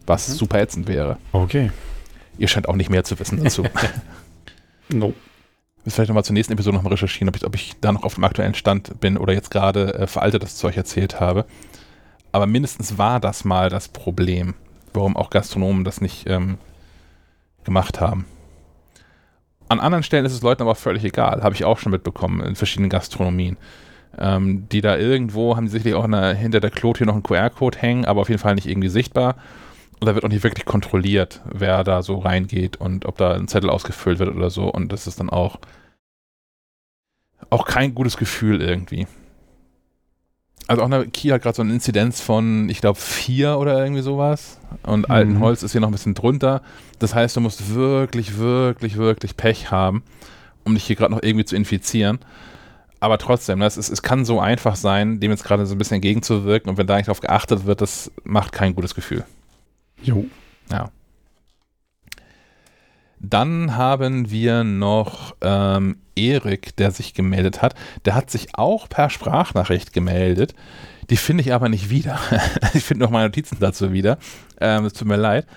Was 0.06 0.28
mhm. 0.28 0.34
super 0.34 0.60
ätzend 0.60 0.88
wäre. 0.88 1.18
Okay. 1.32 1.72
Ihr 2.38 2.50
scheint 2.50 2.68
auch 2.68 2.76
nicht 2.76 2.90
mehr 2.90 3.06
zu 3.06 3.18
wissen 3.20 3.42
dazu. 3.42 3.64
no. 4.90 5.14
Muss 5.86 5.94
vielleicht 5.94 6.10
nochmal 6.10 6.26
zur 6.26 6.34
nächsten 6.34 6.54
Episode 6.54 6.76
nochmal 6.76 6.94
recherchieren, 6.94 7.30
ob 7.30 7.36
ich, 7.36 7.46
ob 7.46 7.56
ich 7.56 7.76
da 7.80 7.92
noch 7.92 8.04
auf 8.04 8.16
dem 8.16 8.24
aktuellen 8.24 8.56
Stand 8.56 9.00
bin 9.00 9.18
oder 9.18 9.34
jetzt 9.34 9.52
gerade 9.52 9.94
äh, 9.94 10.08
veraltetes 10.08 10.56
Zeug 10.58 10.76
erzählt 10.76 11.20
habe. 11.20 11.46
Aber 12.32 12.48
mindestens 12.48 12.98
war 12.98 13.20
das 13.20 13.46
mal 13.46 13.70
das 13.70 13.88
Problem, 13.88 14.56
warum 14.94 15.16
auch 15.16 15.30
Gastronomen 15.30 15.84
das 15.84 16.02
nicht 16.02 16.28
ähm, 16.28 16.58
gemacht 17.64 18.02
haben. 18.02 18.26
An 19.70 19.80
anderen 19.80 20.04
Stellen 20.04 20.26
ist 20.26 20.34
es 20.34 20.42
Leuten 20.42 20.62
aber 20.64 20.76
völlig 20.76 21.04
egal, 21.04 21.44
habe 21.44 21.56
ich 21.56 21.66
auch 21.66 21.78
schon 21.78 21.92
mitbekommen 21.92 22.42
in 22.42 22.56
verschiedenen 22.56 22.90
Gastronomien. 22.90 23.58
Ähm, 24.18 24.68
die 24.70 24.82
da 24.82 24.98
irgendwo 24.98 25.56
haben 25.56 25.68
sicherlich 25.68 25.94
auch 25.94 26.04
eine, 26.06 26.34
hinter 26.34 26.62
der 26.62 26.72
Klotür 26.72 27.06
noch 27.06 27.16
einen 27.16 27.24
QR-Code 27.24 27.78
hängen, 27.78 28.06
aber 28.06 28.22
auf 28.22 28.30
jeden 28.30 28.42
Fall 28.42 28.56
nicht 28.56 28.68
irgendwie 28.68 28.90
sichtbar. 28.90 29.36
Und 30.00 30.08
da 30.08 30.16
wird 30.16 30.26
auch 30.26 30.30
nicht 30.30 30.44
wirklich 30.44 30.66
kontrolliert, 30.66 31.42
wer 31.46 31.84
da 31.84 32.02
so 32.04 32.20
reingeht 32.20 32.78
und 32.78 33.06
ob 33.06 33.18
da 33.18 33.34
ein 33.34 33.48
Zettel 33.48 33.70
ausgefüllt 33.70 34.20
wird 34.20 34.36
oder 34.36 34.50
so. 34.50 34.70
Und 34.70 34.92
das 34.92 35.08
ist 35.08 35.20
dann 35.20 35.30
auch, 35.30 35.60
auch 37.50 37.66
kein 37.66 37.96
gutes 37.96 38.18
Gefühl 38.18 38.62
irgendwie 38.62 39.08
also 40.68 40.82
auch 40.82 40.86
eine 40.86 41.08
Kiel 41.08 41.34
hat 41.34 41.44
gerade 41.44 41.56
so 41.56 41.62
eine 41.62 41.74
Inzidenz 41.74 42.22
von, 42.22 42.70
ich 42.70 42.82
glaube, 42.82 43.00
vier 43.00 43.58
oder 43.58 43.80
irgendwie 43.82 44.02
sowas. 44.02 44.60
Und 44.84 45.08
mhm. 45.08 45.14
Altenholz 45.14 45.64
ist 45.64 45.74
hier 45.74 45.82
noch 45.82 45.90
ein 45.90 45.94
bisschen 45.94 46.16
drunter. 46.16 46.62
Das 47.00 47.14
heißt, 47.14 47.36
du 47.36 47.42
musst 47.42 47.76
wirklich, 47.76 48.38
wirklich, 48.38 48.98
wirklich 48.98 49.38
Pech 49.38 49.72
haben, 49.72 50.04
um 50.64 50.74
dich 50.74 50.86
hier 50.86 50.96
gerade 50.96 51.14
noch 51.14 51.22
irgendwie 51.22 51.46
zu 51.46 51.56
infizieren. 51.56 52.20
Aber 53.00 53.18
trotzdem, 53.18 53.60
das 53.60 53.78
ist, 53.78 53.90
es 53.90 54.02
kann 54.02 54.26
so 54.26 54.40
einfach 54.40 54.76
sein, 54.76 55.20
dem 55.20 55.30
jetzt 55.30 55.44
gerade 55.44 55.66
so 55.66 55.76
ein 55.76 55.78
bisschen 55.78 55.96
entgegenzuwirken. 55.96 56.70
Und 56.70 56.78
wenn 56.78 56.88
da 56.88 56.96
nicht 56.96 57.08
darauf 57.08 57.22
geachtet 57.22 57.66
wird, 57.66 57.82
das 57.82 58.12
macht 58.24 58.52
kein 58.52 58.74
gutes 58.74 58.96
Gefühl. 58.96 59.24
Jo. 60.06 60.26
Ja. 60.72 60.92
Dann 63.20 63.76
haben 63.76 64.30
wir 64.30 64.64
noch 64.64 65.36
ähm, 65.42 65.98
Erik, 66.16 66.76
der 66.76 66.92
sich 66.92 67.16
gemeldet 67.16 67.64
hat. 67.64 67.74
Der 68.06 68.14
hat 68.14 68.30
sich 68.30 68.50
auch 68.54 68.88
per 68.88 69.10
Sprachnachricht 69.10 69.94
gemeldet. 69.94 70.54
Die 71.10 71.18
finde 71.18 71.42
ich 71.42 71.54
aber 71.54 71.70
nicht 71.70 71.90
wieder. 71.90 72.20
ich 72.74 72.84
finde 72.84 73.04
noch 73.04 73.12
meine 73.12 73.26
Notizen 73.26 73.58
dazu 73.60 73.92
wieder. 73.92 74.20
Ähm, 74.62 74.86
es 74.86 74.94
tut 74.94 75.08
mir 75.08 75.16
leid. 75.16 75.48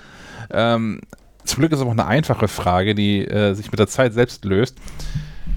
Ähm, 0.51 1.01
zum 1.45 1.61
Glück 1.61 1.73
ist 1.73 1.81
es 1.81 1.85
auch 1.85 1.91
eine 1.91 2.07
einfache 2.07 2.49
Frage, 2.49 2.95
die 2.95 3.27
äh, 3.27 3.53
sich 3.53 3.71
mit 3.71 3.79
der 3.79 3.87
Zeit 3.87 4.15
selbst 4.15 4.47
löst. 4.47 4.79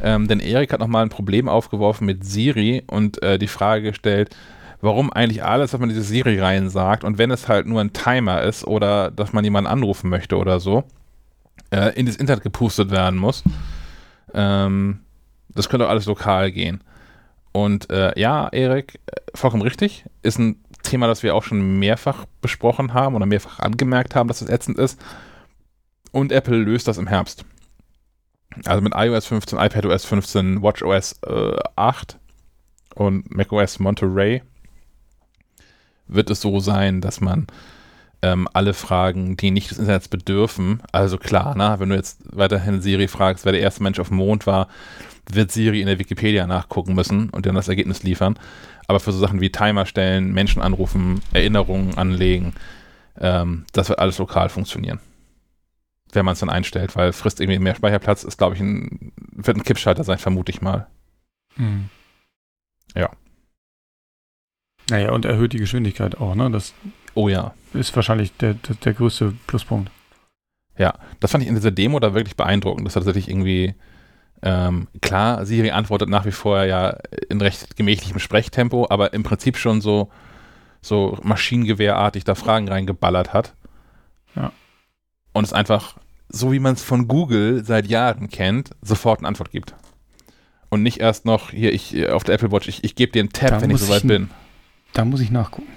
Ähm, 0.03 0.27
denn 0.27 0.39
Erik 0.41 0.73
hat 0.73 0.79
nochmal 0.81 1.03
ein 1.03 1.09
Problem 1.09 1.47
aufgeworfen 1.47 2.05
mit 2.05 2.25
Siri 2.25 2.83
und 2.87 3.21
äh, 3.23 3.37
die 3.39 3.47
Frage 3.47 3.91
gestellt, 3.91 4.35
warum 4.81 5.11
eigentlich 5.11 5.43
alles, 5.43 5.73
was 5.73 5.79
man 5.79 5.89
in 5.89 5.95
diese 5.95 6.07
Siri 6.07 6.39
rein 6.39 6.69
sagt 6.69 7.03
und 7.03 7.17
wenn 7.17 7.31
es 7.31 7.47
halt 7.47 7.67
nur 7.67 7.81
ein 7.81 7.93
Timer 7.93 8.41
ist 8.41 8.65
oder 8.65 9.11
dass 9.11 9.33
man 9.33 9.43
jemanden 9.43 9.69
anrufen 9.69 10.09
möchte 10.09 10.37
oder 10.37 10.59
so, 10.59 10.83
äh, 11.71 11.97
in 11.97 12.05
das 12.05 12.15
Internet 12.15 12.43
gepustet 12.43 12.91
werden 12.91 13.17
muss. 13.17 13.43
Ähm, 14.33 15.01
das 15.49 15.69
könnte 15.69 15.85
auch 15.85 15.89
alles 15.89 16.05
lokal 16.05 16.51
gehen. 16.51 16.83
Und 17.51 17.89
äh, 17.89 18.17
ja, 18.19 18.47
Erik, 18.49 18.99
äh, 19.05 19.21
vollkommen 19.35 19.63
richtig, 19.63 20.05
ist 20.23 20.39
ein 20.39 20.63
Thema, 20.83 21.07
das 21.07 21.21
wir 21.21 21.35
auch 21.35 21.43
schon 21.43 21.79
mehrfach 21.79 22.25
besprochen 22.41 22.93
haben 22.93 23.15
oder 23.15 23.25
mehrfach 23.25 23.59
angemerkt 23.59 24.15
haben, 24.15 24.27
dass 24.27 24.39
das 24.39 24.49
ätzend 24.49 24.77
ist. 24.77 24.99
Und 26.11 26.31
Apple 26.31 26.57
löst 26.57 26.87
das 26.87 26.97
im 26.97 27.07
Herbst. 27.07 27.45
Also 28.65 28.81
mit 28.81 28.93
iOS 28.95 29.27
15, 29.27 29.59
iPadOS 29.59 30.05
15, 30.05 30.61
WatchOS 30.61 31.19
äh, 31.25 31.57
8 31.75 32.17
und 32.95 33.33
macOS 33.33 33.79
Monterey 33.79 34.41
wird 36.11 36.29
es 36.29 36.41
so 36.41 36.59
sein, 36.59 37.01
dass 37.01 37.21
man 37.21 37.47
ähm, 38.21 38.47
alle 38.53 38.73
Fragen, 38.73 39.37
die 39.37 39.51
nicht 39.51 39.71
des 39.71 39.79
Internets 39.79 40.07
bedürfen. 40.07 40.81
Also 40.91 41.17
klar, 41.17 41.55
ne, 41.55 41.75
wenn 41.79 41.89
du 41.89 41.95
jetzt 41.95 42.19
weiterhin 42.35 42.81
Siri 42.81 43.07
fragst, 43.07 43.45
wer 43.45 43.51
der 43.53 43.61
erste 43.61 43.83
Mensch 43.83 43.99
auf 43.99 44.09
dem 44.09 44.17
Mond 44.17 44.45
war, 44.47 44.67
wird 45.31 45.51
Siri 45.51 45.81
in 45.81 45.87
der 45.87 45.99
Wikipedia 45.99 46.47
nachgucken 46.47 46.93
müssen 46.93 47.29
und 47.29 47.45
dann 47.45 47.55
das 47.55 47.67
Ergebnis 47.69 48.03
liefern. 48.03 48.37
Aber 48.87 48.99
für 48.99 49.11
so 49.11 49.19
Sachen 49.19 49.41
wie 49.41 49.51
Timer 49.51 49.85
stellen, 49.85 50.33
Menschen 50.33 50.61
anrufen, 50.61 51.21
Erinnerungen 51.33 51.97
anlegen, 51.97 52.53
Ähm, 53.19 53.65
das 53.73 53.89
wird 53.89 53.99
alles 53.99 54.17
lokal 54.17 54.49
funktionieren. 54.49 54.99
Wenn 56.13 56.25
man 56.25 56.33
es 56.33 56.39
dann 56.39 56.49
einstellt, 56.49 56.95
weil 56.95 57.13
frisst 57.13 57.39
irgendwie 57.39 57.59
mehr 57.59 57.75
Speicherplatz, 57.75 58.23
ist, 58.23 58.37
glaube 58.37 58.55
ich, 58.55 58.61
ein, 58.61 59.13
wird 59.31 59.57
ein 59.57 59.63
Kippschalter 59.63 60.03
sein, 60.03 60.17
vermute 60.17 60.51
ich 60.51 60.61
mal. 60.61 60.87
Mhm. 61.57 61.89
Ja. 62.95 63.11
Naja, 64.91 65.11
und 65.13 65.23
erhöht 65.23 65.53
die 65.53 65.57
Geschwindigkeit 65.57 66.17
auch, 66.17 66.35
ne? 66.35 66.51
Das 66.51 66.73
oh 67.13 67.29
ja. 67.29 67.53
Ist 67.73 67.95
wahrscheinlich 67.95 68.35
der, 68.37 68.55
der, 68.55 68.75
der 68.75 68.93
größte 68.93 69.33
Pluspunkt. 69.47 69.89
Ja, 70.77 70.95
das 71.21 71.31
fand 71.31 71.43
ich 71.43 71.49
in 71.49 71.55
dieser 71.55 71.71
Demo 71.71 71.99
da 71.99 72.13
wirklich 72.13 72.35
beeindruckend. 72.35 72.85
Das 72.85 72.95
hat 72.95 73.05
tatsächlich 73.05 73.29
irgendwie, 73.29 73.73
ähm, 74.41 74.89
klar, 75.01 75.45
Siri 75.45 75.71
antwortet 75.71 76.09
nach 76.09 76.25
wie 76.25 76.31
vor 76.31 76.65
ja 76.65 76.97
in 77.29 77.39
recht 77.39 77.77
gemächlichem 77.77 78.19
Sprechtempo, 78.19 78.87
aber 78.89 79.13
im 79.13 79.23
Prinzip 79.23 79.57
schon 79.57 79.79
so, 79.79 80.09
so 80.81 81.17
Maschinengewehrartig 81.23 82.25
da 82.25 82.35
Fragen 82.35 82.67
reingeballert 82.67 83.31
hat. 83.31 83.53
Ja. 84.35 84.51
Und 85.31 85.45
es 85.45 85.53
einfach, 85.53 85.95
so 86.27 86.51
wie 86.51 86.59
man 86.59 86.73
es 86.73 86.83
von 86.83 87.07
Google 87.07 87.63
seit 87.63 87.87
Jahren 87.87 88.27
kennt, 88.27 88.71
sofort 88.81 89.19
eine 89.19 89.29
Antwort 89.29 89.51
gibt. 89.51 89.73
Und 90.69 90.83
nicht 90.83 90.99
erst 90.99 91.23
noch, 91.23 91.51
hier, 91.51 91.71
ich 91.71 92.09
auf 92.09 92.25
der 92.25 92.35
Apple 92.35 92.51
Watch, 92.51 92.67
ich, 92.67 92.83
ich 92.83 92.95
gebe 92.95 93.13
dir 93.13 93.21
einen 93.21 93.31
Tab, 93.31 93.49
da 93.51 93.61
wenn 93.61 93.69
ich 93.69 93.79
soweit 93.79 94.05
bin. 94.05 94.29
Da 94.93 95.05
muss 95.05 95.21
ich 95.21 95.31
nachgucken. 95.31 95.71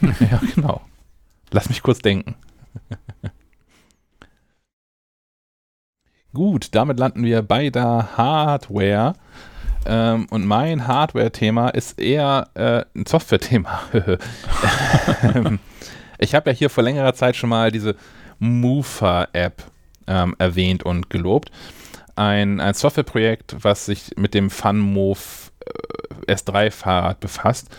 ja, 0.02 0.40
genau. 0.54 0.80
Lass 1.50 1.68
mich 1.68 1.82
kurz 1.82 2.00
denken. 2.00 2.34
Gut, 6.32 6.74
damit 6.74 6.98
landen 6.98 7.24
wir 7.24 7.42
bei 7.42 7.70
der 7.70 8.16
Hardware. 8.16 9.14
Ähm, 9.86 10.26
und 10.30 10.46
mein 10.46 10.86
Hardware-Thema 10.86 11.70
ist 11.70 11.98
eher 11.98 12.48
äh, 12.54 12.84
ein 12.94 13.06
Software-Thema. 13.06 13.80
ich 16.18 16.34
habe 16.34 16.50
ja 16.50 16.56
hier 16.56 16.70
vor 16.70 16.84
längerer 16.84 17.14
Zeit 17.14 17.34
schon 17.36 17.50
mal 17.50 17.72
diese 17.72 17.96
Mover-App 18.38 19.64
ähm, 20.06 20.36
erwähnt 20.38 20.82
und 20.82 21.10
gelobt. 21.10 21.50
Ein, 22.14 22.60
ein 22.60 22.74
Softwareprojekt, 22.74 23.56
was 23.60 23.86
sich 23.86 24.12
mit 24.16 24.34
dem 24.34 24.50
FunMove 24.50 25.50
äh, 26.26 26.32
S3-Fahrrad 26.32 27.18
befasst 27.20 27.70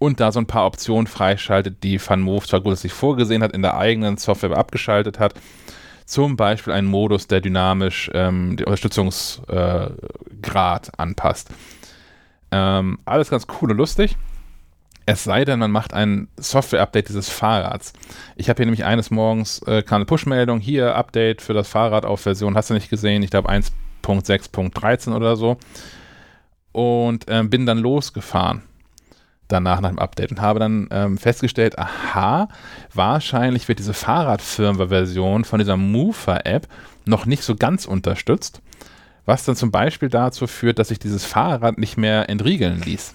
und 0.00 0.18
da 0.18 0.32
so 0.32 0.40
ein 0.40 0.46
paar 0.46 0.66
Optionen 0.66 1.06
freischaltet, 1.06 1.84
die 1.84 2.00
FunMove 2.00 2.48
zwar 2.48 2.60
grundsätzlich 2.60 2.92
vorgesehen 2.92 3.44
hat, 3.44 3.52
in 3.52 3.62
der 3.62 3.76
eigenen 3.76 4.16
Software 4.16 4.56
abgeschaltet 4.56 5.20
hat 5.20 5.34
zum 6.10 6.34
Beispiel 6.34 6.72
einen 6.72 6.88
Modus, 6.88 7.28
der 7.28 7.40
dynamisch 7.40 8.10
ähm, 8.12 8.56
den 8.56 8.66
Unterstützungsgrad 8.66 10.88
äh, 10.88 10.92
anpasst. 10.96 11.50
Ähm, 12.50 12.98
alles 13.04 13.30
ganz 13.30 13.46
cool 13.60 13.70
und 13.70 13.76
lustig. 13.76 14.16
Es 15.06 15.22
sei 15.22 15.44
denn, 15.44 15.60
man 15.60 15.70
macht 15.70 15.94
ein 15.94 16.26
Software-Update 16.36 17.10
dieses 17.10 17.28
Fahrrads. 17.28 17.92
Ich 18.34 18.48
habe 18.48 18.56
hier 18.56 18.66
nämlich 18.66 18.84
eines 18.84 19.12
Morgens 19.12 19.62
äh, 19.62 19.82
kam 19.82 19.96
eine 19.96 20.04
Push-Meldung, 20.04 20.58
hier 20.58 20.96
Update 20.96 21.42
für 21.42 21.54
das 21.54 21.68
Fahrrad 21.68 22.04
auf 22.04 22.22
Version, 22.22 22.56
hast 22.56 22.70
du 22.70 22.74
nicht 22.74 22.90
gesehen, 22.90 23.22
ich 23.22 23.30
glaube 23.30 23.48
1.6.13 23.48 25.14
oder 25.14 25.36
so. 25.36 25.58
Und 26.72 27.26
ähm, 27.28 27.50
bin 27.50 27.66
dann 27.66 27.78
losgefahren 27.78 28.62
danach 29.52 29.80
nach 29.80 29.90
dem 29.90 29.98
Update 29.98 30.30
und 30.30 30.40
habe 30.40 30.58
dann 30.58 30.88
ähm, 30.90 31.18
festgestellt, 31.18 31.78
aha, 31.78 32.48
wahrscheinlich 32.94 33.68
wird 33.68 33.78
diese 33.78 33.94
Fahrradfirmware-Version 33.94 35.44
von 35.44 35.58
dieser 35.58 35.76
Mover-App 35.76 36.68
noch 37.04 37.26
nicht 37.26 37.42
so 37.42 37.56
ganz 37.56 37.86
unterstützt, 37.86 38.62
was 39.26 39.44
dann 39.44 39.56
zum 39.56 39.70
Beispiel 39.70 40.08
dazu 40.08 40.46
führt, 40.46 40.78
dass 40.78 40.88
sich 40.88 40.98
dieses 40.98 41.24
Fahrrad 41.24 41.78
nicht 41.78 41.96
mehr 41.96 42.28
entriegeln 42.28 42.80
ließ. 42.80 43.14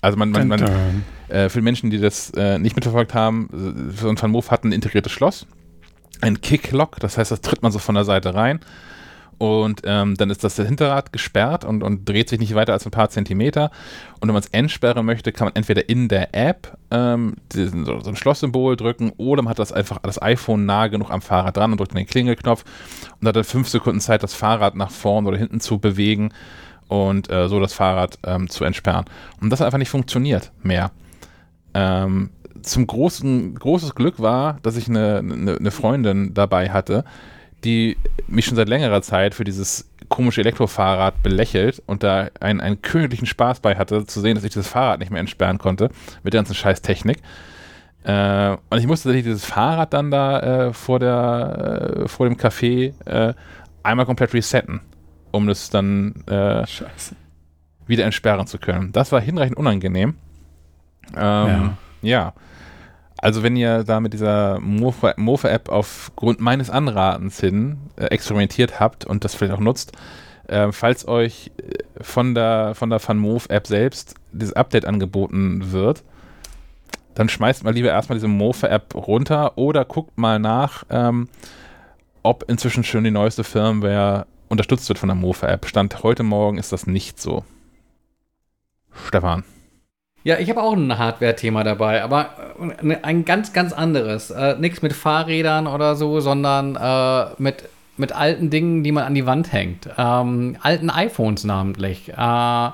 Also 0.00 0.16
man, 0.16 0.30
man, 0.30 0.48
man 0.48 1.04
äh, 1.28 1.48
für 1.48 1.60
Menschen, 1.60 1.90
die 1.90 1.98
das 1.98 2.30
äh, 2.30 2.58
nicht 2.58 2.76
mitverfolgt 2.76 3.14
haben, 3.14 3.48
so 3.96 4.08
ein 4.08 4.20
Van 4.20 4.30
Move 4.30 4.48
hat 4.50 4.64
ein 4.64 4.72
integriertes 4.72 5.10
Schloss, 5.10 5.46
ein 6.20 6.40
Kicklock, 6.40 7.00
das 7.00 7.18
heißt, 7.18 7.30
das 7.30 7.40
tritt 7.40 7.62
man 7.62 7.72
so 7.72 7.78
von 7.78 7.94
der 7.94 8.04
Seite 8.04 8.34
rein 8.34 8.60
und 9.38 9.82
ähm, 9.84 10.16
dann 10.16 10.30
ist 10.30 10.42
das 10.42 10.56
Hinterrad 10.56 11.12
gesperrt 11.12 11.64
und, 11.64 11.84
und 11.84 12.08
dreht 12.08 12.28
sich 12.28 12.40
nicht 12.40 12.54
weiter 12.54 12.72
als 12.72 12.84
ein 12.84 12.90
paar 12.90 13.08
Zentimeter. 13.08 13.70
Und 14.20 14.28
wenn 14.28 14.34
man 14.34 14.42
es 14.42 14.48
entsperren 14.48 15.06
möchte, 15.06 15.30
kann 15.30 15.46
man 15.46 15.54
entweder 15.54 15.88
in 15.88 16.08
der 16.08 16.34
App 16.34 16.76
ähm, 16.90 17.36
diesen, 17.52 17.84
so, 17.84 17.94
ein 17.94 18.16
Schlosssymbol 18.16 18.76
drücken 18.76 19.12
oder 19.16 19.42
man 19.42 19.50
hat 19.50 19.60
das 19.60 19.72
einfach 19.72 19.98
das 19.98 20.20
iPhone 20.20 20.66
nah 20.66 20.88
genug 20.88 21.10
am 21.10 21.22
Fahrrad 21.22 21.56
dran 21.56 21.70
und 21.70 21.78
drückt 21.78 21.94
den 21.94 22.06
Klingelknopf 22.06 22.64
und 23.20 23.28
hat 23.28 23.36
dann 23.36 23.44
fünf 23.44 23.68
Sekunden 23.68 24.00
Zeit, 24.00 24.24
das 24.24 24.34
Fahrrad 24.34 24.74
nach 24.74 24.90
vorn 24.90 25.26
oder 25.26 25.38
hinten 25.38 25.60
zu 25.60 25.78
bewegen 25.78 26.30
und 26.88 27.30
äh, 27.30 27.48
so 27.48 27.60
das 27.60 27.72
Fahrrad 27.72 28.18
ähm, 28.24 28.50
zu 28.50 28.64
entsperren. 28.64 29.04
Und 29.40 29.50
das 29.50 29.60
hat 29.60 29.66
einfach 29.66 29.78
nicht 29.78 29.90
funktioniert 29.90 30.50
mehr. 30.62 30.90
Ähm, 31.74 32.30
zum 32.62 32.86
großen, 32.86 33.54
großes 33.54 33.94
Glück 33.94 34.18
war, 34.18 34.58
dass 34.62 34.76
ich 34.76 34.88
eine, 34.88 35.18
eine, 35.18 35.56
eine 35.56 35.70
Freundin 35.70 36.34
dabei 36.34 36.70
hatte, 36.70 37.04
die 37.64 37.96
mich 38.26 38.46
schon 38.46 38.56
seit 38.56 38.68
längerer 38.68 39.02
Zeit 39.02 39.34
für 39.34 39.44
dieses 39.44 39.88
komische 40.08 40.40
Elektrofahrrad 40.40 41.22
belächelt 41.22 41.82
und 41.86 42.02
da 42.02 42.28
einen, 42.40 42.60
einen 42.60 42.82
königlichen 42.82 43.26
Spaß 43.26 43.60
bei 43.60 43.76
hatte, 43.76 44.06
zu 44.06 44.20
sehen, 44.20 44.34
dass 44.34 44.44
ich 44.44 44.52
dieses 44.52 44.68
Fahrrad 44.68 45.00
nicht 45.00 45.10
mehr 45.10 45.20
entsperren 45.20 45.58
konnte 45.58 45.90
mit 46.22 46.32
der 46.32 46.38
ganzen 46.38 46.54
Scheißtechnik. 46.54 47.18
Äh, 48.04 48.56
und 48.70 48.78
ich 48.78 48.86
musste 48.86 49.08
tatsächlich 49.08 49.24
dieses 49.24 49.44
Fahrrad 49.44 49.92
dann 49.92 50.10
da 50.10 50.68
äh, 50.68 50.72
vor, 50.72 50.98
der, 50.98 52.02
äh, 52.04 52.08
vor 52.08 52.26
dem 52.26 52.36
Café 52.36 52.94
äh, 53.06 53.34
einmal 53.82 54.06
komplett 54.06 54.32
resetten, 54.34 54.80
um 55.30 55.46
das 55.46 55.68
dann 55.70 56.24
äh, 56.26 56.64
wieder 57.86 58.04
entsperren 58.04 58.46
zu 58.46 58.58
können. 58.58 58.92
Das 58.92 59.12
war 59.12 59.20
hinreichend 59.20 59.56
unangenehm. 59.56 60.14
Ähm, 61.16 61.16
ja. 61.16 61.78
ja. 62.02 62.32
Also 63.20 63.42
wenn 63.42 63.56
ihr 63.56 63.82
da 63.84 64.00
mit 64.00 64.12
dieser 64.12 64.60
Mofa-App 64.60 65.68
aufgrund 65.68 66.40
meines 66.40 66.70
Anratens 66.70 67.40
hin 67.40 67.78
äh, 67.96 68.06
experimentiert 68.06 68.78
habt 68.78 69.04
und 69.04 69.24
das 69.24 69.34
vielleicht 69.34 69.54
auch 69.54 69.60
nutzt, 69.60 69.92
äh, 70.46 70.70
falls 70.72 71.06
euch 71.06 71.50
äh, 71.58 72.02
von 72.02 72.34
der 72.34 72.74
von 72.74 72.90
der 72.90 73.00
FunMove-App 73.00 73.66
selbst 73.66 74.14
dieses 74.32 74.54
Update 74.54 74.84
angeboten 74.84 75.72
wird, 75.72 76.04
dann 77.14 77.28
schmeißt 77.28 77.64
mal 77.64 77.74
lieber 77.74 77.88
erstmal 77.88 78.16
diese 78.16 78.28
Mofa-App 78.28 78.94
runter 78.94 79.58
oder 79.58 79.84
guckt 79.84 80.16
mal 80.16 80.38
nach, 80.38 80.84
ähm, 80.88 81.28
ob 82.22 82.44
inzwischen 82.48 82.84
schon 82.84 83.02
die 83.02 83.10
neueste 83.10 83.42
Firmware 83.42 84.26
unterstützt 84.48 84.88
wird 84.88 85.00
von 85.00 85.08
der 85.08 85.16
Mofa-App. 85.16 85.66
Stand 85.66 86.04
heute 86.04 86.22
Morgen 86.22 86.58
ist 86.58 86.72
das 86.72 86.86
nicht 86.86 87.20
so. 87.20 87.44
Stefan. 89.06 89.42
Ja, 90.28 90.38
ich 90.38 90.50
habe 90.50 90.62
auch 90.62 90.74
ein 90.74 90.98
Hardware-Thema 90.98 91.64
dabei, 91.64 92.02
aber 92.02 92.28
äh, 92.82 92.96
ein 93.00 93.24
ganz, 93.24 93.54
ganz 93.54 93.72
anderes. 93.72 94.28
Äh, 94.30 94.56
Nichts 94.58 94.82
mit 94.82 94.92
Fahrrädern 94.92 95.66
oder 95.66 95.96
so, 95.96 96.20
sondern 96.20 96.76
äh, 96.76 97.30
mit, 97.42 97.66
mit 97.96 98.12
alten 98.12 98.50
Dingen, 98.50 98.84
die 98.84 98.92
man 98.92 99.04
an 99.04 99.14
die 99.14 99.24
Wand 99.24 99.54
hängt. 99.54 99.88
Ähm, 99.96 100.58
alten 100.60 100.90
iPhones 100.90 101.44
namentlich. 101.44 102.10
Äh, 102.10 102.70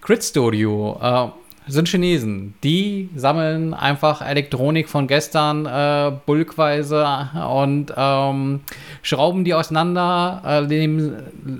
Grid 0.00 0.24
Studio 0.24 0.98
äh, 1.02 1.70
sind 1.70 1.88
Chinesen. 1.88 2.54
Die 2.64 3.10
sammeln 3.14 3.74
einfach 3.74 4.26
Elektronik 4.26 4.88
von 4.88 5.06
gestern 5.06 5.66
äh, 5.66 6.10
bulkweise 6.24 7.06
und 7.50 7.92
ähm, 7.94 8.60
schrauben 9.02 9.44
die 9.44 9.52
auseinander, 9.52 10.40
äh, 10.42 10.60
legen, 10.60 11.16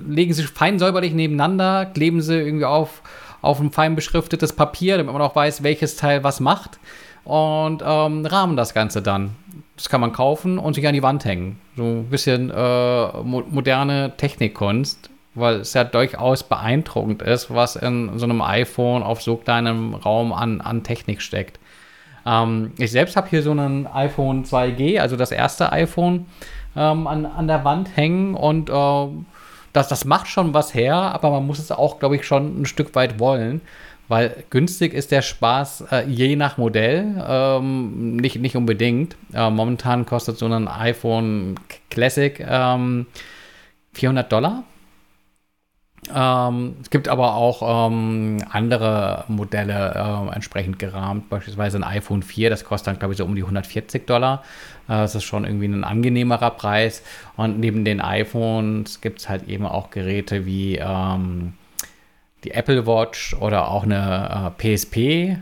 legen 0.09 0.33
sie 0.33 0.41
fein 0.41 0.79
säuberlich 0.79 1.13
nebeneinander, 1.13 1.85
kleben 1.85 2.23
sie 2.23 2.33
irgendwie 2.33 2.65
auf 2.65 3.03
auf 3.45 3.59
ein 3.59 3.71
fein 3.71 3.95
beschriftetes 3.95 4.53
Papier, 4.53 4.97
damit 4.97 5.13
man 5.13 5.21
auch 5.21 5.35
weiß, 5.35 5.63
welches 5.63 5.95
Teil 5.95 6.23
was 6.23 6.39
macht. 6.39 6.79
Und 7.23 7.81
ähm, 7.83 8.25
rahmen 8.25 8.55
das 8.55 8.73
Ganze 8.73 9.01
dann. 9.01 9.35
Das 9.75 9.89
kann 9.89 10.01
man 10.01 10.13
kaufen 10.13 10.59
und 10.59 10.75
sich 10.75 10.87
an 10.87 10.93
die 10.93 11.03
Wand 11.03 11.25
hängen. 11.25 11.59
So 11.75 11.83
ein 11.83 12.09
bisschen 12.09 12.51
äh, 12.51 13.07
mo 13.23 13.43
moderne 13.49 14.13
Technikkunst, 14.15 15.09
weil 15.33 15.55
es 15.55 15.73
ja 15.73 15.83
durchaus 15.83 16.43
beeindruckend 16.43 17.23
ist, 17.23 17.53
was 17.53 17.75
in 17.75 18.17
so 18.19 18.25
einem 18.25 18.41
iPhone 18.41 19.01
auf 19.01 19.21
so 19.21 19.37
kleinem 19.37 19.95
Raum 19.95 20.33
an, 20.33 20.61
an 20.61 20.83
Technik 20.83 21.21
steckt. 21.21 21.59
Ähm, 22.25 22.73
ich 22.77 22.91
selbst 22.91 23.15
habe 23.15 23.27
hier 23.29 23.41
so 23.41 23.51
einen 23.51 23.87
iPhone 23.87 24.45
2G, 24.45 24.99
also 24.99 25.15
das 25.15 25.31
erste 25.31 25.71
iPhone, 25.71 26.27
ähm, 26.75 27.07
an, 27.07 27.25
an 27.25 27.47
der 27.47 27.63
Wand 27.65 27.95
hängen 27.95 28.35
und 28.35 28.69
äh, 28.69 29.07
das, 29.75 29.87
das 29.87 30.05
macht 30.05 30.27
schon 30.27 30.53
was 30.53 30.73
her, 30.73 30.95
aber 30.95 31.31
man 31.31 31.45
muss 31.45 31.59
es 31.59 31.71
auch, 31.71 31.99
glaube 31.99 32.15
ich, 32.15 32.25
schon 32.25 32.61
ein 32.61 32.65
Stück 32.65 32.95
weit 32.95 33.19
wollen. 33.19 33.61
Weil 34.07 34.43
günstig 34.51 34.93
ist 34.93 35.11
der 35.11 35.23
Spaß 35.23 35.85
äh, 35.91 36.05
je 36.07 36.35
nach 36.35 36.57
Modell, 36.57 37.23
ähm, 37.27 38.15
nicht, 38.17 38.39
nicht 38.39 38.55
unbedingt. 38.55 39.15
Äh, 39.33 39.49
momentan 39.49 40.05
kostet 40.05 40.37
so 40.37 40.45
ein 40.45 40.67
iPhone 40.67 41.55
Classic 41.89 42.39
ähm, 42.47 43.07
400 43.93 44.31
Dollar. 44.31 44.63
Ähm, 46.13 46.75
es 46.81 46.89
gibt 46.89 47.07
aber 47.07 47.35
auch 47.35 47.87
ähm, 47.89 48.37
andere 48.51 49.25
Modelle 49.27 49.93
äh, 49.95 50.35
entsprechend 50.35 50.77
gerahmt, 50.77 51.29
beispielsweise 51.29 51.77
ein 51.77 51.83
iPhone 51.83 52.21
4, 52.21 52.49
das 52.49 52.63
kostet 52.63 52.87
dann, 52.87 52.99
glaube 52.99 53.13
ich, 53.13 53.17
so 53.17 53.25
um 53.25 53.35
die 53.35 53.41
140 53.41 54.05
Dollar. 54.05 54.43
Äh, 54.87 54.93
das 54.93 55.15
ist 55.15 55.23
schon 55.23 55.45
irgendwie 55.45 55.67
ein 55.67 55.83
angenehmerer 55.83 56.51
Preis. 56.51 57.03
Und 57.37 57.59
neben 57.59 57.85
den 57.85 58.01
iPhones 58.01 59.01
gibt 59.01 59.19
es 59.19 59.29
halt 59.29 59.47
eben 59.47 59.65
auch 59.65 59.89
Geräte 59.89 60.45
wie 60.45 60.75
ähm, 60.75 61.53
die 62.43 62.51
Apple 62.51 62.85
Watch 62.85 63.33
oder 63.33 63.69
auch 63.69 63.83
eine 63.83 64.53
äh, 64.59 64.75
PSP. 64.75 65.37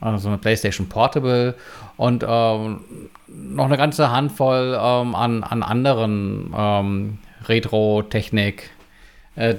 also 0.00 0.28
eine 0.28 0.38
PlayStation 0.38 0.88
Portable 0.88 1.54
und 1.96 2.24
ähm, 2.26 2.80
noch 3.28 3.66
eine 3.66 3.76
ganze 3.76 4.10
Handvoll 4.10 4.76
ähm, 4.78 5.14
an, 5.14 5.44
an 5.44 5.62
anderen 5.62 6.52
ähm, 6.56 7.18
Äh, 9.36 9.54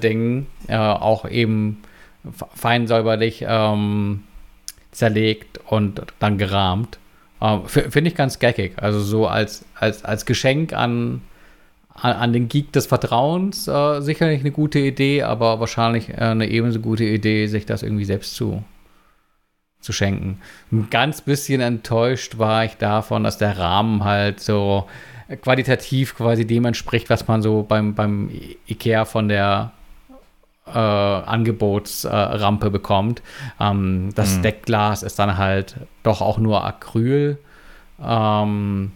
äh, 0.68 0.78
auch 0.78 1.30
eben 1.30 1.82
fein 2.54 2.88
säuberlich 2.88 3.46
ähm, 3.48 4.24
zerlegt 4.92 5.60
und 5.68 6.02
dann 6.20 6.38
gerahmt. 6.38 6.98
Äh, 7.42 7.60
Finde 7.68 8.10
ich 8.10 8.16
ganz 8.16 8.40
geckig. 8.40 8.74
Also 8.78 9.00
so 9.00 9.28
als, 9.28 9.66
als, 9.76 10.06
als 10.06 10.26
Geschenk 10.26 10.74
an, 10.74 11.22
an, 11.94 12.14
an 12.14 12.34
den 12.34 12.48
Geek 12.48 12.72
des 12.72 12.86
Vertrauens 12.86 13.68
äh, 13.68 14.02
sicherlich 14.02 14.42
eine 14.42 14.52
gute 14.52 14.80
Idee, 14.80 15.24
aber 15.24 15.60
wahrscheinlich 15.60 16.10
äh, 16.10 16.16
eine 16.16 16.50
ebenso 16.50 16.80
gute 16.80 17.04
Idee, 17.04 17.48
sich 17.48 17.66
das 17.66 17.84
irgendwie 17.84 18.06
selbst 18.06 18.36
zu, 18.36 18.64
zu 19.82 19.92
schenken. 19.92 20.40
Ein 20.72 20.88
ganz 20.90 21.22
bisschen 21.22 21.62
enttäuscht 21.62 22.38
war 22.38 22.66
ich 22.66 22.76
davon, 22.78 23.24
dass 23.24 23.38
der 23.38 23.58
Rahmen 23.58 24.04
halt 24.04 24.40
so 24.40 24.88
qualitativ 25.42 26.16
quasi 26.16 26.46
dem 26.46 26.66
entspricht, 26.66 27.10
was 27.10 27.28
man 27.28 27.42
so 27.42 27.64
beim, 27.64 27.96
beim 27.96 28.30
Ikea 28.68 29.06
von 29.06 29.28
der 29.28 29.72
äh, 30.68 30.72
Angebotsrampe 30.80 32.68
äh, 32.68 32.70
bekommt. 32.70 33.22
Ähm, 33.60 34.10
das 34.16 34.38
mhm. 34.38 34.42
Deckglas 34.44 35.04
ist 35.04 35.20
dann 35.20 35.38
halt 35.38 35.76
doch 36.04 36.22
auch 36.22 36.38
nur 36.38 36.64
Acryl. 36.64 37.38
Ähm, 38.04 38.92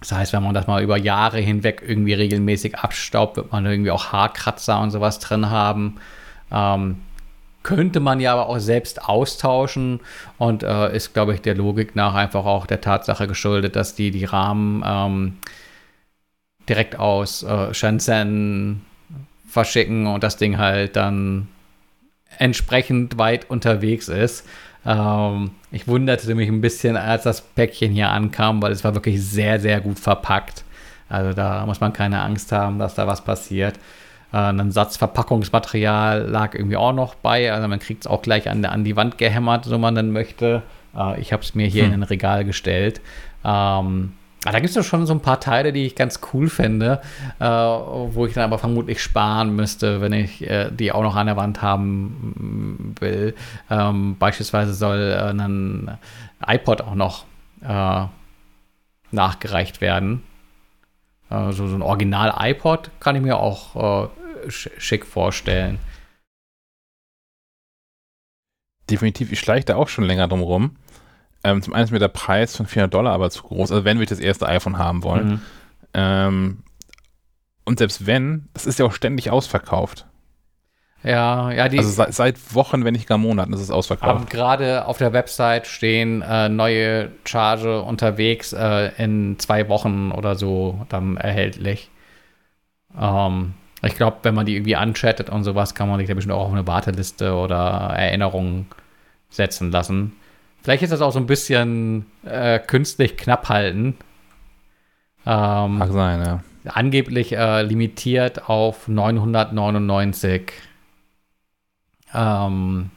das 0.00 0.12
heißt, 0.12 0.32
wenn 0.34 0.42
man 0.42 0.54
das 0.54 0.66
mal 0.66 0.82
über 0.82 0.98
Jahre 0.98 1.38
hinweg 1.38 1.82
irgendwie 1.86 2.12
regelmäßig 2.12 2.78
abstaubt, 2.78 3.36
wird 3.36 3.52
man 3.52 3.64
irgendwie 3.64 3.90
auch 3.90 4.12
Haarkratzer 4.12 4.78
und 4.80 4.90
sowas 4.90 5.18
drin 5.18 5.48
haben. 5.48 5.96
Ähm, 6.52 6.96
könnte 7.64 7.98
man 7.98 8.20
ja 8.20 8.32
aber 8.34 8.48
auch 8.48 8.58
selbst 8.58 9.08
austauschen 9.08 10.00
und 10.38 10.62
äh, 10.62 10.94
ist, 10.94 11.14
glaube 11.14 11.34
ich, 11.34 11.40
der 11.40 11.56
Logik 11.56 11.96
nach 11.96 12.14
einfach 12.14 12.44
auch 12.44 12.66
der 12.66 12.80
Tatsache 12.80 13.26
geschuldet, 13.26 13.74
dass 13.74 13.96
die 13.96 14.12
die 14.12 14.24
Rahmen 14.24 14.84
ähm, 14.86 15.38
direkt 16.68 16.98
aus 16.98 17.42
äh, 17.42 17.74
Shenzhen 17.74 18.82
verschicken 19.48 20.06
und 20.06 20.22
das 20.22 20.36
Ding 20.36 20.58
halt 20.58 20.94
dann 20.94 21.48
entsprechend 22.38 23.18
weit 23.18 23.50
unterwegs 23.50 24.08
ist. 24.08 24.46
Ähm, 24.84 25.52
ich 25.70 25.88
wunderte 25.88 26.34
mich 26.34 26.48
ein 26.48 26.60
bisschen, 26.60 26.96
als 26.96 27.24
das 27.24 27.40
Päckchen 27.40 27.92
hier 27.92 28.10
ankam, 28.10 28.60
weil 28.62 28.72
es 28.72 28.84
war 28.84 28.94
wirklich 28.94 29.22
sehr, 29.22 29.58
sehr 29.58 29.80
gut 29.80 29.98
verpackt. 29.98 30.64
Also 31.08 31.32
da 31.32 31.64
muss 31.66 31.80
man 31.80 31.92
keine 31.92 32.20
Angst 32.20 32.52
haben, 32.52 32.78
dass 32.78 32.94
da 32.94 33.06
was 33.06 33.24
passiert. 33.24 33.78
Äh, 34.34 34.36
ein 34.36 34.72
Satz 34.72 34.96
Verpackungsmaterial 34.96 36.26
lag 36.28 36.54
irgendwie 36.54 36.76
auch 36.76 36.92
noch 36.92 37.14
bei. 37.14 37.52
Also 37.52 37.68
man 37.68 37.78
kriegt 37.78 38.04
es 38.04 38.06
auch 38.10 38.22
gleich 38.22 38.50
an, 38.50 38.64
an 38.64 38.82
die 38.82 38.96
Wand 38.96 39.16
gehämmert, 39.16 39.64
so 39.64 39.78
man 39.78 39.94
dann 39.94 40.10
möchte. 40.10 40.62
Äh, 40.96 41.20
ich 41.20 41.32
habe 41.32 41.42
es 41.42 41.54
mir 41.54 41.68
hier 41.68 41.84
hm. 41.84 41.94
in 41.94 42.00
ein 42.00 42.02
Regal 42.02 42.44
gestellt. 42.44 43.00
Ähm, 43.44 44.14
Ah, 44.46 44.52
da 44.52 44.60
gibt 44.60 44.76
es 44.76 44.86
schon 44.86 45.06
so 45.06 45.14
ein 45.14 45.20
paar 45.20 45.40
Teile, 45.40 45.72
die 45.72 45.86
ich 45.86 45.94
ganz 45.94 46.20
cool 46.32 46.50
finde, 46.50 47.00
äh, 47.40 47.46
wo 47.46 48.26
ich 48.26 48.34
dann 48.34 48.44
aber 48.44 48.58
vermutlich 48.58 49.02
sparen 49.02 49.56
müsste, 49.56 50.02
wenn 50.02 50.12
ich 50.12 50.42
äh, 50.42 50.70
die 50.70 50.92
auch 50.92 51.02
noch 51.02 51.16
an 51.16 51.28
der 51.28 51.36
Wand 51.36 51.62
haben 51.62 52.94
will. 53.00 53.34
Ähm, 53.70 54.16
beispielsweise 54.18 54.74
soll 54.74 54.98
äh, 54.98 55.30
ein 55.30 55.96
iPod 56.46 56.82
auch 56.82 56.94
noch 56.94 57.24
äh, 57.66 58.04
nachgereicht 59.12 59.80
werden. 59.80 60.22
Äh, 61.30 61.52
so, 61.52 61.66
so 61.66 61.74
ein 61.74 61.82
Original-iPod 61.82 62.90
kann 63.00 63.16
ich 63.16 63.22
mir 63.22 63.38
auch 63.38 64.04
äh, 64.04 64.08
schick 64.50 65.06
vorstellen. 65.06 65.78
Definitiv, 68.90 69.32
ich 69.32 69.40
schleiche 69.40 69.64
da 69.64 69.76
auch 69.76 69.88
schon 69.88 70.04
länger 70.04 70.28
drum 70.28 70.42
rum. 70.42 70.76
Ähm, 71.42 71.62
zum 71.62 71.74
einen 71.74 71.84
ist 71.84 71.90
mir 71.90 71.98
der 71.98 72.08
Preis 72.08 72.56
von 72.56 72.66
400 72.66 72.92
Dollar 72.92 73.12
aber 73.12 73.30
zu 73.30 73.42
groß, 73.42 73.70
also 73.70 73.84
wenn 73.84 73.98
wir 73.98 74.06
das 74.06 74.20
erste 74.20 74.46
iPhone 74.48 74.78
haben 74.78 75.02
wollen. 75.02 75.28
Mhm. 75.28 75.40
Ähm, 75.94 76.62
und 77.64 77.78
selbst 77.78 78.06
wenn, 78.06 78.48
das 78.52 78.66
ist 78.66 78.78
ja 78.78 78.84
auch 78.86 78.92
ständig 78.92 79.30
ausverkauft. 79.30 80.06
Ja, 81.04 81.50
ja, 81.52 81.68
die. 81.68 81.78
Also 81.78 81.90
seit, 81.90 82.14
seit 82.14 82.54
Wochen, 82.54 82.84
wenn 82.84 82.94
nicht 82.94 83.06
gar 83.06 83.18
Monaten, 83.18 83.52
ist 83.52 83.60
es 83.60 83.70
ausverkauft. 83.70 84.30
gerade 84.30 84.86
auf 84.86 84.96
der 84.96 85.12
Website 85.12 85.66
stehen 85.66 86.22
äh, 86.22 86.48
neue 86.48 87.10
Charge 87.24 87.82
unterwegs 87.82 88.54
äh, 88.54 88.90
in 88.96 89.38
zwei 89.38 89.68
Wochen 89.68 90.12
oder 90.12 90.34
so 90.34 90.86
dann 90.88 91.18
erhältlich. 91.18 91.90
Ähm, 92.98 93.52
ich 93.86 93.96
glaube, 93.96 94.18
wenn 94.22 94.34
man 94.34 94.46
die 94.46 94.54
irgendwie 94.56 94.76
anchattet 94.76 95.30
und 95.30 95.44
sowas, 95.44 95.74
kann 95.74 95.88
man 95.88 95.98
sich 95.98 96.08
da 96.08 96.14
bestimmt 96.14 96.34
auch 96.34 96.46
auf 96.46 96.52
eine 96.52 96.66
Warteliste 96.66 97.34
oder 97.34 97.56
Erinnerungen 97.96 98.66
setzen 99.30 99.70
lassen. 99.70 100.12
Vielleicht 100.62 100.82
ist 100.82 100.92
das 100.92 101.02
auch 101.02 101.12
so 101.12 101.18
ein 101.18 101.26
bisschen 101.26 102.06
äh, 102.24 102.58
künstlich 102.58 103.16
knapp 103.16 103.48
halten. 103.48 103.96
Ähm, 105.26 105.78
Mag 105.78 105.92
sein, 105.92 106.20
ja. 106.24 106.42
Angeblich 106.72 107.36
äh, 107.36 107.62
limitiert 107.62 108.48
auf 108.48 108.88
999 108.88 110.52
ähm, 112.14 112.90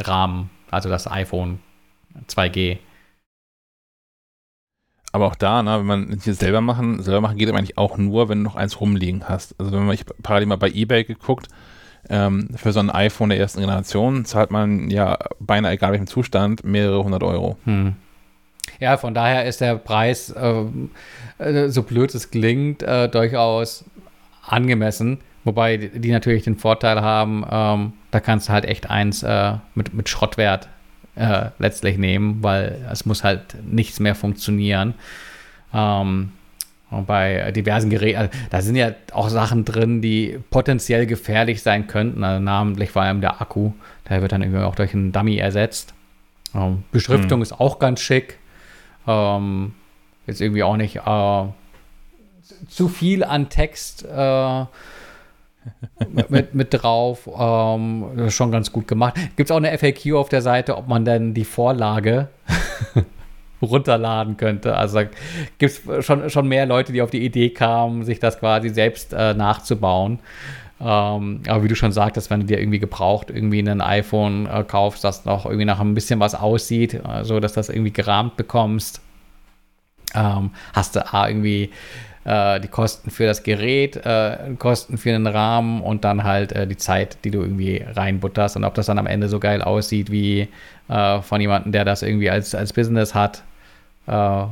Rahmen, 0.00 0.50
also 0.70 0.88
das 0.88 1.08
iPhone 1.08 1.60
2G. 2.28 2.78
Aber 5.14 5.26
auch 5.26 5.36
da, 5.36 5.62
ne, 5.62 5.78
wenn 5.78 5.86
man 5.86 6.18
hier 6.24 6.34
selber 6.34 6.60
machen, 6.60 7.00
selber 7.00 7.20
machen 7.20 7.38
geht 7.38 7.48
eigentlich 7.48 7.78
auch 7.78 7.98
nur, 7.98 8.28
wenn 8.28 8.38
du 8.38 8.44
noch 8.44 8.56
eins 8.56 8.80
rumliegen 8.80 9.28
hast. 9.28 9.54
Also 9.60 9.70
wenn 9.70 9.86
man 9.86 9.94
ich 9.94 10.04
parallel 10.24 10.48
mal 10.48 10.56
bei 10.56 10.68
eBay 10.68 11.04
geguckt, 11.04 11.46
ähm, 12.10 12.48
für 12.56 12.72
so 12.72 12.80
ein 12.80 12.90
iPhone 12.90 13.28
der 13.28 13.38
ersten 13.38 13.60
Generation 13.60 14.24
zahlt 14.24 14.50
man 14.50 14.90
ja 14.90 15.16
beinahe 15.38 15.74
egal 15.74 15.92
welchem 15.92 16.08
Zustand 16.08 16.64
mehrere 16.64 17.04
hundert 17.04 17.22
Euro. 17.22 17.56
Hm. 17.62 17.94
Ja, 18.80 18.96
von 18.96 19.14
daher 19.14 19.44
ist 19.44 19.60
der 19.60 19.76
Preis, 19.76 20.30
äh, 20.30 20.64
äh, 21.38 21.68
so 21.68 21.84
blöd 21.84 22.12
es 22.12 22.32
klingt, 22.32 22.82
äh, 22.82 23.08
durchaus 23.08 23.84
angemessen. 24.44 25.20
Wobei 25.44 25.76
die 25.76 26.10
natürlich 26.10 26.42
den 26.42 26.56
Vorteil 26.56 27.02
haben, 27.02 27.44
ähm, 27.48 27.92
da 28.10 28.18
kannst 28.18 28.48
du 28.48 28.52
halt 28.52 28.64
echt 28.64 28.90
eins 28.90 29.22
äh, 29.22 29.52
mit, 29.76 29.94
mit 29.94 30.08
Schrottwert 30.08 30.68
äh, 31.16 31.50
letztlich 31.58 31.98
nehmen, 31.98 32.42
weil 32.42 32.84
es 32.90 33.06
muss 33.06 33.24
halt 33.24 33.56
nichts 33.64 34.00
mehr 34.00 34.14
funktionieren. 34.14 34.94
Ähm, 35.72 36.32
und 36.90 37.06
bei 37.06 37.50
diversen 37.50 37.90
Geräten, 37.90 38.18
also 38.18 38.30
da 38.50 38.60
sind 38.60 38.76
ja 38.76 38.92
auch 39.12 39.28
Sachen 39.28 39.64
drin, 39.64 40.00
die 40.00 40.38
potenziell 40.50 41.06
gefährlich 41.06 41.62
sein 41.62 41.86
könnten, 41.86 42.22
also 42.22 42.42
namentlich 42.42 42.90
vor 42.90 43.02
allem 43.02 43.20
der 43.20 43.40
Akku. 43.40 43.72
Der 44.08 44.22
wird 44.22 44.32
dann 44.32 44.42
irgendwie 44.42 44.62
auch 44.62 44.76
durch 44.76 44.94
einen 44.94 45.12
Dummy 45.12 45.36
ersetzt. 45.36 45.94
Ähm, 46.54 46.84
Beschriftung 46.92 47.40
mhm. 47.40 47.42
ist 47.42 47.52
auch 47.52 47.78
ganz 47.78 48.00
schick. 48.00 48.38
Ähm, 49.06 49.74
ist 50.26 50.40
irgendwie 50.40 50.62
auch 50.62 50.76
nicht 50.76 50.96
äh, 50.96 51.44
zu 52.68 52.88
viel 52.88 53.24
an 53.24 53.48
Text 53.48 54.04
äh, 54.04 54.64
mit, 56.28 56.54
mit 56.54 56.68
drauf. 56.70 57.28
Ähm, 57.38 58.30
schon 58.30 58.50
ganz 58.50 58.72
gut 58.72 58.88
gemacht. 58.88 59.14
Gibt 59.36 59.50
es 59.50 59.50
auch 59.50 59.62
eine 59.62 59.76
FAQ 59.76 60.14
auf 60.14 60.28
der 60.28 60.42
Seite, 60.42 60.76
ob 60.76 60.88
man 60.88 61.04
denn 61.04 61.34
die 61.34 61.44
Vorlage 61.44 62.28
runterladen 63.62 64.36
könnte. 64.36 64.76
Also 64.76 65.00
gibt 65.58 65.88
es 65.88 66.04
schon, 66.04 66.28
schon 66.30 66.48
mehr 66.48 66.66
Leute, 66.66 66.92
die 66.92 67.02
auf 67.02 67.10
die 67.10 67.24
Idee 67.24 67.50
kamen, 67.50 68.04
sich 68.04 68.20
das 68.20 68.38
quasi 68.38 68.68
selbst 68.68 69.12
äh, 69.12 69.34
nachzubauen. 69.34 70.18
Ähm, 70.80 71.40
aber 71.46 71.62
wie 71.62 71.68
du 71.68 71.76
schon 71.76 71.92
sagtest, 71.92 72.30
wenn 72.30 72.40
du 72.40 72.46
dir 72.46 72.58
irgendwie 72.58 72.80
gebraucht 72.80 73.30
irgendwie 73.30 73.60
ein 73.60 73.80
iPhone 73.80 74.46
äh, 74.46 74.64
kaufst, 74.64 75.04
das 75.04 75.24
noch 75.24 75.46
irgendwie 75.46 75.64
nach 75.64 75.80
ein 75.80 75.94
bisschen 75.94 76.20
was 76.20 76.34
aussieht, 76.34 76.94
äh, 76.94 77.24
so 77.24 77.40
dass 77.40 77.52
das 77.52 77.68
irgendwie 77.68 77.92
gerahmt 77.92 78.36
bekommst, 78.36 79.00
ähm, 80.14 80.50
hast 80.72 80.96
du 80.96 81.14
A 81.14 81.28
irgendwie 81.28 81.70
äh, 82.24 82.60
die 82.60 82.68
Kosten 82.68 83.10
für 83.10 83.26
das 83.26 83.42
Gerät, 83.42 83.96
äh, 83.96 84.54
Kosten 84.58 84.98
für 84.98 85.10
den 85.10 85.26
Rahmen 85.26 85.82
und 85.82 86.04
dann 86.04 86.24
halt 86.24 86.52
äh, 86.52 86.66
die 86.66 86.76
Zeit, 86.76 87.18
die 87.24 87.30
du 87.30 87.40
irgendwie 87.40 87.84
reinbutterst. 87.86 88.56
Und 88.56 88.64
ob 88.64 88.74
das 88.74 88.86
dann 88.86 88.98
am 88.98 89.06
Ende 89.06 89.28
so 89.28 89.38
geil 89.40 89.62
aussieht 89.62 90.10
wie 90.10 90.48
äh, 90.88 91.20
von 91.22 91.40
jemandem, 91.40 91.72
der 91.72 91.84
das 91.84 92.02
irgendwie 92.02 92.30
als, 92.30 92.54
als 92.54 92.72
Business 92.72 93.14
hat, 93.14 93.42
äh, 94.06 94.44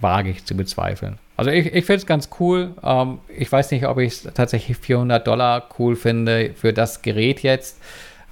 wage 0.00 0.30
ich 0.30 0.44
zu 0.44 0.56
bezweifeln. 0.56 1.18
Also 1.36 1.50
ich, 1.50 1.66
ich 1.66 1.84
finde 1.84 1.98
es 1.98 2.06
ganz 2.06 2.30
cool. 2.40 2.74
Ähm, 2.82 3.18
ich 3.28 3.50
weiß 3.50 3.70
nicht, 3.70 3.86
ob 3.86 3.98
ich 3.98 4.12
es 4.12 4.22
tatsächlich 4.34 4.76
400 4.76 5.26
Dollar 5.26 5.68
cool 5.78 5.96
finde 5.96 6.52
für 6.54 6.72
das 6.72 7.02
Gerät 7.02 7.42
jetzt. 7.42 7.80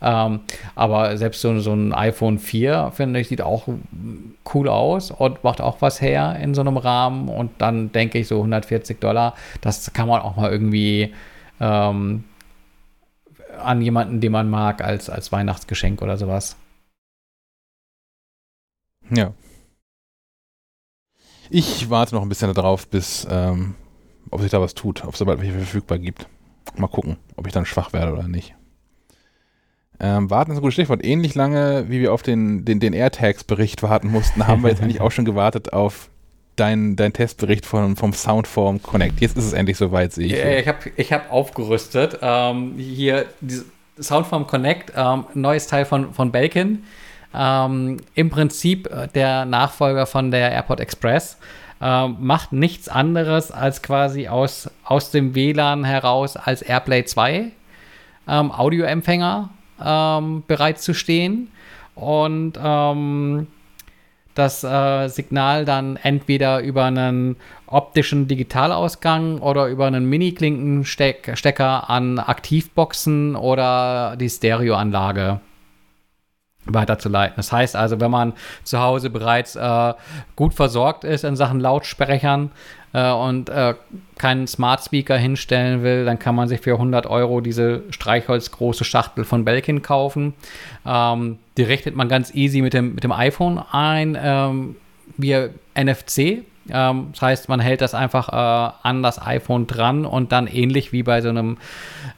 Ähm, 0.02 0.40
aber 0.74 1.16
selbst 1.16 1.40
so, 1.40 1.59
so 1.60 1.73
ein 1.73 1.93
iPhone 1.94 2.39
4, 2.39 2.93
finde 2.94 3.20
ich, 3.20 3.28
sieht 3.28 3.40
auch 3.40 3.66
cool 4.55 4.68
aus 4.68 5.10
und 5.10 5.43
macht 5.43 5.60
auch 5.60 5.81
was 5.81 6.01
her 6.01 6.39
in 6.40 6.55
so 6.55 6.60
einem 6.60 6.77
Rahmen. 6.77 7.28
Und 7.28 7.52
dann 7.59 7.93
denke 7.93 8.18
ich 8.18 8.28
so 8.28 8.36
140 8.36 9.01
Dollar, 9.01 9.35
das 9.60 9.93
kann 9.93 10.09
man 10.09 10.20
auch 10.23 10.36
mal 10.36 10.51
irgendwie 10.51 11.14
ähm, 11.60 12.24
an 13.59 13.81
jemanden, 13.81 14.20
den 14.20 14.32
man 14.32 14.51
mag, 14.51 14.82
als, 14.85 15.09
als 15.09 15.32
Weihnachtsgeschenk 15.32 16.02
oder 16.02 16.16
sowas. 16.16 16.56
Ja, 19.10 19.32
ich 21.51 21.90
warte 21.90 22.14
noch 22.14 22.23
ein 22.23 22.28
bisschen 22.28 22.52
darauf, 22.52 22.89
bis, 22.89 23.27
ähm, 23.31 23.74
ob 24.31 24.40
sich 24.40 24.51
da 24.51 24.60
was 24.60 24.74
tut, 24.74 25.05
ob 25.05 25.14
es 25.14 25.24
bald 25.24 25.40
welche 25.40 25.52
verfügbar 25.52 25.98
gibt. 25.98 26.28
Mal 26.77 26.89
gucken, 26.89 27.16
ob 27.36 27.47
ich 27.47 27.52
dann 27.52 27.66
schwach 27.66 27.93
werde 27.93 28.12
oder 28.12 28.27
nicht. 28.27 28.55
Ähm, 29.98 30.31
warten 30.31 30.51
ist 30.51 30.59
ein 30.59 30.60
gutes 30.60 30.74
Stichwort. 30.74 31.05
Ähnlich 31.05 31.35
lange, 31.35 31.86
wie 31.89 32.01
wir 32.01 32.12
auf 32.12 32.23
den, 32.23 32.64
den, 32.64 32.81
den 32.81 32.93
AirTags-Bericht 32.93 33.82
warten 33.82 34.09
mussten, 34.10 34.47
haben 34.47 34.62
wir 34.62 34.70
jetzt 34.70 34.82
eigentlich 34.82 35.01
auch 35.01 35.10
schon 35.10 35.24
gewartet 35.24 35.73
auf 35.73 36.10
deinen 36.56 36.97
dein 36.97 37.12
Testbericht 37.12 37.66
von, 37.66 37.97
vom 37.97 38.12
Soundform 38.12 38.82
Connect. 38.82 39.20
Jetzt 39.20 39.36
ist 39.36 39.44
es 39.44 39.52
endlich 39.52 39.77
soweit, 39.77 40.12
sehe 40.12 40.27
ich. 40.27 40.32
Ja, 40.32 40.51
ich 40.51 40.68
habe 40.68 40.78
ich 40.97 41.12
hab 41.12 41.31
aufgerüstet. 41.31 42.18
Ähm, 42.23 42.74
hier, 42.78 43.27
Soundform 44.01 44.47
Connect, 44.47 44.93
ähm, 44.97 45.24
neues 45.35 45.66
Teil 45.66 45.85
von, 45.85 46.12
von 46.12 46.32
Belkin. 46.32 46.85
Ähm, 47.35 47.98
Im 48.14 48.31
Prinzip 48.31 48.86
äh, 48.86 49.09
der 49.09 49.44
Nachfolger 49.44 50.06
von 50.06 50.31
der 50.31 50.51
AirPod 50.52 50.81
Express. 50.81 51.39
Ähm, 51.81 52.16
macht 52.20 52.52
nichts 52.52 52.89
anderes 52.89 53.51
als 53.51 53.82
quasi 53.82 54.28
aus, 54.28 54.70
aus 54.82 55.10
dem 55.10 55.35
WLAN 55.35 55.85
heraus 55.85 56.36
als 56.39 56.62
AirPlay 56.62 57.05
2 57.05 57.51
ähm, 58.28 58.51
Audioempfänger 58.51 59.51
ähm, 59.85 60.43
bereitzustehen 60.47 61.48
und 61.94 62.53
ähm, 62.62 63.47
das 64.35 64.62
äh, 64.65 65.09
Signal 65.09 65.65
dann 65.65 65.97
entweder 65.97 66.61
über 66.61 66.85
einen 66.85 67.36
optischen 67.66 68.28
Digitalausgang 68.28 69.39
oder 69.39 69.66
über 69.66 69.86
einen 69.86 70.09
Mini-Klinkenstecker 70.09 71.90
an 71.90 72.19
Aktivboxen 72.19 73.35
oder 73.35 74.16
die 74.16 74.28
Stereoanlage 74.28 75.40
weiterzuleiten. 76.66 77.36
Das 77.36 77.52
heißt 77.52 77.76
also, 77.76 78.01
wenn 78.01 78.10
man 78.10 78.32
zu 78.64 78.80
Hause 78.80 79.10
bereits 79.10 79.56
äh, 79.56 79.94
gut 80.34 80.55
versorgt 80.55 81.05
ist 81.05 81.24
in 81.24 81.36
Sachen 81.36 81.60
Lautsprechern 81.60 82.51
äh, 82.93 83.10
und 83.10 83.48
äh, 83.48 83.74
keinen 84.18 84.47
Smart 84.47 84.82
Speaker 84.82 85.16
hinstellen 85.16 85.82
will, 85.82 86.05
dann 86.05 86.18
kann 86.18 86.34
man 86.34 86.48
sich 86.48 86.60
für 86.60 86.72
100 86.72 87.06
Euro 87.06 87.40
diese 87.40 87.82
streichholzgroße 87.90 88.84
Schachtel 88.84 89.24
von 89.24 89.44
Belkin 89.44 89.82
kaufen. 89.82 90.34
Ähm, 90.84 91.38
die 91.56 91.62
richtet 91.62 91.97
man 91.97 92.09
ganz 92.09 92.34
easy 92.34 92.62
mit 92.62 92.74
dem, 92.74 92.94
mit 92.94 93.05
dem 93.05 93.12
iPhone 93.12 93.62
ein, 93.70 94.18
ähm, 94.20 94.76
via 95.16 95.48
NFC. 95.74 96.44
Ähm, 96.68 97.09
das 97.12 97.22
heißt, 97.22 97.48
man 97.48 97.60
hält 97.60 97.80
das 97.80 97.94
einfach 97.94 98.28
äh, 98.28 98.72
an 98.82 99.02
das 99.02 99.24
iPhone 99.24 99.66
dran 99.66 100.05
und 100.05 100.32
dann 100.32 100.47
ähnlich 100.47 100.93
wie 100.93 101.02
bei 101.02 101.20
so 101.20 101.28
einem 101.28 101.59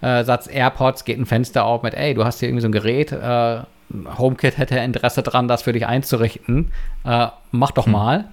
äh, 0.01 0.25
Satz 0.25 0.49
AirPods 0.49 1.05
geht 1.05 1.19
ein 1.19 1.27
Fenster 1.27 1.65
auf 1.65 1.83
mit, 1.83 1.95
ey, 1.95 2.15
du 2.15 2.25
hast 2.25 2.41
hier 2.41 2.49
irgendwie 2.49 2.63
so 2.63 2.69
ein 2.69 2.73
Gerät, 2.73 3.13
äh, 3.13 3.61
HomeKit 4.19 4.59
hätte 4.59 4.79
Interesse 4.79 5.23
daran, 5.23 5.49
das 5.49 5.63
für 5.63 5.73
dich 5.73 5.87
einzurichten. 5.87 6.71
Äh, 7.05 7.29
mach 7.51 7.71
doch 7.71 7.87
hm. 7.87 7.93
mal. 7.93 8.25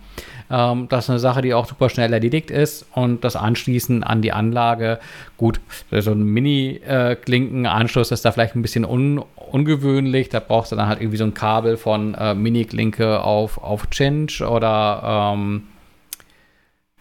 Ähm, 0.49 0.87
das 0.89 1.05
ist 1.05 1.09
eine 1.09 1.19
Sache, 1.19 1.41
die 1.41 1.53
auch 1.53 1.65
super 1.65 1.89
schnell 1.89 2.13
erledigt 2.13 2.51
ist 2.51 2.85
und 2.93 3.23
das 3.23 3.35
Anschließen 3.35 4.03
an 4.03 4.21
die 4.21 4.31
Anlage, 4.31 4.99
gut, 5.37 5.59
so 5.91 6.11
ein 6.11 6.23
Mini-Klinken-Anschluss 6.23 8.11
ist 8.11 8.25
da 8.25 8.31
vielleicht 8.31 8.55
ein 8.55 8.61
bisschen 8.61 8.85
un 8.85 9.23
ungewöhnlich. 9.51 10.29
Da 10.29 10.39
brauchst 10.39 10.71
du 10.71 10.75
dann 10.75 10.87
halt 10.87 11.01
irgendwie 11.01 11.17
so 11.17 11.23
ein 11.23 11.33
Kabel 11.33 11.77
von 11.77 12.13
äh, 12.15 12.33
Mini-Klinke 12.33 13.21
auf, 13.21 13.57
auf 13.57 13.89
Cinch 13.89 14.41
oder 14.41 15.33
ähm, 15.33 15.63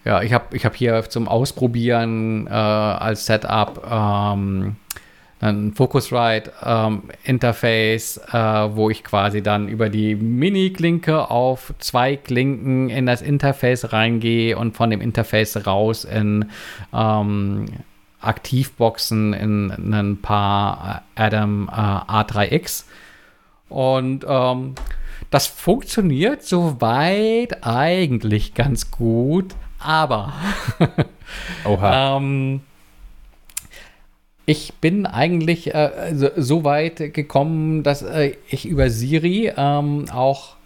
ja, 0.04 0.22
ich 0.22 0.32
habe 0.32 0.54
ich 0.54 0.64
hab 0.64 0.76
hier 0.76 1.02
zum 1.08 1.28
Ausprobieren 1.28 2.46
äh, 2.46 2.50
als 2.50 3.26
Setup 3.26 3.82
ähm, 3.90 4.76
ein 5.44 5.72
Focusrite-Interface, 5.74 8.20
ähm, 8.32 8.40
äh, 8.40 8.74
wo 8.76 8.88
ich 8.90 9.04
quasi 9.04 9.42
dann 9.42 9.68
über 9.68 9.90
die 9.90 10.14
Mini-Klinke 10.14 11.30
auf 11.30 11.74
zwei 11.78 12.16
Klinken 12.16 12.88
in 12.90 13.06
das 13.06 13.22
Interface 13.22 13.92
reingehe 13.92 14.56
und 14.56 14.76
von 14.76 14.90
dem 14.90 15.00
Interface 15.00 15.66
raus 15.66 16.04
in 16.04 16.50
ähm, 16.92 17.64
Aktivboxen 18.20 19.32
in, 19.34 19.70
in, 19.70 19.94
ein 19.94 20.20
paar 20.20 21.02
Adam 21.14 21.68
äh, 21.68 21.72
A3X. 21.72 22.84
Und 23.68 24.26
ähm, 24.26 24.74
das 25.30 25.46
funktioniert 25.46 26.42
soweit 26.42 27.64
eigentlich 27.66 28.54
ganz 28.54 28.90
gut, 28.90 29.54
aber 29.78 30.32
Oha. 31.64 32.16
ähm, 32.18 32.62
ich 34.46 34.74
bin 34.74 35.06
eigentlich 35.06 35.74
äh, 35.74 36.12
so, 36.14 36.28
so, 36.36 36.64
weit 36.64 37.14
gekommen, 37.14 37.82
dass 37.82 38.02
äh, 38.02 38.32
ich 38.48 38.66
über 38.66 38.90
Siri 38.90 39.52
ähm, 39.56 40.06
auch 40.12 40.56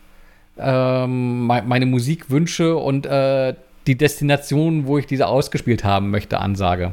ähm, 0.59 1.46
meine 1.46 1.86
Musikwünsche 1.86 2.76
und 2.76 3.06
äh, 3.06 3.55
die 3.86 3.96
Destination, 3.96 4.86
wo 4.86 4.98
ich 4.98 5.06
diese 5.06 5.28
ausgespielt 5.28 5.84
haben 5.84 6.10
möchte, 6.10 6.40
ansage. 6.40 6.92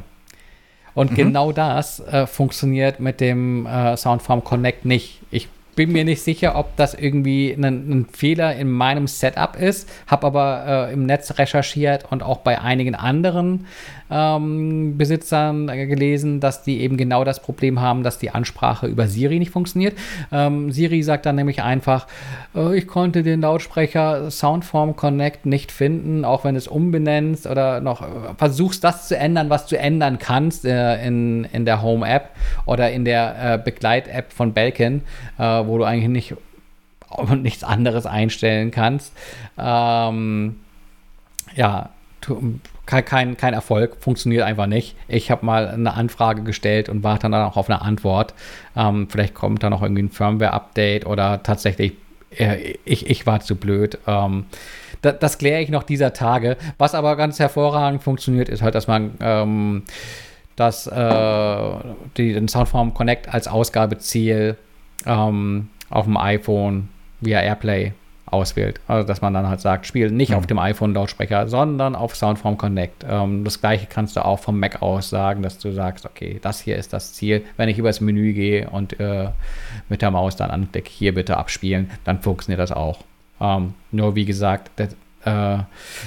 Und 0.94 1.10
mhm. 1.10 1.16
genau 1.16 1.52
das 1.52 2.00
äh, 2.00 2.26
funktioniert 2.26 3.00
mit 3.00 3.20
dem 3.20 3.66
äh, 3.66 3.96
Soundform 3.96 4.44
Connect 4.44 4.84
nicht. 4.84 5.20
Ich 5.30 5.48
bin 5.76 5.92
mir 5.92 6.04
nicht 6.04 6.22
sicher, 6.22 6.56
ob 6.56 6.74
das 6.76 6.94
irgendwie 6.94 7.52
ein, 7.52 7.64
ein 7.64 8.06
Fehler 8.10 8.56
in 8.56 8.70
meinem 8.70 9.06
Setup 9.06 9.56
ist, 9.56 9.88
habe 10.08 10.26
aber 10.26 10.88
äh, 10.88 10.92
im 10.92 11.06
Netz 11.06 11.38
recherchiert 11.38 12.10
und 12.10 12.22
auch 12.22 12.38
bei 12.38 12.60
einigen 12.60 12.94
anderen 12.94 13.66
ähm, 14.10 14.96
Besitzern 14.96 15.66
gelesen, 15.66 16.40
dass 16.40 16.62
die 16.62 16.80
eben 16.80 16.96
genau 16.96 17.24
das 17.24 17.40
Problem 17.40 17.80
haben, 17.80 18.02
dass 18.02 18.18
die 18.18 18.30
Ansprache 18.30 18.86
über 18.86 19.06
Siri 19.06 19.38
nicht 19.38 19.50
funktioniert. 19.50 19.96
Ähm, 20.32 20.70
Siri 20.72 21.02
sagt 21.02 21.26
dann 21.26 21.36
nämlich 21.36 21.62
einfach, 21.62 22.06
äh, 22.54 22.76
ich 22.76 22.86
konnte 22.86 23.22
den 23.22 23.40
Lautsprecher 23.40 24.30
Soundform 24.30 24.96
Connect 24.96 25.46
nicht 25.46 25.72
finden, 25.72 26.24
auch 26.24 26.44
wenn 26.44 26.56
es 26.56 26.68
umbenennst 26.68 27.46
oder 27.46 27.80
noch 27.80 28.02
äh, 28.02 28.06
versuchst 28.38 28.84
das 28.84 29.08
zu 29.08 29.16
ändern, 29.16 29.50
was 29.50 29.66
du 29.66 29.78
ändern 29.78 30.18
kannst 30.18 30.64
äh, 30.64 31.04
in, 31.06 31.44
in 31.52 31.64
der 31.64 31.82
Home 31.82 32.08
App 32.08 32.30
oder 32.64 32.90
in 32.90 33.04
der 33.04 33.54
äh, 33.54 33.58
Begleit-App 33.58 34.32
von 34.32 34.52
Belkin, 34.52 35.02
äh, 35.38 35.65
wo 35.66 35.78
du 35.78 35.84
eigentlich 35.84 36.08
nicht 36.08 36.34
und 37.08 37.42
nichts 37.42 37.64
anderes 37.64 38.06
einstellen 38.06 38.70
kannst. 38.70 39.12
Ähm, 39.58 40.56
ja, 41.54 41.90
kein, 42.86 43.36
kein 43.36 43.54
Erfolg, 43.54 43.96
funktioniert 44.00 44.44
einfach 44.44 44.66
nicht. 44.66 44.96
Ich 45.08 45.30
habe 45.30 45.44
mal 45.44 45.68
eine 45.68 45.94
Anfrage 45.94 46.42
gestellt 46.42 46.88
und 46.88 47.02
warte 47.02 47.28
dann 47.28 47.34
auch 47.34 47.56
auf 47.56 47.68
eine 47.68 47.82
Antwort. 47.82 48.34
Ähm, 48.76 49.08
vielleicht 49.10 49.34
kommt 49.34 49.62
da 49.62 49.70
noch 49.70 49.82
irgendwie 49.82 50.02
ein 50.02 50.10
Firmware-Update 50.10 51.06
oder 51.06 51.42
tatsächlich, 51.42 51.94
äh, 52.36 52.74
ich, 52.84 53.08
ich 53.08 53.26
war 53.26 53.40
zu 53.40 53.56
blöd. 53.56 53.98
Ähm, 54.06 54.46
da, 55.02 55.12
das 55.12 55.38
kläre 55.38 55.62
ich 55.62 55.68
noch 55.68 55.82
dieser 55.82 56.12
Tage. 56.12 56.56
Was 56.78 56.94
aber 56.94 57.16
ganz 57.16 57.38
hervorragend 57.38 58.02
funktioniert, 58.02 58.48
ist 58.48 58.62
halt, 58.62 58.74
dass 58.74 58.86
man 58.86 59.14
ähm, 59.20 59.82
das, 60.56 60.86
äh, 60.86 61.70
die, 62.16 62.32
den 62.32 62.48
Soundform 62.48 62.94
Connect 62.94 63.32
als 63.32 63.46
Ausgabeziel 63.48 64.56
ähm, 65.06 65.68
auf 65.90 66.04
dem 66.04 66.16
iPhone 66.16 66.88
via 67.20 67.40
Airplay 67.40 67.92
auswählt. 68.26 68.80
Also 68.88 69.06
dass 69.06 69.20
man 69.20 69.34
dann 69.34 69.48
halt 69.48 69.60
sagt, 69.60 69.86
spiel 69.86 70.10
nicht 70.10 70.30
mhm. 70.30 70.36
auf 70.36 70.46
dem 70.46 70.58
iPhone-Lautsprecher, 70.58 71.48
sondern 71.48 71.94
auf 71.94 72.16
Soundform 72.16 72.58
Connect. 72.58 73.04
Ähm, 73.08 73.44
das 73.44 73.60
gleiche 73.60 73.86
kannst 73.86 74.16
du 74.16 74.24
auch 74.24 74.40
vom 74.40 74.58
Mac 74.58 74.82
aus 74.82 75.10
sagen, 75.10 75.42
dass 75.42 75.58
du 75.58 75.72
sagst, 75.72 76.04
okay, 76.04 76.38
das 76.42 76.60
hier 76.60 76.76
ist 76.76 76.92
das 76.92 77.12
Ziel. 77.12 77.44
Wenn 77.56 77.68
ich 77.68 77.78
übers 77.78 78.00
Menü 78.00 78.32
gehe 78.32 78.68
und 78.68 78.98
äh, 78.98 79.30
mit 79.88 80.02
der 80.02 80.10
Maus 80.10 80.36
dann 80.36 80.50
anklicke, 80.50 80.90
hier 80.90 81.14
bitte 81.14 81.36
abspielen, 81.36 81.90
dann 82.04 82.20
funktioniert 82.20 82.60
das 82.60 82.72
auch. 82.72 83.04
Ähm, 83.40 83.74
nur 83.92 84.16
wie 84.16 84.24
gesagt, 84.24 84.70
das, 84.76 84.96
äh, 85.24 85.62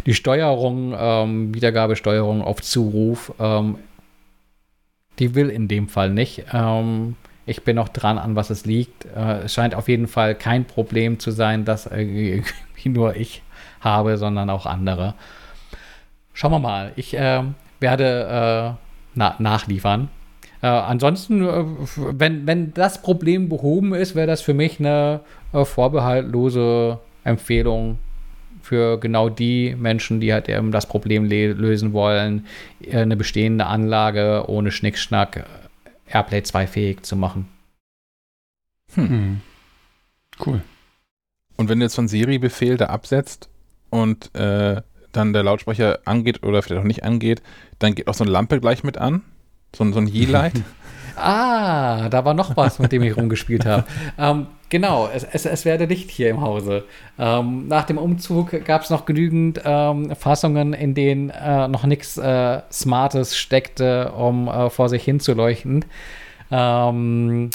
die 0.05 0.13
Steuerung, 0.13 0.93
ähm, 0.97 1.53
Wiedergabesteuerung 1.53 2.41
auf 2.41 2.61
Zuruf, 2.61 3.34
ähm, 3.39 3.77
die 5.19 5.35
will 5.35 5.49
in 5.49 5.67
dem 5.67 5.88
Fall 5.88 6.09
nicht. 6.09 6.45
Ähm, 6.53 7.15
ich 7.49 7.63
bin 7.63 7.76
noch 7.76 7.89
dran, 7.89 8.17
an 8.17 8.35
was 8.35 8.49
es 8.49 8.65
liegt. 8.65 9.05
Äh, 9.05 9.43
es 9.45 9.53
scheint 9.53 9.76
auf 9.76 9.88
jeden 9.88 10.07
Fall 10.07 10.35
kein 10.35 10.65
Problem 10.65 11.19
zu 11.19 11.31
sein, 11.31 11.65
dass 11.65 11.85
irgendwie 11.85 12.43
nur 12.89 13.15
ich 13.15 13.41
habe, 13.81 14.17
sondern 14.17 14.49
auch 14.49 14.65
andere. 14.65 15.15
Schauen 16.34 16.51
wir 16.51 16.59
mal. 16.59 16.91
Ich 16.95 17.17
äh, 17.17 17.43
werde 17.80 18.77
äh, 18.77 18.85
na 19.15 19.35
nachliefern. 19.39 20.09
Äh, 20.61 20.67
ansonsten, 20.67 21.43
äh, 21.43 21.63
wenn, 21.97 22.45
wenn 22.45 22.73
das 22.73 23.01
Problem 23.01 23.49
behoben 23.49 23.93
ist, 23.93 24.15
wäre 24.15 24.27
das 24.27 24.41
für 24.41 24.53
mich 24.53 24.80
eine 24.80 25.21
äh, 25.53 25.65
vorbehaltlose 25.65 26.99
Empfehlung 27.23 27.99
für 28.61 28.99
genau 28.99 29.30
die 29.30 29.76
Menschen, 29.77 30.19
die 30.19 30.34
halt 30.34 30.49
eben 30.49 30.71
das 30.71 30.85
Problem 30.85 31.26
lösen 31.26 31.93
wollen, 31.93 32.45
eine 32.91 33.15
bestehende 33.15 33.65
Anlage 33.65 34.45
ohne 34.47 34.69
Schnickschnack 34.69 35.45
Airplay 36.11 36.44
2 36.44 36.68
fähig 36.68 37.06
zu 37.06 37.15
machen. 37.15 37.48
Hm. 38.95 39.10
hm. 39.10 39.41
Cool. 40.45 40.61
Und 41.57 41.68
wenn 41.68 41.80
du 41.80 41.86
jetzt 41.86 41.95
von 41.95 42.07
Siri-Befehl 42.07 42.77
da 42.77 42.86
absetzt 42.86 43.49
und 43.90 44.34
äh, 44.36 44.81
dann 45.11 45.34
der 45.34 45.44
Lautsprecher 45.44 45.99
angeht 46.06 46.44
oder 46.44 46.61
vielleicht 46.61 46.81
auch 46.81 46.88
nicht 46.88 47.03
angeht, 47.03 47.41
dann 47.80 47.95
geht 47.95 48.07
auch 48.07 48.14
so 48.14 48.23
eine 48.23 48.31
Lampe 48.31 48.61
gleich 48.61 48.84
mit 48.84 48.98
an? 48.98 49.23
So, 49.76 49.90
so 49.91 49.99
ein 49.99 50.07
Ye-Light? 50.07 50.53
ah, 51.18 52.10
da 52.10 52.23
war 52.23 52.34
noch 52.34 52.56
was, 52.56 52.80
mit 52.80 52.91
dem 52.91 53.03
ich 53.03 53.18
rumgespielt 53.18 53.65
habe. 53.65 53.84
Ähm, 54.18 54.48
genau, 54.69 55.09
es, 55.13 55.23
es, 55.23 55.45
es, 55.45 55.65
werde 55.65 55.85
Licht 55.85 56.09
hier 56.11 56.29
im 56.29 56.41
Hause. 56.41 56.85
Ähm, 57.17 57.67
nach 57.67 57.85
dem 57.85 57.97
Umzug 57.97 58.63
gab 58.65 58.83
es 58.83 58.89
noch 58.89 59.05
genügend 59.05 59.61
ähm, 59.65 60.15
Fassungen, 60.15 60.73
in 60.73 60.93
denen 60.93 61.29
äh, 61.29 61.67
noch 61.67 61.85
nichts 61.85 62.17
äh, 62.17 62.61
Smartes 62.71 63.37
steckte, 63.37 64.11
um 64.11 64.47
äh, 64.47 64.69
vor 64.69 64.89
sich 64.89 65.03
hin 65.03 65.19
zu 65.19 65.33
leuchten. 65.33 65.85
Ähm, 66.51 67.49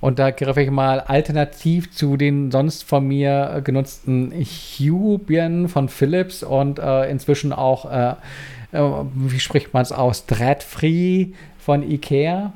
Und 0.00 0.18
da 0.18 0.30
griff 0.30 0.56
ich 0.56 0.70
mal 0.70 1.00
alternativ 1.00 1.90
zu 1.90 2.16
den 2.16 2.50
sonst 2.50 2.84
von 2.84 3.06
mir 3.06 3.60
genutzten 3.62 4.32
Hue-Birnen 4.32 5.68
von 5.68 5.90
Philips 5.90 6.42
und 6.42 6.78
äh, 6.78 7.10
inzwischen 7.10 7.52
auch, 7.52 7.84
äh, 7.84 8.14
äh, 8.72 9.04
wie 9.14 9.40
spricht 9.40 9.74
man 9.74 9.82
es 9.82 9.92
aus, 9.92 10.24
Dreadfree 10.24 11.32
von 11.58 11.82
Ikea. 11.82 12.54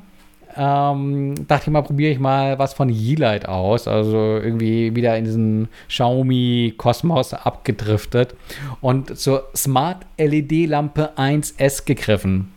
Ähm, 0.56 1.35
dachte 1.48 1.64
ich 1.64 1.72
mal, 1.72 1.82
probiere 1.82 2.12
ich 2.12 2.18
mal 2.18 2.59
was 2.59 2.74
von 2.74 2.89
Yeelight 2.89 3.48
aus. 3.48 3.89
Also 3.89 4.16
irgendwie 4.16 4.94
wieder 4.94 5.16
in 5.16 5.24
diesen 5.24 5.68
Xiaomi-Kosmos 5.89 7.35
abgedriftet 7.35 8.35
und 8.81 9.18
zur 9.18 9.48
Smart 9.56 10.06
LED-Lampe 10.16 11.12
1S 11.16 11.85
gegriffen. 11.85 12.52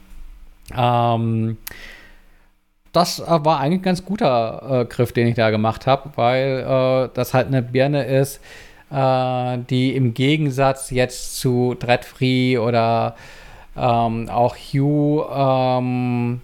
Ähm, 0.75 1.57
das 2.91 3.19
äh, 3.19 3.25
war 3.27 3.59
eigentlich 3.59 3.81
ein 3.81 3.83
ganz 3.83 4.05
guter 4.05 4.81
äh, 4.81 4.85
Griff, 4.85 5.11
den 5.11 5.27
ich 5.27 5.35
da 5.35 5.49
gemacht 5.49 5.87
habe, 5.87 6.11
weil 6.15 6.65
äh, 6.67 7.09
das 7.13 7.33
halt 7.33 7.47
eine 7.47 7.61
Birne 7.61 8.05
ist, 8.05 8.41
äh, 8.91 9.57
die 9.69 9.95
im 9.95 10.13
Gegensatz 10.13 10.91
jetzt 10.91 11.39
zu 11.39 11.75
Dreadfree 11.77 12.57
oder 12.57 13.15
ähm, 13.75 14.29
auch 14.29 14.55
Hue, 14.55 15.27
ähm, 15.31 16.41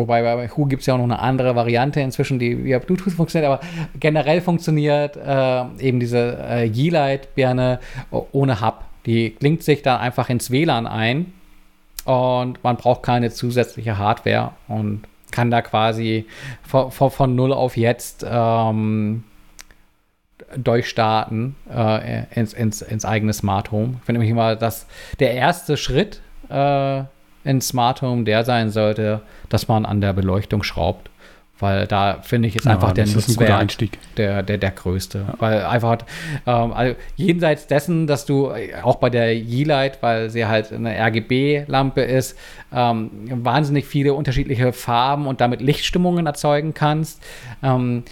wobei 0.00 0.22
bei 0.22 0.48
Hue 0.48 0.68
gibt 0.68 0.80
es 0.80 0.86
ja 0.86 0.94
auch 0.94 0.98
noch 0.98 1.04
eine 1.04 1.20
andere 1.20 1.54
Variante 1.54 2.00
inzwischen, 2.00 2.38
die 2.38 2.64
via 2.64 2.78
Bluetooth 2.78 3.12
funktioniert, 3.12 3.50
aber 3.50 3.60
generell 3.98 4.40
funktioniert 4.40 5.16
äh, 5.16 5.64
eben 5.78 6.00
diese 6.00 6.38
äh, 6.40 6.64
Yeelight-Birne 6.66 7.80
ohne 8.32 8.60
Hub. 8.60 8.84
Die 9.06 9.30
klingt 9.30 9.62
sich 9.62 9.82
dann 9.82 10.00
einfach 10.00 10.28
ins 10.28 10.50
WLAN 10.50 10.86
ein 10.86 11.32
und 12.04 12.62
man 12.62 12.76
braucht 12.76 13.02
keine 13.02 13.30
zusätzliche 13.30 13.98
Hardware 13.98 14.52
und 14.68 15.02
kann 15.30 15.50
da 15.50 15.62
quasi 15.62 16.26
von, 16.62 16.90
von, 16.90 17.10
von 17.10 17.34
null 17.34 17.52
auf 17.52 17.76
jetzt 17.76 18.26
ähm, 18.28 19.24
durchstarten 20.56 21.56
äh, 21.72 22.24
ins, 22.34 22.52
ins, 22.52 22.82
ins 22.82 23.04
eigene 23.04 23.32
Smart 23.32 23.70
Home. 23.70 23.94
Ich 23.98 24.04
finde 24.04 24.20
nämlich 24.20 24.30
immer, 24.30 24.56
dass 24.56 24.86
der 25.18 25.34
erste 25.34 25.76
Schritt 25.76 26.20
äh, 26.48 27.02
ins 27.50 27.68
Smart 27.68 28.00
Home 28.02 28.24
der 28.24 28.44
sein 28.44 28.70
sollte, 28.70 29.22
dass 29.48 29.68
man 29.68 29.84
an 29.84 30.00
der 30.00 30.12
Beleuchtung 30.12 30.62
schraubt. 30.62 31.10
Weil 31.58 31.86
da 31.86 32.20
finde 32.22 32.48
ich 32.48 32.54
jetzt 32.54 32.64
ja, 32.64 32.72
einfach 32.72 32.92
der 32.92 33.06
Nutzwert 33.06 33.78
der, 34.16 34.42
der, 34.42 34.56
der 34.56 34.70
größte. 34.70 35.26
Ja. 35.28 35.34
Weil 35.38 35.62
einfach 35.66 35.98
ähm, 36.46 36.72
also 36.72 36.96
jenseits 37.16 37.66
dessen, 37.66 38.06
dass 38.06 38.24
du 38.24 38.48
äh, 38.48 38.76
auch 38.82 38.96
bei 38.96 39.10
der 39.10 39.36
Yeelight, 39.36 40.02
weil 40.02 40.30
sie 40.30 40.46
halt 40.46 40.72
eine 40.72 40.96
RGB-Lampe 40.98 42.00
ist, 42.00 42.38
ähm, 42.72 43.10
wahnsinnig 43.44 43.84
viele 43.84 44.14
unterschiedliche 44.14 44.72
Farben 44.72 45.26
und 45.26 45.42
damit 45.42 45.60
Lichtstimmungen 45.60 46.26
erzeugen 46.26 46.72
kannst. 46.72 47.22
Ähm, 47.62 48.04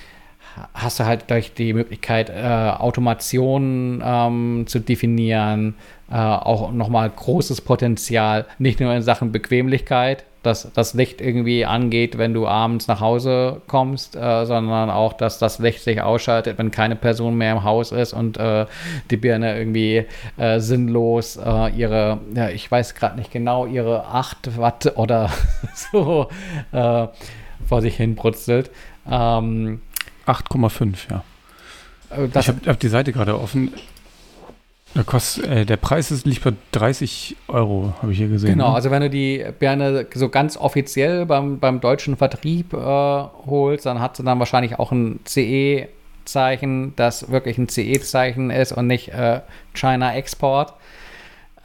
hast 0.75 1.01
du 1.01 1.07
halt 1.07 1.31
durch 1.31 1.55
die 1.55 1.73
Möglichkeit, 1.73 2.29
äh, 2.31 2.43
Automation 2.43 4.03
ähm, 4.05 4.65
zu 4.67 4.79
definieren, 4.79 5.75
äh, 6.11 6.17
auch 6.17 6.73
nochmal 6.73 7.11
großes 7.11 7.61
Potenzial, 7.61 8.47
nicht 8.59 8.81
nur 8.81 8.95
in 8.95 9.03
Sachen 9.03 9.33
Bequemlichkeit, 9.33 10.25
dass 10.43 10.71
das 10.73 10.95
Licht 10.95 11.21
irgendwie 11.21 11.67
angeht, 11.67 12.17
wenn 12.17 12.33
du 12.33 12.47
abends 12.47 12.87
nach 12.87 13.01
Hause 13.01 13.61
kommst, 13.67 14.17
äh, 14.17 14.47
sondern 14.47 14.89
auch, 14.89 15.13
dass 15.13 15.39
das 15.39 15.59
Licht 15.59 15.83
sich 15.83 16.01
ausschaltet, 16.01 16.59
wenn 16.59 16.71
keine 16.71 16.97
Person 16.97 17.37
mehr 17.37 17.53
im 17.53 17.65
Haus 17.65 17.93
ist 17.93 18.13
und 18.13 18.39
äh, 18.39 18.67
die 19.11 19.17
Birne 19.17 19.59
irgendwie 19.59 20.07
äh, 20.37 20.61
sinnlos 20.61 21.37
äh, 21.37 21.71
ihre, 21.77 22.21
ja, 22.35 22.49
ich 22.49 22.71
weiß 22.71 22.95
gerade 22.95 23.19
nicht 23.19 23.33
genau, 23.33 23.67
ihre 23.67 24.07
8 24.07 24.59
Watt 24.59 24.93
oder 24.97 25.31
so 25.75 26.29
äh, 26.73 27.09
vor 27.67 27.83
sich 27.83 27.97
hin 27.97 28.15
brutzelt. 28.15 28.71
Ähm, 29.11 29.83
8,5, 30.27 30.97
ja. 31.11 31.25
Äh, 32.11 32.29
ich 32.39 32.49
habe 32.49 32.61
hab 32.67 32.81
die 32.81 32.89
Seite 32.89 33.13
gerade 33.13 33.39
offen. 33.39 33.73
Der, 34.95 35.05
Kost, 35.05 35.45
äh, 35.45 35.65
der 35.65 35.77
Preis 35.77 36.11
ist, 36.11 36.27
liegt 36.27 36.43
bei 36.43 36.53
30 36.73 37.37
Euro, 37.49 37.95
habe 38.03 38.13
ich 38.13 38.19
hier 38.19 38.29
gesehen. 38.29 38.53
Genau, 38.53 38.71
ne? 38.71 38.75
also 38.75 38.91
wenn 38.91 39.03
du 39.03 39.11
die 39.11 39.45
Birne 39.59 40.07
so 40.15 40.29
ganz 40.29 40.57
offiziell 40.57 41.27
beim, 41.27 41.59
beim 41.59 41.81
deutschen 41.81 42.17
Vertrieb 42.17 42.73
äh, 42.73 42.77
holst, 42.77 43.87
dann 43.87 44.01
hat 44.01 44.17
sie 44.17 44.25
dann 44.25 44.39
wahrscheinlich 44.39 44.79
auch 44.79 44.91
ein 44.91 45.21
CE-Zeichen, 45.25 46.95
das 46.97 47.31
wirklich 47.31 47.59
ein 47.59 47.69
CE-Zeichen 47.69 48.51
ist 48.51 48.73
und 48.73 48.87
nicht 48.87 49.09
äh, 49.11 49.41
China 49.75 50.15
Export. 50.15 50.75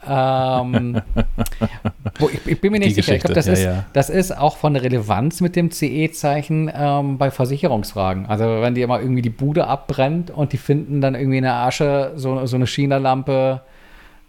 Ähm, 0.06 1.00
ich, 2.32 2.46
ich, 2.46 2.60
bin 2.60 2.72
mir 2.72 2.78
nicht 2.78 2.90
Die 2.90 3.02
sicher. 3.02 3.14
Ich 3.14 3.22
glaube, 3.22 3.34
das, 3.34 3.46
ja, 3.46 3.52
ist, 3.52 3.64
ja. 3.64 3.84
das 3.92 4.10
ist 4.10 4.36
auch 4.36 4.56
von 4.56 4.76
Relevanz 4.76 5.40
mit 5.40 5.56
dem 5.56 5.70
CE-Zeichen 5.70 6.70
ähm, 6.74 7.18
bei 7.18 7.30
Versicherungsfragen. 7.30 8.26
Also 8.26 8.44
wenn 8.44 8.74
dir 8.74 8.86
mal 8.86 9.00
irgendwie 9.00 9.22
die 9.22 9.30
Bude 9.30 9.66
abbrennt 9.66 10.30
und 10.30 10.52
die 10.52 10.58
finden 10.58 11.00
dann 11.00 11.14
irgendwie 11.14 11.38
in 11.38 11.44
der 11.44 11.56
Asche 11.56 12.12
so, 12.16 12.44
so 12.46 12.56
eine 12.56 12.66
China-Lampe, 12.66 13.62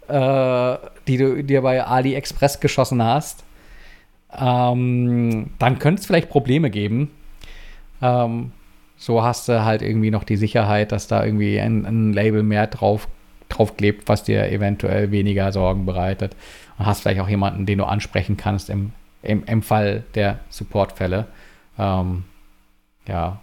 äh, 0.08 0.76
die 1.06 1.16
du 1.16 1.42
dir 1.42 1.62
bei 1.62 1.84
AliExpress 1.84 2.60
geschossen 2.60 3.02
hast, 3.02 3.44
ähm, 4.38 5.50
dann 5.58 5.78
könnte 5.78 6.00
es 6.00 6.06
vielleicht 6.06 6.28
Probleme 6.28 6.70
geben. 6.70 7.10
Ähm, 8.02 8.52
so 8.96 9.22
hast 9.22 9.48
du 9.48 9.64
halt 9.64 9.82
irgendwie 9.82 10.10
noch 10.10 10.24
die 10.24 10.36
Sicherheit, 10.36 10.92
dass 10.92 11.06
da 11.06 11.24
irgendwie 11.24 11.60
ein, 11.60 11.84
ein 11.84 12.12
Label 12.12 12.42
mehr 12.42 12.66
drauf 12.66 13.08
draufklebt, 13.48 14.08
was 14.08 14.24
dir 14.24 14.50
eventuell 14.50 15.10
weniger 15.10 15.52
Sorgen 15.52 15.86
bereitet. 15.86 16.36
Und 16.78 16.86
hast 16.86 17.02
vielleicht 17.02 17.20
auch 17.20 17.28
jemanden, 17.28 17.66
den 17.66 17.78
du 17.78 17.84
ansprechen 17.84 18.36
kannst 18.36 18.70
im, 18.70 18.92
im, 19.22 19.44
im 19.44 19.62
Fall 19.62 20.04
der 20.14 20.40
Supportfälle. 20.50 21.26
Ähm, 21.78 22.24
ja. 23.08 23.40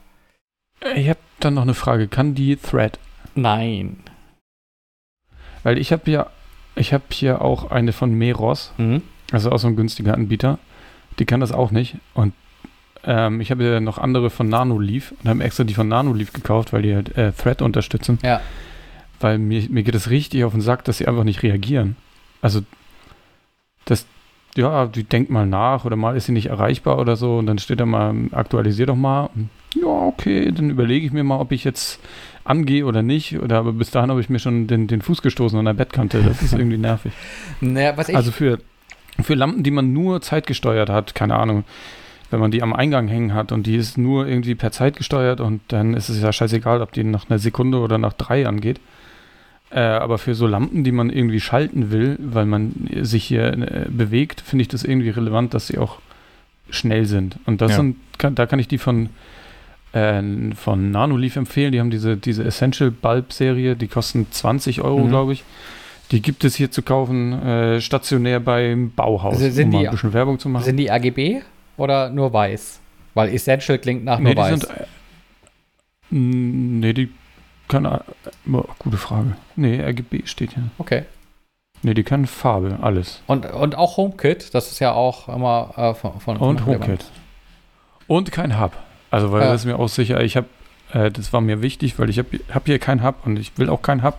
Ich 0.95 1.09
habe 1.09 1.19
dann 1.39 1.55
noch 1.55 1.63
eine 1.63 1.73
Frage. 1.73 2.07
Kann 2.07 2.35
die 2.35 2.55
Thread? 2.57 2.99
Nein. 3.35 3.97
Weil 5.63 5.77
ich 5.77 5.91
habe 5.91 6.11
ja, 6.11 6.27
ich 6.75 6.93
habe 6.93 7.05
hier 7.11 7.41
auch 7.41 7.71
eine 7.71 7.93
von 7.93 8.13
Meros, 8.13 8.73
mhm. 8.77 9.01
also 9.31 9.51
auch 9.51 9.57
so 9.57 9.67
ein 9.67 9.75
günstiger 9.75 10.13
Anbieter. 10.13 10.59
Die 11.19 11.25
kann 11.25 11.39
das 11.39 11.51
auch 11.51 11.71
nicht. 11.71 11.95
Und 12.13 12.33
ähm, 13.05 13.41
ich 13.41 13.49
habe 13.49 13.63
ja 13.63 13.79
noch 13.79 13.97
andere 13.97 14.29
von 14.29 14.49
Nanoleaf 14.49 15.13
und 15.23 15.29
habe 15.29 15.43
extra 15.43 15.63
die 15.63 15.73
von 15.73 15.87
Nanoleaf 15.87 16.33
gekauft, 16.33 16.73
weil 16.73 16.81
die 16.81 16.95
halt 16.95 17.17
äh, 17.17 17.31
Thread 17.31 17.61
unterstützen. 17.61 18.19
Ja 18.23 18.41
weil 19.23 19.39
mir, 19.39 19.67
mir 19.69 19.83
geht 19.83 19.95
es 19.95 20.09
richtig 20.09 20.43
auf 20.43 20.51
den 20.51 20.61
Sack, 20.61 20.83
dass 20.83 20.97
sie 20.97 21.07
einfach 21.07 21.23
nicht 21.23 21.43
reagieren. 21.43 21.95
Also, 22.41 22.61
das, 23.85 24.05
ja, 24.55 24.85
die 24.85 25.03
denkt 25.03 25.29
mal 25.29 25.45
nach 25.45 25.85
oder 25.85 25.95
mal 25.95 26.15
ist 26.15 26.25
sie 26.25 26.31
nicht 26.31 26.47
erreichbar 26.47 26.99
oder 26.99 27.15
so 27.15 27.37
und 27.37 27.47
dann 27.47 27.57
steht 27.57 27.79
da 27.79 27.85
mal, 27.85 28.13
aktualisier 28.31 28.85
doch 28.85 28.95
mal. 28.95 29.29
Ja, 29.75 29.87
okay, 29.87 30.51
dann 30.51 30.69
überlege 30.69 31.05
ich 31.05 31.13
mir 31.13 31.23
mal, 31.23 31.39
ob 31.39 31.51
ich 31.51 31.63
jetzt 31.63 31.99
angehe 32.43 32.85
oder 32.85 33.01
nicht. 33.01 33.39
Oder 33.39 33.59
aber 33.59 33.73
bis 33.73 33.91
dahin 33.91 34.09
habe 34.09 34.21
ich 34.21 34.29
mir 34.29 34.39
schon 34.39 34.67
den, 34.67 34.87
den 34.87 35.01
Fuß 35.01 35.21
gestoßen 35.21 35.57
an 35.57 35.65
der 35.65 35.73
Bettkante. 35.73 36.21
Das 36.21 36.41
ist 36.41 36.53
irgendwie 36.53 36.77
nervig. 36.77 37.13
Naja, 37.61 37.95
also 37.95 38.31
für, 38.31 38.59
für 39.21 39.35
Lampen, 39.35 39.63
die 39.63 39.71
man 39.71 39.93
nur 39.93 40.21
zeitgesteuert 40.21 40.89
hat, 40.89 41.15
keine 41.15 41.35
Ahnung, 41.35 41.63
wenn 42.29 42.39
man 42.39 42.51
die 42.51 42.61
am 42.61 42.73
Eingang 42.73 43.07
hängen 43.07 43.33
hat 43.33 43.51
und 43.51 43.67
die 43.67 43.75
ist 43.75 43.97
nur 43.97 44.27
irgendwie 44.27 44.55
per 44.55 44.71
Zeit 44.71 44.97
gesteuert 44.97 45.39
und 45.39 45.61
dann 45.69 45.93
ist 45.93 46.09
es 46.09 46.21
ja 46.21 46.33
scheißegal, 46.33 46.81
ob 46.81 46.91
die 46.91 47.03
nach 47.03 47.29
einer 47.29 47.39
Sekunde 47.39 47.79
oder 47.79 47.97
nach 47.97 48.13
drei 48.13 48.47
angeht. 48.47 48.79
Äh, 49.73 49.79
aber 49.79 50.19
für 50.19 50.35
so 50.35 50.45
Lampen, 50.45 50.83
die 50.83 50.91
man 50.91 51.09
irgendwie 51.09 51.39
schalten 51.39 51.91
will, 51.91 52.17
weil 52.19 52.45
man 52.45 52.73
sich 53.01 53.23
hier 53.23 53.53
äh, 53.53 53.85
bewegt, 53.89 54.41
finde 54.41 54.61
ich 54.61 54.67
das 54.67 54.83
irgendwie 54.83 55.09
relevant, 55.09 55.55
dass 55.55 55.65
sie 55.65 55.79
auch 55.79 55.97
schnell 56.69 57.05
sind. 57.05 57.39
Und 57.47 57.59
das 57.59 57.71
ja. 57.71 57.77
sind, 57.77 57.95
kann, 58.19 58.35
da 58.35 58.45
kann 58.45 58.59
ich 58.59 58.67
die 58.67 58.77
von, 58.77 59.09
äh, 59.93 60.21
von 60.55 60.91
Nanoleaf 60.91 61.37
empfehlen. 61.37 61.71
Die 61.71 61.79
haben 61.79 61.89
diese, 61.89 62.17
diese 62.17 62.43
Essential 62.43 62.91
Bulb 62.91 63.33
Serie, 63.33 63.75
die 63.75 63.87
kosten 63.87 64.27
20 64.29 64.81
Euro, 64.81 64.99
mhm. 65.05 65.09
glaube 65.09 65.33
ich. 65.33 65.43
Die 66.11 66.21
gibt 66.21 66.43
es 66.43 66.53
hier 66.53 66.69
zu 66.69 66.83
kaufen, 66.83 67.33
äh, 67.41 67.81
stationär 67.81 68.39
beim 68.39 68.91
Bauhaus, 68.91 69.41
also 69.41 69.49
sind 69.49 69.73
um 69.73 69.79
die, 69.79 69.87
ein 69.87 69.91
bisschen 69.91 70.13
Werbung 70.13 70.37
zu 70.37 70.49
machen. 70.49 70.65
Sind 70.65 70.77
die 70.77 70.91
AGB 70.91 71.41
oder 71.77 72.11
nur 72.11 72.31
weiß? 72.31 72.79
Weil 73.15 73.33
Essential 73.33 73.79
klingt 73.79 74.05
nach 74.05 74.19
nee, 74.19 74.35
nur 74.35 74.43
weiß. 74.43 74.59
Sind, 74.59 74.69
äh, 74.69 74.85
nee, 76.11 76.93
die 76.93 77.09
kann, 77.73 78.01
gute 78.79 78.97
Frage. 78.97 79.35
Nee, 79.55 79.81
RGB 79.81 80.25
steht 80.25 80.53
hier. 80.53 80.63
Okay. 80.77 81.03
Nee, 81.81 81.93
die 81.93 82.03
können 82.03 82.27
Farbe, 82.27 82.79
alles. 82.81 83.21
Und, 83.27 83.45
und 83.45 83.75
auch 83.75 83.97
HomeKit, 83.97 84.53
das 84.53 84.71
ist 84.71 84.79
ja 84.79 84.93
auch 84.93 85.27
immer 85.27 85.73
äh, 85.75 85.93
von, 85.93 86.19
von 86.19 86.37
Und 86.37 86.65
HomeKit. 86.65 87.05
Und 88.07 88.31
kein 88.31 88.59
Hub. 88.59 88.71
Also, 89.11 89.31
weil 89.31 89.41
ja. 89.41 89.51
das 89.51 89.61
ist 89.61 89.65
mir 89.65 89.77
auch 89.77 89.89
sicher, 89.89 90.21
ich 90.21 90.37
habe, 90.37 90.47
äh, 90.93 91.11
das 91.11 91.33
war 91.33 91.41
mir 91.41 91.61
wichtig, 91.61 91.99
weil 91.99 92.09
ich 92.09 92.19
habe 92.19 92.39
hab 92.53 92.65
hier 92.65 92.79
keinen 92.79 93.03
Hub 93.03 93.15
und 93.25 93.37
ich 93.37 93.57
will 93.57 93.69
auch 93.69 93.81
keinen 93.81 94.03
Hub. 94.03 94.17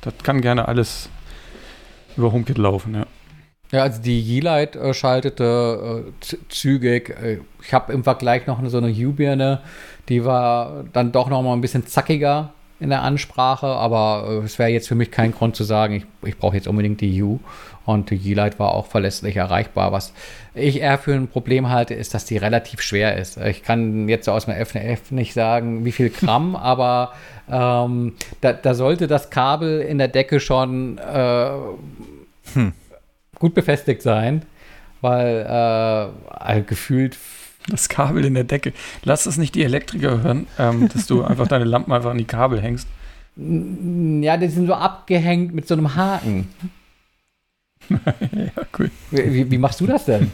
Das 0.00 0.14
kann 0.22 0.40
gerne 0.40 0.68
alles 0.68 1.10
über 2.16 2.32
HomeKit 2.32 2.58
laufen, 2.58 2.94
ja. 2.94 3.06
Ja, 3.72 3.82
also 3.84 4.02
die 4.02 4.20
Yeelight 4.20 4.76
äh, 4.76 4.92
schaltete 4.92 6.04
äh, 6.22 6.36
zügig. 6.50 7.10
Äh, 7.10 7.40
ich 7.62 7.72
habe 7.72 7.92
im 7.92 8.04
Vergleich 8.04 8.46
noch 8.46 8.60
so 8.68 8.78
eine 8.78 8.88
U-Birne, 8.88 9.60
die 10.08 10.24
war 10.24 10.84
dann 10.92 11.10
doch 11.12 11.28
noch 11.28 11.42
mal 11.42 11.54
ein 11.54 11.62
bisschen 11.62 11.86
zackiger 11.86 12.52
in 12.82 12.90
der 12.90 13.02
Ansprache, 13.02 13.66
aber 13.66 14.26
äh, 14.28 14.44
es 14.44 14.58
wäre 14.58 14.70
jetzt 14.70 14.88
für 14.88 14.94
mich 14.94 15.10
kein 15.10 15.32
Grund 15.32 15.56
zu 15.56 15.64
sagen, 15.64 15.94
ich, 15.94 16.04
ich 16.22 16.36
brauche 16.36 16.56
jetzt 16.56 16.66
unbedingt 16.68 17.00
die 17.00 17.22
U. 17.22 17.38
Und 17.84 18.10
die 18.10 18.16
Yeelight 18.16 18.58
war 18.60 18.74
auch 18.74 18.86
verlässlich 18.86 19.36
erreichbar. 19.36 19.90
Was 19.90 20.12
ich 20.54 20.80
eher 20.80 20.98
für 20.98 21.14
ein 21.14 21.26
Problem 21.26 21.68
halte, 21.68 21.94
ist, 21.94 22.14
dass 22.14 22.24
die 22.24 22.36
relativ 22.36 22.80
schwer 22.80 23.16
ist. 23.16 23.38
Ich 23.38 23.62
kann 23.62 24.08
jetzt 24.08 24.28
aus 24.28 24.44
dem 24.44 24.54
FNF 24.54 25.10
nicht 25.10 25.34
sagen, 25.34 25.84
wie 25.84 25.92
viel 25.92 26.10
Gramm, 26.10 26.54
aber 26.56 27.12
ähm, 27.50 28.14
da, 28.40 28.52
da, 28.52 28.74
sollte 28.74 29.08
das 29.08 29.30
Kabel 29.30 29.80
in 29.80 29.98
der 29.98 30.08
Decke 30.08 30.38
schon 30.38 30.98
äh, 30.98 31.50
hm. 32.54 32.72
gut 33.38 33.54
befestigt 33.54 34.02
sein, 34.02 34.42
weil 35.00 36.10
äh, 36.48 36.60
gefühlt 36.60 37.16
das 37.68 37.88
Kabel 37.88 38.24
in 38.24 38.34
der 38.34 38.44
Decke. 38.44 38.72
Lass 39.04 39.26
es 39.26 39.38
nicht 39.38 39.54
die 39.54 39.64
Elektriker 39.64 40.22
hören, 40.22 40.46
ähm, 40.58 40.88
dass 40.92 41.06
du 41.06 41.22
einfach 41.22 41.48
deine 41.48 41.64
Lampen 41.64 41.92
einfach 41.92 42.10
an 42.10 42.18
die 42.18 42.24
Kabel 42.24 42.60
hängst. 42.60 42.88
Ja, 43.36 44.36
die 44.36 44.48
sind 44.48 44.66
so 44.66 44.74
abgehängt 44.74 45.54
mit 45.54 45.66
so 45.66 45.74
einem 45.74 45.94
Haken. 45.94 46.48
ja, 47.88 48.62
cool. 48.78 48.90
Wie, 49.10 49.50
wie, 49.50 49.58
machst 49.58 49.80
du 49.80 49.86
das 49.86 50.04
denn? 50.04 50.30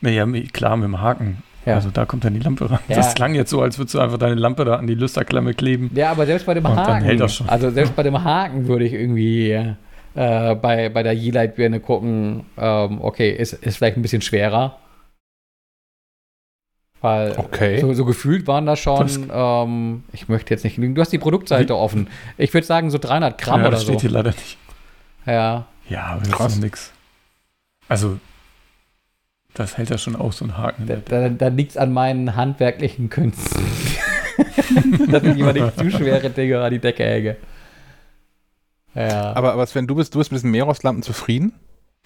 Naja, 0.00 0.26
klar, 0.52 0.76
mit 0.76 0.84
dem 0.84 1.00
Haken. 1.00 1.42
Ja. 1.66 1.74
Also 1.76 1.90
da 1.90 2.04
kommt 2.04 2.24
dann 2.24 2.34
die 2.34 2.40
Lampe 2.40 2.70
ran. 2.70 2.80
Ja. 2.88 2.96
Das 2.96 3.14
klang 3.14 3.34
jetzt 3.34 3.50
so, 3.50 3.62
als 3.62 3.78
würdest 3.78 3.94
du 3.94 4.00
einfach 4.00 4.18
deine 4.18 4.34
Lampe 4.34 4.64
da 4.64 4.76
an 4.76 4.86
die 4.86 4.94
Lüsterklamme 4.94 5.54
kleben. 5.54 5.90
Ja, 5.94 6.10
aber 6.10 6.26
selbst 6.26 6.46
bei 6.46 6.54
dem 6.54 6.66
Haken. 6.66 6.86
Dann 6.86 7.02
hält 7.02 7.20
das 7.20 7.34
schon. 7.34 7.48
Also 7.48 7.70
selbst 7.70 7.96
bei 7.96 8.02
dem 8.02 8.22
Haken 8.22 8.66
würde 8.68 8.84
ich 8.84 8.92
irgendwie 8.92 9.50
äh, 10.14 10.54
bei, 10.54 10.88
bei 10.88 11.02
der 11.02 11.14
Yeelight-Birne 11.14 11.80
gucken, 11.80 12.44
ähm, 12.58 13.00
okay, 13.00 13.30
ist, 13.30 13.54
ist 13.54 13.76
vielleicht 13.76 13.96
ein 13.96 14.02
bisschen 14.02 14.22
schwerer. 14.22 14.78
Weil 17.04 17.34
okay. 17.36 17.82
so, 17.82 17.92
so, 17.92 18.06
gefühlt 18.06 18.46
waren 18.46 18.64
da 18.64 18.76
schon, 18.76 19.30
ähm, 19.30 20.04
ich 20.14 20.30
möchte 20.30 20.54
jetzt 20.54 20.64
nicht 20.64 20.78
lügen, 20.78 20.94
du 20.94 21.02
hast 21.02 21.12
die 21.12 21.18
Produktseite 21.18 21.74
Wie? 21.74 21.76
offen. 21.76 22.08
Ich 22.38 22.54
würde 22.54 22.66
sagen 22.66 22.88
so 22.88 22.96
300 22.96 23.36
Gramm 23.36 23.60
ja, 23.60 23.68
oder 23.68 23.76
so. 23.76 23.82
das 23.82 24.00
steht 24.00 24.00
hier 24.00 24.10
leider 24.10 24.30
nicht. 24.30 24.56
Ja. 25.26 25.66
Ja, 25.90 26.04
aber 26.04 26.22
das 26.22 26.30
Krass. 26.30 26.54
ist 26.54 26.62
nix. 26.62 26.92
Also, 27.90 28.18
das 29.52 29.76
hält 29.76 29.90
ja 29.90 29.98
schon 29.98 30.16
auch 30.16 30.32
so 30.32 30.46
ein 30.46 30.56
Haken. 30.56 30.86
Da, 30.86 30.96
da, 31.04 31.28
da 31.28 31.48
liegt 31.48 31.72
es 31.72 31.76
an 31.76 31.92
meinen 31.92 32.36
handwerklichen 32.36 33.10
Künsten. 33.10 33.62
Dass 35.10 35.24
ich 35.24 35.36
immer 35.36 35.52
nicht 35.52 35.78
zu 35.78 35.90
schwere 35.90 36.30
Dinge 36.30 36.62
an 36.62 36.70
die 36.72 36.78
Decke 36.78 37.04
hänge. 37.04 37.36
Ja. 38.94 39.34
Aber, 39.34 39.52
aber 39.52 39.66
Sven, 39.66 39.86
du 39.86 39.94
bist, 39.94 40.14
du 40.14 40.20
bist 40.20 40.32
mit 40.32 40.38
diesen 40.38 40.52
Meereslampen 40.52 41.02
zufrieden? 41.02 41.52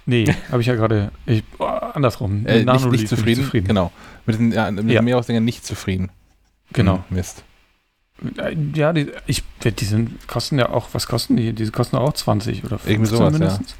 Nee, 0.08 0.24
habe 0.50 0.62
ich 0.62 0.66
ja 0.66 0.74
gerade. 0.74 1.12
Oh, 1.58 1.64
andersrum. 1.64 2.46
Äh, 2.46 2.64
nicht, 2.64 2.90
nicht 2.90 3.08
zufrieden, 3.08 3.44
zufrieden, 3.44 3.68
Genau. 3.68 3.92
Mit 4.24 4.38
den, 4.38 4.52
ja, 4.52 4.70
mit 4.70 4.90
ja. 4.90 5.02
Meeresdingern 5.02 5.44
nicht 5.44 5.66
zufrieden. 5.66 6.10
Genau. 6.72 7.04
Hm, 7.08 7.16
Mist. 7.16 7.44
Äh, 8.38 8.56
ja, 8.74 8.94
die, 8.94 9.08
ich, 9.26 9.44
die 9.62 9.84
sind, 9.84 10.26
kosten 10.26 10.58
ja 10.58 10.70
auch, 10.70 10.88
was 10.92 11.08
kosten 11.08 11.36
die? 11.36 11.52
Die 11.52 11.70
kosten 11.70 11.96
auch 11.96 12.14
20 12.14 12.64
oder 12.64 12.78
15 12.78 12.90
Irgendwie 12.90 13.10
sowas, 13.10 13.32
mindestens. 13.32 13.76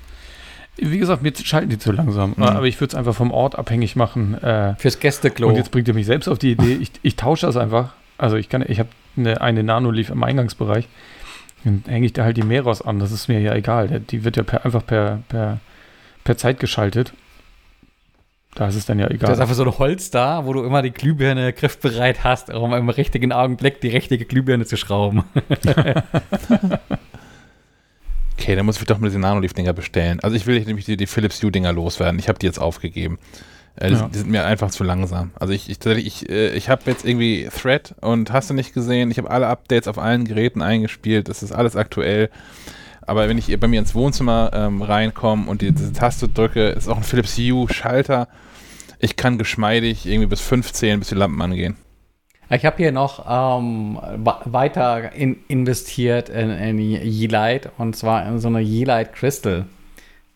Ja. 0.77 0.91
Wie 0.91 0.99
gesagt, 0.99 1.23
mir 1.23 1.33
schalten 1.35 1.71
die 1.71 1.79
zu 1.79 1.93
langsam. 1.93 2.35
Mhm. 2.37 2.43
Aber 2.43 2.67
ich 2.67 2.79
würde 2.79 2.93
es 2.93 2.95
einfach 2.95 3.15
vom 3.15 3.31
Ort 3.31 3.59
abhängig 3.59 3.97
machen. 3.97 4.35
Äh, 4.43 4.75
Fürs 4.77 5.01
Gästeklo. 5.01 5.49
Und 5.49 5.57
jetzt 5.57 5.71
bringt 5.71 5.89
ihr 5.89 5.95
mich 5.95 6.07
selbst 6.07 6.29
auf 6.29 6.39
die 6.39 6.53
Idee. 6.53 6.75
Ich, 6.75 6.93
ich 7.03 7.17
tausche 7.17 7.47
das 7.47 7.57
einfach. 7.57 7.95
Also 8.19 8.37
ich 8.37 8.51
kann, 8.51 8.63
ich 8.69 8.79
habe 8.79 8.91
eine, 9.17 9.41
eine 9.41 9.63
Nano-Leaf 9.63 10.11
im 10.11 10.23
Eingangsbereich. 10.23 10.87
Dann 11.65 11.85
hänge 11.87 12.05
ich 12.05 12.13
da 12.13 12.25
halt 12.25 12.37
die 12.37 12.43
Meeros 12.43 12.83
an. 12.83 13.01
Das 13.01 13.13
ist 13.13 13.29
mir 13.29 13.41
ja 13.41 13.55
egal. 13.55 14.01
Die 14.11 14.25
wird 14.25 14.37
ja 14.37 14.43
per, 14.43 14.67
einfach 14.67 14.85
per, 14.87 15.23
per 15.29 15.59
per 16.29 16.37
Zeit 16.37 16.61
geschaltet. 16.61 17.15
Da 18.55 18.69
ist 18.69 18.75
es 18.75 18.85
dann 18.85 18.99
ja 18.99 19.07
egal. 19.07 19.29
Da 19.29 19.33
ist 19.33 19.41
einfach 19.41 19.55
so 19.55 19.65
ein 19.65 19.79
Holz 19.79 20.11
da, 20.11 20.45
wo 20.45 20.53
du 20.53 20.63
immer 20.63 20.83
die 20.83 20.91
Glühbirne 20.91 21.55
griffbereit 21.55 22.23
hast, 22.23 22.51
um 22.51 22.75
im 22.75 22.91
richtigen 22.91 23.33
Augenblick 23.33 23.81
die 23.81 23.89
richtige 23.89 24.27
Glühbirne 24.27 24.67
zu 24.67 24.77
schrauben. 24.77 25.25
okay, 28.39 28.57
dann 28.57 28.67
muss 28.67 28.79
ich 28.79 28.85
doch 28.85 28.99
mal 28.99 29.07
diese 29.07 29.19
Nanoleaf-Dinger 29.19 29.73
bestellen. 29.73 30.21
Also 30.21 30.37
ich 30.37 30.47
will 30.47 30.61
nämlich 30.61 30.85
die, 30.85 30.99
die 30.99 31.07
Philips 31.07 31.43
Hue-Dinger 31.43 31.73
loswerden. 31.73 32.19
Ich 32.19 32.29
habe 32.29 32.39
die 32.39 32.45
jetzt 32.45 32.59
aufgegeben. 32.59 33.19
Äh, 33.77 33.89
die, 33.89 33.95
ja. 33.95 34.11
die, 34.13 34.19
sind 34.19 34.29
mir 34.29 34.45
einfach 34.45 34.71
zu 34.71 34.85
langsam. 34.85 35.31
Also 35.41 35.55
ich, 35.55 35.71
ich, 35.71 35.87
ich, 35.87 36.29
äh, 36.29 36.51
ich 36.51 36.69
habe 36.69 36.83
jetzt 36.85 37.07
irgendwie 37.07 37.49
Thread 37.49 37.95
und 38.03 38.35
hast 38.35 38.51
du 38.51 38.55
nicht 38.55 38.75
gesehen, 38.75 39.11
ich 39.11 39.17
habe 39.17 39.31
alle 39.31 39.47
Updates 39.47 39.89
auf 39.89 39.97
allen 39.97 40.27
Geräten 40.27 40.61
eingespielt. 40.61 41.31
Das 41.31 41.43
ist 41.43 41.53
alles 41.53 41.75
aktuell. 41.75 42.29
Aber 43.09 43.27
wenn 43.27 43.39
ich 43.39 43.59
bei 43.59 43.67
mir 43.67 43.81
ins 43.81 43.95
Wohnzimmer 43.95 44.51
ähm, 44.53 44.83
reinkomme 44.83 45.49
und 45.49 45.63
die, 45.63 45.73
diese 45.73 45.95
Taste 45.95 46.29
drücke, 46.29 46.69
ist 46.69 46.89
auch 46.89 46.99
ein 46.99 47.03
Philips 47.03 47.39
Hue 47.39 47.67
Schalter. 47.73 48.29
Ich 48.99 49.17
kann 49.17 49.39
geschmeidig 49.39 50.05
irgendwie 50.05 50.27
bis 50.27 50.43
15, 50.43 50.99
bis 50.99 51.09
die 51.09 51.15
Lampen 51.15 51.41
angehen. 51.41 51.77
Ich 52.51 52.67
habe 52.67 52.77
hier 52.77 52.93
noch 52.93 53.25
ähm, 53.27 53.99
weiter 54.45 55.13
in 55.13 55.39
investiert 55.49 56.29
in, 56.29 56.51
in 56.51 56.79
Yeelight 56.79 57.71
und 57.79 57.97
zwar 57.97 58.27
in 58.27 58.39
so 58.41 58.49
eine 58.49 58.61
Yeelight 58.61 59.15
Crystal. 59.15 59.65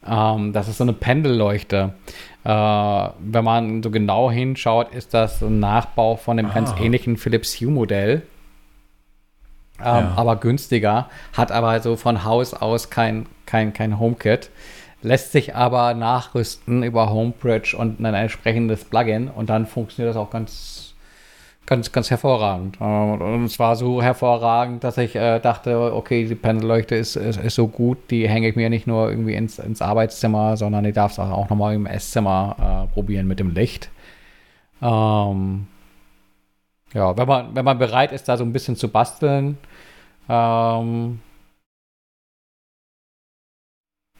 Ähm, 0.07 0.55
das 0.55 0.69
ist 0.69 0.79
so 0.79 0.85
eine 0.85 0.95
Pendelleuchte. 0.95 1.93
Äh, 2.45 2.49
wenn 2.49 3.45
man 3.45 3.83
so 3.83 3.91
genau 3.91 4.31
hinschaut, 4.31 4.95
ist 4.95 5.13
das 5.13 5.43
ein 5.43 5.61
Nachbau 5.61 6.17
von 6.17 6.39
dem 6.39 6.47
ah. 6.47 6.55
ganz 6.55 6.73
ähnlichen 6.81 7.19
Philips 7.19 7.61
Hue 7.61 7.71
Modell 7.71 8.23
ähm, 9.85 10.05
ja. 10.05 10.13
aber 10.17 10.37
günstiger, 10.37 11.09
hat 11.37 11.53
aber 11.53 11.81
so 11.81 11.97
von 11.97 12.25
Haus 12.25 12.55
aus 12.55 12.91
kein, 12.91 13.27
kein, 13.47 13.73
kein 13.73 13.99
HomeKit, 13.99 14.51
lässt 15.03 15.33
sich 15.33 15.55
aber 15.55 15.95
nachrüsten 15.95 16.83
über 16.83 17.11
Homebridge 17.11 17.77
und 17.77 18.01
ein 18.01 18.15
entsprechendes 18.15 18.85
Plugin 18.85 19.29
und 19.29 19.51
dann 19.51 19.67
funktioniert 19.67 20.15
das 20.15 20.21
auch 20.21 20.31
ganz, 20.31 20.95
ganz, 21.67 21.93
ganz 21.93 22.11
hervorragend. 22.11 22.79
Ähm, 22.81 23.21
und 23.21 23.45
es 23.45 23.59
war 23.59 23.77
so 23.77 24.03
hervorragend, 24.03 24.85
dass 24.85 24.99
ich 24.99 25.17
äh, 25.17 25.41
dachte, 25.41 25.95
okay, 25.95 26.27
die 26.27 26.35
Pendelleuchte 26.35 26.95
ist, 26.95 27.17
ist, 27.17 27.39
ist, 27.39 27.55
so 27.55 27.69
gut, 27.69 27.99
die 28.11 28.29
hänge 28.29 28.49
ich 28.49 28.57
mir 28.57 28.71
nicht 28.71 28.87
nur 28.87 29.11
irgendwie 29.11 29.35
ins, 29.35 29.59
ins 29.59 29.83
Arbeitszimmer, 29.83 30.57
sondern 30.57 30.85
ich 30.85 30.95
darf 30.95 31.13
es 31.13 31.19
auch 31.19 31.51
nochmal 31.51 31.75
im 31.75 31.87
Esszimmer 31.87 32.87
äh, 32.89 32.93
probieren 32.95 33.27
mit 33.27 33.41
dem 33.41 33.51
Licht. 33.51 33.91
Ähm, 34.81 35.67
ja, 36.95 37.17
wenn 37.17 37.29
man, 37.29 37.55
wenn 37.55 37.65
man 37.65 37.79
bereit 37.79 38.13
ist, 38.13 38.29
da 38.29 38.37
so 38.37 38.45
ein 38.45 38.53
bisschen 38.53 38.77
zu 38.77 38.89
basteln, 38.89 39.59
ähm, 40.29 41.21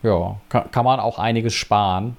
ja, 0.03 0.37
kann, 0.49 0.71
kann, 0.71 0.85
man 0.85 1.01
auch 1.01 1.19
einiges 1.19 1.55
sparen. 1.55 2.17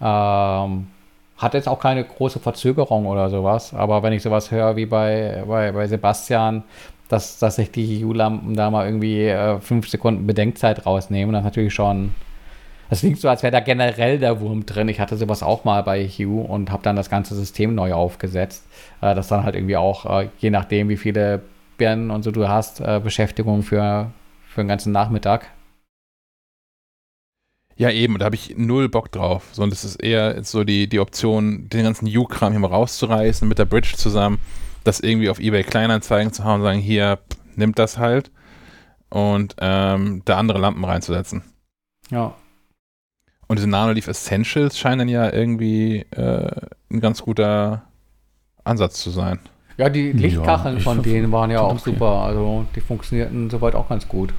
Ähm, 0.00 0.88
hat 1.36 1.54
jetzt 1.54 1.68
auch 1.68 1.80
keine 1.80 2.04
große 2.04 2.38
Verzögerung 2.40 3.06
oder 3.06 3.30
sowas, 3.30 3.72
aber 3.74 4.02
wenn 4.02 4.12
ich 4.12 4.22
sowas 4.22 4.50
höre 4.50 4.76
wie 4.76 4.86
bei, 4.86 5.44
bei, 5.46 5.72
bei 5.72 5.86
Sebastian, 5.86 6.64
dass, 7.08 7.38
dass 7.38 7.56
sich 7.56 7.70
die 7.70 8.04
EU-Lampen 8.04 8.54
da 8.54 8.70
mal 8.70 8.86
irgendwie 8.86 9.26
äh, 9.26 9.60
fünf 9.60 9.88
Sekunden 9.88 10.26
Bedenkzeit 10.26 10.86
rausnehmen, 10.86 11.32
dann 11.32 11.44
natürlich 11.44 11.74
schon 11.74 12.14
das 12.90 13.00
klingt 13.00 13.20
so, 13.20 13.28
als 13.28 13.42
wäre 13.42 13.52
da 13.52 13.60
generell 13.60 14.18
der 14.18 14.40
Wurm 14.40 14.66
drin. 14.66 14.88
Ich 14.88 15.00
hatte 15.00 15.16
sowas 15.16 15.42
auch 15.42 15.64
mal 15.64 15.82
bei 15.82 16.06
Hue 16.06 16.42
und 16.42 16.70
habe 16.70 16.82
dann 16.82 16.96
das 16.96 17.08
ganze 17.08 17.34
System 17.34 17.74
neu 17.74 17.94
aufgesetzt. 17.94 18.66
Äh, 19.00 19.14
das 19.14 19.28
dann 19.28 19.44
halt 19.44 19.54
irgendwie 19.54 19.76
auch, 19.76 20.04
äh, 20.06 20.28
je 20.38 20.50
nachdem, 20.50 20.88
wie 20.88 20.96
viele 20.96 21.42
Birnen 21.78 22.10
und 22.10 22.22
so 22.22 22.30
du 22.30 22.48
hast, 22.48 22.80
äh, 22.80 23.00
Beschäftigung 23.02 23.62
für, 23.62 24.10
für 24.46 24.62
den 24.62 24.68
ganzen 24.68 24.92
Nachmittag. 24.92 25.46
Ja, 27.76 27.90
eben, 27.90 28.18
da 28.18 28.26
habe 28.26 28.34
ich 28.34 28.56
null 28.58 28.90
Bock 28.90 29.10
drauf. 29.10 29.48
Sondern 29.52 29.72
es 29.72 29.84
ist 29.84 29.96
eher 29.96 30.44
so 30.44 30.64
die, 30.64 30.86
die 30.86 31.00
Option, 31.00 31.70
den 31.70 31.84
ganzen 31.84 32.06
U-Kram 32.14 32.52
hier 32.52 32.60
mal 32.60 32.66
rauszureißen, 32.68 33.48
mit 33.48 33.58
der 33.58 33.64
Bridge 33.64 33.94
zusammen, 33.96 34.38
das 34.84 35.00
irgendwie 35.00 35.30
auf 35.30 35.40
Ebay 35.40 35.62
Kleinanzeigen 35.62 36.32
zu 36.32 36.44
haben 36.44 36.60
und 36.60 36.66
sagen, 36.66 36.80
hier, 36.80 37.18
nimmt 37.56 37.78
das 37.78 37.98
halt 37.98 38.30
und 39.08 39.56
ähm, 39.60 40.22
da 40.24 40.38
andere 40.38 40.58
Lampen 40.58 40.84
reinzusetzen. 40.84 41.42
Ja. 42.10 42.34
Und 43.50 43.58
diese 43.58 43.68
Nanoleaf 43.68 44.06
Essentials 44.06 44.78
scheinen 44.78 45.08
ja 45.08 45.32
irgendwie 45.32 46.06
äh, 46.12 46.48
ein 46.88 47.00
ganz 47.00 47.20
guter 47.20 47.82
Ansatz 48.62 49.02
zu 49.02 49.10
sein. 49.10 49.40
Ja, 49.76 49.88
die 49.88 50.12
Lichtkacheln 50.12 50.76
ja, 50.76 50.82
von 50.82 51.02
denen 51.02 51.32
waren 51.32 51.50
ja 51.50 51.58
auch 51.58 51.72
okay. 51.72 51.90
super. 51.90 52.22
Also 52.22 52.64
die 52.76 52.80
funktionierten 52.80 53.50
soweit 53.50 53.74
auch 53.74 53.88
ganz 53.88 54.06
gut. 54.06 54.32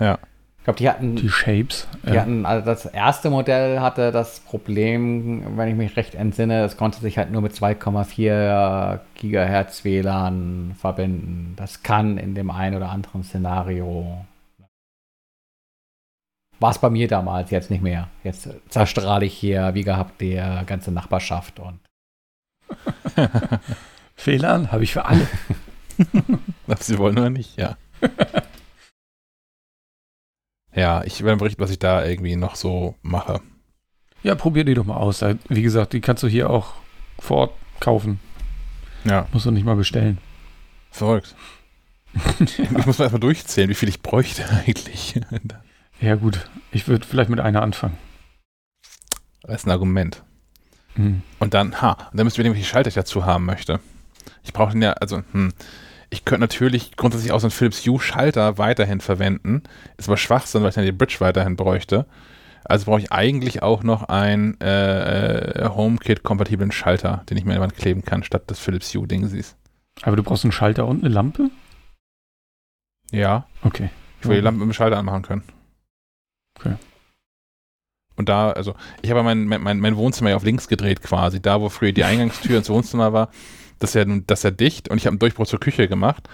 Ja. 0.00 0.18
Ich 0.58 0.64
glaube, 0.64 0.78
die 0.80 0.90
hatten. 0.90 1.14
Die 1.14 1.28
Shapes. 1.28 1.86
Die 2.04 2.14
ja. 2.14 2.22
hatten, 2.22 2.46
also 2.46 2.66
das 2.66 2.84
erste 2.84 3.30
Modell 3.30 3.78
hatte 3.78 4.10
das 4.10 4.40
Problem, 4.40 5.56
wenn 5.56 5.68
ich 5.68 5.76
mich 5.76 5.96
recht 5.96 6.16
entsinne, 6.16 6.64
es 6.64 6.76
konnte 6.76 6.98
sich 6.98 7.16
halt 7.16 7.30
nur 7.30 7.42
mit 7.42 7.52
2,4 7.52 8.98
Gigahertz 9.14 9.84
WLAN 9.84 10.72
verbinden. 10.76 11.52
Das 11.54 11.84
kann 11.84 12.18
in 12.18 12.34
dem 12.34 12.50
einen 12.50 12.74
oder 12.74 12.90
anderen 12.90 13.22
Szenario 13.22 14.24
war 16.60 16.70
es 16.70 16.78
bei 16.78 16.90
mir 16.90 17.08
damals, 17.08 17.50
jetzt 17.50 17.70
nicht 17.70 17.82
mehr. 17.82 18.08
Jetzt 18.22 18.48
zerstrahle 18.68 19.26
ich 19.26 19.34
hier, 19.34 19.74
wie 19.74 19.82
gehabt, 19.82 20.20
die 20.20 20.34
ganze 20.66 20.92
Nachbarschaft 20.92 21.58
und. 21.58 21.80
Fehlern 24.14 24.70
habe 24.70 24.84
ich 24.84 24.92
für 24.92 25.06
alle. 25.06 25.26
Ob 26.66 26.78
sie 26.82 26.98
wollen 26.98 27.18
oder 27.18 27.30
nicht, 27.30 27.56
ja. 27.58 27.76
ja, 30.74 31.02
ich 31.04 31.24
werde 31.24 31.38
berichten, 31.38 31.62
was 31.62 31.70
ich 31.70 31.78
da 31.78 32.04
irgendwie 32.04 32.36
noch 32.36 32.54
so 32.54 32.94
mache. 33.02 33.40
Ja, 34.22 34.34
probier 34.34 34.64
die 34.64 34.74
doch 34.74 34.84
mal 34.84 34.96
aus. 34.96 35.24
Wie 35.48 35.62
gesagt, 35.62 35.94
die 35.94 36.00
kannst 36.00 36.22
du 36.22 36.28
hier 36.28 36.50
auch 36.50 36.74
vor 37.18 37.38
Ort 37.38 37.54
kaufen. 37.80 38.20
Ja. 39.04 39.26
Musst 39.32 39.46
du 39.46 39.50
nicht 39.50 39.64
mal 39.64 39.76
bestellen. 39.76 40.18
Verrückt. 40.90 41.34
ich 42.40 42.70
muss 42.70 42.98
mal 42.98 43.04
erstmal 43.04 43.20
durchzählen, 43.20 43.70
wie 43.70 43.74
viel 43.74 43.88
ich 43.88 44.02
bräuchte 44.02 44.44
eigentlich. 44.50 45.18
Ja, 46.00 46.14
gut. 46.14 46.48
Ich 46.72 46.88
würde 46.88 47.06
vielleicht 47.06 47.30
mit 47.30 47.40
einer 47.40 47.62
anfangen. 47.62 47.98
Das 49.42 49.62
ist 49.62 49.66
ein 49.66 49.70
Argument. 49.70 50.22
Mhm. 50.96 51.22
Und 51.38 51.54
dann, 51.54 51.80
ha, 51.80 51.92
und 52.10 52.18
dann 52.18 52.24
müssen 52.24 52.38
wir 52.38 52.44
irgendwelche 52.44 52.68
Schalter 52.68 52.88
ich 52.88 52.94
dazu 52.94 53.24
haben 53.24 53.46
möchte. 53.46 53.80
Ich 54.42 54.52
brauche 54.52 54.72
den 54.72 54.82
ja, 54.82 54.92
also, 54.92 55.22
hm, 55.32 55.52
ich 56.10 56.24
könnte 56.24 56.40
natürlich 56.40 56.96
grundsätzlich 56.96 57.32
auch 57.32 57.40
so 57.40 57.46
einen 57.46 57.52
Philips 57.52 57.86
Hue 57.86 58.00
Schalter 58.00 58.58
weiterhin 58.58 59.00
verwenden. 59.00 59.62
Ist 59.96 60.08
aber 60.08 60.16
Schwachsinn, 60.16 60.62
weil 60.62 60.70
ich 60.70 60.74
dann 60.74 60.84
die 60.84 60.92
Bridge 60.92 61.16
weiterhin 61.20 61.56
bräuchte. 61.56 62.06
Also 62.64 62.86
brauche 62.86 63.00
ich 63.00 63.12
eigentlich 63.12 63.62
auch 63.62 63.82
noch 63.82 64.04
einen 64.04 64.60
äh, 64.60 65.68
HomeKit-kompatiblen 65.74 66.72
Schalter, 66.72 67.24
den 67.30 67.36
ich 67.36 67.44
mir 67.44 67.52
an 67.52 67.56
die 67.56 67.62
Wand 67.62 67.76
kleben 67.76 68.04
kann, 68.04 68.22
statt 68.22 68.50
des 68.50 68.58
Philips 68.58 68.94
Hue-Ding 68.94 69.26
siehst. 69.28 69.56
Aber 70.02 70.16
du 70.16 70.22
brauchst 70.22 70.44
einen 70.44 70.52
Schalter 70.52 70.86
und 70.86 71.04
eine 71.04 71.12
Lampe? 71.12 71.50
Ja. 73.12 73.46
Okay. 73.62 73.90
Ich 74.20 74.28
will 74.28 74.36
die 74.36 74.42
Lampe 74.42 74.60
mit 74.60 74.68
dem 74.68 74.74
Schalter 74.74 74.98
anmachen 74.98 75.22
können. 75.22 75.42
Okay. 76.60 76.76
Und 78.16 78.28
da, 78.28 78.50
also, 78.50 78.74
ich 79.02 79.10
habe 79.10 79.22
mein, 79.22 79.44
mein, 79.46 79.80
mein 79.80 79.96
Wohnzimmer 79.96 80.30
ja 80.30 80.36
auf 80.36 80.44
links 80.44 80.68
gedreht 80.68 81.02
quasi, 81.02 81.40
da 81.40 81.60
wo 81.60 81.70
früher 81.70 81.92
die 81.92 82.04
Eingangstür 82.04 82.58
ins 82.58 82.68
Wohnzimmer 82.68 83.12
war, 83.12 83.30
das 83.78 83.90
ist 83.90 83.94
ja, 83.94 84.04
das 84.26 84.40
ist 84.40 84.44
ja 84.44 84.50
dicht 84.50 84.90
und 84.90 84.98
ich 84.98 85.06
habe 85.06 85.12
einen 85.12 85.18
Durchbruch 85.20 85.46
zur 85.46 85.58
Küche 85.58 85.88
gemacht. 85.88 86.28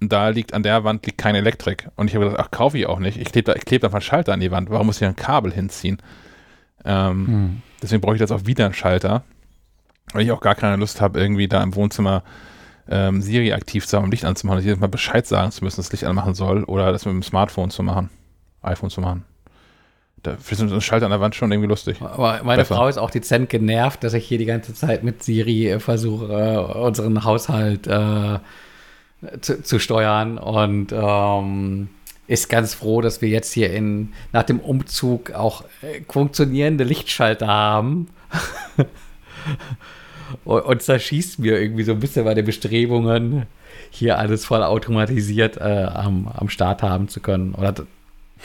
Und 0.00 0.12
da 0.12 0.28
liegt 0.28 0.54
an 0.54 0.62
der 0.62 0.84
Wand 0.84 1.04
liegt 1.06 1.18
keine 1.18 1.38
Elektrik. 1.38 1.88
Und 1.96 2.08
ich 2.08 2.14
habe 2.14 2.26
gedacht, 2.26 2.40
ach, 2.40 2.50
kaufe 2.50 2.78
ich 2.78 2.86
auch 2.86 2.98
nicht. 2.98 3.18
Ich 3.18 3.32
klebe 3.32 3.52
da, 3.52 3.58
kleb 3.58 3.82
einfach 3.82 3.96
einen 3.96 4.02
Schalter 4.02 4.32
an 4.34 4.40
die 4.40 4.50
Wand. 4.50 4.70
Warum 4.70 4.86
muss 4.86 5.00
ich 5.00 5.06
ein 5.06 5.16
Kabel 5.16 5.52
hinziehen? 5.52 5.98
Ähm, 6.84 7.26
hm. 7.26 7.62
Deswegen 7.82 8.02
brauche 8.02 8.14
ich 8.14 8.20
jetzt 8.20 8.30
auch 8.30 8.46
wieder 8.46 8.66
einen 8.66 8.74
Schalter. 8.74 9.24
Weil 10.12 10.22
ich 10.22 10.32
auch 10.32 10.40
gar 10.40 10.54
keine 10.54 10.76
Lust 10.76 11.00
habe, 11.00 11.18
irgendwie 11.18 11.48
da 11.48 11.62
im 11.62 11.74
Wohnzimmer 11.74 12.22
ähm, 12.88 13.20
Siri 13.22 13.52
aktiv 13.52 13.86
zu 13.86 13.96
haben, 13.96 14.04
um 14.04 14.10
Licht 14.10 14.24
anzumachen, 14.24 14.62
jedes 14.62 14.78
Mal 14.78 14.86
Bescheid 14.86 15.26
sagen 15.26 15.50
zu 15.50 15.64
müssen, 15.64 15.78
dass 15.78 15.86
das 15.86 15.92
Licht 15.92 16.04
anmachen 16.04 16.34
soll 16.34 16.62
oder 16.64 16.92
das 16.92 17.04
mit 17.04 17.14
dem 17.14 17.22
Smartphone 17.22 17.70
zu 17.70 17.82
machen, 17.82 18.10
iPhone 18.62 18.90
zu 18.90 19.00
machen. 19.00 19.24
Da 20.26 20.32
ist 20.32 20.60
ein 20.60 20.80
Schalter 20.80 21.06
an 21.06 21.12
der 21.12 21.20
Wand 21.20 21.36
schon 21.36 21.52
irgendwie 21.52 21.68
lustig. 21.68 21.98
Aber 22.00 22.40
meine 22.42 22.62
Besser. 22.62 22.74
Frau 22.74 22.88
ist 22.88 22.98
auch 22.98 23.10
dezent 23.10 23.48
genervt, 23.48 24.02
dass 24.02 24.12
ich 24.12 24.26
hier 24.26 24.38
die 24.38 24.44
ganze 24.44 24.74
Zeit 24.74 25.04
mit 25.04 25.22
Siri 25.22 25.70
äh, 25.70 25.78
versuche, 25.78 26.32
äh, 26.32 26.78
unseren 26.78 27.22
Haushalt 27.22 27.86
äh, 27.86 28.40
zu, 29.40 29.62
zu, 29.62 29.78
steuern 29.78 30.38
und 30.38 30.92
ähm, 30.92 31.88
ist 32.26 32.48
ganz 32.48 32.74
froh, 32.74 33.00
dass 33.00 33.22
wir 33.22 33.28
jetzt 33.28 33.52
hier 33.52 33.72
in, 33.72 34.14
nach 34.32 34.42
dem 34.42 34.58
Umzug 34.58 35.30
auch 35.30 35.62
äh, 35.82 36.00
funktionierende 36.08 36.82
Lichtschalter 36.82 37.46
haben. 37.46 38.08
und, 40.44 40.60
und 40.60 40.82
zerschießt 40.82 41.38
mir 41.38 41.60
irgendwie 41.60 41.84
so 41.84 41.92
ein 41.92 42.00
bisschen 42.00 42.24
bei 42.24 42.34
den 42.34 42.44
Bestrebungen, 42.44 43.46
hier 43.90 44.18
alles 44.18 44.44
voll 44.44 44.64
automatisiert 44.64 45.60
am, 45.60 46.28
am 46.28 46.48
Start 46.48 46.82
haben 46.82 47.06
zu 47.08 47.20
können. 47.20 47.54
Oder 47.54 47.74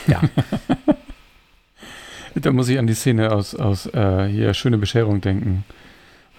ja. 0.07 0.21
da 2.35 2.51
muss 2.51 2.69
ich 2.69 2.79
an 2.79 2.87
die 2.87 2.93
Szene 2.93 3.31
aus, 3.31 3.55
aus 3.55 3.87
äh, 3.87 4.27
hier 4.27 4.53
Schöne 4.53 4.77
Bescherung 4.77 5.21
denken. 5.21 5.63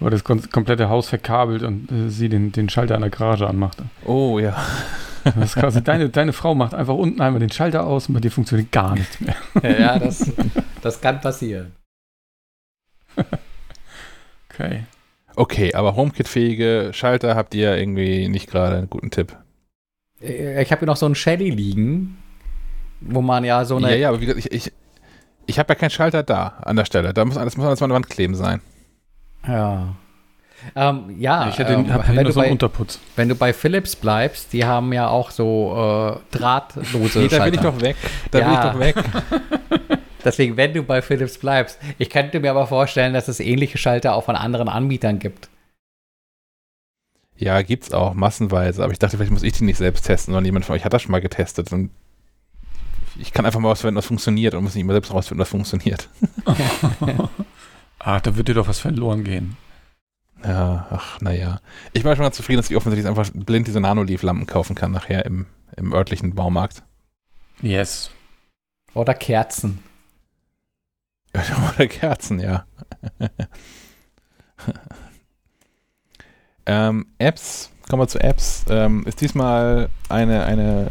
Wo 0.00 0.08
das 0.08 0.24
komplette 0.24 0.88
Haus 0.88 1.08
verkabelt 1.08 1.62
und 1.62 1.90
äh, 1.92 2.08
sie 2.08 2.28
den, 2.28 2.50
den 2.50 2.68
Schalter 2.68 2.96
an 2.96 3.02
der 3.02 3.10
Garage 3.10 3.46
anmacht. 3.46 3.78
Oh 4.04 4.38
ja. 4.38 4.56
Das 5.24 5.36
ist 5.36 5.54
quasi, 5.54 5.82
deine, 5.84 6.08
deine 6.08 6.32
Frau 6.32 6.54
macht 6.54 6.74
einfach 6.74 6.94
unten 6.94 7.20
einmal 7.20 7.40
den 7.40 7.52
Schalter 7.52 7.86
aus 7.86 8.08
und 8.08 8.14
bei 8.14 8.20
dir 8.20 8.30
funktioniert 8.30 8.72
gar 8.72 8.94
nichts 8.94 9.20
mehr. 9.20 9.36
Ja, 9.62 9.98
das, 9.98 10.32
das 10.80 11.00
kann 11.00 11.20
passieren. 11.20 11.72
Okay. 14.54 14.84
Okay, 15.34 15.74
aber 15.74 15.96
HomeKit-fähige 15.96 16.90
Schalter 16.92 17.36
habt 17.36 17.54
ihr 17.54 17.74
irgendwie 17.74 18.28
nicht 18.28 18.50
gerade 18.50 18.76
einen 18.76 18.90
guten 18.90 19.10
Tipp. 19.10 19.34
Äh, 20.20 20.62
ich 20.62 20.70
habe 20.70 20.80
hier 20.80 20.86
noch 20.86 20.96
so 20.96 21.06
einen 21.06 21.14
Shelly 21.14 21.50
liegen, 21.50 22.18
wo 23.00 23.22
man 23.22 23.44
ja 23.44 23.64
so 23.64 23.76
eine. 23.76 23.90
Ja, 23.90 23.96
ja, 23.96 24.08
aber 24.10 24.20
wie 24.20 24.26
gesagt, 24.26 24.44
ich, 24.44 24.52
ich, 24.52 24.72
ich 25.52 25.58
habe 25.58 25.68
ja 25.70 25.74
keinen 25.74 25.90
Schalter 25.90 26.22
da 26.22 26.54
an 26.62 26.76
der 26.76 26.86
Stelle. 26.86 27.12
Da 27.12 27.24
muss 27.24 27.36
alles, 27.36 27.56
muss 27.56 27.66
alles 27.66 27.82
an 27.82 27.90
der 27.90 27.96
Wand 27.96 28.08
kleben 28.08 28.34
sein. 28.34 28.60
Ja. 29.46 29.94
Ähm, 30.74 31.16
ja, 31.18 31.48
ich 31.48 31.58
hätte, 31.58 31.74
ähm, 31.74 31.86
wenn, 32.06 32.24
du 32.24 32.32
so 32.32 32.40
bei, 32.40 32.50
Unterputz. 32.50 32.98
wenn 33.16 33.28
du 33.28 33.34
bei 33.34 33.52
Philips 33.52 33.96
bleibst, 33.96 34.52
die 34.52 34.64
haben 34.64 34.92
ja 34.92 35.08
auch 35.08 35.30
so 35.30 36.20
äh, 36.32 36.36
drahtlose 36.36 37.18
nee, 37.18 37.28
da 37.28 37.44
bin 37.44 37.54
ich 37.54 37.60
doch 37.60 37.80
weg. 37.80 37.96
Da 38.30 38.38
ja. 38.38 38.44
bin 38.44 38.54
ich 38.54 38.60
doch 38.60 38.78
weg. 38.78 38.96
Deswegen, 40.24 40.56
wenn 40.56 40.72
du 40.72 40.84
bei 40.84 41.02
Philips 41.02 41.36
bleibst. 41.36 41.78
Ich 41.98 42.08
könnte 42.08 42.40
mir 42.40 42.50
aber 42.50 42.66
vorstellen, 42.68 43.12
dass 43.12 43.28
es 43.28 43.40
ähnliche 43.40 43.76
Schalter 43.76 44.14
auch 44.14 44.24
von 44.24 44.36
anderen 44.36 44.68
Anbietern 44.68 45.18
gibt. 45.18 45.48
Ja, 47.36 47.60
gibt's 47.62 47.92
auch, 47.92 48.14
massenweise. 48.14 48.84
Aber 48.84 48.92
ich 48.92 49.00
dachte, 49.00 49.16
vielleicht 49.16 49.32
muss 49.32 49.42
ich 49.42 49.54
die 49.54 49.64
nicht 49.64 49.78
selbst 49.78 50.06
testen, 50.06 50.32
sondern 50.32 50.44
jemand 50.44 50.64
von 50.64 50.76
euch 50.76 50.84
hat 50.84 50.92
das 50.92 51.02
schon 51.02 51.10
mal 51.10 51.20
getestet. 51.20 51.72
Und 51.72 51.90
ich 53.18 53.32
kann 53.32 53.46
einfach 53.46 53.60
mal 53.60 53.68
rausfinden, 53.68 53.96
was 53.96 54.06
funktioniert 54.06 54.54
und 54.54 54.64
muss 54.64 54.74
nicht 54.74 54.82
immer 54.82 54.94
selbst 54.94 55.12
rausfinden, 55.12 55.40
was 55.40 55.48
funktioniert. 55.48 56.08
ach, 57.98 58.20
da 58.20 58.36
wird 58.36 58.48
dir 58.48 58.54
doch 58.54 58.68
was 58.68 58.78
verloren 58.78 59.24
gehen. 59.24 59.56
Ja, 60.44 60.86
ach, 60.90 61.20
naja. 61.20 61.60
Ich 61.92 62.04
war 62.04 62.16
schon 62.16 62.24
mal 62.24 62.32
zufrieden, 62.32 62.58
dass 62.58 62.70
ich 62.70 62.76
offensichtlich 62.76 63.08
einfach 63.08 63.30
blind 63.32 63.66
diese 63.66 63.80
Nanoleaf-Lampen 63.80 64.46
kaufen 64.46 64.74
kann, 64.74 64.90
nachher 64.90 65.24
im, 65.24 65.46
im 65.76 65.92
örtlichen 65.92 66.34
Baumarkt. 66.34 66.82
Yes. 67.60 68.10
Oder 68.94 69.14
Kerzen. 69.14 69.82
Oder 71.74 71.86
Kerzen, 71.86 72.40
ja. 72.40 72.66
ähm, 76.66 77.06
Apps, 77.18 77.70
kommen 77.88 78.02
wir 78.02 78.08
zu 78.08 78.20
Apps, 78.20 78.64
ähm, 78.68 79.04
ist 79.06 79.20
diesmal 79.20 79.88
eine, 80.08 80.44
eine 80.44 80.90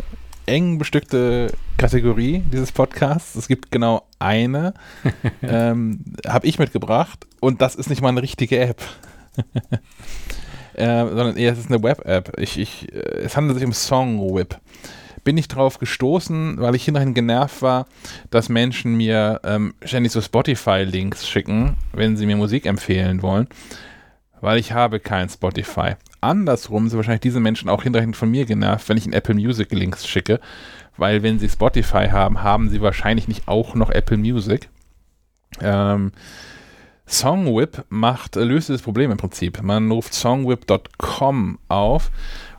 eng 0.52 0.78
bestückte 0.78 1.54
Kategorie 1.78 2.44
dieses 2.52 2.74
Podcasts. 2.74 3.36
Es 3.36 3.48
gibt 3.48 3.72
genau 3.72 4.06
eine, 4.20 4.74
ähm, 5.42 6.04
habe 6.28 6.46
ich 6.46 6.60
mitgebracht 6.60 7.26
und 7.40 7.62
das 7.62 7.76
ist 7.76 7.90
nicht 7.90 8.02
mal 8.02 8.10
eine 8.10 8.22
richtige 8.22 8.60
App. 8.60 8.82
äh, 10.74 11.06
sondern 11.06 11.38
eher 11.38 11.54
es 11.54 11.60
ist 11.60 11.72
eine 11.72 11.82
Web-App. 11.82 12.38
Ich, 12.38 12.60
ich, 12.60 12.94
äh, 12.94 13.22
es 13.24 13.38
handelt 13.38 13.58
sich 13.58 13.66
um 13.66 13.74
Songwhip 13.74 14.60
bin 15.24 15.38
ich 15.38 15.48
drauf 15.48 15.78
gestoßen, 15.78 16.56
weil 16.58 16.74
ich 16.74 16.84
hinterhin 16.84 17.14
genervt 17.14 17.62
war, 17.62 17.86
dass 18.32 18.50
Menschen 18.50 18.96
mir 18.98 19.40
ähm, 19.44 19.76
ständig 19.84 20.12
so 20.12 20.20
Spotify-Links 20.20 21.28
schicken, 21.28 21.78
wenn 21.94 22.18
sie 22.18 22.26
mir 22.26 22.38
Musik 22.38 22.66
empfehlen 22.66 23.22
wollen, 23.22 23.48
weil 24.40 24.58
ich 24.58 24.72
habe 24.72 25.00
kein 25.00 25.30
Spotify. 25.30 25.94
Andersrum 26.22 26.88
sind 26.88 26.98
wahrscheinlich 26.98 27.22
diese 27.22 27.40
Menschen 27.40 27.70
auch 27.70 27.84
hinterhin 27.84 28.14
von 28.14 28.30
mir 28.30 28.46
genervt, 28.46 28.88
wenn 28.88 28.98
ich 28.98 29.06
ihnen 29.06 29.14
Apple 29.14 29.36
Music 29.36 29.72
Links 29.72 30.08
schicke, 30.08 30.40
weil 30.98 31.24
wenn 31.24 31.40
sie 31.40 31.50
Spotify 31.50 32.10
haben, 32.10 32.44
haben 32.44 32.70
sie 32.70 32.82
wahrscheinlich 32.82 33.28
nicht 33.28 33.48
auch 33.48 33.76
noch 33.76 33.90
Apple 33.90 34.18
Music. 34.18 34.70
Ähm, 35.60 36.12
Songwhip 37.08 37.84
macht, 37.90 38.36
löst 38.36 38.70
das 38.70 38.82
Problem 38.82 39.12
im 39.12 39.18
Prinzip. 39.18 39.62
Man 39.62 39.92
ruft 39.92 40.14
songwhip.com 40.14 41.60
auf 41.68 42.12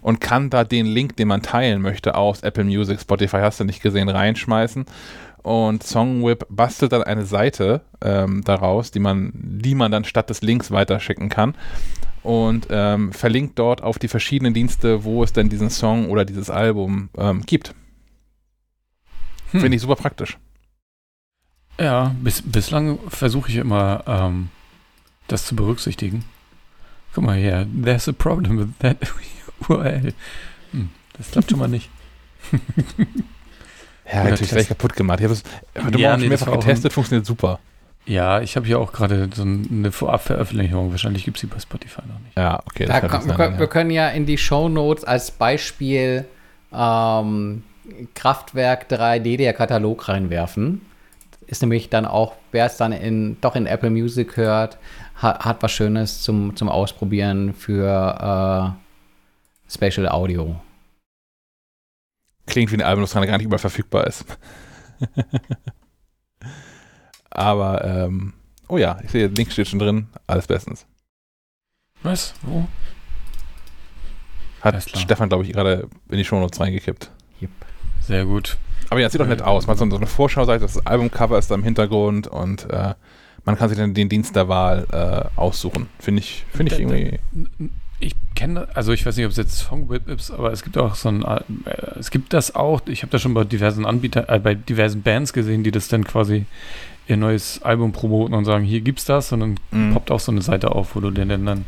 und 0.02 0.20
kann 0.20 0.50
da 0.50 0.64
den 0.64 0.86
Link, 0.86 1.16
den 1.16 1.28
man 1.28 1.42
teilen 1.42 1.80
möchte, 1.80 2.16
aus 2.16 2.42
Apple 2.42 2.64
Music, 2.64 3.00
Spotify, 3.00 3.38
hast 3.38 3.60
du 3.60 3.64
nicht 3.64 3.82
gesehen, 3.82 4.08
reinschmeißen. 4.08 4.84
Und 5.42 5.82
Songwhip 5.82 6.46
bastelt 6.50 6.92
dann 6.92 7.02
eine 7.02 7.24
Seite 7.24 7.80
ähm, 8.00 8.42
daraus, 8.44 8.90
die 8.90 9.00
man, 9.00 9.32
die 9.34 9.74
man 9.74 9.90
dann 9.90 10.04
statt 10.04 10.30
des 10.30 10.42
Links 10.42 10.70
weiterschicken 10.70 11.28
kann. 11.28 11.54
Und 12.22 12.68
ähm, 12.70 13.12
verlinkt 13.12 13.58
dort 13.58 13.82
auf 13.82 13.98
die 13.98 14.08
verschiedenen 14.08 14.54
Dienste, 14.54 15.04
wo 15.04 15.24
es 15.24 15.32
denn 15.32 15.48
diesen 15.48 15.70
Song 15.70 16.08
oder 16.08 16.24
dieses 16.24 16.50
Album 16.50 17.08
ähm, 17.16 17.42
gibt. 17.42 17.74
Hm. 19.50 19.60
Finde 19.60 19.76
ich 19.76 19.82
super 19.82 19.96
praktisch. 19.96 20.38
Ja, 21.80 22.14
bis, 22.20 22.42
bislang 22.42 22.98
versuche 23.08 23.50
ich 23.50 23.56
immer, 23.56 24.04
ähm, 24.06 24.50
das 25.26 25.46
zu 25.46 25.56
berücksichtigen. 25.56 26.24
Guck 27.14 27.24
mal 27.24 27.36
hier, 27.36 27.66
there's 27.82 28.08
a 28.08 28.12
problem 28.12 28.58
with 28.58 28.68
that 28.78 28.96
URL. 29.68 30.14
Hm, 30.72 30.90
das 31.14 31.30
klappt 31.30 31.50
schon 31.50 31.58
mal 31.58 31.68
nicht. 31.68 31.90
ja, 34.12 34.24
natürlich 34.24 34.50
gleich 34.50 34.68
kaputt 34.68 34.94
gemacht. 34.94 35.20
Ich 35.20 35.24
habe 35.24 35.34
es 35.34 35.42
heute 35.76 35.98
ja, 35.98 36.10
Morgen 36.10 36.22
nee, 36.22 36.28
mehrfach 36.28 36.52
getestet, 36.52 36.92
funktioniert 36.92 37.26
super. 37.26 37.58
Ja, 38.04 38.40
ich 38.40 38.56
habe 38.56 38.66
hier 38.66 38.80
auch 38.80 38.92
gerade 38.92 39.28
so 39.32 39.42
eine 39.42 39.92
Vorabveröffentlichung. 39.92 40.90
Wahrscheinlich 40.90 41.24
gibt 41.24 41.36
es 41.36 41.42
sie 41.42 41.46
bei 41.46 41.60
Spotify 41.60 42.00
noch 42.00 42.18
nicht. 42.20 42.36
Ja, 42.36 42.60
okay. 42.66 42.86
Da 42.86 43.00
kann, 43.00 43.26
wir, 43.26 43.34
können, 43.34 43.54
ja. 43.54 43.60
wir, 43.60 43.66
können 43.68 43.90
ja 43.90 44.08
in 44.08 44.26
die 44.26 44.38
Show 44.38 44.68
Notes 44.68 45.04
als 45.04 45.30
Beispiel 45.30 46.24
ähm, 46.72 47.62
Kraftwerk 48.14 48.90
3D 48.90 49.36
der 49.36 49.52
Katalog 49.52 50.08
reinwerfen. 50.08 50.82
Ist 51.46 51.62
nämlich 51.62 51.90
dann 51.90 52.04
auch, 52.04 52.34
wer 52.50 52.66
es 52.66 52.76
dann 52.76 52.92
in, 52.92 53.36
doch 53.40 53.54
in 53.54 53.66
Apple 53.66 53.90
Music 53.90 54.36
hört, 54.36 54.78
hat, 55.14 55.44
hat 55.44 55.62
was 55.62 55.70
Schönes 55.70 56.22
zum, 56.22 56.56
zum 56.56 56.68
Ausprobieren 56.68 57.54
für 57.54 58.74
äh, 59.68 59.72
Spatial 59.72 60.08
Audio. 60.08 60.56
Klingt 62.46 62.72
wie 62.72 62.76
ein 62.76 62.82
Album, 62.82 63.02
das 63.02 63.14
gar 63.14 63.20
nicht 63.20 63.42
überall 63.42 63.60
verfügbar 63.60 64.08
ist. 64.08 64.24
Aber, 67.34 67.84
ähm, 67.84 68.34
oh 68.68 68.78
ja, 68.78 68.98
ich 69.02 69.10
sehe, 69.10 69.26
Link 69.26 69.50
steht 69.50 69.68
schon 69.68 69.78
drin. 69.78 70.06
Alles 70.26 70.46
bestens. 70.46 70.86
Was? 72.02 72.34
Wo? 72.42 72.66
Hat 74.60 74.82
Stefan, 74.82 75.28
glaube 75.28 75.44
ich, 75.44 75.52
gerade 75.52 75.88
in 76.08 76.18
die 76.18 76.24
Shownotes 76.24 76.60
reingekippt. 76.60 77.10
Yep. 77.40 77.50
Sehr 78.00 78.24
gut. 78.24 78.58
Aber 78.90 79.00
ja, 79.00 79.08
sieht 79.08 79.20
doch 79.20 79.26
nett 79.26 79.42
aus. 79.42 79.66
Man 79.66 79.78
hat 79.78 79.90
so 79.90 79.96
eine 79.96 80.06
Vorschauseite, 80.06 80.60
das 80.60 80.86
Albumcover 80.86 81.38
ist 81.38 81.50
da 81.50 81.54
im 81.54 81.64
Hintergrund 81.64 82.26
und 82.26 82.70
äh, 82.70 82.94
man 83.44 83.56
kann 83.56 83.68
sich 83.68 83.78
dann 83.78 83.94
den 83.94 84.08
Dienst 84.08 84.36
der 84.36 84.48
Wahl 84.48 84.86
äh, 84.92 85.38
aussuchen. 85.38 85.88
Finde 85.98 86.20
ich, 86.20 86.44
find 86.52 86.70
ich 86.70 86.78
irgendwie. 86.78 87.18
Ich 87.98 88.14
kenne, 88.34 88.68
also 88.74 88.92
ich 88.92 89.06
weiß 89.06 89.16
nicht, 89.16 89.26
ob 89.26 89.30
es 89.30 89.36
jetzt 89.36 89.58
Songwhip 89.58 90.08
ist, 90.08 90.30
aber 90.30 90.52
es 90.52 90.62
gibt 90.62 90.76
auch 90.76 90.94
so 90.94 91.08
ein, 91.08 91.22
äh, 91.22 91.40
es 91.98 92.10
gibt 92.10 92.32
das 92.32 92.54
auch, 92.54 92.82
ich 92.86 93.02
habe 93.02 93.10
das 93.10 93.22
schon 93.22 93.34
bei 93.34 93.44
diversen 93.44 93.86
Anbietern, 93.86 94.26
äh, 94.28 94.38
bei 94.38 94.54
diversen 94.54 95.02
Bands 95.02 95.32
gesehen, 95.32 95.64
die 95.64 95.70
das 95.70 95.88
dann 95.88 96.04
quasi 96.04 96.46
ihr 97.12 97.16
neues 97.16 97.62
Album 97.62 97.92
promoten 97.92 98.34
und 98.34 98.44
sagen, 98.44 98.64
hier 98.64 98.80
gibt's 98.80 99.04
das 99.04 99.32
und 99.32 99.40
dann 99.40 99.60
mhm. 99.70 99.94
poppt 99.94 100.10
auch 100.10 100.20
so 100.20 100.32
eine 100.32 100.42
Seite 100.42 100.72
auf, 100.72 100.96
wo 100.96 101.00
du 101.00 101.10
dir 101.10 101.24
dann, 101.24 101.46
dann 101.46 101.64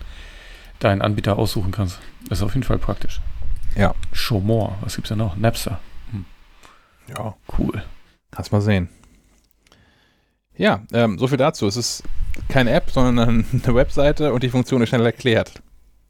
deinen 0.80 1.02
Anbieter 1.02 1.38
aussuchen 1.38 1.70
kannst. 1.70 2.00
Das 2.28 2.38
ist 2.38 2.44
auf 2.44 2.54
jeden 2.54 2.64
Fall 2.64 2.78
praktisch. 2.78 3.20
Ja. 3.76 3.94
Show 4.12 4.40
More, 4.40 4.74
was 4.80 4.96
gibt's 4.96 5.08
da 5.08 5.16
noch? 5.16 5.36
Napster. 5.36 5.80
Hm. 6.10 6.24
Ja. 7.08 7.34
Cool. 7.58 7.82
Kannst 8.30 8.52
mal 8.52 8.60
sehen. 8.60 8.88
Ja, 10.56 10.82
ähm, 10.92 11.18
so 11.18 11.26
viel 11.26 11.38
dazu. 11.38 11.66
Es 11.66 11.76
ist 11.76 12.04
keine 12.48 12.70
App, 12.70 12.90
sondern 12.90 13.44
eine 13.64 13.74
Webseite 13.74 14.32
und 14.32 14.42
die 14.42 14.50
Funktion 14.50 14.82
ist 14.82 14.88
schnell 14.88 15.04
erklärt. 15.04 15.62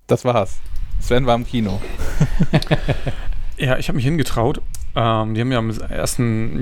Das 0.06 0.24
war's. 0.24 0.60
Sven 1.00 1.26
war 1.26 1.34
im 1.34 1.46
Kino. 1.46 1.80
ja, 3.56 3.78
ich 3.78 3.88
habe 3.88 3.96
mich 3.96 4.04
hingetraut. 4.04 4.60
Ähm, 4.96 5.34
die 5.34 5.40
haben 5.40 5.52
ja 5.52 5.58
am 5.58 5.70
1. 5.70 6.18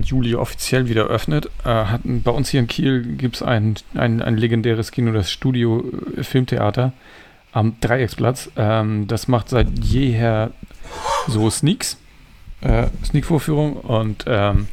Juli 0.08 0.34
offiziell 0.34 0.88
wieder 0.88 1.02
eröffnet. 1.02 1.46
Äh, 1.64 1.68
hatten, 1.68 2.22
bei 2.22 2.30
uns 2.30 2.48
hier 2.48 2.60
in 2.60 2.66
Kiel 2.66 3.02
gibt 3.16 3.36
es 3.36 3.42
ein, 3.42 3.74
ein, 3.94 4.22
ein 4.22 4.36
legendäres 4.36 4.90
Kino, 4.90 5.12
das 5.12 5.30
Studio 5.30 5.84
äh, 6.16 6.22
Filmtheater 6.22 6.92
am 7.52 7.76
Dreiecksplatz. 7.80 8.50
Ähm, 8.56 9.06
das 9.06 9.28
macht 9.28 9.50
seit 9.50 9.78
jeher 9.78 10.50
so 11.28 11.50
Sneaks, 11.50 11.98
äh, 12.62 12.86
Sneak-Vorführung 13.04 13.74
und 13.74 14.24
ähm, 14.26 14.68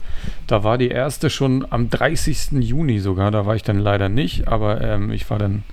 da 0.48 0.64
war 0.64 0.78
die 0.78 0.90
erste 0.90 1.30
schon 1.30 1.66
am 1.70 1.90
30. 1.90 2.52
Juni 2.62 3.00
sogar. 3.00 3.32
Da 3.32 3.46
war 3.46 3.56
ich 3.56 3.64
dann 3.64 3.80
leider 3.80 4.10
nicht, 4.10 4.48
aber 4.48 4.82
ähm, 4.82 5.12
ich 5.12 5.30
war 5.30 5.38
dann 5.38 5.64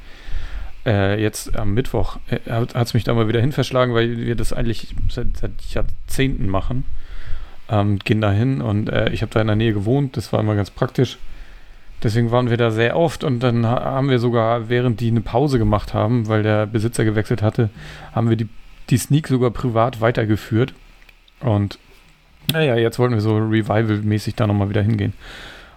äh, 0.84 1.20
jetzt 1.20 1.56
am 1.56 1.74
Mittwoch, 1.74 2.18
äh, 2.28 2.38
hat 2.50 2.74
es 2.74 2.94
mich 2.94 3.04
da 3.04 3.14
mal 3.14 3.28
wieder 3.28 3.40
hin 3.40 3.52
verschlagen, 3.52 3.94
weil 3.94 4.18
wir 4.18 4.34
das 4.34 4.52
eigentlich 4.52 4.94
seit, 5.08 5.36
seit 5.36 5.52
Jahrzehnten 5.70 6.48
machen. 6.48 6.84
Ähm, 7.68 7.98
gehen 7.98 8.20
da 8.20 8.30
hin 8.30 8.60
und 8.60 8.88
äh, 8.88 9.10
ich 9.10 9.22
habe 9.22 9.32
da 9.32 9.40
in 9.40 9.48
der 9.48 9.56
Nähe 9.56 9.72
gewohnt, 9.72 10.16
das 10.16 10.32
war 10.32 10.40
immer 10.40 10.55
ganz 10.55 10.70
praktisch. 10.70 11.18
Deswegen 12.02 12.30
waren 12.30 12.51
wir 12.51 12.56
da 12.56 12.70
sehr 12.70 12.97
oft 12.97 13.24
und 13.24 13.40
dann 13.40 13.66
haben 13.66 14.10
wir 14.10 14.18
sogar, 14.18 14.68
während 14.68 15.01
die 15.01 15.09
eine 15.09 15.22
Pause 15.22 15.59
gemacht 15.59 15.94
haben, 15.94 16.28
weil 16.28 16.43
der 16.43 16.66
Besitzer 16.66 17.05
gewechselt 17.05 17.43
hatte, 17.43 17.70
haben 18.12 18.28
wir 18.28 18.36
die, 18.36 18.48
die 18.90 18.98
Sneak 18.98 19.28
sogar 19.28 19.51
privat 19.51 20.01
weitergeführt. 20.01 20.74
Und 21.40 21.78
naja, 22.52 22.76
jetzt 22.76 22.98
wollten 22.98 23.14
wir 23.14 23.20
so 23.20 23.36
Revival-mäßig 23.36 24.34
da 24.34 24.47
nochmal 24.47 24.68
wieder 24.68 24.82
hingehen. 24.82 25.14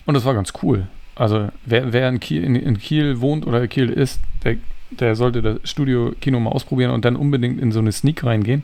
Und 0.05 0.13
das 0.13 0.25
war 0.25 0.33
ganz 0.33 0.53
cool. 0.61 0.87
Also 1.15 1.49
wer, 1.65 1.93
wer 1.93 2.09
in, 2.09 2.19
Kiel, 2.19 2.43
in, 2.43 2.55
in 2.55 2.77
Kiel 2.77 3.21
wohnt 3.21 3.47
oder 3.47 3.67
Kiel 3.67 3.89
ist, 3.89 4.21
der, 4.43 4.57
der 4.91 5.15
sollte 5.15 5.41
das 5.41 5.59
Studio-Kino 5.63 6.39
mal 6.39 6.51
ausprobieren 6.51 6.91
und 6.91 7.05
dann 7.05 7.15
unbedingt 7.15 7.61
in 7.61 7.71
so 7.71 7.79
eine 7.79 7.91
Sneak 7.91 8.23
reingehen. 8.23 8.63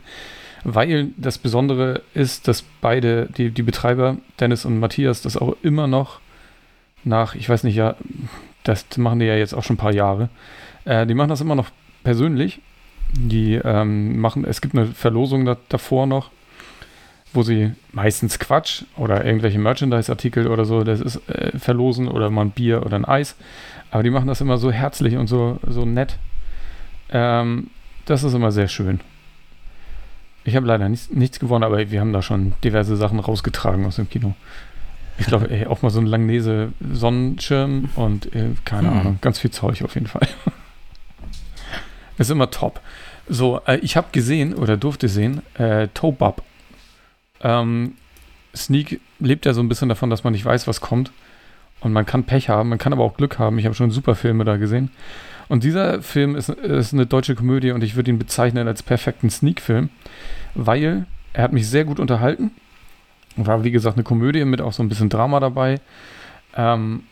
Weil 0.68 1.10
das 1.16 1.38
Besondere 1.38 2.02
ist, 2.16 2.48
dass 2.48 2.64
beide, 2.82 3.28
die, 3.38 3.52
die 3.52 3.62
Betreiber, 3.62 4.18
Dennis 4.40 4.66
und 4.66 4.80
Matthias, 4.80 5.22
das 5.22 5.38
auch 5.38 5.56
immer 5.62 5.86
noch 5.86 6.20
nach, 7.04 7.36
ich 7.36 7.48
weiß 7.48 7.64
nicht, 7.66 7.76
ja, 7.76 7.96
das 8.64 8.86
machen 8.98 9.20
die 9.20 9.28
ja 9.28 9.36
jetzt 9.36 9.54
auch 9.54 9.64
schon 9.64 9.76
ein 9.76 9.78
paar 9.78 9.94
Jahre. 9.94 10.30
Äh, 10.86 11.06
die 11.06 11.14
machen 11.14 11.30
das 11.30 11.40
immer 11.40 11.54
noch 11.54 11.70
persönlich. 12.04 12.62
Die 13.14 13.62
ähm, 13.64 14.18
machen, 14.20 14.44
es 14.44 14.60
gibt 14.60 14.76
eine 14.76 14.88
Verlosung 14.88 15.46
da, 15.46 15.56
davor 15.70 16.08
noch, 16.08 16.32
wo 17.32 17.44
sie 17.44 17.74
meistens 17.92 18.40
Quatsch 18.40 18.86
oder 18.98 19.24
irgendwelche 19.24 19.60
Merchandise-Artikel 19.60 20.48
oder 20.48 20.66
so, 20.66 20.84
das 20.84 21.00
ist 21.00 21.30
äh, 21.30 21.60
verlosen 21.60 22.08
oder 22.08 22.32
mal 22.32 22.42
ein 22.42 22.52
Bier 22.52 22.84
oder 22.84 22.96
ein 22.96 23.06
Eis. 23.06 23.36
Aber 23.92 24.02
die 24.02 24.10
machen 24.10 24.28
das 24.28 24.42
immer 24.42 24.58
so 24.58 24.72
herzlich 24.72 25.16
und 25.16 25.28
so, 25.28 25.60
so 25.68 25.86
nett. 25.86 26.18
Ähm, 27.12 27.70
das 28.06 28.24
ist 28.24 28.34
immer 28.34 28.52
sehr 28.52 28.68
schön. 28.68 29.00
Ich 30.46 30.56
habe 30.56 30.68
leider 30.68 30.88
nichts, 30.88 31.10
nichts 31.10 31.40
gewonnen, 31.40 31.64
aber 31.64 31.90
wir 31.92 32.00
haben 32.00 32.14
da 32.14 32.22
schon 32.22 32.54
diverse 32.64 32.96
Sachen 32.96 33.20
rausgetragen 33.20 33.86
aus 33.86 33.98
dem 33.98 34.10
Kino. 34.10 34.36
Ich 35.18 35.26
glaube, 35.26 35.50
auch 35.70 35.82
mal 35.82 35.90
so 35.90 36.00
ein 36.00 36.06
Langnese 36.06 36.72
Sonnenschirm 36.94 37.90
und 37.96 38.34
äh, 38.36 38.52
keine 38.64 38.92
hm. 38.92 39.00
Ahnung, 39.00 39.18
ganz 39.22 39.40
viel 39.40 39.52
Zeug 39.52 39.82
auf 39.84 39.96
jeden 39.96 40.08
Fall. 40.08 40.28
ist 42.18 42.30
immer 42.30 42.52
top. 42.52 42.80
So, 43.28 43.60
äh, 43.66 43.78
ich 43.78 43.98
habe 43.98 44.08
gesehen 44.12 44.54
oder 44.54 44.78
durfte 44.78 45.10
sehen, 45.10 45.42
äh, 45.56 45.88
Tobab. 45.94 46.44
Ähm, 47.42 47.94
Sneak 48.56 49.02
lebt 49.20 49.46
ja 49.46 49.54
so 49.54 49.62
ein 49.62 49.70
bisschen 49.70 49.90
davon, 49.90 50.10
dass 50.10 50.24
man 50.24 50.34
nicht 50.34 50.46
weiß, 50.46 50.68
was 50.68 50.80
kommt. 50.80 51.12
Und 51.80 51.92
man 51.92 52.06
kann 52.06 52.24
Pech 52.24 52.50
haben, 52.50 52.70
man 52.70 52.78
kann 52.78 52.94
aber 52.94 53.04
auch 53.04 53.18
Glück 53.18 53.40
haben. 53.40 53.58
Ich 53.58 53.66
habe 53.66 53.76
schon 53.76 53.92
super 53.92 54.16
Filme 54.16 54.44
da 54.44 54.58
gesehen. 54.58 54.92
Und 55.48 55.64
dieser 55.64 56.02
Film 56.02 56.36
ist, 56.36 56.50
ist 56.50 56.94
eine 56.94 57.06
deutsche 57.06 57.36
Komödie 57.36 57.72
und 57.72 57.84
ich 57.84 57.96
würde 57.96 58.12
ihn 58.12 58.20
bezeichnen 58.20 58.68
als 58.68 58.84
perfekten 58.84 59.30
Sneak-Film, 59.30 59.90
weil 60.56 61.06
er 61.34 61.44
hat 61.44 61.54
mich 61.54 61.68
sehr 61.68 61.86
gut 61.86 62.00
unterhalten. 62.00 62.52
War, 63.36 63.64
wie 63.64 63.72
gesagt, 63.72 63.98
eine 63.98 64.04
Komödie 64.04 64.46
mit 64.46 64.62
auch 64.62 64.74
so 64.74 64.82
ein 64.82 64.90
bisschen 64.90 65.10
Drama 65.10 65.40
dabei. 65.40 65.80
Ähm, 66.56 67.04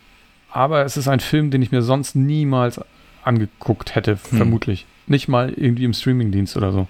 aber 0.50 0.86
es 0.86 0.98
ist 0.98 1.08
ein 1.08 1.20
Film, 1.20 1.52
den 1.52 1.62
ich 1.62 1.72
mir 1.72 1.82
sonst 1.82 2.16
niemals 2.16 2.80
angeguckt 3.24 3.96
hätte, 3.96 4.12
hm. 4.12 4.38
vermutlich. 4.38 4.86
Nicht 5.06 5.28
mal 5.28 5.52
irgendwie 5.52 5.84
im 5.84 5.94
Streamingdienst 5.94 6.56
oder 6.56 6.72
so. 6.72 6.88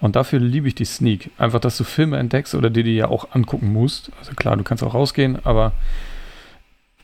Und 0.00 0.16
dafür 0.16 0.38
liebe 0.38 0.68
ich 0.68 0.74
die 0.74 0.84
Sneak. 0.84 1.30
Einfach, 1.38 1.60
dass 1.60 1.76
du 1.76 1.84
Filme 1.84 2.18
entdeckst 2.18 2.54
oder 2.54 2.70
die 2.70 2.82
dir 2.82 2.94
ja 2.94 3.08
auch 3.08 3.28
angucken 3.32 3.72
musst. 3.72 4.12
Also 4.18 4.32
klar, 4.34 4.56
du 4.56 4.62
kannst 4.62 4.84
auch 4.84 4.94
rausgehen, 4.94 5.38
aber 5.44 5.72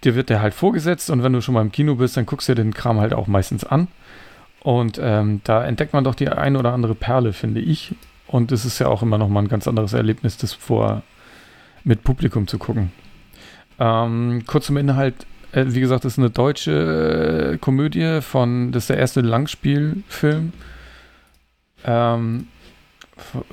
dir 0.04 0.14
wird 0.14 0.30
der 0.30 0.40
halt 0.42 0.54
vorgesetzt 0.54 1.10
und 1.10 1.22
wenn 1.22 1.32
du 1.32 1.40
schon 1.40 1.54
mal 1.54 1.62
im 1.62 1.72
Kino 1.72 1.96
bist, 1.96 2.16
dann 2.16 2.26
guckst 2.26 2.48
du 2.48 2.54
dir 2.54 2.62
den 2.62 2.74
Kram 2.74 3.00
halt 3.00 3.14
auch 3.14 3.26
meistens 3.26 3.64
an. 3.64 3.88
Und 4.60 4.98
ähm, 5.02 5.40
da 5.44 5.64
entdeckt 5.64 5.92
man 5.92 6.04
doch 6.04 6.14
die 6.14 6.28
ein 6.28 6.56
oder 6.56 6.72
andere 6.72 6.94
Perle, 6.94 7.32
finde 7.32 7.60
ich. 7.60 7.94
Und 8.26 8.50
es 8.50 8.64
ist 8.64 8.78
ja 8.78 8.88
auch 8.88 9.02
immer 9.02 9.18
noch 9.18 9.28
mal 9.28 9.40
ein 9.40 9.48
ganz 9.48 9.68
anderes 9.68 9.92
Erlebnis, 9.92 10.36
das 10.38 10.54
vor 10.54 11.02
mit 11.84 12.02
Publikum 12.02 12.46
zu 12.46 12.58
gucken. 12.58 12.90
Ähm, 13.78 14.44
kurz 14.46 14.66
zum 14.66 14.76
Inhalt. 14.78 15.14
Äh, 15.52 15.66
wie 15.68 15.80
gesagt, 15.80 16.04
das 16.04 16.14
ist 16.14 16.18
eine 16.18 16.30
deutsche 16.30 17.52
äh, 17.52 17.58
Komödie 17.58 18.20
von, 18.22 18.72
das 18.72 18.84
ist 18.84 18.90
der 18.90 18.98
erste 18.98 19.20
Langspielfilm 19.20 20.52
ähm, 21.84 22.48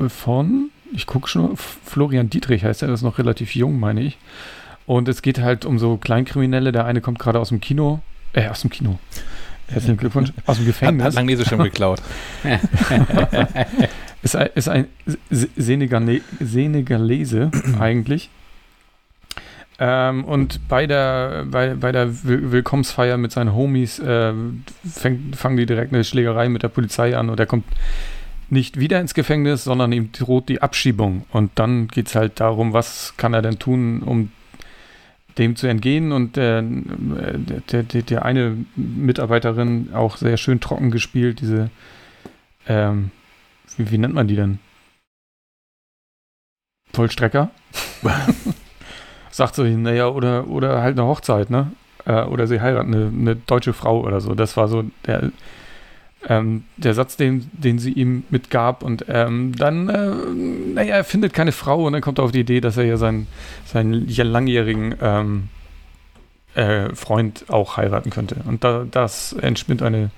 von, 0.07 0.71
ich 0.93 1.05
gucke 1.05 1.27
schon, 1.27 1.55
Florian 1.57 2.29
Dietrich 2.29 2.63
heißt 2.63 2.81
er, 2.81 2.87
das 2.87 3.01
ist 3.01 3.03
noch 3.03 3.19
relativ 3.19 3.55
jung, 3.55 3.79
meine 3.79 4.01
ich. 4.01 4.17
Und 4.85 5.07
es 5.07 5.21
geht 5.21 5.39
halt 5.39 5.65
um 5.65 5.79
so 5.79 5.97
Kleinkriminelle. 5.97 6.71
Der 6.71 6.85
eine 6.85 7.01
kommt 7.01 7.19
gerade 7.19 7.39
aus 7.39 7.49
dem 7.49 7.61
Kino, 7.61 8.01
äh, 8.33 8.47
aus 8.47 8.61
dem 8.61 8.69
Kino. 8.69 8.99
Herzlichen 9.67 9.97
Glückwunsch. 9.97 10.33
Aus 10.45 10.57
dem 10.57 10.65
Gefängnis. 10.65 11.03
Hat, 11.03 11.11
hat 11.11 11.15
Langnese 11.15 11.45
schon 11.45 11.59
geklaut. 11.63 12.01
ist 14.21 14.35
ein, 14.35 14.49
ist 14.53 14.67
ein 14.69 14.87
Senegale 15.29 16.21
Senegalese 16.39 17.51
eigentlich. 17.79 18.29
Ähm, 19.79 20.25
und 20.25 20.67
bei 20.67 20.85
der, 20.85 21.45
bei, 21.49 21.73
bei 21.73 21.91
der 21.91 22.09
Willkommensfeier 22.23 23.17
mit 23.17 23.31
seinen 23.31 23.55
Homies 23.55 23.97
äh, 23.99 24.33
fängt, 24.87 25.35
fangen 25.35 25.57
die 25.57 25.65
direkt 25.65 25.93
eine 25.93 26.03
Schlägerei 26.03 26.49
mit 26.49 26.61
der 26.63 26.67
Polizei 26.67 27.17
an 27.17 27.29
und 27.29 27.39
er 27.39 27.47
kommt 27.47 27.65
nicht 28.51 28.77
wieder 28.77 28.99
ins 28.99 29.13
Gefängnis, 29.13 29.63
sondern 29.63 29.91
ihm 29.93 30.11
droht 30.11 30.49
die 30.49 30.61
Abschiebung. 30.61 31.23
Und 31.31 31.51
dann 31.55 31.87
geht 31.87 32.07
es 32.07 32.15
halt 32.15 32.39
darum, 32.39 32.73
was 32.73 33.13
kann 33.17 33.33
er 33.33 33.41
denn 33.41 33.57
tun, 33.57 34.03
um 34.03 34.31
dem 35.37 35.55
zu 35.55 35.67
entgehen. 35.67 36.11
Und 36.11 36.37
äh, 36.37 36.61
der, 36.63 37.83
der, 37.83 38.01
der 38.01 38.25
eine 38.25 38.57
Mitarbeiterin 38.75 39.93
auch 39.93 40.17
sehr 40.17 40.37
schön 40.37 40.59
trocken 40.59 40.91
gespielt, 40.91 41.41
diese, 41.41 41.69
ähm, 42.67 43.11
wie, 43.77 43.91
wie 43.91 43.97
nennt 43.97 44.13
man 44.13 44.27
die 44.27 44.35
denn? 44.35 44.59
Vollstrecker? 46.93 47.51
sagt 49.31 49.55
so, 49.55 49.63
naja, 49.63 50.09
oder, 50.09 50.47
oder 50.47 50.81
halt 50.81 50.97
eine 50.99 51.07
Hochzeit, 51.07 51.49
ne? 51.49 51.71
Äh, 52.05 52.23
oder 52.23 52.47
sie 52.47 52.61
heiraten, 52.61 52.93
eine, 52.93 53.07
eine, 53.07 53.35
deutsche 53.35 53.73
Frau 53.73 54.01
oder 54.01 54.21
so. 54.21 54.35
Das 54.35 54.57
war 54.57 54.67
so 54.67 54.83
der, 55.05 55.31
ähm, 56.27 56.65
der 56.77 56.93
Satz, 56.93 57.17
den, 57.17 57.49
den 57.53 57.79
sie 57.79 57.91
ihm 57.91 58.23
mitgab. 58.29 58.83
Und 58.83 59.05
ähm, 59.07 59.55
dann, 59.55 59.89
äh, 59.89 60.11
naja, 60.73 60.95
er 60.95 61.03
findet 61.03 61.33
keine 61.33 61.51
Frau 61.51 61.85
und 61.85 61.93
dann 61.93 62.01
kommt 62.01 62.19
er 62.19 62.25
auf 62.25 62.31
die 62.31 62.41
Idee, 62.41 62.61
dass 62.61 62.77
er 62.77 62.85
ja 62.85 62.97
seinen, 62.97 63.27
seinen 63.65 64.07
langjährigen 64.07 64.95
ähm, 65.01 65.49
äh, 66.53 66.93
Freund 66.95 67.45
auch 67.47 67.77
heiraten 67.77 68.09
könnte. 68.09 68.37
Und 68.45 68.63
da, 68.63 68.85
das 68.89 69.33
entspinnt 69.33 69.81
eine, 69.81 70.11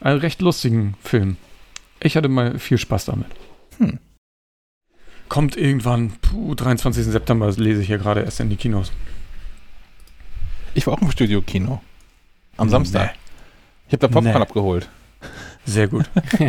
einen 0.00 0.20
recht 0.20 0.40
lustigen 0.42 0.94
Film. 1.02 1.36
Ich 2.00 2.16
hatte 2.16 2.28
mal 2.28 2.58
viel 2.58 2.78
Spaß 2.78 3.06
damit. 3.06 3.28
Hm. 3.78 3.98
Kommt 5.28 5.56
irgendwann, 5.56 6.12
puh, 6.20 6.54
23. 6.54 7.04
September 7.06 7.50
lese 7.52 7.80
ich 7.80 7.86
hier 7.86 7.98
gerade 7.98 8.22
erst 8.22 8.40
in 8.40 8.50
die 8.50 8.56
Kinos. 8.56 8.92
Ich 10.74 10.86
war 10.86 10.94
auch 10.94 11.02
im 11.02 11.10
Studio-Kino. 11.10 11.80
Am 12.56 12.68
Samstag. 12.68 13.12
Nee. 13.12 13.18
Ich 13.88 13.92
habe 13.92 14.00
da 14.00 14.08
Popcorn 14.08 14.34
nee. 14.34 14.40
abgeholt. 14.40 14.88
Sehr 15.64 15.88
gut. 15.88 16.04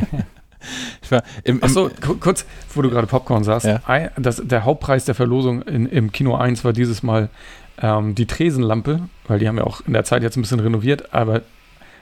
Ich 1.02 1.12
war 1.12 1.24
im, 1.44 1.58
im 1.58 1.64
Achso, 1.64 1.92
kurz, 2.20 2.46
wo 2.74 2.82
du 2.82 2.90
gerade 2.90 3.08
Popcorn 3.08 3.44
sagst. 3.44 3.68
Ja. 3.68 3.82
Ein, 3.86 4.10
das, 4.18 4.42
der 4.44 4.66
Hauptpreis 4.66 5.06
der 5.06 5.14
Verlosung 5.16 5.62
in, 5.62 5.86
im 5.86 6.12
Kino 6.12 6.36
1 6.36 6.64
war 6.64 6.74
dieses 6.74 7.04
Mal 7.04 7.30
ähm, 7.82 8.16
die 8.16 8.26
Tresenlampe, 8.26 9.02
weil 9.28 9.40
die 9.40 9.48
haben 9.48 9.58
ja 9.58 9.64
auch 9.64 9.82
in 9.86 9.94
der 9.94 10.04
Zeit 10.04 10.24
jetzt 10.24 10.38
ein 10.38 10.42
bisschen 10.42 10.60
renoviert, 10.60 11.14
aber 11.14 11.42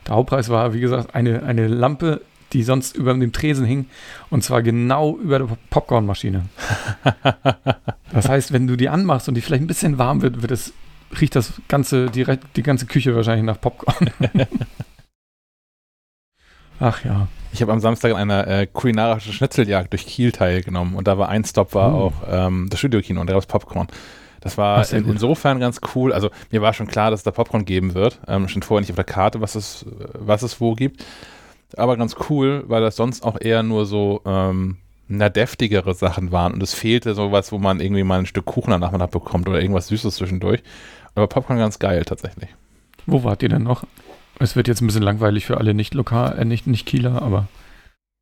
der 0.08 0.16
Hauptpreis 0.16 0.50
war, 0.50 0.74
wie 0.74 0.80
gesagt, 0.80 1.16
eine, 1.16 1.44
eine 1.44 1.68
Lampe, 1.68 2.22
die 2.52 2.64
sonst 2.64 2.96
über 2.96 3.14
dem 3.14 3.32
Tresen 3.32 3.66
hing 3.66 3.86
und 4.30 4.44
zwar 4.44 4.62
genau 4.62 5.18
über 5.18 5.40
der 5.40 5.48
Popcornmaschine. 5.70 6.44
das 8.14 8.30
heißt, 8.30 8.54
wenn 8.54 8.68
du 8.68 8.76
die 8.76 8.90
anmachst 8.90 9.28
und 9.28 9.36
die 9.36 9.42
vielleicht 9.42 9.64
ein 9.64 9.68
bisschen 9.68 9.98
warm 9.98 10.22
wird, 10.22 10.42
wird 10.42 10.52
es, 10.52 10.74
riecht 11.20 11.36
das 11.36 11.54
ganze, 11.68 12.08
direkt, 12.08 12.56
die 12.56 12.64
ganze 12.64 12.86
Küche 12.86 13.16
wahrscheinlich 13.16 13.46
nach 13.46 13.60
Popcorn. 13.60 14.12
Ach 16.80 17.04
ja. 17.04 17.28
Ich 17.52 17.62
habe 17.62 17.72
am 17.72 17.80
Samstag 17.80 18.14
an 18.14 18.32
einer 18.32 18.48
äh, 18.48 18.68
kulinarischen 18.68 19.32
Schnitzeljagd 19.32 19.94
durch 19.94 20.08
Kiel 20.08 20.32
teilgenommen 20.32 20.96
und 20.96 21.08
da 21.08 21.18
war 21.18 21.30
ein 21.30 21.46
Stop 21.46 21.76
war 21.76 21.94
uh. 21.94 21.98
auch 21.98 22.14
ähm, 22.28 22.68
das 22.70 22.80
Studiokino 22.80 23.22
und 23.22 23.28
da 23.28 23.34
gab 23.34 23.42
es 23.42 23.48
Popcorn. 23.48 23.88
Das 24.42 24.58
war 24.58 24.80
Ach, 24.80 24.92
in, 24.92 25.08
insofern 25.08 25.60
ganz 25.60 25.80
cool. 25.96 26.12
Also 26.12 26.30
mir 26.52 26.62
war 26.62 26.74
schon 26.74 26.88
klar, 26.88 27.12
dass 27.12 27.22
es 27.22 27.24
da 27.24 27.32
Popcorn 27.32 27.64
geben 27.64 27.94
wird. 27.94 28.20
Ähm, 28.28 28.50
schon 28.50 28.62
vorher 28.62 28.82
nicht 28.82 28.90
auf 28.90 28.98
der 28.98 29.06
Karte, 29.06 29.40
was 29.40 29.56
es, 29.56 29.86
was 30.14 30.42
es 30.42 30.60
wo 30.60 30.74
gibt. 30.74 31.06
Aber 31.78 31.96
ganz 31.96 32.16
cool, 32.30 32.66
weil 32.68 32.82
das 32.82 32.98
sonst 32.98 33.24
auch 33.24 33.40
eher 33.40 33.64
nur 33.64 33.86
so 33.86 34.22
ähm, 34.26 34.78
na, 35.08 35.30
deftigere 35.30 35.94
Sachen 35.94 36.34
waren. 36.34 36.54
Und 36.54 36.62
es 36.62 36.74
fehlte 36.74 37.16
sowas, 37.16 37.54
wo 37.54 37.58
man 37.58 37.80
irgendwie 37.80 38.04
mal 38.04 38.20
ein 38.20 38.26
Stück 38.26 38.46
Kuchen 38.46 38.74
am 38.74 38.82
Nachmittag 38.82 39.12
bekommt 39.12 39.48
oder 39.48 39.62
irgendwas 39.62 39.88
Süßes 39.88 40.16
zwischendurch. 40.16 40.62
Aber 41.16 41.28
Popcorn 41.28 41.60
ganz 41.60 41.80
geil 41.80 42.04
tatsächlich. 42.04 42.50
Wo 43.06 43.24
wart 43.24 43.44
ihr 43.44 43.50
denn 43.50 43.64
noch? 43.64 43.86
Es 44.44 44.58
wird 44.58 44.68
jetzt 44.68 44.82
ein 44.82 44.88
bisschen 44.88 45.04
langweilig 45.04 45.46
für 45.46 45.58
alle 45.58 45.74
nicht 45.74 45.94
lokal, 45.94 46.38
äh, 46.38 46.44
nicht, 46.44 46.68
nicht 46.68 46.86
Kieler, 46.86 47.22
aber. 47.22 47.48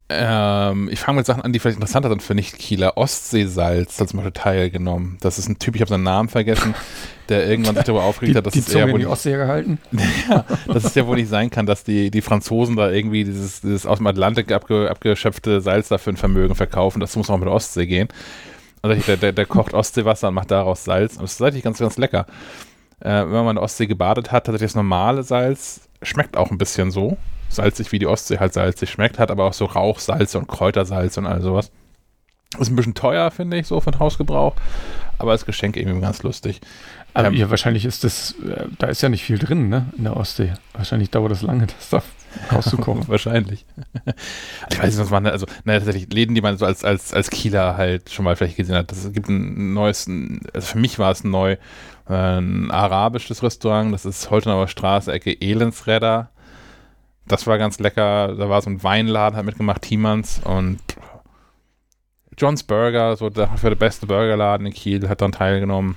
Ähm, 0.07 0.87
ich 0.91 0.99
fange 0.99 1.17
mit 1.17 1.25
Sachen 1.25 1.41
an, 1.41 1.51
die 1.51 1.57
vielleicht 1.57 1.77
interessanter 1.77 2.09
sind 2.09 2.21
für 2.21 2.35
Nicht-Kieler. 2.35 2.95
Ostseesalz 2.95 3.99
hat 3.99 4.09
zum 4.09 4.17
Beispiel 4.17 4.33
teilgenommen. 4.33 5.17
Das 5.21 5.39
ist 5.39 5.49
ein 5.49 5.57
Typ, 5.57 5.73
ich 5.73 5.81
habe 5.81 5.89
seinen 5.89 6.03
Namen 6.03 6.29
vergessen, 6.29 6.75
der 7.29 7.47
irgendwann 7.47 7.75
sich 7.75 7.85
darüber 7.85 8.03
aufgeregt 8.03 8.35
hat, 8.35 8.45
dass 8.45 8.53
die 8.53 8.59
es 8.59 8.71
ja 8.71 8.87
wohl 8.91 8.99
die 8.99 9.07
Ostsee 9.07 9.31
gehalten. 9.31 9.79
ja, 10.29 10.45
dass 10.67 10.83
es 10.83 10.93
ja 10.93 11.07
wohl 11.07 11.15
nicht 11.15 11.29
sein 11.29 11.49
kann, 11.49 11.65
dass 11.65 11.83
die, 11.83 12.11
die 12.11 12.21
Franzosen 12.21 12.75
da 12.75 12.91
irgendwie 12.91 13.23
dieses, 13.23 13.61
dieses 13.61 13.87
aus 13.87 13.97
dem 13.97 14.05
Atlantik 14.05 14.51
abge, 14.51 14.91
abgeschöpfte 14.91 15.59
Salz 15.59 15.87
dafür 15.87 16.13
ein 16.13 16.17
Vermögen 16.17 16.53
verkaufen. 16.53 16.99
Das 16.99 17.15
muss 17.15 17.31
auch 17.31 17.37
mit 17.37 17.47
der 17.47 17.53
Ostsee 17.53 17.87
gehen. 17.87 18.09
Also 18.83 19.01
der, 19.01 19.17
der, 19.17 19.31
der 19.31 19.45
kocht 19.47 19.73
Ostseewasser 19.73 20.27
und 20.27 20.35
macht 20.35 20.51
daraus 20.51 20.83
Salz. 20.83 21.15
Und 21.15 21.23
das 21.23 21.31
ist 21.31 21.37
tatsächlich 21.39 21.63
ganz, 21.63 21.79
ganz 21.79 21.97
lecker. 21.97 22.27
Äh, 22.99 23.09
wenn 23.09 23.31
man 23.31 23.49
in 23.49 23.55
der 23.55 23.63
Ostsee 23.63 23.87
gebadet 23.87 24.31
hat, 24.31 24.45
tatsächlich 24.45 24.69
das 24.69 24.75
normale 24.75 25.23
Salz 25.23 25.87
schmeckt 26.01 26.37
auch 26.37 26.51
ein 26.51 26.57
bisschen 26.57 26.91
so. 26.91 27.17
Salzig, 27.49 27.91
wie 27.91 27.99
die 27.99 28.07
Ostsee 28.07 28.39
halt 28.39 28.53
salzig 28.53 28.89
schmeckt, 28.89 29.19
hat 29.19 29.29
aber 29.29 29.45
auch 29.45 29.53
so 29.53 29.65
Rauchsalze 29.65 30.39
und 30.39 30.47
Kräutersalz 30.47 31.17
und 31.17 31.25
all 31.25 31.41
sowas. 31.41 31.71
Ist 32.59 32.69
ein 32.69 32.75
bisschen 32.75 32.93
teuer, 32.93 33.31
finde 33.31 33.57
ich, 33.57 33.67
so 33.67 33.79
für 33.79 33.91
den 33.91 33.99
Hausgebrauch, 33.99 34.55
aber 35.17 35.31
als 35.31 35.45
Geschenk 35.45 35.77
irgendwie 35.77 36.01
ganz 36.01 36.21
lustig. 36.23 36.59
Aber 37.13 37.29
ähm, 37.29 37.33
ja, 37.33 37.49
wahrscheinlich 37.49 37.85
ist 37.85 38.03
das, 38.03 38.35
äh, 38.45 38.65
da 38.77 38.87
ist 38.87 39.01
ja 39.01 39.09
nicht 39.09 39.23
viel 39.23 39.37
drin, 39.37 39.69
ne, 39.69 39.87
in 39.97 40.03
der 40.03 40.17
Ostsee. 40.17 40.53
Wahrscheinlich 40.73 41.09
dauert 41.09 41.31
das 41.31 41.41
lange, 41.41 41.67
das 41.79 41.89
da 41.89 42.03
rauszukommen. 42.53 43.05
wahrscheinlich. 43.07 43.65
ich 44.69 44.79
weiß 44.79 44.95
nicht, 44.95 44.99
was 44.99 45.09
man, 45.09 45.27
also, 45.27 45.45
naja, 45.63 45.79
tatsächlich 45.79 46.11
Läden, 46.13 46.35
die 46.35 46.41
man 46.41 46.57
so 46.57 46.65
als, 46.65 46.83
als, 46.83 47.13
als 47.13 47.29
Kieler 47.29 47.77
halt 47.77 48.09
schon 48.09 48.25
mal 48.25 48.35
vielleicht 48.35 48.57
gesehen 48.57 48.75
hat. 48.75 48.91
Das 48.91 49.11
gibt 49.11 49.29
ein 49.29 49.73
neues, 49.73 50.09
also 50.53 50.67
für 50.67 50.77
mich 50.77 50.99
war 50.99 51.11
es 51.11 51.23
neu, 51.23 51.57
ein 52.11 52.71
arabisches 52.71 53.43
Restaurant, 53.43 53.93
das 53.93 54.05
ist 54.05 54.29
Holtenauer 54.29 54.67
Straße, 54.67 55.11
Ecke 55.11 55.31
Elendsräder. 55.41 56.29
Das 57.27 57.47
war 57.47 57.57
ganz 57.57 57.79
lecker. 57.79 58.35
Da 58.35 58.49
war 58.49 58.61
so 58.61 58.69
ein 58.69 58.83
Weinladen, 58.83 59.37
hat 59.37 59.45
mitgemacht, 59.45 59.83
Tiemans 59.83 60.41
und 60.43 60.79
John's 62.37 62.63
Burger, 62.63 63.15
so 63.15 63.29
für 63.29 63.69
der 63.69 63.75
beste 63.75 64.07
Burgerladen 64.07 64.65
in 64.65 64.73
Kiel, 64.73 65.07
hat 65.07 65.21
dann 65.21 65.31
teilgenommen. 65.31 65.95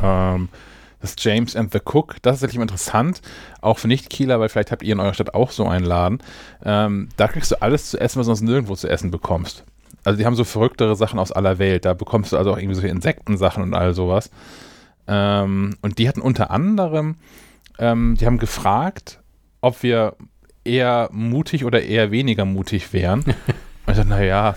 Ähm, 0.00 0.48
das 1.00 1.16
James 1.18 1.56
and 1.56 1.72
the 1.72 1.80
Cook, 1.84 2.16
das 2.22 2.36
ist 2.36 2.42
wirklich 2.42 2.60
interessant, 2.60 3.20
auch 3.60 3.78
für 3.78 3.88
Nicht-Kieler, 3.88 4.38
weil 4.38 4.48
vielleicht 4.48 4.70
habt 4.70 4.82
ihr 4.84 4.92
in 4.92 5.00
eurer 5.00 5.14
Stadt 5.14 5.34
auch 5.34 5.50
so 5.50 5.66
einen 5.66 5.84
Laden. 5.84 6.22
Ähm, 6.64 7.08
da 7.16 7.26
kriegst 7.28 7.50
du 7.50 7.60
alles 7.60 7.90
zu 7.90 8.00
essen, 8.00 8.20
was 8.20 8.26
du 8.26 8.34
sonst 8.34 8.42
nirgendwo 8.42 8.76
zu 8.76 8.88
essen 8.88 9.10
bekommst. 9.10 9.64
Also 10.04 10.18
die 10.18 10.26
haben 10.26 10.36
so 10.36 10.44
verrücktere 10.44 10.94
Sachen 10.96 11.18
aus 11.18 11.32
aller 11.32 11.58
Welt. 11.58 11.84
Da 11.84 11.94
bekommst 11.94 12.32
du 12.32 12.36
also 12.36 12.52
auch 12.52 12.58
irgendwie 12.58 12.74
so 12.74 12.86
Insektensachen 12.86 13.62
und 13.62 13.74
all 13.74 13.94
sowas. 13.94 14.30
Ähm, 15.08 15.76
und 15.82 15.98
die 15.98 16.08
hatten 16.08 16.20
unter 16.20 16.50
anderem, 16.50 17.16
ähm, 17.78 18.16
die 18.18 18.26
haben 18.26 18.38
gefragt, 18.38 19.20
ob 19.60 19.82
wir 19.82 20.16
eher 20.64 21.08
mutig 21.12 21.64
oder 21.64 21.82
eher 21.82 22.10
weniger 22.10 22.44
mutig 22.44 22.92
wären. 22.92 23.20
und 23.24 23.34
ich 23.88 23.96
dachte, 23.96 24.08
naja, 24.08 24.54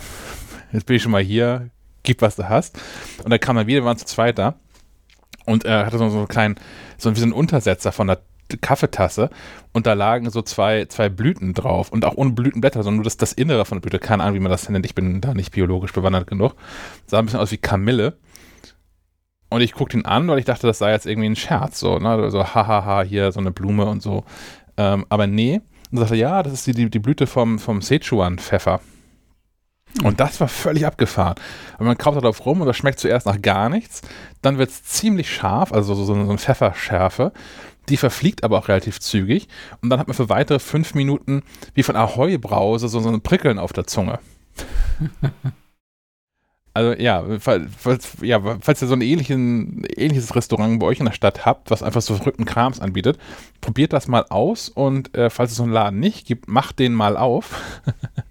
jetzt 0.71 0.85
bin 0.85 0.97
ich 0.97 1.03
schon 1.03 1.11
mal 1.11 1.23
hier, 1.23 1.69
gib, 2.03 2.21
was 2.21 2.35
du 2.35 2.47
hast. 2.47 2.79
Und 3.23 3.31
dann 3.31 3.39
kam 3.39 3.57
er 3.57 3.67
wieder, 3.67 3.81
wir 3.81 3.85
waren 3.85 3.97
zu 3.97 4.05
zweit 4.05 4.37
da. 4.37 4.55
Und 5.45 5.65
er 5.65 5.85
hatte 5.85 5.97
so, 5.97 6.09
so 6.09 6.17
einen 6.19 6.27
kleinen, 6.27 6.55
so 6.97 7.15
wie 7.15 7.19
so 7.19 7.25
einen 7.25 7.33
Untersetzer 7.33 7.91
von 7.91 8.07
der 8.07 8.19
Kaffeetasse 8.61 9.29
und 9.73 9.87
da 9.87 9.93
lagen 9.93 10.29
so 10.29 10.41
zwei, 10.41 10.85
zwei 10.85 11.09
Blüten 11.09 11.53
drauf 11.53 11.91
und 11.91 12.05
auch 12.05 12.15
ohne 12.15 12.31
Blütenblätter, 12.31 12.83
sondern 12.83 12.97
nur 12.97 13.03
das, 13.03 13.17
das 13.17 13.33
Innere 13.33 13.65
von 13.65 13.77
der 13.77 13.81
Blüte. 13.81 13.99
Keine 13.99 14.23
Ahnung, 14.23 14.35
wie 14.35 14.39
man 14.39 14.51
das 14.51 14.69
nennt. 14.69 14.85
Ich 14.85 14.95
bin 14.95 15.21
da 15.21 15.33
nicht 15.33 15.51
biologisch 15.51 15.93
bewandert 15.93 16.27
genug. 16.27 16.55
Sah 17.07 17.19
ein 17.19 17.25
bisschen 17.25 17.39
aus 17.39 17.51
wie 17.51 17.57
Kamille. 17.57 18.17
Und 19.55 19.61
ich 19.61 19.71
guckte 19.71 19.95
ihn 19.95 20.03
an, 20.05 20.27
weil 20.27 20.37
ich 20.37 20.43
dachte, 20.43 20.67
das 20.67 20.79
sei 20.79 20.91
jetzt 20.91 21.05
irgendwie 21.05 21.29
ein 21.29 21.37
Scherz, 21.37 21.79
so, 21.79 21.97
ne? 21.97 22.29
So, 22.29 22.43
hahaha, 22.43 23.03
hier 23.03 23.31
so 23.31 23.39
eine 23.39 23.51
Blume 23.51 23.85
und 23.85 24.01
so. 24.01 24.25
Ähm, 24.75 25.05
aber 25.07 25.27
nee. 25.27 25.61
Und 25.91 25.97
sagte, 25.99 26.17
ja, 26.17 26.43
das 26.43 26.51
ist 26.51 26.67
die, 26.67 26.73
die, 26.73 26.89
die 26.89 26.99
Blüte 26.99 27.25
vom, 27.25 27.57
vom 27.57 27.81
Sichuan-Pfeffer. 27.81 28.81
Und 30.03 30.19
das 30.19 30.41
war 30.41 30.49
völlig 30.49 30.85
abgefahren. 30.85 31.35
Und 31.77 31.85
man 31.85 31.97
kaut 31.97 32.17
darauf 32.17 32.45
rum 32.45 32.59
und 32.59 32.67
das 32.67 32.75
schmeckt 32.75 32.99
zuerst 32.99 33.27
nach 33.27 33.41
gar 33.41 33.69
nichts. 33.69 34.01
Dann 34.41 34.57
wird 34.57 34.71
es 34.71 34.83
ziemlich 34.83 35.33
scharf, 35.33 35.71
also 35.71 35.95
so, 35.95 36.03
so, 36.03 36.15
so 36.15 36.29
eine 36.29 36.37
Pfefferschärfe. 36.37 37.31
Die 37.87 37.95
verfliegt 37.95 38.43
aber 38.43 38.57
auch 38.57 38.67
relativ 38.67 38.99
zügig. 38.99 39.47
Und 39.81 39.89
dann 39.89 40.01
hat 40.01 40.09
man 40.09 40.15
für 40.15 40.27
weitere 40.27 40.59
fünf 40.59 40.95
Minuten 40.95 41.43
wie 41.75 41.83
von 41.83 41.95
Ahoi-Brause 41.95 42.89
so, 42.89 42.99
so 42.99 43.07
ein 43.07 43.21
Prickeln 43.21 43.57
auf 43.57 43.71
der 43.71 43.87
Zunge. 43.87 44.19
Also 46.75 46.91
ja, 47.01 47.23
falls, 47.39 48.17
ja, 48.21 48.59
falls 48.59 48.81
ihr 48.81 48.89
so 48.89 48.95
ein 48.95 49.01
ähnlichen, 49.01 49.85
ähnliches 49.95 50.35
Restaurant 50.35 50.77
bei 50.77 50.85
euch 50.85 50.99
in 50.99 51.05
der 51.05 51.13
Stadt 51.13 51.45
habt, 51.45 51.71
was 51.71 51.81
einfach 51.81 52.01
so 52.01 52.15
verrückten 52.15 52.43
Krams 52.43 52.81
anbietet, 52.81 53.17
probiert 53.61 53.93
das 53.93 54.09
mal 54.09 54.25
aus 54.29 54.67
und 54.67 55.15
äh, 55.15 55.29
falls 55.29 55.51
es 55.51 55.57
so 55.57 55.63
einen 55.63 55.71
Laden 55.71 56.01
nicht 56.01 56.27
gibt, 56.27 56.49
macht 56.49 56.79
den 56.79 56.93
mal 56.93 57.15
auf. 57.15 57.81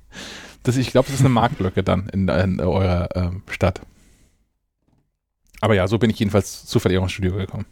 das, 0.62 0.76
ich 0.76 0.90
glaube, 0.90 1.06
das 1.06 1.14
ist 1.14 1.24
eine 1.24 1.30
Marktlücke 1.30 1.82
dann 1.82 2.10
in, 2.10 2.28
in 2.28 2.60
eurer 2.60 3.08
ähm, 3.14 3.42
Stadt. 3.48 3.80
Aber 5.62 5.74
ja, 5.74 5.88
so 5.88 5.96
bin 5.96 6.10
ich 6.10 6.18
jedenfalls 6.18 6.66
zufällig 6.66 6.98
auch 6.98 7.04
ins 7.04 7.12
Studio 7.12 7.34
gekommen. 7.36 7.64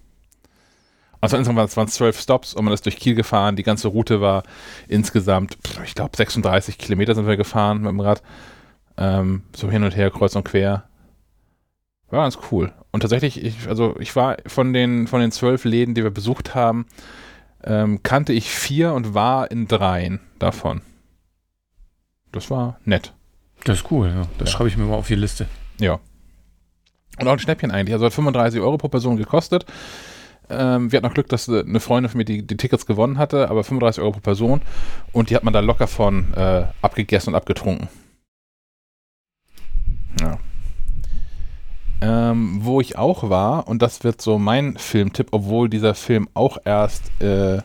Also 1.20 1.36
insgesamt 1.36 1.76
waren 1.76 1.86
es 1.86 1.94
zwölf 1.94 2.18
Stops 2.18 2.54
und 2.54 2.64
man 2.64 2.72
ist 2.72 2.86
durch 2.86 2.96
Kiel 2.96 3.14
gefahren. 3.14 3.56
Die 3.56 3.62
ganze 3.62 3.88
Route 3.88 4.22
war 4.22 4.42
insgesamt, 4.88 5.58
ich 5.84 5.94
glaube, 5.94 6.16
36 6.16 6.78
Kilometer 6.78 7.14
sind 7.14 7.26
wir 7.26 7.36
gefahren 7.36 7.82
mit 7.82 7.90
dem 7.90 8.00
Rad. 8.00 8.22
Ähm, 9.02 9.42
so 9.52 9.68
hin 9.68 9.82
und 9.82 9.96
her, 9.96 10.10
kreuz 10.10 10.36
und 10.36 10.44
quer. 10.44 10.84
War 12.10 12.22
ganz 12.22 12.38
cool. 12.52 12.72
Und 12.92 13.00
tatsächlich, 13.00 13.42
ich, 13.42 13.68
also 13.68 13.96
ich 13.98 14.14
war 14.14 14.36
von 14.46 14.72
den, 14.72 15.08
von 15.08 15.20
den 15.20 15.32
zwölf 15.32 15.64
Läden, 15.64 15.94
die 15.94 16.04
wir 16.04 16.10
besucht 16.10 16.54
haben, 16.54 16.86
ähm, 17.64 18.02
kannte 18.04 18.32
ich 18.32 18.48
vier 18.48 18.92
und 18.92 19.12
war 19.12 19.50
in 19.50 19.66
dreien 19.66 20.20
davon. 20.38 20.82
Das 22.30 22.48
war 22.48 22.78
nett. 22.84 23.12
Das 23.64 23.78
ist 23.78 23.90
cool, 23.90 24.08
ja. 24.08 24.28
Das 24.38 24.50
ja. 24.50 24.56
schreibe 24.56 24.68
ich 24.68 24.76
mir 24.76 24.84
mal 24.84 24.94
auf 24.94 25.08
die 25.08 25.16
Liste. 25.16 25.46
Ja. 25.80 25.98
Und 27.18 27.26
auch 27.26 27.32
ein 27.32 27.38
Schnäppchen 27.40 27.72
eigentlich. 27.72 27.94
Also 27.94 28.06
hat 28.06 28.12
35 28.12 28.60
Euro 28.60 28.78
pro 28.78 28.88
Person 28.88 29.16
gekostet. 29.16 29.66
Ähm, 30.48 30.92
wir 30.92 30.98
hatten 30.98 31.06
noch 31.06 31.14
Glück, 31.14 31.28
dass 31.28 31.48
eine 31.48 31.80
Freundin 31.80 32.10
von 32.10 32.18
mir 32.18 32.24
die, 32.24 32.46
die, 32.46 32.56
Tickets 32.56 32.86
gewonnen 32.86 33.18
hatte, 33.18 33.50
aber 33.50 33.64
35 33.64 34.00
Euro 34.00 34.12
pro 34.12 34.20
Person. 34.20 34.60
Und 35.12 35.30
die 35.30 35.36
hat 35.36 35.44
man 35.44 35.52
da 35.52 35.60
locker 35.60 35.88
von 35.88 36.32
äh, 36.34 36.66
abgegessen 36.82 37.30
und 37.30 37.36
abgetrunken. 37.36 37.88
Ja. 40.20 40.38
Ähm, 42.00 42.58
wo 42.62 42.80
ich 42.80 42.98
auch 42.98 43.30
war, 43.30 43.68
und 43.68 43.80
das 43.80 44.02
wird 44.02 44.20
so 44.20 44.38
mein 44.38 44.76
Filmtipp, 44.76 45.28
obwohl 45.30 45.68
dieser 45.68 45.94
Film 45.94 46.28
auch 46.34 46.58
erst 46.64 47.10
äh, 47.22 47.62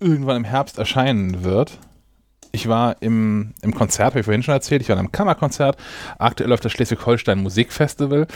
irgendwann 0.00 0.36
im 0.36 0.44
Herbst 0.44 0.78
erscheinen 0.78 1.42
wird. 1.42 1.78
Ich 2.52 2.68
war 2.68 2.96
im, 3.00 3.54
im 3.62 3.72
Konzert, 3.72 4.08
habe 4.08 4.20
ich 4.20 4.24
vorhin 4.24 4.42
schon 4.42 4.54
erzählt, 4.54 4.82
ich 4.82 4.88
war 4.88 4.96
in 4.96 5.00
einem 5.00 5.12
Kammerkonzert. 5.12 5.76
Aktuell 6.18 6.50
läuft 6.50 6.64
das 6.64 6.72
Schleswig-Holstein 6.72 7.42
Musikfestival, 7.42 8.26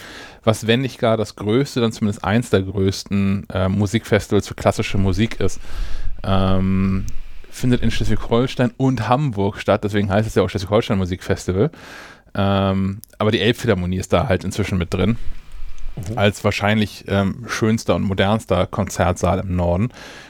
was, 0.43 0.67
wenn 0.67 0.81
nicht 0.81 0.99
gar 0.99 1.17
das 1.17 1.35
größte, 1.35 1.81
dann 1.81 1.91
zumindest 1.91 2.23
eins 2.23 2.49
der 2.49 2.61
größten 2.61 3.47
äh, 3.53 3.67
Musikfestivals 3.67 4.47
für 4.47 4.55
klassische 4.55 4.97
Musik 4.97 5.39
ist. 5.41 5.59
Ähm, 6.23 7.05
findet 7.51 7.81
in 7.81 7.91
Schleswig-Holstein 7.91 8.71
und 8.77 9.09
Hamburg 9.09 9.59
statt, 9.59 9.83
deswegen 9.83 10.09
heißt 10.09 10.27
es 10.27 10.35
ja 10.35 10.43
auch 10.43 10.49
Schleswig-Holstein 10.49 10.97
Musikfestival. 10.97 11.71
Ähm, 12.35 12.99
aber 13.17 13.31
die 13.31 13.39
Elbphilharmonie 13.39 13.97
ist 13.97 14.13
da 14.13 14.27
halt 14.27 14.43
inzwischen 14.43 14.77
mit 14.77 14.93
drin. 14.93 15.17
mhm. 15.95 16.17
als 16.17 16.43
wahrscheinlich 16.43 17.05
ähm, 17.07 17.45
schönster 17.47 17.95
und 17.95 18.03
modernster 18.03 18.67
Konzertsaal 18.67 19.39
im 19.39 19.55
Norden. 19.55 19.89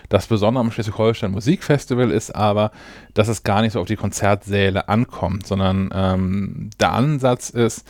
Das 0.10 0.28
Besondere 0.28 0.62
am 0.62 0.72
Schleswig-Holstein 0.72 1.32
Musikfestival 1.32 2.12
ist 2.12 2.36
aber, 2.36 2.72
dass 3.14 3.28
es 3.28 3.44
gar 3.44 3.62
nicht 3.62 3.74
so 3.74 3.82
auf 3.82 3.88
die 3.88 3.96
Konzertsäle 3.96 4.88
ankommt, 4.88 5.48
sondern 5.48 5.90
ähm, 5.94 6.70
der 6.80 6.94
Ansatz 6.94 7.50
ist, 7.50 7.88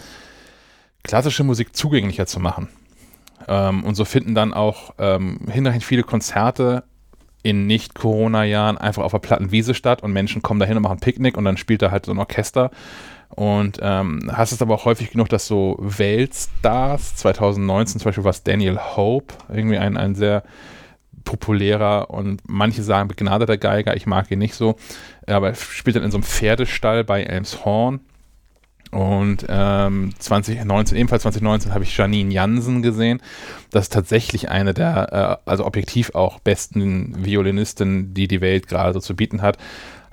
klassische 1.04 1.44
Musik 1.44 1.76
zugänglicher 1.76 2.26
zu 2.26 2.40
machen. 2.40 2.70
Ähm, 3.48 3.84
und 3.84 3.96
so 3.96 4.06
finden 4.06 4.34
dann 4.34 4.54
auch 4.54 4.94
ähm, 4.98 5.40
hinreichend 5.52 5.84
viele 5.84 6.04
Konzerte 6.04 6.84
in 7.44 7.68
Nicht-Corona-Jahren 7.68 8.80
einfach 8.80 9.04
auf 9.04 9.12
der 9.12 9.20
Plattenwiese 9.20 9.76
statt 9.76 10.02
und 10.02 10.14
Menschen 10.14 10.42
kommen 10.42 10.60
dahin 10.60 10.78
und 10.78 10.84
machen 10.84 11.00
Picknick 11.00 11.38
und 11.38 11.46
dann 11.46 11.58
spielt 11.58 11.84
da 11.84 11.92
halt 11.92 12.08
so 12.08 12.12
ein 12.12 12.18
Orchester. 12.18 12.72
Und 13.30 13.80
ähm, 13.82 14.32
hast 14.32 14.52
es 14.52 14.62
aber 14.62 14.76
auch 14.76 14.86
häufig 14.86 15.12
genug, 15.12 15.30
dass 15.30 15.48
so 15.48 15.78
Weltstars, 15.80 17.16
2019 17.16 18.00
zum 18.00 18.10
Beispiel 18.10 18.24
war 18.24 18.32
es 18.32 18.44
Daniel 18.44 18.78
Hope, 18.78 19.34
irgendwie 19.50 19.78
ein, 19.78 19.98
ein 19.98 20.16
sehr 20.16 20.44
populärer 21.26 22.12
und 22.12 22.42
manche 22.48 22.84
sagen 22.84 23.08
begnadeter 23.08 23.58
Geiger, 23.58 23.96
ich 23.96 24.06
mag 24.06 24.30
ihn 24.32 24.40
nicht 24.40 24.54
so, 24.54 24.76
aber 25.26 25.50
er 25.50 25.56
spielt 25.56 25.96
dann 25.96 26.04
in 26.04 26.12
so 26.12 26.18
einem 26.18 26.24
Pferdestall 26.24 27.04
bei 27.04 27.24
Elmshorn 27.24 28.00
und 28.96 29.46
ähm, 29.50 30.14
2019, 30.20 30.98
ebenfalls 30.98 31.24
2019, 31.24 31.74
habe 31.74 31.84
ich 31.84 31.98
Janine 31.98 32.34
Jansen 32.34 32.82
gesehen. 32.82 33.22
Das 33.72 33.86
ist 33.86 33.94
tatsächlich 33.94 34.50
eine 34.50 34.74
der, 34.74 35.42
äh, 35.46 35.50
also 35.50 35.66
objektiv 35.66 36.12
auch 36.16 36.40
besten 36.40 37.26
Violinistinnen, 37.26 38.14
die 38.14 38.30
die 38.30 38.40
Welt 38.40 38.68
gerade 38.68 38.94
so 38.94 39.02
zu 39.02 39.14
bieten 39.14 39.42
hat. 39.42 39.58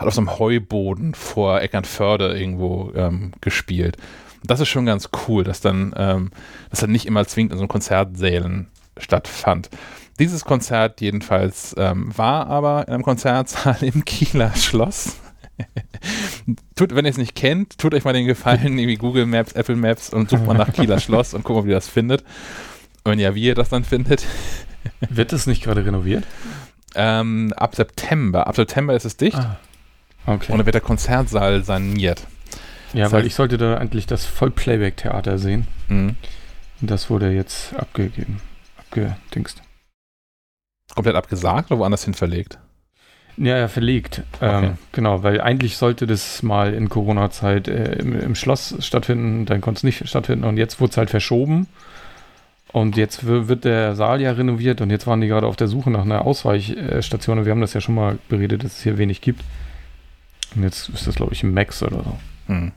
Hat 0.02 0.08
auf 0.08 0.14
so 0.14 0.20
einem 0.20 0.38
Heuboden 0.38 1.14
vor 1.14 1.60
Eckernförde 1.60 2.36
irgendwo 2.38 2.92
ähm, 2.94 3.32
gespielt. 3.40 3.96
Das 4.44 4.60
ist 4.60 4.68
schon 4.68 4.86
ganz 4.86 5.10
cool, 5.28 5.44
dass 5.44 5.60
dann, 5.60 5.94
ähm, 5.96 6.30
dass 6.70 6.80
dann 6.80 6.90
nicht 6.90 7.06
immer 7.06 7.24
zwingend 7.26 7.52
in 7.52 7.58
so 7.58 7.66
Konzertsälen 7.68 8.68
stattfand. 8.96 9.70
Dieses 10.18 10.44
Konzert 10.44 11.00
jedenfalls 11.00 11.74
ähm, 11.78 12.10
war 12.16 12.48
aber 12.48 12.86
in 12.88 12.94
einem 12.94 13.02
Konzertsaal 13.02 13.78
im 13.82 14.04
Kieler 14.04 14.54
Schloss. 14.56 15.16
tut, 16.74 16.94
wenn 16.94 17.04
ihr 17.04 17.10
es 17.10 17.18
nicht 17.18 17.34
kennt, 17.34 17.78
tut 17.78 17.94
euch 17.94 18.04
mal 18.04 18.12
den 18.12 18.26
Gefallen, 18.26 18.78
irgendwie 18.78 18.96
Google 18.96 19.26
Maps, 19.26 19.52
Apple 19.52 19.76
Maps 19.76 20.10
und 20.10 20.30
sucht 20.30 20.46
mal 20.46 20.54
nach 20.54 20.72
Kieler 20.72 20.98
Schloss 20.98 21.34
und 21.34 21.44
guckt 21.44 21.60
mal, 21.60 21.64
wie 21.66 21.70
ihr 21.70 21.76
das 21.76 21.88
findet. 21.88 22.24
Und 23.04 23.18
ja, 23.20 23.34
wie 23.34 23.44
ihr 23.44 23.54
das 23.54 23.68
dann 23.68 23.84
findet. 23.84 24.24
Wird 25.08 25.32
es 25.32 25.46
nicht 25.46 25.62
gerade 25.62 25.84
renoviert? 25.84 26.24
Ähm, 26.94 27.52
ab 27.56 27.74
September. 27.74 28.46
Ab 28.46 28.56
September 28.56 28.94
ist 28.94 29.04
es 29.04 29.16
dicht. 29.16 29.38
Ah, 29.38 29.58
okay. 30.26 30.52
Und 30.52 30.58
dann 30.58 30.66
wird 30.66 30.74
der 30.74 30.80
Konzertsaal 30.80 31.64
saniert. 31.64 32.26
Ja, 32.92 33.04
das 33.04 33.12
weil 33.12 33.20
heißt, 33.20 33.26
ich 33.26 33.34
sollte 33.34 33.58
da 33.58 33.78
endlich 33.78 34.06
das 34.06 34.24
Vollplayback-Theater 34.26 35.38
sehen. 35.38 35.66
Mhm. 35.88 36.16
Und 36.80 36.90
das 36.90 37.10
wurde 37.10 37.30
jetzt 37.30 37.74
abgegeben. 37.74 38.40
Abgedingst. 38.78 39.62
Komplett 40.94 41.16
abgesagt 41.16 41.70
oder 41.70 41.80
woanders 41.80 42.04
hin 42.04 42.14
verlegt? 42.14 42.58
Ja, 43.38 43.56
ja, 43.56 43.68
verlegt. 43.68 44.22
Ähm, 44.40 44.48
okay. 44.56 44.66
Ähm, 44.66 44.78
genau, 44.92 45.22
weil 45.22 45.40
eigentlich 45.40 45.78
sollte 45.78 46.06
das 46.06 46.42
mal 46.42 46.74
in 46.74 46.88
Corona-Zeit 46.88 47.66
äh, 47.66 47.94
im, 47.94 48.20
im, 48.20 48.34
Schloss 48.34 48.76
stattfinden, 48.80 49.46
dann 49.46 49.62
konnte 49.62 49.78
es 49.78 49.84
nicht 49.84 50.06
stattfinden 50.06 50.44
und 50.44 50.58
jetzt 50.58 50.80
wurde 50.80 50.90
es 50.90 50.96
halt 50.98 51.10
verschoben. 51.10 51.66
Und 52.72 52.96
jetzt 52.96 53.26
wird 53.26 53.64
der 53.64 53.94
Saal 53.94 54.22
ja 54.22 54.32
renoviert 54.32 54.80
und 54.80 54.90
jetzt 54.90 55.06
waren 55.06 55.20
die 55.20 55.28
gerade 55.28 55.46
auf 55.46 55.56
der 55.56 55.68
Suche 55.68 55.90
nach 55.90 56.02
einer 56.02 56.24
Ausweichstation 56.24 57.38
und 57.38 57.44
wir 57.44 57.52
haben 57.52 57.60
das 57.60 57.74
ja 57.74 57.82
schon 57.82 57.94
mal 57.94 58.18
beredet, 58.28 58.64
dass 58.64 58.78
es 58.78 58.82
hier 58.82 58.96
wenig 58.96 59.20
gibt. 59.20 59.42
Und 60.54 60.62
jetzt 60.62 60.88
ist 60.88 61.06
das, 61.06 61.14
glaube 61.14 61.32
ich, 61.32 61.42
ein 61.42 61.54
Max 61.54 61.82
oder 61.82 62.02
so. 62.02 62.18
Hm. 62.46 62.72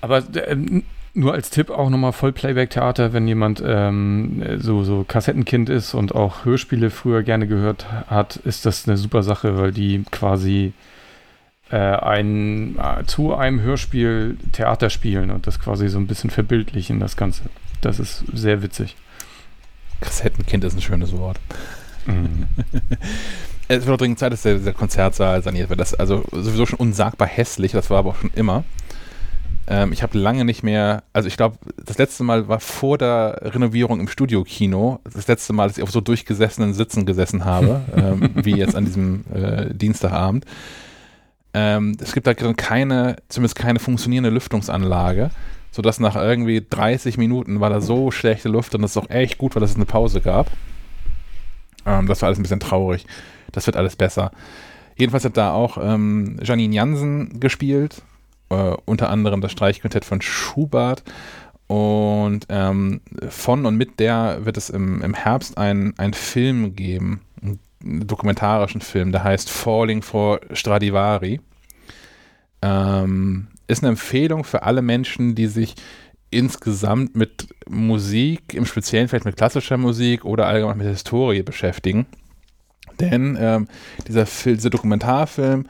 Aber 0.00 0.18
äh, 0.18 0.82
nur 1.14 1.32
als 1.32 1.50
Tipp 1.50 1.70
auch 1.70 1.88
nochmal 1.88 2.12
Vollplayback-Theater, 2.12 3.12
wenn 3.12 3.26
jemand 3.26 3.62
ähm, 3.64 4.42
so, 4.58 4.84
so 4.84 5.04
Kassettenkind 5.04 5.70
ist 5.70 5.94
und 5.94 6.14
auch 6.14 6.44
Hörspiele 6.44 6.90
früher 6.90 7.22
gerne 7.22 7.46
gehört 7.46 7.86
hat, 8.08 8.36
ist 8.36 8.66
das 8.66 8.86
eine 8.86 8.98
super 8.98 9.22
Sache, 9.22 9.56
weil 9.56 9.72
die 9.72 10.04
quasi 10.10 10.74
äh, 11.70 11.76
ein, 11.76 12.76
äh, 12.78 13.04
zu 13.06 13.34
einem 13.34 13.60
Hörspiel 13.60 14.36
Theater 14.52 14.90
spielen 14.90 15.30
und 15.30 15.46
das 15.46 15.58
quasi 15.58 15.88
so 15.88 15.98
ein 15.98 16.06
bisschen 16.06 16.30
verbildlichen, 16.30 17.00
das 17.00 17.16
Ganze. 17.16 17.44
Das 17.80 17.98
ist 17.98 18.24
sehr 18.32 18.62
witzig. 18.62 18.96
Kassettenkind 20.00 20.64
ist 20.64 20.74
ein 20.74 20.82
schönes 20.82 21.16
Wort. 21.16 21.40
Mhm. 22.06 22.46
es 23.68 23.86
wird 23.86 23.94
auch 23.94 23.98
dringend 23.98 24.18
Zeit, 24.18 24.32
dass 24.32 24.42
der, 24.42 24.58
der 24.58 24.72
Konzertsaal 24.72 25.42
saniert 25.42 25.68
wird. 25.70 25.80
Das 25.80 25.92
ist 25.92 26.00
also 26.00 26.24
sowieso 26.32 26.66
schon 26.66 26.78
unsagbar 26.78 27.28
hässlich, 27.28 27.72
das 27.72 27.90
war 27.90 27.98
aber 27.98 28.10
auch 28.10 28.16
schon 28.16 28.30
immer. 28.34 28.64
Ähm, 29.68 29.92
ich 29.92 30.02
habe 30.02 30.16
lange 30.16 30.44
nicht 30.44 30.62
mehr, 30.62 31.02
also 31.12 31.26
ich 31.26 31.36
glaube, 31.36 31.58
das 31.84 31.98
letzte 31.98 32.22
Mal 32.22 32.48
war 32.48 32.60
vor 32.60 32.98
der 32.98 33.40
Renovierung 33.42 33.98
im 33.98 34.08
Studio-Kino. 34.08 35.00
Das 35.12 35.26
letzte 35.26 35.52
Mal, 35.52 35.68
dass 35.68 35.78
ich 35.78 35.82
auf 35.82 35.90
so 35.90 36.00
durchgesessenen 36.00 36.74
Sitzen 36.74 37.06
gesessen 37.06 37.44
habe, 37.44 37.82
ähm, 37.96 38.30
wie 38.34 38.56
jetzt 38.56 38.76
an 38.76 38.84
diesem 38.84 39.24
äh, 39.34 39.74
Dienstagabend. 39.74 40.44
Ähm, 41.54 41.96
es 42.00 42.12
gibt 42.12 42.26
da 42.26 42.34
keine, 42.34 43.16
zumindest 43.28 43.56
keine 43.56 43.80
funktionierende 43.80 44.30
Lüftungsanlage, 44.30 45.30
sodass 45.72 45.98
nach 45.98 46.14
irgendwie 46.14 46.64
30 46.68 47.18
Minuten 47.18 47.60
war 47.60 47.70
da 47.70 47.80
so 47.80 48.10
schlechte 48.10 48.48
Luft 48.48 48.74
und 48.74 48.82
das 48.82 48.92
ist 48.92 48.98
auch 48.98 49.10
echt 49.10 49.38
gut, 49.38 49.56
weil 49.56 49.62
es 49.62 49.74
eine 49.74 49.86
Pause 49.86 50.20
gab. 50.20 50.50
Ähm, 51.86 52.06
das 52.06 52.22
war 52.22 52.28
alles 52.28 52.38
ein 52.38 52.42
bisschen 52.42 52.60
traurig. 52.60 53.06
Das 53.52 53.66
wird 53.66 53.76
alles 53.76 53.96
besser. 53.96 54.30
Jedenfalls 54.96 55.24
hat 55.24 55.36
da 55.36 55.52
auch 55.52 55.78
ähm, 55.80 56.38
Janine 56.42 56.74
Jansen 56.74 57.38
gespielt, 57.38 58.02
äh, 58.48 58.74
unter 58.84 59.10
anderem 59.10 59.40
das 59.40 59.52
Streichquintett 59.52 60.04
von 60.04 60.22
Schubert. 60.22 61.02
Und 61.66 62.46
ähm, 62.48 63.00
von 63.28 63.66
und 63.66 63.76
mit 63.76 63.98
der 63.98 64.44
wird 64.44 64.56
es 64.56 64.70
im, 64.70 65.02
im 65.02 65.14
Herbst 65.14 65.58
einen 65.58 66.14
Film 66.14 66.76
geben, 66.76 67.22
einen 67.42 68.06
dokumentarischen 68.06 68.80
Film, 68.80 69.12
der 69.12 69.24
heißt 69.24 69.50
Falling 69.50 70.02
for 70.02 70.40
Stradivari. 70.52 71.40
Ähm, 72.62 73.48
ist 73.66 73.82
eine 73.82 73.90
Empfehlung 73.90 74.44
für 74.44 74.62
alle 74.62 74.80
Menschen, 74.80 75.34
die 75.34 75.48
sich 75.48 75.74
insgesamt 76.30 77.16
mit 77.16 77.48
Musik, 77.68 78.54
im 78.54 78.66
Speziellen 78.66 79.08
vielleicht 79.08 79.24
mit 79.24 79.36
klassischer 79.36 79.76
Musik 79.76 80.24
oder 80.24 80.46
allgemein 80.46 80.78
mit 80.78 80.86
Historie 80.86 81.42
beschäftigen. 81.42 82.06
Denn 83.00 83.36
ähm, 83.40 83.68
dieser, 84.06 84.24
dieser 84.24 84.70
Dokumentarfilm 84.70 85.66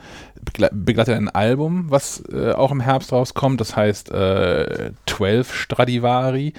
begleitet 0.72 1.16
ein 1.16 1.28
Album, 1.28 1.86
was 1.90 2.22
äh, 2.32 2.52
auch 2.52 2.70
im 2.70 2.80
Herbst 2.80 3.12
rauskommt. 3.12 3.60
Das 3.60 3.76
heißt 3.76 4.10
äh, 4.12 4.92
12 5.06 5.54
Stradivari. 5.54 6.52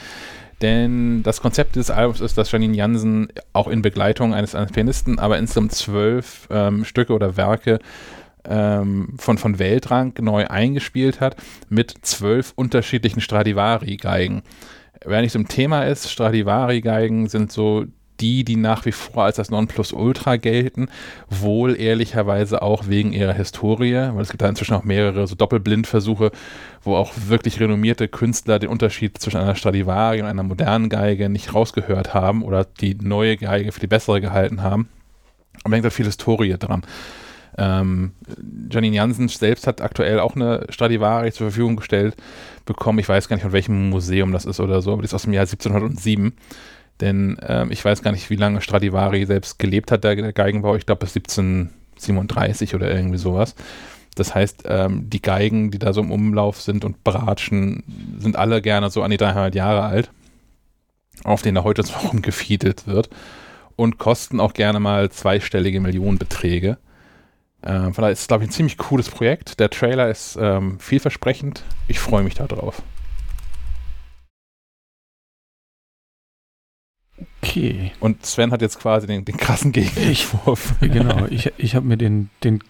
Denn 0.61 1.21
das 1.21 1.41
Konzept 1.41 1.75
des 1.75 1.91
Albums 1.91 2.19
ist, 2.19 2.37
dass 2.37 2.51
Janine 2.51 2.75
Jansen 2.75 3.27
auch 3.53 3.67
in 3.67 3.83
Begleitung 3.83 4.33
eines, 4.33 4.55
eines 4.55 4.71
Pianisten, 4.71 5.19
aber 5.19 5.37
insgesamt 5.37 5.71
zwölf 5.73 6.47
ähm, 6.49 6.83
Stücke 6.83 7.13
oder 7.13 7.37
Werke 7.37 7.79
ähm, 8.43 9.13
von, 9.17 9.37
von 9.37 9.59
Weltrang 9.59 10.13
neu 10.19 10.47
eingespielt 10.47 11.21
hat 11.21 11.35
mit 11.69 11.93
zwölf 12.01 12.53
unterschiedlichen 12.55 13.21
Stradivari-Geigen. 13.21 14.41
Wer 15.05 15.21
nicht 15.21 15.33
so 15.33 15.39
ein 15.39 15.47
Thema 15.47 15.83
ist, 15.83 16.09
Stradivari-Geigen 16.09 17.27
sind 17.27 17.51
so 17.51 17.85
die, 18.19 18.43
die 18.43 18.55
nach 18.55 18.85
wie 18.85 18.91
vor 18.91 19.23
als 19.23 19.37
das 19.37 19.49
Nonplusultra 19.49 20.37
gelten, 20.37 20.89
wohl 21.29 21.79
ehrlicherweise 21.79 22.61
auch 22.61 22.87
wegen 22.87 23.13
ihrer 23.13 23.33
Historie, 23.33 24.09
weil 24.13 24.21
es 24.21 24.29
gibt 24.29 24.41
da 24.41 24.49
inzwischen 24.49 24.75
auch 24.75 24.83
mehrere 24.83 25.27
so 25.27 25.35
Doppelblindversuche, 25.35 26.31
wo 26.83 26.95
auch 26.95 27.13
wirklich 27.27 27.59
renommierte 27.59 28.07
Künstler 28.07 28.59
den 28.59 28.69
Unterschied 28.69 29.17
zwischen 29.17 29.37
einer 29.37 29.55
Stradivari 29.55 30.21
und 30.21 30.27
einer 30.27 30.43
modernen 30.43 30.89
Geige 30.89 31.29
nicht 31.29 31.53
rausgehört 31.53 32.13
haben 32.13 32.43
oder 32.43 32.65
die 32.65 32.95
neue 32.95 33.37
Geige 33.37 33.71
für 33.71 33.79
die 33.79 33.87
bessere 33.87 34.21
gehalten 34.21 34.61
haben. 34.61 34.89
Aber 35.63 35.71
da 35.71 35.75
hängt 35.75 35.85
halt 35.85 35.93
viel 35.93 36.05
Historie 36.05 36.55
dran. 36.57 36.83
Ähm, 37.57 38.11
Janine 38.69 38.95
Jansen 38.95 39.27
selbst 39.29 39.65
hat 39.65 39.81
aktuell 39.81 40.19
auch 40.19 40.35
eine 40.35 40.67
Stradivari 40.69 41.31
zur 41.31 41.47
Verfügung 41.47 41.75
gestellt 41.75 42.15
bekommen. 42.65 42.99
Ich 42.99 43.09
weiß 43.09 43.27
gar 43.27 43.35
nicht, 43.35 43.43
von 43.43 43.51
welchem 43.51 43.89
Museum 43.89 44.31
das 44.31 44.45
ist 44.45 44.59
oder 44.59 44.81
so, 44.81 44.93
aber 44.93 45.01
die 45.01 45.05
ist 45.05 45.13
aus 45.13 45.23
dem 45.23 45.33
Jahr 45.33 45.43
1707. 45.43 46.33
Denn 47.01 47.37
ähm, 47.47 47.71
ich 47.71 47.83
weiß 47.83 48.01
gar 48.01 48.11
nicht, 48.11 48.29
wie 48.29 48.35
lange 48.35 48.61
Stradivari 48.61 49.25
selbst 49.25 49.59
gelebt 49.59 49.91
hat, 49.91 50.03
der, 50.03 50.15
Geigenbau. 50.33 50.75
Ich 50.75 50.85
glaube 50.85 51.05
bis 51.05 51.15
1737 51.15 52.75
oder 52.75 52.93
irgendwie 52.93 53.17
sowas. 53.17 53.55
Das 54.15 54.33
heißt, 54.33 54.63
ähm, 54.65 55.09
die 55.09 55.21
Geigen, 55.21 55.69
die 55.69 55.79
da 55.79 55.93
so 55.93 56.01
im 56.01 56.11
Umlauf 56.11 56.59
sind 56.61 56.83
und 56.85 57.03
bratschen, 57.03 57.83
sind 58.17 58.35
alle 58.35 58.61
gerne 58.61 58.89
so 58.89 59.03
an 59.03 59.11
die 59.11 59.17
300 59.17 59.53
Jahre 59.53 59.83
alt, 59.83 60.09
auf 61.23 61.43
denen 61.43 61.55
da 61.55 61.63
heute 61.63 61.83
noch 61.83 62.03
rumgefiedelt 62.11 62.87
wird 62.87 63.09
und 63.75 63.99
kosten 63.99 64.39
auch 64.39 64.53
gerne 64.53 64.79
mal 64.79 65.09
zweistellige 65.11 65.79
Millionenbeträge. 65.79 66.77
Ähm, 67.63 67.93
von 67.93 68.01
daher 68.01 68.11
ist 68.11 68.21
es, 68.21 68.27
glaube 68.27 68.43
ich, 68.43 68.49
ein 68.49 68.53
ziemlich 68.53 68.77
cooles 68.77 69.09
Projekt. 69.09 69.59
Der 69.59 69.69
Trailer 69.69 70.09
ist 70.09 70.37
ähm, 70.41 70.79
vielversprechend. 70.79 71.63
Ich 71.87 71.99
freue 71.99 72.23
mich 72.23 72.33
darauf. 72.33 72.81
Okay. 77.41 77.91
Und 77.99 78.25
Sven 78.25 78.51
hat 78.51 78.61
jetzt 78.61 78.79
quasi 78.79 79.07
den, 79.07 79.25
den 79.25 79.37
krassen 79.37 79.71
Gegenentwurf. 79.71 80.75
genau, 80.81 81.25
ich, 81.29 81.51
ich 81.57 81.75
habe 81.75 81.85
mir 81.85 81.97
den, 81.97 82.29
den 82.43 82.63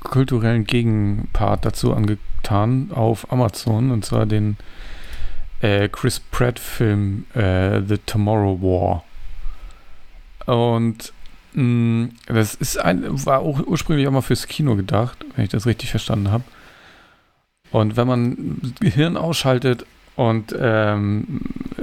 kulturellen 0.00 0.64
Gegenpart 0.64 1.64
dazu 1.64 1.92
angetan 1.92 2.90
auf 2.92 3.32
Amazon 3.32 3.90
und 3.90 4.04
zwar 4.04 4.26
den 4.26 4.56
äh, 5.60 5.88
Chris 5.88 6.20
Pratt-Film 6.20 7.26
äh, 7.34 7.80
The 7.80 7.98
Tomorrow 7.98 8.60
War. 8.62 9.04
Und 10.46 11.12
mh, 11.54 11.62
mm, 11.62 12.10
das 12.26 12.54
ist 12.54 12.78
ein, 12.78 13.26
war 13.26 13.40
auch 13.40 13.66
ursprünglich 13.66 14.06
auch 14.06 14.12
mal 14.12 14.22
fürs 14.22 14.46
Kino 14.46 14.76
gedacht, 14.76 15.18
wenn 15.34 15.44
ich 15.44 15.50
das 15.50 15.66
richtig 15.66 15.90
verstanden 15.90 16.30
habe. 16.30 16.44
Und 17.70 17.96
wenn 17.96 18.06
man 18.06 18.74
Gehirn 18.80 19.16
ausschaltet 19.16 19.84
und 20.18 20.52
ähm, 20.58 21.42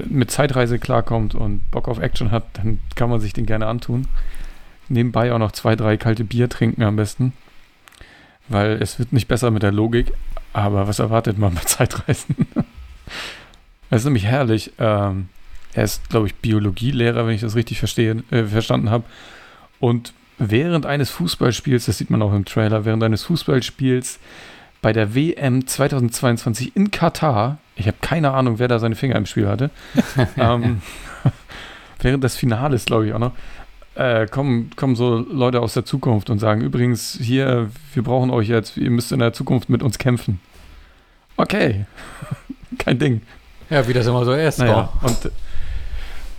mit 0.10 0.30
Zeitreise 0.30 0.78
klarkommt 0.78 1.36
und 1.36 1.72
Bock 1.72 1.88
auf 1.88 2.00
Action 2.00 2.32
hat, 2.32 2.44
dann 2.52 2.82
kann 2.96 3.10
man 3.10 3.22
sich 3.22 3.32
den 3.32 3.46
gerne 3.46 3.66
antun. 3.66 4.10
Nebenbei 4.90 5.32
auch 5.32 5.40
noch 5.40 5.54
zwei, 5.54 5.78
drei 5.78 5.96
kalte 5.96 6.26
Bier 6.26 6.50
trinken 6.50 6.84
am 6.84 6.98
besten. 6.98 7.32
Weil 8.50 8.74
es 8.82 9.00
wird 9.00 9.14
nicht 9.14 9.30
besser 9.30 9.52
mit 9.52 9.64
der 9.64 9.72
Logik. 9.72 10.12
Aber 10.52 10.86
was 10.86 11.00
erwartet 11.00 11.38
man 11.38 11.54
bei 11.54 11.62
Zeitreisen? 11.66 12.36
Es 13.90 14.02
ist 14.02 14.06
nämlich 14.06 14.26
herrlich. 14.26 14.74
Ähm, 14.80 15.30
er 15.74 15.86
ist, 15.86 16.10
glaube 16.10 16.28
ich, 16.28 16.36
Biologielehrer, 16.36 17.26
wenn 17.26 17.36
ich 17.36 17.42
das 17.42 17.56
richtig 17.56 17.80
verstehe, 17.80 18.22
äh, 18.32 18.44
verstanden 18.44 18.90
habe. 18.90 19.06
Und 19.80 20.12
während 20.40 20.86
eines 20.86 21.10
Fußballspiels, 21.10 21.86
das 21.86 22.00
sieht 22.00 22.10
man 22.10 22.22
auch 22.22 22.34
im 22.34 22.44
Trailer, 22.44 22.84
während 22.84 23.02
eines 23.02 23.24
Fußballspiels 23.24 24.20
bei 24.82 24.92
der 24.92 25.16
WM 25.16 25.66
2022 25.66 26.76
in 26.76 26.92
Katar, 26.92 27.60
ich 27.76 27.88
habe 27.88 27.98
keine 28.02 28.32
Ahnung, 28.32 28.60
wer 28.60 28.68
da 28.68 28.80
seine 28.80 28.96
Finger 28.96 29.16
im 29.16 29.26
Spiel 29.26 29.48
hatte, 29.48 29.70
ähm, 30.38 30.82
während 32.00 32.24
des 32.24 32.36
Finales, 32.36 32.86
glaube 32.86 33.08
ich 33.08 33.14
auch 33.14 33.20
noch, 33.20 33.34
äh, 33.96 34.28
kommen, 34.28 34.72
kommen 34.76 34.96
so 34.96 35.18
Leute 35.18 35.62
aus 35.62 35.74
der 35.74 35.86
Zukunft 35.86 36.30
und 36.30 36.40
sagen, 36.40 36.62
übrigens, 36.62 37.18
hier, 37.22 37.70
wir 37.94 38.04
brauchen 38.04 38.30
euch 38.30 38.50
jetzt, 38.50 38.78
ihr 38.78 38.92
müsst 38.92 39.12
in 39.12 39.20
der 39.20 39.34
Zukunft 39.34 39.70
mit 39.70 39.82
uns 39.82 39.98
kämpfen. 39.98 40.40
Okay, 41.38 41.86
kein 42.78 43.00
Ding. 43.00 43.22
Ja, 43.70 43.88
wie 43.88 43.94
das 43.94 44.06
immer 44.06 44.26
so 44.26 44.34
ist. 44.34 44.60
Naja, 44.60 44.90
und 45.02 45.32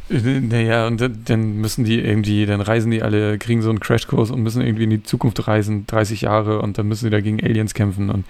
naja, 0.09 0.87
und 0.87 1.01
dann 1.29 1.57
müssen 1.57 1.85
die 1.85 2.01
irgendwie, 2.01 2.47
dann 2.47 2.61
reisen 2.61 2.93
die 2.93 3.03
alle, 3.03 3.39
kriegen 3.39 3.63
so 3.63 3.71
einen 3.71 3.81
Crashkurs 3.81 4.31
und 4.31 4.41
müssen 4.41 4.63
irgendwie 4.63 4.85
in 4.85 4.91
die 4.91 5.03
Zukunft 5.03 5.49
reisen, 5.49 5.87
30 5.89 6.21
Jahre, 6.21 6.61
und 6.63 6.79
dann 6.79 6.87
müssen 6.87 7.07
sie 7.07 7.11
da 7.11 7.21
gegen 7.21 7.43
Aliens 7.43 7.75
kämpfen. 7.75 8.11
Und 8.11 8.25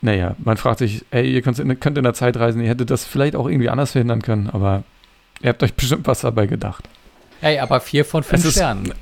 naja, 0.00 0.36
man 0.38 0.56
fragt 0.56 0.78
sich, 0.78 1.04
ey, 1.10 1.30
ihr 1.32 1.42
könnt 1.42 1.58
in, 1.58 1.80
könnt 1.80 1.98
in 1.98 2.04
der 2.04 2.14
Zeit 2.14 2.36
reisen, 2.36 2.60
ihr 2.60 2.68
hättet 2.68 2.90
das 2.90 3.04
vielleicht 3.04 3.34
auch 3.34 3.48
irgendwie 3.48 3.68
anders 3.68 3.92
verhindern 3.92 4.22
können, 4.22 4.48
aber 4.50 4.84
ihr 5.42 5.48
habt 5.48 5.62
euch 5.62 5.74
bestimmt 5.74 6.06
was 6.06 6.20
dabei 6.20 6.46
gedacht. 6.46 6.88
Ey, 7.40 7.58
aber 7.58 7.80
vier 7.80 8.04
von 8.04 8.22
fünf 8.22 8.50
Sternen. 8.50 8.92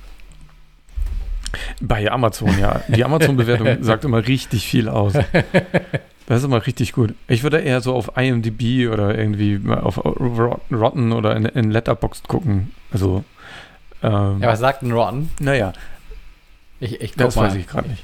Bei 1.81 2.10
Amazon, 2.10 2.59
ja. 2.59 2.82
Die 2.89 3.05
Amazon-Bewertung 3.05 3.78
sagt 3.82 4.05
immer 4.05 4.27
richtig 4.27 4.66
viel 4.66 4.89
aus. 4.89 5.14
Das 6.27 6.39
ist 6.39 6.44
immer 6.44 6.66
richtig 6.66 6.93
gut. 6.93 7.14
Ich 7.28 7.43
würde 7.43 7.60
eher 7.60 7.81
so 7.81 7.94
auf 7.94 8.16
IMDb 8.16 8.90
oder 8.93 9.16
irgendwie 9.16 9.60
auf 9.70 9.98
Rotten 10.05 11.12
oder 11.12 11.36
in, 11.36 11.44
in 11.47 11.70
Letterboxd 11.70 12.28
gucken. 12.28 12.73
Also. 12.93 13.24
Ähm, 14.02 14.40
ja, 14.40 14.48
was 14.48 14.59
sagt 14.59 14.82
ein 14.82 14.93
Rotten? 14.93 15.31
Naja. 15.40 15.73
Ich, 16.81 17.01
ich 17.01 17.14
das 17.14 17.36
mal. 17.36 17.47
weiß 17.47 17.55
ich 17.55 17.66
gerade 17.66 17.89
nicht. 17.89 18.02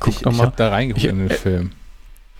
Guck 0.00 0.14
ich, 0.14 0.26
ich 0.26 0.40
habe 0.40 0.52
da 0.56 0.68
reingeguckt 0.70 1.04
in 1.04 1.18
den 1.18 1.30
äh, 1.30 1.34
Film. 1.34 1.70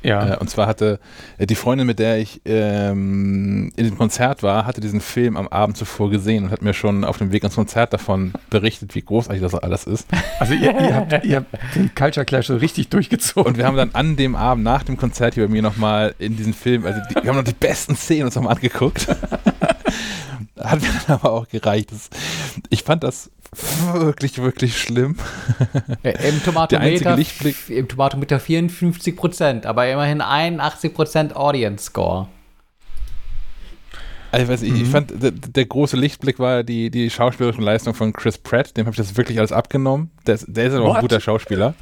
Ja. 0.03 0.35
Äh, 0.35 0.37
und 0.39 0.49
zwar 0.49 0.67
hatte 0.67 0.99
äh, 1.39 1.47
die 1.47 1.55
Freundin, 1.55 1.87
mit 1.87 1.99
der 1.99 2.19
ich 2.19 2.41
ähm, 2.45 3.71
in 3.77 3.85
dem 3.85 3.99
Konzert 3.99 4.43
war, 4.43 4.67
hatte 4.67 4.81
diesen 4.81 5.01
Film 5.01 5.37
am 5.37 5.49
Abend 5.49 5.77
zuvor 5.77 6.11
gesehen 6.11 6.45
und 6.45 6.51
hat 6.51 6.63
mir 6.63 6.75
schon 6.75 7.05
auf 7.05 7.19
dem 7.19 7.33
Weg 7.33 7.45
ins 7.45 7.55
Konzert 7.55 7.93
davon 7.93 8.33
berichtet, 8.49 8.95
wie 8.95 9.03
großartig 9.03 9.43
das 9.43 9.55
alles 9.55 9.85
ist. 9.85 10.09
Also 10.39 10.55
ihr, 10.55 10.73
ihr, 10.81 10.97
habt, 10.97 11.25
ihr 11.25 11.37
habt, 11.37 11.75
den 11.75 11.95
Culture 11.95 12.25
Clash 12.25 12.47
so 12.47 12.57
richtig 12.57 12.89
durchgezogen. 12.89 13.53
Und 13.53 13.59
wir 13.59 13.67
haben 13.67 13.77
dann 13.77 13.91
an 13.93 14.17
dem 14.17 14.35
Abend 14.35 14.65
nach 14.65 14.83
dem 14.83 14.97
Konzert 14.97 15.35
hier 15.35 15.47
bei 15.47 15.53
mir 15.53 15.63
nochmal 15.63 16.15
in 16.19 16.37
diesen 16.37 16.55
Film, 16.55 16.87
also 16.87 17.01
die, 17.11 17.15
wir 17.17 17.29
haben 17.29 17.37
noch 17.37 17.45
die 17.45 17.53
besten 17.53 17.95
Szenen 17.95 18.25
uns 18.25 18.35
nochmal 18.35 18.55
angeguckt. 18.55 19.07
Hat 20.59 20.83
mir 20.83 20.89
dann 21.07 21.17
aber 21.17 21.33
auch 21.33 21.49
gereicht. 21.49 21.91
Das, 21.93 22.11
ich 22.69 22.83
fand 22.83 23.03
das 23.03 23.31
wirklich, 23.53 24.39
wirklich 24.41 24.79
schlimm. 24.79 25.17
Im 26.03 26.43
Tomatometer, 26.43 27.19
im 27.69 27.89
Tomatometer 27.89 28.39
54 28.39 29.17
Prozent, 29.17 29.67
aber 29.67 29.89
immerhin 29.89 30.21
81 30.21 30.95
Prozent 30.95 31.37
Audience 31.37 31.87
Score. 31.87 32.29
Also, 34.33 34.49
weiß 34.49 34.63
ich, 34.63 34.73
mhm. 34.73 34.83
ich 34.83 34.89
fand, 34.89 35.23
der, 35.23 35.33
der, 35.33 35.67
große 35.67 35.97
Lichtblick 35.97 36.39
war 36.39 36.63
die, 36.63 36.91
die 36.91 37.11
schauspielerischen 37.11 37.65
Leistung 37.65 37.95
von 37.95 38.13
Chris 38.13 38.39
Pratt. 38.39 38.77
Dem 38.77 38.87
habe 38.87 38.93
ich 38.93 38.97
das 38.97 39.17
wirklich 39.17 39.39
alles 39.39 39.51
abgenommen. 39.51 40.11
Der, 40.27 40.37
ist, 40.37 40.47
der 40.49 40.67
ist 40.67 40.75
aber 40.75 40.85
auch 40.85 40.95
ein 40.97 41.01
guter 41.01 41.21
Schauspieler. 41.21 41.75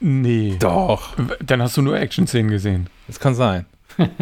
Nee. 0.00 0.56
Doch. 0.58 1.14
Dann 1.44 1.62
hast 1.62 1.76
du 1.76 1.82
nur 1.82 1.96
Action-Szenen 1.96 2.50
gesehen. 2.50 2.88
Das 3.06 3.20
kann 3.20 3.34
sein. 3.36 3.66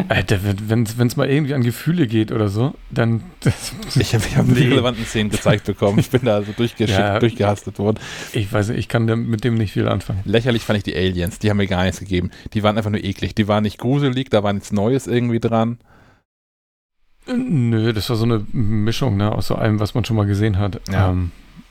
Alter, 0.09 0.39
wenn 0.43 0.83
es 0.85 1.17
mal 1.17 1.29
irgendwie 1.29 1.55
an 1.55 1.63
Gefühle 1.63 2.07
geht 2.07 2.33
oder 2.33 2.49
so, 2.49 2.75
dann. 2.91 3.23
Das, 3.43 3.75
ich 3.97 4.15
habe 4.15 4.25
hab 4.37 4.47
nee. 4.47 4.55
die 4.55 4.69
relevanten 4.69 5.05
Szenen 5.05 5.29
gezeigt 5.29 5.67
bekommen. 5.67 5.99
Ich 5.99 6.11
bin 6.11 6.21
da 6.25 6.37
also 6.37 6.53
durchgeschickt, 6.53 6.97
ja, 6.97 7.19
durchgehastet 7.19 7.81
worden. 7.81 7.99
Ich 8.33 8.53
weiß 8.53 8.69
nicht, 8.69 8.79
ich 8.79 8.89
kann 8.89 9.05
mit 9.05 9.43
dem 9.43 9.55
nicht 9.55 9.73
viel 9.73 9.89
anfangen. 9.89 10.21
Lächerlich 10.25 10.63
fand 10.63 10.77
ich 10.77 10.85
die 10.85 10.95
Aliens, 10.95 11.41
die 11.41 11.51
haben 11.51 11.57
mir 11.57 11.67
gar 11.67 11.83
nichts 11.83 11.99
gegeben. 11.99 12.31
Die 12.55 12.63
waren 12.63 12.77
einfach 12.77 12.91
nur 12.91 13.03
eklig. 13.03 13.35
Die 13.35 13.49
waren 13.49 13.65
nicht 13.65 13.79
gruselig, 13.79 14.31
da 14.31 14.45
war 14.45 14.53
nichts 14.53 14.71
Neues 14.71 15.09
irgendwie 15.09 15.41
dran. 15.41 15.79
Nö, 17.27 17.93
das 17.93 18.09
war 18.11 18.17
so 18.17 18.25
eine 18.25 18.45
Mischung, 18.53 19.17
ne, 19.17 19.33
aus 19.33 19.49
so 19.49 19.55
allem, 19.55 19.81
was 19.81 19.95
man 19.95 20.05
schon 20.05 20.17
mal 20.17 20.27
gesehen 20.27 20.59
hat. 20.59 20.81
Ja. 20.91 21.11
Ähm, 21.11 21.31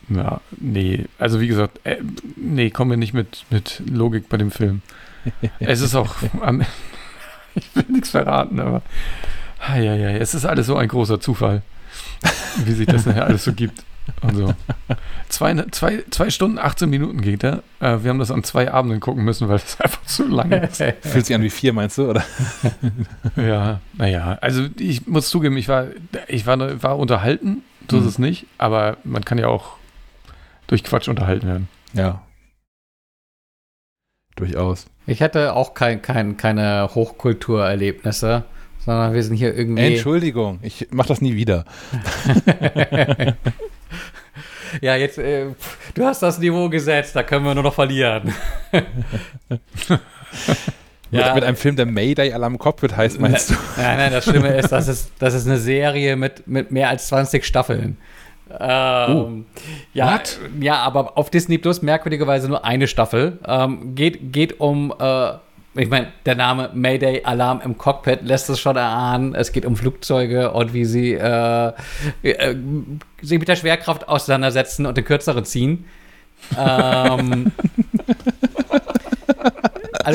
ja, 0.10 0.42
nee, 0.60 1.06
also 1.20 1.40
wie 1.40 1.48
gesagt, 1.48 1.80
äh, 1.84 1.98
nee, 2.36 2.70
kommen 2.70 2.92
wir 2.92 2.98
nicht 2.98 3.14
mit, 3.14 3.46
mit 3.50 3.82
Logik 3.90 4.30
bei 4.30 4.38
dem 4.38 4.52
Film. 4.52 4.82
es 5.60 5.82
ist 5.82 5.96
auch 5.96 6.16
am, 6.42 6.64
ich 7.56 7.68
will 7.76 7.86
nichts 7.90 8.10
verraten, 8.10 8.60
aber 8.60 8.82
ja, 9.76 9.96
ja, 9.96 10.10
es 10.10 10.34
ist 10.34 10.46
alles 10.46 10.68
so 10.68 10.76
ein 10.76 10.88
großer 10.88 11.20
Zufall, 11.20 11.62
wie 12.66 12.72
sich 12.72 12.88
das 12.88 13.06
nachher 13.06 13.26
alles 13.26 13.44
so 13.44 13.54
gibt. 13.54 13.84
Und 14.22 14.36
so. 14.36 14.54
Zwei, 15.30 15.54
zwei, 15.72 16.04
zwei 16.10 16.30
Stunden, 16.30 16.58
18 16.58 16.90
Minuten 16.90 17.22
geht 17.22 17.44
er. 17.44 17.64
Äh, 17.80 18.00
wir 18.02 18.10
haben 18.10 18.20
das 18.20 18.32
an 18.32 18.44
zwei 18.44 18.72
Abenden 18.72 19.00
gucken 19.00 19.24
müssen, 19.24 19.48
weil 19.48 19.60
das 19.60 19.80
einfach 19.80 20.04
zu 20.06 20.28
lang 20.28 20.52
ist. 20.52 20.78
Fühlt 21.02 21.26
sich 21.26 21.36
an 21.36 21.44
wie 21.44 21.50
vier, 21.50 21.72
meinst 21.72 21.98
du, 21.98 22.10
oder? 22.10 22.24
ja, 23.36 23.80
naja. 23.94 24.38
Also 24.42 24.68
ich 24.78 25.08
muss 25.08 25.30
zugeben, 25.30 25.56
ich 25.58 25.68
war, 25.68 25.88
ich 26.28 26.46
war, 26.46 26.84
war 26.84 26.98
unterhalten, 26.98 27.64
so 27.90 27.98
mhm. 27.98 28.04
ist 28.04 28.10
es 28.10 28.20
nicht, 28.20 28.48
aber 28.58 28.98
man 29.04 29.24
kann 29.24 29.38
ja 29.38 29.48
auch 29.48 29.78
durch 30.68 30.84
Quatsch 30.84 31.08
unterhalten 31.08 31.48
werden. 31.48 31.68
Ja. 31.94 32.22
Durchaus. 34.42 34.88
Ich 35.06 35.22
hatte 35.22 35.54
auch 35.54 35.76
kein, 35.76 36.02
kein, 36.02 36.36
keine 36.36 36.90
Hochkulturerlebnisse, 36.96 38.44
sondern 38.84 39.14
wir 39.14 39.22
sind 39.22 39.36
hier 39.36 39.56
irgendwie. 39.56 39.94
Entschuldigung, 39.94 40.58
ich 40.64 40.88
mach 40.90 41.06
das 41.06 41.22
nie 41.22 41.36
wieder. 41.36 41.64
ja, 44.82 44.96
jetzt, 44.96 45.20
äh, 45.20 45.46
du 45.94 46.06
hast 46.06 46.24
das 46.24 46.40
Niveau 46.40 46.70
gesetzt, 46.70 47.16
da 47.16 47.22
können 47.22 47.46
wir 47.46 47.54
nur 47.54 47.66
noch 47.66 47.76
verlieren. 47.76 48.34
ja. 51.12 51.36
mit, 51.36 51.44
einem 51.44 51.56
Film, 51.56 51.76
der 51.76 51.86
Mayday-Alarm 51.86 52.58
Cockpit 52.58 52.98
heißt, 52.98 53.20
meinst 53.20 53.52
du? 53.52 53.54
Nein, 53.78 53.98
nein, 53.98 54.12
das 54.12 54.24
Schlimme 54.24 54.58
ist, 54.58 54.72
das 54.72 54.88
ist, 54.88 55.12
das 55.20 55.36
ist 55.36 55.46
eine 55.46 55.60
Serie 55.60 56.16
mit, 56.16 56.48
mit 56.48 56.72
mehr 56.72 56.90
als 56.90 57.06
20 57.10 57.46
Staffeln. 57.46 57.98
Ähm, 58.60 59.16
uh. 59.16 59.44
ja, 59.94 60.14
What? 60.14 60.40
ja, 60.60 60.76
aber 60.78 61.18
auf 61.18 61.30
Disney 61.30 61.58
Plus 61.58 61.82
merkwürdigerweise 61.82 62.48
nur 62.48 62.66
eine 62.66 62.88
Staffel. 62.88 63.40
Ähm, 63.46 63.96
geht, 63.96 64.34
geht 64.34 64.60
um, 64.60 64.94
äh, 65.00 65.34
ich 65.76 65.90
meine, 65.90 66.08
der 66.26 66.36
Name 66.36 66.70
Mayday 66.74 67.24
Alarm 67.24 67.62
im 67.64 67.78
Cockpit 67.78 68.24
lässt 68.24 68.50
es 68.50 68.60
schon 68.60 68.76
erahnen. 68.76 69.36
Es 69.36 69.52
geht 69.52 69.66
um 69.66 69.76
Flugzeuge 69.76 70.52
und 70.52 70.74
wie 70.74 70.86
sie 70.86 71.14
äh, 71.14 71.72
äh, 72.24 72.56
sich 73.22 73.40
mit 73.40 73.48
der 73.48 73.56
Schwerkraft 73.56 74.08
auseinandersetzen 74.08 74.86
und 74.86 74.98
den 74.98 75.06
kürzeren 75.06 75.46
ziehen. 75.46 75.86
ähm, 76.58 77.52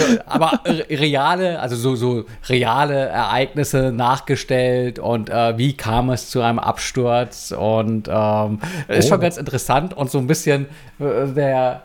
also, 0.03 0.19
aber 0.27 0.61
reale, 0.91 1.61
also 1.61 1.77
so, 1.77 1.97
so 1.97 2.25
reale 2.49 3.09
Ereignisse 3.09 3.93
nachgestellt 3.93 4.99
und 4.99 5.31
äh, 5.31 5.57
wie 5.59 5.75
kam 5.75 6.11
es 6.11 6.31
zu 6.31 6.41
einem 6.41 6.59
Absturz 6.59 7.53
und 7.57 8.09
ähm, 8.09 8.61
oh. 8.89 8.93
ist 8.93 9.09
schon 9.09 9.19
oh. 9.19 9.23
ganz 9.23 9.37
interessant 9.37 9.95
und 9.95 10.11
so 10.11 10.19
ein 10.19 10.27
bisschen 10.27 10.67
äh, 10.99 11.27
der 11.35 11.83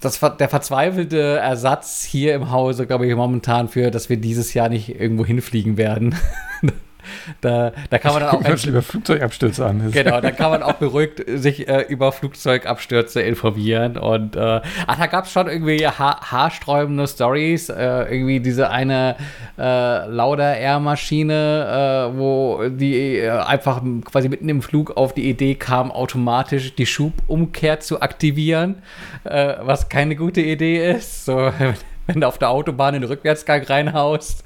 das, 0.00 0.20
der 0.38 0.48
verzweifelte 0.48 1.38
Ersatz 1.38 2.04
hier 2.04 2.34
im 2.34 2.50
Hause, 2.50 2.86
glaube 2.86 3.06
ich, 3.06 3.14
momentan 3.14 3.68
für, 3.68 3.90
dass 3.90 4.10
wir 4.10 4.18
dieses 4.18 4.52
Jahr 4.54 4.68
nicht 4.68 5.00
irgendwo 5.00 5.24
hinfliegen 5.24 5.76
werden. 5.76 6.14
Da, 7.40 7.72
da 7.90 7.98
kann 7.98 8.12
man 8.12 8.22
dann 8.22 8.30
auch. 8.30 8.42
Ganz 8.42 8.64
lieber 8.64 8.82
Flugzeugabstürze 8.82 9.64
an. 9.64 9.90
Genau, 9.90 10.20
da 10.22 10.30
kann 10.30 10.50
man 10.50 10.62
auch 10.62 10.74
beruhigt 10.74 11.22
sich 11.26 11.68
äh, 11.68 11.82
über 11.88 12.12
Flugzeugabstürze 12.12 13.22
informieren. 13.22 13.96
Und 13.96 14.36
äh, 14.36 14.60
ach, 14.86 14.98
da 14.98 15.06
gab 15.06 15.26
es 15.26 15.32
schon 15.32 15.48
irgendwie 15.48 15.86
ha 15.86 16.20
haarsträubende 16.30 17.06
Stories. 17.06 17.68
Äh, 17.68 18.04
irgendwie 18.14 18.40
diese 18.40 18.70
eine 18.70 19.16
äh, 19.58 20.06
Lauda 20.06 20.54
Air 20.54 20.80
Maschine, 20.80 22.10
äh, 22.12 22.18
wo 22.18 22.62
die 22.68 23.18
äh, 23.18 23.30
einfach 23.30 23.82
quasi 24.04 24.28
mitten 24.28 24.48
im 24.48 24.62
Flug 24.62 24.96
auf 24.96 25.14
die 25.14 25.28
Idee 25.28 25.54
kam, 25.54 25.90
automatisch 25.90 26.74
die 26.74 26.86
Schubumkehr 26.86 27.80
zu 27.80 28.00
aktivieren, 28.00 28.82
äh, 29.24 29.54
was 29.60 29.88
keine 29.88 30.16
gute 30.16 30.40
Idee 30.40 30.92
ist. 30.92 31.24
So, 31.24 31.52
wenn 32.06 32.20
du 32.20 32.26
auf 32.26 32.38
der 32.38 32.50
Autobahn 32.50 32.94
in 32.94 33.02
den 33.02 33.10
Rückwärtsgang 33.10 33.62
reinhaust. 33.62 34.44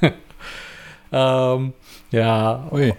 ähm, 1.12 1.72
ja. 2.14 2.68
Ui. 2.70 2.94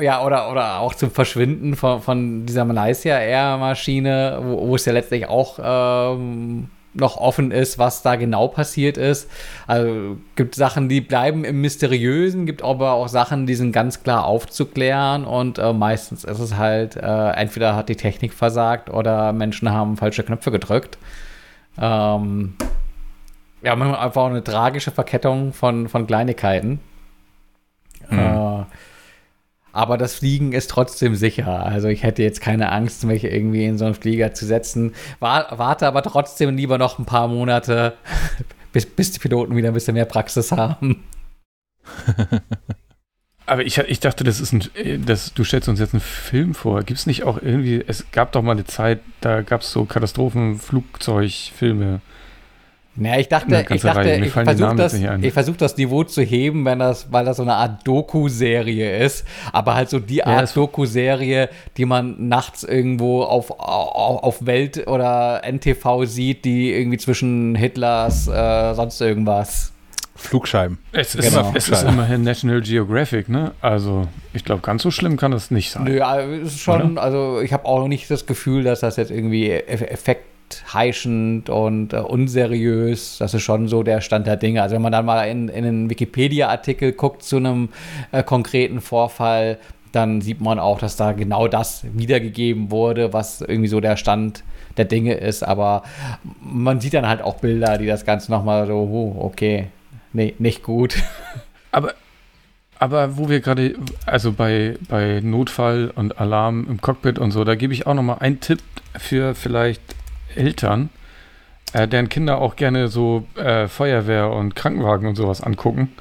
Ja, 0.00 0.24
oder, 0.24 0.50
oder 0.50 0.78
auch 0.78 0.94
zum 0.94 1.10
Verschwinden 1.10 1.74
von, 1.74 2.00
von 2.00 2.46
dieser 2.46 2.64
Malaysia 2.64 3.18
Air 3.18 3.56
Maschine, 3.56 4.38
wo, 4.42 4.68
wo 4.68 4.76
es 4.76 4.84
ja 4.84 4.92
letztlich 4.92 5.28
auch 5.28 5.58
ähm, 5.60 6.68
noch 6.94 7.16
offen 7.16 7.50
ist, 7.50 7.78
was 7.78 8.02
da 8.02 8.16
genau 8.16 8.48
passiert 8.48 8.96
ist. 8.96 9.30
Also 9.66 10.18
gibt 10.36 10.54
Sachen, 10.54 10.88
die 10.88 11.00
bleiben 11.00 11.44
im 11.44 11.60
Mysteriösen, 11.60 12.46
gibt 12.46 12.62
aber 12.62 12.92
auch 12.92 13.08
Sachen, 13.08 13.46
die 13.46 13.54
sind 13.54 13.72
ganz 13.72 14.02
klar 14.02 14.24
aufzuklären 14.24 15.24
und 15.24 15.58
äh, 15.58 15.72
meistens 15.72 16.24
ist 16.24 16.38
es 16.38 16.56
halt, 16.56 16.96
äh, 16.96 17.30
entweder 17.30 17.74
hat 17.74 17.88
die 17.88 17.96
Technik 17.96 18.32
versagt 18.32 18.90
oder 18.90 19.32
Menschen 19.32 19.70
haben 19.70 19.96
falsche 19.96 20.22
Knöpfe 20.22 20.50
gedrückt. 20.50 20.98
Ähm, 21.80 22.54
ja, 23.62 23.74
manchmal 23.74 24.00
einfach 24.00 24.26
eine 24.26 24.44
tragische 24.44 24.90
Verkettung 24.90 25.52
von, 25.52 25.88
von 25.88 26.06
Kleinigkeiten. 26.06 26.80
Mhm. 28.10 28.18
Äh, 28.18 28.64
aber 29.72 29.98
das 29.98 30.16
Fliegen 30.16 30.52
ist 30.52 30.70
trotzdem 30.70 31.14
sicher. 31.14 31.64
Also 31.64 31.88
ich 31.88 32.02
hätte 32.02 32.22
jetzt 32.22 32.40
keine 32.40 32.72
Angst, 32.72 33.04
mich 33.04 33.24
irgendwie 33.24 33.64
in 33.64 33.78
so 33.78 33.84
einen 33.84 33.94
Flieger 33.94 34.34
zu 34.34 34.44
setzen. 34.46 34.94
War, 35.20 35.58
warte 35.58 35.86
aber 35.86 36.02
trotzdem 36.02 36.56
lieber 36.56 36.78
noch 36.78 36.98
ein 36.98 37.04
paar 37.04 37.28
Monate, 37.28 37.94
bis, 38.72 38.86
bis 38.86 39.12
die 39.12 39.20
Piloten 39.20 39.54
wieder 39.56 39.68
ein 39.68 39.74
bisschen 39.74 39.94
mehr 39.94 40.06
Praxis 40.06 40.52
haben. 40.52 41.04
Aber 43.46 43.64
ich, 43.64 43.78
ich 43.78 44.00
dachte, 44.00 44.24
das 44.24 44.40
ist 44.40 44.52
ein, 44.52 44.64
das, 45.06 45.32
du 45.32 45.42
stellst 45.42 45.70
uns 45.70 45.80
jetzt 45.80 45.94
einen 45.94 46.02
Film 46.02 46.54
vor. 46.54 46.82
Gibt 46.82 47.00
es 47.00 47.06
nicht 47.06 47.24
auch 47.24 47.40
irgendwie, 47.40 47.82
es 47.86 48.04
gab 48.12 48.32
doch 48.32 48.42
mal 48.42 48.52
eine 48.52 48.66
Zeit, 48.66 49.00
da 49.22 49.40
gab 49.40 49.62
es 49.62 49.72
so 49.72 49.86
Katastrophenflugzeugfilme. 49.86 52.02
Ja, 53.00 53.16
ich 53.18 53.28
dachte, 53.28 53.64
ich, 53.70 53.82
dachte, 53.82 54.20
ich 54.24 54.32
versuche 54.32 54.74
das, 54.74 54.98
versuch 55.32 55.56
das 55.56 55.76
Niveau 55.76 56.04
zu 56.04 56.22
heben, 56.22 56.64
wenn 56.64 56.80
das, 56.80 57.12
weil 57.12 57.24
das 57.24 57.36
so 57.36 57.42
eine 57.42 57.54
Art 57.54 57.86
Doku-Serie 57.86 58.98
ist, 59.04 59.24
aber 59.52 59.74
halt 59.74 59.88
so 59.90 60.00
die 60.00 60.24
Art 60.24 60.48
ja, 60.48 60.54
Doku-Serie, 60.54 61.48
die 61.76 61.84
man 61.84 62.28
nachts 62.28 62.64
irgendwo 62.64 63.22
auf, 63.22 63.50
auf, 63.50 64.22
auf, 64.22 64.46
Welt 64.46 64.86
oder 64.86 65.42
NTV 65.44 66.04
sieht, 66.04 66.44
die 66.44 66.72
irgendwie 66.72 66.98
zwischen 66.98 67.54
Hitlers 67.54 68.28
äh, 68.28 68.74
sonst 68.74 69.00
irgendwas. 69.00 69.72
Flugscheiben. 70.16 70.78
Es 70.90 71.14
ist, 71.14 71.32
genau. 71.32 71.52
es 71.54 71.68
ist 71.68 71.84
immerhin 71.84 72.24
National 72.24 72.60
Geographic, 72.60 73.28
ne? 73.28 73.52
Also, 73.60 74.08
ich 74.32 74.44
glaube, 74.44 74.62
ganz 74.62 74.82
so 74.82 74.90
schlimm 74.90 75.16
kann 75.16 75.30
das 75.30 75.52
nicht 75.52 75.70
sein. 75.70 75.84
Nö, 75.84 76.00
also, 76.00 76.32
ist 76.32 76.58
schon, 76.58 76.92
Oder? 76.92 77.02
also 77.02 77.40
ich 77.40 77.52
habe 77.52 77.64
auch 77.66 77.86
nicht 77.86 78.10
das 78.10 78.26
Gefühl, 78.26 78.64
dass 78.64 78.80
das 78.80 78.96
jetzt 78.96 79.12
irgendwie 79.12 79.50
Effekt 79.52 80.24
heischend 80.72 81.50
und 81.50 81.92
äh, 81.92 81.98
unseriös. 81.98 83.18
Das 83.18 83.34
ist 83.34 83.42
schon 83.42 83.68
so 83.68 83.82
der 83.82 84.00
Stand 84.00 84.26
der 84.26 84.36
Dinge. 84.36 84.62
Also 84.62 84.74
wenn 84.74 84.82
man 84.82 84.92
dann 84.92 85.04
mal 85.04 85.24
in, 85.24 85.48
in 85.48 85.64
einen 85.64 85.90
Wikipedia-Artikel 85.90 86.92
guckt 86.92 87.22
zu 87.22 87.36
einem 87.36 87.68
äh, 88.12 88.22
konkreten 88.22 88.80
Vorfall, 88.80 89.58
dann 89.92 90.20
sieht 90.20 90.40
man 90.40 90.58
auch, 90.58 90.78
dass 90.78 90.96
da 90.96 91.12
genau 91.12 91.48
das 91.48 91.84
wiedergegeben 91.92 92.70
wurde, 92.70 93.12
was 93.12 93.40
irgendwie 93.40 93.68
so 93.68 93.80
der 93.80 93.96
Stand 93.96 94.44
der 94.76 94.84
Dinge 94.84 95.14
ist. 95.14 95.42
Aber 95.42 95.82
man 96.40 96.80
sieht 96.80 96.94
dann 96.94 97.08
halt 97.08 97.22
auch 97.22 97.36
Bilder, 97.36 97.78
die 97.78 97.86
das 97.86 98.04
Ganze 98.04 98.30
nochmal 98.30 98.66
so, 98.66 98.74
oh, 98.74 99.24
okay, 99.24 99.68
nee, 100.12 100.34
nicht 100.38 100.62
gut. 100.62 101.02
Aber 101.72 101.94
aber 102.78 103.16
wo 103.16 103.28
wir 103.28 103.40
gerade, 103.40 103.74
also 104.06 104.32
bei, 104.32 104.76
bei 104.88 105.20
Notfall 105.22 105.90
und 105.94 106.20
Alarm 106.20 106.66
im 106.68 106.80
Cockpit 106.80 107.18
und 107.18 107.32
so, 107.32 107.44
da 107.44 107.54
gebe 107.56 107.72
ich 107.72 107.86
auch 107.86 107.94
nochmal 107.94 108.18
einen 108.20 108.40
Tipp 108.40 108.60
für 108.96 109.34
vielleicht 109.34 109.82
Eltern, 110.34 110.90
äh, 111.72 111.88
deren 111.88 112.08
Kinder 112.08 112.38
auch 112.38 112.56
gerne 112.56 112.88
so 112.88 113.26
äh, 113.36 113.68
Feuerwehr 113.68 114.30
und 114.30 114.56
Krankenwagen 114.56 115.06
und 115.08 115.16
sowas 115.16 115.42
angucken. 115.42 115.92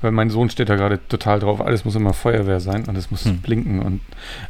Weil 0.00 0.10
mein 0.10 0.30
Sohn 0.30 0.50
steht 0.50 0.68
da 0.68 0.74
gerade 0.76 0.98
total 1.08 1.38
drauf, 1.40 1.62
alles 1.62 1.84
muss 1.84 1.94
immer 1.94 2.12
Feuerwehr 2.12 2.58
sein 2.60 2.84
und 2.84 2.96
es 2.96 3.10
muss 3.10 3.24
hm. 3.24 3.38
blinken. 3.38 3.80
Und 3.80 4.00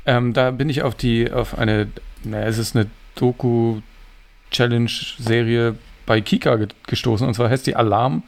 ähm, 0.04 0.32
da 0.32 0.50
bin 0.50 0.68
ich 0.68 0.82
auf 0.82 0.96
die, 0.96 1.30
auf 1.30 1.56
eine, 1.56 1.86
naja, 2.24 2.46
es 2.46 2.58
ist 2.58 2.74
eine 2.74 2.88
Doku-Challenge-Serie 3.14 5.76
bei 6.06 6.20
Kika 6.20 6.58
gestoßen. 6.86 7.26
Und 7.26 7.34
zwar 7.34 7.50
heißt 7.50 7.66
die 7.66 7.74
Alarm, 7.76 8.22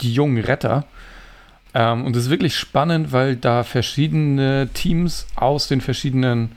die 0.00 0.12
jungen 0.12 0.42
Retter. 0.42 0.84
Ähm, 1.74 2.04
und 2.04 2.16
es 2.16 2.24
ist 2.24 2.30
wirklich 2.30 2.56
spannend, 2.56 3.12
weil 3.12 3.36
da 3.36 3.62
verschiedene 3.62 4.68
Teams 4.74 5.26
aus 5.36 5.68
den 5.68 5.80
verschiedenen 5.80 6.52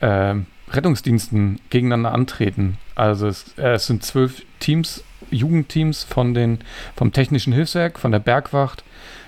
ähm, 0.00 0.46
Rettungsdiensten 0.74 1.60
gegeneinander 1.70 2.12
antreten. 2.12 2.78
Also 2.94 3.26
es, 3.26 3.54
äh, 3.58 3.72
es, 3.74 3.86
sind 3.86 4.04
zwölf 4.04 4.42
Teams, 4.60 5.04
Jugendteams 5.30 6.04
von 6.04 6.34
den, 6.34 6.58
vom 6.96 7.12
Technischen 7.12 7.52
Hilfswerk, 7.52 7.98
von 7.98 8.12
der 8.12 8.18
Bergwacht, 8.18 8.84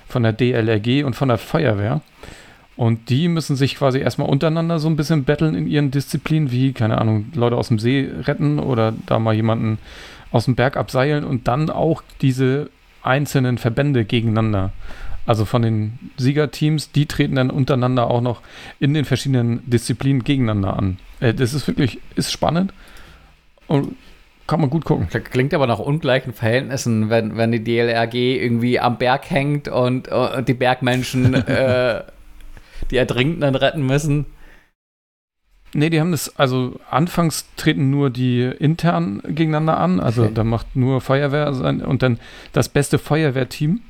von 0.07 0.23
der 0.23 0.33
DLRG 0.33 1.03
und 1.03 1.15
von 1.15 1.29
der 1.29 1.37
Feuerwehr. 1.37 2.01
Und 2.75 3.09
die 3.09 3.29
müssen 3.29 3.55
sich 3.55 3.77
quasi 3.77 3.99
erstmal 3.99 4.27
untereinander 4.27 4.79
so 4.79 4.89
ein 4.89 4.97
bisschen 4.97 5.23
betteln 5.23 5.55
in 5.55 5.67
ihren 5.67 5.91
Disziplinen, 5.91 6.51
wie, 6.51 6.73
keine 6.73 6.99
Ahnung, 6.99 7.31
Leute 7.33 7.55
aus 7.55 7.69
dem 7.69 7.79
See 7.79 8.09
retten 8.23 8.59
oder 8.59 8.93
da 9.05 9.17
mal 9.17 9.33
jemanden 9.33 9.77
aus 10.31 10.45
dem 10.45 10.55
Berg 10.55 10.75
abseilen 10.75 11.23
und 11.23 11.47
dann 11.47 11.69
auch 11.69 12.03
diese 12.21 12.69
einzelnen 13.01 13.57
Verbände 13.57 14.03
gegeneinander. 14.03 14.73
Also 15.25 15.45
von 15.45 15.61
den 15.61 16.11
Siegerteams, 16.17 16.91
die 16.91 17.07
treten 17.07 17.35
dann 17.35 17.49
untereinander 17.49 18.09
auch 18.09 18.21
noch 18.21 18.41
in 18.79 18.93
den 18.93 19.05
verschiedenen 19.05 19.67
Disziplinen 19.69 20.23
gegeneinander 20.23 20.77
an. 20.77 20.97
Äh, 21.19 21.33
das 21.33 21.53
ist 21.53 21.67
wirklich, 21.67 21.99
ist 22.15 22.31
spannend 22.31 22.73
und 23.67 23.95
kann 24.47 24.61
man 24.61 24.69
gut 24.69 24.85
gucken. 24.85 25.07
Klingt 25.09 25.53
aber 25.55 25.65
nach 25.65 25.79
ungleichen 25.79 26.33
Verhältnissen, 26.33 27.09
wenn, 27.09 27.35
wenn 27.35 27.51
die 27.51 27.63
DLRG 27.63 28.13
irgendwie 28.13 28.79
am 28.79 28.97
Berg 28.99 29.29
hängt 29.31 29.67
und, 29.67 30.07
und 30.07 30.47
die 30.47 30.53
Bergmenschen 30.53 31.33
äh, 31.47 32.03
die 32.91 32.97
Ertrinkenden 32.97 33.55
retten 33.55 33.85
müssen. 33.85 34.27
Nee, 35.73 35.89
die 35.89 35.99
haben 35.99 36.11
das, 36.11 36.37
also 36.37 36.79
anfangs 36.89 37.47
treten 37.57 37.89
nur 37.89 38.09
die 38.09 38.43
intern 38.43 39.21
gegeneinander 39.27 39.77
an, 39.77 39.99
also 39.99 40.23
okay. 40.23 40.33
da 40.33 40.43
macht 40.43 40.75
nur 40.75 41.01
Feuerwehr 41.01 41.53
sein 41.53 41.81
und 41.81 42.01
dann 42.01 42.19
das 42.53 42.69
beste 42.69 42.97
Feuerwehrteam 42.97 43.81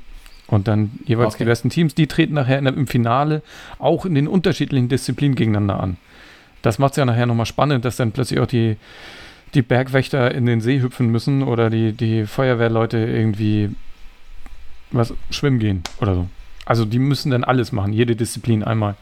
und 0.48 0.68
dann 0.68 0.92
jeweils 1.06 1.36
okay. 1.36 1.44
die 1.44 1.50
besten 1.50 1.70
Teams, 1.70 1.96
die 1.96 2.08
treten 2.08 2.34
nachher 2.34 2.60
in, 2.60 2.66
im 2.66 2.88
Finale 2.88 3.42
auch 3.80 4.06
in 4.06 4.16
den 4.16 4.28
unterschiedlichen 4.28 4.90
Disziplinen 4.90 5.36
gegeneinander 5.36 5.80
an. 5.80 5.98
Das 6.62 6.80
macht 6.80 6.92
es 6.92 6.98
ja 6.98 7.06
nachher 7.06 7.26
nochmal 7.26 7.46
spannend, 7.46 7.86
dass 7.86 7.96
dann 7.96 8.12
plötzlich 8.12 8.40
auch 8.40 8.48
die, 8.48 8.78
die 9.54 9.62
Bergwächter 9.62 10.34
in 10.34 10.46
den 10.46 10.62
See 10.62 10.82
hüpfen 10.82 11.10
müssen 11.10 11.44
oder 11.44 11.70
die, 11.70 11.94
die 11.94 12.26
Feuerwehrleute 12.26 12.98
irgendwie 12.98 13.72
was 14.92 15.14
schwimmen 15.30 15.60
gehen 15.60 15.84
oder 16.00 16.16
so. 16.16 16.30
Also 16.66 16.86
die 16.86 17.00
müssen 17.00 17.32
dann 17.32 17.44
alles 17.44 17.72
machen, 17.72 17.94
jede 17.94 18.16
Disziplin 18.16 18.64
einmal. 18.64 18.96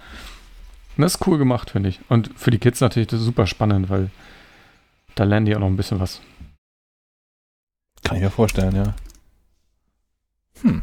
Und 0.98 1.02
das 1.02 1.16
ist 1.16 1.28
cool 1.28 1.38
gemacht, 1.38 1.72
finde 1.72 1.90
ich. 1.90 2.00
Und 2.10 2.32
für 2.36 2.52
die 2.52 2.60
Kids 2.60 2.82
natürlich 2.82 3.08
das 3.08 3.22
super 3.22 3.48
spannend, 3.48 3.90
weil 3.90 4.12
da 5.16 5.24
lernen 5.24 5.46
die 5.46 5.56
auch 5.56 5.60
noch 5.60 5.68
ein 5.68 5.78
bisschen 5.78 6.00
was. 6.00 6.22
Kann 8.04 8.18
ich 8.18 8.24
mir 8.24 8.30
vorstellen, 8.30 8.76
ja. 8.76 8.94
Hm. 10.62 10.82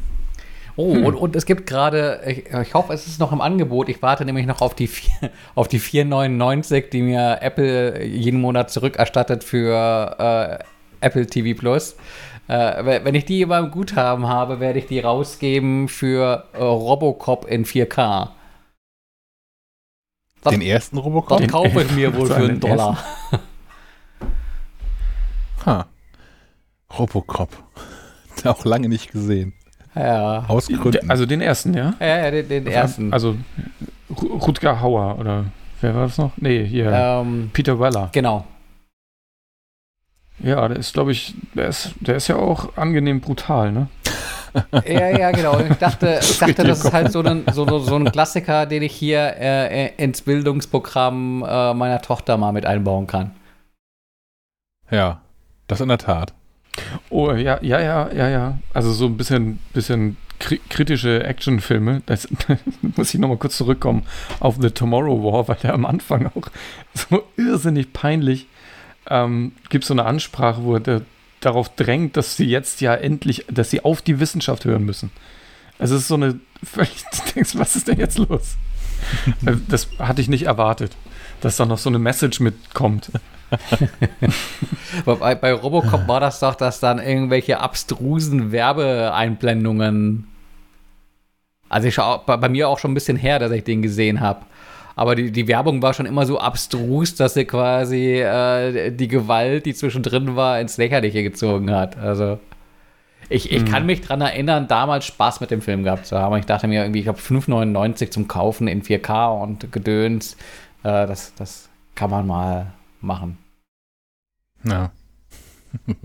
Oh, 0.81 0.95
hm. 0.95 1.05
und, 1.05 1.15
und 1.15 1.37
es 1.37 1.45
gibt 1.45 1.67
gerade, 1.67 2.23
ich, 2.27 2.47
ich, 2.47 2.73
hoffe, 2.73 2.95
es 2.95 3.07
ist 3.07 3.21
noch 3.21 3.33
im 3.33 3.43
Angebot. 3.43 3.91
Ich 3.91 4.01
warte 4.01 4.25
nämlich 4.25 4.47
noch 4.47 4.63
auf 4.63 4.75
die, 4.75 4.87
4, 4.87 5.31
auf 5.55 5.69
die 5.69 5.79
4,99, 5.79 6.89
die 6.89 7.03
mir 7.03 7.39
Apple 7.43 8.03
jeden 8.03 8.41
Monat 8.41 8.71
zurückerstattet 8.71 9.45
für 9.45 10.17
äh, 10.19 11.05
Apple 11.05 11.27
TV 11.27 11.59
Plus. 11.59 11.97
Äh, 12.49 13.05
wenn 13.05 13.15
ich 13.15 13.27
die 13.27 13.45
beim 13.45 13.71
Guthaben 13.71 14.27
habe, 14.27 14.59
werde 14.59 14.79
ich 14.79 14.87
die 14.87 15.01
rausgeben 15.01 15.87
für 15.89 16.47
äh, 16.55 16.63
Robocop 16.63 17.47
in 17.47 17.67
4K. 17.67 18.31
Das, 20.43 20.53
Den 20.53 20.63
ersten 20.63 20.97
Robocop? 20.97 21.41
Den 21.41 21.51
kaufe 21.51 21.83
ich 21.83 21.91
mir 21.93 22.17
wohl 22.17 22.27
für 22.29 22.37
einen 22.37 22.59
Dollar. 22.59 22.97
ha. 25.67 25.87
Robocop. 26.99 27.51
Auch 28.45 28.65
lange 28.65 28.89
nicht 28.89 29.13
gesehen. 29.13 29.53
Ja. 29.95 30.45
Aus 30.49 30.69
Gründen. 30.69 31.11
Also 31.11 31.27
den 31.27 31.41
ersten, 31.41 31.75
ja? 31.75 31.95
Ja, 32.01 32.07
ja, 32.07 32.31
den, 32.31 32.49
den 32.49 32.67
ersten. 32.67 33.13
Also 33.13 33.37
Rutger 34.11 34.81
Hauer 34.81 35.19
oder 35.19 35.47
wer 35.81 35.95
war 35.95 36.03
das 36.03 36.19
noch? 36.19 36.33
Nee, 36.37 36.65
hier. 36.65 36.91
Ähm, 36.93 37.51
Peter 37.53 37.79
Weller. 37.79 38.11
Genau. 38.13 38.45
Ja, 40.43 40.67
der 40.69 40.79
ist, 40.79 40.95
glaube 40.95 41.13
ich, 41.13 41.35
der 41.55 41.69
ist, 41.69 41.95
der 42.01 42.17
ist 42.17 42.29
ja 42.29 42.37
auch 42.37 42.77
angenehm 42.77 43.21
brutal, 43.21 43.73
ne? 43.73 43.89
ja, 44.87 45.11
ja, 45.11 45.31
genau. 45.31 45.61
Ich 45.61 45.77
dachte, 45.77 46.19
ich 46.23 46.39
dachte 46.39 46.65
das 46.65 46.85
ist 46.85 46.93
halt 46.93 47.13
so 47.13 47.23
ein, 47.23 47.45
so, 47.53 47.79
so 47.79 47.97
ein 47.97 48.11
Klassiker, 48.11 48.67
den 48.67 48.83
ich 48.83 48.93
hier 48.95 49.37
äh, 49.39 49.95
ins 49.97 50.23
Bildungsprogramm 50.23 51.45
äh, 51.47 51.75
meiner 51.75 52.01
Tochter 52.01 52.37
mal 52.37 52.53
mit 52.53 52.67
einbauen 52.67 53.07
kann. 53.07 53.33
Ja, 54.91 55.21
das 55.69 55.81
in 55.81 55.89
der 55.89 55.99
Tat. 55.99 56.35
Oh, 57.09 57.33
ja, 57.33 57.59
ja, 57.63 57.81
ja, 57.81 58.13
ja, 58.13 58.29
ja. 58.29 58.59
Also 58.73 58.93
so 58.93 59.07
ein 59.07 59.17
bisschen, 59.17 59.59
bisschen 59.73 60.17
kritische 60.39 61.25
Actionfilme. 61.25 62.03
Das, 62.07 62.29
da 62.49 62.57
muss 62.97 63.13
ich 63.15 63.21
nochmal 63.21 63.37
kurz 63.37 63.57
zurückkommen 63.57 64.05
auf 64.41 64.57
The 64.61 64.71
Tomorrow 64.71 65.23
War, 65.23 65.49
weil 65.49 65.57
der 65.63 65.75
am 65.75 65.85
Anfang 65.85 66.27
auch 66.27 66.49
so 66.95 67.25
irrsinnig 67.37 67.93
peinlich 67.93 68.47
ähm, 69.09 69.53
gibt 69.69 69.85
so 69.85 69.95
eine 69.95 70.05
Ansprache, 70.05 70.63
wo 70.63 70.77
er 70.77 71.03
darauf 71.41 71.75
drängt, 71.75 72.17
dass 72.17 72.37
sie 72.37 72.47
jetzt 72.47 72.81
ja 72.81 72.95
endlich, 72.95 73.47
dass 73.51 73.71
sie 73.71 73.85
auf 73.85 74.03
die 74.03 74.21
Wissenschaft 74.21 74.65
hören 74.65 74.85
müssen. 74.85 75.11
Also 75.79 75.95
es 75.97 76.03
ist 76.03 76.09
so 76.09 76.15
eine 76.15 76.39
völlig, 76.63 77.05
du 77.11 77.33
denkst, 77.35 77.57
was 77.57 77.77
ist 77.77 77.89
denn 77.89 77.99
jetzt 77.99 78.19
los? 78.19 78.57
Äh, 79.47 79.57
das 79.69 79.89
hatte 79.99 80.21
ich 80.21 80.29
nicht 80.29 80.45
erwartet, 80.45 80.93
dass 81.41 81.57
da 81.57 81.67
noch 81.67 81.79
so 81.79 81.89
eine 81.89 81.99
Message 81.99 82.41
mitkommt. 82.41 83.11
bei, 85.05 85.35
bei 85.35 85.53
Robocop 85.53 86.07
war 86.09 86.21
das 86.21 86.41
doch, 86.41 86.55
dass 86.55 86.81
dann 86.81 86.99
irgendwelche 86.99 87.61
abstrusen 87.61 88.53
Werbeeinblendungen. 88.53 90.27
Also 91.69 91.89
ich 91.89 91.95
schau, 91.95 92.19
bei, 92.25 92.37
bei 92.37 92.49
mir 92.49 92.69
auch 92.69 92.79
schon 92.79 92.93
ein 92.93 92.95
bisschen 92.95 93.17
her, 93.17 93.39
dass 93.39 93.53
ich 93.53 93.65
den 93.65 93.83
gesehen 93.83 94.21
habe. 94.21 94.41
Aber 94.97 95.15
die, 95.15 95.31
die 95.31 95.49
Werbung 95.49 95.83
war 95.83 95.95
schon 95.95 96.07
immer 96.07 96.27
so 96.27 96.39
abstrus, 96.39 97.15
dass 97.15 97.35
sie 97.35 97.45
quasi 97.45 98.21
äh, 98.21 98.91
die 98.91 99.09
Gewalt, 99.09 99.67
die 99.67 99.75
zwischendrin 99.75 100.37
war, 100.37 100.61
ins 100.61 100.77
Lächerliche 100.77 101.23
gezogen 101.23 101.71
hat. 101.71 101.97
Also. 101.97 102.39
Ich, 103.33 103.53
ich 103.53 103.65
kann 103.65 103.87
mich 103.87 104.01
daran 104.01 104.23
erinnern, 104.23 104.67
damals 104.67 105.07
Spaß 105.07 105.41
mit 105.41 105.53
dem 105.53 105.63
Film 105.63 105.85
gehabt 105.85 106.05
zu 106.05 106.19
haben. 106.19 106.37
Ich 106.37 106.47
dachte 106.47 106.67
mir 106.67 106.83
irgendwie, 106.83 106.99
ich 106.99 107.07
habe 107.07 107.19
5,99 107.21 108.11
zum 108.11 108.27
Kaufen 108.27 108.67
in 108.67 108.83
4K 108.83 109.41
und 109.41 109.71
Gedöns. 109.71 110.37
Äh, 110.83 111.07
das, 111.07 111.33
das 111.37 111.69
kann 111.95 112.11
man 112.11 112.27
mal 112.27 112.73
machen. 113.03 113.39
Ja. 114.65 114.93
mal 115.87 116.03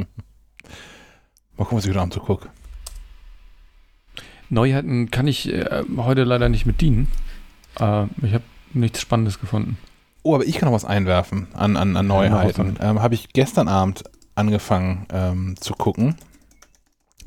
gucken, 1.57 1.77
was 1.77 1.85
ich 1.85 1.89
heute 1.89 2.01
Abend 2.01 2.13
so 2.13 2.19
gucke. 2.19 2.49
Neuheiten 4.49 5.11
kann 5.11 5.27
ich 5.27 5.51
äh, 5.51 5.83
heute 5.97 6.23
leider 6.23 6.49
nicht 6.49 6.65
mit 6.65 6.81
dienen. 6.81 7.07
Äh, 7.79 8.05
ich 8.21 8.33
habe 8.33 8.43
nichts 8.73 9.01
Spannendes 9.01 9.39
gefunden. 9.39 9.77
Oh, 10.23 10.35
aber 10.35 10.45
ich 10.45 10.57
kann 10.57 10.67
noch 10.67 10.75
was 10.75 10.85
einwerfen 10.85 11.47
an, 11.53 11.77
an, 11.77 11.95
an 11.95 12.07
Neuheiten. 12.07 12.77
Ähm, 12.79 13.01
habe 13.01 13.13
ich 13.13 13.33
gestern 13.33 13.67
Abend 13.67 14.03
angefangen 14.35 15.05
ähm, 15.11 15.55
zu 15.59 15.73
gucken. 15.73 16.15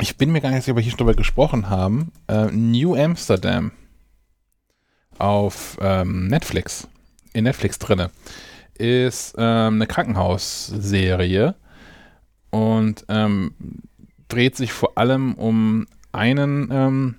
Ich 0.01 0.17
bin 0.17 0.31
mir 0.31 0.41
gar 0.41 0.51
nicht 0.51 0.65
sicher, 0.65 0.73
ob 0.73 0.79
wir 0.79 0.83
hier 0.83 0.93
schon 0.93 0.99
drüber 0.99 1.15
gesprochen 1.15 1.69
haben. 1.69 2.13
Äh, 2.29 2.47
New 2.47 2.95
Amsterdam 2.95 3.73
auf 5.19 5.77
ähm, 5.81 6.29
Netflix, 6.29 6.87
in 7.33 7.45
Netflix 7.45 7.79
drinne, 7.79 8.11
ist 8.78 9.34
ähm, 9.39 9.74
eine 9.74 9.86
Krankenhausserie 9.86 11.55
und 12.50 13.05
ähm, 13.08 13.52
dreht 14.28 14.57
sich 14.57 14.73
vor 14.73 14.97
allem 14.97 15.34
um 15.34 15.86
einen 16.12 16.68
ähm, 16.73 17.15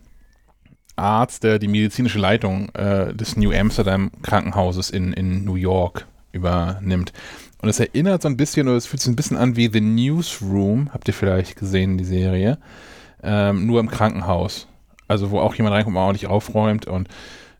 Arzt, 0.95 1.43
der 1.43 1.59
die 1.59 1.67
medizinische 1.67 2.19
Leitung 2.19 2.69
äh, 2.75 3.13
des 3.13 3.35
New 3.37 3.51
Amsterdam 3.51 4.11
Krankenhauses 4.21 4.89
in, 4.89 5.13
in 5.13 5.45
New 5.45 5.55
York 5.55 6.07
übernimmt. 6.31 7.13
Und 7.61 7.69
es 7.69 7.79
erinnert 7.79 8.21
so 8.21 8.27
ein 8.27 8.37
bisschen, 8.37 8.67
oder 8.67 8.77
es 8.77 8.85
fühlt 8.85 9.01
sich 9.01 9.11
ein 9.11 9.15
bisschen 9.15 9.37
an 9.37 9.55
wie 9.55 9.69
The 9.71 9.81
Newsroom, 9.81 10.93
habt 10.93 11.07
ihr 11.07 11.13
vielleicht 11.13 11.57
gesehen, 11.57 11.97
die 11.97 12.05
Serie, 12.05 12.57
ähm, 13.23 13.65
nur 13.65 13.79
im 13.79 13.89
Krankenhaus. 13.89 14.67
Also 15.07 15.31
wo 15.31 15.39
auch 15.39 15.55
jemand 15.55 15.75
reinkommt, 15.75 15.97
und 15.97 16.03
ordentlich 16.03 16.27
aufräumt 16.27 16.85
und 16.85 17.09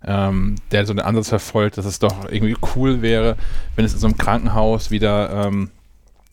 ähm, 0.05 0.55
der 0.71 0.85
so 0.85 0.93
den 0.93 1.03
Ansatz 1.03 1.29
verfolgt, 1.29 1.77
dass 1.77 1.85
es 1.85 1.99
doch 1.99 2.29
irgendwie 2.29 2.55
cool 2.75 3.01
wäre, 3.01 3.35
wenn 3.75 3.85
es 3.85 3.93
in 3.93 3.99
so 3.99 4.07
einem 4.07 4.17
Krankenhaus 4.17 4.91
wieder 4.91 5.45
ähm, 5.45 5.69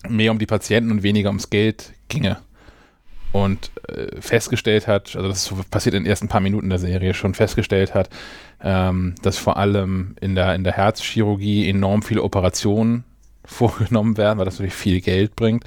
mehr 0.08 0.30
um 0.30 0.38
die 0.38 0.46
Patienten 0.46 0.90
und 0.90 1.02
weniger 1.02 1.28
ums 1.28 1.50
Geld 1.50 1.92
ginge. 2.08 2.38
Und 3.32 3.70
äh, 3.88 4.20
festgestellt 4.20 4.86
hat, 4.86 5.14
also 5.14 5.28
das 5.28 5.52
passiert 5.70 5.94
in 5.94 6.04
den 6.04 6.10
ersten 6.10 6.28
paar 6.28 6.40
Minuten 6.40 6.70
der 6.70 6.78
Serie, 6.78 7.12
schon 7.12 7.34
festgestellt 7.34 7.94
hat, 7.94 8.08
ähm, 8.62 9.14
dass 9.20 9.36
vor 9.36 9.58
allem 9.58 10.16
in 10.20 10.34
der, 10.34 10.54
in 10.54 10.64
der 10.64 10.72
Herzchirurgie 10.72 11.68
enorm 11.68 12.02
viele 12.02 12.22
Operationen 12.22 13.04
vorgenommen 13.44 14.16
werden, 14.16 14.38
weil 14.38 14.44
das 14.44 14.54
natürlich 14.54 14.74
viel 14.74 15.00
Geld 15.00 15.36
bringt. 15.36 15.64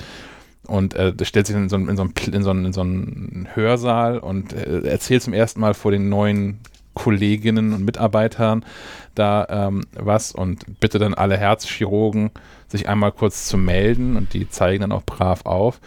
Und 0.65 0.93
äh, 0.95 1.13
stellt 1.23 1.47
sich 1.47 1.55
in 1.55 1.69
so, 1.69 1.75
in, 1.75 1.95
so 1.95 2.03
einen, 2.03 2.13
in, 2.31 2.43
so 2.43 2.49
einen, 2.51 2.65
in 2.65 2.73
so 2.73 2.81
einen 2.81 3.47
Hörsaal 3.53 4.19
und 4.19 4.53
äh, 4.53 4.87
erzählt 4.87 5.23
zum 5.23 5.33
ersten 5.33 5.59
Mal 5.59 5.73
vor 5.73 5.91
den 5.91 6.09
neuen 6.09 6.59
Kolleginnen 6.99 7.73
und 7.73 7.85
Mitarbeitern 7.85 8.65
da 9.15 9.47
ähm, 9.49 9.85
was 9.93 10.33
und 10.33 10.79
bitte 10.81 10.99
dann 10.99 11.13
alle 11.13 11.37
Herzchirurgen 11.37 12.31
sich 12.67 12.89
einmal 12.89 13.13
kurz 13.13 13.45
zu 13.45 13.57
melden 13.57 14.17
und 14.17 14.33
die 14.33 14.49
zeigen 14.49 14.81
dann 14.81 14.91
auch 14.91 15.03
brav 15.03 15.45
auf. 15.45 15.79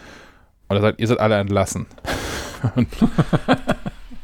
Und 0.67 0.77
er 0.77 0.81
sagt, 0.81 0.99
ihr 0.99 1.07
seid 1.07 1.19
alle 1.19 1.35
entlassen. 1.35 1.85
und 2.75 2.87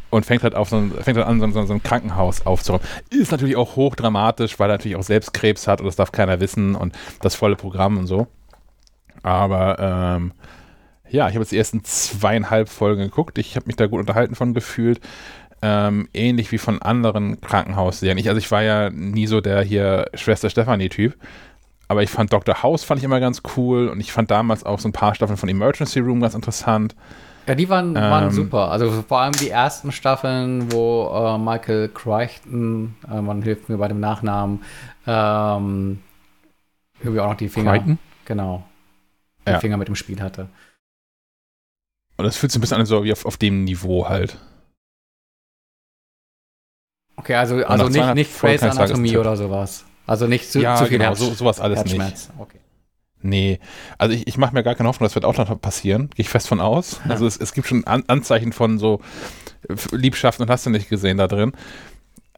und 0.10 0.26
fängt 0.26 0.42
halt, 0.42 0.56
auf 0.56 0.70
so 0.70 0.78
ein, 0.78 0.92
fängt 0.92 1.18
halt 1.18 1.28
an, 1.28 1.40
so, 1.40 1.66
so, 1.66 1.74
ein 1.74 1.84
Krankenhaus 1.84 2.44
aufzuräumen. 2.44 2.86
Ist 3.12 3.32
natürlich 3.32 3.56
auch 3.56 3.76
hochdramatisch, 3.76 4.58
weil 4.58 4.72
er 4.72 4.74
natürlich 4.74 4.98
auch 4.98 5.04
selbst 5.04 5.36
Krebs 5.36 5.68
hat 5.68 5.82
und 5.82 5.86
das 5.86 5.96
darf 5.96 6.12
keiner 6.12 6.40
wissen 6.40 6.74
und 6.74 6.98
das 7.22 7.36
volle 7.36 7.56
Programm 7.56 8.00
und 8.00 8.08
so. 8.08 8.26
Aber 9.22 9.78
ähm, 9.80 10.34
ja, 11.12 11.28
ich 11.28 11.36
habe 11.36 11.44
jetzt 11.44 11.52
die 11.52 11.58
ersten 11.58 11.84
zweieinhalb 11.84 12.70
Folgen 12.70 13.02
geguckt. 13.02 13.38
Ich 13.38 13.56
habe 13.56 13.68
mich 13.68 13.76
da 13.76 13.88
gut 13.88 14.00
unterhalten 14.00 14.36
von 14.36 14.54
gefühlt. 14.54 15.00
Ähm, 15.62 16.08
ähnlich 16.14 16.52
wie 16.52 16.58
von 16.58 16.82
anderen 16.82 17.42
Krankenhausserien. 17.42 18.18
Ich, 18.18 18.30
also 18.30 18.40
ich 18.40 18.50
war 18.50 18.64
ja 18.64 18.90
nie 18.90 19.28
so 19.28 19.42
der 19.42 19.62
hier 19.62 20.08
Schwester 20.14 20.50
Stefanie-Typ. 20.50 21.16
Aber 21.90 22.04
ich 22.04 22.10
fand 22.10 22.32
Dr. 22.32 22.62
House 22.62 22.84
fand 22.84 23.00
ich 23.00 23.04
immer 23.04 23.20
ganz 23.20 23.42
cool 23.58 23.90
und 23.90 24.00
ich 24.00 24.12
fand 24.12 24.30
damals 24.30 24.64
auch 24.64 24.80
so 24.80 24.88
ein 24.88 24.94
paar 24.94 25.16
Staffeln 25.16 25.38
von 25.38 25.50
Emergency 25.50 26.00
Room 26.00 26.22
ganz 26.22 26.36
interessant. 26.36 26.96
Ja, 27.48 27.56
die 27.56 27.68
waren, 27.68 27.96
waren 27.96 28.26
ähm, 28.26 28.32
super. 28.32 28.70
Also 28.70 29.04
vor 29.08 29.22
allem 29.22 29.34
die 29.34 29.50
ersten 29.50 29.92
Staffeln, 29.92 30.72
wo 30.72 31.10
äh, 31.12 31.38
Michael 31.40 31.90
Crichton, 31.90 32.96
äh, 33.12 33.22
man 33.22 33.42
hilft 33.42 33.70
mir 33.70 33.78
bei 33.78 33.88
dem 33.88 34.00
Nachnamen, 34.00 34.62
ähm, 35.08 36.00
irgendwie 37.00 37.20
auch 37.22 37.30
noch 37.30 37.38
die 37.38 37.50
Finger. 37.50 37.72
Crichton? 37.72 37.98
Genau. 38.26 38.64
Die 39.48 39.52
ja. 39.52 39.60
Finger 39.60 39.78
mit 39.78 39.88
dem 39.88 39.96
Spiel 39.96 40.22
hatte. 40.22 40.48
Und 42.18 42.26
das 42.26 42.38
fühlt 42.38 42.52
sich 42.52 42.60
ein 42.60 42.62
bisschen 42.62 42.78
an, 42.78 42.86
so 42.86 43.04
wie 43.04 43.12
auf, 43.12 43.26
auf 43.26 43.38
dem 43.38 43.64
Niveau 43.64 44.08
halt. 44.08 44.38
Okay, 47.20 47.36
also, 47.36 47.58
also 47.66 47.90
nicht, 47.90 48.16
nicht 48.16 48.40
Grey's 48.40 48.64
Anatomie 48.64 49.18
oder 49.18 49.36
sowas. 49.36 49.84
Also 50.08 50.26
nicht 50.26 50.50
zu, 50.50 50.62
ja, 50.62 50.76
zu 50.76 50.86
viel 50.86 50.98
genau, 50.98 51.14
so, 51.16 51.34
sowas 51.34 51.60
alles 51.60 51.84
nicht. 51.84 52.30
Okay. 52.38 52.60
Nee, 53.22 53.60
also 53.98 54.16
ich, 54.16 54.26
ich 54.26 54.38
mache 54.38 54.54
mir 54.54 54.64
gar 54.64 54.76
keine 54.76 54.88
Hoffnung, 54.88 55.06
das 55.06 55.16
wird 55.16 55.26
auch 55.26 55.36
noch 55.36 55.60
passieren. 55.60 56.10
Gehe 56.12 56.24
ich 56.24 56.30
fest 56.30 56.48
von 56.48 56.62
aus. 56.62 57.02
Also 57.10 57.28
es, 57.28 57.36
es 57.36 57.52
gibt 57.52 57.68
schon 57.68 57.84
An 57.84 58.06
Anzeichen 58.08 58.54
von 58.54 58.80
so 58.80 59.02
Liebschaften 59.92 60.44
und 60.44 60.50
hast 60.50 60.66
du 60.66 60.70
nicht 60.70 60.88
gesehen 60.88 61.18
da 61.18 61.28
drin. 61.28 61.52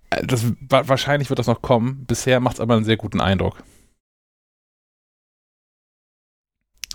Äh, 0.10 0.26
das, 0.26 0.46
wahrscheinlich 0.68 1.30
wird 1.30 1.38
das 1.38 1.46
noch 1.46 1.62
kommen. 1.62 2.06
Bisher 2.08 2.40
macht 2.40 2.56
es 2.56 2.60
aber 2.60 2.76
einen 2.76 2.86
sehr 2.86 2.98
guten 2.98 3.22
Eindruck. 3.22 3.64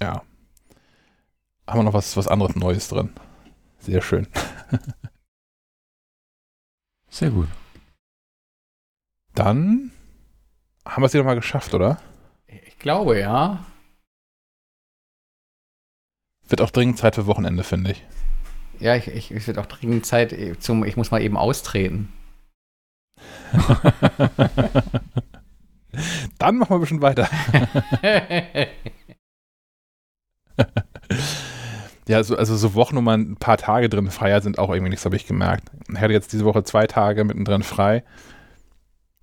Ja. 0.03 0.23
Haben 1.69 1.79
wir 1.79 1.85
noch 1.85 1.95
was, 1.95 2.17
was 2.17 2.27
anderes 2.27 2.57
Neues 2.57 2.89
drin. 2.89 3.11
Sehr 3.79 4.03
schön. 4.03 4.27
sehr 7.09 7.31
gut. 7.31 7.47
Dann 9.37 9.93
haben 10.87 11.03
wir 11.03 11.07
es 11.07 11.15
wieder 11.15 11.23
mal 11.23 11.35
geschafft, 11.35 11.75
oder? 11.75 11.99
Ich 12.47 12.79
glaube, 12.79 13.21
ja. 13.21 13.67
Wird 16.49 16.63
auch 16.63 16.71
dringend 16.71 16.97
Zeit 16.99 17.17
für 17.17 17.27
Wochenende, 17.27 17.63
finde 17.63 17.91
ich. 17.93 18.03
Ja, 18.79 18.97
ich, 18.97 19.09
ich, 19.09 19.31
es 19.31 19.47
wird 19.47 19.59
auch 19.59 19.67
dringend 19.67 20.07
Zeit 20.07 20.35
zum, 20.61 20.85
ich 20.85 20.97
muss 20.97 21.11
mal 21.11 21.21
eben 21.21 21.37
austreten. 21.37 22.11
Dann 26.39 26.57
machen 26.57 26.71
wir 26.71 26.77
ein 26.77 26.81
bisschen 26.81 27.03
weiter. 27.03 27.29
ja, 32.09 32.17
also, 32.17 32.39
also 32.39 32.57
so 32.57 32.73
Wochen, 32.75 32.97
wo 32.97 33.03
man 33.03 33.33
ein 33.33 33.37
paar 33.37 33.59
Tage 33.59 33.91
drin 33.91 34.11
frei 34.11 34.41
sind 34.41 34.59
auch 34.59 34.71
irgendwie 34.71 34.91
nichts, 34.91 35.05
habe 35.05 35.17
ich 35.17 35.27
gemerkt. 35.27 35.71
Ich 35.91 36.01
hatte 36.01 36.15
jetzt 36.15 36.33
diese 36.33 36.47
Woche 36.47 36.65
zwei 36.65 36.87
Tage 36.87 37.25
mittendrin 37.25 37.63
frei. 37.63 38.03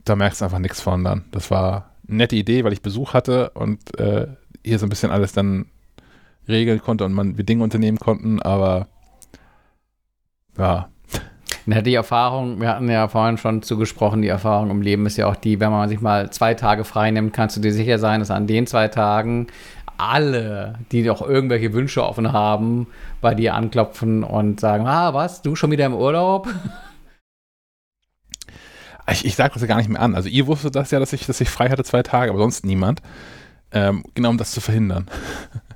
Da 0.05 0.15
merkst 0.15 0.41
du 0.41 0.45
einfach 0.45 0.59
nichts 0.59 0.81
von 0.81 1.03
dann. 1.03 1.25
Das 1.31 1.49
war 1.51 1.91
eine 2.07 2.17
nette 2.17 2.35
Idee, 2.35 2.63
weil 2.63 2.73
ich 2.73 2.81
Besuch 2.81 3.13
hatte 3.13 3.51
und 3.51 3.97
äh, 3.99 4.27
hier 4.63 4.79
so 4.79 4.85
ein 4.85 4.89
bisschen 4.89 5.11
alles 5.11 5.33
dann 5.33 5.65
regeln 6.47 6.81
konnte 6.81 7.05
und 7.05 7.13
man 7.13 7.37
wir 7.37 7.45
Dinge 7.45 7.63
unternehmen 7.63 7.99
konnten, 7.99 8.41
aber 8.41 8.87
ja. 10.57 10.89
Na, 11.65 11.81
die 11.81 11.93
Erfahrung, 11.93 12.59
wir 12.59 12.67
hatten 12.67 12.89
ja 12.89 13.07
vorhin 13.07 13.37
schon 13.37 13.61
zugesprochen, 13.61 14.21
die 14.21 14.27
Erfahrung 14.27 14.69
im 14.69 14.81
Leben 14.81 15.05
ist 15.05 15.15
ja 15.15 15.27
auch 15.27 15.37
die, 15.37 15.61
wenn 15.61 15.71
man 15.71 15.87
sich 15.87 16.01
mal 16.01 16.29
zwei 16.31 16.55
Tage 16.55 16.83
frei 16.83 17.11
nimmt, 17.11 17.33
kannst 17.33 17.55
du 17.55 17.61
dir 17.61 17.71
sicher 17.71 17.99
sein, 17.99 18.19
dass 18.19 18.31
an 18.31 18.47
den 18.47 18.67
zwei 18.67 18.89
Tagen 18.89 19.47
alle, 19.97 20.79
die 20.91 21.03
doch 21.03 21.21
irgendwelche 21.21 21.71
Wünsche 21.71 22.03
offen 22.03 22.33
haben, 22.33 22.87
bei 23.21 23.35
dir 23.35 23.53
anklopfen 23.53 24.23
und 24.23 24.59
sagen, 24.59 24.87
ah, 24.87 25.13
was, 25.13 25.41
du 25.41 25.55
schon 25.55 25.71
wieder 25.71 25.85
im 25.85 25.93
Urlaub? 25.95 26.49
Ich, 29.11 29.25
ich 29.25 29.35
sage 29.35 29.53
das 29.53 29.61
ja 29.61 29.67
gar 29.67 29.77
nicht 29.77 29.89
mehr 29.89 30.01
an. 30.01 30.15
Also 30.15 30.29
ihr 30.29 30.47
wusstet 30.47 30.75
das 30.75 30.91
ja, 30.91 30.99
dass 30.99 31.13
ich, 31.13 31.25
dass 31.25 31.41
ich 31.41 31.49
frei 31.49 31.69
hatte 31.69 31.83
zwei 31.83 32.03
Tage, 32.03 32.31
aber 32.31 32.39
sonst 32.39 32.65
niemand. 32.65 33.01
Ähm, 33.71 34.03
genau 34.13 34.29
um 34.29 34.37
das 34.37 34.51
zu 34.51 34.61
verhindern. 34.61 35.09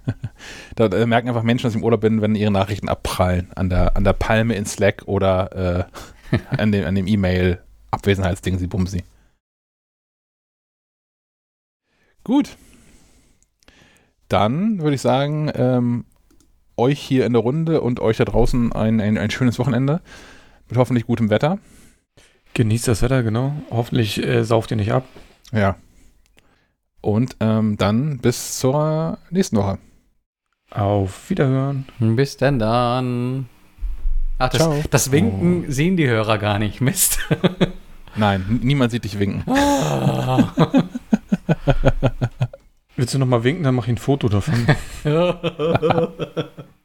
da, 0.75 0.87
da, 0.87 1.05
merken 1.05 1.27
einfach 1.27 1.43
Menschen, 1.43 1.63
dass 1.63 1.73
ich 1.73 1.79
im 1.79 1.83
Urlaub 1.83 2.01
bin, 2.01 2.21
wenn 2.21 2.35
ihre 2.35 2.51
Nachrichten 2.51 2.89
abprallen. 2.89 3.51
An 3.55 3.69
der, 3.69 3.97
an 3.97 4.03
der 4.03 4.13
Palme 4.13 4.55
in 4.55 4.65
Slack 4.65 5.03
oder 5.07 5.89
äh, 6.31 6.37
an 6.57 6.71
dem, 6.71 6.85
an 6.85 6.95
dem 6.95 7.07
E-Mail-Abwesenheitsding, 7.07 8.59
sie 8.59 8.67
bumsi. 8.67 9.03
Gut. 12.23 12.57
Dann 14.29 14.81
würde 14.81 14.95
ich 14.95 15.01
sagen, 15.01 15.49
ähm, 15.55 16.05
euch 16.75 16.99
hier 16.99 17.25
in 17.25 17.33
der 17.33 17.41
Runde 17.41 17.81
und 17.81 17.99
euch 17.99 18.17
da 18.17 18.25
draußen 18.25 18.71
ein, 18.73 19.01
ein, 19.01 19.17
ein 19.17 19.31
schönes 19.31 19.57
Wochenende. 19.57 20.01
Mit 20.69 20.77
hoffentlich 20.77 21.07
gutem 21.07 21.29
Wetter. 21.29 21.59
Genießt 22.57 22.87
das 22.87 23.03
Wetter, 23.03 23.21
genau. 23.21 23.53
Hoffentlich 23.69 24.17
äh, 24.17 24.43
sauft 24.43 24.71
ihr 24.71 24.77
nicht 24.77 24.91
ab. 24.91 25.05
Ja. 25.51 25.75
Und 27.01 27.35
ähm, 27.39 27.77
dann 27.77 28.17
bis 28.17 28.57
zur 28.57 29.19
nächsten 29.29 29.57
Woche. 29.57 29.77
Auf 30.71 31.29
Wiederhören. 31.29 31.85
Bis 31.99 32.35
denn 32.35 32.57
dann. 32.57 33.47
Ach, 34.39 34.49
das, 34.49 34.89
das 34.89 35.11
Winken 35.11 35.65
oh. 35.67 35.71
sehen 35.71 35.97
die 35.97 36.07
Hörer 36.07 36.39
gar 36.39 36.57
nicht. 36.57 36.81
Mist. 36.81 37.19
Nein, 38.15 38.59
niemand 38.63 38.89
sieht 38.89 39.03
dich 39.03 39.19
winken. 39.19 39.43
Ah. 39.53 40.51
Willst 42.95 43.13
du 43.13 43.19
nochmal 43.19 43.43
winken, 43.43 43.65
dann 43.65 43.75
mach 43.75 43.83
ich 43.83 43.91
ein 43.91 43.97
Foto 43.99 44.29
davon. 44.29 44.65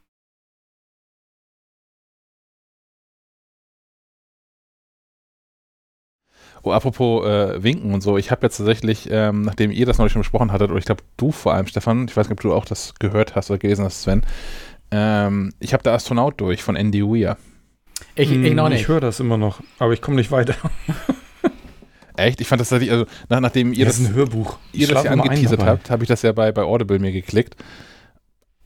Oh, 6.65 6.71
apropos 6.71 7.25
äh, 7.25 7.61
Winken 7.61 7.93
und 7.93 8.01
so, 8.01 8.17
ich 8.17 8.31
habe 8.31 8.45
jetzt 8.45 8.57
tatsächlich, 8.57 9.09
ähm, 9.11 9.41
nachdem 9.41 9.69
ihr 9.69 9.85
das 9.85 9.97
neulich 9.97 10.13
schon 10.13 10.21
besprochen 10.21 10.51
hattet, 10.53 10.71
oder 10.71 10.79
ich 10.79 10.85
glaube 10.85 11.03
du 11.17 11.31
vor 11.31 11.53
allem, 11.53 11.67
Stefan, 11.67 12.07
ich 12.07 12.15
weiß 12.15 12.27
nicht, 12.27 12.37
ob 12.37 12.41
du 12.41 12.53
auch 12.53 12.63
das 12.63 12.95
gehört 12.99 13.35
hast 13.35 13.51
oder 13.51 13.59
gelesen 13.59 13.83
hast, 13.83 14.01
Sven, 14.01 14.21
ähm, 14.91 15.53
ich 15.59 15.73
habe 15.73 15.83
der 15.83 15.91
Astronaut 15.91 16.39
durch 16.39 16.63
von 16.63 16.77
Andy 16.77 17.03
Weir. 17.03 17.35
Ich, 18.15 18.31
ich 18.31 18.47
hm, 18.47 18.55
noch 18.55 18.69
nicht. 18.69 18.81
Ich 18.81 18.87
höre 18.87 19.01
das 19.01 19.19
immer 19.19 19.37
noch, 19.37 19.61
aber 19.77 19.91
ich 19.91 20.01
komme 20.01 20.15
nicht 20.15 20.31
weiter. 20.31 20.55
Echt? 22.15 22.39
Ich 22.39 22.47
fand 22.47 22.61
das 22.61 22.69
tatsächlich, 22.69 22.91
also 22.91 23.05
nach, 23.27 23.41
nachdem 23.41 23.73
ihr 23.73 23.85
das, 23.85 23.97
das 23.97 24.07
ein 24.07 24.13
Hörbuch. 24.13 24.57
Ihr 24.71 24.87
das 24.87 25.03
ja 25.03 25.11
angeteasert 25.11 25.65
habt, 25.65 25.89
habe 25.89 26.03
ich 26.03 26.07
das 26.07 26.21
ja 26.21 26.31
bei, 26.31 26.51
bei 26.51 26.61
Audible 26.61 26.99
mir 26.99 27.11
geklickt. 27.11 27.55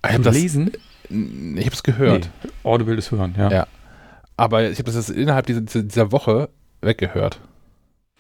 Ich 0.05 0.13
habe 0.13 0.23
das 0.23 0.35
lesen? 0.35 0.71
Ich 1.09 1.65
habe 1.65 1.73
es 1.73 1.81
gehört. 1.81 2.29
Nee, 2.43 2.49
Audible 2.63 2.95
ist 2.95 3.11
hören, 3.11 3.33
ja. 3.37 3.49
Ja. 3.49 3.67
Aber 4.35 4.69
ich 4.69 4.77
habe 4.77 4.91
das 4.91 4.95
jetzt 4.95 5.09
innerhalb 5.09 5.47
dieser, 5.47 5.61
dieser 5.61 6.11
Woche 6.11 6.49
weggehört. 6.81 7.39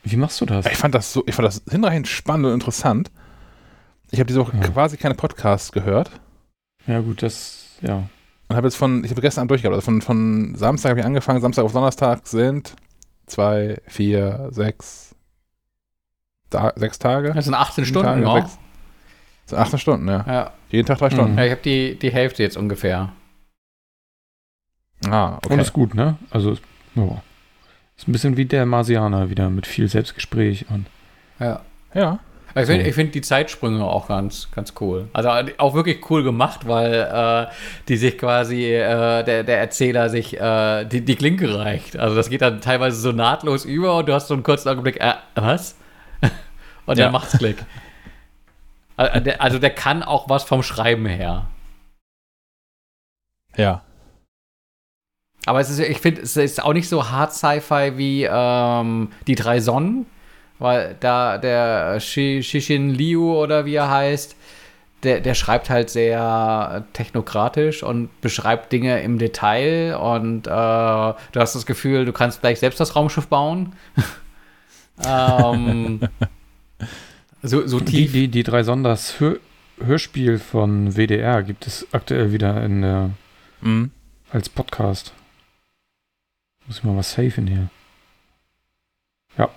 Wie 0.03 0.15
machst 0.15 0.39
du 0.41 0.45
das? 0.45 0.65
Ich 0.67 0.77
fand 0.77 0.95
das 0.95 1.11
so, 1.11 1.23
ich 1.27 1.35
fand 1.35 1.47
das 1.47 1.61
hinreichend 1.69 2.07
spannend 2.07 2.47
und 2.47 2.53
interessant. 2.53 3.11
Ich 4.11 4.19
habe 4.19 4.27
diese 4.27 4.39
Woche 4.39 4.55
ja. 4.57 4.67
quasi 4.67 4.97
keine 4.97 5.15
Podcasts 5.15 5.71
gehört. 5.71 6.11
Ja, 6.85 7.01
gut, 7.01 7.21
das, 7.21 7.77
ja. 7.81 8.07
Und 8.47 8.55
habe 8.55 8.67
jetzt 8.67 8.77
von, 8.77 9.03
ich 9.03 9.11
habe 9.11 9.21
gestern 9.21 9.41
Abend 9.41 9.51
durchgehabt, 9.51 9.75
also 9.75 9.83
von, 9.83 10.01
von 10.01 10.55
Samstag 10.55 10.91
habe 10.91 11.01
ich 11.01 11.05
angefangen, 11.05 11.41
Samstag 11.41 11.65
auf 11.65 11.73
Donnerstag 11.73 12.25
sind 12.25 12.75
zwei, 13.25 13.81
vier, 13.87 14.47
sechs, 14.51 15.15
da, 16.49 16.71
sechs 16.77 16.97
Tage. 16.97 17.33
Das 17.33 17.43
sind 17.43 17.53
18 17.53 17.85
Stunden, 17.85 18.07
Tage, 18.07 18.21
ja. 18.21 18.33
Sechs, 18.35 18.57
das 19.43 19.49
sind 19.49 19.59
18 19.59 19.79
Stunden, 19.79 20.07
ja. 20.07 20.25
ja. 20.25 20.53
Jeden 20.69 20.85
Tag 20.85 20.99
drei 20.99 21.09
Stunden. 21.09 21.37
Ja, 21.37 21.43
ich 21.43 21.51
habe 21.51 21.61
die, 21.61 21.99
die 21.99 22.11
Hälfte 22.11 22.43
jetzt 22.43 22.55
ungefähr. 22.55 23.11
Ah, 25.05 25.37
okay. 25.37 25.53
Und 25.53 25.59
ist 25.59 25.73
gut, 25.73 25.93
ne? 25.93 26.17
Also, 26.31 26.57
ja. 26.95 27.21
Ist 27.97 28.07
ein 28.07 28.11
bisschen 28.11 28.37
wie 28.37 28.45
der 28.45 28.65
Marsianer 28.65 29.29
wieder 29.29 29.49
mit 29.49 29.65
viel 29.65 29.87
Selbstgespräch 29.87 30.65
und. 30.69 30.85
Ja. 31.39 31.61
Ja. 31.93 32.19
Ich 32.55 32.65
finde 32.65 32.93
find 32.93 33.15
die 33.15 33.21
Zeitsprünge 33.21 33.83
auch 33.83 34.07
ganz, 34.07 34.49
ganz 34.51 34.73
cool. 34.79 35.09
Also 35.13 35.29
auch 35.57 35.75
wirklich 35.75 36.09
cool 36.09 36.23
gemacht, 36.23 36.67
weil 36.67 36.93
äh, 36.93 37.53
die 37.87 37.97
sich 37.97 38.17
quasi, 38.17 38.65
äh, 38.65 39.23
der, 39.23 39.43
der 39.43 39.59
Erzähler 39.59 40.09
sich 40.09 40.39
äh, 40.39 40.85
die, 40.85 41.01
die 41.01 41.15
Klinke 41.15 41.55
reicht. 41.55 41.97
Also 41.97 42.15
das 42.15 42.29
geht 42.29 42.41
dann 42.41 42.61
teilweise 42.61 42.99
so 42.99 43.11
nahtlos 43.11 43.63
über 43.63 43.97
und 43.97 44.09
du 44.09 44.13
hast 44.13 44.27
so 44.27 44.33
einen 44.33 44.43
kurzen 44.43 44.69
Augenblick, 44.69 44.99
äh, 44.99 45.13
was? 45.35 45.75
und 46.87 46.97
ja. 46.97 47.05
dann 47.05 47.11
macht's 47.11 47.37
Klick. 47.37 47.57
Also 48.99 49.19
der, 49.19 49.41
also 49.43 49.59
der 49.59 49.69
kann 49.69 50.01
auch 50.01 50.27
was 50.27 50.43
vom 50.43 50.63
Schreiben 50.63 51.05
her. 51.05 51.45
Ja. 53.55 53.83
Aber 55.47 55.61
es 55.61 55.69
ist, 55.69 55.79
ich 55.79 55.99
finde, 55.99 56.21
es 56.21 56.35
ist 56.35 56.61
auch 56.61 56.73
nicht 56.73 56.89
so 56.89 57.09
hart 57.09 57.33
Sci-Fi 57.33 57.93
wie 57.95 58.27
ähm, 58.29 59.09
die 59.27 59.35
drei 59.35 59.61
Sonnen, 59.61 60.05
weil 60.59 60.97
da 60.99 61.37
der 61.37 62.01
Shishin 62.01 62.93
Liu 62.93 63.33
oder 63.33 63.65
wie 63.65 63.75
er 63.75 63.89
heißt, 63.89 64.35
der, 65.03 65.21
der 65.21 65.35
schreibt 65.35 65.69
halt 65.69 65.89
sehr 65.89 66.85
technokratisch 66.91 67.81
und 67.81 68.09
beschreibt 68.19 68.73
Dinge 68.73 69.01
im 69.01 69.19
Detail 69.19 69.95
und 69.95 70.47
äh, 70.47 70.49
du 70.49 71.15
hast 71.35 71.55
das 71.55 71.65
Gefühl, 71.65 72.03
du 72.03 72.11
kannst 72.11 72.41
gleich 72.41 72.59
selbst 72.59 72.81
das 72.81 72.97
Raumschiff 72.97 73.27
bauen. 73.27 73.73
ähm, 75.07 76.01
so, 77.41 77.65
so 77.65 77.79
tief. 77.79 78.11
Die, 78.11 78.19
die, 78.19 78.27
die 78.27 78.43
drei 78.43 78.63
Sonders 78.63 79.21
Hör 79.21 79.37
Hörspiel 79.79 80.39
von 80.39 80.97
WDR 80.97 81.41
gibt 81.43 81.67
es 81.67 81.87
aktuell 81.93 82.33
wieder 82.33 82.65
in 82.65 82.81
der, 82.81 83.11
mhm. 83.61 83.91
als 84.31 84.49
Podcast. 84.49 85.13
Muss 86.67 86.79
ich 86.79 86.83
mal 86.83 86.95
was 86.97 87.11
safen 87.11 87.47
hier. 87.47 87.69
Ja. 89.37 89.49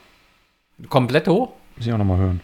Kompletto? 0.89 1.53
Muss 1.77 1.87
ich 1.87 1.93
auch 1.93 1.99
nochmal 1.99 2.19
hören. 2.19 2.41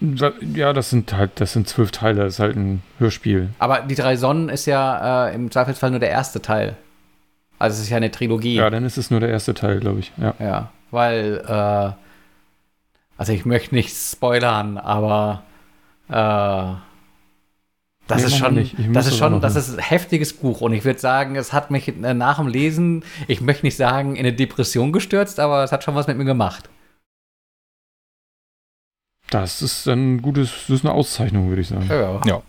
Ja, 0.00 0.74
das 0.74 0.90
sind 0.90 1.14
halt, 1.14 1.40
das 1.40 1.54
sind 1.54 1.68
zwölf 1.68 1.90
Teile, 1.90 2.24
das 2.24 2.34
ist 2.34 2.40
halt 2.40 2.56
ein 2.56 2.82
Hörspiel. 2.98 3.48
Aber 3.58 3.80
die 3.80 3.94
drei 3.94 4.16
Sonnen 4.16 4.50
ist 4.50 4.66
ja 4.66 5.28
äh, 5.28 5.34
im 5.34 5.50
Zweifelsfall 5.50 5.90
nur 5.90 6.00
der 6.00 6.10
erste 6.10 6.42
Teil. 6.42 6.76
Also 7.58 7.76
es 7.76 7.84
ist 7.84 7.88
ja 7.88 7.96
eine 7.96 8.10
Trilogie. 8.10 8.56
Ja, 8.56 8.68
dann 8.68 8.84
ist 8.84 8.98
es 8.98 9.10
nur 9.10 9.20
der 9.20 9.30
erste 9.30 9.54
Teil, 9.54 9.80
glaube 9.80 10.00
ich. 10.00 10.12
Ja. 10.18 10.34
ja, 10.38 10.70
weil, 10.90 11.42
äh, 11.46 11.92
also 13.16 13.32
ich 13.32 13.46
möchte 13.46 13.74
nicht 13.74 13.96
spoilern, 13.96 14.76
aber 14.76 15.42
äh, 16.10 16.74
das 18.06 18.22
nee, 18.22 18.26
ist 18.28 18.36
schon, 18.36 18.92
das 18.92 19.06
ist 19.08 19.16
schon, 19.16 19.40
das 19.40 19.56
ist 19.56 19.74
ein 19.74 19.78
heftiges 19.80 20.32
Buch 20.32 20.60
und 20.60 20.72
ich 20.72 20.84
würde 20.84 20.98
sagen, 20.98 21.34
es 21.34 21.52
hat 21.52 21.70
mich 21.70 21.88
äh, 21.88 22.14
nach 22.14 22.38
dem 22.38 22.46
Lesen, 22.46 23.04
ich 23.26 23.40
möchte 23.40 23.66
nicht 23.66 23.76
sagen, 23.76 24.14
in 24.14 24.20
eine 24.20 24.32
Depression 24.32 24.92
gestürzt, 24.92 25.40
aber 25.40 25.64
es 25.64 25.72
hat 25.72 25.82
schon 25.82 25.94
was 25.94 26.06
mit 26.06 26.16
mir 26.16 26.24
gemacht. 26.24 26.68
Das 29.30 29.60
ist 29.60 29.88
ein 29.88 30.22
gutes, 30.22 30.50
das 30.68 30.76
ist 30.76 30.84
eine 30.84 30.94
Auszeichnung, 30.94 31.48
würde 31.48 31.62
ich 31.62 31.68
sagen. 31.68 31.86
Ja. 31.88 32.20
ja. 32.24 32.42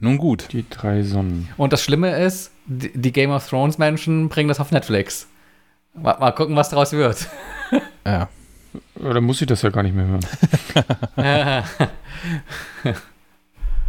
Nun 0.00 0.18
gut. 0.18 0.48
Die 0.50 0.68
drei 0.68 1.02
Sonnen. 1.02 1.48
Und 1.56 1.72
das 1.72 1.84
Schlimme 1.84 2.16
ist, 2.16 2.50
die 2.66 3.12
Game 3.12 3.30
of 3.30 3.48
Thrones 3.48 3.78
Menschen 3.78 4.28
bringen 4.28 4.48
das 4.48 4.58
auf 4.58 4.72
Netflix. 4.72 5.28
Mal, 5.94 6.18
mal 6.18 6.32
gucken, 6.32 6.56
was 6.56 6.70
daraus 6.70 6.92
wird. 6.92 7.28
Ja. 8.04 8.28
Oder 8.96 9.20
muss 9.20 9.40
ich 9.40 9.46
das 9.46 9.62
ja 9.62 9.70
gar 9.70 9.82
nicht 9.82 9.94
mehr 9.94 10.06
hören? 10.06 10.20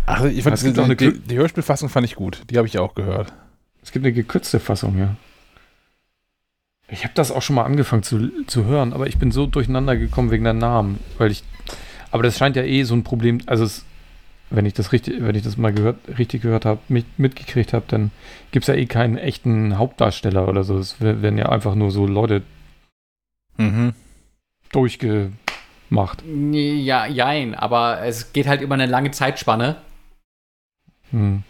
Ach, 0.05 0.23
ich 0.25 0.43
fand, 0.43 0.61
die, 0.61 0.81
eine, 0.81 0.95
die, 0.95 1.19
die 1.19 1.37
Hörspielfassung 1.37 1.89
fand 1.89 2.05
ich 2.05 2.15
gut. 2.15 2.41
Die 2.49 2.57
habe 2.57 2.67
ich 2.67 2.77
auch 2.77 2.95
gehört. 2.95 3.33
Es 3.81 3.91
gibt 3.91 4.05
eine 4.05 4.13
gekürzte 4.13 4.59
Fassung, 4.59 4.97
ja. 4.97 5.15
Ich 6.89 7.03
habe 7.03 7.13
das 7.15 7.31
auch 7.31 7.41
schon 7.41 7.55
mal 7.55 7.63
angefangen 7.63 8.03
zu, 8.03 8.29
zu 8.45 8.65
hören, 8.65 8.93
aber 8.93 9.07
ich 9.07 9.17
bin 9.17 9.31
so 9.31 9.45
durcheinander 9.45 9.95
gekommen 9.95 10.31
wegen 10.31 10.43
der 10.43 10.53
Namen, 10.53 10.99
weil 11.17 11.31
ich. 11.31 11.43
Aber 12.11 12.23
das 12.23 12.37
scheint 12.37 12.55
ja 12.55 12.63
eh 12.63 12.83
so 12.83 12.93
ein 12.93 13.03
Problem. 13.03 13.39
Also 13.45 13.63
es, 13.63 13.85
wenn 14.49 14.65
ich 14.65 14.73
das 14.73 14.91
richtig, 14.91 15.15
wenn 15.19 15.35
ich 15.35 15.43
das 15.43 15.57
mal 15.57 15.73
gehört, 15.73 15.97
richtig 16.19 16.43
gehört 16.43 16.65
habe, 16.65 16.79
mitgekriegt 17.17 17.73
habe, 17.73 17.85
dann 17.87 18.11
gibt 18.51 18.63
es 18.63 18.67
ja 18.67 18.75
eh 18.75 18.85
keinen 18.85 19.17
echten 19.17 19.77
Hauptdarsteller 19.77 20.47
oder 20.47 20.63
so. 20.63 20.77
Es 20.77 21.01
werden 21.01 21.37
ja 21.37 21.49
einfach 21.49 21.73
nur 21.73 21.89
so 21.89 22.05
Leute 22.05 22.43
mhm 23.57 23.93
durchgemacht. 24.75 26.23
Ja, 26.25 27.05
jein, 27.05 27.55
aber 27.55 28.01
es 28.01 28.33
geht 28.33 28.47
halt 28.47 28.61
über 28.61 28.73
eine 28.73 28.85
lange 28.85 29.11
Zeitspanne. 29.11 29.77
Hm. 31.11 31.43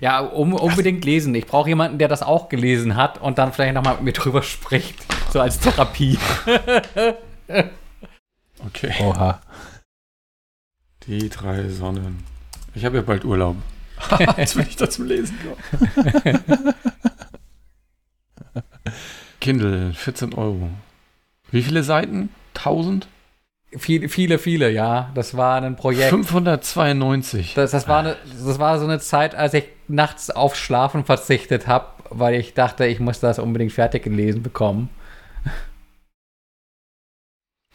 Ja, 0.00 0.20
um, 0.20 0.54
unbedingt 0.54 1.04
lesen. 1.04 1.34
Ich 1.34 1.46
brauche 1.46 1.68
jemanden, 1.68 1.98
der 1.98 2.08
das 2.08 2.22
auch 2.22 2.48
gelesen 2.48 2.96
hat 2.96 3.20
und 3.20 3.38
dann 3.38 3.52
vielleicht 3.52 3.74
nochmal 3.74 3.96
mit 3.96 4.02
mir 4.04 4.12
drüber 4.12 4.42
spricht. 4.42 4.96
So 5.30 5.40
als 5.40 5.58
Therapie. 5.60 6.18
okay. 8.66 8.94
Oha. 9.00 9.40
Die 11.06 11.28
drei 11.28 11.68
Sonnen. 11.68 12.24
Ich 12.74 12.84
habe 12.84 12.96
ja 12.96 13.02
bald 13.02 13.24
Urlaub. 13.24 13.56
Jetzt 14.36 14.56
will 14.56 14.66
ich 14.68 14.76
da 14.76 14.88
zum 14.88 15.06
Lesen 15.06 15.36
Kindle, 19.40 19.92
14 19.94 20.34
Euro. 20.34 20.68
Wie 21.50 21.62
viele 21.62 21.82
Seiten? 21.82 22.30
1000? 22.54 23.08
Viele, 23.76 24.08
viele, 24.08 24.38
viele, 24.38 24.70
ja. 24.70 25.10
Das 25.14 25.36
war 25.36 25.62
ein 25.62 25.76
Projekt. 25.76 26.10
592. 26.10 27.54
Das, 27.54 27.70
das, 27.70 27.88
war, 27.88 28.00
eine, 28.00 28.16
das 28.24 28.58
war 28.58 28.78
so 28.78 28.84
eine 28.84 28.98
Zeit, 28.98 29.34
als 29.34 29.54
ich 29.54 29.64
nachts 29.88 30.30
auf 30.30 30.56
Schlafen 30.56 31.04
verzichtet 31.04 31.66
habe, 31.66 31.86
weil 32.10 32.34
ich 32.34 32.54
dachte, 32.54 32.86
ich 32.86 33.00
muss 33.00 33.20
das 33.20 33.38
unbedingt 33.38 33.72
fertig 33.72 34.02
gelesen 34.02 34.42
bekommen. 34.42 34.90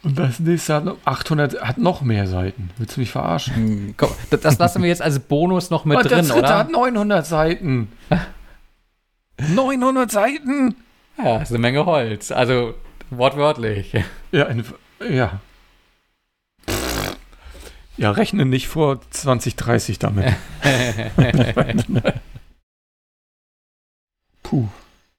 Und 0.04 0.20
das 0.20 0.40
nächste 0.40 0.76
hat 0.76 0.86
noch 0.86 0.98
800, 1.06 1.62
hat 1.62 1.80
noch 1.80 2.02
mehr 2.02 2.28
Seiten. 2.28 2.70
Willst 2.78 2.96
du 2.96 3.00
mich 3.00 3.10
verarschen? 3.10 3.56
Hm, 3.56 3.94
komm, 3.98 4.12
das, 4.30 4.42
das 4.42 4.60
lassen 4.60 4.84
wir 4.84 4.90
jetzt 4.90 5.02
als 5.02 5.18
Bonus 5.20 5.72
noch 5.72 5.84
mit 5.84 5.98
Und 5.98 6.06
drin, 6.06 6.28
das 6.28 6.32
oder? 6.32 6.60
hat 6.60 6.72
900 6.72 7.26
Seiten. 7.26 7.92
900 9.56 10.12
Seiten? 10.12 10.76
Ja, 11.18 11.38
ist 11.42 11.50
eine 11.50 11.60
Menge 11.60 11.86
Holz. 11.86 12.32
Also 12.32 12.76
wortwörtlich. 13.10 13.94
Ja, 14.32 14.48
eine, 14.48 14.64
ja. 15.10 15.40
Ja, 17.98 18.12
rechne 18.12 18.46
nicht 18.46 18.68
vor 18.68 19.00
2030 19.10 20.00
damit. 20.00 20.34
Puh. 24.44 24.68